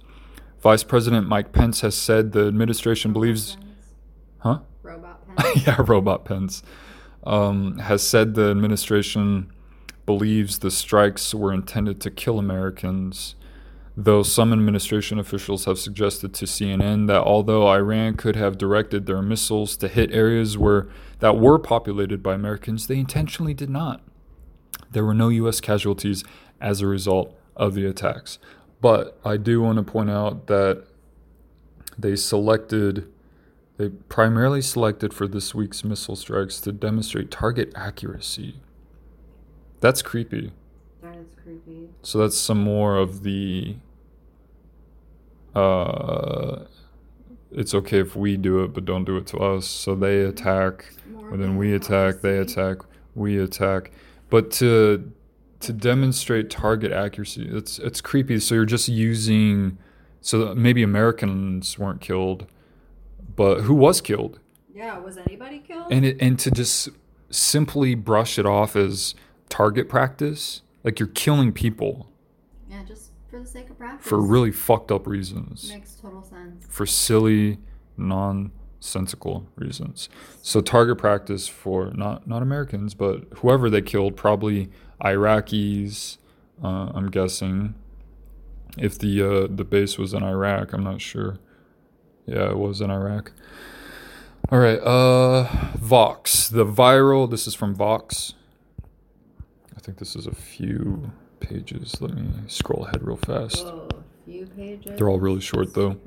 Vice 0.59 0.83
President 0.83 1.29
Mike 1.29 1.53
Pence 1.53 1.79
has 1.79 1.95
said 1.95 2.33
the 2.33 2.47
administration 2.47 3.13
believes. 3.13 3.55
Huh? 4.39 4.59
Robot 4.83 5.25
pen. 5.37 5.53
yeah, 5.65 5.81
Robot 5.87 6.25
Pence 6.25 6.63
um, 7.23 7.77
has 7.79 8.05
said 8.05 8.33
the 8.33 8.51
administration 8.51 9.49
believes 10.05 10.59
the 10.59 10.71
strikes 10.71 11.33
were 11.33 11.53
intended 11.53 12.01
to 12.01 12.11
kill 12.11 12.37
Americans, 12.37 13.35
though 13.99 14.21
some 14.21 14.53
administration 14.53 15.17
officials 15.17 15.65
have 15.65 15.79
suggested 15.79 16.31
to 16.35 16.45
CNN 16.45 17.07
that 17.07 17.23
although 17.23 17.67
Iran 17.67 18.15
could 18.15 18.35
have 18.35 18.57
directed 18.57 19.07
their 19.07 19.23
missiles 19.23 19.75
to 19.77 19.87
hit 19.87 20.13
areas 20.13 20.55
where 20.55 20.87
that 21.19 21.37
were 21.37 21.57
populated 21.57 22.21
by 22.21 22.35
Americans, 22.35 22.85
they 22.85 22.99
intentionally 22.99 23.55
did 23.55 23.71
not. 23.71 24.01
There 24.91 25.03
were 25.03 25.15
no 25.15 25.29
U.S. 25.29 25.59
casualties 25.59 26.23
as 26.61 26.79
a 26.79 26.87
result 26.87 27.35
of 27.55 27.73
the 27.73 27.87
attacks. 27.87 28.37
But 28.79 29.19
I 29.25 29.37
do 29.37 29.61
want 29.61 29.77
to 29.77 29.83
point 29.83 30.11
out 30.11 30.45
that 30.45 30.85
they 31.97 32.15
selected, 32.15 33.11
they 33.77 33.89
primarily 33.89 34.61
selected 34.61 35.11
for 35.11 35.27
this 35.27 35.55
week's 35.55 35.83
missile 35.83 36.15
strikes 36.15 36.61
to 36.61 36.71
demonstrate 36.71 37.31
target 37.31 37.71
accuracy. 37.75 38.57
That's 39.79 40.03
creepy. 40.03 40.51
That 41.01 41.15
is 41.15 41.27
creepy. 41.43 41.89
So 42.03 42.19
that's 42.19 42.37
some 42.37 42.61
more 42.61 42.97
of 42.97 43.23
the. 43.23 43.77
Uh, 45.57 46.65
it's 47.51 47.73
okay 47.73 47.99
if 47.99 48.15
we 48.15 48.37
do 48.37 48.63
it, 48.63 48.73
but 48.73 48.85
don't 48.85 49.05
do 49.05 49.17
it 49.17 49.25
to 49.27 49.37
us. 49.39 49.65
So 49.65 49.95
they 49.95 50.21
attack, 50.21 50.93
and 51.31 51.41
then 51.41 51.57
we 51.57 51.73
attack. 51.73 52.21
They 52.21 52.37
attack. 52.37 52.77
We 53.15 53.39
attack. 53.39 53.91
But 54.29 54.51
to 54.51 55.11
to 55.61 55.73
demonstrate 55.73 56.51
target 56.51 56.91
accuracy, 56.91 57.49
it's 57.51 57.79
it's 57.79 58.01
creepy. 58.01 58.39
So 58.39 58.53
you're 58.53 58.65
just 58.65 58.87
using. 58.87 59.79
So 60.21 60.53
maybe 60.53 60.83
Americans 60.83 61.79
weren't 61.79 62.01
killed, 62.01 62.45
but 63.35 63.61
who 63.61 63.73
was 63.73 64.01
killed? 64.01 64.39
Yeah, 64.73 64.99
was 64.99 65.17
anybody 65.17 65.59
killed? 65.59 65.87
and 65.89 66.05
it, 66.05 66.17
and 66.19 66.37
to 66.39 66.51
just 66.51 66.89
simply 67.29 67.95
brush 67.95 68.37
it 68.37 68.45
off 68.45 68.75
as 68.75 69.15
target 69.49 69.89
practice, 69.89 70.61
like 70.83 70.99
you're 70.99 71.07
killing 71.07 71.51
people 71.51 72.11
for 73.37 73.43
the 73.43 73.49
sake 73.49 73.69
of 73.69 73.77
practice. 73.77 74.07
for 74.07 74.19
really 74.19 74.51
fucked 74.51 74.91
up 74.91 75.07
reasons, 75.07 75.69
Makes 75.71 75.95
total 75.95 76.23
sense. 76.23 76.65
for 76.69 76.85
silly, 76.85 77.59
nonsensical 77.97 79.47
reasons. 79.55 80.09
So 80.41 80.61
target 80.61 80.97
practice 80.97 81.47
for 81.47 81.91
not 81.93 82.27
not 82.27 82.41
Americans, 82.41 82.93
but 82.93 83.25
whoever 83.37 83.69
they 83.69 83.81
killed, 83.81 84.15
probably 84.15 84.69
Iraqis. 85.03 86.17
Uh, 86.63 86.89
I'm 86.93 87.09
guessing. 87.11 87.75
If 88.77 88.99
the 88.99 89.21
uh, 89.21 89.47
the 89.49 89.63
base 89.63 89.97
was 89.97 90.13
in 90.13 90.23
Iraq, 90.23 90.73
I'm 90.73 90.83
not 90.83 91.01
sure. 91.01 91.39
Yeah, 92.25 92.49
it 92.49 92.57
was 92.57 92.81
in 92.81 92.91
Iraq. 92.91 93.31
All 94.49 94.59
right, 94.59 94.79
uh, 94.79 95.43
Vox, 95.77 96.47
the 96.47 96.65
viral. 96.65 97.29
This 97.29 97.47
is 97.47 97.55
from 97.55 97.73
Vox. 97.75 98.33
I 99.75 99.79
think 99.79 99.97
this 99.97 100.15
is 100.15 100.27
a 100.27 100.35
few 100.35 101.11
pages. 101.39 102.01
Let 102.01 102.13
me 102.13 102.27
scroll 102.47 102.85
ahead 102.85 103.03
real 103.05 103.17
fast. 103.17 103.65
Whoa, 103.65 103.87
few 104.25 104.45
pages. 104.47 104.97
They're 104.97 105.09
all 105.09 105.19
really 105.19 105.41
short, 105.41 105.73
though. 105.73 105.97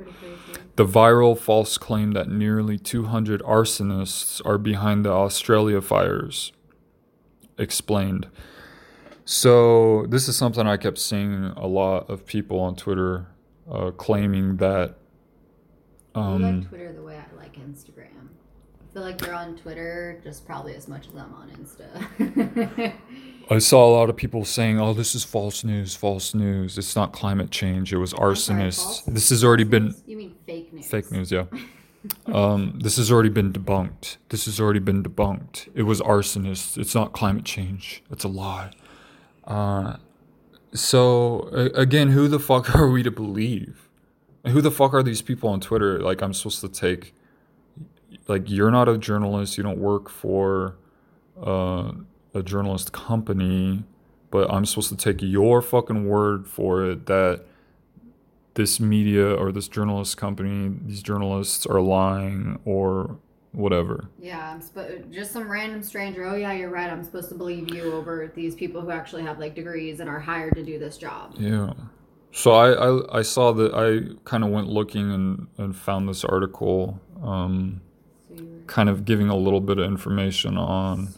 The 0.76 0.86
viral 0.86 1.39
false 1.39 1.76
claim 1.78 2.12
that 2.12 2.28
nearly 2.28 2.78
200 2.78 3.42
arsonists 3.42 4.41
are 4.47 4.59
behind 4.59 5.05
the 5.05 5.10
Australia 5.12 5.81
fires. 5.81 6.52
Explained. 7.59 8.28
So, 9.25 10.07
this 10.09 10.28
is 10.28 10.36
something 10.36 10.67
I 10.67 10.76
kept 10.76 10.99
seeing 10.99 11.44
a 11.57 11.67
lot 11.67 12.09
of 12.10 12.26
people 12.26 12.59
on 12.60 12.75
Twitter 12.76 13.26
uh, 13.70 13.91
claiming 13.92 14.57
that. 14.57 14.97
I 16.15 16.20
Um, 16.20 16.60
like 16.60 16.68
Twitter 16.68 16.92
the 16.92 17.02
way 17.02 17.17
I 17.17 17.36
like 17.36 17.55
Instagram. 17.57 18.07
I 18.81 18.92
feel 18.92 19.02
like 19.02 19.18
they're 19.18 19.34
on 19.34 19.57
Twitter 19.57 20.20
just 20.25 20.44
probably 20.47 20.75
as 20.75 20.89
much 20.89 21.07
as 21.07 21.15
I'm 21.15 21.33
on 21.34 21.50
Insta. 21.50 22.92
I 23.51 23.59
saw 23.59 23.85
a 23.85 23.93
lot 23.93 24.09
of 24.09 24.17
people 24.17 24.45
saying, 24.45 24.81
"Oh, 24.81 24.95
this 24.95 25.15
is 25.15 25.25
false 25.25 25.65
news, 25.65 25.97
false 25.97 26.35
news. 26.35 26.79
It's 26.79 26.95
not 26.95 27.12
climate 27.12 27.51
change. 27.51 27.93
It 27.93 27.99
was 27.99 28.12
I'm 28.12 28.37
sorry, 28.37 28.62
arsonists." 28.62 29.05
This 29.07 29.31
has 29.31 29.43
already 29.43 29.65
been? 29.65 29.95
You 30.07 30.17
mean 30.17 30.35
fake 30.47 30.73
news? 30.73 30.87
fake 30.87 31.11
news, 31.11 31.33
yeah. 31.33 31.47
um, 32.33 32.79
this 32.81 32.97
has 32.97 33.11
already 33.11 33.29
been 33.29 33.53
debunked. 33.53 34.17
This 34.29 34.47
has 34.47 34.61
already 34.61 34.79
been 34.79 35.03
debunked. 35.03 35.69
It 35.75 35.83
was 35.83 36.01
arsonists. 36.01 36.79
It's 36.79 36.95
not 36.95 37.12
climate 37.12 37.45
change. 37.45 38.03
It's 38.11 38.25
a 38.25 38.29
lie. 38.29 38.70
Uh, 39.45 39.97
so 40.73 41.49
a- 41.53 41.81
again, 41.81 42.11
who 42.11 42.29
the 42.29 42.39
fuck 42.39 42.75
are 42.75 42.89
we 42.89 43.03
to 43.03 43.11
believe? 43.11 43.89
And 44.45 44.55
Who 44.55 44.62
the 44.62 44.70
fuck 44.70 44.95
are 44.95 45.03
these 45.03 45.20
people 45.20 45.51
on 45.51 45.61
Twitter? 45.61 45.99
Like, 45.99 46.23
I'm 46.23 46.33
supposed 46.33 46.61
to 46.62 46.69
take. 46.69 47.15
Like, 48.27 48.49
you're 48.49 48.70
not 48.70 48.89
a 48.89 48.97
journalist. 48.97 49.59
You 49.59 49.65
don't 49.65 49.79
work 49.79 50.09
for 50.09 50.77
uh, 51.43 51.93
a 52.34 52.42
journalist 52.42 52.92
company, 52.92 53.84
but 54.31 54.50
I'm 54.52 54.65
supposed 54.65 54.91
to 54.91 54.97
take 54.97 55.23
your 55.23 55.62
fucking 55.62 56.07
word 56.09 56.47
for 56.47 56.84
it 56.84 57.07
that 57.07 57.44
this 58.55 58.81
media 58.81 59.34
or 59.34 59.52
this 59.52 59.68
journalist 59.68 60.17
company, 60.17 60.76
these 60.84 61.02
journalists 61.02 61.67
are 61.67 61.81
lying 61.81 62.59
or 62.65 63.17
whatever. 63.52 64.09
Yeah, 64.18 64.52
I'm 64.52 64.60
sp- 64.62 65.10
just 65.10 65.33
some 65.33 65.50
random 65.50 65.83
stranger. 65.83 66.25
Oh 66.25 66.34
yeah, 66.36 66.52
you're 66.52 66.70
right. 66.70 66.91
I'm 66.91 67.02
supposed 67.02 67.28
to 67.31 67.34
believe 67.34 67.75
you 67.75 67.92
over 67.92 68.31
these 68.34 68.55
people 68.55 68.81
who 68.81 68.91
actually 68.91 69.23
have 69.23 69.39
like 69.39 69.55
degrees 69.55 70.00
and 70.00 70.09
are 70.09 70.20
hired 70.20 70.55
to 70.57 70.65
do 70.65 70.78
this 70.78 70.99
job. 70.99 71.34
Yeah. 71.39 71.73
So 72.33 72.52
I, 72.52 72.73
I, 72.73 73.18
I 73.18 73.23
saw 73.23 73.52
that 73.52 73.75
I 73.75 74.15
kind 74.25 74.44
of 74.44 74.50
went 74.50 74.68
looking 74.68 75.10
and, 75.12 75.49
and 75.59 75.76
found 75.76 76.09
this 76.09 76.25
article, 76.25 77.00
um, 77.23 77.81
So 78.28 78.44
kind 78.68 78.89
of 78.89 79.05
giving 79.05 79.28
a 79.28 79.36
little 79.36 79.60
bit 79.60 79.78
of 79.78 79.84
information 79.84 80.57
on. 80.57 81.09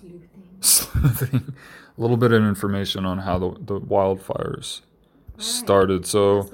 Sleuthing, 0.65 1.55
a 1.99 2.01
little 2.01 2.17
bit 2.17 2.33
of 2.33 2.43
information 2.43 3.05
on 3.05 3.19
how 3.19 3.39
the, 3.39 3.51
the 3.61 3.81
wildfires 3.81 4.81
started. 5.39 6.07
So. 6.07 6.51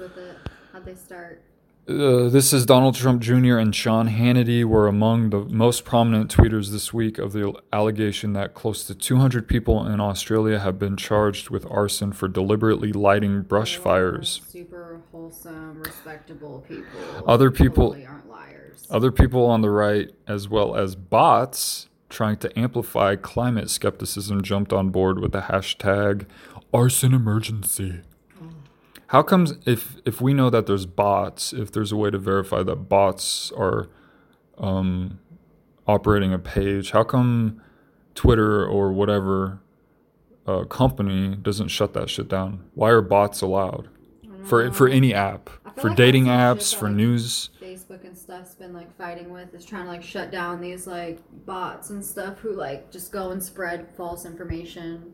How'd 0.73 0.85
they 0.85 0.95
start? 0.95 1.43
Uh, 1.89 2.29
this 2.29 2.53
is 2.53 2.67
Donald 2.67 2.93
Trump 2.93 3.19
Jr. 3.19 3.57
and 3.57 3.75
Sean 3.75 4.09
Hannity 4.09 4.63
were 4.63 4.87
among 4.87 5.31
the 5.31 5.39
most 5.39 5.85
prominent 5.85 6.29
tweeters 6.31 6.69
this 6.69 6.93
week 6.93 7.17
of 7.17 7.33
the 7.33 7.51
allegation 7.73 8.33
that 8.33 8.53
close 8.53 8.85
to 8.85 8.93
200 8.93 9.47
people 9.47 9.87
in 9.87 9.99
Australia 9.99 10.59
have 10.59 10.77
been 10.77 10.95
charged 10.95 11.49
with 11.49 11.65
arson 11.65 12.11
for 12.11 12.27
deliberately 12.27 12.91
lighting 12.91 13.41
brush 13.41 13.77
are 13.77 13.81
fires. 13.81 14.39
Super 14.47 15.01
wholesome, 15.11 15.81
respectable 15.81 16.63
people. 16.67 16.85
Other 17.25 17.49
people- 17.49 17.87
totally 17.93 18.05
aren't 18.05 18.29
liars. 18.29 18.85
Other 18.91 19.11
people 19.11 19.47
on 19.47 19.61
the 19.61 19.71
right, 19.71 20.11
as 20.27 20.47
well 20.47 20.75
as 20.75 20.95
bots 20.95 21.88
trying 22.09 22.37
to 22.37 22.59
amplify 22.59 23.15
climate 23.15 23.69
skepticism, 23.69 24.41
jumped 24.41 24.73
on 24.73 24.89
board 24.89 25.19
with 25.19 25.31
the 25.31 25.41
hashtag 25.41 26.25
arson 26.73 27.13
emergency. 27.13 28.01
How 29.07 29.23
comes 29.23 29.53
if 29.65 29.97
if 30.05 30.21
we 30.21 30.33
know 30.33 30.49
that 30.49 30.67
there's 30.67 30.85
bots, 30.85 31.51
if 31.53 31.71
there's 31.71 31.91
a 31.91 31.95
way 31.95 32.11
to 32.11 32.17
verify 32.17 32.61
that 32.63 32.75
bots 32.89 33.51
are 33.57 33.87
um, 34.57 35.19
operating 35.87 36.31
a 36.31 36.39
page, 36.39 36.91
how 36.91 37.03
come 37.03 37.61
Twitter 38.13 38.63
or 38.65 38.91
whatever 38.91 39.61
uh, 40.45 40.63
company 40.65 41.35
doesn't 41.35 41.69
shut 41.69 41.93
that 41.93 42.09
shit 42.09 42.27
down? 42.27 42.65
Why 42.75 42.89
are 42.89 43.01
bots 43.01 43.41
allowed 43.41 43.89
for 44.43 44.71
for 44.71 44.87
any 44.87 45.13
app, 45.13 45.49
for 45.77 45.87
like 45.87 45.97
dating 45.97 46.25
apps, 46.25 46.75
for 46.75 46.85
like, 46.85 46.95
news? 46.95 47.49
Facebook 47.69 48.03
and 48.03 48.17
stuff's 48.17 48.55
been 48.55 48.73
like 48.73 48.95
fighting 48.97 49.29
with 49.29 49.53
is 49.53 49.65
trying 49.65 49.83
to 49.83 49.89
like 49.89 50.03
shut 50.03 50.31
down 50.31 50.59
these 50.59 50.87
like 50.87 51.19
bots 51.45 51.89
and 51.91 52.03
stuff 52.03 52.39
who 52.39 52.53
like 52.53 52.91
just 52.91 53.11
go 53.11 53.31
and 53.31 53.43
spread 53.43 53.87
false 53.95 54.25
information. 54.25 55.13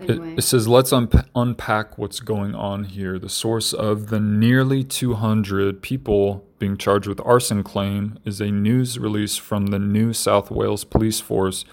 It, 0.00 0.10
Anyway, 0.10 0.34
it 0.36 0.42
says, 0.42 0.68
let's 0.68 0.92
unp- 0.92 1.26
unpack 1.34 1.98
what's 1.98 2.20
going 2.20 2.54
on 2.54 2.84
here. 2.84 3.18
The 3.18 3.28
source 3.28 3.72
of 3.72 4.08
the 4.08 4.20
nearly 4.20 4.84
200 4.84 5.82
people 5.82 6.44
being 6.60 6.76
charged 6.76 7.08
with 7.08 7.20
arson 7.24 7.64
claim 7.64 8.18
is 8.24 8.40
a 8.40 8.52
news 8.52 8.98
release 8.98 9.36
from 9.36 9.68
the 9.68 9.78
New 9.80 10.12
South 10.12 10.50
Wales 10.50 10.84
Police 10.84 11.18
Force 11.18 11.64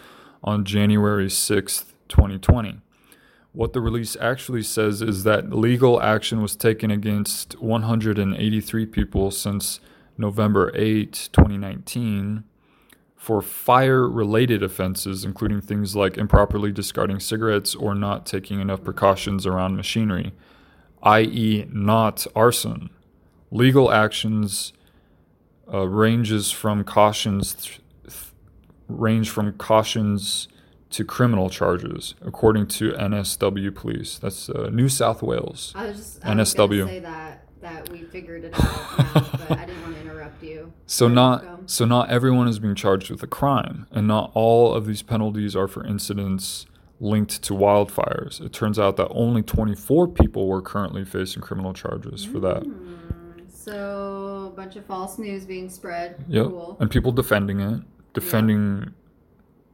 on 0.43 0.65
January 0.65 1.27
6th, 1.27 1.85
2020. 2.07 2.79
What 3.57 3.73
the 3.73 3.81
release 3.81 4.15
actually 4.21 4.61
says 4.61 5.01
is 5.01 5.23
that 5.23 5.51
legal 5.51 5.99
action 5.99 6.43
was 6.43 6.55
taken 6.55 6.91
against 6.91 7.59
183 7.59 8.85
people 8.85 9.31
since 9.31 9.79
November 10.15 10.71
8, 10.75 11.29
2019 11.33 12.43
for 13.15 13.41
fire 13.41 14.07
related 14.07 14.61
offenses, 14.61 15.25
including 15.25 15.61
things 15.61 15.95
like 15.95 16.19
improperly 16.19 16.71
discarding 16.71 17.19
cigarettes 17.19 17.73
or 17.73 17.95
not 17.95 18.27
taking 18.27 18.59
enough 18.59 18.83
precautions 18.83 19.47
around 19.47 19.75
machinery, 19.75 20.33
i.e., 21.01 21.65
not 21.71 22.27
arson. 22.35 22.91
Legal 23.49 23.91
actions 23.91 24.71
uh, 25.73 25.87
ranges 25.87 26.51
from 26.51 26.83
cautions 26.83 27.55
th- 27.55 27.81
range 28.87 29.31
from 29.31 29.51
cautions 29.53 30.47
to 30.91 31.03
criminal 31.03 31.49
charges, 31.49 32.15
according 32.25 32.67
to 32.67 32.91
NSW 32.93 33.73
Police. 33.75 34.17
That's 34.17 34.49
uh, 34.49 34.69
New 34.71 34.89
South 34.89 35.21
Wales. 35.21 35.73
I 35.75 35.87
was 35.87 35.97
just 35.97 36.25
I 36.25 36.33
NSW. 36.33 36.85
say 36.85 36.99
that 36.99 37.43
that 37.61 37.89
we 37.89 38.03
figured 38.03 38.43
it 38.45 38.53
out 38.53 38.97
now, 39.15 39.29
but 39.47 39.57
I 39.57 39.65
didn't 39.65 39.81
want 39.81 39.95
to 39.95 40.01
interrupt 40.01 40.43
you. 40.43 40.71
So 40.85 41.07
not 41.07 41.69
so 41.69 41.85
not 41.85 42.09
everyone 42.09 42.47
is 42.47 42.59
being 42.59 42.75
charged 42.75 43.09
with 43.09 43.21
a 43.23 43.27
crime, 43.27 43.87
and 43.91 44.07
not 44.07 44.31
all 44.33 44.73
of 44.73 44.85
these 44.85 45.01
penalties 45.01 45.55
are 45.55 45.67
for 45.67 45.85
incidents 45.85 46.65
linked 46.99 47.43
to 47.43 47.53
wildfires. 47.53 48.41
It 48.41 48.53
turns 48.53 48.79
out 48.79 48.97
that 48.97 49.07
only 49.09 49.43
24 49.43 50.07
people 50.07 50.47
were 50.47 50.61
currently 50.61 51.05
facing 51.05 51.43
criminal 51.43 51.73
charges 51.73 52.25
for 52.25 52.39
that. 52.39 52.63
So 53.49 54.51
a 54.51 54.55
bunch 54.55 54.75
of 54.77 54.85
false 54.85 55.17
news 55.19 55.45
being 55.45 55.69
spread. 55.69 56.23
Yep. 56.27 56.45
Cool. 56.47 56.77
And 56.79 56.89
people 56.89 57.11
defending 57.11 57.59
it, 57.59 57.81
defending 58.13 58.93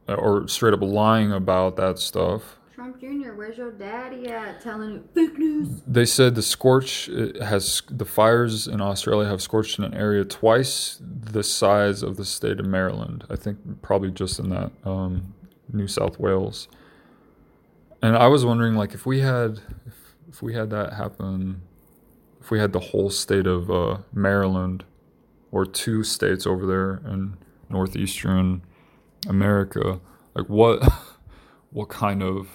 or 0.08 0.46
straight 0.48 0.74
up 0.74 0.82
lying 0.82 1.32
about 1.32 1.76
that 1.76 1.98
stuff. 1.98 2.58
Trump 2.74 3.00
Jr., 3.00 3.32
where's 3.32 3.56
your 3.56 3.72
daddy 3.72 4.28
at? 4.28 4.60
Telling 4.60 4.90
you 4.90 5.08
fake 5.14 5.38
news. 5.38 5.82
They 5.86 6.04
said 6.04 6.34
the 6.34 6.42
scorch 6.42 7.08
has 7.40 7.82
the 7.88 8.04
fires 8.04 8.66
in 8.66 8.80
Australia 8.80 9.28
have 9.28 9.40
scorched 9.40 9.78
an 9.78 9.94
area 9.94 10.24
twice 10.24 11.00
the 11.00 11.42
size 11.42 12.02
of 12.02 12.16
the 12.16 12.24
state 12.24 12.60
of 12.60 12.66
Maryland. 12.66 13.24
I 13.30 13.36
think 13.36 13.58
probably 13.82 14.10
just 14.10 14.38
in 14.38 14.50
that 14.50 14.72
um, 14.84 15.34
New 15.72 15.86
South 15.86 16.18
Wales. 16.18 16.68
And 18.02 18.16
I 18.16 18.26
was 18.26 18.44
wondering, 18.44 18.74
like, 18.74 18.92
if 18.92 19.06
we 19.06 19.20
had, 19.20 19.60
if, 19.86 19.94
if 20.28 20.42
we 20.42 20.52
had 20.52 20.68
that 20.70 20.92
happen, 20.92 21.62
if 22.40 22.50
we 22.50 22.58
had 22.58 22.74
the 22.74 22.80
whole 22.80 23.08
state 23.08 23.46
of 23.46 23.70
uh, 23.70 23.98
Maryland, 24.12 24.84
or 25.54 25.64
two 25.64 26.02
states 26.02 26.46
over 26.48 26.66
there 26.66 27.00
in 27.10 27.36
northeastern 27.70 28.60
America, 29.28 30.00
like 30.34 30.48
what, 30.48 30.82
what 31.70 31.88
kind 31.88 32.22
of 32.22 32.48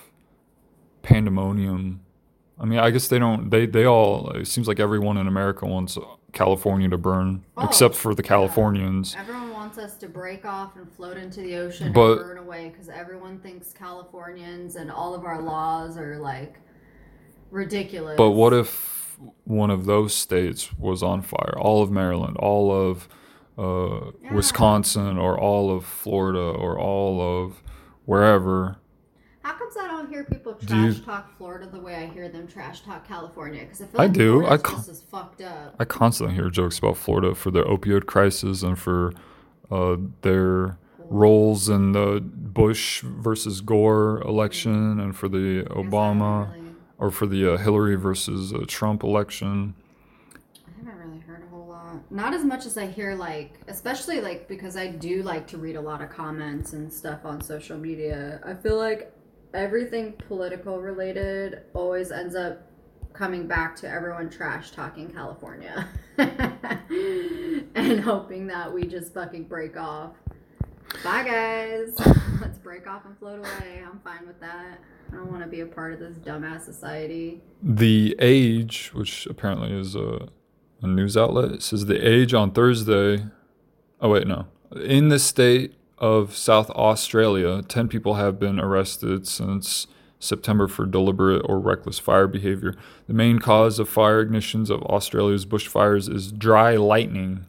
pandemonium 1.02 2.02
I 2.62 2.66
mean, 2.66 2.80
I 2.80 2.90
guess 2.90 3.08
they 3.08 3.20
don't. 3.20 3.50
They 3.52 3.66
they 3.66 3.86
all. 3.86 4.32
It 4.32 4.46
seems 4.46 4.68
like 4.68 4.82
everyone 4.82 5.16
in 5.16 5.28
America 5.28 5.66
wants 5.66 5.98
California 6.34 6.90
to 6.90 6.98
burn, 6.98 7.46
Oh, 7.56 7.66
except 7.66 7.96
for 7.96 8.14
the 8.14 8.22
yeah. 8.22 8.28
Californians. 8.28 9.16
Everyone 9.18 9.54
wants 9.54 9.78
us 9.78 9.96
to 10.00 10.10
break 10.10 10.44
off 10.46 10.76
and 10.76 10.92
float 10.92 11.16
into 11.16 11.40
the 11.40 11.56
ocean 11.56 11.94
But- 11.94 12.18
and 12.18 12.20
burn 12.22 12.38
away 12.38 12.68
because 12.68 12.90
everyone 12.90 13.40
thinks 13.40 13.72
Californians 13.72 14.76
and 14.76 14.92
all 14.92 15.14
of 15.16 15.24
our 15.24 15.42
laws 15.42 15.96
are 15.96 16.20
like 16.20 16.60
ridiculous. 17.50 18.18
But 18.18 18.32
what 18.32 18.52
if 18.52 19.18
one 19.46 19.70
of 19.70 19.86
those 19.86 20.14
states 20.14 20.74
was 20.78 21.02
on 21.02 21.22
fire? 21.22 21.58
All 21.58 21.82
of 21.82 21.90
Maryland, 21.90 22.36
all 22.36 22.74
of 22.74 23.08
uh, 23.60 24.12
Yeah. 24.24 24.34
Wisconsin, 24.34 25.18
or 25.18 25.38
all 25.40 25.76
of 25.76 25.86
Florida, 25.86 26.40
or 26.40 26.80
all 26.80 27.22
of 27.22 27.62
wherever. 28.06 28.78
How 29.44 29.54
comes 29.54 29.76
I 29.78 29.88
don't 29.88 30.10
hear 30.10 30.24
people 30.24 30.54
Do 30.54 30.68
trash 30.68 30.98
you- 30.98 31.04
talk 31.04 31.38
Florida 31.38 31.68
the 31.72 31.80
way 31.80 31.96
I 31.96 32.06
hear 32.08 32.30
them 32.30 32.48
trash 32.48 32.82
talk 32.82 33.08
California? 33.08 33.62
Because 33.64 33.82
I 33.82 33.86
feel 33.86 34.02
I 34.02 34.04
like 34.06 34.14
do. 34.14 34.40
Florida's 34.42 34.60
I 34.60 34.64
ca- 34.70 34.76
just 34.78 34.90
as 34.90 35.02
fucked 35.02 35.42
up. 35.42 35.76
I 35.80 35.86
constantly 35.86 36.36
hear 36.36 36.50
jokes 36.50 36.78
about 36.80 36.98
Florida 36.98 37.36
for 37.36 37.52
their 37.52 37.66
opioid 37.66 38.06
crisis 38.06 38.64
and 38.64 38.78
for 38.78 39.12
uh, 39.72 39.98
their 40.22 40.78
roles 40.98 41.70
in 41.70 41.92
the 41.94 42.22
Bush 42.24 43.02
versus 43.02 43.62
Gore 43.62 44.22
election 44.22 45.00
and 45.00 45.16
for 45.16 45.28
the 45.28 45.66
I 45.70 45.74
I 45.80 45.84
Obama. 45.84 46.54
really- 46.54 46.66
or 46.98 47.10
for 47.12 47.26
the 47.28 47.54
uh, 47.54 47.58
Hillary 47.58 47.96
versus 47.96 48.54
uh, 48.54 48.66
Trump 48.68 49.04
election. 49.04 49.74
I 50.68 50.86
haven't 50.86 51.00
really 51.08 51.20
heard 51.22 51.44
a 51.44 51.48
whole 51.48 51.68
lot. 51.68 51.99
Not 52.12 52.34
as 52.34 52.44
much 52.44 52.66
as 52.66 52.78
I 52.78 52.88
hear, 52.88 53.16
like, 53.16 53.60
especially 53.68 54.20
like 54.20 54.48
because 54.48 54.76
I 54.76 54.88
do 54.88 55.22
like 55.22 55.46
to 55.48 55.58
read 55.58 55.76
a 55.76 55.82
lot 55.82 56.02
of 56.02 56.10
comments 56.10 56.74
and 56.74 56.92
stuff 56.92 57.24
on 57.24 57.42
social 57.42 57.78
media. 57.78 58.42
I 58.44 58.56
feel 58.56 58.78
like 58.78 59.14
everything 59.54 60.14
political 60.28 60.82
related 60.82 61.62
always 61.74 62.12
ends 62.12 62.36
up 62.36 62.70
coming 63.14 63.48
back 63.48 63.76
to 63.76 63.90
everyone 63.90 64.30
trash 64.30 64.72
talking 64.72 65.12
California 65.12 65.88
and 66.18 68.00
hoping 68.00 68.48
that 68.48 68.72
we 68.72 68.86
just 68.86 69.14
fucking 69.14 69.44
break 69.44 69.78
off. 69.78 70.14
Bye, 71.04 71.24
guys. 71.24 71.96
Let's 72.42 72.58
break 72.58 72.88
off 72.88 73.06
and 73.06 73.18
float 73.18 73.40
away. 73.40 73.84
I'm 73.86 74.00
fine 74.00 74.26
with 74.26 74.40
that. 74.40 74.80
I 75.12 75.16
don't 75.16 75.32
want 75.32 75.44
to 75.44 75.50
be 75.50 75.62
a 75.62 75.66
part 75.66 75.94
of 75.94 76.00
this 76.00 76.18
dumbass 76.18 76.62
society. 76.62 77.42
The 77.62 78.16
Age, 78.20 78.92
which 78.94 79.26
apparently 79.26 79.72
is 79.72 79.96
a, 79.96 80.30
a 80.82 80.88
news 80.88 81.18
outlet, 81.18 81.62
says 81.62 81.86
the 81.86 82.08
Age 82.08 82.34
on 82.34 82.52
Thursday. 82.52 83.26
Oh 84.02 84.10
wait, 84.10 84.28
no. 84.28 84.48
In 84.76 85.10
the 85.10 85.20
state 85.20 85.76
of 85.98 86.36
South 86.36 86.70
Australia, 86.72 87.62
ten 87.64 87.88
people 87.88 88.16
have 88.16 88.40
been 88.40 88.60
arrested 88.60 89.28
since 89.28 89.88
September 90.20 90.68
for 90.68 90.86
deliberate 90.86 91.42
or 91.46 91.60
reckless 91.60 92.00
fire 92.00 92.28
behavior. 92.28 92.76
The 93.08 93.14
main 93.14 93.40
cause 93.40 93.80
of 93.80 93.90
fire 93.90 94.26
ignitions 94.26 94.70
of 94.70 94.82
Australia's 94.84 95.46
bushfires 95.46 96.14
is 96.14 96.32
dry 96.32 96.76
lightning, 96.76 97.46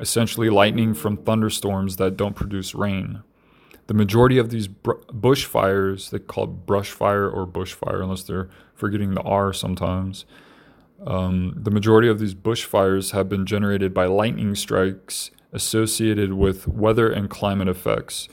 essentially 0.00 0.50
lightning 0.50 0.94
from 0.94 1.16
thunderstorms 1.18 1.96
that 1.96 2.16
don't 2.16 2.36
produce 2.36 2.74
rain. 2.74 3.22
The 3.86 3.94
majority 3.94 4.38
of 4.38 4.50
these 4.50 4.66
br- 4.66 4.92
bushfires, 5.12 6.10
they 6.10 6.18
call 6.18 6.44
it 6.44 6.66
brush 6.66 6.90
fire 6.90 7.28
or 7.28 7.46
bushfire, 7.46 8.02
unless 8.02 8.22
they're 8.24 8.48
forgetting 8.74 9.14
the 9.14 9.22
R 9.22 9.52
sometimes. 9.52 10.24
Um, 11.04 11.54
the 11.56 11.70
majority 11.70 12.08
of 12.08 12.18
these 12.18 12.34
bushfires 12.34 13.12
have 13.12 13.28
been 13.28 13.46
generated 13.46 13.92
by 13.92 14.06
lightning 14.06 14.54
strikes 14.54 15.30
associated 15.52 16.32
with 16.34 16.66
weather 16.66 17.10
and 17.10 17.28
climate 17.30 17.68
effects. 17.68 18.28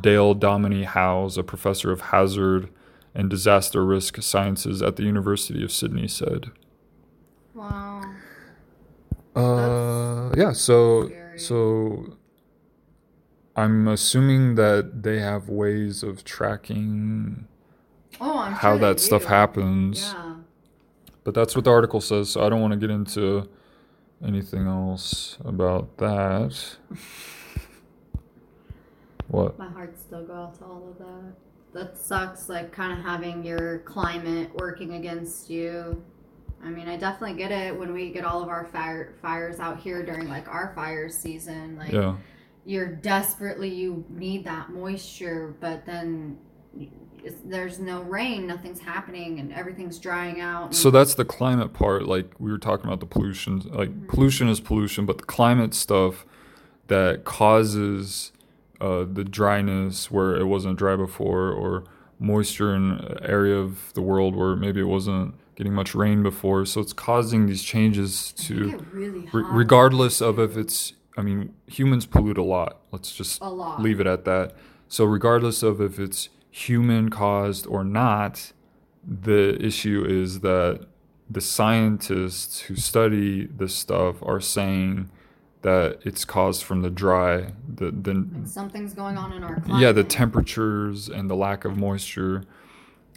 Dale 0.00 0.34
Dominey-Howes, 0.34 1.38
a 1.38 1.42
professor 1.42 1.90
of 1.90 2.00
hazard 2.02 2.68
and 3.14 3.30
disaster 3.30 3.84
risk 3.84 4.20
sciences 4.22 4.82
at 4.82 4.96
the 4.96 5.02
University 5.02 5.62
of 5.64 5.72
Sydney, 5.72 6.08
said. 6.08 6.50
Wow. 7.54 8.02
Uh, 9.34 10.32
yeah. 10.36 10.52
So, 10.52 11.06
scary. 11.08 11.38
so 11.38 12.16
I'm 13.56 13.88
assuming 13.88 14.54
that 14.56 15.02
they 15.02 15.20
have 15.20 15.48
ways 15.48 16.02
of 16.02 16.24
tracking 16.24 17.46
Oh, 18.20 18.38
I'm 18.38 18.52
how 18.52 18.72
sure 18.72 18.78
that 18.80 19.00
stuff 19.00 19.22
do. 19.22 19.28
happens. 19.28 20.12
Yeah. 20.14 20.34
But 21.24 21.34
that's 21.34 21.54
what 21.54 21.64
the 21.64 21.70
article 21.70 22.00
says, 22.00 22.30
so 22.30 22.44
I 22.44 22.48
don't 22.48 22.60
want 22.60 22.72
to 22.72 22.78
get 22.78 22.90
into 22.90 23.48
anything 24.24 24.66
else 24.66 25.36
about 25.44 25.96
that. 25.98 26.76
What? 29.28 29.58
My 29.58 29.68
heart 29.68 29.98
still 29.98 30.22
goes 30.24 30.30
out 30.36 30.54
to 30.58 30.64
all 30.64 30.88
of 30.90 30.98
that. 30.98 31.34
That 31.74 31.98
sucks, 31.98 32.48
like 32.48 32.72
kind 32.72 32.98
of 32.98 33.04
having 33.04 33.44
your 33.44 33.80
climate 33.80 34.50
working 34.54 34.94
against 34.94 35.50
you. 35.50 36.02
I 36.64 36.70
mean, 36.70 36.88
I 36.88 36.96
definitely 36.96 37.36
get 37.36 37.52
it 37.52 37.78
when 37.78 37.92
we 37.92 38.10
get 38.10 38.24
all 38.24 38.42
of 38.42 38.48
our 38.48 38.64
fire 38.64 39.14
fires 39.20 39.60
out 39.60 39.78
here 39.80 40.02
during 40.02 40.28
like 40.28 40.48
our 40.48 40.72
fire 40.74 41.10
season. 41.10 41.76
Like 41.76 41.92
Yeah. 41.92 42.16
you're 42.64 42.88
desperately 42.88 43.68
you 43.68 44.04
need 44.08 44.44
that 44.46 44.70
moisture, 44.70 45.54
but 45.60 45.84
then 45.84 46.38
there's 47.44 47.78
no 47.78 48.02
rain, 48.02 48.46
nothing's 48.46 48.80
happening, 48.80 49.38
and 49.40 49.52
everything's 49.52 49.98
drying 49.98 50.40
out. 50.40 50.74
So 50.74 50.90
that's 50.90 51.14
the 51.14 51.24
climate 51.24 51.72
part. 51.72 52.06
Like 52.06 52.32
we 52.38 52.50
were 52.50 52.58
talking 52.58 52.86
about 52.86 53.00
the 53.00 53.06
pollution. 53.06 53.60
Like 53.70 54.08
pollution 54.08 54.48
is 54.48 54.60
pollution, 54.60 55.06
but 55.06 55.18
the 55.18 55.24
climate 55.24 55.74
stuff 55.74 56.24
that 56.88 57.24
causes 57.24 58.32
uh, 58.80 59.04
the 59.10 59.24
dryness 59.24 60.10
where 60.10 60.36
it 60.36 60.46
wasn't 60.46 60.78
dry 60.78 60.96
before, 60.96 61.50
or 61.50 61.84
moisture 62.18 62.74
in 62.74 62.92
an 62.92 63.18
area 63.22 63.56
of 63.56 63.92
the 63.94 64.02
world 64.02 64.34
where 64.34 64.56
maybe 64.56 64.80
it 64.80 64.84
wasn't 64.88 65.34
getting 65.56 65.72
much 65.74 65.94
rain 65.94 66.22
before. 66.22 66.64
So 66.64 66.80
it's 66.80 66.92
causing 66.92 67.46
these 67.46 67.62
changes 67.62 68.32
to, 68.32 68.78
really 68.92 69.28
re- 69.32 69.44
regardless 69.50 70.20
of 70.20 70.38
if 70.38 70.56
it's. 70.56 70.92
I 71.16 71.22
mean, 71.22 71.52
humans 71.66 72.06
pollute 72.06 72.38
a 72.38 72.44
lot. 72.44 72.78
Let's 72.92 73.12
just 73.12 73.40
A 73.42 73.50
lot. 73.50 73.82
leave 73.82 73.98
it 73.98 74.06
at 74.06 74.24
that. 74.24 74.54
So 74.86 75.04
regardless 75.04 75.64
of 75.64 75.80
if 75.80 75.98
it's 75.98 76.28
human 76.50 77.08
caused 77.10 77.66
or 77.66 77.84
not, 77.84 78.52
the 79.06 79.56
issue 79.64 80.04
is 80.08 80.40
that 80.40 80.86
the 81.30 81.40
scientists 81.40 82.60
who 82.60 82.76
study 82.76 83.46
this 83.46 83.74
stuff 83.74 84.16
are 84.22 84.40
saying 84.40 85.10
that 85.62 85.98
it's 86.02 86.24
caused 86.24 86.62
from 86.62 86.82
the 86.82 86.90
dry, 86.90 87.52
the 87.68 87.90
the 87.90 88.26
Something's 88.44 88.94
going 88.94 89.18
on 89.18 89.32
in 89.32 89.42
our 89.42 89.60
climate. 89.60 89.80
yeah, 89.82 89.92
the 89.92 90.04
temperatures 90.04 91.08
and 91.08 91.28
the 91.28 91.34
lack 91.34 91.64
of 91.64 91.76
moisture, 91.76 92.44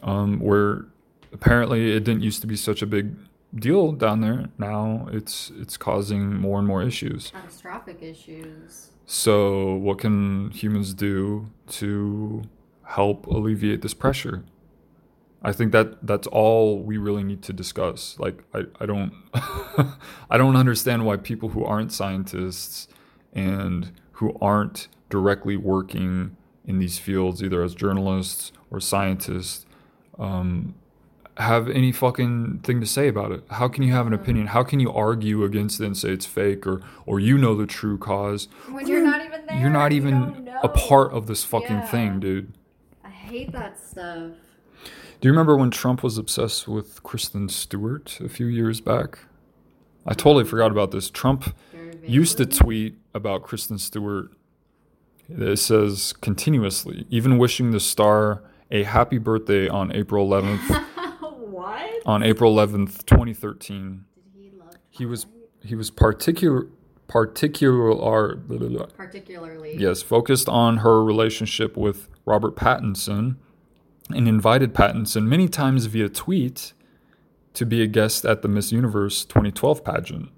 um, 0.02 0.40
where 0.40 0.86
apparently 1.32 1.92
it 1.92 2.04
didn't 2.04 2.24
used 2.24 2.42
to 2.42 2.48
be 2.48 2.56
such 2.56 2.82
a 2.82 2.86
big 2.88 3.16
deal 3.56 3.92
down 3.92 4.22
there. 4.22 4.48
Now 4.58 5.08
it's 5.12 5.52
it's 5.58 5.78
causing 5.78 6.36
more 6.36 6.58
and 6.60 6.68
more 6.68 6.82
issues. 6.82 7.32
catastrophic 7.32 8.02
issues. 8.02 8.90
So, 9.06 9.76
what 9.76 10.00
can 10.00 10.52
humans 10.52 10.94
do 10.94 11.52
to 11.70 12.44
help 12.92 13.28
alleviate 13.28 13.82
this 13.82 13.94
pressure? 13.94 14.44
I 15.44 15.52
think 15.52 15.72
that 15.72 16.06
that's 16.06 16.28
all 16.28 16.84
we 16.84 16.98
really 16.98 17.24
need 17.24 17.42
to 17.44 17.54
discuss. 17.54 18.16
Like, 18.20 18.44
I, 18.54 18.66
I 18.80 18.86
don't, 18.86 19.12
I 20.30 20.38
don't 20.38 20.56
understand 20.56 21.06
why 21.06 21.18
people 21.18 21.50
who 21.50 21.66
aren't 21.66 21.92
scientists 21.92 22.88
and 23.34 23.92
who 24.14 24.38
aren't 24.40 24.88
directly 25.10 25.58
working 25.58 26.38
in 26.66 26.78
these 26.78 27.00
fields, 27.00 27.42
either 27.42 27.64
as 27.64 27.74
journalists 27.74 28.52
or 28.70 28.80
scientists, 28.80 29.66
um, 30.20 30.76
have 31.38 31.68
any 31.70 31.92
fucking 31.92 32.60
thing 32.60 32.80
to 32.82 32.86
say 32.86 33.08
about 33.08 33.32
it? 33.32 33.44
How 33.50 33.68
can 33.68 33.82
you 33.84 33.94
have 33.94 34.06
an 34.06 34.14
opinion? 34.14 34.48
How 34.48 34.64
can 34.64 34.80
you 34.80 34.92
argue 34.94 35.44
against 35.44 35.80
it 35.82 35.86
and 35.88 35.98
say 35.98 36.10
it's 36.10 36.26
fake 36.28 36.68
or 36.68 36.82
or 37.08 37.20
you 37.20 37.36
know 37.38 37.56
the 37.56 37.66
true 37.66 37.98
cause? 37.98 38.48
When 38.70 38.86
you're 38.86 39.02
not 39.02 39.22
even 39.26 39.46
there, 39.48 39.58
You're 39.58 39.70
not 39.72 39.92
even 39.92 40.46
don't 40.46 40.60
a 40.64 40.70
part 40.70 41.14
of 41.14 41.26
this 41.26 41.44
fucking 41.44 41.78
Yeah. 41.78 41.88
thing, 41.88 42.20
dude. 42.20 42.54
I 43.32 43.34
hate 43.34 43.54
that 43.54 43.80
stuff. 43.80 44.34
Do 44.84 45.28
you 45.28 45.32
remember 45.32 45.56
when 45.56 45.72
Trump 45.72 46.04
was 46.04 46.18
obsessed 46.18 46.68
with 46.68 47.02
Kristen 47.02 47.48
Stewart 47.48 48.20
a 48.20 48.28
few 48.28 48.46
years 48.46 48.82
back? 48.82 49.20
I 50.06 50.14
totally 50.14 50.44
forgot 50.44 50.70
about 50.70 50.92
this. 50.92 51.10
Trump 51.10 51.56
used 52.06 52.36
to 52.40 52.46
tweet 52.46 52.98
about 53.14 53.44
Kristen 53.44 53.78
Stewart. 53.78 54.32
It 55.30 55.60
says 55.60 56.12
continuously, 56.20 57.06
even 57.10 57.38
wishing 57.38 57.72
the 57.72 57.80
star 57.80 58.44
a 58.70 58.84
happy 58.84 59.18
birthday 59.18 59.70
on 59.70 59.94
April 59.94 60.28
11th. 60.28 60.84
what? 61.22 62.06
on 62.06 62.24
April 62.24 62.54
11th, 62.54 63.06
2013. 63.06 64.04
Did 64.14 64.44
he 64.44 64.52
love? 64.60 64.76
He 64.90 65.06
was 65.06 65.26
he 65.64 65.76
was 65.76 65.90
particular 65.90 66.68
particular 67.12 68.88
particularly. 68.96 69.76
yes 69.78 70.02
focused 70.02 70.48
on 70.48 70.78
her 70.78 71.04
relationship 71.04 71.76
with 71.76 72.08
Robert 72.26 72.56
Pattinson 72.56 73.36
and 74.10 74.28
invited 74.28 74.74
Pattinson 74.74 75.26
many 75.26 75.48
times 75.48 75.86
via 75.88 76.08
tweet 76.08 76.74
to 77.54 77.66
be 77.66 77.82
a 77.82 77.88
guest 77.88 78.26
at 78.26 78.42
the 78.42 78.48
Miss 78.48 78.72
Universe 78.72 79.26
2012 79.26 79.84
pageant. 79.84 80.30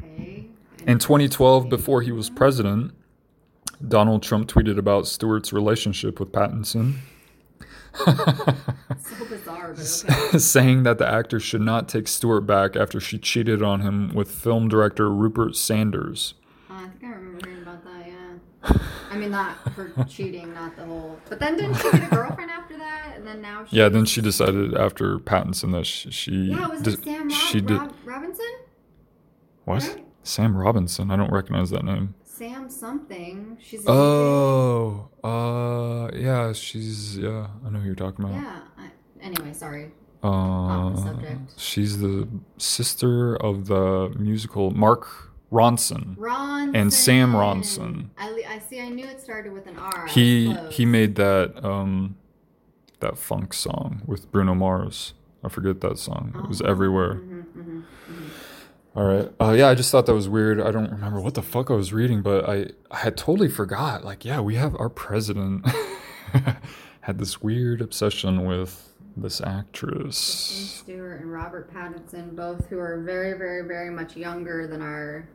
Okay. 0.00 0.46
In 0.86 0.98
2012, 0.98 1.68
before 1.68 2.02
he 2.02 2.12
was 2.12 2.30
president, 2.30 2.92
Donald 3.86 4.22
Trump 4.22 4.48
tweeted 4.48 4.78
about 4.78 5.06
Stewart's 5.06 5.52
relationship 5.52 6.20
with 6.20 6.30
Pattinson, 6.32 6.98
so 7.94 9.24
bizarre, 9.28 9.70
okay. 9.70 9.82
saying 10.38 10.82
that 10.84 10.98
the 10.98 11.06
actor 11.06 11.40
should 11.40 11.60
not 11.60 11.88
take 11.88 12.08
Stewart 12.08 12.46
back 12.46 12.76
after 12.76 13.00
she 13.00 13.18
cheated 13.18 13.62
on 13.62 13.80
him 13.80 14.14
with 14.14 14.30
film 14.30 14.68
director 14.68 15.10
Rupert 15.10 15.56
Sanders. 15.56 16.34
Uh, 16.68 16.74
I 16.74 16.88
think 16.88 17.04
I 17.04 17.08
remember 17.16 17.46
hearing 17.48 17.62
about 17.62 17.84
that. 17.84 18.06
Yeah. 18.06 18.76
I 19.10 19.16
mean, 19.16 19.30
not 19.30 19.56
her 19.74 19.92
cheating, 20.08 20.54
not 20.54 20.76
the 20.76 20.84
whole. 20.84 21.18
But 21.28 21.40
then 21.40 21.56
didn't 21.56 21.74
she 21.76 21.90
get 21.90 22.12
a 22.12 22.14
girlfriend 22.14 22.50
after 22.50 22.76
that? 22.78 23.14
And 23.16 23.26
then 23.26 23.40
now 23.42 23.64
she. 23.64 23.76
Yeah, 23.76 23.88
then 23.88 24.04
she 24.04 24.20
decided 24.20 24.74
after 24.74 25.18
Pattinson 25.18 25.72
that 25.72 25.86
she, 25.86 26.10
she 26.10 26.32
Yeah, 26.32 26.68
was 26.68 26.82
di- 26.82 26.90
it 26.92 27.02
Sam 27.04 27.22
Rob- 27.28 27.32
she 27.32 27.60
did 27.60 27.78
Rob- 27.78 27.94
Robinson? 28.04 28.46
what? 29.64 29.82
right? 29.82 30.04
Sam 30.22 30.56
Robinson. 30.56 31.10
I 31.10 31.16
don't 31.16 31.32
recognize 31.32 31.70
that 31.70 31.84
name. 31.84 32.14
Sam 32.40 32.70
something. 32.70 33.58
She's. 33.60 33.84
Oh, 33.86 35.10
uh, 35.22 36.08
yeah, 36.16 36.54
she's 36.54 37.18
yeah. 37.18 37.48
I 37.66 37.68
know 37.68 37.80
who 37.80 37.84
you're 37.84 37.94
talking 37.94 38.24
about. 38.24 38.36
Yeah. 38.40 38.60
I, 38.78 38.90
anyway, 39.20 39.52
sorry. 39.52 39.90
Uh, 40.22 40.88
the 40.88 40.96
subject. 41.02 41.60
she's 41.60 41.98
the 41.98 42.26
sister 42.56 43.36
of 43.36 43.66
the 43.66 44.08
musical 44.18 44.70
Mark 44.70 45.06
Ronson. 45.52 46.14
Ron. 46.16 46.74
And 46.74 46.90
Sam 46.90 47.32
Ronson. 47.34 48.08
I, 48.16 48.42
I 48.48 48.58
see. 48.58 48.80
I 48.80 48.88
knew 48.88 49.04
it 49.04 49.20
started 49.20 49.52
with 49.52 49.66
an 49.66 49.76
R. 49.78 50.06
He 50.06 50.54
he 50.70 50.86
made 50.86 51.16
that 51.16 51.62
um 51.62 52.16
that 53.00 53.18
funk 53.18 53.52
song 53.52 54.00
with 54.06 54.32
Bruno 54.32 54.54
Mars. 54.54 55.12
I 55.44 55.50
forget 55.50 55.82
that 55.82 55.98
song. 55.98 56.32
It 56.42 56.48
was 56.48 56.62
Oh. 56.62 56.66
everywhere. 56.66 57.16
Mm-hmm, 57.16 57.80
All 58.96 59.04
right. 59.04 59.32
Uh, 59.40 59.52
yeah, 59.52 59.68
I 59.68 59.74
just 59.74 59.90
thought 59.92 60.06
that 60.06 60.14
was 60.14 60.28
weird. 60.28 60.60
I 60.60 60.70
don't 60.70 60.90
remember 60.90 61.20
what 61.20 61.34
the 61.34 61.42
fuck 61.42 61.70
I 61.70 61.74
was 61.74 61.92
reading, 61.92 62.22
but 62.22 62.48
I 62.48 62.66
I 62.90 62.98
had 62.98 63.16
totally 63.16 63.48
forgot. 63.48 64.04
Like, 64.04 64.24
yeah, 64.24 64.40
we 64.40 64.56
have 64.56 64.74
our 64.76 64.88
president 64.88 65.66
had 67.02 67.18
this 67.18 67.40
weird 67.40 67.80
obsession 67.80 68.44
with 68.44 68.90
this 69.16 69.38
Kristen 69.38 69.58
actress. 69.58 70.16
Stewart 70.16 71.20
and 71.20 71.32
Robert 71.32 71.72
Pattinson, 71.72 72.34
both 72.34 72.66
who 72.66 72.78
are 72.78 73.00
very, 73.02 73.36
very, 73.36 73.66
very 73.66 73.90
much 73.90 74.16
younger 74.16 74.66
than 74.66 74.82
our 74.82 75.28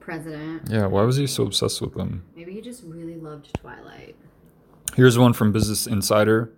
president. 0.00 0.62
Yeah, 0.68 0.86
why 0.86 1.02
was 1.02 1.16
he 1.16 1.26
so 1.26 1.44
obsessed 1.44 1.80
with 1.80 1.94
them? 1.94 2.24
Maybe 2.36 2.52
he 2.52 2.60
just 2.60 2.82
really 2.84 3.16
loved 3.16 3.52
Twilight. 3.54 4.16
Here's 4.94 5.18
one 5.18 5.32
from 5.32 5.52
Business 5.52 5.86
Insider. 5.86 6.52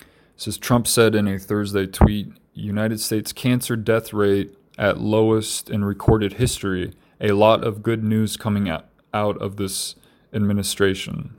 It 0.00 0.06
says 0.36 0.58
Trump 0.58 0.86
said 0.86 1.14
in 1.14 1.28
a 1.28 1.38
Thursday 1.38 1.86
tweet, 1.86 2.32
United 2.52 3.00
States 3.00 3.32
cancer 3.32 3.76
death 3.76 4.12
rate 4.12 4.56
at 4.78 5.00
lowest 5.00 5.70
in 5.70 5.84
recorded 5.84 6.34
history. 6.34 6.92
A 7.20 7.32
lot 7.32 7.64
of 7.64 7.82
good 7.82 8.02
news 8.02 8.36
coming 8.36 8.68
out, 8.68 8.86
out 9.12 9.36
of 9.40 9.56
this 9.56 9.94
administration. 10.32 11.34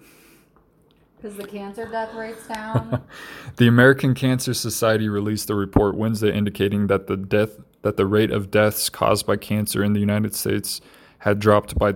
Because 1.17 1.37
the 1.37 1.47
cancer 1.47 1.85
death 1.89 2.13
rate's 2.13 2.47
down. 2.47 3.01
The 3.57 3.67
American 3.67 4.13
Cancer 4.13 4.53
Society 4.53 5.07
released 5.07 5.49
a 5.49 5.55
report 5.55 5.95
Wednesday 5.95 6.35
indicating 6.35 6.87
that 6.87 7.07
the 7.07 7.15
death 7.15 7.57
that 7.83 7.97
the 7.97 8.05
rate 8.05 8.31
of 8.31 8.49
deaths 8.49 8.89
caused 8.89 9.27
by 9.27 9.37
cancer 9.37 9.83
in 9.83 9.93
the 9.93 9.99
United 9.99 10.33
States 10.33 10.81
had 11.19 11.39
dropped 11.39 11.77
by 11.77 11.93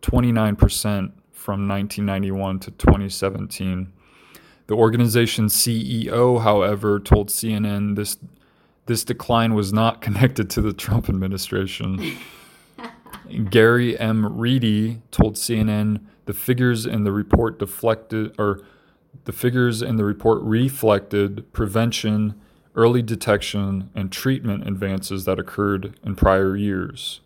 29% 0.00 1.10
from 1.32 1.68
1991 1.68 2.60
to 2.60 2.70
2017. 2.70 3.92
The 4.66 4.74
organization's 4.74 5.54
CEO, 5.54 6.40
however, 6.40 7.00
told 7.00 7.28
CNN 7.28 7.96
this 7.96 8.16
this 8.86 9.04
decline 9.04 9.54
was 9.54 9.72
not 9.72 10.00
connected 10.00 10.50
to 10.50 10.60
the 10.60 10.72
Trump 10.72 11.08
administration. 11.08 12.18
Gary 13.50 13.98
M. 13.98 14.36
Reedy 14.38 15.00
told 15.10 15.36
CNN 15.36 16.00
the 16.26 16.34
figures 16.34 16.86
in 16.86 17.04
the 17.04 17.12
report 17.12 17.58
deflected 17.58 18.34
or 18.38 18.60
the 19.24 19.32
figures 19.32 19.80
in 19.80 19.96
the 19.96 20.04
report 20.04 20.42
reflected 20.42 21.50
prevention, 21.52 22.34
early 22.74 23.02
detection, 23.02 23.90
and 23.94 24.12
treatment 24.12 24.66
advances 24.66 25.24
that 25.24 25.38
occurred 25.38 25.98
in 26.04 26.14
prior 26.14 26.56
years. 26.56 27.20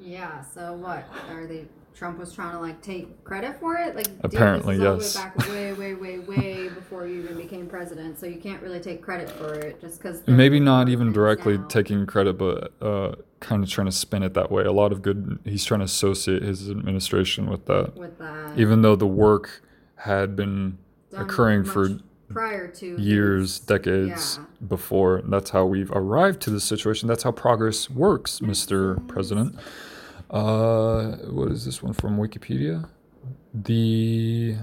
yeah. 0.00 0.42
So 0.42 0.74
what 0.74 1.04
are 1.30 1.46
they? 1.46 1.66
Trump 1.96 2.18
was 2.18 2.32
trying 2.34 2.52
to 2.52 2.60
like 2.60 2.82
take 2.82 3.24
credit 3.24 3.58
for 3.58 3.76
it. 3.76 3.96
Like 3.96 4.04
dude, 4.04 4.20
Apparently, 4.22 4.76
this 4.76 4.82
is 5.06 5.16
all 5.16 5.24
yes. 5.24 5.34
the 5.46 5.52
way 5.52 5.72
back, 5.72 5.78
way, 5.78 5.94
way, 5.94 5.94
way, 5.94 6.18
way 6.18 6.68
before 6.74 7.06
you 7.06 7.22
even 7.22 7.36
became 7.38 7.66
president. 7.66 8.20
So 8.20 8.26
you 8.26 8.38
can't 8.38 8.62
really 8.62 8.80
take 8.80 9.02
credit 9.02 9.30
for 9.30 9.54
it 9.54 9.80
just 9.80 10.02
because. 10.02 10.22
Maybe 10.26 10.60
not 10.60 10.90
even 10.90 11.12
directly 11.12 11.58
taking 11.68 12.04
credit, 12.04 12.34
but 12.34 12.72
uh, 12.82 13.14
kind 13.40 13.64
of 13.64 13.70
trying 13.70 13.86
to 13.86 13.92
spin 13.92 14.22
it 14.22 14.34
that 14.34 14.50
way. 14.50 14.64
A 14.64 14.72
lot 14.72 14.92
of 14.92 15.00
good. 15.00 15.38
He's 15.44 15.64
trying 15.64 15.80
to 15.80 15.84
associate 15.84 16.42
his 16.42 16.68
administration 16.68 17.48
with 17.48 17.64
that, 17.66 17.96
with 17.96 18.18
that. 18.18 18.58
even 18.58 18.82
though 18.82 18.96
the 18.96 19.06
work 19.06 19.62
had 19.96 20.36
been 20.36 20.76
done 21.10 21.22
occurring 21.22 21.64
for 21.64 21.98
prior 22.28 22.68
to 22.68 23.00
years, 23.00 23.56
his- 23.56 23.60
decades 23.60 24.38
yeah. 24.38 24.66
before. 24.68 25.22
That's 25.26 25.50
how 25.50 25.64
we've 25.64 25.90
arrived 25.92 26.42
to 26.42 26.50
this 26.50 26.64
situation. 26.64 27.08
That's 27.08 27.22
how 27.22 27.32
progress 27.32 27.88
works, 27.88 28.40
Mr. 28.40 29.06
President. 29.08 29.58
Uh, 30.30 31.12
what 31.30 31.50
is 31.52 31.64
this 31.64 31.82
one 31.82 31.92
from 31.92 32.18
Wikipedia? 32.18 32.88
The 33.54 34.56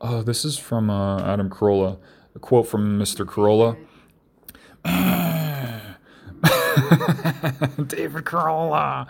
oh, 0.00 0.22
this 0.22 0.44
is 0.44 0.58
from 0.58 0.90
uh, 0.90 1.20
Adam 1.20 1.48
Carolla. 1.48 1.98
A 2.34 2.38
quote 2.40 2.66
from 2.66 2.98
Mr. 2.98 3.24
Carolla. 3.24 3.76
David 7.86 8.24
Carolla. 8.24 9.08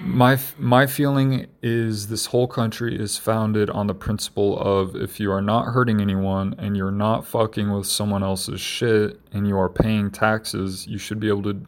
My 0.00 0.38
my 0.58 0.86
feeling 0.86 1.46
is 1.62 2.08
this 2.08 2.26
whole 2.26 2.46
country 2.46 2.98
is 2.98 3.18
founded 3.18 3.68
on 3.70 3.86
the 3.86 3.94
principle 3.94 4.58
of 4.58 4.96
if 4.96 5.20
you 5.20 5.30
are 5.30 5.42
not 5.42 5.66
hurting 5.66 6.00
anyone 6.00 6.54
and 6.58 6.76
you're 6.76 6.90
not 6.90 7.26
fucking 7.26 7.70
with 7.70 7.86
someone 7.86 8.22
else's 8.22 8.60
shit 8.60 9.20
and 9.32 9.46
you 9.46 9.58
are 9.58 9.68
paying 9.68 10.10
taxes, 10.10 10.86
you 10.86 10.98
should 10.98 11.20
be 11.20 11.28
able 11.28 11.42
to 11.42 11.60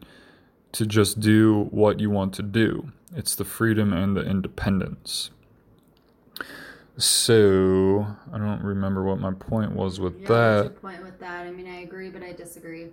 to 0.73 0.85
just 0.85 1.19
do 1.19 1.67
what 1.71 1.99
you 1.99 2.09
want 2.09 2.33
to 2.35 2.43
do. 2.43 2.91
It's 3.15 3.35
the 3.35 3.45
freedom 3.45 3.91
and 3.93 4.15
the 4.15 4.21
independence. 4.21 5.31
So 6.97 8.05
I 8.31 8.37
don't 8.37 8.61
remember 8.61 9.03
what 9.03 9.19
my 9.19 9.31
point 9.31 9.73
was 9.73 9.99
with 9.99 10.19
Yeah, 10.21 10.27
that. 10.27 10.55
what's 10.63 10.63
your 10.83 10.91
point 10.91 11.03
with 11.03 11.19
that? 11.19 11.45
I 11.45 11.51
mean, 11.51 11.67
I 11.67 11.81
agree, 11.81 12.09
but 12.09 12.21
I 12.23 12.33
disagree. 12.33 12.87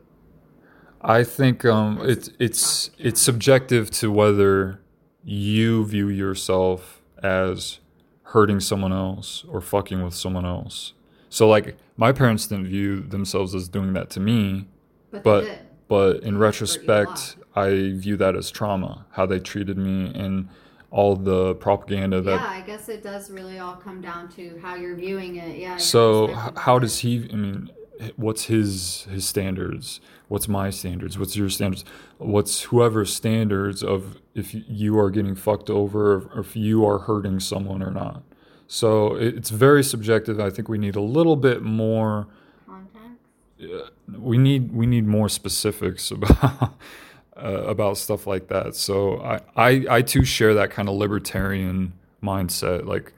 I 1.02 1.24
think 1.24 1.64
um, 1.64 2.00
it's 2.02 2.30
it's 2.38 2.90
it's 2.98 3.20
subjective 3.20 3.90
to 3.92 4.10
whether 4.10 4.80
you 5.22 5.84
view 5.84 6.08
yourself 6.08 7.02
as 7.22 7.80
hurting 8.22 8.60
someone 8.60 8.92
else 8.92 9.44
or 9.48 9.60
fucking 9.60 10.02
with 10.02 10.14
someone 10.14 10.44
else. 10.46 10.94
So 11.28 11.48
like 11.48 11.76
my 11.96 12.12
parents 12.12 12.46
didn't 12.46 12.66
view 12.68 13.00
themselves 13.02 13.54
as 13.54 13.68
doing 13.68 13.92
that 13.92 14.08
to 14.10 14.20
me, 14.20 14.68
But, 15.10 15.22
but 15.24 15.58
but 15.88 16.16
in 16.22 16.22
hurt 16.22 16.26
you 16.32 16.36
a 16.36 16.38
retrospect, 16.38 17.36
I 17.56 17.92
view 17.94 18.16
that 18.18 18.36
as 18.36 18.50
trauma. 18.50 19.06
How 19.12 19.26
they 19.26 19.40
treated 19.40 19.78
me 19.78 20.12
and 20.14 20.48
all 20.90 21.16
the 21.16 21.54
propaganda 21.56 22.20
that. 22.20 22.40
yeah, 22.40 22.48
I 22.48 22.60
guess 22.60 22.88
it 22.88 23.02
does 23.02 23.30
really 23.30 23.58
all 23.58 23.76
come 23.76 24.00
down 24.00 24.28
to 24.30 24.58
how 24.62 24.76
you're 24.76 24.94
viewing 24.94 25.36
it. 25.36 25.58
Yeah. 25.58 25.76
So 25.78 26.28
how 26.56 26.78
does 26.78 27.00
he? 27.00 27.28
I 27.32 27.36
mean, 27.36 27.70
what's 28.16 28.44
his 28.44 29.06
his 29.10 29.26
standards? 29.26 30.00
What's 30.28 30.48
my 30.48 30.70
standards? 30.70 31.18
What's 31.18 31.36
your 31.36 31.48
standards? 31.48 31.84
What's 32.18 32.62
whoever's 32.62 33.14
standards 33.14 33.82
of 33.82 34.18
if 34.34 34.54
you 34.54 34.98
are 34.98 35.10
getting 35.10 35.34
fucked 35.34 35.70
over 35.70 36.16
or 36.32 36.40
if 36.40 36.56
you 36.56 36.84
are 36.84 37.00
hurting 37.00 37.40
someone 37.40 37.82
or 37.82 37.90
not? 37.90 38.22
So 38.66 39.14
it's 39.14 39.50
very 39.50 39.84
subjective. 39.84 40.40
I 40.40 40.50
think 40.50 40.68
we 40.68 40.78
need 40.78 40.96
a 40.96 41.00
little 41.00 41.36
bit 41.36 41.62
more. 41.62 42.26
Context. 42.66 43.92
We 44.12 44.38
need 44.38 44.72
we 44.72 44.86
need 44.86 45.06
more 45.06 45.28
specifics 45.28 46.10
about 46.10 46.74
uh, 47.36 47.64
about 47.66 47.98
stuff 47.98 48.26
like 48.26 48.48
that. 48.48 48.74
So 48.74 49.20
I, 49.20 49.40
I 49.56 49.86
I 49.90 50.02
too 50.02 50.24
share 50.24 50.54
that 50.54 50.70
kind 50.70 50.88
of 50.88 50.94
libertarian 50.94 51.92
mindset. 52.22 52.86
Like 52.86 53.12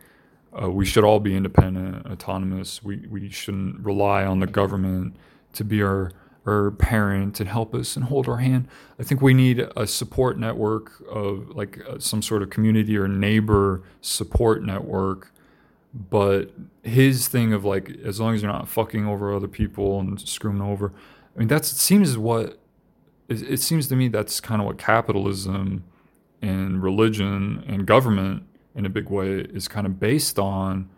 uh, 0.60 0.70
we 0.70 0.84
should 0.84 1.04
all 1.04 1.20
be 1.20 1.36
independent, 1.36 2.06
autonomous. 2.06 2.82
We 2.82 3.06
we 3.08 3.30
shouldn't 3.30 3.80
rely 3.80 4.24
on 4.24 4.40
the 4.40 4.46
government 4.46 5.16
to 5.54 5.64
be 5.64 5.82
our 5.82 6.12
our 6.46 6.70
parent 6.70 7.40
and 7.40 7.48
help 7.48 7.74
us 7.74 7.94
and 7.94 8.06
hold 8.06 8.28
our 8.28 8.38
hand. 8.38 8.68
I 8.98 9.02
think 9.02 9.20
we 9.20 9.34
need 9.34 9.68
a 9.76 9.86
support 9.86 10.38
network 10.38 10.92
of 11.10 11.50
like 11.50 11.80
uh, 11.86 11.98
some 11.98 12.22
sort 12.22 12.42
of 12.42 12.50
community 12.50 12.96
or 12.96 13.06
neighbor 13.06 13.82
support 14.00 14.64
network. 14.64 15.32
But 15.92 16.52
his 16.82 17.28
thing 17.28 17.52
of 17.52 17.64
like, 17.64 17.90
as 18.04 18.20
long 18.20 18.34
as 18.34 18.42
you're 18.42 18.52
not 18.52 18.68
fucking 18.68 19.06
over 19.06 19.34
other 19.34 19.48
people 19.48 20.00
and 20.00 20.20
screwing 20.20 20.62
over, 20.62 20.92
I 21.34 21.38
mean, 21.38 21.48
that 21.48 21.64
seems 21.64 22.16
what 22.16 22.57
it, 23.28 23.42
it 23.42 23.60
seems 23.60 23.88
to 23.88 23.96
me 23.96 24.08
that's 24.08 24.40
kind 24.40 24.60
of 24.60 24.66
what 24.66 24.78
capitalism 24.78 25.84
and 26.40 26.82
religion 26.82 27.64
and 27.66 27.86
government 27.86 28.44
in 28.74 28.86
a 28.86 28.88
big 28.88 29.10
way 29.10 29.40
is 29.40 29.68
kind 29.68 29.86
of 29.86 29.98
based 30.00 30.38
on 30.38 30.88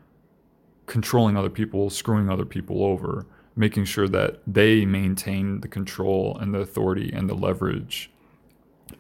controlling 0.87 1.37
other 1.37 1.51
people, 1.51 1.89
screwing 1.89 2.29
other 2.29 2.45
people 2.45 2.85
over, 2.85 3.27
making 3.57 3.85
sure 3.85 4.09
that 4.09 4.41
they 4.47 4.85
maintain 4.85 5.61
the 5.61 5.69
control 5.69 6.37
and 6.39 6.55
the 6.55 6.59
authority 6.59 7.11
and 7.13 7.29
the 7.29 7.35
leverage. 7.35 8.11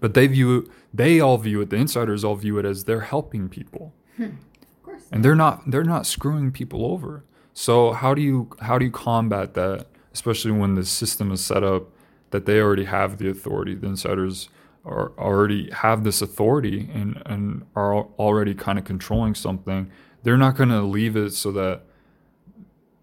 But 0.00 0.14
they 0.14 0.26
view 0.26 0.70
they 0.94 1.20
all 1.20 1.36
view 1.38 1.60
it, 1.60 1.70
the 1.70 1.76
insiders 1.76 2.24
all 2.24 2.36
view 2.36 2.58
it 2.58 2.64
as 2.64 2.84
they're 2.84 3.00
helping 3.00 3.48
people. 3.48 3.92
Hmm. 4.16 4.24
Of 4.24 4.82
course. 4.82 5.02
And 5.10 5.24
they're 5.24 5.34
not 5.34 5.70
they're 5.70 5.84
not 5.84 6.06
screwing 6.06 6.52
people 6.52 6.86
over. 6.86 7.24
So 7.52 7.92
how 7.92 8.14
do 8.14 8.22
you 8.22 8.50
how 8.60 8.78
do 8.78 8.84
you 8.84 8.90
combat 8.90 9.54
that, 9.54 9.86
especially 10.14 10.52
when 10.52 10.74
the 10.74 10.84
system 10.84 11.32
is 11.32 11.44
set 11.44 11.64
up 11.64 11.90
that 12.30 12.46
they 12.46 12.60
already 12.60 12.84
have 12.84 13.18
the 13.18 13.28
authority, 13.28 13.74
the 13.74 13.86
insiders 13.88 14.48
are 14.84 15.12
already 15.18 15.70
have 15.70 16.04
this 16.04 16.22
authority 16.22 16.88
and, 16.94 17.20
and 17.26 17.66
are 17.76 17.94
already 18.18 18.54
kind 18.54 18.78
of 18.78 18.84
controlling 18.84 19.34
something. 19.34 19.90
They're 20.22 20.38
not 20.38 20.56
going 20.56 20.70
to 20.70 20.82
leave 20.82 21.16
it 21.16 21.32
so 21.32 21.52
that 21.52 21.82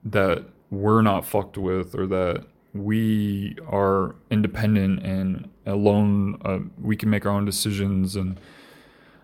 that 0.04 0.46
we're 0.70 1.02
not 1.02 1.26
fucked 1.26 1.58
with 1.58 1.96
or 1.96 2.08
that 2.08 2.46
we 2.74 3.56
are 3.68 4.16
independent 4.30 5.04
and 5.06 5.50
alone 5.66 6.40
uh, 6.46 6.60
we 6.82 6.96
can 6.96 7.10
make 7.10 7.26
our 7.26 7.32
own 7.32 7.46
decisions 7.46 8.16
and 8.16 8.40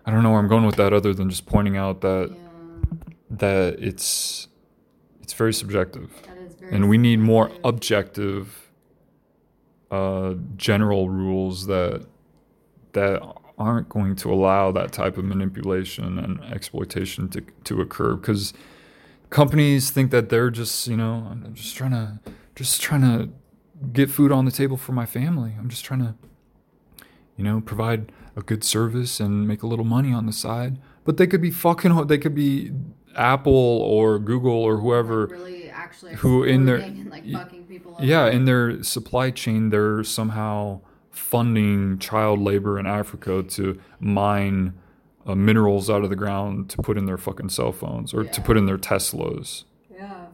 I 0.04 0.10
don't 0.10 0.22
know 0.22 0.30
where 0.30 0.40
I'm 0.40 0.48
going 0.48 0.66
with 0.66 0.76
that 0.76 0.92
other 0.92 1.14
than 1.14 1.30
just 1.30 1.46
pointing 1.46 1.76
out 1.76 2.00
that 2.02 2.30
Yeah, 2.30 2.96
that 3.30 3.76
it's 3.78 4.48
it's 5.22 5.32
very 5.32 5.54
subjective 5.54 6.10
that 6.26 6.36
is 6.38 6.54
very. 6.56 6.74
and 6.74 6.88
we 6.88 6.98
need 6.98 7.20
more 7.20 7.50
objective 7.62 8.63
uh, 9.90 10.34
general 10.56 11.08
rules 11.08 11.66
that 11.66 12.06
that 12.92 13.20
aren't 13.58 13.88
going 13.88 14.16
to 14.16 14.32
allow 14.32 14.72
that 14.72 14.92
type 14.92 15.16
of 15.16 15.24
manipulation 15.24 16.18
and 16.18 16.40
exploitation 16.52 17.28
to, 17.28 17.40
to 17.64 17.80
occur. 17.80 18.14
Because 18.16 18.52
companies 19.30 19.90
think 19.90 20.10
that 20.10 20.28
they're 20.28 20.50
just 20.50 20.86
you 20.86 20.96
know 20.96 21.26
i'm 21.30 21.54
just 21.54 21.74
trying 21.76 21.90
to 21.90 22.20
just 22.54 22.80
trying 22.80 23.00
to 23.00 23.28
get 23.92 24.08
food 24.08 24.30
on 24.30 24.44
the 24.44 24.50
table 24.52 24.76
for 24.76 24.92
my 24.92 25.04
family. 25.04 25.52
I'm 25.58 25.68
just 25.68 25.84
trying 25.84 26.00
to 26.00 26.14
you 27.36 27.44
know 27.44 27.60
provide 27.60 28.12
a 28.36 28.42
good 28.42 28.62
service 28.64 29.20
and 29.20 29.46
make 29.46 29.62
a 29.62 29.66
little 29.66 29.84
money 29.84 30.12
on 30.12 30.26
the 30.26 30.32
side. 30.32 30.78
But 31.04 31.16
they 31.16 31.26
could 31.26 31.42
be 31.42 31.50
fucking 31.50 32.06
they 32.06 32.18
could 32.18 32.34
be 32.34 32.72
apple 33.16 33.52
or 33.54 34.18
google 34.18 34.52
or 34.52 34.78
whoever 34.78 35.26
really 35.28 35.68
actually 35.70 36.14
who 36.14 36.42
in 36.42 36.64
their- 36.64 36.78
and 36.78 37.08
like 37.10 37.24
y- 37.94 37.98
fucking 37.98 38.06
people. 38.06 38.16
Over. 38.18 38.30
yeah, 38.30 38.36
in 38.36 38.44
their 38.44 38.82
supply 38.82 39.30
chain, 39.30 39.70
they're 39.70 40.02
somehow 40.04 40.80
funding 41.10 41.98
child 41.98 42.40
labor 42.40 42.78
in 42.78 42.86
Africa 42.86 43.42
to 43.42 43.80
mine 44.00 44.74
uh, 45.26 45.34
minerals 45.34 45.88
out 45.88 46.02
of 46.04 46.10
the 46.10 46.16
ground 46.16 46.68
to 46.70 46.76
put 46.78 46.98
in 46.98 47.06
their 47.06 47.16
fucking 47.16 47.48
cell 47.48 47.72
phones 47.72 48.12
or 48.12 48.24
to 48.24 48.40
put 48.40 48.56
in 48.56 48.66
their 48.66 48.76
Teslas. 48.78 49.64
Yeah. 49.92 50.26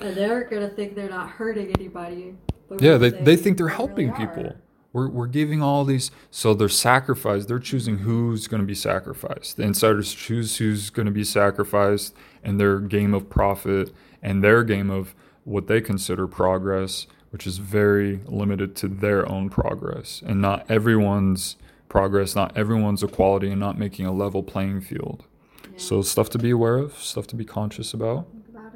And 0.00 0.16
they're 0.16 0.44
gonna 0.44 0.68
think 0.68 0.94
they're 0.94 1.08
not 1.10 1.28
hurting 1.30 1.72
anybody. 1.78 2.34
but 2.68 2.80
Yeah, 2.80 2.96
they, 2.98 3.10
they 3.10 3.36
think 3.36 3.56
they're 3.56 3.66
really 3.66 3.76
helping 3.76 4.10
are. 4.10 4.16
people. 4.16 4.56
We're, 4.92 5.08
we're 5.08 5.26
giving 5.26 5.60
all 5.62 5.84
these, 5.84 6.10
so 6.30 6.54
they're 6.54 6.68
sacrificed. 6.68 7.46
They're 7.48 7.58
choosing 7.58 7.98
who's 7.98 8.46
going 8.46 8.60
to 8.62 8.66
be 8.66 8.74
sacrificed. 8.74 9.56
The 9.58 9.64
insiders 9.64 10.14
choose 10.14 10.56
who's 10.56 10.88
going 10.90 11.06
to 11.06 11.12
be 11.12 11.24
sacrificed 11.24 12.14
and 12.42 12.58
their 12.60 12.78
game 12.80 13.12
of 13.12 13.28
profit 13.28 13.92
and 14.22 14.42
their 14.42 14.64
game 14.64 14.88
of 14.90 15.14
what 15.48 15.66
they 15.66 15.80
consider 15.80 16.26
progress, 16.26 17.06
which 17.30 17.46
is 17.46 17.58
very 17.58 18.20
limited 18.26 18.74
to 18.76 18.88
their 18.88 19.28
own 19.28 19.48
progress 19.50 20.22
and 20.26 20.40
not 20.40 20.64
everyone's 20.70 21.56
progress, 21.88 22.34
not 22.36 22.56
everyone's 22.56 23.02
equality, 23.02 23.50
and 23.50 23.58
not 23.60 23.78
making 23.78 24.04
a 24.06 24.12
level 24.12 24.42
playing 24.42 24.80
field. 24.80 25.24
So, 25.76 26.02
stuff 26.02 26.28
to 26.30 26.38
be 26.38 26.50
aware 26.50 26.76
of, 26.76 26.98
stuff 26.98 27.26
to 27.28 27.36
be 27.36 27.44
conscious 27.44 27.94
about. 27.94 28.26
About. 28.50 28.72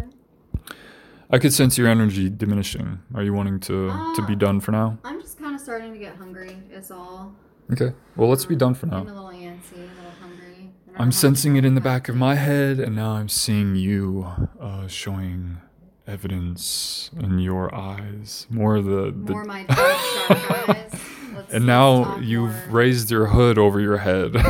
I 1.31 1.39
could 1.39 1.53
sense 1.53 1.77
your 1.79 1.89
energy 1.89 2.29
diminishing. 2.31 3.01
Are 3.15 3.23
you 3.23 3.33
wanting 3.35 3.59
to, 3.61 3.89
to 4.17 4.23
be 4.27 4.35
Ah. 4.35 4.37
done 4.37 4.61
for 4.61 4.71
now? 4.73 4.99
I'm 5.05 5.21
just 5.21 5.39
kind 5.39 5.55
of 5.55 5.61
starting 5.61 5.93
to 5.93 5.99
get 5.99 6.17
hungry. 6.17 6.57
Is 6.71 6.91
all. 6.91 7.35
Okay. 7.73 7.93
Well, 8.17 8.29
let's 8.29 8.45
be 8.45 8.55
done 8.57 8.75
for 8.75 8.87
now. 8.87 8.99
I'm 8.99 9.09
a 9.09 9.13
little 9.15 9.29
antsy, 9.31 9.75
a 9.75 9.79
little 9.79 10.13
hungry. 10.21 10.47
I 10.47 10.89
don't 10.89 10.99
know 10.99 11.05
I'm 11.05 11.13
sensing 11.13 11.57
it 11.57 11.65
in 11.65 11.75
the 11.75 11.81
back 11.81 12.09
of 12.09 12.17
my 12.17 12.35
head, 12.35 12.79
and 12.79 12.95
now 12.95 13.13
I'm 13.13 13.29
seeing 13.29 13.75
you 13.77 14.27
uh, 14.61 14.87
showing 14.87 15.59
evidence 16.07 17.11
in 17.19 17.39
your 17.39 17.75
eyes. 17.75 18.47
More 18.51 18.77
of 18.77 18.85
the. 18.85 19.13
the 19.25 19.33
More 19.33 19.45
my 19.45 19.65
eyes. 19.69 21.01
And 21.51 21.67
now 21.67 22.17
you've 22.19 22.51
more. 22.51 22.65
raised 22.71 23.11
your 23.11 23.27
hood 23.27 23.59
over 23.59 23.79
your 23.81 23.99
head. 23.99 24.33
it's 24.35 24.45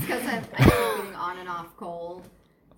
because 0.00 0.26
I, 0.26 0.42
I 0.58 0.62
keep 0.62 0.66
getting 0.66 1.14
on 1.14 1.38
and 1.38 1.48
off 1.48 1.68
cold. 1.76 2.28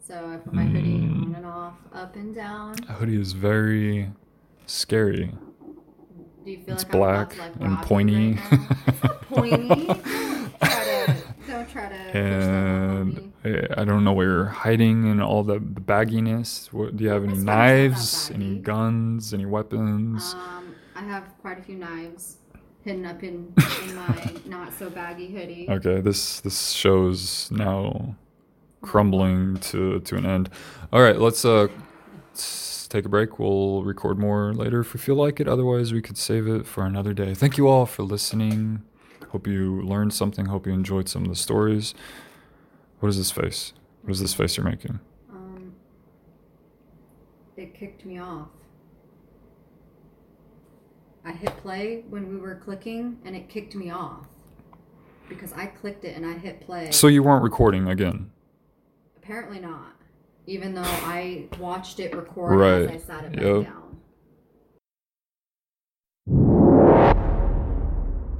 So 0.06 0.14
I 0.32 0.36
put 0.36 0.52
my 0.52 0.62
hoodie 0.64 0.98
Mm. 1.00 1.26
on 1.28 1.34
and 1.36 1.46
off, 1.46 1.74
up 1.92 2.14
and 2.16 2.32
down. 2.34 2.76
A 2.88 2.92
hoodie 2.92 3.20
is 3.20 3.32
very 3.32 4.10
scary. 4.66 5.32
Do 6.44 6.50
you 6.50 6.58
feel 6.64 6.74
It's 6.74 6.84
like 6.84 6.92
I'm 6.94 6.98
black 7.00 7.38
like, 7.38 7.52
and 7.60 7.78
pointy. 7.78 8.32
Right 8.34 8.50
now? 8.52 8.68
It's 8.86 9.02
not 9.02 9.22
pointy. 9.28 9.86
Don't 9.86 10.60
try 10.60 10.84
to, 11.06 11.16
don't 11.48 11.70
try 11.70 11.88
to 11.88 12.04
push 12.04 12.12
that 12.12 12.16
on 12.16 12.96
and. 13.00 13.32
I 13.44 13.84
don't 13.84 14.04
know 14.04 14.12
where 14.12 14.26
you're 14.26 14.44
hiding 14.46 15.08
and 15.08 15.22
all 15.22 15.42
the, 15.42 15.54
the 15.54 15.80
bagginess. 15.80 16.72
What, 16.72 16.96
do 16.96 17.04
you 17.04 17.10
have 17.10 17.24
any 17.24 17.34
My 17.34 17.34
sweater's 17.34 17.44
not 17.44 17.54
that 17.56 17.88
knives, 17.90 18.30
any 18.30 18.58
guns, 18.58 19.34
any 19.34 19.44
weapons? 19.46 20.34
Um, 20.34 20.74
I 20.96 21.02
have 21.02 21.24
quite 21.42 21.58
a 21.58 21.62
few 21.62 21.76
knives 21.76 22.38
hidden 22.84 23.04
up 23.04 23.22
in, 23.22 23.52
in 23.82 23.94
my 23.94 24.34
not 24.46 24.72
so 24.72 24.88
baggy 24.90 25.30
hoodie. 25.30 25.66
Okay, 25.68 26.00
this 26.00 26.40
this 26.40 26.70
show's 26.70 27.50
now 27.50 28.14
crumbling 28.80 29.56
to 29.58 30.00
to 30.00 30.16
an 30.16 30.26
end. 30.26 30.50
All 30.92 31.02
right, 31.02 31.18
let's 31.18 31.44
uh 31.44 31.68
s- 32.34 32.86
take 32.90 33.04
a 33.04 33.08
break. 33.08 33.38
We'll 33.38 33.82
record 33.82 34.18
more 34.18 34.52
later 34.54 34.80
if 34.80 34.94
we 34.94 35.00
feel 35.00 35.16
like 35.16 35.40
it. 35.40 35.48
Otherwise, 35.48 35.92
we 35.92 36.00
could 36.02 36.16
save 36.18 36.46
it 36.46 36.66
for 36.66 36.84
another 36.84 37.12
day. 37.12 37.34
Thank 37.34 37.58
you 37.58 37.68
all 37.68 37.86
for 37.86 38.02
listening. 38.04 38.82
Hope 39.30 39.46
you 39.46 39.82
learned 39.82 40.14
something. 40.14 40.46
Hope 40.46 40.66
you 40.66 40.72
enjoyed 40.72 41.08
some 41.08 41.24
of 41.24 41.28
the 41.28 41.36
stories. 41.36 41.92
What 43.04 43.10
is 43.10 43.18
this 43.18 43.30
face? 43.30 43.74
What 44.00 44.12
is 44.12 44.20
this 44.20 44.32
face 44.32 44.56
you're 44.56 44.64
making? 44.64 44.98
Um, 45.30 45.74
it 47.54 47.74
kicked 47.74 48.06
me 48.06 48.18
off. 48.18 48.48
I 51.22 51.32
hit 51.32 51.54
play 51.58 52.04
when 52.08 52.30
we 52.30 52.38
were 52.38 52.54
clicking, 52.54 53.18
and 53.26 53.36
it 53.36 53.50
kicked 53.50 53.74
me 53.74 53.90
off 53.90 54.24
because 55.28 55.52
I 55.52 55.66
clicked 55.66 56.06
it 56.06 56.16
and 56.16 56.24
I 56.24 56.32
hit 56.38 56.62
play. 56.62 56.92
So 56.92 57.08
you 57.08 57.22
weren't 57.22 57.42
recording 57.42 57.86
again. 57.88 58.30
Apparently 59.18 59.60
not, 59.60 59.96
even 60.46 60.74
though 60.74 60.80
I 60.82 61.44
watched 61.60 62.00
it 62.00 62.16
record 62.16 62.58
Right. 62.58 62.88
as 62.88 62.90
I 62.90 62.96
sat 62.96 63.24
it 63.24 63.32
back 63.34 63.42
Yep. 63.44 63.64
down. 63.66 64.00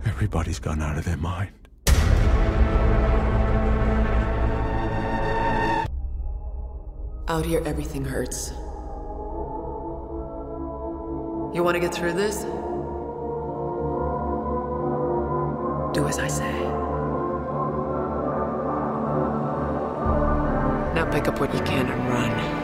Everybody's 0.06 0.58
gone 0.58 0.80
out 0.80 0.96
of 0.96 1.04
their 1.04 1.18
mind. 1.18 1.63
Out 7.26 7.46
here, 7.46 7.62
everything 7.64 8.04
hurts. 8.04 8.50
You 11.54 11.62
want 11.62 11.74
to 11.74 11.80
get 11.80 11.94
through 11.94 12.12
this? 12.12 12.42
Do 15.94 16.06
as 16.06 16.18
I 16.18 16.28
say. 16.28 16.52
Now 20.94 21.08
pick 21.10 21.26
up 21.26 21.40
what 21.40 21.54
you 21.54 21.60
can 21.60 21.86
and 21.86 22.08
run. 22.10 22.63